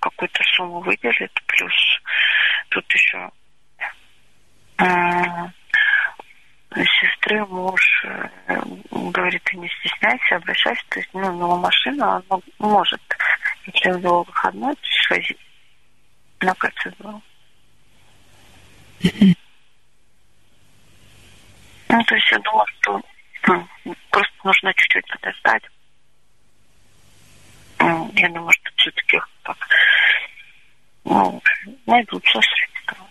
какую-то 0.00 0.42
сумму 0.56 0.80
выделит. 0.80 1.32
Плюс 1.46 1.72
тут 2.70 2.84
еще 2.92 3.30
э, 4.78 4.84
сестры 7.00 7.44
муж 7.46 8.04
э, 8.04 8.28
говорит, 8.90 9.42
ты 9.44 9.56
не 9.56 9.68
стесняйся, 9.68 10.36
обращайся. 10.36 10.82
То 10.88 11.00
есть, 11.00 11.10
ну, 11.12 11.20
его 11.20 11.56
машина, 11.56 12.16
она 12.16 12.40
может, 12.58 13.02
если 13.66 13.90
у 13.92 13.98
него 13.98 14.22
выходной, 14.24 14.74
свозить 15.06 15.38
на 16.40 16.54
процедуру. 16.54 17.22
Ну, 21.92 22.02
то 22.04 22.14
есть 22.14 22.30
я 22.30 22.38
думала, 22.38 22.64
что 22.80 23.00
ну, 23.46 23.68
просто 24.10 24.32
нужно 24.44 24.72
чуть-чуть 24.72 25.06
подождать. 25.08 25.62
Ну, 27.80 28.10
я 28.14 28.28
думаю, 28.30 28.50
что 28.50 28.70
все-таки 28.76 29.18
так, 29.42 29.56
ну, 31.04 31.42
найдутся 31.84 32.40
средства. 32.40 33.06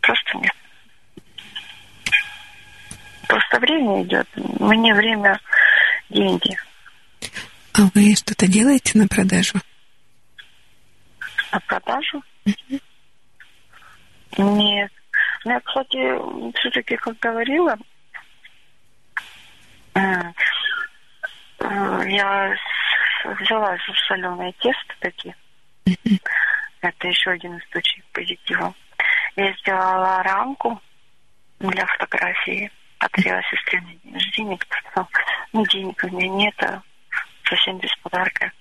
Просто 0.00 0.38
нет. 0.38 0.54
Просто 3.28 3.58
время 3.58 4.02
идет. 4.02 4.28
Мне 4.34 4.94
время 4.94 5.38
деньги. 6.08 6.58
А 7.74 7.82
вы 7.94 8.14
что-то 8.16 8.46
делаете 8.46 8.96
на 8.98 9.06
продажу? 9.08 9.58
На 11.52 11.60
продажу? 11.60 12.22
Mm-hmm. 12.46 12.80
Нет. 14.38 14.92
Ну, 15.44 15.52
я, 15.52 15.60
кстати, 15.60 16.52
все-таки, 16.58 16.96
как 16.96 17.18
говорила, 17.18 17.76
Э, 21.60 22.02
я 22.06 22.56
взяла 23.24 23.76
соленое 24.08 24.52
тесто 24.60 24.94
такие. 25.00 25.36
Это 26.80 27.08
еще 27.08 27.30
один 27.30 27.58
источник 27.58 28.04
позитива. 28.12 28.74
Я 29.36 29.52
сделала 29.54 30.22
рамку 30.22 30.80
для 31.58 31.86
фотографии. 31.86 32.70
Подарила 32.98 33.42
сестре 33.50 33.80
на 33.80 33.94
день 33.94 34.14
рождения, 34.14 34.58
потому 34.58 35.08
ну, 35.52 35.66
денег 35.66 36.04
у 36.04 36.08
меня 36.08 36.28
нет, 36.28 36.62
а 36.62 36.82
совсем 37.44 37.78
без 37.78 37.94
подарка. 38.02 38.52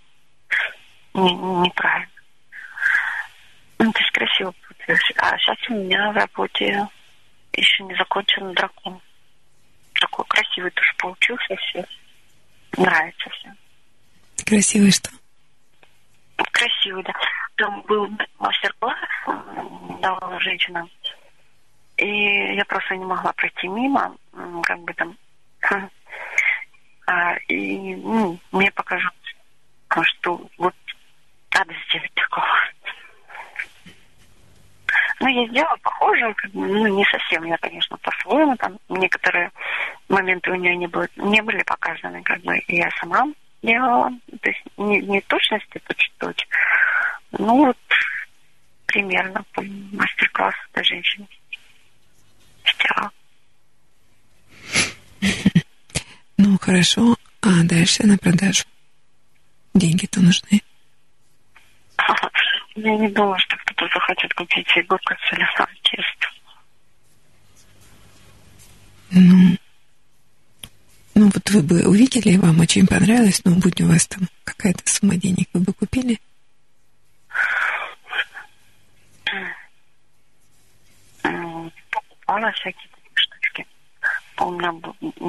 Не, 1.14 1.34
неправильно. 1.34 2.10
Ну, 3.80 3.92
то 3.92 4.00
есть 4.00 4.12
красиво. 4.12 4.54
А 5.18 5.38
сейчас 5.38 5.58
у 5.70 5.74
меня 5.74 6.12
в 6.12 6.16
работе 6.16 6.88
еще 7.54 7.84
не 7.84 7.96
закончен 7.96 8.54
дракон 8.54 9.02
такой 10.00 10.26
красивый 10.26 10.72
тоже 10.72 10.92
получился 10.98 11.56
все. 11.56 11.86
Нравится 12.78 13.30
все. 13.30 13.54
Красивый 14.46 14.92
что? 14.92 15.10
Красивый, 16.52 17.04
да. 17.04 17.14
Там 17.56 17.82
был 17.84 18.10
мастер-класс, 18.40 18.98
давала 20.02 20.40
женщина. 20.40 20.88
И 21.98 22.56
я 22.56 22.64
просто 22.66 22.96
не 22.96 23.06
могла 23.06 23.34
пройти 23.34 23.68
мимо, 23.68 24.16
как 24.64 24.80
бы 24.80 24.94
там. 24.94 25.18
А, 27.12 27.36
и 27.48 27.96
ну, 27.96 28.38
мне 28.52 28.72
показалось, 28.72 29.16
что 30.04 30.48
вот 30.60 30.76
надо 31.56 31.74
сделать 31.88 32.14
такого. 32.14 32.46
Ну, 35.20 35.28
я 35.28 35.48
сделала 35.50 35.78
похоже, 35.82 36.34
ну, 36.54 36.88
не 36.88 37.06
совсем, 37.06 37.44
я, 37.44 37.58
конечно, 37.58 37.98
по-своему, 37.98 38.56
там 38.56 38.80
некоторые 38.88 39.52
моменты 40.08 40.52
у 40.52 40.56
нее 40.56 40.78
не, 40.78 40.88
были, 40.88 41.10
не 41.18 41.42
были 41.42 41.62
показаны, 41.64 42.24
как 42.24 42.42
бы, 42.42 42.58
и 42.58 42.78
я 42.78 42.90
сама 43.02 43.26
делала, 43.62 44.10
то 44.42 44.50
есть 44.50 44.64
не, 44.78 45.02
не 45.02 45.20
точности 45.22 45.82
точь-точь, 45.86 46.48
ну, 47.32 47.66
вот 47.66 47.78
примерно 48.86 49.44
по 49.54 49.62
мастер-классу 49.62 50.58
для 50.74 50.84
женщин 50.84 51.28
сделала. 52.66 53.12
Ну, 56.42 56.58
хорошо. 56.58 57.18
А 57.42 57.50
дальше 57.66 58.08
на 58.08 58.18
продажу? 58.18 58.64
Деньги-то 59.74 60.22
нужны. 60.22 60.62
Я 62.82 62.96
не 62.96 63.10
думаю, 63.10 63.38
что 63.40 63.58
кто-то 63.58 63.88
захочет 63.94 64.34
купить 64.34 64.68
фигурку 64.70 65.14
теста. 65.84 66.28
Ну, 69.12 69.58
ну 71.14 71.26
вот 71.26 71.50
вы 71.50 71.62
бы 71.62 71.86
увидели, 71.90 72.38
вам 72.38 72.62
очень 72.62 72.88
понравилось, 72.88 73.44
но 73.44 73.56
будь 73.56 73.82
у 73.82 73.88
вас 73.88 74.08
там 74.08 74.22
какая-то 74.46 74.82
сумма 74.86 75.18
денег, 75.18 75.50
вы 75.54 75.60
бы 75.60 75.74
купили? 75.74 76.20
Покупала 81.92 82.52
всякие 82.54 82.88
такие 82.92 83.16
штучки. 83.16 83.68
У 84.40 84.52
меня 84.52 84.72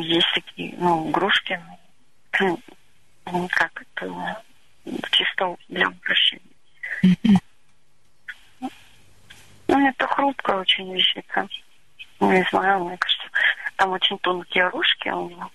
есть 0.05 0.29
такие, 0.35 0.77
ну, 0.79 1.11
игрушки, 1.11 1.61
ну, 2.41 3.49
как 3.51 3.83
это, 3.83 4.45
чисто 5.11 5.57
для 5.69 5.89
упрощения. 5.89 6.50
Ну, 9.69 9.89
это 9.89 10.07
хрупкая 10.07 10.57
очень 10.59 10.93
вещица. 10.93 11.49
Ну, 12.19 12.33
не 12.33 12.43
знаю, 12.51 12.85
мне 12.85 12.99
кажется, 12.99 13.29
там 13.77 13.91
очень 13.93 14.19
тонкие 14.19 14.69
ружки 14.69 15.09
у 15.09 15.31
него. 15.31 15.51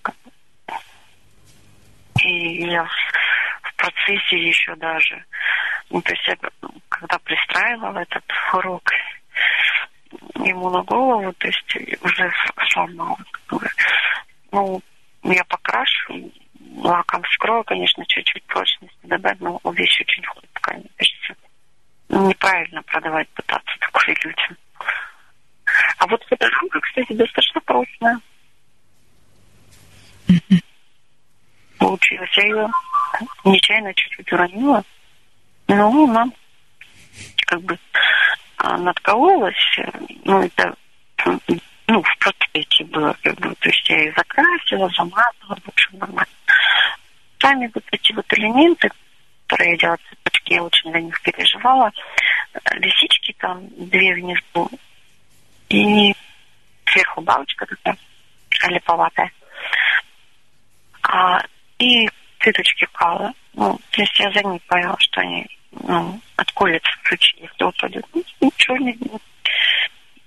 И 2.22 2.66
я 2.66 2.84
в 3.62 3.74
процессе 3.76 4.38
еще 4.38 4.74
даже, 4.76 5.24
ну, 5.90 6.00
то 6.02 6.12
есть 6.12 6.26
я 6.26 6.36
когда 6.88 7.18
пристраивала 7.18 7.98
этот 7.98 8.24
урок 8.54 8.90
ему 10.36 10.70
на 10.70 10.82
голову, 10.82 11.32
то 11.34 11.46
есть 11.46 11.76
уже 12.02 12.32
сломала. 12.72 13.18
Ну, 14.50 14.82
я 15.22 15.44
покрашу, 15.44 16.32
лаком 16.76 17.22
скрою, 17.32 17.64
конечно, 17.64 18.04
чуть-чуть 18.06 18.44
прочности 18.44 18.96
добавить, 19.02 19.40
но 19.40 19.60
вещь 19.72 20.00
очень 20.00 20.24
хрупкая, 20.66 20.78
мне 20.78 20.90
кажется. 20.96 21.36
Неправильно 22.08 22.82
продавать 22.82 23.28
пытаться 23.30 23.76
такое 23.80 24.16
людям. 24.24 24.56
А 25.98 26.06
вот 26.06 26.22
фотография, 26.24 26.80
кстати, 26.80 27.12
достаточно 27.12 27.60
прочная. 27.62 28.20
Получилось. 31.78 32.36
Я 32.36 32.44
ее 32.44 32.68
нечаянно 33.44 33.92
чуть-чуть 33.94 34.32
уронила. 34.32 34.84
Ну, 35.68 36.08
она 36.08 36.26
как 37.46 37.60
бы 37.62 37.78
а, 38.58 38.76
надкололась. 38.78 39.78
Ну, 40.24 40.42
это 40.42 40.76
ну, 41.88 42.02
в 42.02 42.18
процессе 42.18 42.84
было, 42.84 43.16
как 43.22 43.34
бы, 43.36 43.54
то 43.56 43.68
есть 43.68 43.88
я 43.88 43.98
ее 43.98 44.12
закрасила, 44.16 44.88
замазала, 44.96 45.56
в 45.64 45.68
общем, 45.68 45.98
нормально. 45.98 46.26
Сами 47.40 47.70
вот 47.74 47.84
эти 47.90 48.12
вот 48.12 48.32
элементы, 48.32 48.90
которые 49.46 49.72
я 49.72 49.76
делала 49.78 49.98
цветочки, 50.08 50.52
я 50.52 50.62
очень 50.62 50.90
для 50.90 51.00
них 51.00 51.20
переживала. 51.22 51.92
Лисички 52.72 53.34
там 53.38 53.68
две 53.76 54.14
внизу 54.14 54.70
и 55.68 56.14
сверху 56.86 57.20
бабочка 57.20 57.66
такая 57.66 57.96
липоватая. 58.68 59.32
А, 61.02 61.40
и 61.78 62.08
цветочки 62.40 62.86
кала. 62.92 63.32
Ну, 63.54 63.78
то 63.90 64.00
есть 64.00 64.18
я 64.18 64.30
за 64.32 64.42
них 64.42 64.62
поняла, 64.62 64.96
что 64.98 65.20
они 65.20 65.46
ну, 65.70 66.20
отколятся 66.36 66.90
случае, 67.06 67.42
если 67.42 67.64
упадет. 67.64 68.04
Ну, 68.14 68.24
ничего 68.40 68.76
не 68.78 68.98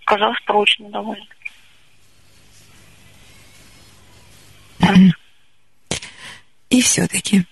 казалось 0.05 0.39
прочно 0.45 0.89
довольно. 0.89 1.25
И 6.69 6.81
все-таки, 6.81 7.45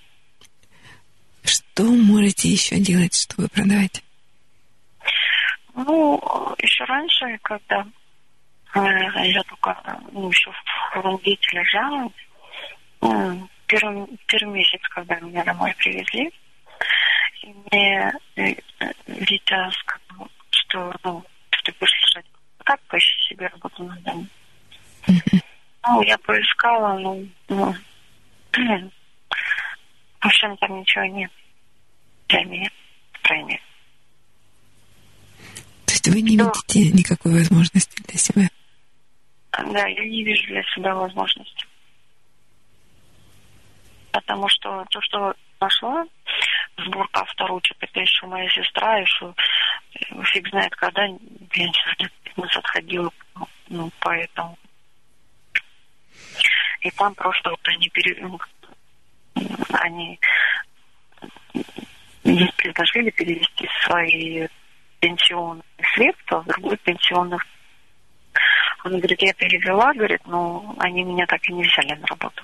что 1.47 1.83
можете 1.83 2.49
еще 2.49 2.77
делать, 2.77 3.15
чтобы 3.15 3.47
продавать? 3.49 4.03
Ну, 5.75 6.19
еще 6.57 6.83
раньше, 6.85 7.37
когда 7.43 7.85
э, 8.73 8.79
я 9.27 9.43
только 9.43 10.01
ну, 10.11 10.29
еще 10.29 10.51
в 10.51 10.91
Хурунгите 10.91 11.47
лежала, 11.51 12.11
э, 13.01 13.35
первый, 13.67 14.07
первый 14.25 14.53
месяц, 14.53 14.81
когда 14.89 15.19
меня 15.19 15.43
домой 15.43 15.75
привезли, 15.77 16.31
и 17.43 17.55
мне 17.71 18.11
э, 18.37 18.55
Витя 19.05 19.71
сказал, 19.71 20.29
что 20.49 20.95
ну, 21.03 21.23
ты 21.63 21.71
будешь 21.79 22.01
лежать 22.01 22.25
так, 22.65 22.81
поищи 22.87 23.29
себе 23.29 23.47
работу 23.47 23.83
на 23.83 23.95
дому. 23.97 24.27
Ну, 25.87 26.01
я 26.01 26.17
поискала, 26.17 26.97
ну, 26.97 27.27
ну 27.47 27.75
в 30.19 30.25
общем, 30.25 30.57
там 30.57 30.79
ничего 30.79 31.05
нет 31.05 31.31
для 32.29 32.43
меня, 32.43 32.69
мере. 33.29 33.61
То 35.85 35.93
есть 35.93 36.07
вы 36.07 36.21
не 36.21 36.37
Что? 36.37 36.51
видите 36.67 36.97
никакой 36.97 37.33
возможности 37.33 38.01
для 38.03 38.17
себя? 38.17 38.49
Да, 39.51 39.87
я 39.87 40.05
не 40.05 40.23
вижу 40.23 40.47
для 40.47 40.63
себя 40.63 40.93
возможности. 40.95 41.65
потому 44.11 44.49
что 44.49 44.85
то, 44.89 45.01
что 45.01 45.33
нашла, 45.59 46.05
сборка 46.77 47.21
авторучек, 47.21 47.77
это 47.79 47.99
еще 47.99 48.25
моя 48.27 48.49
сестра, 48.49 48.97
еще 48.97 49.33
э, 49.93 50.23
фиг 50.25 50.49
знает 50.49 50.75
когда, 50.75 51.03
я 51.03 51.09
не 51.09 51.73
знаю, 51.97 52.11
15 52.23 52.57
отходила, 52.57 53.11
ну, 53.69 53.91
поэтому. 53.99 54.57
И 56.81 56.91
там 56.91 57.15
просто 57.15 57.49
вот 57.49 57.59
они 57.67 57.89
пере... 57.89 58.29
Они 59.69 60.19
ей 62.31 62.51
предложили 62.57 63.09
перевести 63.09 63.67
свои 63.85 64.47
пенсионные 64.99 65.63
средства 65.93 66.41
в 66.41 66.47
другой 66.47 66.77
пенсионный 66.77 67.37
он 68.83 68.99
говорит, 68.99 69.21
я 69.21 69.33
перевела, 69.33 69.93
говорит, 69.93 70.21
но 70.25 70.75
они 70.79 71.03
меня 71.03 71.25
так 71.25 71.41
и 71.49 71.53
не 71.53 71.63
взяли 71.63 71.93
на 71.95 72.07
работу. 72.07 72.43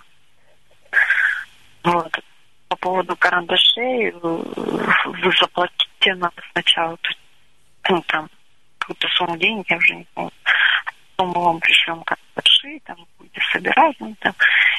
Вот. 1.83 2.19
По 2.67 2.75
поводу 2.77 3.15
карандашей, 3.15 4.11
вы 4.11 5.31
заплатите 5.39 6.15
надо 6.15 6.41
сначала, 6.51 6.97
ну, 7.89 8.01
там, 8.07 8.29
какую-то 8.79 9.07
сумму 9.09 9.37
денег, 9.37 9.69
я 9.69 9.77
уже 9.77 9.95
не 9.95 10.07
помню. 10.13 10.31
Потом 11.15 11.33
мы 11.33 11.43
вам 11.45 11.59
пришлем 11.59 12.03
карандаши, 12.03 12.79
там, 12.85 12.97
будете 13.17 13.41
собирать, 13.51 13.95
ну, 13.99 14.15
там, 14.19 14.33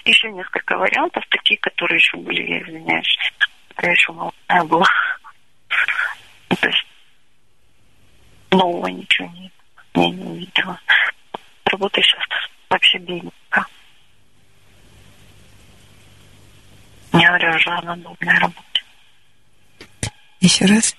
еще 0.04 0.30
несколько 0.32 0.76
вариантов, 0.76 1.24
такие, 1.30 1.58
которые 1.60 1.96
еще 1.96 2.16
были, 2.16 2.42
я 2.42 2.62
извиняюсь, 2.62 3.18
я 3.82 3.90
еще 3.90 4.12
молодая 4.12 4.64
была. 4.64 4.86
То 6.48 6.66
есть 6.66 6.86
нового 8.50 8.86
ничего 8.86 9.28
не, 9.28 9.50
не, 9.94 10.10
не 10.10 10.24
увидела 10.24 10.78
работа 11.74 12.00
сейчас 12.02 12.22
вообще 12.70 12.98
бедненько. 12.98 13.66
Не 17.12 17.26
говорю 17.26 17.54
уже 17.54 17.70
о 17.70 17.82
надобной 17.82 18.38
работе. 18.38 18.82
Еще 20.40 20.64
раз. 20.66 20.96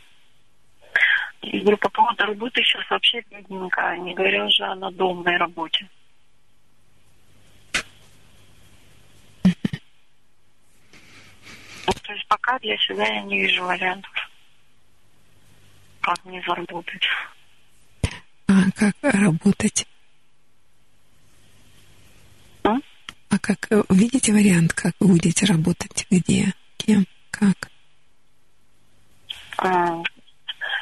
Я 1.42 1.62
говорю, 1.62 1.78
по 1.78 1.90
поводу 1.90 2.26
работы 2.26 2.62
сейчас 2.64 2.90
вообще 2.90 3.22
бедненько, 3.30 3.96
не 3.98 4.14
говоря 4.14 4.46
уже 4.46 4.64
о 4.64 4.76
надомной 4.76 5.38
работе. 5.38 5.88
То 12.04 12.14
есть 12.14 12.25
пока 12.46 12.60
для 12.60 12.78
себя 12.78 13.08
я 13.08 13.22
не 13.24 13.42
вижу 13.42 13.64
вариантов, 13.64 14.12
как 16.02 16.24
мне 16.26 16.42
заработать. 16.48 17.04
А 18.48 18.72
как 18.76 18.96
работать? 19.02 19.88
А 22.64 23.40
как 23.40 23.68
э, 23.72 23.84
видите 23.90 24.32
вариант, 24.32 24.74
как 24.74 24.94
вы 25.00 25.08
будете 25.08 25.46
работать, 25.46 26.08
где, 26.10 26.54
кем, 26.78 27.06
как? 27.32 27.70
А, 29.58 30.02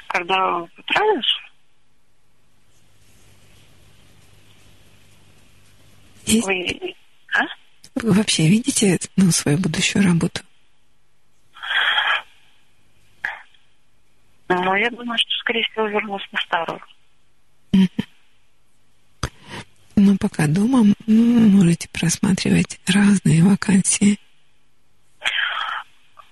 когда 0.07 0.57
устраиваешь? 0.57 1.39
Есть? 6.25 6.45
Вы, 6.45 6.95
а? 7.33 7.41
вы 7.95 8.11
вообще 8.13 8.47
видите 8.47 8.99
ну, 9.15 9.31
свою 9.31 9.57
будущую 9.57 10.05
работу? 10.05 10.41
Ну, 14.61 14.75
я 14.75 14.89
думаю, 14.89 15.17
что, 15.17 15.31
скорее 15.39 15.63
всего, 15.63 15.87
вернусь 15.87 16.27
на 16.31 16.39
старую. 16.41 16.81
Но 19.95 20.15
пока 20.19 20.47
дома 20.47 20.83
можете 21.07 21.87
просматривать 21.89 22.79
разные 22.87 23.43
вакансии. 23.43 24.17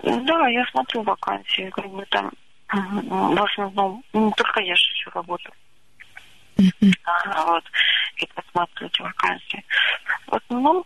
Да, 0.04 0.48
я 0.48 0.66
смотрю 0.72 1.04
вакансии, 1.04 1.70
как 1.70 1.88
бы 1.90 2.06
там 2.10 2.32
в 2.72 3.44
основном 3.44 4.04
не 4.14 4.32
только 4.32 4.62
я 4.62 4.76
же 4.76 4.92
еще 4.94 5.10
работаю. 5.12 5.54
Uh-huh. 6.58 6.94
А, 7.04 7.46
вот, 7.46 7.64
и 8.18 8.26
посматривать 8.34 9.00
вакансии. 9.00 9.64
В 10.28 10.36
основном 10.36 10.84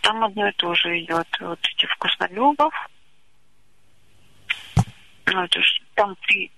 там 0.00 0.24
одно 0.24 0.48
и 0.48 0.52
то 0.52 0.74
же 0.74 0.98
идет. 0.98 1.28
Вот 1.40 1.58
эти 1.62 1.86
вкуснолюбов. 1.86 2.72
Ну, 5.26 5.42
это 5.42 5.60
ж, 5.60 5.80
там 5.94 6.16
три, 6.26 6.50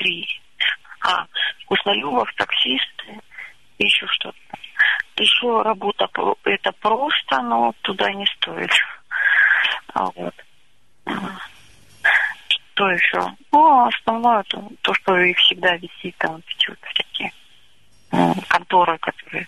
три. 0.00 0.26
А, 1.02 1.26
вкуснолюбов, 1.64 2.32
таксисты, 2.34 3.20
еще 3.78 4.06
что-то. 4.08 4.38
Еще 5.16 5.62
работа 5.62 6.08
это 6.44 6.72
просто, 6.72 7.42
но 7.42 7.74
туда 7.82 8.10
не 8.12 8.26
стоит. 8.26 8.70
А 9.94 10.04
вот. 10.14 10.34
Что 12.48 12.90
еще? 12.90 13.36
Ну, 13.52 13.86
основное 13.86 14.42
то, 14.44 14.70
то 14.80 14.94
что 14.94 15.18
и 15.18 15.34
всегда 15.34 15.76
висит 15.76 16.16
там 16.16 16.32
вот 16.34 16.44
всякие 16.94 17.32
конторы, 18.48 18.98
которые 18.98 19.46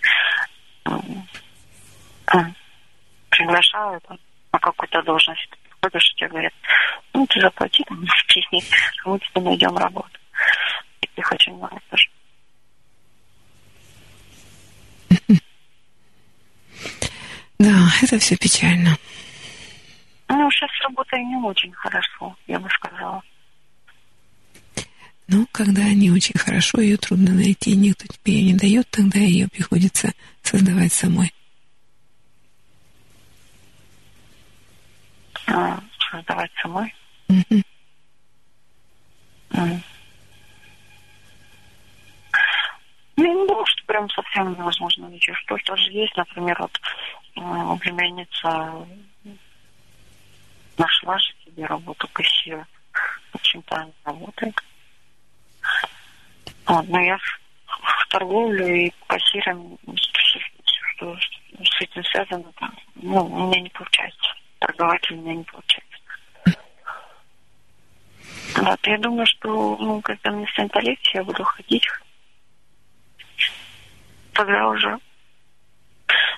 приглашают 3.30 4.04
на 4.52 4.58
какую-то 4.58 5.02
должность. 5.02 5.48
Приходишь, 5.80 6.14
тебе 6.14 6.28
говорят, 6.28 6.52
ну, 7.14 7.26
ты 7.26 7.40
заплати 7.40 7.82
там 7.84 8.04
в 8.06 8.26
честь, 8.26 8.48
мы 8.52 9.18
тебе 9.18 9.40
найдем 9.40 9.76
работу. 9.76 10.21
И 11.16 11.20
ты 11.20 11.22
очень 11.30 11.54
много 11.54 11.78
тоже. 11.90 12.08
Да, 17.58 17.88
это 18.02 18.18
все 18.18 18.36
печально. 18.36 18.98
Ну, 20.28 20.50
сейчас 20.50 20.70
работа 20.82 21.16
не 21.16 21.36
очень 21.36 21.72
хорошо, 21.72 22.36
я 22.48 22.58
бы 22.58 22.68
сказала. 22.70 23.22
Ну, 25.28 25.46
когда 25.52 25.84
не 25.90 26.10
очень 26.10 26.36
хорошо, 26.36 26.80
ее 26.80 26.96
трудно 26.96 27.32
найти, 27.32 27.76
никто 27.76 28.06
тебе 28.06 28.34
ее 28.34 28.52
не 28.52 28.58
дает, 28.58 28.90
тогда 28.90 29.20
ее 29.20 29.46
приходится 29.46 30.12
создавать 30.42 30.92
самой. 30.92 31.32
А, 35.46 35.80
создавать 36.10 36.50
самой? 36.60 36.92
Угу. 37.28 37.62
Mm. 39.50 39.82
Я 43.22 43.34
не 43.34 43.46
думаю, 43.46 43.64
что 43.66 43.84
прям 43.84 44.10
совсем 44.10 44.50
невозможно 44.52 45.06
ничего. 45.06 45.36
Что-то 45.36 45.76
же 45.76 45.92
есть, 45.92 46.16
например, 46.16 46.56
вот 46.58 46.80
э, 47.36 47.78
племянница 47.78 48.86
нашла 50.76 51.18
же 51.18 51.32
себе 51.44 51.66
работу 51.66 52.08
кассира. 52.12 52.66
Очень-то 53.32 53.76
она 53.76 53.92
работает. 54.04 54.60
Вот, 56.66 56.88
но 56.88 57.00
я 57.00 57.16
в, 57.16 57.40
в 57.68 58.08
торговлю 58.08 58.66
и 58.66 58.92
кассиром, 59.06 59.78
что, 59.94 60.28
что 60.94 61.16
с 61.62 61.80
этим 61.80 62.04
связано, 62.04 62.52
там, 62.58 62.74
ну, 62.96 63.24
у 63.24 63.46
меня 63.46 63.60
не 63.60 63.70
получается. 63.70 64.34
Торговать 64.58 65.08
у 65.12 65.14
меня 65.14 65.34
не 65.34 65.44
получается. 65.44 65.98
Вот, 68.56 68.86
я 68.86 68.98
думаю, 68.98 69.26
что, 69.26 69.76
ну, 69.78 70.00
когда 70.00 70.32
мне 70.32 70.46
станет 70.48 70.74
легче, 70.74 71.18
я 71.18 71.24
буду 71.24 71.44
ходить 71.44 71.86
тогда 74.32 74.68
уже... 74.68 74.98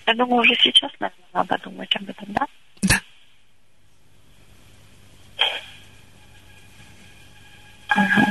Я 0.06 0.14
думаю, 0.14 0.42
уже 0.42 0.54
сейчас, 0.56 0.92
наверное, 1.00 1.28
надо 1.32 1.58
думать 1.58 1.96
об 1.96 2.08
этом, 2.08 2.32
да? 2.32 2.46
Да. 2.82 3.00
Угу. 7.96 8.26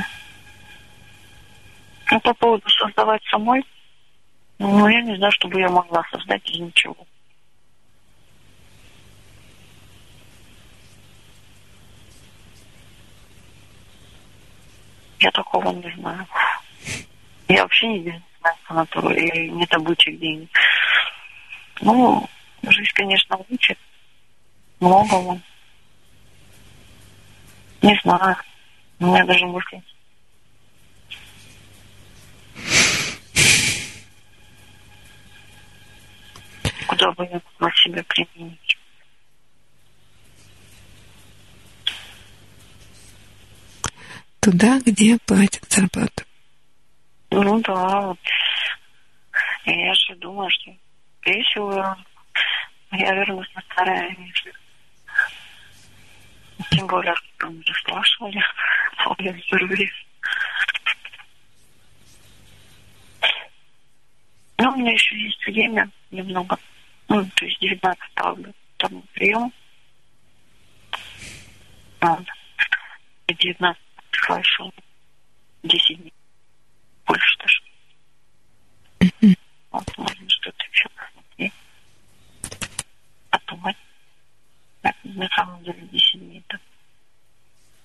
Ну, 2.12 2.20
по 2.20 2.34
поводу 2.34 2.68
создавать 2.68 3.24
самой, 3.24 3.64
ну, 4.58 4.88
я 4.88 5.02
не 5.02 5.16
знаю, 5.16 5.32
чтобы 5.32 5.58
я 5.60 5.68
могла 5.68 6.04
создать 6.12 6.48
из 6.48 6.60
ничего. 6.60 6.96
Я 15.18 15.30
такого 15.32 15.72
не 15.72 15.90
знаю. 15.96 16.26
Я 17.48 17.62
вообще 17.62 17.88
не 17.88 18.02
знаю 18.02 18.22
санаторию, 18.66 19.46
и 19.46 19.50
нет 19.50 19.72
обычных 19.74 20.18
денег. 20.18 20.48
Ну, 21.80 22.28
жизнь, 22.62 22.90
конечно, 22.94 23.38
учит 23.48 23.78
многому. 24.80 25.40
Не 27.82 27.98
знаю. 28.02 28.36
У 29.00 29.06
меня 29.06 29.24
даже 29.24 29.46
мысли. 29.46 29.82
Куда 36.86 37.10
бы 37.12 37.24
я 37.24 37.40
могла 37.58 37.70
себя 37.82 38.02
применить? 38.04 38.78
Туда, 44.40 44.78
где 44.84 45.18
платят 45.26 45.64
зарплату. 45.70 46.24
Ну 47.30 47.60
да, 47.60 48.00
вот. 48.02 48.18
Я 49.64 49.94
же 49.94 50.14
думаю, 50.16 50.50
что 50.50 50.72
всего 51.22 51.96
я 52.92 53.14
вернусь 53.14 53.50
на 53.54 53.62
старое 53.62 54.14
место. 54.18 54.50
Тем 56.70 56.86
более, 56.86 57.14
что 57.14 57.50
мы 57.50 57.58
уже 57.58 57.74
спрашивали 57.74 58.42
о 58.98 59.14
моем 59.18 59.42
здоровье. 59.44 59.90
Ну, 64.58 64.70
у 64.70 64.76
меня 64.76 64.92
еще 64.92 65.18
есть 65.18 65.44
время 65.46 65.90
немного. 66.10 66.58
Ну, 67.08 67.24
то 67.34 67.44
есть 67.44 67.60
19 67.60 67.98
ставлю 68.12 68.54
там 68.76 69.02
прием. 69.14 69.52
Вот. 72.00 72.26
19 73.28 73.82
хорошо. 74.12 74.72
10 75.62 76.00
дней. 76.00 76.12
Больше 77.06 77.38
даже. 79.74 79.84
Вот, 79.86 79.98
можно 79.98 80.28
что-то 80.28 80.64
еще 80.70 80.88
посмотреть. 80.90 81.52
Подумать. 83.30 83.76
На 85.04 85.28
самом 85.30 85.62
деле 85.64 85.80
10 85.92 86.20
дней 86.20 86.44
это 86.48 86.60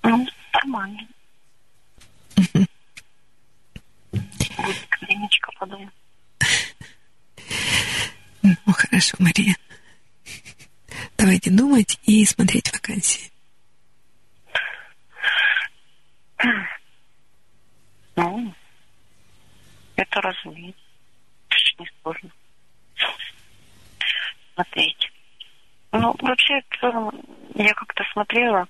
ну, 0.04 0.28
нормально. 0.54 1.08
Будет 4.12 4.88
клиничка, 4.90 5.52
подумать. 5.58 5.94
Ну, 8.42 8.74
хорошо, 8.74 9.16
Мария. 9.20 9.56
Давайте 11.18 11.52
думать 11.52 12.00
и 12.04 12.26
смотреть 12.26 12.72
вакансии. 12.72 13.32
Ну, 18.16 18.54
это 19.96 20.22
разумеется. 20.22 20.89
Это 21.80 21.84
не 21.84 21.90
сложно. 22.02 22.30
Смотреть. 24.54 25.12
Ну, 25.92 26.16
вообще, 26.20 26.62
я 27.56 27.74
как-то 27.74 28.04
смотрела, 28.12 28.68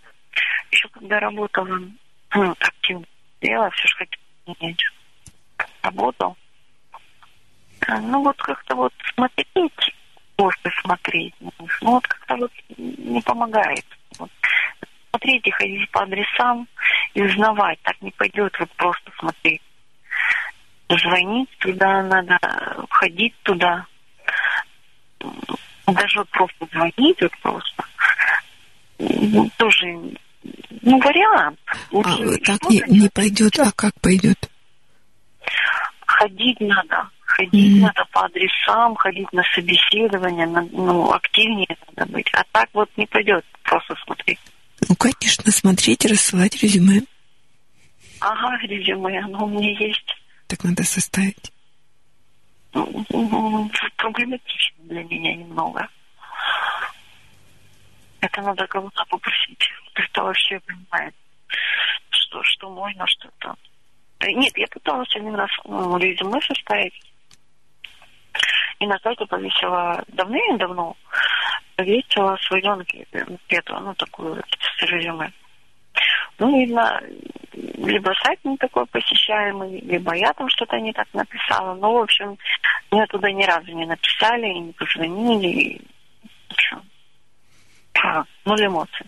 еще 0.72 0.88
когда 0.90 1.20
работала, 1.20 1.80
ну, 2.36 2.52
активно 2.52 3.06
делала, 3.42 3.70
все 3.72 3.88
же 3.88 3.96
хотела 3.96 4.58
менять 4.62 4.84
работу. 5.82 6.38
А, 7.88 8.00
ну, 8.00 8.24
вот 8.24 8.38
как-то 8.38 8.76
вот 8.76 8.94
смотреть, 9.14 9.96
просто 10.36 10.72
смотреть, 10.82 11.34
ну, 11.40 11.52
вот 11.82 12.08
как-то 12.08 12.36
вот 12.36 12.52
не 12.78 13.22
помогает. 13.22 13.86
Вот. 14.18 14.30
Смотреть 15.10 15.48
и 15.48 15.52
ходить 15.52 15.92
по 15.92 16.04
адресам 16.04 16.68
и 17.16 17.24
узнавать, 17.24 17.82
так 17.82 18.00
не 18.02 18.12
пойдет 18.12 18.56
вот 18.60 18.70
просто 18.72 19.12
смотреть. 19.18 19.62
Звонить 20.90 21.50
туда 21.60 22.04
надо, 22.04 22.40
ходить 22.90 23.34
туда. 23.44 23.86
Даже 25.86 26.20
вот 26.20 26.30
просто 26.30 26.68
звонить, 26.72 27.22
вот 27.22 27.38
просто. 27.42 27.86
Ну, 28.98 29.50
тоже, 29.58 29.86
ну, 30.82 31.00
вариант. 31.00 31.60
Лучше 31.92 32.24
а, 32.24 32.46
так 32.46 32.70
не, 32.70 32.84
не 32.88 33.10
пойдет, 33.10 33.58
а 33.60 33.72
как 33.72 33.94
пойдет? 34.02 34.50
Ходить 36.06 36.60
надо 36.60 37.10
ходить 37.40 37.78
mm-hmm. 37.78 37.82
надо 37.82 38.06
по 38.12 38.26
адресам, 38.26 38.96
ходить 38.96 39.32
на 39.32 39.44
собеседование, 39.56 40.48
на, 40.48 40.62
ну, 40.72 41.12
активнее 41.12 41.78
надо 41.96 42.12
быть. 42.12 42.30
А 42.34 42.44
так 42.52 42.70
вот 42.74 42.90
не 42.98 43.06
пойдет 43.06 43.46
просто 43.64 43.96
смотреть. 44.04 44.40
Ну, 44.88 44.96
конечно, 44.96 45.52
смотреть, 45.52 46.06
рассылать 46.06 46.62
резюме. 46.62 47.02
Ага, 48.20 48.58
резюме, 48.64 49.20
оно 49.20 49.46
у 49.46 49.50
меня 49.50 49.72
есть. 49.80 50.16
Так 50.50 50.64
надо 50.64 50.84
составить. 50.84 51.54
Ну, 52.74 53.06
проблематично 53.98 54.84
для 54.86 55.04
меня 55.04 55.36
немного. 55.36 55.88
Это 58.20 58.42
надо 58.42 58.66
кого-то 58.66 59.06
попросить, 59.06 59.70
кто 59.94 60.24
вообще 60.24 60.60
понимает, 60.62 61.14
что, 62.10 62.42
что 62.42 62.70
можно, 62.72 63.06
что-то. 63.06 63.56
Нет, 64.22 64.58
я 64.58 64.66
пыталась 64.68 65.16
один 65.16 65.36
раз 65.36 65.52
ну, 65.66 65.98
резюме 65.98 66.42
составить. 66.42 67.00
И 68.80 68.88
на 68.88 68.98
сайте 69.00 69.28
повесила 69.28 70.04
давным-давно, 70.08 70.98
повесила 71.76 72.36
свою 72.38 72.72
анкету, 72.72 73.80
ну, 73.80 73.94
такую 73.94 74.44
резюме. 74.82 75.32
Ну, 76.40 76.58
видно, 76.58 77.02
либо 77.54 78.14
сайт 78.24 78.40
не 78.44 78.56
такой 78.58 78.86
посещаемый, 78.88 79.82
либо 79.82 80.16
я 80.16 80.34
там 80.34 80.50
что-то 80.50 80.80
не 80.80 80.94
так 80.94 81.08
написала. 81.14 81.76
Ну, 81.76 81.94
в 81.94 81.98
общем, 82.04 82.38
мне 82.92 83.06
туда 83.08 83.32
ни 83.32 83.44
разу 83.44 83.72
не 83.74 83.86
написали, 83.86 84.48
и 84.48 84.60
не 84.60 84.72
позвонили. 84.72 85.48
И... 85.48 85.82
Общем, 86.50 86.82
а, 88.02 88.24
ноль 88.46 88.66
эмоций. 88.66 89.06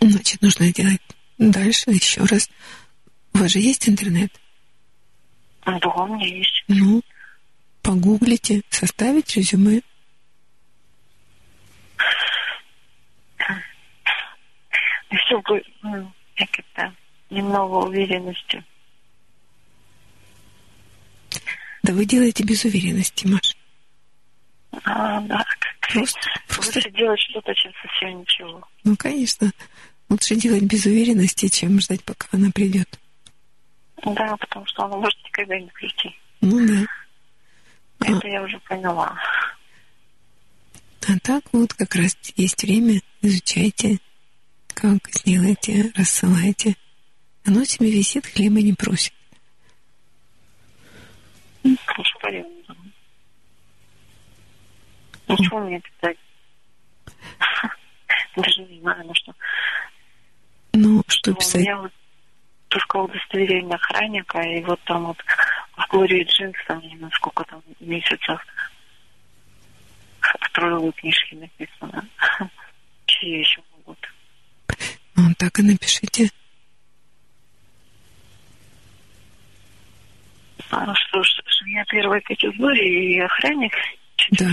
Значит, 0.00 0.40
нужно 0.42 0.72
делать 0.72 1.02
дальше 1.38 1.90
еще 1.90 2.22
раз. 2.24 2.48
У 3.34 3.38
вас 3.38 3.50
же 3.50 3.58
есть 3.58 3.88
интернет? 3.88 4.32
Да, 5.66 5.88
у 5.88 6.06
меня 6.06 6.26
есть. 6.26 6.64
Ну, 6.68 7.02
погуглите, 7.82 8.62
составить 8.70 9.36
резюме. 9.36 9.82
Все 15.18 15.40
бы, 15.42 15.62
ну, 15.82 16.12
как 16.36 16.58
это, 16.58 16.94
немного 17.30 17.86
уверенности. 17.86 18.64
Да 21.82 21.92
вы 21.92 22.04
делаете 22.04 22.44
без 22.44 22.64
уверенности, 22.64 23.26
Маш. 23.26 23.56
А, 24.84 25.20
да. 25.22 25.44
Просто, 25.92 26.20
просто... 26.48 26.78
Лучше 26.78 26.90
делать 26.92 27.20
что-то, 27.20 27.54
чем 27.54 27.72
совсем 27.82 28.20
ничего. 28.20 28.66
Ну, 28.84 28.96
конечно. 28.96 29.50
Лучше 30.08 30.36
делать 30.36 30.62
без 30.62 30.86
уверенности, 30.86 31.48
чем 31.48 31.80
ждать, 31.80 32.02
пока 32.04 32.28
она 32.32 32.50
придет. 32.50 32.98
Да, 34.04 34.36
потому 34.36 34.64
что 34.66 34.84
она 34.84 34.96
может 34.96 35.18
никогда 35.24 35.58
не 35.58 35.68
прийти. 35.68 36.10
Ну 36.40 36.66
да. 36.66 36.86
Это 38.06 38.28
я 38.28 38.42
уже 38.42 38.58
поняла. 38.60 39.18
А 41.08 41.18
так 41.22 41.44
вот 41.52 41.74
как 41.74 41.94
раз 41.94 42.16
есть 42.36 42.62
время, 42.62 43.00
изучайте, 43.20 43.98
как 44.74 44.98
сделайте, 45.10 45.92
рассылайте. 45.96 46.76
Оно 47.44 47.64
себе 47.64 47.90
висит, 47.90 48.26
хлеба 48.26 48.60
не 48.60 48.72
просит. 48.72 49.12
Конечно, 51.62 52.20
понятно. 52.20 52.76
Ничего 55.28 55.60
мне 55.60 55.80
писать. 55.80 56.18
Даже 58.36 58.62
не 58.62 58.80
знаю, 58.80 59.06
на 59.06 59.14
что. 59.14 59.34
Ну, 60.74 61.02
что 61.06 61.34
писать? 61.34 61.62
У 61.62 61.64
меня 61.64 61.78
вот 61.78 61.92
только 62.68 62.96
удостоверение 62.96 63.74
охранника, 63.74 64.40
и 64.40 64.62
вот 64.62 64.80
там 64.84 65.06
вот 65.06 65.18
в 65.76 65.88
Глории 65.88 66.24
Джинс, 66.24 66.56
там, 66.66 66.80
не 66.80 66.96
знаю, 66.96 67.12
сколько 67.12 67.44
там 67.44 67.62
месяцев 67.80 68.40
в 70.20 70.50
трудовой 70.52 70.92
книжке 70.92 71.36
написано. 71.36 72.06
Чьи 73.06 73.40
еще 73.40 73.60
так 75.42 75.58
и 75.58 75.62
напишите. 75.62 76.30
А, 80.70 80.94
что, 80.94 81.24
что, 81.24 81.42
что 81.44 81.66
я 81.66 81.84
первой 81.86 82.20
категории 82.20 83.16
и 83.16 83.20
охранник? 83.20 83.72
Да. 84.30 84.46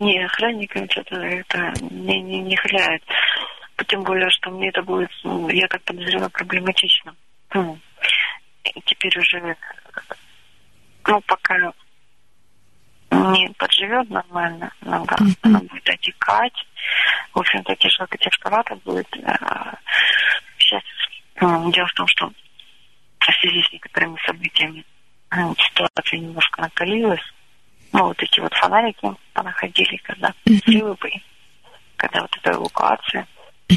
Не, 0.00 0.24
охранникам 0.24 0.90
что-то 0.90 1.14
это 1.14 1.72
не, 1.80 2.22
не, 2.22 2.40
не 2.40 2.56
хляет. 2.56 3.04
Тем 3.86 4.02
более, 4.02 4.28
что 4.30 4.50
мне 4.50 4.70
это 4.70 4.82
будет, 4.82 5.10
ну, 5.22 5.48
я 5.48 5.68
так 5.68 5.82
подозреваю, 5.84 6.30
проблематично. 6.30 7.14
Ну, 7.54 7.78
теперь 8.84 9.16
уже, 9.16 9.56
ну, 11.06 11.20
пока 11.20 11.72
не 13.10 13.48
подживет 13.56 14.10
нормально, 14.10 14.72
mm-hmm. 14.82 15.36
она 15.42 15.58
будет 15.60 15.88
отекать. 15.88 16.66
В 17.34 17.38
общем-то, 17.40 17.74
тяжело 17.76 18.06
экскаватор 18.10 18.76
будет. 18.84 19.08
Сейчас 20.58 20.82
ну, 21.40 21.70
дело 21.72 21.86
в 21.86 21.94
том, 21.94 22.06
что 22.08 22.30
в 23.20 23.40
связи 23.40 23.62
с 23.62 23.72
некоторыми 23.72 24.16
событиями 24.26 24.84
ну, 25.30 25.54
ситуация 25.56 26.18
немножко 26.18 26.60
накалилась. 26.62 27.22
Ну, 27.92 28.04
вот 28.04 28.22
эти 28.22 28.40
вот 28.40 28.52
фонарики 28.54 29.08
понаходили, 29.32 29.96
когда 29.98 30.32
взрывы 30.44 30.90
mm-hmm. 30.90 30.98
были, 31.00 31.22
когда 31.96 32.20
вот 32.22 32.36
эта 32.36 32.52
эвакуация 32.52 33.26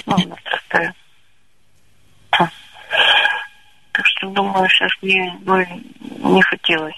ну, 0.05 0.15
у 0.15 0.27
нас 0.27 0.39
растает. 0.45 0.95
Так 3.93 4.05
что, 4.05 4.29
думаю, 4.29 4.69
сейчас 4.69 4.91
мне 5.01 5.37
ну, 5.41 5.57
не 6.33 6.41
хотелось. 6.43 6.95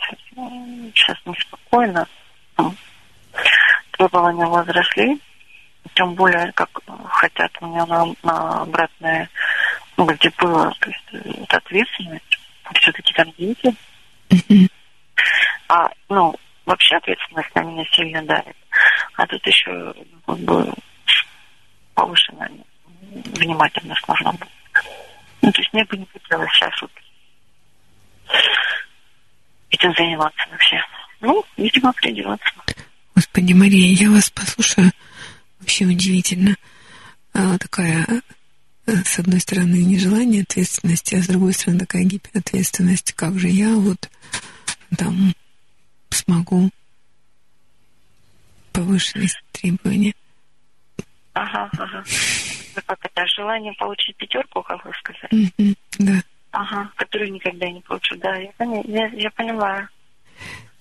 Сейчас 0.93 1.17
неспокойно. 1.25 2.07
Требования 3.91 4.45
возросли. 4.45 5.19
Тем 5.95 6.15
более, 6.15 6.51
как 6.53 6.69
хотят 7.09 7.51
у 7.61 7.67
меня 7.67 7.85
на, 7.85 8.05
на 8.23 8.61
обратное, 8.61 9.29
ну, 9.97 10.05
где 10.05 10.31
было, 10.37 10.73
то 10.79 10.89
есть 10.89 11.25
это 11.43 11.57
ответственность. 11.57 12.39
Все-таки 12.75 13.13
там 13.13 13.31
дети. 13.37 13.75
А, 15.67 15.89
ну, 16.09 16.35
вообще 16.65 16.95
ответственность 16.95 17.53
на 17.55 17.61
меня 17.61 17.85
сильно 17.91 18.23
давит. 18.23 18.55
А 19.15 19.27
тут 19.27 19.45
еще 19.45 19.93
как 20.25 20.39
бы 20.39 20.73
повышенная 21.93 22.51
внимательность 23.11 24.07
нужна 24.07 24.31
быть. 24.31 24.49
Ну, 25.41 25.51
то 25.51 25.61
есть 25.61 25.73
мне 25.73 25.83
бы 25.85 25.97
не 25.97 26.07
хотелось 26.11 26.51
сейчас 26.53 26.81
вот 26.81 26.91
этим 29.69 29.93
заниматься 29.95 30.49
вообще. 30.49 30.83
Ну, 31.23 31.43
видимо, 31.55 31.93
придется. 31.93 32.37
Господи, 33.15 33.53
Мария, 33.53 33.95
я 33.95 34.11
вас 34.11 34.29
послушаю. 34.29 34.91
Вообще 35.59 35.85
удивительно. 35.85 36.57
А, 37.33 37.57
такая, 37.57 38.05
э, 38.85 38.91
с 39.05 39.19
одной 39.19 39.39
стороны, 39.39 39.77
нежелание 39.77 40.43
ответственности, 40.43 41.15
а 41.15 41.23
с 41.23 41.27
другой 41.27 41.53
стороны, 41.53 41.79
такая 41.79 42.03
гиперответственность. 42.03 43.13
Как 43.13 43.39
же 43.39 43.47
я 43.47 43.73
вот 43.73 44.09
там 44.97 45.33
смогу 46.09 46.69
повышенность 48.73 49.41
требования? 49.53 50.13
Ага, 51.31 51.69
ага. 51.77 52.03
Ну, 52.75 52.81
как 52.85 52.99
это, 53.01 53.25
желание 53.27 53.73
получить 53.79 54.17
пятерку, 54.17 54.61
как 54.61 54.83
вы 54.83 54.91
сказали? 54.99 55.51
Mm-hmm, 55.57 55.77
да. 55.99 56.21
Ага, 56.51 56.91
которую 56.97 57.31
никогда 57.31 57.69
не 57.69 57.79
получу, 57.79 58.17
да, 58.17 58.35
я, 58.35 58.51
я, 58.59 59.07
я 59.07 59.31
понимаю. 59.31 59.87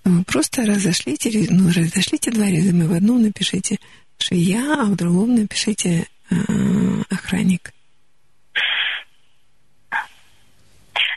Вы 0.05 0.24
просто 0.24 0.62
разошлите, 0.62 1.31
ну, 1.50 1.68
разошлите 1.68 2.31
два 2.31 2.47
резюме. 2.47 2.86
В 2.86 2.92
одном 2.92 3.22
напишите 3.22 3.78
швея, 4.18 4.81
а 4.81 4.84
в 4.84 4.97
другом 4.97 5.34
напишите 5.34 6.06
э, 6.31 6.34
охранник. 7.10 7.72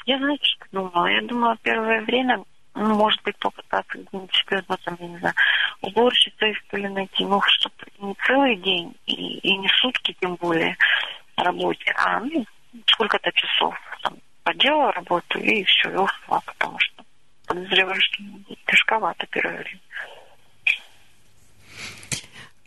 Я, 0.05 0.19
знаете, 0.19 0.43
что 0.45 0.65
думала? 0.71 1.07
Я 1.07 1.21
думала, 1.23 1.57
первое 1.63 2.01
время, 2.03 2.43
ну, 2.75 2.95
может 2.95 3.21
быть, 3.23 3.37
попытаться 3.37 3.97
где-нибудь 3.97 4.45
ну, 4.69 4.77
там, 4.83 4.97
я 4.99 5.07
не 5.07 5.17
знаю, 5.17 5.35
уборщицей, 5.81 6.53
что 6.53 6.77
ли, 6.77 6.87
найти, 6.89 7.25
ну, 7.25 7.41
чтобы 7.41 7.75
не 7.99 8.15
целый 8.27 8.55
день 8.57 8.95
и, 9.07 9.39
и 9.39 9.57
не 9.57 9.67
сутки, 9.81 10.15
тем 10.21 10.35
более, 10.35 10.77
работе, 11.37 11.93
а, 11.97 12.19
ну, 12.19 12.45
сколько-то 12.87 13.31
часов, 13.31 13.75
там, 14.03 14.13
поделала 14.43 14.91
работу 14.91 15.39
и 15.39 15.63
все, 15.63 15.89
и 15.89 15.95
ушла, 15.95 16.39
потому 16.45 16.77
что 16.79 16.94
подозреваю, 17.45 17.99
что 18.01 18.23
тяжковато 18.67 19.25
первое 19.27 19.57
время. 19.57 19.79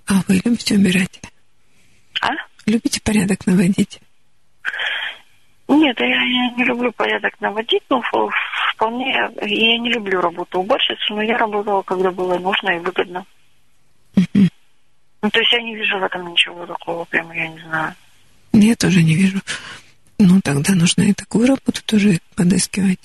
А 0.07 0.15
вы 0.26 0.40
любите 0.44 0.74
убирать? 0.74 1.20
А? 2.23 2.31
Любите 2.66 3.00
порядок 3.02 3.47
наводить? 3.47 4.00
Нет, 5.68 6.00
я, 6.00 6.07
я 6.07 6.50
не 6.57 6.65
люблю 6.65 6.90
порядок 6.92 7.39
наводить, 7.40 7.82
но 7.90 8.02
вполне 8.74 9.12
я 9.42 9.78
не 9.78 9.90
люблю 9.90 10.20
работу 10.20 10.60
уборщицы, 10.60 11.10
но 11.10 11.23
я 11.23 11.36
работала, 11.36 11.82
когда 11.82 12.10
было 12.10 12.39
нужно 12.39 12.70
и 12.70 12.78
выгодно. 12.78 13.26
Ну, 14.15 15.31
то 15.31 15.40
есть 15.40 15.52
я 15.52 15.60
не 15.60 15.74
вижу 15.76 15.98
в 15.98 16.02
этом 16.02 16.31
ничего 16.31 16.65
такого, 16.65 17.05
прямо 17.05 17.36
я 17.36 17.48
не 17.48 17.60
знаю. 17.60 17.94
Я 18.52 18.76
тоже 18.76 19.02
не 19.02 19.15
вижу. 19.15 19.40
Ну, 20.18 20.40
тогда 20.42 20.74
нужно 20.74 21.02
и 21.02 21.12
такую 21.12 21.48
работу 21.48 21.82
тоже 21.84 22.20
подыскивать. 22.34 23.00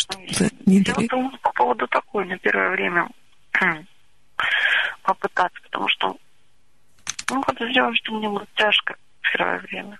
Чтобы 0.00 0.50
не 0.66 0.82
Я 0.86 0.94
вот 0.94 1.40
по 1.40 1.52
поводу 1.52 1.86
такой 1.88 2.26
на 2.26 2.38
первое 2.38 2.70
время 2.70 3.08
попытаться, 5.02 5.60
потому 5.62 5.88
что 5.88 6.16
ну, 7.30 7.42
подозреваю, 7.42 7.94
что 7.96 8.12
мне 8.12 8.28
будет 8.28 8.48
тяжко 8.54 8.96
в 9.20 9.32
первое 9.32 9.58
время. 9.60 9.98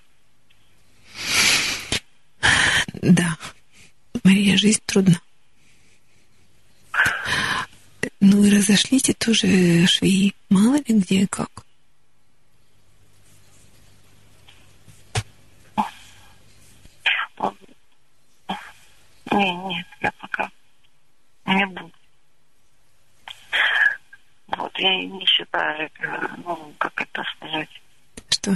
Да. 2.93 3.37
Мария, 4.23 4.57
жизнь 4.57 4.81
трудна. 4.85 5.19
Ну 8.19 8.43
и 8.43 8.55
разошлите 8.55 9.13
тоже 9.13 9.85
швеи. 9.87 10.33
Мало 10.49 10.75
ли 10.75 10.83
где 10.87 11.21
и 11.21 11.27
как. 11.27 11.49
Не, 19.31 19.55
нет, 19.55 19.87
я 20.01 20.11
пока 20.19 20.49
не 21.45 21.65
буду. 21.65 21.91
Вот, 24.47 24.77
я 24.79 25.05
не 25.05 25.25
считаю 25.25 25.85
это, 25.85 26.31
ну, 26.45 26.73
как 26.77 27.01
это 27.01 27.23
сказать. 27.35 27.69
Что? 28.29 28.51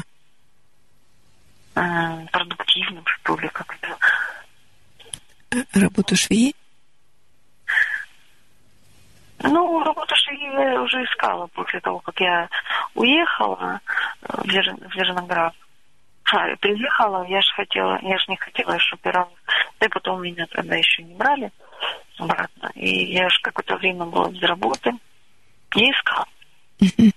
Э, 1.76 2.26
продуктивным, 2.32 3.06
что 3.06 3.38
ли, 3.38 3.48
как 3.50 3.78
это. 3.82 3.98
А, 5.52 5.80
работу 5.80 6.16
швеи? 6.16 6.54
Ну, 9.40 9.84
работу 9.84 10.16
швеи 10.16 10.74
я 10.74 10.82
уже 10.82 11.04
искала 11.04 11.48
после 11.48 11.80
того, 11.80 12.00
как 12.00 12.20
я 12.20 12.50
уехала 12.94 13.80
э, 14.22 14.42
в, 14.44 14.50
Зерноград. 14.50 15.54
А, 16.32 16.56
приехала, 16.58 17.26
я 17.28 17.42
же 17.42 17.54
хотела, 17.56 18.00
я 18.02 18.18
же 18.18 18.26
не 18.30 18.38
хотела 18.38 18.80
шопировать. 18.80 19.30
Да 19.80 19.86
и 19.86 19.90
потом 19.90 20.22
меня 20.24 20.46
тогда 20.48 20.76
еще 20.76 21.04
не 21.04 21.14
брали 21.14 21.52
обратно. 22.18 22.72
И 22.76 23.14
я 23.14 23.30
же 23.30 23.40
какое-то 23.42 23.78
время 23.78 24.06
была 24.06 24.30
без 24.30 24.42
работы. 24.42 24.92
Я 25.76 25.92
искала. 25.92 26.28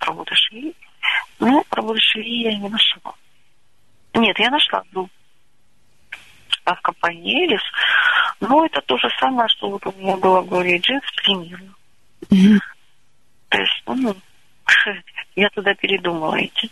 Работу 0.00 0.34
швеи. 0.34 0.74
Ну, 1.40 1.64
работу 1.70 2.00
швеи 2.00 2.44
я 2.44 2.56
не 2.56 2.68
нашла. 2.68 3.14
Нет, 4.14 4.38
я 4.38 4.50
нашла 4.50 4.82
ну, 4.92 5.08
а 6.64 6.74
в 6.74 6.80
компании 6.82 7.44
Элис. 7.44 7.62
Но 8.40 8.64
это 8.64 8.80
то 8.82 8.96
же 8.98 9.08
самое, 9.18 9.48
что 9.48 9.70
вот 9.70 9.86
у 9.86 9.92
меня 9.92 10.16
было 10.16 10.40
в 10.40 10.48
Glory 10.48 10.78
Jeans 10.78 11.02
примерно. 11.16 11.74
То 13.48 13.58
есть, 13.58 13.82
ну, 13.86 14.14
я 15.36 15.48
туда 15.50 15.74
передумала 15.74 16.44
идти. 16.44 16.70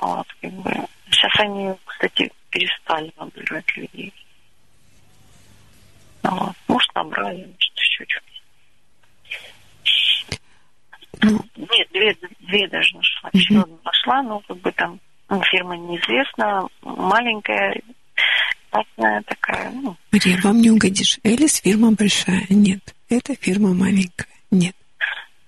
Вот, 0.00 0.26
как 0.40 0.52
бы. 0.52 0.70
Сейчас 1.10 1.32
они, 1.38 1.72
кстати, 1.84 2.30
перестали 2.50 3.12
набирать 3.18 3.76
людей. 3.76 4.12
Вот. 6.22 6.54
Может, 6.68 6.94
набрали, 6.94 7.44
может, 7.44 7.78
еще 7.78 8.04
что-то. 8.08 8.26
Ну, 11.22 11.40
нет, 11.56 11.88
две, 11.92 12.16
две 12.40 12.68
даже 12.68 12.94
нашла. 12.94 13.30
Еще 13.32 13.58
одну 13.58 13.80
нашла, 13.84 14.22
но 14.22 14.40
как 14.40 14.58
бы 14.58 14.70
там 14.72 15.00
ну, 15.28 15.42
фирма 15.42 15.76
неизвестна, 15.76 16.68
маленькая, 16.82 17.80
платная 18.70 19.22
такая. 19.22 19.70
Ну. 19.70 19.96
Мария, 20.12 20.38
вам 20.42 20.60
не 20.60 20.70
угодишь. 20.70 21.18
Элис 21.24 21.60
фирма 21.60 21.92
большая. 21.92 22.46
Нет, 22.50 22.94
это 23.08 23.34
фирма 23.34 23.72
маленькая. 23.72 24.28
Нет. 24.50 24.76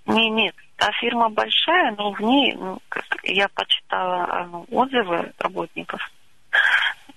Не, 0.07 0.31
нет, 0.31 0.55
та 0.79 0.93
фирма 0.93 1.29
большая, 1.29 1.93
но 1.99 2.13
в 2.13 2.21
ней, 2.21 2.55
ну, 2.55 2.79
как 2.89 3.05
я 3.25 3.49
почитала 3.49 4.49
ну, 4.51 4.67
отзывы 4.71 5.33
работников, 5.39 6.01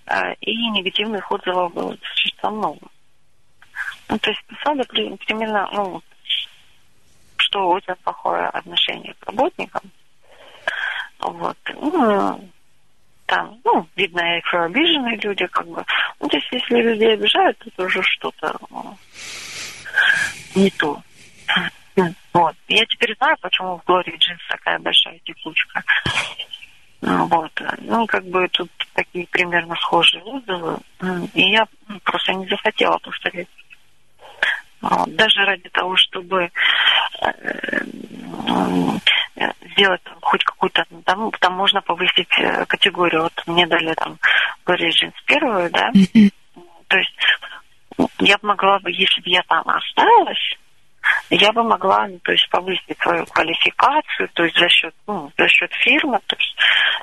э, 0.07 0.33
и 0.41 0.69
негативных 0.72 1.31
отзывов 1.31 1.73
было 1.73 1.95
достаточно 1.95 2.49
много. 2.49 2.88
Ну, 4.09 4.17
то 4.17 4.31
есть 4.31 4.43
писали 4.45 4.83
примерно, 5.25 5.69
ну, 5.73 6.01
что 7.38 7.69
очень 7.69 7.95
плохое 8.03 8.48
отношение 8.48 9.14
к 9.19 9.27
работникам. 9.27 9.81
Вот. 11.19 11.57
Ну, 11.75 12.49
там, 13.27 13.59
ну, 13.64 13.88
видно, 13.95 14.38
их 14.40 14.53
обиженные 14.53 15.17
люди, 15.17 15.45
как 15.45 15.67
бы. 15.67 15.85
Ну, 16.19 16.27
то 16.27 16.35
есть, 16.35 16.48
если 16.51 16.81
людей 16.81 17.14
обижают, 17.14 17.61
это 17.65 17.85
уже 17.85 18.01
что-то 18.01 18.57
ну, 18.72 18.98
не 20.56 20.72
то. 20.72 21.01
Вот. 22.33 22.55
Я 22.67 22.85
теперь 22.85 23.15
знаю, 23.17 23.37
почему 23.41 23.77
в 23.77 23.83
Глории 23.83 24.15
Джинс 24.17 24.41
такая 24.49 24.79
большая 24.79 25.19
текучка. 25.19 25.83
Ну, 27.01 27.25
вот. 27.25 27.51
Ну, 27.79 28.05
как 28.05 28.23
бы 28.25 28.47
тут 28.49 28.69
такие 28.93 29.27
примерно 29.27 29.75
схожие 29.75 30.23
отзывы. 30.23 30.77
И 31.33 31.41
я 31.49 31.67
просто 32.03 32.33
не 32.33 32.47
захотела 32.47 32.97
повторять. 32.99 33.47
Вот. 34.81 35.15
Даже 35.15 35.45
ради 35.45 35.69
того, 35.69 35.95
чтобы 35.95 36.51
э, 37.21 37.81
сделать 39.71 40.01
хоть 40.21 40.43
какую-то, 40.43 40.85
там, 41.05 41.31
там 41.39 41.53
можно 41.53 41.81
повысить 41.81 42.29
э, 42.39 42.65
категорию. 42.65 43.23
Вот 43.23 43.43
мне 43.47 43.67
дали 43.67 43.93
там 43.93 44.17
Glory 44.65 44.89
Jeans 44.89 45.13
первую, 45.25 45.69
да. 45.71 45.91
То 46.87 46.97
есть 46.97 47.15
я 48.19 48.37
бы 48.37 48.47
могла 48.49 48.79
бы, 48.79 48.91
если 48.91 49.21
бы 49.21 49.29
я 49.29 49.41
там 49.47 49.63
осталась, 49.67 50.57
я 51.30 51.51
бы 51.51 51.63
могла, 51.63 52.07
ну, 52.07 52.19
то 52.19 52.31
есть, 52.31 52.49
повысить 52.49 52.97
свою 53.01 53.25
квалификацию, 53.25 54.30
то 54.33 54.43
есть 54.43 54.57
за 54.57 54.69
счет, 54.69 54.93
ну, 55.07 55.31
за 55.38 55.47
счет 55.47 55.71
фирмы, 55.73 56.19
то 56.27 56.35
есть 56.35 56.55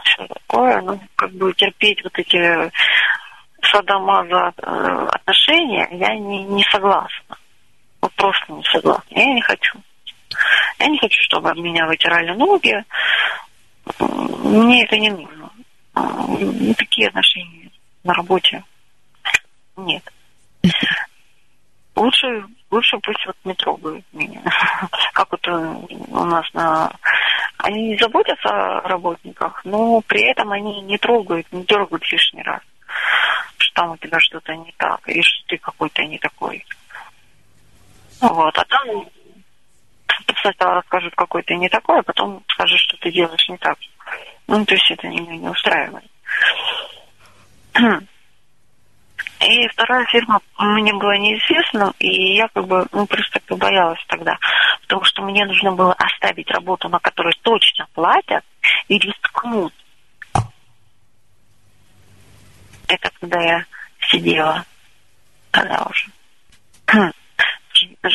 все 0.05 0.27
такое, 0.27 0.81
ну, 0.83 1.01
как 1.17 1.31
бы 1.33 1.52
терпеть 1.55 2.02
вот 2.05 2.18
эти 2.18 2.70
садомаза 3.62 4.52
э, 4.57 5.09
отношения, 5.12 5.89
я 5.93 6.15
не, 6.15 6.44
не 6.44 6.65
согласна. 6.65 7.36
Вот 8.01 8.12
просто 8.15 8.52
не 8.52 8.62
согласна. 8.65 9.05
Я 9.10 9.25
не 9.27 9.43
хочу. 9.43 9.78
Я 10.78 10.86
не 10.86 10.99
хочу, 10.99 11.20
чтобы 11.23 11.51
об 11.51 11.59
меня 11.59 11.86
вытирали 11.86 12.33
ноги. 12.33 12.85
Мне 13.99 14.85
это 14.85 14.97
не 14.97 15.10
нужно. 15.10 15.51
Такие 16.77 17.09
отношения 17.09 17.70
на 18.05 18.15
работе 18.15 18.62
нет. 19.77 20.02
Лучше 21.97 22.44
лучше 22.71 22.99
пусть 22.99 23.27
вот 23.27 23.37
не 23.45 23.55
трогают 23.55 24.05
меня. 24.13 24.43
Как 25.13 25.31
вот 25.31 25.47
э, 25.47 25.75
у 26.09 26.25
нас 26.25 26.47
на... 26.53 26.93
Они 27.59 27.89
не 27.89 27.99
заботятся 27.99 28.49
о 28.49 28.89
работниках, 28.89 29.65
но 29.65 30.01
при 30.03 30.23
этом 30.31 30.53
они 30.53 30.81
не 30.83 30.97
трогают, 30.99 31.51
не 31.53 31.65
дергают 31.65 32.11
лишний 32.11 32.43
раз. 32.43 32.61
Что 33.57 33.75
там 33.75 33.91
у 33.93 33.97
тебя 33.97 34.21
что-то 34.21 34.55
не 34.55 34.73
так, 34.77 35.01
или 35.09 35.21
что 35.23 35.47
ты 35.49 35.59
какой-то 35.59 36.05
не 36.05 36.19
такой. 36.19 36.65
Вот, 38.21 38.57
а 38.57 38.65
там 38.65 39.09
сначала 40.41 40.75
расскажут, 40.75 41.15
какой 41.15 41.43
ты 41.43 41.57
не 41.57 41.69
такой, 41.69 42.01
а 42.01 42.03
потом 42.03 42.43
скажут, 42.49 42.79
что 42.79 42.97
ты 42.99 43.11
делаешь 43.11 43.49
не 43.49 43.57
так. 43.59 43.79
Ну, 44.47 44.65
то 44.65 44.75
есть 44.75 44.91
это 44.91 45.09
меня 45.09 45.37
не 45.37 45.49
устраивает. 45.49 46.11
И 49.41 49.68
вторая 49.68 50.05
фирма 50.07 50.41
мне 50.58 50.92
была 50.92 51.17
неизвестна, 51.17 51.92
и 52.00 52.34
я 52.34 52.49
как 52.49 52.67
бы 52.67 52.86
ну, 52.92 53.07
просто 53.07 53.41
побоялась 53.47 54.05
тогда, 54.08 54.36
потому 54.83 55.05
что 55.05 55.23
мне 55.23 55.44
нужно 55.47 55.73
было 55.73 55.92
оставить 55.92 56.50
работу, 56.50 56.89
на 56.89 56.99
которой 56.99 57.33
точно 57.42 57.86
платят, 57.94 58.44
и 58.89 58.99
рискнуть. 58.99 59.75
Это 62.89 63.10
когда 63.20 63.41
я 63.41 63.65
сидела 64.10 64.65
тогда 65.52 65.86
уже. 65.89 67.12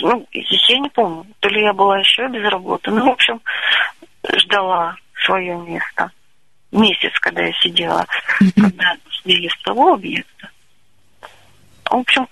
Ну, 0.02 0.28
я 0.32 0.80
не 0.80 0.90
помню, 0.90 1.26
то 1.40 1.48
ли 1.48 1.62
я 1.62 1.72
была 1.72 2.00
еще 2.00 2.28
без 2.28 2.44
работы, 2.50 2.92
ну, 2.92 3.06
в 3.06 3.12
общем, 3.12 3.42
ждала 4.36 4.98
свое 5.26 5.56
место. 5.58 6.12
Месяц, 6.72 7.14
когда 7.22 7.44
я 7.44 7.54
сидела, 7.54 8.06
когда 8.56 8.98
снели 9.22 9.48
с 9.48 9.62
того 9.62 9.94
объекта. 9.94 10.50
В 11.94 11.98
общем, 11.98 12.28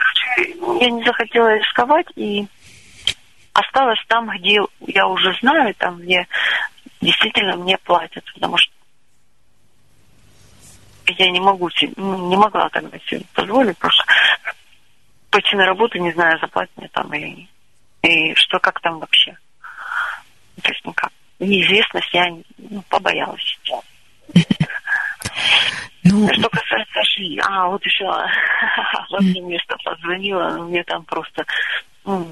я 0.80 0.90
не 0.90 1.04
захотела 1.04 1.56
рисковать 1.56 2.08
и 2.16 2.48
осталась 3.54 4.04
там, 4.08 4.28
где 4.36 4.58
я 4.88 5.06
уже 5.06 5.38
знаю, 5.40 5.76
там, 5.76 6.00
где 6.00 6.28
действительно 7.00 7.56
мне 7.58 7.78
платят, 7.78 8.26
потому 8.34 8.58
что 8.58 8.74
я 11.06 11.30
не 11.30 11.40
могу 11.40 11.70
не 11.96 12.38
могла 12.38 12.70
тогда 12.70 12.98
себе 13.06 13.22
позволить 13.36 13.78
просто 13.78 14.04
пойти 15.30 15.56
на 15.56 15.68
работу, 15.68 16.00
не 16.00 16.12
знаю, 16.12 16.40
заплатят 16.40 16.76
мне 16.78 16.88
там 16.88 17.14
или 17.14 17.48
и 18.02 18.34
что 18.34 18.60
как 18.60 18.80
там 18.80 18.98
вообще. 18.98 19.38
То 20.64 20.72
есть, 20.72 20.82
ну 20.86 20.94
как, 20.94 21.12
неизвестность 21.38 22.12
я 22.14 22.36
ну, 22.58 22.82
побоялась. 22.90 23.60
Ну... 26.04 26.28
Что 26.34 26.50
касается 26.50 27.04
Ши, 27.04 27.38
а 27.44 27.68
вот 27.68 27.86
еще 27.86 28.06
одно 29.10 29.48
место 29.48 29.76
позвонила, 29.84 30.58
мне 30.64 30.84
там 30.84 31.04
просто 31.06 31.46
ну, 32.06 32.28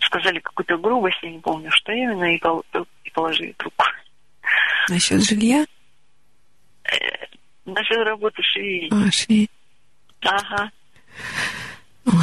сказали 0.00 0.38
какую-то 0.38 0.76
грубость, 0.78 1.18
я 1.22 1.30
не 1.30 1.38
помню, 1.38 1.70
что 1.72 1.92
именно, 1.92 2.34
и, 2.34 2.38
пол, 2.38 2.64
и 3.04 3.10
положили 3.10 3.52
трубку. 3.52 3.84
Насчет 4.88 5.22
жилья? 5.22 5.66
Э, 6.84 6.96
насчет 7.64 7.98
работы 7.98 8.42
швеи. 8.42 8.88
А, 8.90 9.10
швеи. 9.10 9.48
Ага. 10.22 10.70
Ой, 12.06 12.14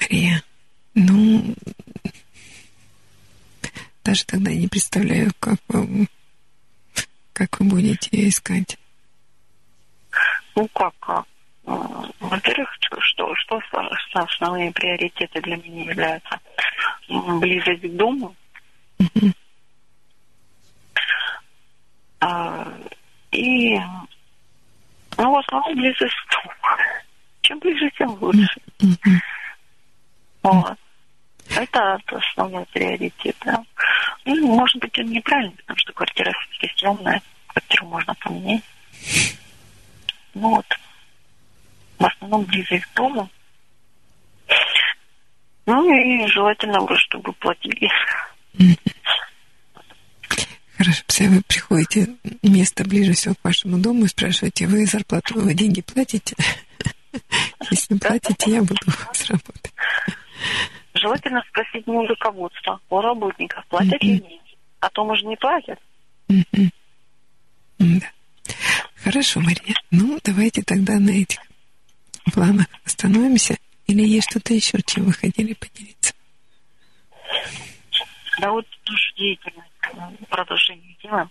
Мария, 0.00 0.42
ну, 0.94 1.54
даже 4.04 4.24
тогда 4.24 4.50
не 4.50 4.68
представляю, 4.68 5.30
как 5.38 5.58
вы, 5.68 6.06
как 7.32 7.60
вы 7.60 7.66
будете 7.66 8.28
искать. 8.28 8.76
Ну 10.54 10.68
как, 10.74 10.94
как? 11.00 11.26
Во-первых, 11.64 12.70
что, 13.00 13.34
что 13.34 13.60
основные 14.14 14.72
приоритеты 14.72 15.40
для 15.40 15.56
меня 15.56 15.84
являются? 15.84 16.40
Близость 17.08 17.82
к 17.82 17.96
дому. 17.96 18.34
А, 22.20 22.72
и 23.32 23.78
ну, 25.16 25.32
в 25.32 25.38
основном 25.38 25.74
близость 25.74 26.14
к 26.14 26.30
дому. 26.32 26.54
Чем 27.42 27.58
ближе, 27.58 27.90
тем 27.98 28.10
лучше. 28.20 28.60
Вот. 30.42 30.78
Это 31.56 31.98
основной 32.06 32.64
приоритет, 32.66 33.36
да. 33.44 33.62
Ну, 34.24 34.54
может 34.54 34.80
быть, 34.80 34.96
он 34.98 35.06
неправильный, 35.06 35.56
потому 35.56 35.78
что 35.78 35.92
квартира 35.92 36.32
съемная, 36.76 37.20
квартиру 37.48 37.86
можно 37.86 38.14
поменять. 38.14 38.62
Ну 40.34 40.56
вот, 40.56 40.66
в 41.98 42.04
основном 42.04 42.44
близко 42.44 42.78
к 42.78 42.94
дому. 42.96 43.28
Ну 45.66 45.94
и 45.94 46.26
желательно 46.26 46.80
бы, 46.80 46.96
чтобы 46.96 47.32
платили. 47.34 47.90
Хорошо, 50.76 51.02
все 51.06 51.28
вы 51.28 51.42
приходите 51.42 52.16
место 52.42 52.84
ближе 52.84 53.12
всего 53.12 53.34
к 53.34 53.44
вашему 53.44 53.78
дому 53.78 54.04
и 54.04 54.08
спрашиваете, 54.08 54.66
вы 54.66 54.84
зарплату, 54.86 55.40
вы 55.40 55.54
деньги 55.54 55.80
платите? 55.80 56.34
Если 57.70 57.96
платите, 57.98 58.50
я 58.50 58.62
буду 58.62 58.80
с 59.12 59.30
работы. 59.30 59.70
Желательно 60.94 61.42
спросить 61.48 61.86
не 61.86 61.96
у 61.96 62.06
руководства, 62.06 62.80
а 62.88 62.94
у 62.94 63.00
работников, 63.00 63.64
платят 63.66 64.02
ли 64.02 64.18
деньги. 64.18 64.40
А 64.80 64.88
то, 64.90 65.04
может, 65.04 65.24
не 65.26 65.36
платят. 65.36 65.78
Да. 67.78 68.06
Хорошо, 69.04 69.40
Мария. 69.40 69.74
Ну, 69.90 70.18
давайте 70.22 70.62
тогда 70.62 70.98
на 70.98 71.10
этих 71.10 71.40
планах 72.32 72.66
остановимся. 72.84 73.56
Или 73.86 74.02
есть 74.06 74.30
что-то 74.30 74.54
еще, 74.54 74.80
чем 74.86 75.06
вы 75.06 75.12
хотели 75.12 75.54
поделиться? 75.54 76.14
Да 78.40 78.50
вот 78.52 78.66
тоже 78.84 79.14
деятельность, 79.16 80.28
продолжение 80.28 80.96
дела. 81.02 81.28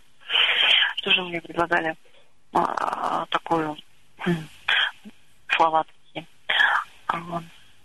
Тоже 1.01 1.23
мне 1.23 1.41
предлагали 1.41 1.95
а, 2.53 3.25
такую 3.27 3.77
слова 5.49 5.85
такие. 5.85 6.27
А, 7.07 7.41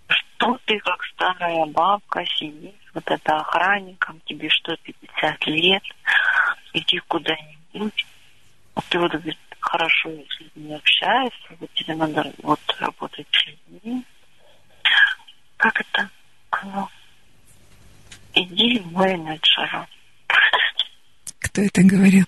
что 0.08 0.58
ты, 0.66 0.78
как 0.80 1.02
старая 1.14 1.64
бабка, 1.66 2.24
сидишь, 2.26 2.74
вот 2.92 3.04
это 3.08 3.36
охранником, 3.36 4.20
тебе 4.26 4.48
что, 4.50 4.76
50 4.76 5.46
лет, 5.46 5.82
иди 6.72 6.98
куда-нибудь. 7.06 8.06
Вот 8.74 8.84
ты 8.90 8.98
вот 8.98 9.12
говорит, 9.12 9.38
хорошо 9.66 10.10
с 10.10 10.40
людьми 10.40 10.74
вот 11.60 11.70
тебе 11.74 11.94
надо 11.94 12.32
вот 12.42 12.60
работать 12.78 13.26
с 13.32 13.46
людьми. 13.46 14.04
Как 15.56 15.80
это? 15.80 16.08
Ну, 16.64 16.88
иди 18.34 18.80
менеджером. 18.80 19.86
Кто 21.40 21.62
это 21.62 21.82
говорил? 21.82 22.24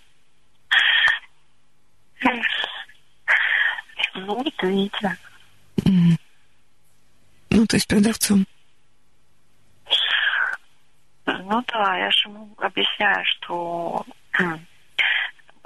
Ну, 4.14 4.34
вот 4.34 4.62
видите. 4.62 5.16
Mm. 5.84 6.18
Ну, 7.50 7.66
то 7.66 7.76
есть 7.76 7.86
продавцом. 7.86 8.46
Ну 11.26 11.64
да, 11.68 11.98
я 11.98 12.10
же 12.10 12.28
ему 12.28 12.52
объясняю, 12.58 13.24
что 13.24 14.04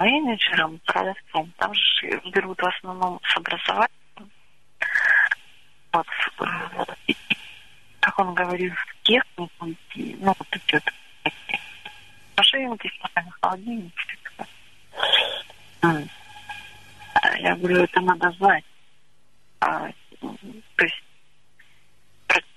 менеджером, 0.03 0.79
продавцом, 0.85 1.51
там 1.57 1.73
же 1.73 2.21
берут 2.33 2.59
в 2.61 2.65
основном 2.65 3.19
с 3.23 3.37
образованием. 3.37 3.89
Вот, 5.93 6.07
как 7.99 8.19
он 8.19 8.33
говорил, 8.33 8.73
с 8.73 9.03
техникой, 9.03 9.77
ну, 9.95 10.33
вот 10.37 10.47
эти 10.51 10.73
вот 10.73 10.83
машинки, 12.35 12.91
холодильники. 13.41 13.93
Я 17.39 17.55
говорю, 17.55 17.83
это 17.83 18.01
надо 18.01 18.31
знать. 18.31 18.65
А, 19.59 19.89
то 20.19 20.83
есть 20.83 21.03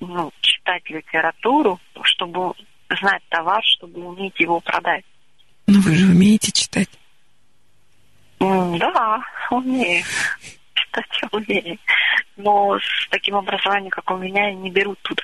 ну, 0.01 0.33
читать 0.41 0.89
литературу, 0.91 1.79
чтобы 2.03 2.55
знать 3.01 3.23
товар, 3.29 3.63
чтобы 3.65 4.07
уметь 4.07 4.39
его 4.41 4.61
продать. 4.61 5.05
Ну, 5.67 5.81
вы 5.81 5.95
же 5.95 6.07
умеете 6.07 6.53
читать. 6.53 6.89
Да, 8.39 9.23
умею. 9.51 10.05
Читать 10.75 11.33
умею. 11.33 11.79
Но 12.37 12.79
с 12.79 13.09
таким 13.11 13.37
образованием, 13.37 13.91
как 13.91 14.11
у 14.11 14.17
меня, 14.17 14.53
не 14.53 14.71
берут 14.71 15.01
туда. 15.03 15.23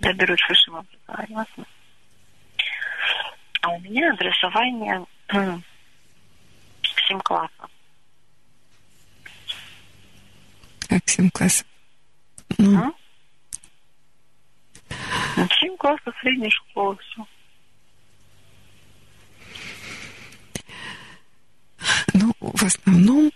Я 0.00 0.12
беру 0.12 0.36
с 0.36 0.48
высшим 0.48 0.76
образованием. 0.76 1.66
А 3.62 3.68
у 3.70 3.80
меня 3.80 4.12
образование 4.12 5.04
7 7.08 7.20
классов. 7.20 7.70
Как 10.88 11.08
7 11.08 11.30
классов? 11.30 11.66
Ну, 12.58 12.78
а? 12.78 12.92
7 15.60 15.76
классов 15.76 16.14
средней 16.20 16.50
школы, 16.50 16.96
все. 16.96 17.26
Ну, 22.14 22.32
в 22.60 22.62
основном 22.62 23.32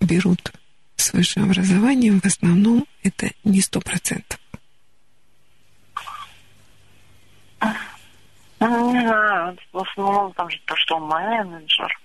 берут 0.00 0.52
с 0.94 1.12
высшим 1.12 1.44
образованием, 1.50 2.20
в 2.20 2.24
основном 2.24 2.86
это 3.02 3.30
не 3.42 3.60
сто 3.60 3.80
процентов. 3.80 4.38
не 8.60 9.00
знаю, 9.00 9.58
в 9.72 9.78
основном 9.78 10.32
там 10.34 10.48
же 10.50 10.60
то, 10.66 10.76
что 10.76 11.00
менеджер, 11.00 11.98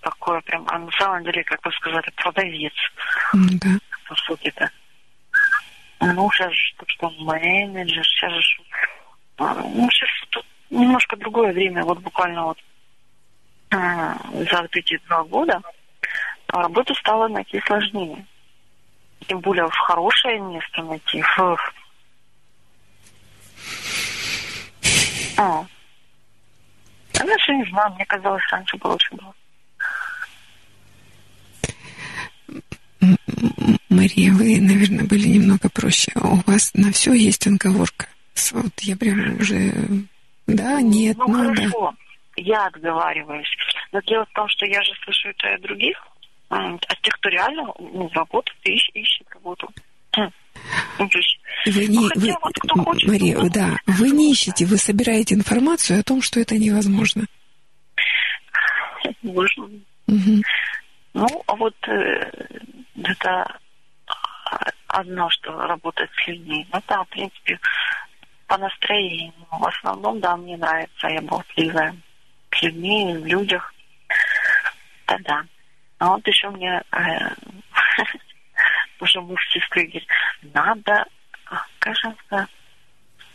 такое 0.00 0.40
прям, 0.42 0.64
а 0.68 0.78
на 0.78 0.90
самом 0.92 1.24
деле, 1.24 1.42
как 1.42 1.64
вы 1.64 1.72
сказали, 1.72 2.08
продавец. 2.14 2.74
Ну 3.32 3.48
да. 3.60 3.70
По 4.08 4.14
сути-то. 4.14 4.70
Ну, 6.00 6.30
сейчас 6.30 6.52
же 6.52 6.74
то, 6.76 6.84
что 6.86 7.10
менеджер, 7.18 8.06
сейчас 8.06 8.32
же... 8.32 8.62
Ну, 9.38 9.90
сейчас 9.90 10.08
тут 10.30 10.46
немножко 10.70 11.16
другое 11.16 11.52
время, 11.52 11.82
вот 11.82 11.98
буквально 11.98 12.44
вот 12.44 12.58
за 13.70 14.62
вот 14.62 14.76
эти 14.76 14.98
два 15.06 15.24
года 15.24 15.60
работу 16.48 16.94
стало 16.94 17.28
найти 17.28 17.60
сложнее. 17.66 18.24
Тем 19.26 19.40
более 19.40 19.66
в 19.66 19.76
хорошее 19.76 20.40
место 20.40 20.82
найти. 20.82 21.20
Фух. 21.22 21.60
А. 25.36 25.64
А 27.18 27.24
раньше 27.24 27.52
не 27.54 27.64
знаю, 27.70 27.92
мне 27.94 28.06
казалось, 28.06 28.42
раньше 28.50 28.76
очень 28.82 29.16
было. 29.16 29.34
Мария, 33.88 34.32
вы, 34.32 34.60
наверное, 34.60 35.04
были 35.04 35.28
немного 35.28 35.68
проще. 35.68 36.12
А 36.14 36.28
у 36.28 36.42
вас 36.46 36.72
на 36.74 36.92
все 36.92 37.12
есть 37.12 37.46
отговорка. 37.46 38.06
Вот 38.52 38.80
я 38.80 38.96
прям 38.96 39.36
уже... 39.38 39.72
Да, 40.46 40.80
нет, 40.80 41.16
ну, 41.18 41.28
ну 41.28 41.54
хорошо. 41.54 41.92
Да. 41.92 42.07
Я 42.40 42.66
отговариваюсь. 42.66 43.48
Но 43.92 44.00
дело 44.00 44.24
в 44.26 44.34
том, 44.34 44.48
что 44.48 44.66
я 44.66 44.82
же 44.82 44.92
слышу 45.04 45.28
это 45.28 45.54
от 45.54 45.60
других, 45.62 45.96
от 46.48 47.00
тех, 47.02 47.14
кто 47.14 47.28
реально 47.28 47.72
ну, 47.78 48.08
работает 48.14 48.58
и 48.64 48.72
ищет, 48.72 48.96
ищет 48.96 49.26
работу. 49.34 49.68
Ну, 50.16 50.30
вы 51.66 51.86
не, 51.86 51.98
ну, 51.98 52.08
вы, 52.16 52.34
вот 52.42 52.84
хочет, 52.84 53.08
Мария, 53.08 53.38
ну, 53.38 53.48
да, 53.50 53.76
вы 53.86 54.10
не 54.10 54.32
ищете, 54.32 54.66
вы 54.66 54.76
собираете 54.76 55.34
информацию 55.34 56.00
о 56.00 56.02
том, 56.02 56.20
что 56.20 56.40
это 56.40 56.56
невозможно. 56.58 57.26
Можно. 59.22 59.64
Угу. 60.08 60.42
Ну, 61.14 61.26
а 61.46 61.54
вот 61.54 61.74
э, 61.86 62.32
это 63.04 63.58
одно, 64.88 65.28
что 65.30 65.52
работает 65.52 66.10
с 66.10 66.26
людьми. 66.26 66.66
Ну 66.72 66.80
да, 66.88 67.04
в 67.04 67.08
принципе, 67.08 67.60
по 68.46 68.58
настроению. 68.58 69.32
В 69.50 69.66
основном, 69.66 70.20
да, 70.20 70.36
мне 70.36 70.56
нравится, 70.56 71.08
я 71.08 71.20
болтливая. 71.22 71.94
С 72.58 72.62
людьми, 72.62 73.16
в 73.16 73.26
людях. 73.26 73.72
Да-да. 75.06 75.44
А 75.98 76.08
вот 76.08 76.26
еще 76.26 76.50
мне 76.50 76.82
уже 79.00 79.20
муж 79.20 79.40
сестры 79.52 79.84
говорит, 79.84 80.08
надо, 80.42 81.04
кажется, 81.78 82.48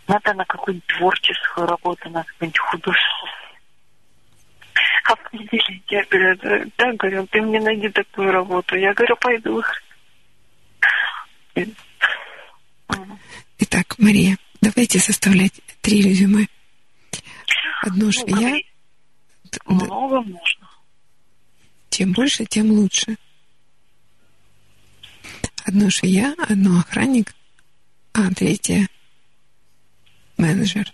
надо 0.08 0.34
на 0.34 0.46
какую-нибудь 0.46 0.88
творческую 0.88 1.68
работу, 1.68 2.10
на 2.10 2.24
какую-нибудь 2.24 2.60
художественную. 2.60 3.34
Определить. 5.06 5.84
Я 5.90 6.04
говорю, 6.10 6.72
да, 6.78 6.94
говорю, 6.94 7.28
ты 7.28 7.42
мне 7.42 7.60
найди 7.60 7.90
такую 7.90 8.32
работу. 8.32 8.76
Я 8.76 8.94
говорю, 8.94 9.16
пойду. 9.18 9.64
Итак, 13.60 13.96
Мария, 13.98 14.38
давайте 14.62 15.00
составлять 15.00 15.62
три 15.82 16.02
резюме. 16.02 16.48
Одно 17.82 18.10
ну, 18.28 18.40
я... 18.40 18.58
Много 19.66 20.22
можно. 20.22 20.70
Чем 21.90 22.12
больше, 22.14 22.46
тем 22.46 22.72
лучше. 22.72 23.18
Одно 25.66 25.90
же 25.90 26.00
я, 26.04 26.34
одно 26.50 26.80
охранник, 26.80 27.34
а 28.14 28.30
третье 28.34 28.88
менеджер. 30.38 30.92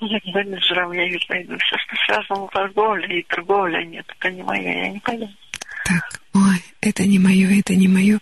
Менеджером 0.00 0.92
я 0.92 1.08
не 1.08 1.18
пойду. 1.26 1.56
Все, 1.58 1.76
что 1.78 1.96
связано 2.06 2.46
с 2.46 2.50
торговлей, 2.52 3.20
и 3.20 3.22
торговля 3.24 3.82
нет, 3.84 4.06
это 4.18 4.30
не 4.30 4.42
мое, 4.42 4.62
я 4.62 4.88
не 4.90 5.00
пойду. 5.00 5.28
Так, 5.84 6.20
ой, 6.34 6.62
это 6.80 7.04
не 7.04 7.18
мое, 7.18 7.58
это 7.58 7.74
не 7.74 7.88
мое. 7.88 8.18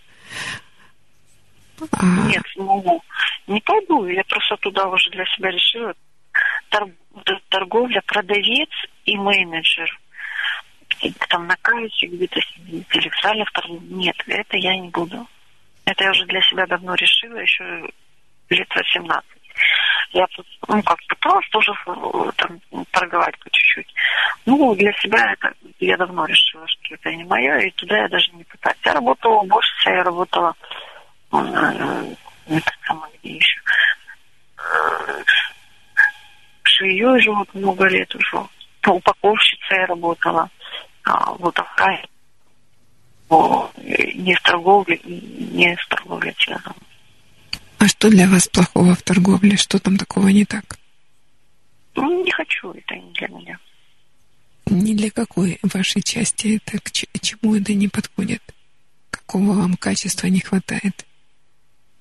А... 1.93 2.07
Нет, 2.29 2.43
могу. 2.57 3.03
Не 3.47 3.61
пойду, 3.61 4.07
я 4.07 4.25
просто 4.25 4.57
туда 4.59 4.89
уже 4.89 5.11
для 5.11 5.25
себя 5.27 5.51
решила. 5.51 5.95
Тор... 6.71 6.89
Торговля, 7.49 8.03
продавец 8.07 8.71
и 9.05 9.17
менеджер. 9.17 9.99
Там 11.29 11.47
на 11.47 11.57
кассе 11.57 12.07
где-то 12.07 12.41
сидит 12.41 12.97
или 12.97 13.09
в 13.09 13.23
зале 13.23 13.45
втором. 13.45 13.79
Нет, 13.91 14.17
это 14.27 14.57
я 14.57 14.77
не 14.77 14.89
буду. 14.89 15.27
Это 15.85 16.05
я 16.05 16.11
уже 16.11 16.27
для 16.27 16.41
себя 16.43 16.67
давно 16.67 16.95
решила, 16.95 17.37
еще 17.37 17.89
лет 18.51 18.69
18 18.75 19.39
я 20.13 20.27
ну, 20.69 20.83
как 20.83 20.99
пыталась 21.07 21.49
тоже 21.51 21.73
э, 21.87 22.31
там 22.37 22.61
торговать 22.91 23.39
по 23.39 23.51
чуть-чуть. 23.51 23.95
Ну, 24.47 24.75
для 24.75 24.93
себя 24.95 25.33
это 25.33 25.53
я 25.81 25.97
давно 25.97 26.25
решила, 26.25 26.67
что 26.67 26.95
это 26.95 27.15
не 27.15 27.25
мое, 27.25 27.59
и 27.59 27.71
туда 27.73 27.99
я 27.99 28.09
даже 28.09 28.31
не 28.33 28.45
пытаюсь. 28.45 28.79
Я 28.85 28.95
работала 28.95 29.43
больше, 29.43 29.91
я 29.91 30.03
работала 30.03 30.55
э, 31.33 32.15
это 32.49 32.73
самое, 32.87 33.13
где 33.23 33.35
еще 33.35 33.61
швеей 36.79 37.29
вот 37.29 37.53
много 37.55 37.87
лет 37.89 38.15
уже. 38.15 38.47
Упаковщицей 38.87 39.79
я 39.79 39.87
работала. 39.87 40.49
А, 41.05 41.33
вот 41.35 41.59
охране. 41.59 42.07
Не 43.31 44.35
в 44.35 44.41
торговле, 44.41 44.99
не 45.05 45.77
в 45.77 45.87
торговле 45.89 46.35
связано. 46.39 46.75
А 47.79 47.87
что 47.87 48.09
для 48.09 48.27
вас 48.27 48.49
плохого 48.49 48.95
в 48.95 49.03
торговле? 49.03 49.57
Что 49.57 49.79
там 49.79 49.99
такого 49.99 50.29
не 50.29 50.45
так? 50.45 50.79
Ну, 51.95 52.25
не 52.25 52.31
хочу, 52.31 52.73
это 52.73 52.95
не 52.95 53.13
для 53.13 53.29
меня. 53.29 53.59
Ни 54.67 54.95
для 54.95 55.11
какой 55.11 55.59
вашей 55.63 56.03
части 56.03 56.57
это, 56.57 56.79
к 56.79 56.91
чему 56.93 57.57
это 57.57 57.75
не 57.75 57.89
подходит? 57.89 58.43
Какого 59.11 59.53
вам 59.53 59.77
качества 59.77 60.29
не 60.29 60.41
хватает? 60.41 61.07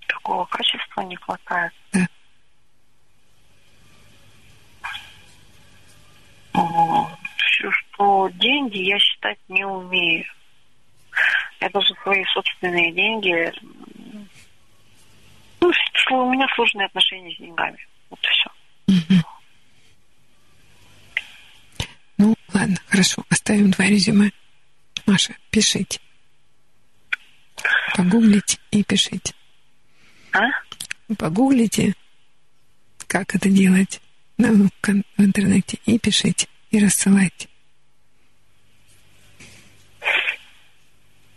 Какого 0.08 0.46
качества 0.46 1.02
не 1.02 1.16
хватает? 1.18 1.74
Да. 1.92 2.08
Все, 7.38 7.72
что 7.72 8.30
деньги, 8.30 8.80
я 8.80 9.00
считать 9.00 9.40
не 9.48 9.66
умею. 9.66 10.26
Я 11.60 11.69
даже 11.69 11.94
свои 12.03 12.24
собственные 12.26 12.92
деньги 12.92 13.52
ну, 16.10 16.24
у 16.24 16.32
меня 16.32 16.48
сложные 16.56 16.86
отношения 16.86 17.36
с 17.36 17.38
деньгами. 17.38 17.77
Вот 18.10 18.19
и 18.19 18.27
все. 18.27 18.50
Ну, 22.18 22.36
ладно, 22.53 22.77
хорошо. 22.88 23.24
Оставим 23.30 23.72
два 23.72 23.86
резюме. 23.86 24.32
Маша, 25.06 25.36
пишите. 25.52 26.00
Погуглите 27.95 28.58
и 28.72 28.84
пишите. 28.84 29.34
А? 30.34 30.45
Погуглите, 31.18 31.94
как 33.08 33.36
это 33.36 33.50
делать 33.50 34.02
в 34.38 35.22
интернете, 35.22 35.80
и 35.86 35.98
пишите, 35.98 36.48
и 36.70 36.80
рассылайте. 36.80 37.48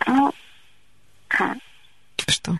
Ну, 0.07 0.33
что? 2.27 2.59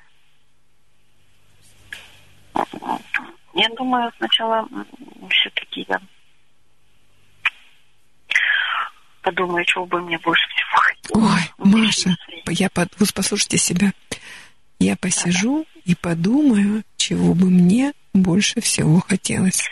Я 3.55 3.69
думаю, 3.77 4.13
сначала 4.17 4.67
все-таки 5.29 5.87
я 5.89 6.01
подумаю, 9.23 9.65
чего 9.65 9.87
бы 9.87 10.01
мне 10.01 10.19
больше 10.19 10.47
всего 10.49 10.81
хотелось. 10.81 11.53
Ой, 11.59 11.67
Маша, 11.67 12.17
я 12.49 12.71
под... 12.71 12.89
вы 12.99 13.07
послушайте 13.15 13.59
себя. 13.59 13.93
Я 14.79 14.97
посижу 14.97 15.67
да. 15.75 15.81
и 15.85 15.95
подумаю, 15.95 16.85
чего 16.97 17.35
бы 17.35 17.51
мне 17.51 17.93
больше 18.15 18.61
всего 18.61 19.01
хотелось. 19.01 19.69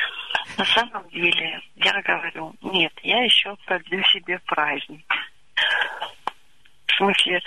На 0.59 0.65
самом 0.65 1.09
деле, 1.09 1.61
я 1.77 2.03
говорю, 2.03 2.55
нет, 2.61 2.93
я 3.03 3.23
еще 3.25 3.57
продлю 3.65 4.03
себе 4.05 4.39
праздник 4.41 5.07
смысле 6.99 7.41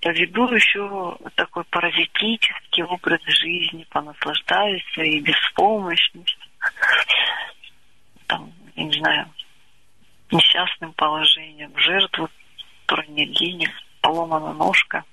поведу 0.00 0.46
еще 0.52 1.16
такой 1.34 1.64
паразитический 1.64 2.84
образ 2.84 3.20
жизни, 3.24 3.86
понаслаждаюсь 3.90 4.84
своей 4.92 5.20
беспомощностью, 5.20 6.38
там, 8.26 8.52
я 8.76 8.84
не 8.84 8.98
знаю, 8.98 9.30
несчастным 10.30 10.92
положением, 10.92 11.76
жертву, 11.76 12.28
которой 12.86 13.08
нет 13.08 13.32
денег, 13.32 13.70
поломана 14.00 14.52
ножка. 14.52 15.04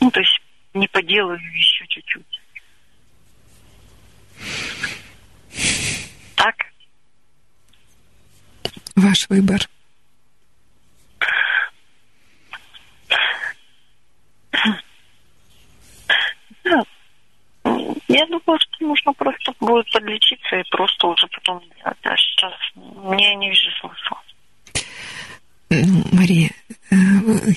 Ну, 0.00 0.10
то 0.10 0.20
есть 0.20 0.40
не 0.74 0.88
поделаю 0.88 1.38
еще 1.54 1.86
чуть-чуть. 1.88 2.40
Так? 6.40 6.56
Ваш 8.96 9.28
выбор. 9.28 9.60
Да. 16.64 16.82
Я 18.08 18.26
думаю, 18.26 18.58
что 18.58 18.86
нужно 18.86 19.12
просто 19.12 19.52
будет 19.60 19.90
подлечиться 19.92 20.56
и 20.56 20.70
просто 20.70 21.08
уже 21.08 21.26
потом 21.28 21.60
делать. 21.60 21.98
А 22.04 22.16
сейчас 22.16 22.54
мне 22.74 23.34
не 23.34 23.50
вижу 23.50 23.70
смысла. 23.80 24.22
Ну, 25.68 26.04
Мария, 26.12 26.50
э, 26.90 26.94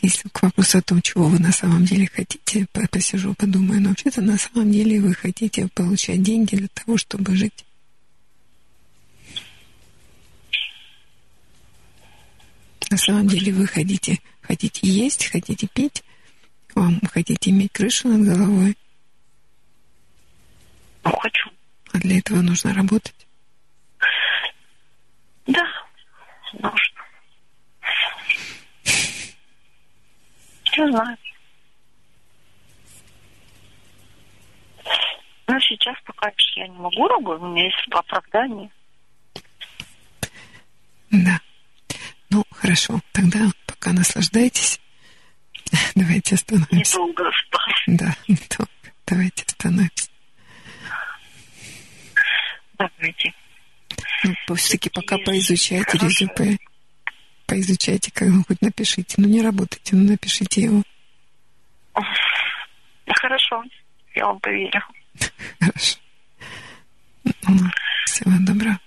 если 0.01 0.27
к 0.27 0.43
вопросу 0.43 0.79
о 0.79 0.81
том, 0.81 1.01
чего 1.01 1.29
вы 1.29 1.39
на 1.39 1.53
самом 1.53 1.85
деле 1.85 2.07
хотите, 2.13 2.67
посижу, 2.91 3.33
подумаю, 3.33 3.81
но 3.81 3.89
вообще-то 3.89 4.21
на 4.21 4.37
самом 4.37 4.71
деле 4.71 4.99
вы 4.99 5.13
хотите 5.13 5.69
получать 5.73 6.21
деньги 6.21 6.57
для 6.57 6.67
того, 6.67 6.97
чтобы 6.97 7.35
жить. 7.35 7.65
На 12.93 12.97
самом 12.97 13.25
деле 13.25 13.51
вы 13.51 13.65
хотите, 13.65 14.19
хотите 14.43 14.87
есть, 14.87 15.25
хотите 15.25 15.67
пить, 15.67 16.03
вам 16.75 16.99
хотите 17.11 17.49
иметь 17.49 17.71
крышу 17.71 18.07
над 18.07 18.21
головой. 18.21 18.77
Ну, 21.03 21.11
хочу. 21.17 21.49
А 21.91 21.97
для 21.97 22.19
этого 22.19 22.41
нужно 22.41 22.71
работать? 22.71 23.25
Да, 25.47 25.65
нужно. 26.53 27.01
Я 30.77 30.91
знаю. 30.91 31.17
Но 35.47 35.59
сейчас 35.61 35.97
пока 36.05 36.31
я 36.57 36.67
не 36.67 36.77
могу 36.77 37.07
работать, 37.07 37.41
у 37.41 37.47
меня 37.47 37.63
есть 37.63 37.87
оправдание. 37.89 38.69
Да. 41.09 41.39
Ну, 42.33 42.43
хорошо. 42.49 42.99
Тогда 43.11 43.51
пока 43.67 43.93
наслаждайтесь. 43.93 44.81
Давайте 45.95 46.33
остановимся. 46.33 46.97
Недолго 46.97 47.29
осталось. 47.29 47.83
Да, 47.85 48.15
недолго. 48.27 48.71
Давайте 49.05 49.43
остановимся. 49.45 50.09
Давайте. 52.79 53.33
Ну, 54.47 54.55
все-таки 54.55 54.89
пока 54.89 55.19
поизучайте 55.19 55.97
резюме. 55.99 56.57
Поизучайте, 57.45 58.11
как 58.11 58.29
вы 58.29 58.43
хоть 58.45 58.61
напишите. 58.63 59.15
Ну, 59.17 59.27
не 59.27 59.43
работайте, 59.43 59.95
но 59.95 60.11
напишите 60.11 60.61
его. 60.61 60.81
Хорошо, 63.07 63.63
я 64.15 64.25
вам 64.25 64.39
поверю. 64.39 64.81
Хорошо. 65.59 65.99
Ну, 67.23 67.69
всего 68.05 68.31
доброго. 68.39 68.79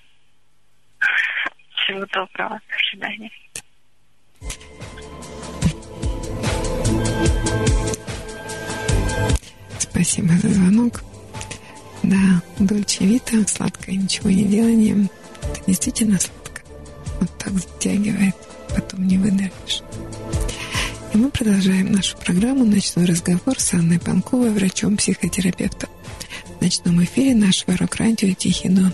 Всего 1.86 2.04
доброго. 2.06 2.60
До 2.68 2.76
свидания. 2.90 3.30
Спасибо 9.78 10.32
за 10.34 10.48
звонок. 10.48 11.04
Да, 12.02 12.42
Дольче 12.58 13.04
Вита, 13.06 13.46
сладкое 13.46 13.94
ничего 13.94 14.30
не 14.30 14.44
деланием. 14.44 15.08
Это 15.42 15.60
действительно 15.68 16.18
сладко. 16.18 16.62
Вот 17.20 17.30
так 17.38 17.52
затягивает, 17.52 18.34
потом 18.74 19.06
не 19.06 19.18
выдавишь. 19.18 19.82
И 21.14 21.16
мы 21.16 21.30
продолжаем 21.30 21.92
нашу 21.92 22.16
программу 22.18 22.64
«Ночной 22.64 23.04
разговор» 23.04 23.60
с 23.60 23.74
Анной 23.74 24.00
Панковой, 24.00 24.50
врачом-психотерапевтом. 24.50 25.88
В 26.58 26.62
ночном 26.62 27.04
эфире 27.04 27.36
нашего 27.36 27.76
рок-радио 27.76 28.34
«Тихий 28.34 28.70
дон». 28.70 28.92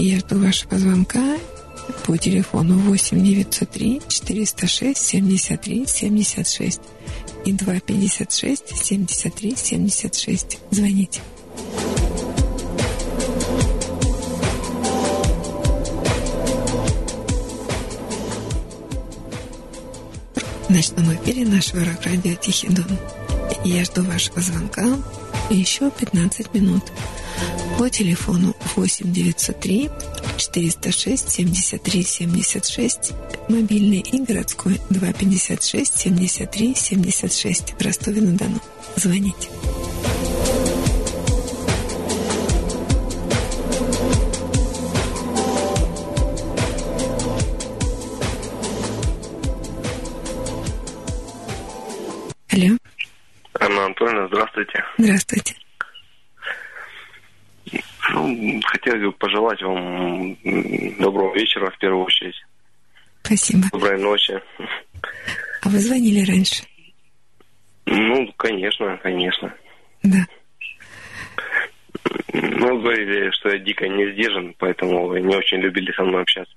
И 0.00 0.06
я 0.06 0.18
жду 0.18 0.40
вашего 0.40 0.76
звонка 0.76 1.38
по 2.04 2.16
телефону 2.16 2.78
8 2.78 3.22
903 3.24 4.02
406 4.08 4.96
73 4.96 5.86
76 5.86 6.80
и 7.44 7.52
256 7.52 8.76
73 8.76 9.56
76. 9.56 10.58
Звоните. 10.70 11.20
В 20.66 20.70
ночном 20.70 21.14
эфире 21.14 21.46
нашего 21.46 21.84
рок-радио 21.84 22.34
«Тихий 22.34 22.68
дон». 22.68 22.98
Я 23.64 23.84
жду 23.84 24.02
вашего 24.02 24.40
звонка 24.40 24.84
еще 25.50 25.90
15 25.90 26.52
минут 26.54 26.82
по 27.78 27.88
телефону 27.88 28.54
8 28.74 29.12
903 29.12 29.90
406 30.36 31.28
73 31.28 32.02
76, 32.02 33.12
мобильный 33.48 34.00
и 34.00 34.20
городской 34.20 34.80
256 34.90 35.98
73 35.98 36.74
76 36.74 37.74
в 37.78 37.84
Ростове-на-Дону. 37.84 38.60
Звоните. 38.96 39.48
Алло. 52.52 52.76
Анна 53.60 53.84
Анатольевна, 53.84 54.28
здравствуйте. 54.28 54.84
Здравствуйте. 54.98 55.65
Ну, 58.12 58.60
хотел 58.64 58.94
бы 58.96 59.12
пожелать 59.12 59.60
вам 59.62 60.36
доброго 60.98 61.34
вечера 61.34 61.70
в 61.70 61.78
первую 61.78 62.04
очередь. 62.04 62.36
Спасибо. 63.22 63.64
Доброй 63.72 64.00
ночи. 64.00 64.40
А 65.62 65.68
вы 65.68 65.78
звонили 65.78 66.24
раньше? 66.24 66.64
Ну, 67.86 68.32
конечно, 68.36 68.96
конечно. 69.02 69.54
Да. 70.02 70.26
Ну, 72.32 72.80
говорили, 72.80 73.30
что 73.32 73.50
я 73.50 73.58
дико 73.58 73.88
не 73.88 74.12
сдержан, 74.12 74.54
поэтому 74.58 75.06
вы 75.08 75.20
не 75.20 75.34
очень 75.34 75.58
любили 75.58 75.92
со 75.92 76.04
мной 76.04 76.22
общаться. 76.22 76.54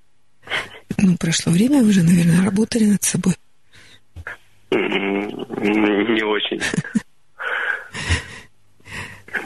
Ну, 0.97 1.15
прошло 1.17 1.51
время, 1.51 1.81
вы 1.81 1.89
уже, 1.89 2.03
наверное, 2.03 2.45
работали 2.45 2.85
над 2.85 3.03
собой. 3.03 3.33
Не 4.71 6.23
очень. 6.23 6.61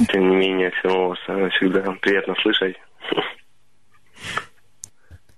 Тем 0.09 0.29
не 0.29 0.35
менее, 0.35 0.71
все 0.71 0.89
равно 1.27 1.49
всегда 1.49 1.81
приятно 2.01 2.35
слышать. 2.41 2.75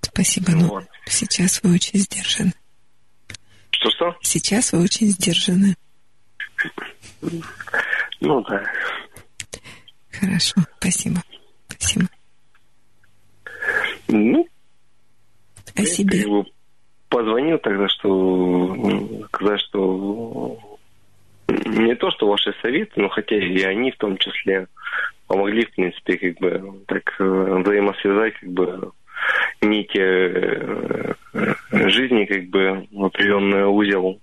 Спасибо, 0.01 0.51
но 0.51 0.67
вот. 0.67 0.85
сейчас 1.05 1.61
вы 1.61 1.73
очень 1.73 1.99
сдержаны. 1.99 2.53
Что-что? 3.71 4.15
Сейчас 4.21 4.71
вы 4.71 4.83
очень 4.83 5.07
сдержаны. 5.07 5.75
Ну 8.21 8.41
да. 8.43 8.63
Хорошо, 10.11 10.61
спасибо. 10.79 11.21
Спасибо. 11.67 12.07
Ну, 14.07 14.47
о 15.75 15.85
себе. 15.85 16.25
Позвонил 17.09 17.57
тогда, 17.59 17.87
что 17.89 19.27
сказать, 19.27 19.59
что 19.67 20.57
не 21.75 21.95
то, 21.95 22.09
что 22.11 22.27
ваши 22.27 22.53
советы, 22.61 22.93
но 23.01 23.09
хотя 23.09 23.35
и 23.35 23.61
они 23.63 23.91
в 23.91 23.97
том 23.97 24.17
числе 24.17 24.67
помогли, 25.27 25.65
в 25.65 25.71
принципе, 25.71 26.17
как 26.17 26.37
бы 26.39 26.83
так 26.87 27.15
э, 27.19 27.23
взаимосвязать, 27.63 28.33
как 28.39 28.49
бы 28.49 28.91
нити 29.61 29.99
э, 29.99 31.13
жизни, 31.89 32.25
как 32.25 32.45
бы 32.45 32.87
в 32.91 33.05
определенный 33.05 33.65
узел. 33.65 34.19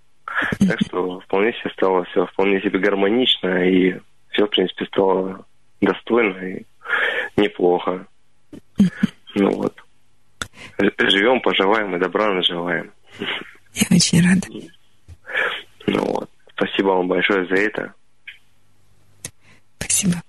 Так 0.66 0.80
что 0.86 1.20
вполне 1.20 1.52
себе 1.52 1.70
стало 1.74 2.04
все 2.04 2.26
вполне 2.26 2.60
себе 2.62 2.78
гармонично, 2.78 3.68
и 3.68 3.96
все, 4.30 4.46
в 4.46 4.50
принципе, 4.50 4.86
стало 4.86 5.44
достойно 5.80 6.38
и 6.38 6.62
неплохо. 7.36 8.06
Ну 9.34 9.50
вот. 9.50 9.76
Живем, 10.78 11.40
поживаем 11.40 11.94
и 11.94 11.98
добра 11.98 12.32
наживаем. 12.32 12.92
Я 13.74 13.86
очень 13.90 14.22
рада. 14.22 14.46
Ну 15.86 16.04
вот. 16.04 16.30
Спасибо 16.54 16.88
вам 16.88 17.08
большое 17.08 17.46
за 17.46 17.54
это. 17.54 17.94
Спасибо. 19.78 20.22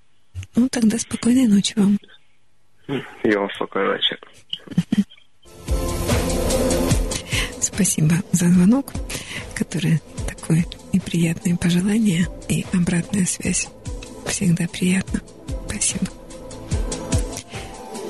Ну, 0.55 0.69
тогда 0.69 0.97
спокойной 0.97 1.47
ночи 1.47 1.73
вам. 1.77 1.97
И 3.23 3.35
вам 3.35 3.49
спокойной 3.51 3.93
ночи. 3.93 4.17
Спасибо 7.59 8.15
за 8.31 8.49
звонок, 8.49 8.93
который 9.55 9.99
такое 10.27 10.65
неприятное 10.91 11.55
пожелание 11.57 12.27
и 12.47 12.65
обратная 12.73 13.25
связь. 13.25 13.67
Всегда 14.27 14.67
приятно. 14.67 15.21
Спасибо. 15.67 16.05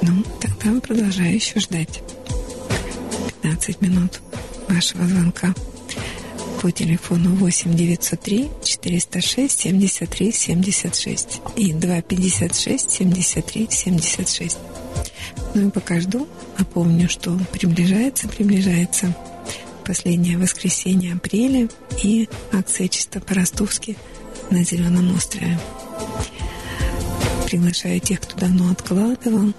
Ну, 0.01 0.23
тогда 0.41 0.81
продолжаю 0.81 1.35
еще 1.35 1.59
ждать 1.59 2.03
15 3.41 3.81
минут 3.81 4.19
вашего 4.67 5.05
звонка 5.05 5.53
по 6.63 6.71
телефону 6.71 7.35
8 7.35 7.73
903 7.75 8.49
406 8.63 9.59
73 9.59 10.31
76 10.31 11.41
и 11.57 11.73
256 11.73 12.89
73 12.89 13.67
76. 13.69 14.57
Ну 15.55 15.67
и 15.67 15.69
пока 15.69 15.99
жду, 15.99 16.25
напомню, 16.57 17.09
что 17.09 17.37
приближается, 17.51 18.29
приближается 18.29 19.13
последнее 19.85 20.37
воскресенье 20.37 21.15
апреля 21.15 21.67
и 22.01 22.29
акция 22.53 22.87
чисто 22.87 23.19
по-ростовски 23.19 23.97
на 24.49 24.63
Зеленом 24.63 25.13
острове. 25.17 25.59
приглашаю 27.45 27.99
тех, 27.99 28.21
кто 28.21 28.37
давно 28.37 28.71
откладывал, 28.71 29.53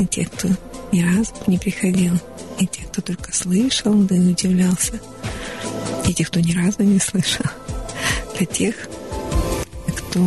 и 0.00 0.06
тех, 0.06 0.30
кто 0.30 0.48
ни 0.92 1.02
разу 1.02 1.32
не 1.46 1.58
приходил, 1.58 2.14
и 2.58 2.66
тех, 2.66 2.88
кто 2.88 3.02
только 3.02 3.34
слышал, 3.34 3.94
да 3.94 4.16
и 4.16 4.20
удивлялся, 4.20 5.00
и 6.06 6.14
тех, 6.14 6.28
кто 6.28 6.40
ни 6.40 6.52
разу 6.52 6.82
не 6.82 6.98
слышал, 6.98 7.46
для 8.36 8.46
тех, 8.46 8.88
кто 9.86 10.20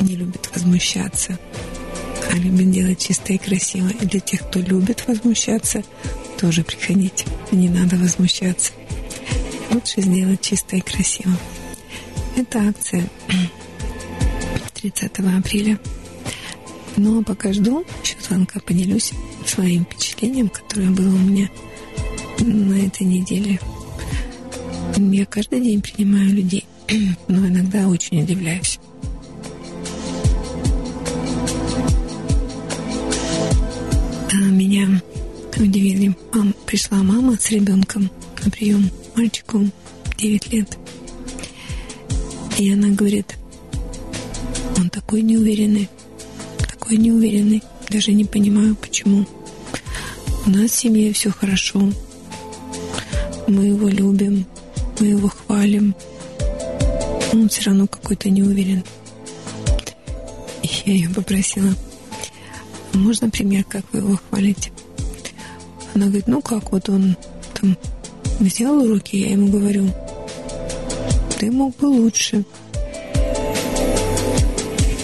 не 0.00 0.16
любит 0.16 0.48
возмущаться, 0.54 1.38
а 2.30 2.36
любит 2.36 2.70
делать 2.70 2.98
чисто 2.98 3.32
и 3.32 3.38
красиво. 3.38 3.88
И 3.88 4.06
для 4.06 4.20
тех, 4.20 4.40
кто 4.48 4.60
любит 4.60 5.04
возмущаться, 5.06 5.82
тоже 6.40 6.64
приходите. 6.64 7.26
Не 7.50 7.68
надо 7.68 7.96
возмущаться. 7.96 8.72
Лучше 9.70 10.00
сделать 10.00 10.40
чисто 10.40 10.76
и 10.76 10.80
красиво. 10.80 11.32
Это 12.36 12.68
акция 12.68 13.04
30 14.74 15.10
апреля. 15.18 15.78
Ну 16.96 17.20
а 17.20 17.22
пока 17.22 17.52
жду, 17.52 17.84
еще 18.02 18.16
звонка 18.20 18.60
поделюсь 18.60 19.12
своим 19.46 19.84
впечатлением, 19.84 20.48
которое 20.48 20.90
было 20.90 21.08
у 21.08 21.18
меня 21.18 21.48
на 22.40 22.74
этой 22.86 23.04
неделе. 23.04 23.58
Я 24.96 25.26
каждый 25.26 25.60
день 25.60 25.80
принимаю 25.80 26.30
людей, 26.32 26.64
но 27.28 27.46
иногда 27.46 27.88
очень 27.88 28.22
удивляюсь. 28.22 28.78
А 34.32 34.36
меня 34.36 35.02
удивили. 35.56 36.14
Мам, 36.32 36.54
пришла 36.66 36.98
мама 37.02 37.36
с 37.38 37.50
ребенком 37.50 38.10
на 38.44 38.50
прием 38.50 38.90
мальчику 39.16 39.70
9 40.18 40.52
лет. 40.52 40.78
И 42.58 42.72
она 42.72 42.88
говорит, 42.88 43.36
он 44.76 44.90
такой 44.90 45.22
неуверенный, 45.22 45.88
такой 46.92 47.04
неуверенный, 47.04 47.62
даже 47.88 48.12
не 48.12 48.26
понимаю, 48.26 48.76
почему. 48.76 49.24
У 50.44 50.50
нас 50.50 50.72
в 50.72 50.74
семье 50.74 51.12
все 51.14 51.30
хорошо, 51.30 51.80
мы 53.48 53.64
его 53.64 53.88
любим, 53.88 54.44
мы 55.00 55.06
его 55.06 55.28
хвалим, 55.28 55.94
он 57.32 57.48
все 57.48 57.62
равно 57.62 57.86
какой-то 57.86 58.28
неуверен. 58.28 58.84
Я 60.84 60.92
ее 60.92 61.08
попросила, 61.08 61.72
можно 62.92 63.30
пример, 63.30 63.64
как 63.64 63.86
вы 63.92 64.00
его 64.00 64.18
хвалите? 64.28 64.70
Она 65.94 66.06
говорит, 66.06 66.26
ну 66.26 66.42
как, 66.42 66.72
вот 66.72 66.90
он 66.90 67.16
там 67.54 67.78
взял 68.38 68.82
уроки, 68.82 69.16
я 69.16 69.30
ему 69.30 69.48
говорю, 69.48 69.88
ты 71.38 71.50
мог 71.50 71.74
бы 71.76 71.86
лучше. 71.86 72.44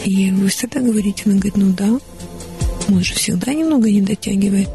И 0.08 0.24
я 0.24 0.32
вы 0.32 0.48
всегда 0.48 0.80
говорите? 0.80 1.24
Она 1.26 1.34
говорит, 1.34 1.56
ну 1.58 1.72
да, 1.74 2.00
он 2.88 3.04
же 3.04 3.12
всегда 3.12 3.52
немного 3.52 3.90
не 3.90 4.00
дотягивает. 4.00 4.70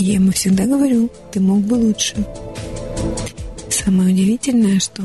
И 0.00 0.04
я 0.04 0.14
ему 0.14 0.32
всегда 0.32 0.64
говорю, 0.64 1.10
ты 1.30 1.38
мог 1.38 1.58
бы 1.60 1.74
лучше. 1.74 2.26
Самое 3.68 4.14
удивительное, 4.14 4.80
что 4.80 5.02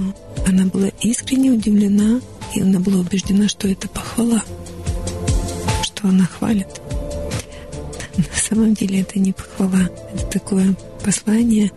она 0.47 0.67
была 0.67 0.87
искренне 1.01 1.51
удивлена, 1.51 2.21
и 2.55 2.61
она 2.61 2.79
была 2.79 3.01
убеждена, 3.01 3.49
что 3.49 3.67
это 3.67 3.89
похвала, 3.89 4.41
что 5.83 6.07
она 6.07 6.23
хвалит. 6.23 6.81
На 8.15 8.39
самом 8.39 8.75
деле 8.75 9.01
это 9.01 9.19
не 9.19 9.33
похвала, 9.33 9.89
это 10.13 10.25
такое 10.27 10.73
послание, 11.03 11.69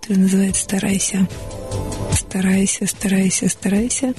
которое 0.00 0.20
называется 0.20 0.62
«старайся» 0.62 1.28
старайся, 2.32 2.86
старайся, 2.86 3.48
старайся. 3.50 4.14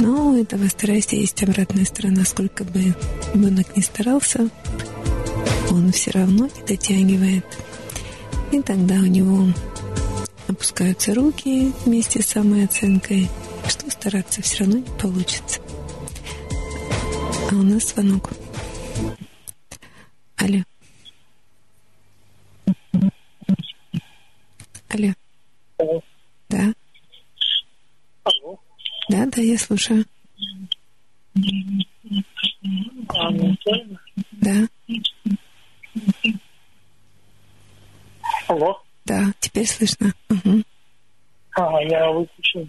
Но 0.00 0.30
у 0.30 0.36
этого 0.36 0.68
старайся 0.68 1.16
есть 1.16 1.42
обратная 1.42 1.84
сторона. 1.84 2.24
Сколько 2.24 2.64
бы 2.64 2.94
ребенок 3.34 3.76
не 3.76 3.82
старался, 3.82 4.48
он 5.70 5.90
все 5.92 6.12
равно 6.12 6.46
не 6.46 6.66
дотягивает. 6.66 7.44
И 8.52 8.62
тогда 8.62 8.94
у 8.94 9.06
него 9.06 9.52
опускаются 10.46 11.14
руки 11.14 11.72
вместе 11.84 12.22
с 12.22 12.26
самой 12.26 12.64
оценкой. 12.64 13.28
Что 13.66 13.90
стараться 13.90 14.40
все 14.40 14.60
равно 14.60 14.78
не 14.78 14.98
получится. 14.98 15.60
А 17.50 17.54
у 17.54 17.62
нас 17.62 17.88
звонок. 17.88 18.30
Алло. 20.36 20.62
Алло. 24.88 25.12
Да. 26.48 26.72
Алло. 28.24 28.58
Да, 29.08 29.26
да, 29.26 29.40
я 29.40 29.58
слушаю. 29.58 30.04
Да. 34.32 34.68
Алло. 38.48 38.82
Да, 39.06 39.32
теперь 39.40 39.66
слышно. 39.66 40.12
Угу. 40.28 40.62
А, 41.56 41.82
я 41.82 42.10
выключил. 42.10 42.68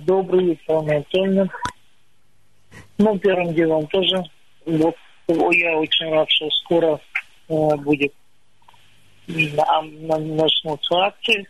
Добрый 0.00 0.46
вечер, 0.46 0.74
Анатольевна. 0.74 1.48
Ну, 2.98 3.18
первым 3.18 3.54
делом 3.54 3.86
тоже. 3.88 4.22
Вот 4.64 4.96
я 5.28 5.76
очень 5.76 6.08
рад, 6.10 6.28
что 6.30 6.48
скоро 6.50 7.00
э, 7.48 7.76
будет 7.76 8.12
на, 9.26 9.82
на, 9.82 10.18
начнутся 10.18 10.94
акции. 10.96 11.48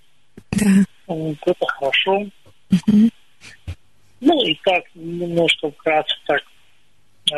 Да. 0.53 0.67
Это 1.09 1.67
хорошо. 1.67 2.27
Угу. 2.71 3.11
Ну 4.21 4.43
и 4.45 4.55
так, 4.65 4.85
немножко 4.95 5.71
вкратце 5.71 6.15
так 6.27 6.43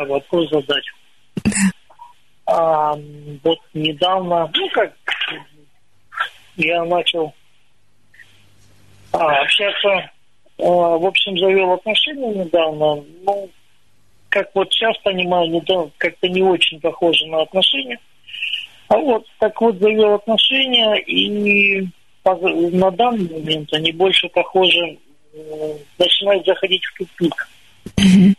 вопрос 0.07 0.49
задать. 0.49 0.85
Да. 1.43 1.51
А, 2.45 2.95
вот 3.43 3.59
недавно, 3.73 4.49
ну 4.53 4.69
как, 4.69 4.93
я 6.57 6.83
начал 6.83 7.33
а, 9.11 9.41
общаться, 9.41 9.89
а, 10.57 10.63
в 10.63 11.05
общем, 11.05 11.37
завел 11.37 11.73
отношения 11.73 12.43
недавно, 12.43 13.03
ну, 13.23 13.49
как 14.29 14.49
вот 14.55 14.71
сейчас 14.73 14.97
понимаю, 14.99 15.49
недавно 15.49 15.91
как-то 15.97 16.27
не 16.27 16.41
очень 16.41 16.79
похоже 16.79 17.25
на 17.27 17.41
отношения. 17.41 17.99
А 18.87 18.97
вот, 18.97 19.27
так 19.39 19.59
вот, 19.61 19.77
завел 19.77 20.15
отношения, 20.15 20.95
и 21.01 21.87
на 22.25 22.91
данный 22.91 23.29
момент 23.29 23.71
они 23.73 23.91
больше 23.91 24.27
похожи, 24.29 24.97
начинают 25.97 26.45
заходить 26.45 26.83
в 26.85 26.97
тупик. 26.97 27.47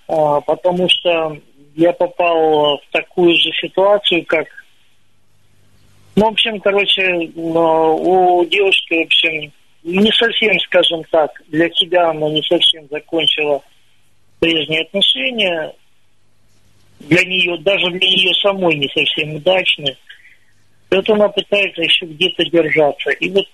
А, 0.09 0.41
потому 0.41 0.89
что 0.89 1.39
я 1.75 1.93
попал 1.93 2.79
в 2.79 2.83
такую 2.91 3.35
же 3.37 3.51
ситуацию, 3.61 4.25
как... 4.27 4.47
Ну, 6.17 6.27
в 6.27 6.33
общем, 6.33 6.61
короче, 6.61 7.31
у 7.35 8.45
девушки, 8.45 8.95
в 8.95 9.07
общем, 9.07 9.53
не 9.83 10.13
совсем, 10.13 10.59
скажем 10.61 11.05
так, 11.11 11.31
для 11.49 11.71
себя 11.71 12.11
она 12.11 12.29
не 12.29 12.43
совсем 12.43 12.87
закончила 12.91 13.63
прежние 14.41 14.83
отношения. 14.83 15.73
Для 17.01 17.25
нее, 17.25 17.57
даже 17.59 17.91
для 17.91 18.09
нее 18.09 18.35
самой 18.43 18.75
не 18.75 18.89
совсем 18.89 19.37
удачные. 19.37 19.97
И 20.91 20.95
вот 20.95 21.09
она 21.09 21.29
пытается 21.29 21.83
еще 21.83 22.05
где-то 22.05 22.45
держаться. 22.51 23.11
И 23.11 23.31
вот, 23.31 23.47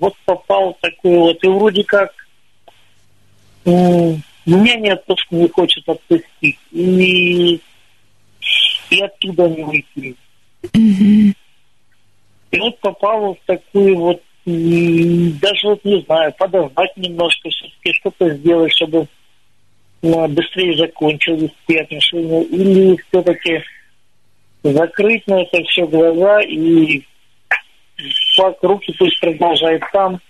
вот 0.00 0.14
попал 0.26 0.76
такой 0.80 1.16
вот, 1.16 1.42
и 1.42 1.48
вроде 1.48 1.84
как 1.84 2.12
меня 3.64 4.76
не 4.76 4.92
отпуск 4.92 5.26
не 5.30 5.48
хочет 5.48 5.88
отпустить. 5.88 6.58
И, 6.72 7.60
и 8.90 9.02
оттуда 9.02 9.48
не 9.48 9.64
выйти. 9.64 10.16
Угу. 10.74 11.34
И 12.50 12.58
вот 12.58 12.78
попал 12.80 13.34
в 13.34 13.46
такую 13.46 13.96
вот, 13.96 14.22
даже 14.44 15.68
вот 15.68 15.84
не 15.84 16.00
знаю, 16.02 16.32
подождать 16.38 16.96
немножко, 16.96 17.48
все-таки 17.48 17.92
что-то 17.92 18.30
сделать, 18.34 18.72
чтобы 18.74 19.06
ну, 20.02 20.28
быстрее 20.28 20.76
закончились 20.76 21.50
те 21.66 21.80
отношения. 21.80 22.42
Или 22.44 22.96
все-таки 23.08 23.62
закрыть 24.62 25.26
на 25.26 25.42
это 25.42 25.62
все 25.64 25.86
глаза 25.86 26.40
и 26.42 27.02
факт 28.36 28.64
руки 28.64 28.94
пусть 28.98 29.20
продолжает 29.20 29.82
там. 29.92 30.20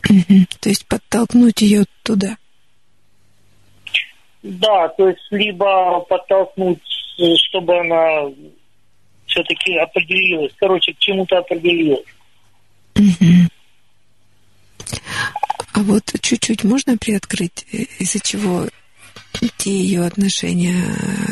То 0.00 0.68
есть 0.68 0.86
подтолкнуть 0.86 1.60
ее 1.60 1.84
туда. 2.02 2.36
Да, 4.42 4.88
то 4.88 5.08
есть 5.08 5.20
либо 5.30 6.00
подтолкнуть, 6.00 6.82
чтобы 7.48 7.78
она 7.78 8.32
все-таки 9.26 9.76
определилась, 9.78 10.52
короче, 10.56 10.92
к 10.92 10.98
чему-то 10.98 11.38
определилась. 11.38 12.04
А 15.74 15.80
вот 15.80 16.02
чуть-чуть 16.20 16.64
можно 16.64 16.98
приоткрыть, 16.98 17.64
из-за 17.98 18.20
чего 18.20 18.68
те 19.56 19.70
ее 19.70 20.04
отношения 20.04 20.74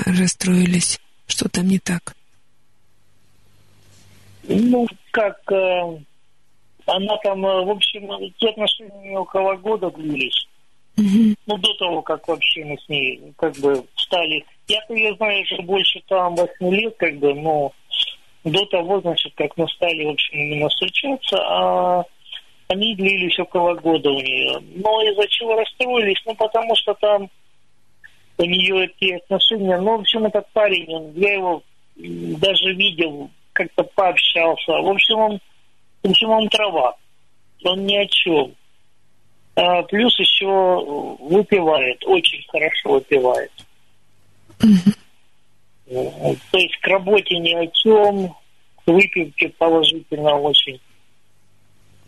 расстроились? 0.07 0.99
Что 1.27 1.49
там 1.49 1.69
не 1.69 1.79
так? 1.79 2.15
Ну, 4.45 4.87
как 5.13 5.37
э, 5.53 5.99
она 6.87 7.17
там, 7.19 7.45
э, 7.45 7.65
в 7.65 7.71
общем, 7.71 8.09
те 8.39 8.49
отношения 8.49 9.19
около 9.19 9.55
года 9.57 9.91
длились. 9.91 10.47
Ну, 10.97 11.57
до 11.57 11.75
того, 11.75 12.03
как 12.03 12.27
вообще 12.29 12.65
мы 12.65 12.77
с 12.79 12.89
ней 12.89 13.33
как 13.39 13.57
бы 13.57 13.85
стали... 13.97 14.45
Я-то 14.69 14.95
ее 14.95 15.15
знаю 15.15 15.43
уже 15.43 15.63
больше 15.63 16.01
там 16.09 16.35
8 16.35 16.75
лет, 16.75 16.95
как 16.99 17.17
бы, 17.19 17.35
но 17.35 17.73
до 18.45 18.65
того, 18.67 19.01
значит, 19.01 19.33
как 19.35 19.57
мы 19.57 19.67
стали, 19.69 20.05
в 20.05 20.11
общем, 20.11 20.39
именно 20.39 20.69
встречаться, 20.69 21.37
а 21.39 22.05
они 22.69 22.95
длились 22.95 23.39
около 23.39 23.75
года 23.75 24.11
у 24.11 24.21
нее. 24.21 24.59
Но 24.77 25.03
из-за 25.03 25.27
чего 25.29 25.57
расстроились? 25.57 26.23
Ну, 26.25 26.35
потому 26.35 26.75
что 26.77 26.95
там 26.95 27.29
у 28.39 28.45
нее 28.45 28.87
эти 28.87 29.13
отношения. 29.15 29.79
Ну, 29.81 29.97
в 29.97 30.01
общем, 30.01 30.27
этот 30.27 30.49
парень, 30.53 30.87
он, 30.95 31.13
я 31.15 31.35
его 31.35 31.63
даже 31.97 32.73
видел, 32.75 33.31
как-то 33.53 33.83
пообщался. 33.83 34.73
В 34.73 34.89
общем, 34.89 35.19
он, 35.19 35.41
в 36.03 36.11
общем, 36.11 36.31
он 36.31 36.49
трава. 36.49 36.95
Он 37.65 37.85
ни 37.85 37.97
о 37.97 38.07
чем. 38.07 38.55
А, 39.57 39.83
плюс 39.83 40.19
еще 40.19 40.47
выпивает, 41.21 42.03
очень 42.07 42.43
хорошо 42.49 42.93
выпивает. 42.95 43.53
То 45.87 46.59
есть 46.59 46.77
к 46.77 46.87
работе 46.87 47.37
ни 47.39 47.55
о 47.55 47.67
чем, 47.67 48.29
к 48.85 48.87
выпивке 48.87 49.49
положительно 49.51 50.37
очень. 50.37 50.81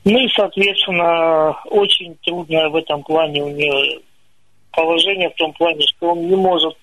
Ну 0.05 0.19
и, 0.19 0.29
соответственно, 0.35 1.53
очень 1.67 2.17
трудное 2.25 2.69
в 2.69 2.77
этом 2.77 3.03
плане 3.03 3.43
у 3.43 3.51
нее 3.51 4.01
положение 4.73 5.31
в 5.31 5.35
том 5.35 5.53
плане, 5.53 5.87
что 5.87 6.12
он 6.12 6.27
не 6.27 6.37
может 6.37 6.77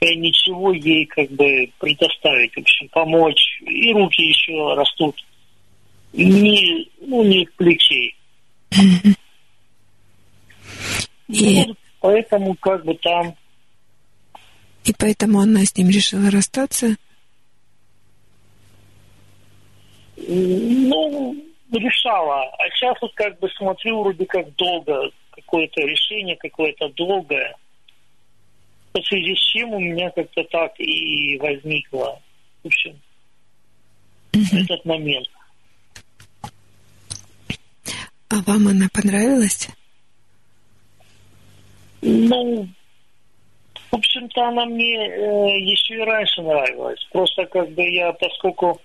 э, 0.00 0.14
ничего 0.14 0.72
ей 0.72 1.06
как 1.06 1.30
бы 1.30 1.70
предоставить, 1.78 2.54
в 2.54 2.60
общем, 2.60 2.88
помочь. 2.88 3.60
И 3.62 3.92
руки 3.92 4.22
еще 4.22 4.74
растут 4.74 5.16
не, 6.12 6.90
ну, 7.00 7.24
не 7.24 7.44
к 7.44 7.54
плечей. 7.54 8.16
И... 11.28 11.66
Ну, 11.66 11.76
поэтому 12.00 12.54
как 12.54 12.84
бы 12.84 12.94
там... 12.94 13.34
И 14.84 14.94
поэтому 14.98 15.40
она 15.40 15.64
с 15.64 15.76
ним 15.76 15.88
решила 15.90 16.30
расстаться? 16.30 16.96
Ну, 20.16 21.36
решала. 21.72 22.44
А 22.58 22.70
сейчас 22.70 22.96
вот 23.00 23.12
как 23.14 23.38
бы 23.38 23.48
смотрю 23.50 24.00
вроде 24.00 24.24
как 24.26 24.54
долго, 24.56 25.10
какое-то 25.30 25.82
решение 25.82 26.36
какое-то 26.36 26.88
долгое. 26.90 27.54
В 28.94 29.02
связи 29.02 29.34
с 29.34 29.38
чем 29.38 29.70
у 29.74 29.80
меня 29.80 30.10
как-то 30.10 30.42
так 30.44 30.72
и 30.80 31.36
возникло, 31.38 32.20
в 32.62 32.66
общем, 32.66 32.98
mm 34.32 34.62
этот 34.64 34.84
момент. 34.84 35.28
А 38.30 38.36
вам 38.46 38.68
она 38.68 38.88
понравилась? 38.92 39.68
Ну, 42.02 42.68
в 43.90 43.96
общем-то, 43.96 44.48
она 44.48 44.66
мне 44.66 44.96
э, 44.96 45.60
еще 45.60 45.94
и 45.94 46.04
раньше 46.04 46.42
нравилась. 46.42 47.02
Просто 47.10 47.46
как 47.46 47.70
бы 47.70 47.82
я, 47.88 48.12
поскольку 48.12 48.80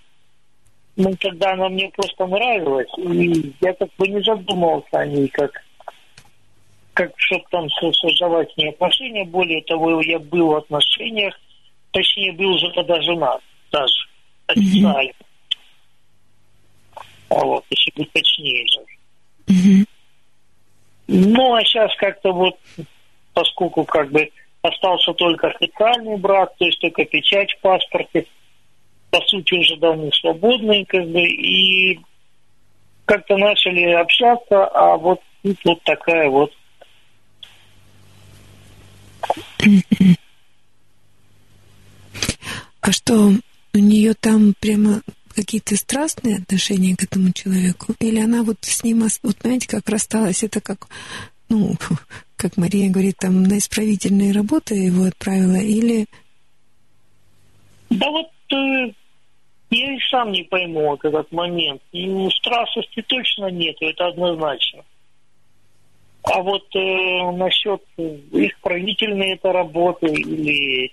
ну, 0.96 1.16
тогда 1.20 1.54
она 1.54 1.70
мне 1.70 1.90
просто 1.90 2.28
нравилась, 2.28 2.90
и 2.98 3.54
я 3.62 3.74
как 3.74 3.90
бы 3.98 4.08
не 4.08 4.22
задумывался 4.22 5.00
о 5.00 5.06
ней 5.06 5.28
как 5.28 5.52
как 6.94 7.12
чтобы 7.18 7.44
там 7.50 7.68
создавать 7.70 8.52
с 8.54 8.58
ней 8.58 8.70
отношения. 8.70 9.26
Более 9.26 9.64
того, 9.64 10.00
я 10.02 10.20
был 10.20 10.50
в 10.50 10.56
отношениях, 10.58 11.34
точнее, 11.92 12.34
был 12.34 12.52
уже 12.52 12.72
тогда 12.74 13.02
женат 13.02 13.42
даже, 13.72 14.08
официально. 14.46 15.12
Mm-hmm. 15.12 15.26
А 17.30 17.46
вот, 17.46 17.66
если 17.72 17.92
быть 17.96 18.12
точнее 18.12 18.66
же. 18.68 18.93
Ну, 21.08 21.54
а 21.54 21.62
сейчас 21.64 21.96
как-то 21.98 22.32
вот, 22.32 22.58
поскольку 23.34 23.84
как 23.84 24.12
бы 24.12 24.30
остался 24.62 25.14
только 25.14 25.48
официальный 25.48 26.18
брак, 26.18 26.56
то 26.58 26.66
есть 26.66 26.80
только 26.80 27.06
печать 27.06 27.52
в 27.54 27.60
паспорте, 27.62 28.26
по 29.10 29.20
сути, 29.28 29.54
уже 29.54 29.76
давно 29.78 30.10
свободные, 30.12 30.86
как 30.86 31.08
бы, 31.08 31.22
и 31.22 32.00
как-то 33.06 33.38
начали 33.38 33.92
общаться, 33.92 34.66
а 34.66 34.98
вот 34.98 35.20
тут 35.44 35.58
вот 35.66 35.84
такая 35.84 36.30
вот. 36.30 36.52
А 42.82 42.92
что, 42.92 43.14
у 43.74 43.78
нее 43.78 44.14
там 44.14 44.54
прямо 44.60 45.02
какие-то 45.34 45.76
страстные 45.76 46.38
отношения 46.38 46.96
к 46.96 47.04
этому 47.04 47.32
человеку? 47.34 47.94
Или 48.00 48.20
она 48.20 48.44
вот 48.44 48.58
с 48.62 48.84
ним, 48.84 49.04
вот 49.24 49.38
знаете, 49.42 49.68
как 49.68 49.90
рассталась, 49.90 50.44
это 50.44 50.62
как, 50.62 50.88
ну, 51.50 51.76
как 52.36 52.58
Мария 52.58 52.90
говорит, 52.90 53.18
там 53.20 53.44
на 53.44 53.58
исправительные 53.58 54.32
работы 54.32 54.76
его 54.76 55.06
отправила, 55.06 55.58
или... 55.58 56.06
Да 57.90 58.10
вот 58.10 58.32
э, 58.52 58.94
я 59.70 59.96
и 59.96 60.00
сам 60.10 60.32
не 60.32 60.44
пойму 60.44 60.94
этот 60.96 61.32
момент. 61.32 61.82
Ну, 61.92 62.30
страстности 62.30 63.02
точно 63.02 63.48
нет, 63.48 63.76
это 63.82 64.08
однозначно. 64.08 64.84
А 66.24 66.42
вот 66.42 66.64
э, 66.76 67.32
насчет 67.32 67.82
их 67.98 68.60
правительной 68.62 69.34
это 69.34 69.52
работы 69.52 70.08
или 70.08 70.92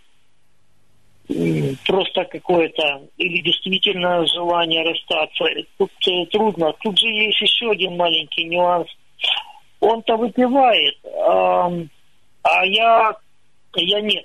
просто 1.86 2.24
какое-то, 2.24 3.02
или 3.16 3.42
действительно 3.42 4.26
желание 4.26 4.82
расстаться, 4.82 5.44
тут 5.78 5.90
э, 6.06 6.26
трудно. 6.26 6.72
Тут 6.80 6.98
же 6.98 7.06
есть 7.06 7.40
еще 7.40 7.70
один 7.70 7.96
маленький 7.96 8.44
нюанс. 8.44 8.88
Он-то 9.80 10.16
выпивает, 10.16 10.98
а, 11.26 11.70
а 12.42 12.66
я, 12.66 13.16
я 13.76 14.00
нет. 14.00 14.24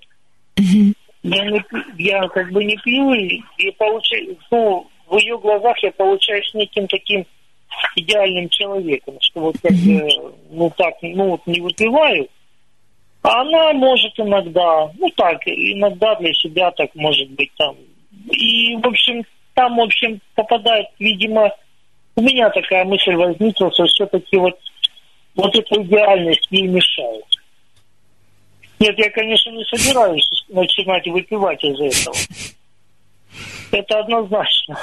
Я, 1.24 1.46
не, 1.46 1.64
я 1.98 2.28
как 2.28 2.52
бы 2.52 2.64
не 2.64 2.78
пью 2.78 3.14
и, 3.14 3.42
и 3.58 3.72
получаю, 3.72 4.38
ну, 4.52 4.88
в 5.08 5.18
ее 5.18 5.38
глазах 5.40 5.78
я 5.82 5.92
получаюсь 5.92 6.54
неким 6.54 6.88
таким 6.88 7.26
идеальным 7.96 8.50
человеком, 8.50 9.18
что 9.22 9.40
вот 9.42 9.56
как 9.62 9.72
бы, 9.72 10.08
ну 10.52 10.72
так, 10.78 10.94
ну 11.02 11.30
вот 11.32 11.42
не 11.48 11.62
выпиваю, 11.62 12.28
она 13.28 13.74
может 13.74 14.14
иногда, 14.20 14.92
ну 14.98 15.10
так, 15.16 15.42
иногда 15.46 16.16
для 16.16 16.34
себя 16.34 16.72
так 16.72 16.94
может 16.96 17.30
быть 17.32 17.52
там. 17.58 17.76
И, 18.32 18.76
в 18.76 18.88
общем, 18.88 19.24
там, 19.54 19.78
в 19.78 19.82
общем, 19.82 20.20
попадает, 20.36 20.88
видимо, 21.00 21.52
у 22.16 22.22
меня 22.22 22.50
такая 22.50 22.86
мысль 22.86 23.16
возникла, 23.16 23.72
что 23.74 23.86
все-таки 23.86 24.38
вот, 24.38 24.58
вот 25.36 25.56
эта 25.56 25.82
идеальность 25.82 26.48
ей 26.52 26.68
мешает. 26.68 27.26
Нет, 28.80 28.98
я, 28.98 29.10
конечно, 29.10 29.52
не 29.52 29.64
собираюсь 29.66 30.30
начинать 30.50 31.08
выпивать 31.08 31.64
из-за 31.64 31.86
этого. 31.86 32.16
Это 33.72 34.00
однозначно. 34.00 34.78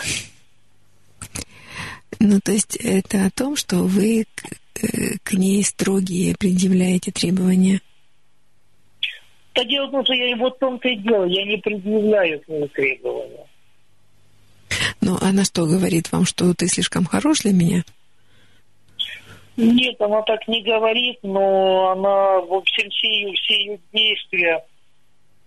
Ну, 2.19 2.41
то 2.43 2.53
есть 2.53 2.77
это 2.77 3.27
о 3.27 3.31
том, 3.31 3.57
что 3.57 3.77
вы 3.77 4.27
к, 4.35 4.85
э, 4.85 5.19
к 5.23 5.33
ней 5.35 5.63
строгие 5.65 6.35
предъявляете 6.39 7.11
требования? 7.11 7.81
Да 9.55 9.65
дело 9.65 9.87
в 9.87 9.91
том, 9.91 10.05
что 10.05 10.15
я 10.15 10.37
в 10.37 10.51
том-то 10.59 10.89
и 10.89 10.97
дело, 10.97 11.25
я 11.25 11.45
не 11.45 11.57
предъявляю 11.59 12.41
к 12.41 12.49
ней 12.49 12.69
требования. 12.69 13.47
Ну, 15.01 15.19
она 15.21 15.45
что 15.45 15.67
говорит 15.67 16.11
вам, 16.13 16.25
что 16.25 16.55
ты 16.55 16.69
слишком 16.69 17.05
хорош 17.05 17.41
для 17.41 17.53
меня? 17.53 17.85
Нет, 19.57 20.01
она 20.01 20.23
так 20.23 20.49
не 20.49 20.63
говорит, 20.63 21.19
но 21.23 21.91
она, 21.91 22.41
в 22.41 22.55
общем, 22.55 22.89
все 22.89 23.09
ее, 23.09 23.35
все 23.35 23.55
ее 23.55 23.79
действия, 23.93 24.65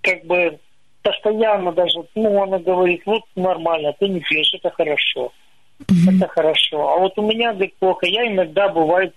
как 0.02 0.24
бы, 0.26 0.60
постоянно 1.02 1.72
даже, 1.72 2.00
ну, 2.14 2.44
она 2.44 2.60
говорит, 2.60 3.02
вот 3.06 3.24
нормально, 3.36 3.94
ты 4.00 4.08
не 4.08 4.20
пьешь, 4.20 4.54
это 4.54 4.70
хорошо. 4.70 5.32
Mm-hmm. 5.80 6.16
Это 6.16 6.28
хорошо. 6.28 6.90
А 6.90 7.00
вот 7.00 7.18
у 7.18 7.22
меня, 7.24 7.52
говорит, 7.54 7.76
плохо. 7.78 8.06
Я 8.06 8.28
иногда 8.28 8.70
бывает, 8.70 9.14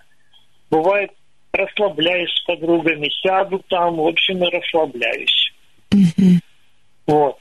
бывает 0.69 1.11
расслабляюсь 1.53 2.31
с 2.31 2.43
подругами, 2.45 3.09
сяду 3.21 3.61
там, 3.69 3.95
в 3.97 4.07
общем, 4.07 4.43
и 4.43 4.49
расслабляюсь. 4.49 5.53
Mm-hmm. 5.91 6.39
Вот. 7.07 7.37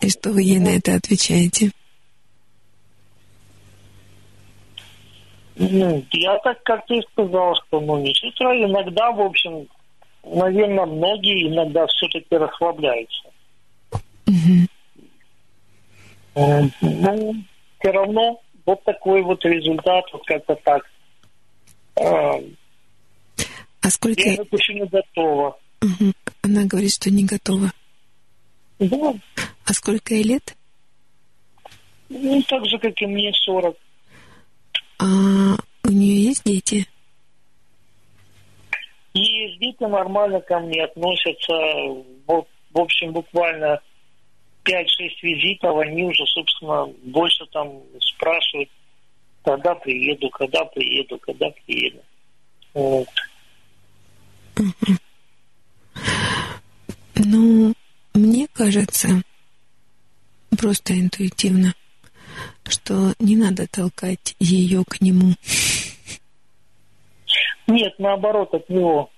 И 0.00 0.10
что 0.10 0.30
вы 0.30 0.42
ей 0.42 0.58
на 0.58 0.76
это 0.76 0.94
отвечаете? 0.94 1.70
Ну, 5.56 6.04
я 6.12 6.38
так 6.40 6.62
как 6.64 6.86
ты 6.86 7.00
сказал, 7.12 7.56
что 7.56 7.80
ну 7.80 7.98
не 7.98 8.12
сестра, 8.14 8.54
иногда, 8.54 9.10
в 9.10 9.22
общем, 9.22 9.66
наверное, 10.22 10.84
многие 10.84 11.48
иногда 11.48 11.86
все-таки 11.86 12.36
расслабляются. 12.36 13.30
Mm-hmm. 14.26 14.68
Ну, 16.82 17.34
все 17.78 17.90
равно 17.90 18.40
вот 18.66 18.84
такой 18.84 19.22
вот 19.22 19.42
результат, 19.44 20.04
вот 20.12 20.26
как-то 20.26 20.56
так. 20.56 20.82
А, 21.96 23.90
сколько... 23.90 24.22
Я 24.22 24.32
еще 24.32 24.74
не 24.74 24.86
готова. 24.86 25.58
Угу. 25.82 26.12
Она 26.42 26.64
говорит, 26.64 26.92
что 26.92 27.10
не 27.10 27.24
готова. 27.24 27.72
Да. 28.78 29.14
А 29.64 29.72
сколько 29.72 30.14
ей 30.14 30.24
лет? 30.24 30.56
Ну, 32.08 32.42
так 32.42 32.64
же, 32.66 32.78
как 32.78 33.00
и 33.00 33.06
мне, 33.06 33.32
40. 33.32 33.76
А 34.98 35.04
у 35.84 35.90
нее 35.90 36.24
есть 36.24 36.44
дети? 36.44 36.74
у 36.74 36.74
нее 36.74 36.74
есть 36.74 36.84
дети? 36.84 36.86
И 39.16 39.58
дети 39.58 39.82
нормально 39.84 40.40
ко 40.40 40.60
мне 40.60 40.84
относятся. 40.84 41.54
Вот, 42.26 42.46
в 42.72 42.78
общем, 42.78 43.12
буквально 43.12 43.80
5-6 44.64 44.84
визитов, 45.22 45.78
они 45.78 46.04
уже, 46.04 46.24
собственно, 46.26 46.86
больше 47.04 47.46
там 47.52 47.80
спрашивают, 48.00 48.68
когда 49.46 49.76
приеду, 49.76 50.28
когда 50.30 50.64
приеду, 50.64 51.18
когда 51.20 51.48
приеду. 51.50 52.02
Вот. 52.74 53.08
Ну, 57.14 57.72
мне 58.12 58.48
кажется, 58.52 59.22
просто 60.58 60.98
интуитивно, 60.98 61.74
что 62.64 63.14
не 63.20 63.36
надо 63.36 63.68
толкать 63.68 64.34
ее 64.40 64.82
к 64.84 65.00
нему. 65.00 65.34
Нет, 67.68 67.94
наоборот, 67.98 68.52
от 68.52 68.68
него. 68.68 69.10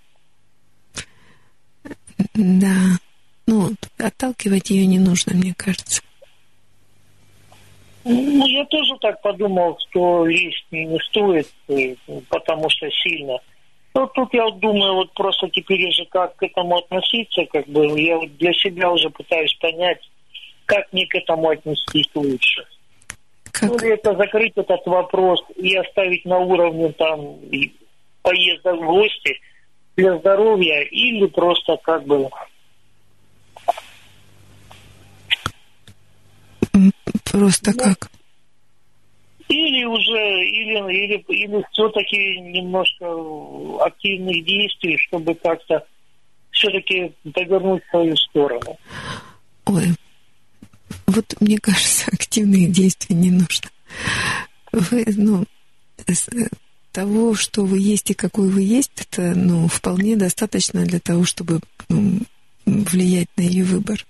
Да. 2.34 2.98
Ну, 3.47 3.74
отталкивать 3.97 4.68
ее 4.68 4.84
не 4.84 4.98
нужно, 4.98 5.34
мне 5.34 5.55
кажется. 5.57 6.02
Ну, 8.05 8.47
я 8.47 8.65
тоже 8.67 8.94
так 9.01 9.20
подумал, 9.20 9.78
что 9.89 10.25
лезть 10.27 10.67
не, 10.70 10.99
стоит, 11.01 11.49
э, 11.68 11.94
потому 12.28 12.68
что 12.70 12.89
сильно. 12.91 13.39
Ну, 13.94 14.07
тут 14.15 14.33
я 14.33 14.44
вот 14.44 14.60
думаю, 14.60 14.94
вот 14.94 15.12
просто 15.12 15.49
теперь 15.51 15.86
уже 15.89 16.05
как 16.07 16.36
к 16.36 16.43
этому 16.43 16.78
относиться, 16.78 17.44
как 17.47 17.67
бы 17.67 18.01
я 18.01 18.17
вот 18.17 18.36
для 18.36 18.52
себя 18.52 18.91
уже 18.91 19.10
пытаюсь 19.10 19.55
понять, 19.55 19.99
как 20.67 20.93
мне 20.93 21.07
к 21.07 21.15
этому 21.17 21.49
отнестись 21.49 22.09
лучше. 22.15 22.65
Как? 23.52 23.70
Ну, 23.70 23.77
это 23.77 24.15
закрыть 24.17 24.52
этот 24.57 24.86
вопрос 24.86 25.43
и 25.57 25.75
оставить 25.75 26.25
на 26.25 26.39
уровне 26.39 26.93
там 26.93 27.39
поезда 28.23 28.75
в 28.75 28.85
гости 28.85 29.41
для 29.97 30.17
здоровья 30.18 30.83
или 30.83 31.27
просто 31.27 31.77
как 31.83 32.05
бы 32.05 32.28
Просто 37.39 37.70
ну, 37.70 37.78
как? 37.78 38.10
Или 39.49 39.84
уже, 39.84 40.44
или, 40.44 40.76
или, 40.92 41.25
или 41.28 41.65
все-таки 41.70 42.41
немножко 42.41 43.07
активных 43.84 44.44
действий, 44.44 44.99
чтобы 44.99 45.34
как-то 45.36 45.86
все-таки 46.50 47.12
повернуть 47.33 47.83
в 47.84 47.91
свою 47.91 48.17
сторону. 48.17 48.76
Ой, 49.67 49.94
вот 51.07 51.25
мне 51.41 51.58
кажется, 51.58 52.10
активных 52.12 52.73
действий 52.73 53.15
не 53.15 53.31
нужно. 53.31 53.70
Вы, 54.73 55.05
ну, 55.17 55.44
того, 56.92 57.34
что 57.34 57.65
вы 57.65 57.78
есть 57.78 58.10
и 58.10 58.15
какой 58.15 58.49
вы 58.49 58.62
есть, 58.62 58.91
это, 58.97 59.34
ну, 59.36 59.68
вполне 59.68 60.17
достаточно 60.17 60.84
для 60.84 60.99
того, 60.99 61.25
чтобы 61.25 61.60
ну, 61.89 62.20
влиять 62.67 63.28
на 63.36 63.42
ее 63.42 63.65
выбор. 63.65 64.05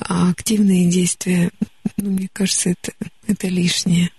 А 0.00 0.30
активные 0.30 0.88
действия, 0.88 1.50
ну, 1.96 2.10
мне 2.10 2.28
кажется, 2.32 2.70
это, 2.70 2.92
это 3.26 3.48
лишнее. 3.48 4.10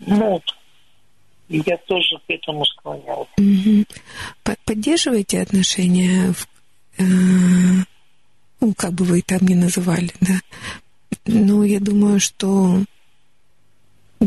Ну, 0.00 0.42
я 1.48 1.76
тоже 1.78 2.18
к 2.26 2.30
этому 2.30 2.64
склонялся. 2.66 3.30
Угу. 3.38 3.84
Поддерживаете 4.64 5.40
отношения, 5.40 6.32
в, 6.32 6.46
э, 6.98 7.84
ну, 8.60 8.74
как 8.74 8.92
бы 8.92 9.04
вы 9.04 9.22
там 9.22 9.40
ни 9.42 9.54
называли, 9.54 10.12
да? 10.20 10.40
Ну, 11.24 11.62
я 11.62 11.80
думаю, 11.80 12.20
что 12.20 12.84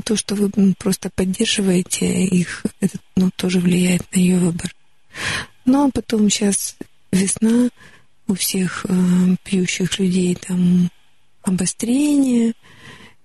то, 0.03 0.15
что 0.15 0.35
вы 0.35 0.49
просто 0.77 1.09
поддерживаете 1.13 2.25
их, 2.25 2.65
это 2.79 2.97
ну, 3.15 3.29
тоже 3.35 3.59
влияет 3.59 4.03
на 4.15 4.19
ее 4.19 4.37
выбор. 4.37 4.73
Ну, 5.65 5.87
а 5.87 5.91
потом 5.91 6.29
сейчас 6.29 6.77
весна, 7.11 7.69
у 8.27 8.33
всех 8.33 8.85
э, 8.85 8.93
пьющих 9.43 9.99
людей 9.99 10.35
там 10.35 10.89
обострение, 11.43 12.53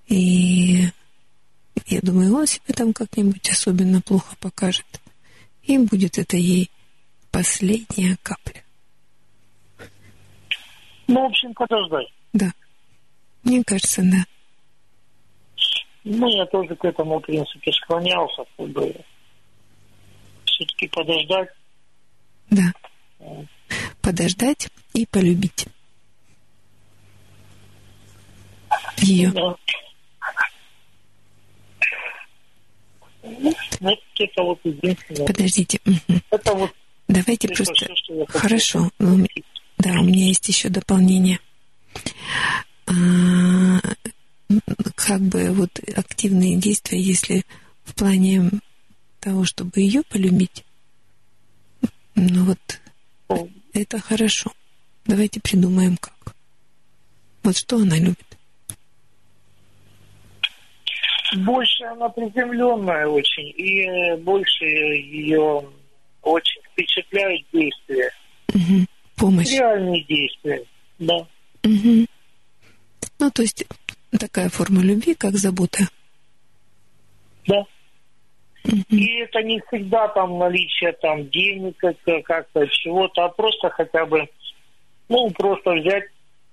и 0.09 0.89
я 1.87 2.01
думаю, 2.03 2.35
он 2.35 2.47
себя 2.47 2.75
там 2.75 2.93
как-нибудь 2.93 3.49
особенно 3.49 4.01
плохо 4.01 4.35
покажет. 4.41 4.87
И 5.63 5.79
будет 5.79 6.19
это 6.19 6.37
ей 6.37 6.71
последняя 7.31 8.17
капля. 8.23 8.63
Ну, 11.09 11.23
в 11.23 11.27
общем, 11.27 11.55
подождать. 11.55 12.09
Да. 12.33 12.53
Мне 13.45 13.63
кажется, 13.65 14.03
да. 14.03 14.25
Ну, 16.05 16.29
я 16.29 16.47
тоже 16.47 16.75
к 16.77 16.85
этому, 16.85 17.19
в 17.19 17.23
принципе, 17.23 17.73
склонялся, 17.73 18.45
чтобы 18.55 18.95
все-таки 20.45 20.89
подождать. 20.89 21.49
Да. 22.51 22.73
Подождать 24.07 24.69
и 24.95 25.05
полюбить. 25.05 25.67
Ее. 28.99 29.33
Да. 29.33 29.57
Ну, 33.25 33.99
это 34.17 34.43
вот 34.45 34.61
единственное. 34.63 35.27
Подождите. 35.27 35.81
Это 36.31 36.55
вот 36.55 36.73
Давайте 37.09 37.49
просто... 37.49 37.75
Все, 37.97 38.25
Хорошо. 38.29 38.91
Да, 39.01 39.91
у 39.99 40.05
меня 40.05 40.27
есть 40.27 40.47
еще 40.47 40.69
дополнение. 40.69 41.41
А, 42.87 42.93
как 44.95 45.21
бы 45.23 45.51
вот 45.51 45.81
активные 45.97 46.55
действия, 46.59 47.01
если 47.01 47.45
в 47.83 47.97
плане 47.97 48.53
того, 49.19 49.45
чтобы 49.45 49.73
ее 49.81 50.05
полюбить, 50.05 50.65
ну 52.15 52.45
вот 52.45 52.81
это 53.81 54.01
хорошо. 54.01 54.53
Давайте 55.05 55.41
придумаем 55.41 55.97
как. 55.97 56.35
Вот 57.43 57.57
что 57.57 57.77
она 57.77 57.97
любит. 57.97 58.39
Больше 61.37 61.85
она 61.85 62.09
приземленная 62.09 63.07
очень, 63.07 63.49
и 63.57 64.17
больше 64.23 64.65
ее 64.65 65.69
очень 66.23 66.63
впечатляют 66.73 67.47
действия. 67.53 68.11
Угу. 68.55 68.87
Помощь. 69.17 69.51
Реальные 69.51 70.05
действия, 70.05 70.63
да. 70.99 71.17
Угу. 71.65 72.07
Ну, 73.19 73.31
то 73.31 73.43
есть 73.43 73.65
такая 74.19 74.49
форма 74.49 74.83
любви, 74.83 75.15
как 75.15 75.37
забота. 75.37 75.89
Да. 77.47 77.65
И 78.89 79.19
это 79.19 79.43
не 79.43 79.61
всегда 79.69 80.09
там 80.09 80.39
наличие 80.39 80.93
там 80.93 81.29
денег, 81.31 81.77
как-то 82.25 82.67
чего-то, 82.69 83.25
а 83.25 83.29
просто 83.29 83.71
хотя 83.71 84.07
бы, 84.07 84.29
ну, 85.09 85.31
просто 85.31 85.73
взять, 85.73 86.05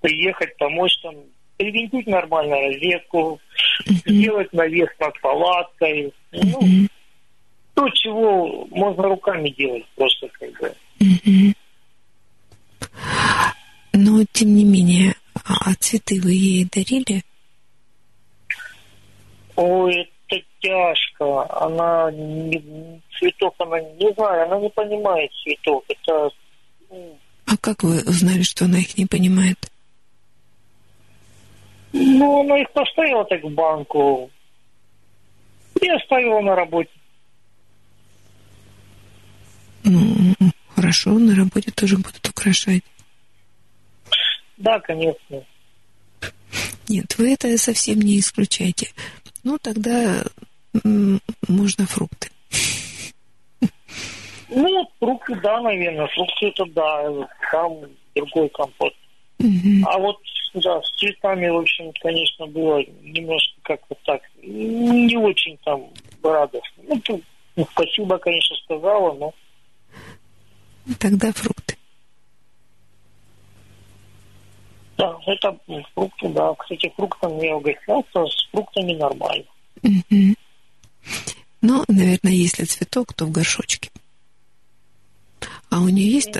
приехать, 0.01 0.55
помочь 0.57 0.97
там, 1.01 1.15
привинтить 1.57 2.07
нормально 2.07 2.55
розетку, 2.55 3.39
сделать 3.85 4.51
навес 4.53 4.89
над 4.99 5.19
палаткой. 5.21 6.13
Ну, 6.31 6.87
то, 7.73 7.89
чего 7.89 8.67
можно 8.69 9.03
руками 9.03 9.49
делать 9.49 9.85
просто 9.95 10.27
как 10.39 10.51
бы. 10.59 10.73
Но, 13.93 14.23
тем 14.31 14.55
не 14.55 14.63
менее, 14.63 15.15
а 15.45 15.73
цветы 15.75 16.19
вы 16.21 16.33
ей 16.33 16.65
дарили? 16.65 17.23
Ой, 19.55 19.93
это 20.01 20.12
тяжко. 20.63 21.45
Она 21.61 22.09
не, 22.11 23.01
цветов, 23.19 23.53
она 23.59 23.79
не 23.81 24.13
знаю, 24.13 24.45
она 24.45 24.59
не 24.59 24.69
понимает 24.69 25.31
цветов. 25.43 25.83
Это... 25.89 26.29
Ну, 26.89 27.17
а 27.45 27.57
как 27.57 27.83
вы 27.83 28.01
узнали, 28.03 28.41
что 28.41 28.65
она 28.65 28.79
их 28.79 28.97
не 28.97 29.05
понимает? 29.05 29.57
Ну, 31.91 32.41
она 32.41 32.59
их 32.61 32.71
поставила 32.71 33.25
так 33.25 33.43
в 33.43 33.49
банку 33.49 34.31
и 35.79 35.89
оставила 35.89 36.39
на 36.39 36.55
работе. 36.55 36.89
Ну, 39.83 40.33
хорошо, 40.75 41.11
на 41.11 41.35
работе 41.35 41.71
тоже 41.71 41.97
будут 41.97 42.27
украшать. 42.27 42.83
Да, 44.57 44.79
конечно. 44.79 45.43
Нет, 46.87 47.17
вы 47.17 47.33
это 47.33 47.57
совсем 47.57 47.99
не 47.99 48.19
исключаете. 48.19 48.89
Ну, 49.43 49.57
тогда 49.57 50.23
можно 51.47 51.85
фрукты. 51.85 52.29
Ну, 54.49 54.89
фрукты, 54.99 55.35
да, 55.41 55.61
наверное. 55.61 56.07
Фрукты 56.07 56.47
это 56.47 56.65
да, 56.65 57.29
там 57.51 57.73
другой 58.15 58.49
компот. 58.49 58.93
Угу. 59.39 59.87
А 59.87 59.97
вот, 59.97 60.17
да, 60.53 60.81
с 60.81 60.99
цветами, 60.99 61.47
в 61.47 61.57
общем, 61.57 61.91
конечно, 62.01 62.47
было 62.47 62.83
немножко 63.01 63.53
как-то 63.63 63.95
так, 64.05 64.21
не 64.41 65.17
очень 65.17 65.57
там 65.63 65.85
радостно. 66.23 66.83
Ну, 66.87 66.99
тут, 67.01 67.23
ну, 67.55 67.67
спасибо, 67.71 68.17
конечно, 68.17 68.55
сказала, 68.57 69.13
но... 69.13 69.33
Тогда 70.99 71.31
фрукты. 71.31 71.77
Да, 74.97 75.17
это 75.25 75.57
фрукты, 75.93 76.29
да. 76.29 76.53
Кстати, 76.55 76.93
фруктами 76.95 77.45
я 77.45 77.55
угощался, 77.55 78.25
с 78.25 78.49
фруктами 78.51 78.93
нормально. 78.93 79.45
Угу. 79.81 80.35
Но, 81.61 81.85
наверное, 81.87 82.33
если 82.33 82.65
цветок, 82.65 83.13
то 83.13 83.25
в 83.25 83.31
горшочке. 83.31 83.89
А 85.69 85.79
у 85.79 85.89
нее 85.89 86.11
есть... 86.11 86.37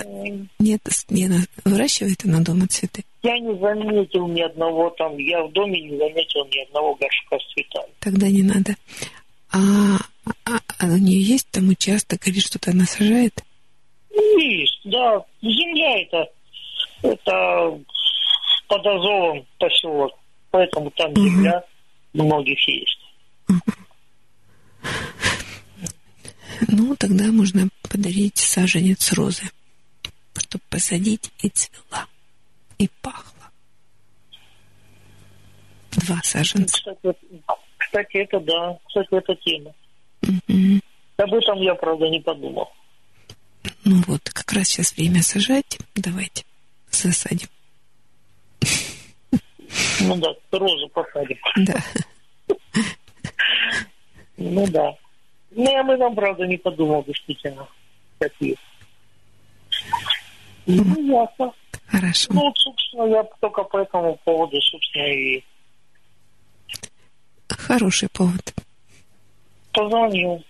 Нет, 0.58 0.80
Лена, 1.10 1.40
выращивает 1.64 2.24
она 2.24 2.40
дома 2.40 2.68
цветы? 2.68 3.04
Я 3.22 3.38
не 3.38 3.58
заметил 3.58 4.28
ни 4.28 4.42
одного 4.42 4.90
там, 4.90 5.16
я 5.18 5.42
в 5.42 5.52
доме 5.52 5.80
не 5.80 5.96
заметил 5.96 6.44
ни 6.46 6.62
одного 6.66 6.94
горшка 6.94 7.38
с 7.38 7.52
цветами. 7.52 7.92
Тогда 8.00 8.28
не 8.28 8.42
надо. 8.42 8.76
А, 9.50 9.96
а, 10.44 10.60
а 10.78 10.86
у 10.86 10.98
нее 10.98 11.20
есть 11.22 11.48
там 11.50 11.68
участок 11.68 12.28
или 12.28 12.38
что-то 12.38 12.70
она 12.70 12.84
сажает? 12.84 13.42
Есть, 14.10 14.80
да. 14.84 15.24
Земля 15.42 16.02
это, 16.02 16.28
это 17.02 17.80
под 18.68 18.86
Азовом 18.86 19.46
поселок, 19.58 20.12
поэтому 20.50 20.90
там 20.90 21.10
угу. 21.12 21.20
земля 21.20 21.64
многих 22.12 22.68
есть. 22.68 23.00
Угу. 23.48 23.83
Ну, 26.68 26.96
тогда 26.96 27.30
можно 27.32 27.68
подарить 27.90 28.38
саженец 28.38 29.12
розы, 29.12 29.44
чтобы 30.36 30.64
посадить 30.70 31.30
и 31.40 31.48
цвела, 31.48 32.06
и 32.78 32.88
пахло. 33.02 33.50
Два 35.92 36.20
саженца. 36.22 36.76
Кстати, 36.76 37.16
кстати, 37.78 38.16
это 38.16 38.40
да, 38.40 38.78
кстати, 38.86 39.08
это 39.10 39.34
тема. 39.36 39.72
Угу. 40.22 40.80
Об 41.16 41.34
этом 41.34 41.60
я, 41.62 41.74
правда, 41.74 42.08
не 42.08 42.20
подумал. 42.20 42.72
Ну 43.84 44.02
вот, 44.06 44.22
как 44.30 44.52
раз 44.52 44.68
сейчас 44.68 44.96
время 44.96 45.22
сажать. 45.22 45.78
Давайте 45.94 46.44
засадим. 46.90 47.48
Ну 50.00 50.16
да, 50.16 50.34
розу 50.50 50.88
посадим. 50.88 51.38
Да. 51.56 51.82
Ну 54.36 54.66
да. 54.68 54.94
Ну, 55.54 55.70
я 55.70 55.80
об 55.80 55.90
этом, 55.90 56.14
правда, 56.14 56.46
не 56.46 56.56
подумал, 56.56 57.04
действительно. 57.04 57.68
Какие. 58.18 58.56
Ну, 60.66 61.06
ясно. 61.06 61.52
Хорошо. 61.86 62.28
Ну, 62.32 62.52
собственно, 62.56 63.04
я 63.04 63.24
только 63.40 63.62
по 63.64 63.78
этому 63.78 64.18
поводу, 64.24 64.60
собственно, 64.60 65.04
и... 65.04 65.44
Хороший 67.48 68.08
повод. 68.08 68.54
Позвонил. 69.72 70.44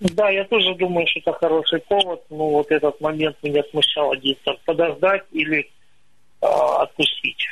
Да, 0.00 0.28
я 0.28 0.44
тоже 0.44 0.74
думаю, 0.74 1.06
что 1.06 1.20
это 1.20 1.32
хороший 1.38 1.80
повод. 1.80 2.22
Ну, 2.28 2.50
вот 2.50 2.70
этот 2.70 3.00
момент 3.00 3.36
меня 3.42 3.62
смущал 3.70 4.12
один. 4.12 4.36
Подождать 4.66 5.24
или 5.32 5.70
э, 6.42 6.46
отпустить. 6.46 7.46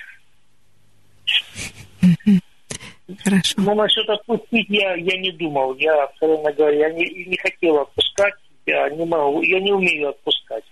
Хорошо. 3.23 3.55
Ну, 3.59 3.75
насчет 3.75 4.09
отпустить 4.09 4.67
я, 4.69 4.95
я 4.95 5.19
не 5.19 5.33
думал. 5.33 5.75
Я, 5.77 6.05
откровенно 6.05 6.53
говоря, 6.53 6.89
я 6.89 6.93
не, 6.93 7.27
не 7.27 7.37
хотел 7.37 7.81
отпускать. 7.81 8.35
Я 8.67 8.89
не 8.91 9.05
могу, 9.05 9.43
я 9.43 9.61
не 9.61 9.73
умею 9.73 10.09
отпускать. 10.09 10.65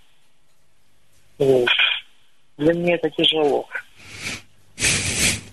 Вот. 1.38 1.68
Для 2.56 2.74
меня 2.74 2.94
это 2.94 3.10
тяжело. 3.10 3.68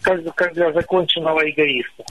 Как, 0.01 0.35
как 0.35 0.53
для 0.53 0.71
законченного 0.71 1.49
эгоиста. 1.49 2.05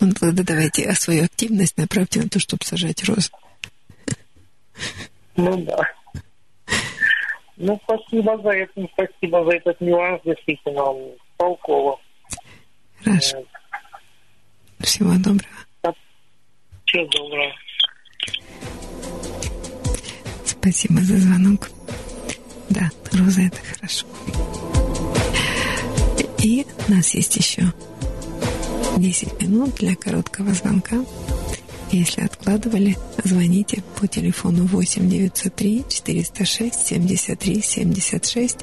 Ну, 0.00 0.12
тогда 0.20 0.42
давайте 0.42 0.86
а 0.86 0.94
свою 0.94 1.24
активность 1.24 1.78
направьте 1.78 2.20
на 2.20 2.28
то, 2.28 2.38
чтобы 2.38 2.62
сажать 2.64 3.04
розы. 3.04 3.30
Ну 5.36 5.56
да. 5.58 5.80
Ну, 7.56 7.80
спасибо 7.84 8.36
за 8.42 8.50
это, 8.50 8.86
спасибо 8.92 9.44
за 9.44 9.52
этот 9.52 9.80
нюанс, 9.80 10.20
действительно, 10.24 10.92
толково. 11.36 12.00
Хорошо. 13.04 13.36
Всего 14.80 15.14
доброго. 15.14 15.44
Всего 16.86 17.06
доброго. 17.06 17.52
Спасибо 20.44 21.00
за 21.02 21.18
звонок. 21.18 21.70
Да, 22.70 22.90
роза 23.12 23.42
это 23.42 23.58
хорошо. 23.74 24.06
И 26.42 26.66
у 26.88 26.92
нас 26.92 27.14
есть 27.14 27.36
еще 27.36 27.72
10 28.96 29.42
минут 29.42 29.74
для 29.74 29.94
короткого 29.96 30.54
звонка. 30.54 31.04
Если 31.90 32.22
откладывали, 32.22 32.96
звоните 33.22 33.82
по 34.00 34.06
телефону 34.08 34.64
8 34.66 35.08
903 35.08 35.84
406 35.88 36.86
73 36.86 37.62
76 37.62 38.56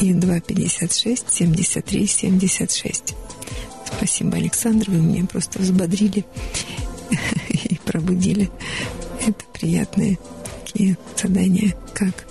и 0.00 0.12
256 0.12 1.30
73 1.30 2.06
76. 2.06 3.14
Спасибо, 3.96 4.36
Александр, 4.36 4.90
вы 4.90 4.98
меня 4.98 5.24
просто 5.26 5.58
взбодрили 5.58 6.24
и 7.48 7.78
пробудили. 7.84 8.50
Это 9.20 9.44
приятные 9.52 10.18
такие 10.64 10.96
задания, 11.20 11.74
как 11.94 12.26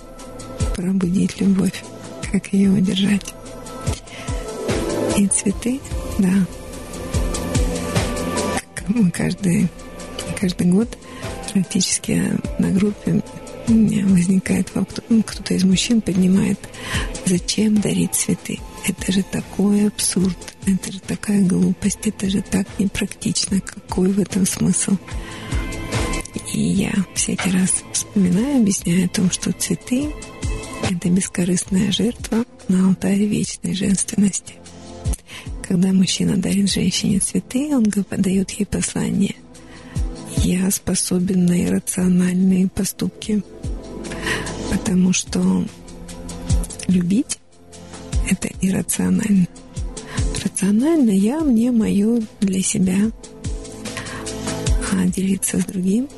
пробудить 0.74 1.40
любовь, 1.40 1.82
как 2.30 2.52
ее 2.52 2.70
удержать. 2.70 3.34
И 5.16 5.26
цветы, 5.26 5.80
да, 6.18 6.32
мы 8.88 9.10
каждый, 9.10 9.68
каждый 10.40 10.66
год 10.66 10.88
практически 11.52 12.20
на 12.58 12.70
группе 12.70 13.22
возникает 13.66 14.74
вопрос, 14.74 15.00
ну, 15.08 15.22
кто-то 15.22 15.54
из 15.54 15.64
мужчин 15.64 16.00
поднимает, 16.00 16.58
зачем 17.24 17.80
дарить 17.80 18.14
цветы? 18.14 18.58
Это 18.84 19.12
же 19.12 19.22
такой 19.22 19.86
абсурд, 19.86 20.36
это 20.66 20.92
же 20.92 21.00
такая 21.00 21.40
глупость, 21.42 22.00
это 22.04 22.28
же 22.28 22.42
так 22.42 22.66
непрактично. 22.78 23.60
Какой 23.60 24.08
в 24.08 24.18
этом 24.18 24.44
смысл? 24.44 24.96
И 26.52 26.60
я 26.60 26.92
всякий 27.14 27.50
раз 27.50 27.84
вспоминаю, 27.92 28.60
объясняю 28.60 29.06
о 29.06 29.08
том, 29.08 29.30
что 29.30 29.52
цветы— 29.52 30.12
это 30.90 31.08
бескорыстная 31.08 31.92
жертва 31.92 32.44
на 32.68 32.88
алтаре 32.88 33.26
вечной 33.26 33.74
женственности. 33.74 34.54
Когда 35.66 35.92
мужчина 35.92 36.36
дарит 36.36 36.70
женщине 36.70 37.20
цветы, 37.20 37.74
он 37.74 37.84
дает 37.84 38.50
ей 38.50 38.66
послание. 38.66 39.36
Я 40.38 40.70
способен 40.72 41.46
на 41.46 41.64
иррациональные 41.64 42.68
поступки, 42.68 43.42
потому 44.72 45.12
что 45.12 45.64
любить– 46.88 47.38
это 48.30 48.48
иррационально. 48.60 49.46
Рационально 50.42 51.10
я 51.10 51.40
мне 51.40 51.70
мое 51.70 52.22
для 52.40 52.62
себя, 52.62 53.10
а 54.92 55.06
делиться 55.06 55.60
с 55.60 55.64
другим, 55.64 56.08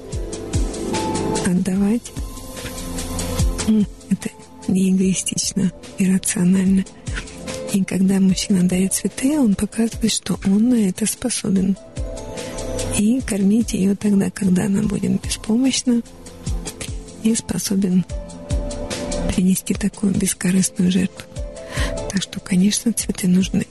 отдавать– 1.46 2.12
это 4.10 4.30
не 4.68 4.90
эгоистично, 4.90 5.72
иррационально– 5.98 6.84
и 7.74 7.82
когда 7.82 8.20
мужчина 8.20 8.62
дает 8.62 8.92
цветы, 8.92 9.36
он 9.36 9.56
показывает, 9.56 10.12
что 10.12 10.38
он 10.46 10.68
на 10.68 10.88
это 10.88 11.06
способен. 11.06 11.76
И 12.96 13.20
кормить 13.20 13.72
ее 13.72 13.96
тогда, 13.96 14.30
когда 14.30 14.66
она 14.66 14.82
будет 14.82 15.20
беспомощна 15.20 16.00
и 17.24 17.34
способен 17.34 18.04
принести 19.34 19.74
такую 19.74 20.14
бескорыстную 20.14 20.92
жертву. 20.92 21.33
Так 22.10 22.22
что, 22.22 22.40
конечно, 22.40 22.92
цветы 22.92 23.28
нужны. 23.28 23.66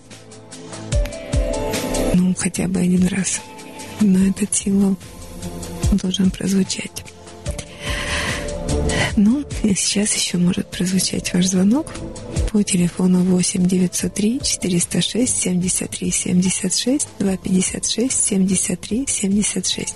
Ну, 2.14 2.35
хотя 2.38 2.67
бы 2.67 2.80
один 2.80 3.07
раз. 3.07 3.41
Но 4.01 4.27
этот 4.27 4.53
символ 4.53 4.95
должен 5.93 6.30
прозвучать. 6.32 7.03
Ну, 9.15 9.43
и 9.64 9.73
сейчас 9.75 10.14
еще 10.15 10.38
может 10.38 10.69
прозвучать 10.69 11.33
ваш 11.33 11.45
звонок 11.45 11.88
по 12.51 12.64
телефону 12.64 13.23
8 13.23 13.65
903 13.65 14.41
406 14.43 15.35
73 15.35 16.11
76 16.11 17.07
256 17.19 18.11
73 18.11 19.06
76. 19.07 19.95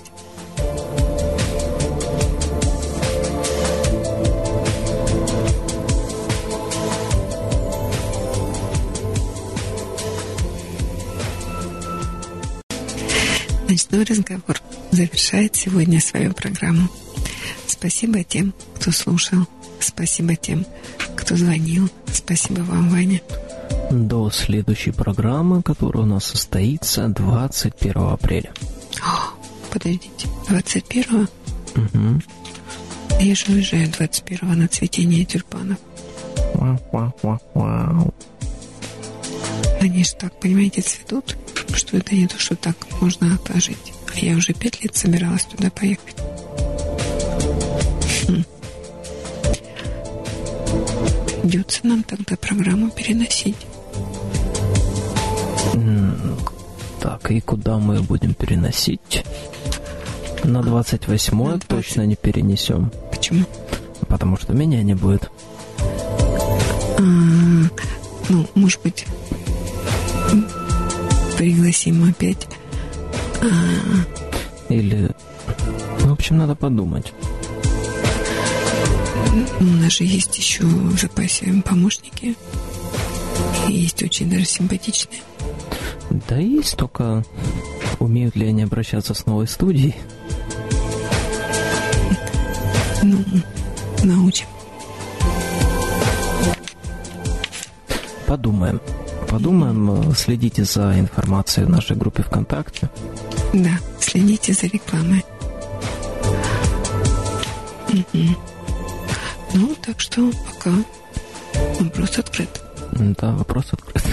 Ночной 13.90 14.04
разговор 14.04 14.62
завершает 14.92 15.56
сегодня 15.56 16.02
свою 16.02 16.34
программу. 16.34 16.90
Спасибо 17.68 18.22
тем, 18.24 18.54
кто 18.76 18.92
слушал. 18.92 19.40
Спасибо 19.80 20.36
тем, 20.36 20.66
кто 21.16 21.38
звонил. 21.38 21.90
Спасибо 22.12 22.62
вам, 22.62 22.90
Ваня. 22.90 23.22
До 23.90 24.30
следующей 24.30 24.92
программы, 24.92 25.64
которая 25.64 26.04
у 26.04 26.06
нас 26.06 26.26
состоится 26.26 27.08
21 27.08 27.94
апреля. 27.96 28.52
О, 29.02 29.34
подождите, 29.72 30.28
21? 30.50 31.30
Угу. 31.76 32.22
Я 33.22 33.36
же 33.36 33.46
уезжаю 33.48 33.90
21 33.90 34.60
на 34.60 34.68
цветение 34.68 35.24
тюльпанов. 35.24 35.78
Вау, 36.56 36.80
вау, 36.92 37.16
вау, 37.24 37.42
вау. 37.54 38.14
Они 39.82 40.04
же 40.04 40.16
так, 40.16 40.40
понимаете, 40.40 40.82
цветут 40.82 41.36
что 41.78 41.98
это 41.98 42.16
не 42.16 42.28
то, 42.28 42.40
что 42.40 42.56
так 42.56 42.76
можно 43.02 43.36
отложить. 43.36 43.94
А 44.14 44.20
я 44.20 44.36
уже 44.36 44.54
пять 44.54 44.84
лет 44.84 44.96
собиралась 44.96 45.46
туда 45.46 45.70
поехать. 45.70 46.16
Хм. 48.28 48.44
Придется 51.42 51.86
нам 51.86 52.04
тогда 52.04 52.36
программу 52.36 52.90
переносить. 52.90 53.56
Так, 57.00 57.32
и 57.32 57.40
куда 57.40 57.78
мы 57.78 58.02
будем 58.02 58.34
переносить? 58.34 59.24
На 60.44 60.62
28 60.64 61.38
На 61.38 61.44
20... 61.52 61.68
точно 61.68 62.06
не 62.06 62.16
перенесем. 62.16 62.92
Почему? 63.12 63.46
Потому 64.08 64.38
что 64.38 64.54
меня 64.54 64.82
не 64.82 64.96
будет. 64.96 65.30
А, 66.98 67.02
ну, 68.30 68.48
может 68.56 68.82
быть, 68.82 69.06
пригласим 71.38 72.10
опять. 72.10 72.48
А... 73.42 74.74
Или... 74.74 75.12
В 76.00 76.12
общем, 76.12 76.38
надо 76.38 76.56
подумать. 76.56 77.14
У 79.60 79.64
нас 79.64 79.94
же 79.94 80.04
есть 80.04 80.38
еще 80.38 80.64
в 80.64 81.00
запасе 81.00 81.62
помощники. 81.66 82.36
Есть 83.68 84.02
очень 84.02 84.30
даже 84.30 84.46
симпатичные. 84.46 85.22
Да 86.28 86.38
есть, 86.38 86.76
только 86.78 87.24
умеют 88.00 88.36
ли 88.36 88.48
они 88.48 88.64
обращаться 88.64 89.14
с 89.14 89.26
новой 89.26 89.48
студией? 89.48 89.96
Ну, 93.04 93.24
научим. 94.04 94.48
Подумаем. 98.26 98.82
Подумаем, 99.30 100.14
следите 100.16 100.64
за 100.64 100.98
информацией 101.00 101.66
в 101.66 101.70
нашей 101.70 101.96
группе 101.96 102.24
ВКонтакте. 102.24 102.90
Да, 103.54 103.80
следите 104.00 104.54
за 104.54 104.68
рекламой. 104.68 105.24
Угу. 107.90 108.24
Ну, 109.54 109.76
так 109.86 110.00
что 110.00 110.32
пока 110.46 110.72
вопрос 111.80 112.18
открыт. 112.18 112.62
Да, 112.94 113.32
вопрос 113.34 113.66
открыт. 113.72 114.04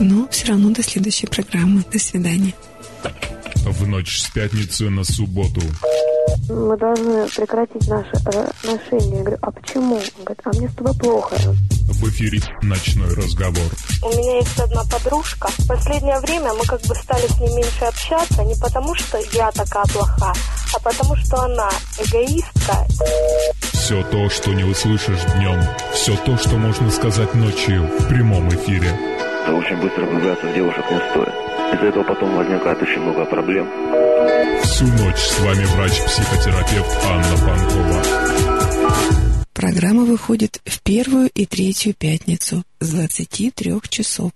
Но 0.00 0.28
все 0.30 0.48
равно 0.48 0.70
до 0.70 0.82
следующей 0.82 1.26
программы. 1.26 1.84
До 1.92 1.98
свидания. 1.98 2.54
В 3.64 3.86
ночь 3.86 4.18
с 4.18 4.30
пятницы 4.30 4.90
на 4.90 5.04
субботу. 5.04 5.60
Мы 6.48 6.76
должны 6.76 7.26
прекратить 7.28 7.86
наши 7.88 8.10
э, 8.14 8.50
отношения. 8.62 9.18
Я 9.18 9.22
говорю, 9.22 9.38
а 9.42 9.50
почему? 9.52 9.94
Он 9.94 10.24
говорит, 10.24 10.40
а 10.44 10.48
мне 10.50 10.68
с 10.68 10.74
тобой 10.74 10.94
плохо. 10.94 11.36
В 11.36 12.08
эфире 12.08 12.40
«Ночной 12.62 13.14
разговор». 13.14 13.64
У 14.02 14.08
меня 14.08 14.36
есть 14.38 14.58
одна 14.58 14.82
подружка. 14.84 15.48
В 15.58 15.68
последнее 15.68 16.18
время 16.20 16.52
мы 16.54 16.64
как 16.64 16.80
бы 16.82 16.94
стали 16.94 17.26
с 17.28 17.38
ней 17.38 17.54
меньше 17.54 17.84
общаться, 17.84 18.42
не 18.44 18.54
потому 18.56 18.94
что 18.94 19.18
я 19.32 19.52
такая 19.52 19.84
плохая, 19.92 20.34
а 20.74 20.80
потому 20.80 21.14
что 21.16 21.42
она 21.42 21.70
эгоистка. 21.98 22.86
Все 23.72 24.02
то, 24.10 24.28
что 24.28 24.52
не 24.52 24.64
услышишь 24.64 25.24
днем, 25.36 25.60
все 25.92 26.16
то, 26.16 26.36
что 26.38 26.56
можно 26.56 26.90
сказать 26.90 27.34
ночью 27.34 27.88
в 28.00 28.08
прямом 28.08 28.48
эфире. 28.48 28.90
Очень 29.48 29.80
быстро 29.80 30.06
влюбляться 30.06 30.46
в 30.46 30.54
девушек 30.54 30.84
не 30.90 30.98
стоит. 31.10 31.34
Из-за 31.74 31.86
этого 31.86 32.04
потом 32.04 32.36
возникает 32.36 32.82
очень 32.82 33.00
много 33.00 33.24
проблем. 33.26 34.11
Всю 34.72 34.86
ночь 34.86 35.18
с 35.18 35.38
вами 35.40 35.64
врач-психотерапевт 35.66 37.04
Анна 37.04 37.36
Панкова. 37.46 38.02
Программа 39.52 40.04
выходит 40.04 40.62
в 40.64 40.80
первую 40.80 41.28
и 41.28 41.44
третью 41.44 41.92
пятницу 41.92 42.64
с 42.80 42.88
23 42.90 43.74
часов. 43.90 44.32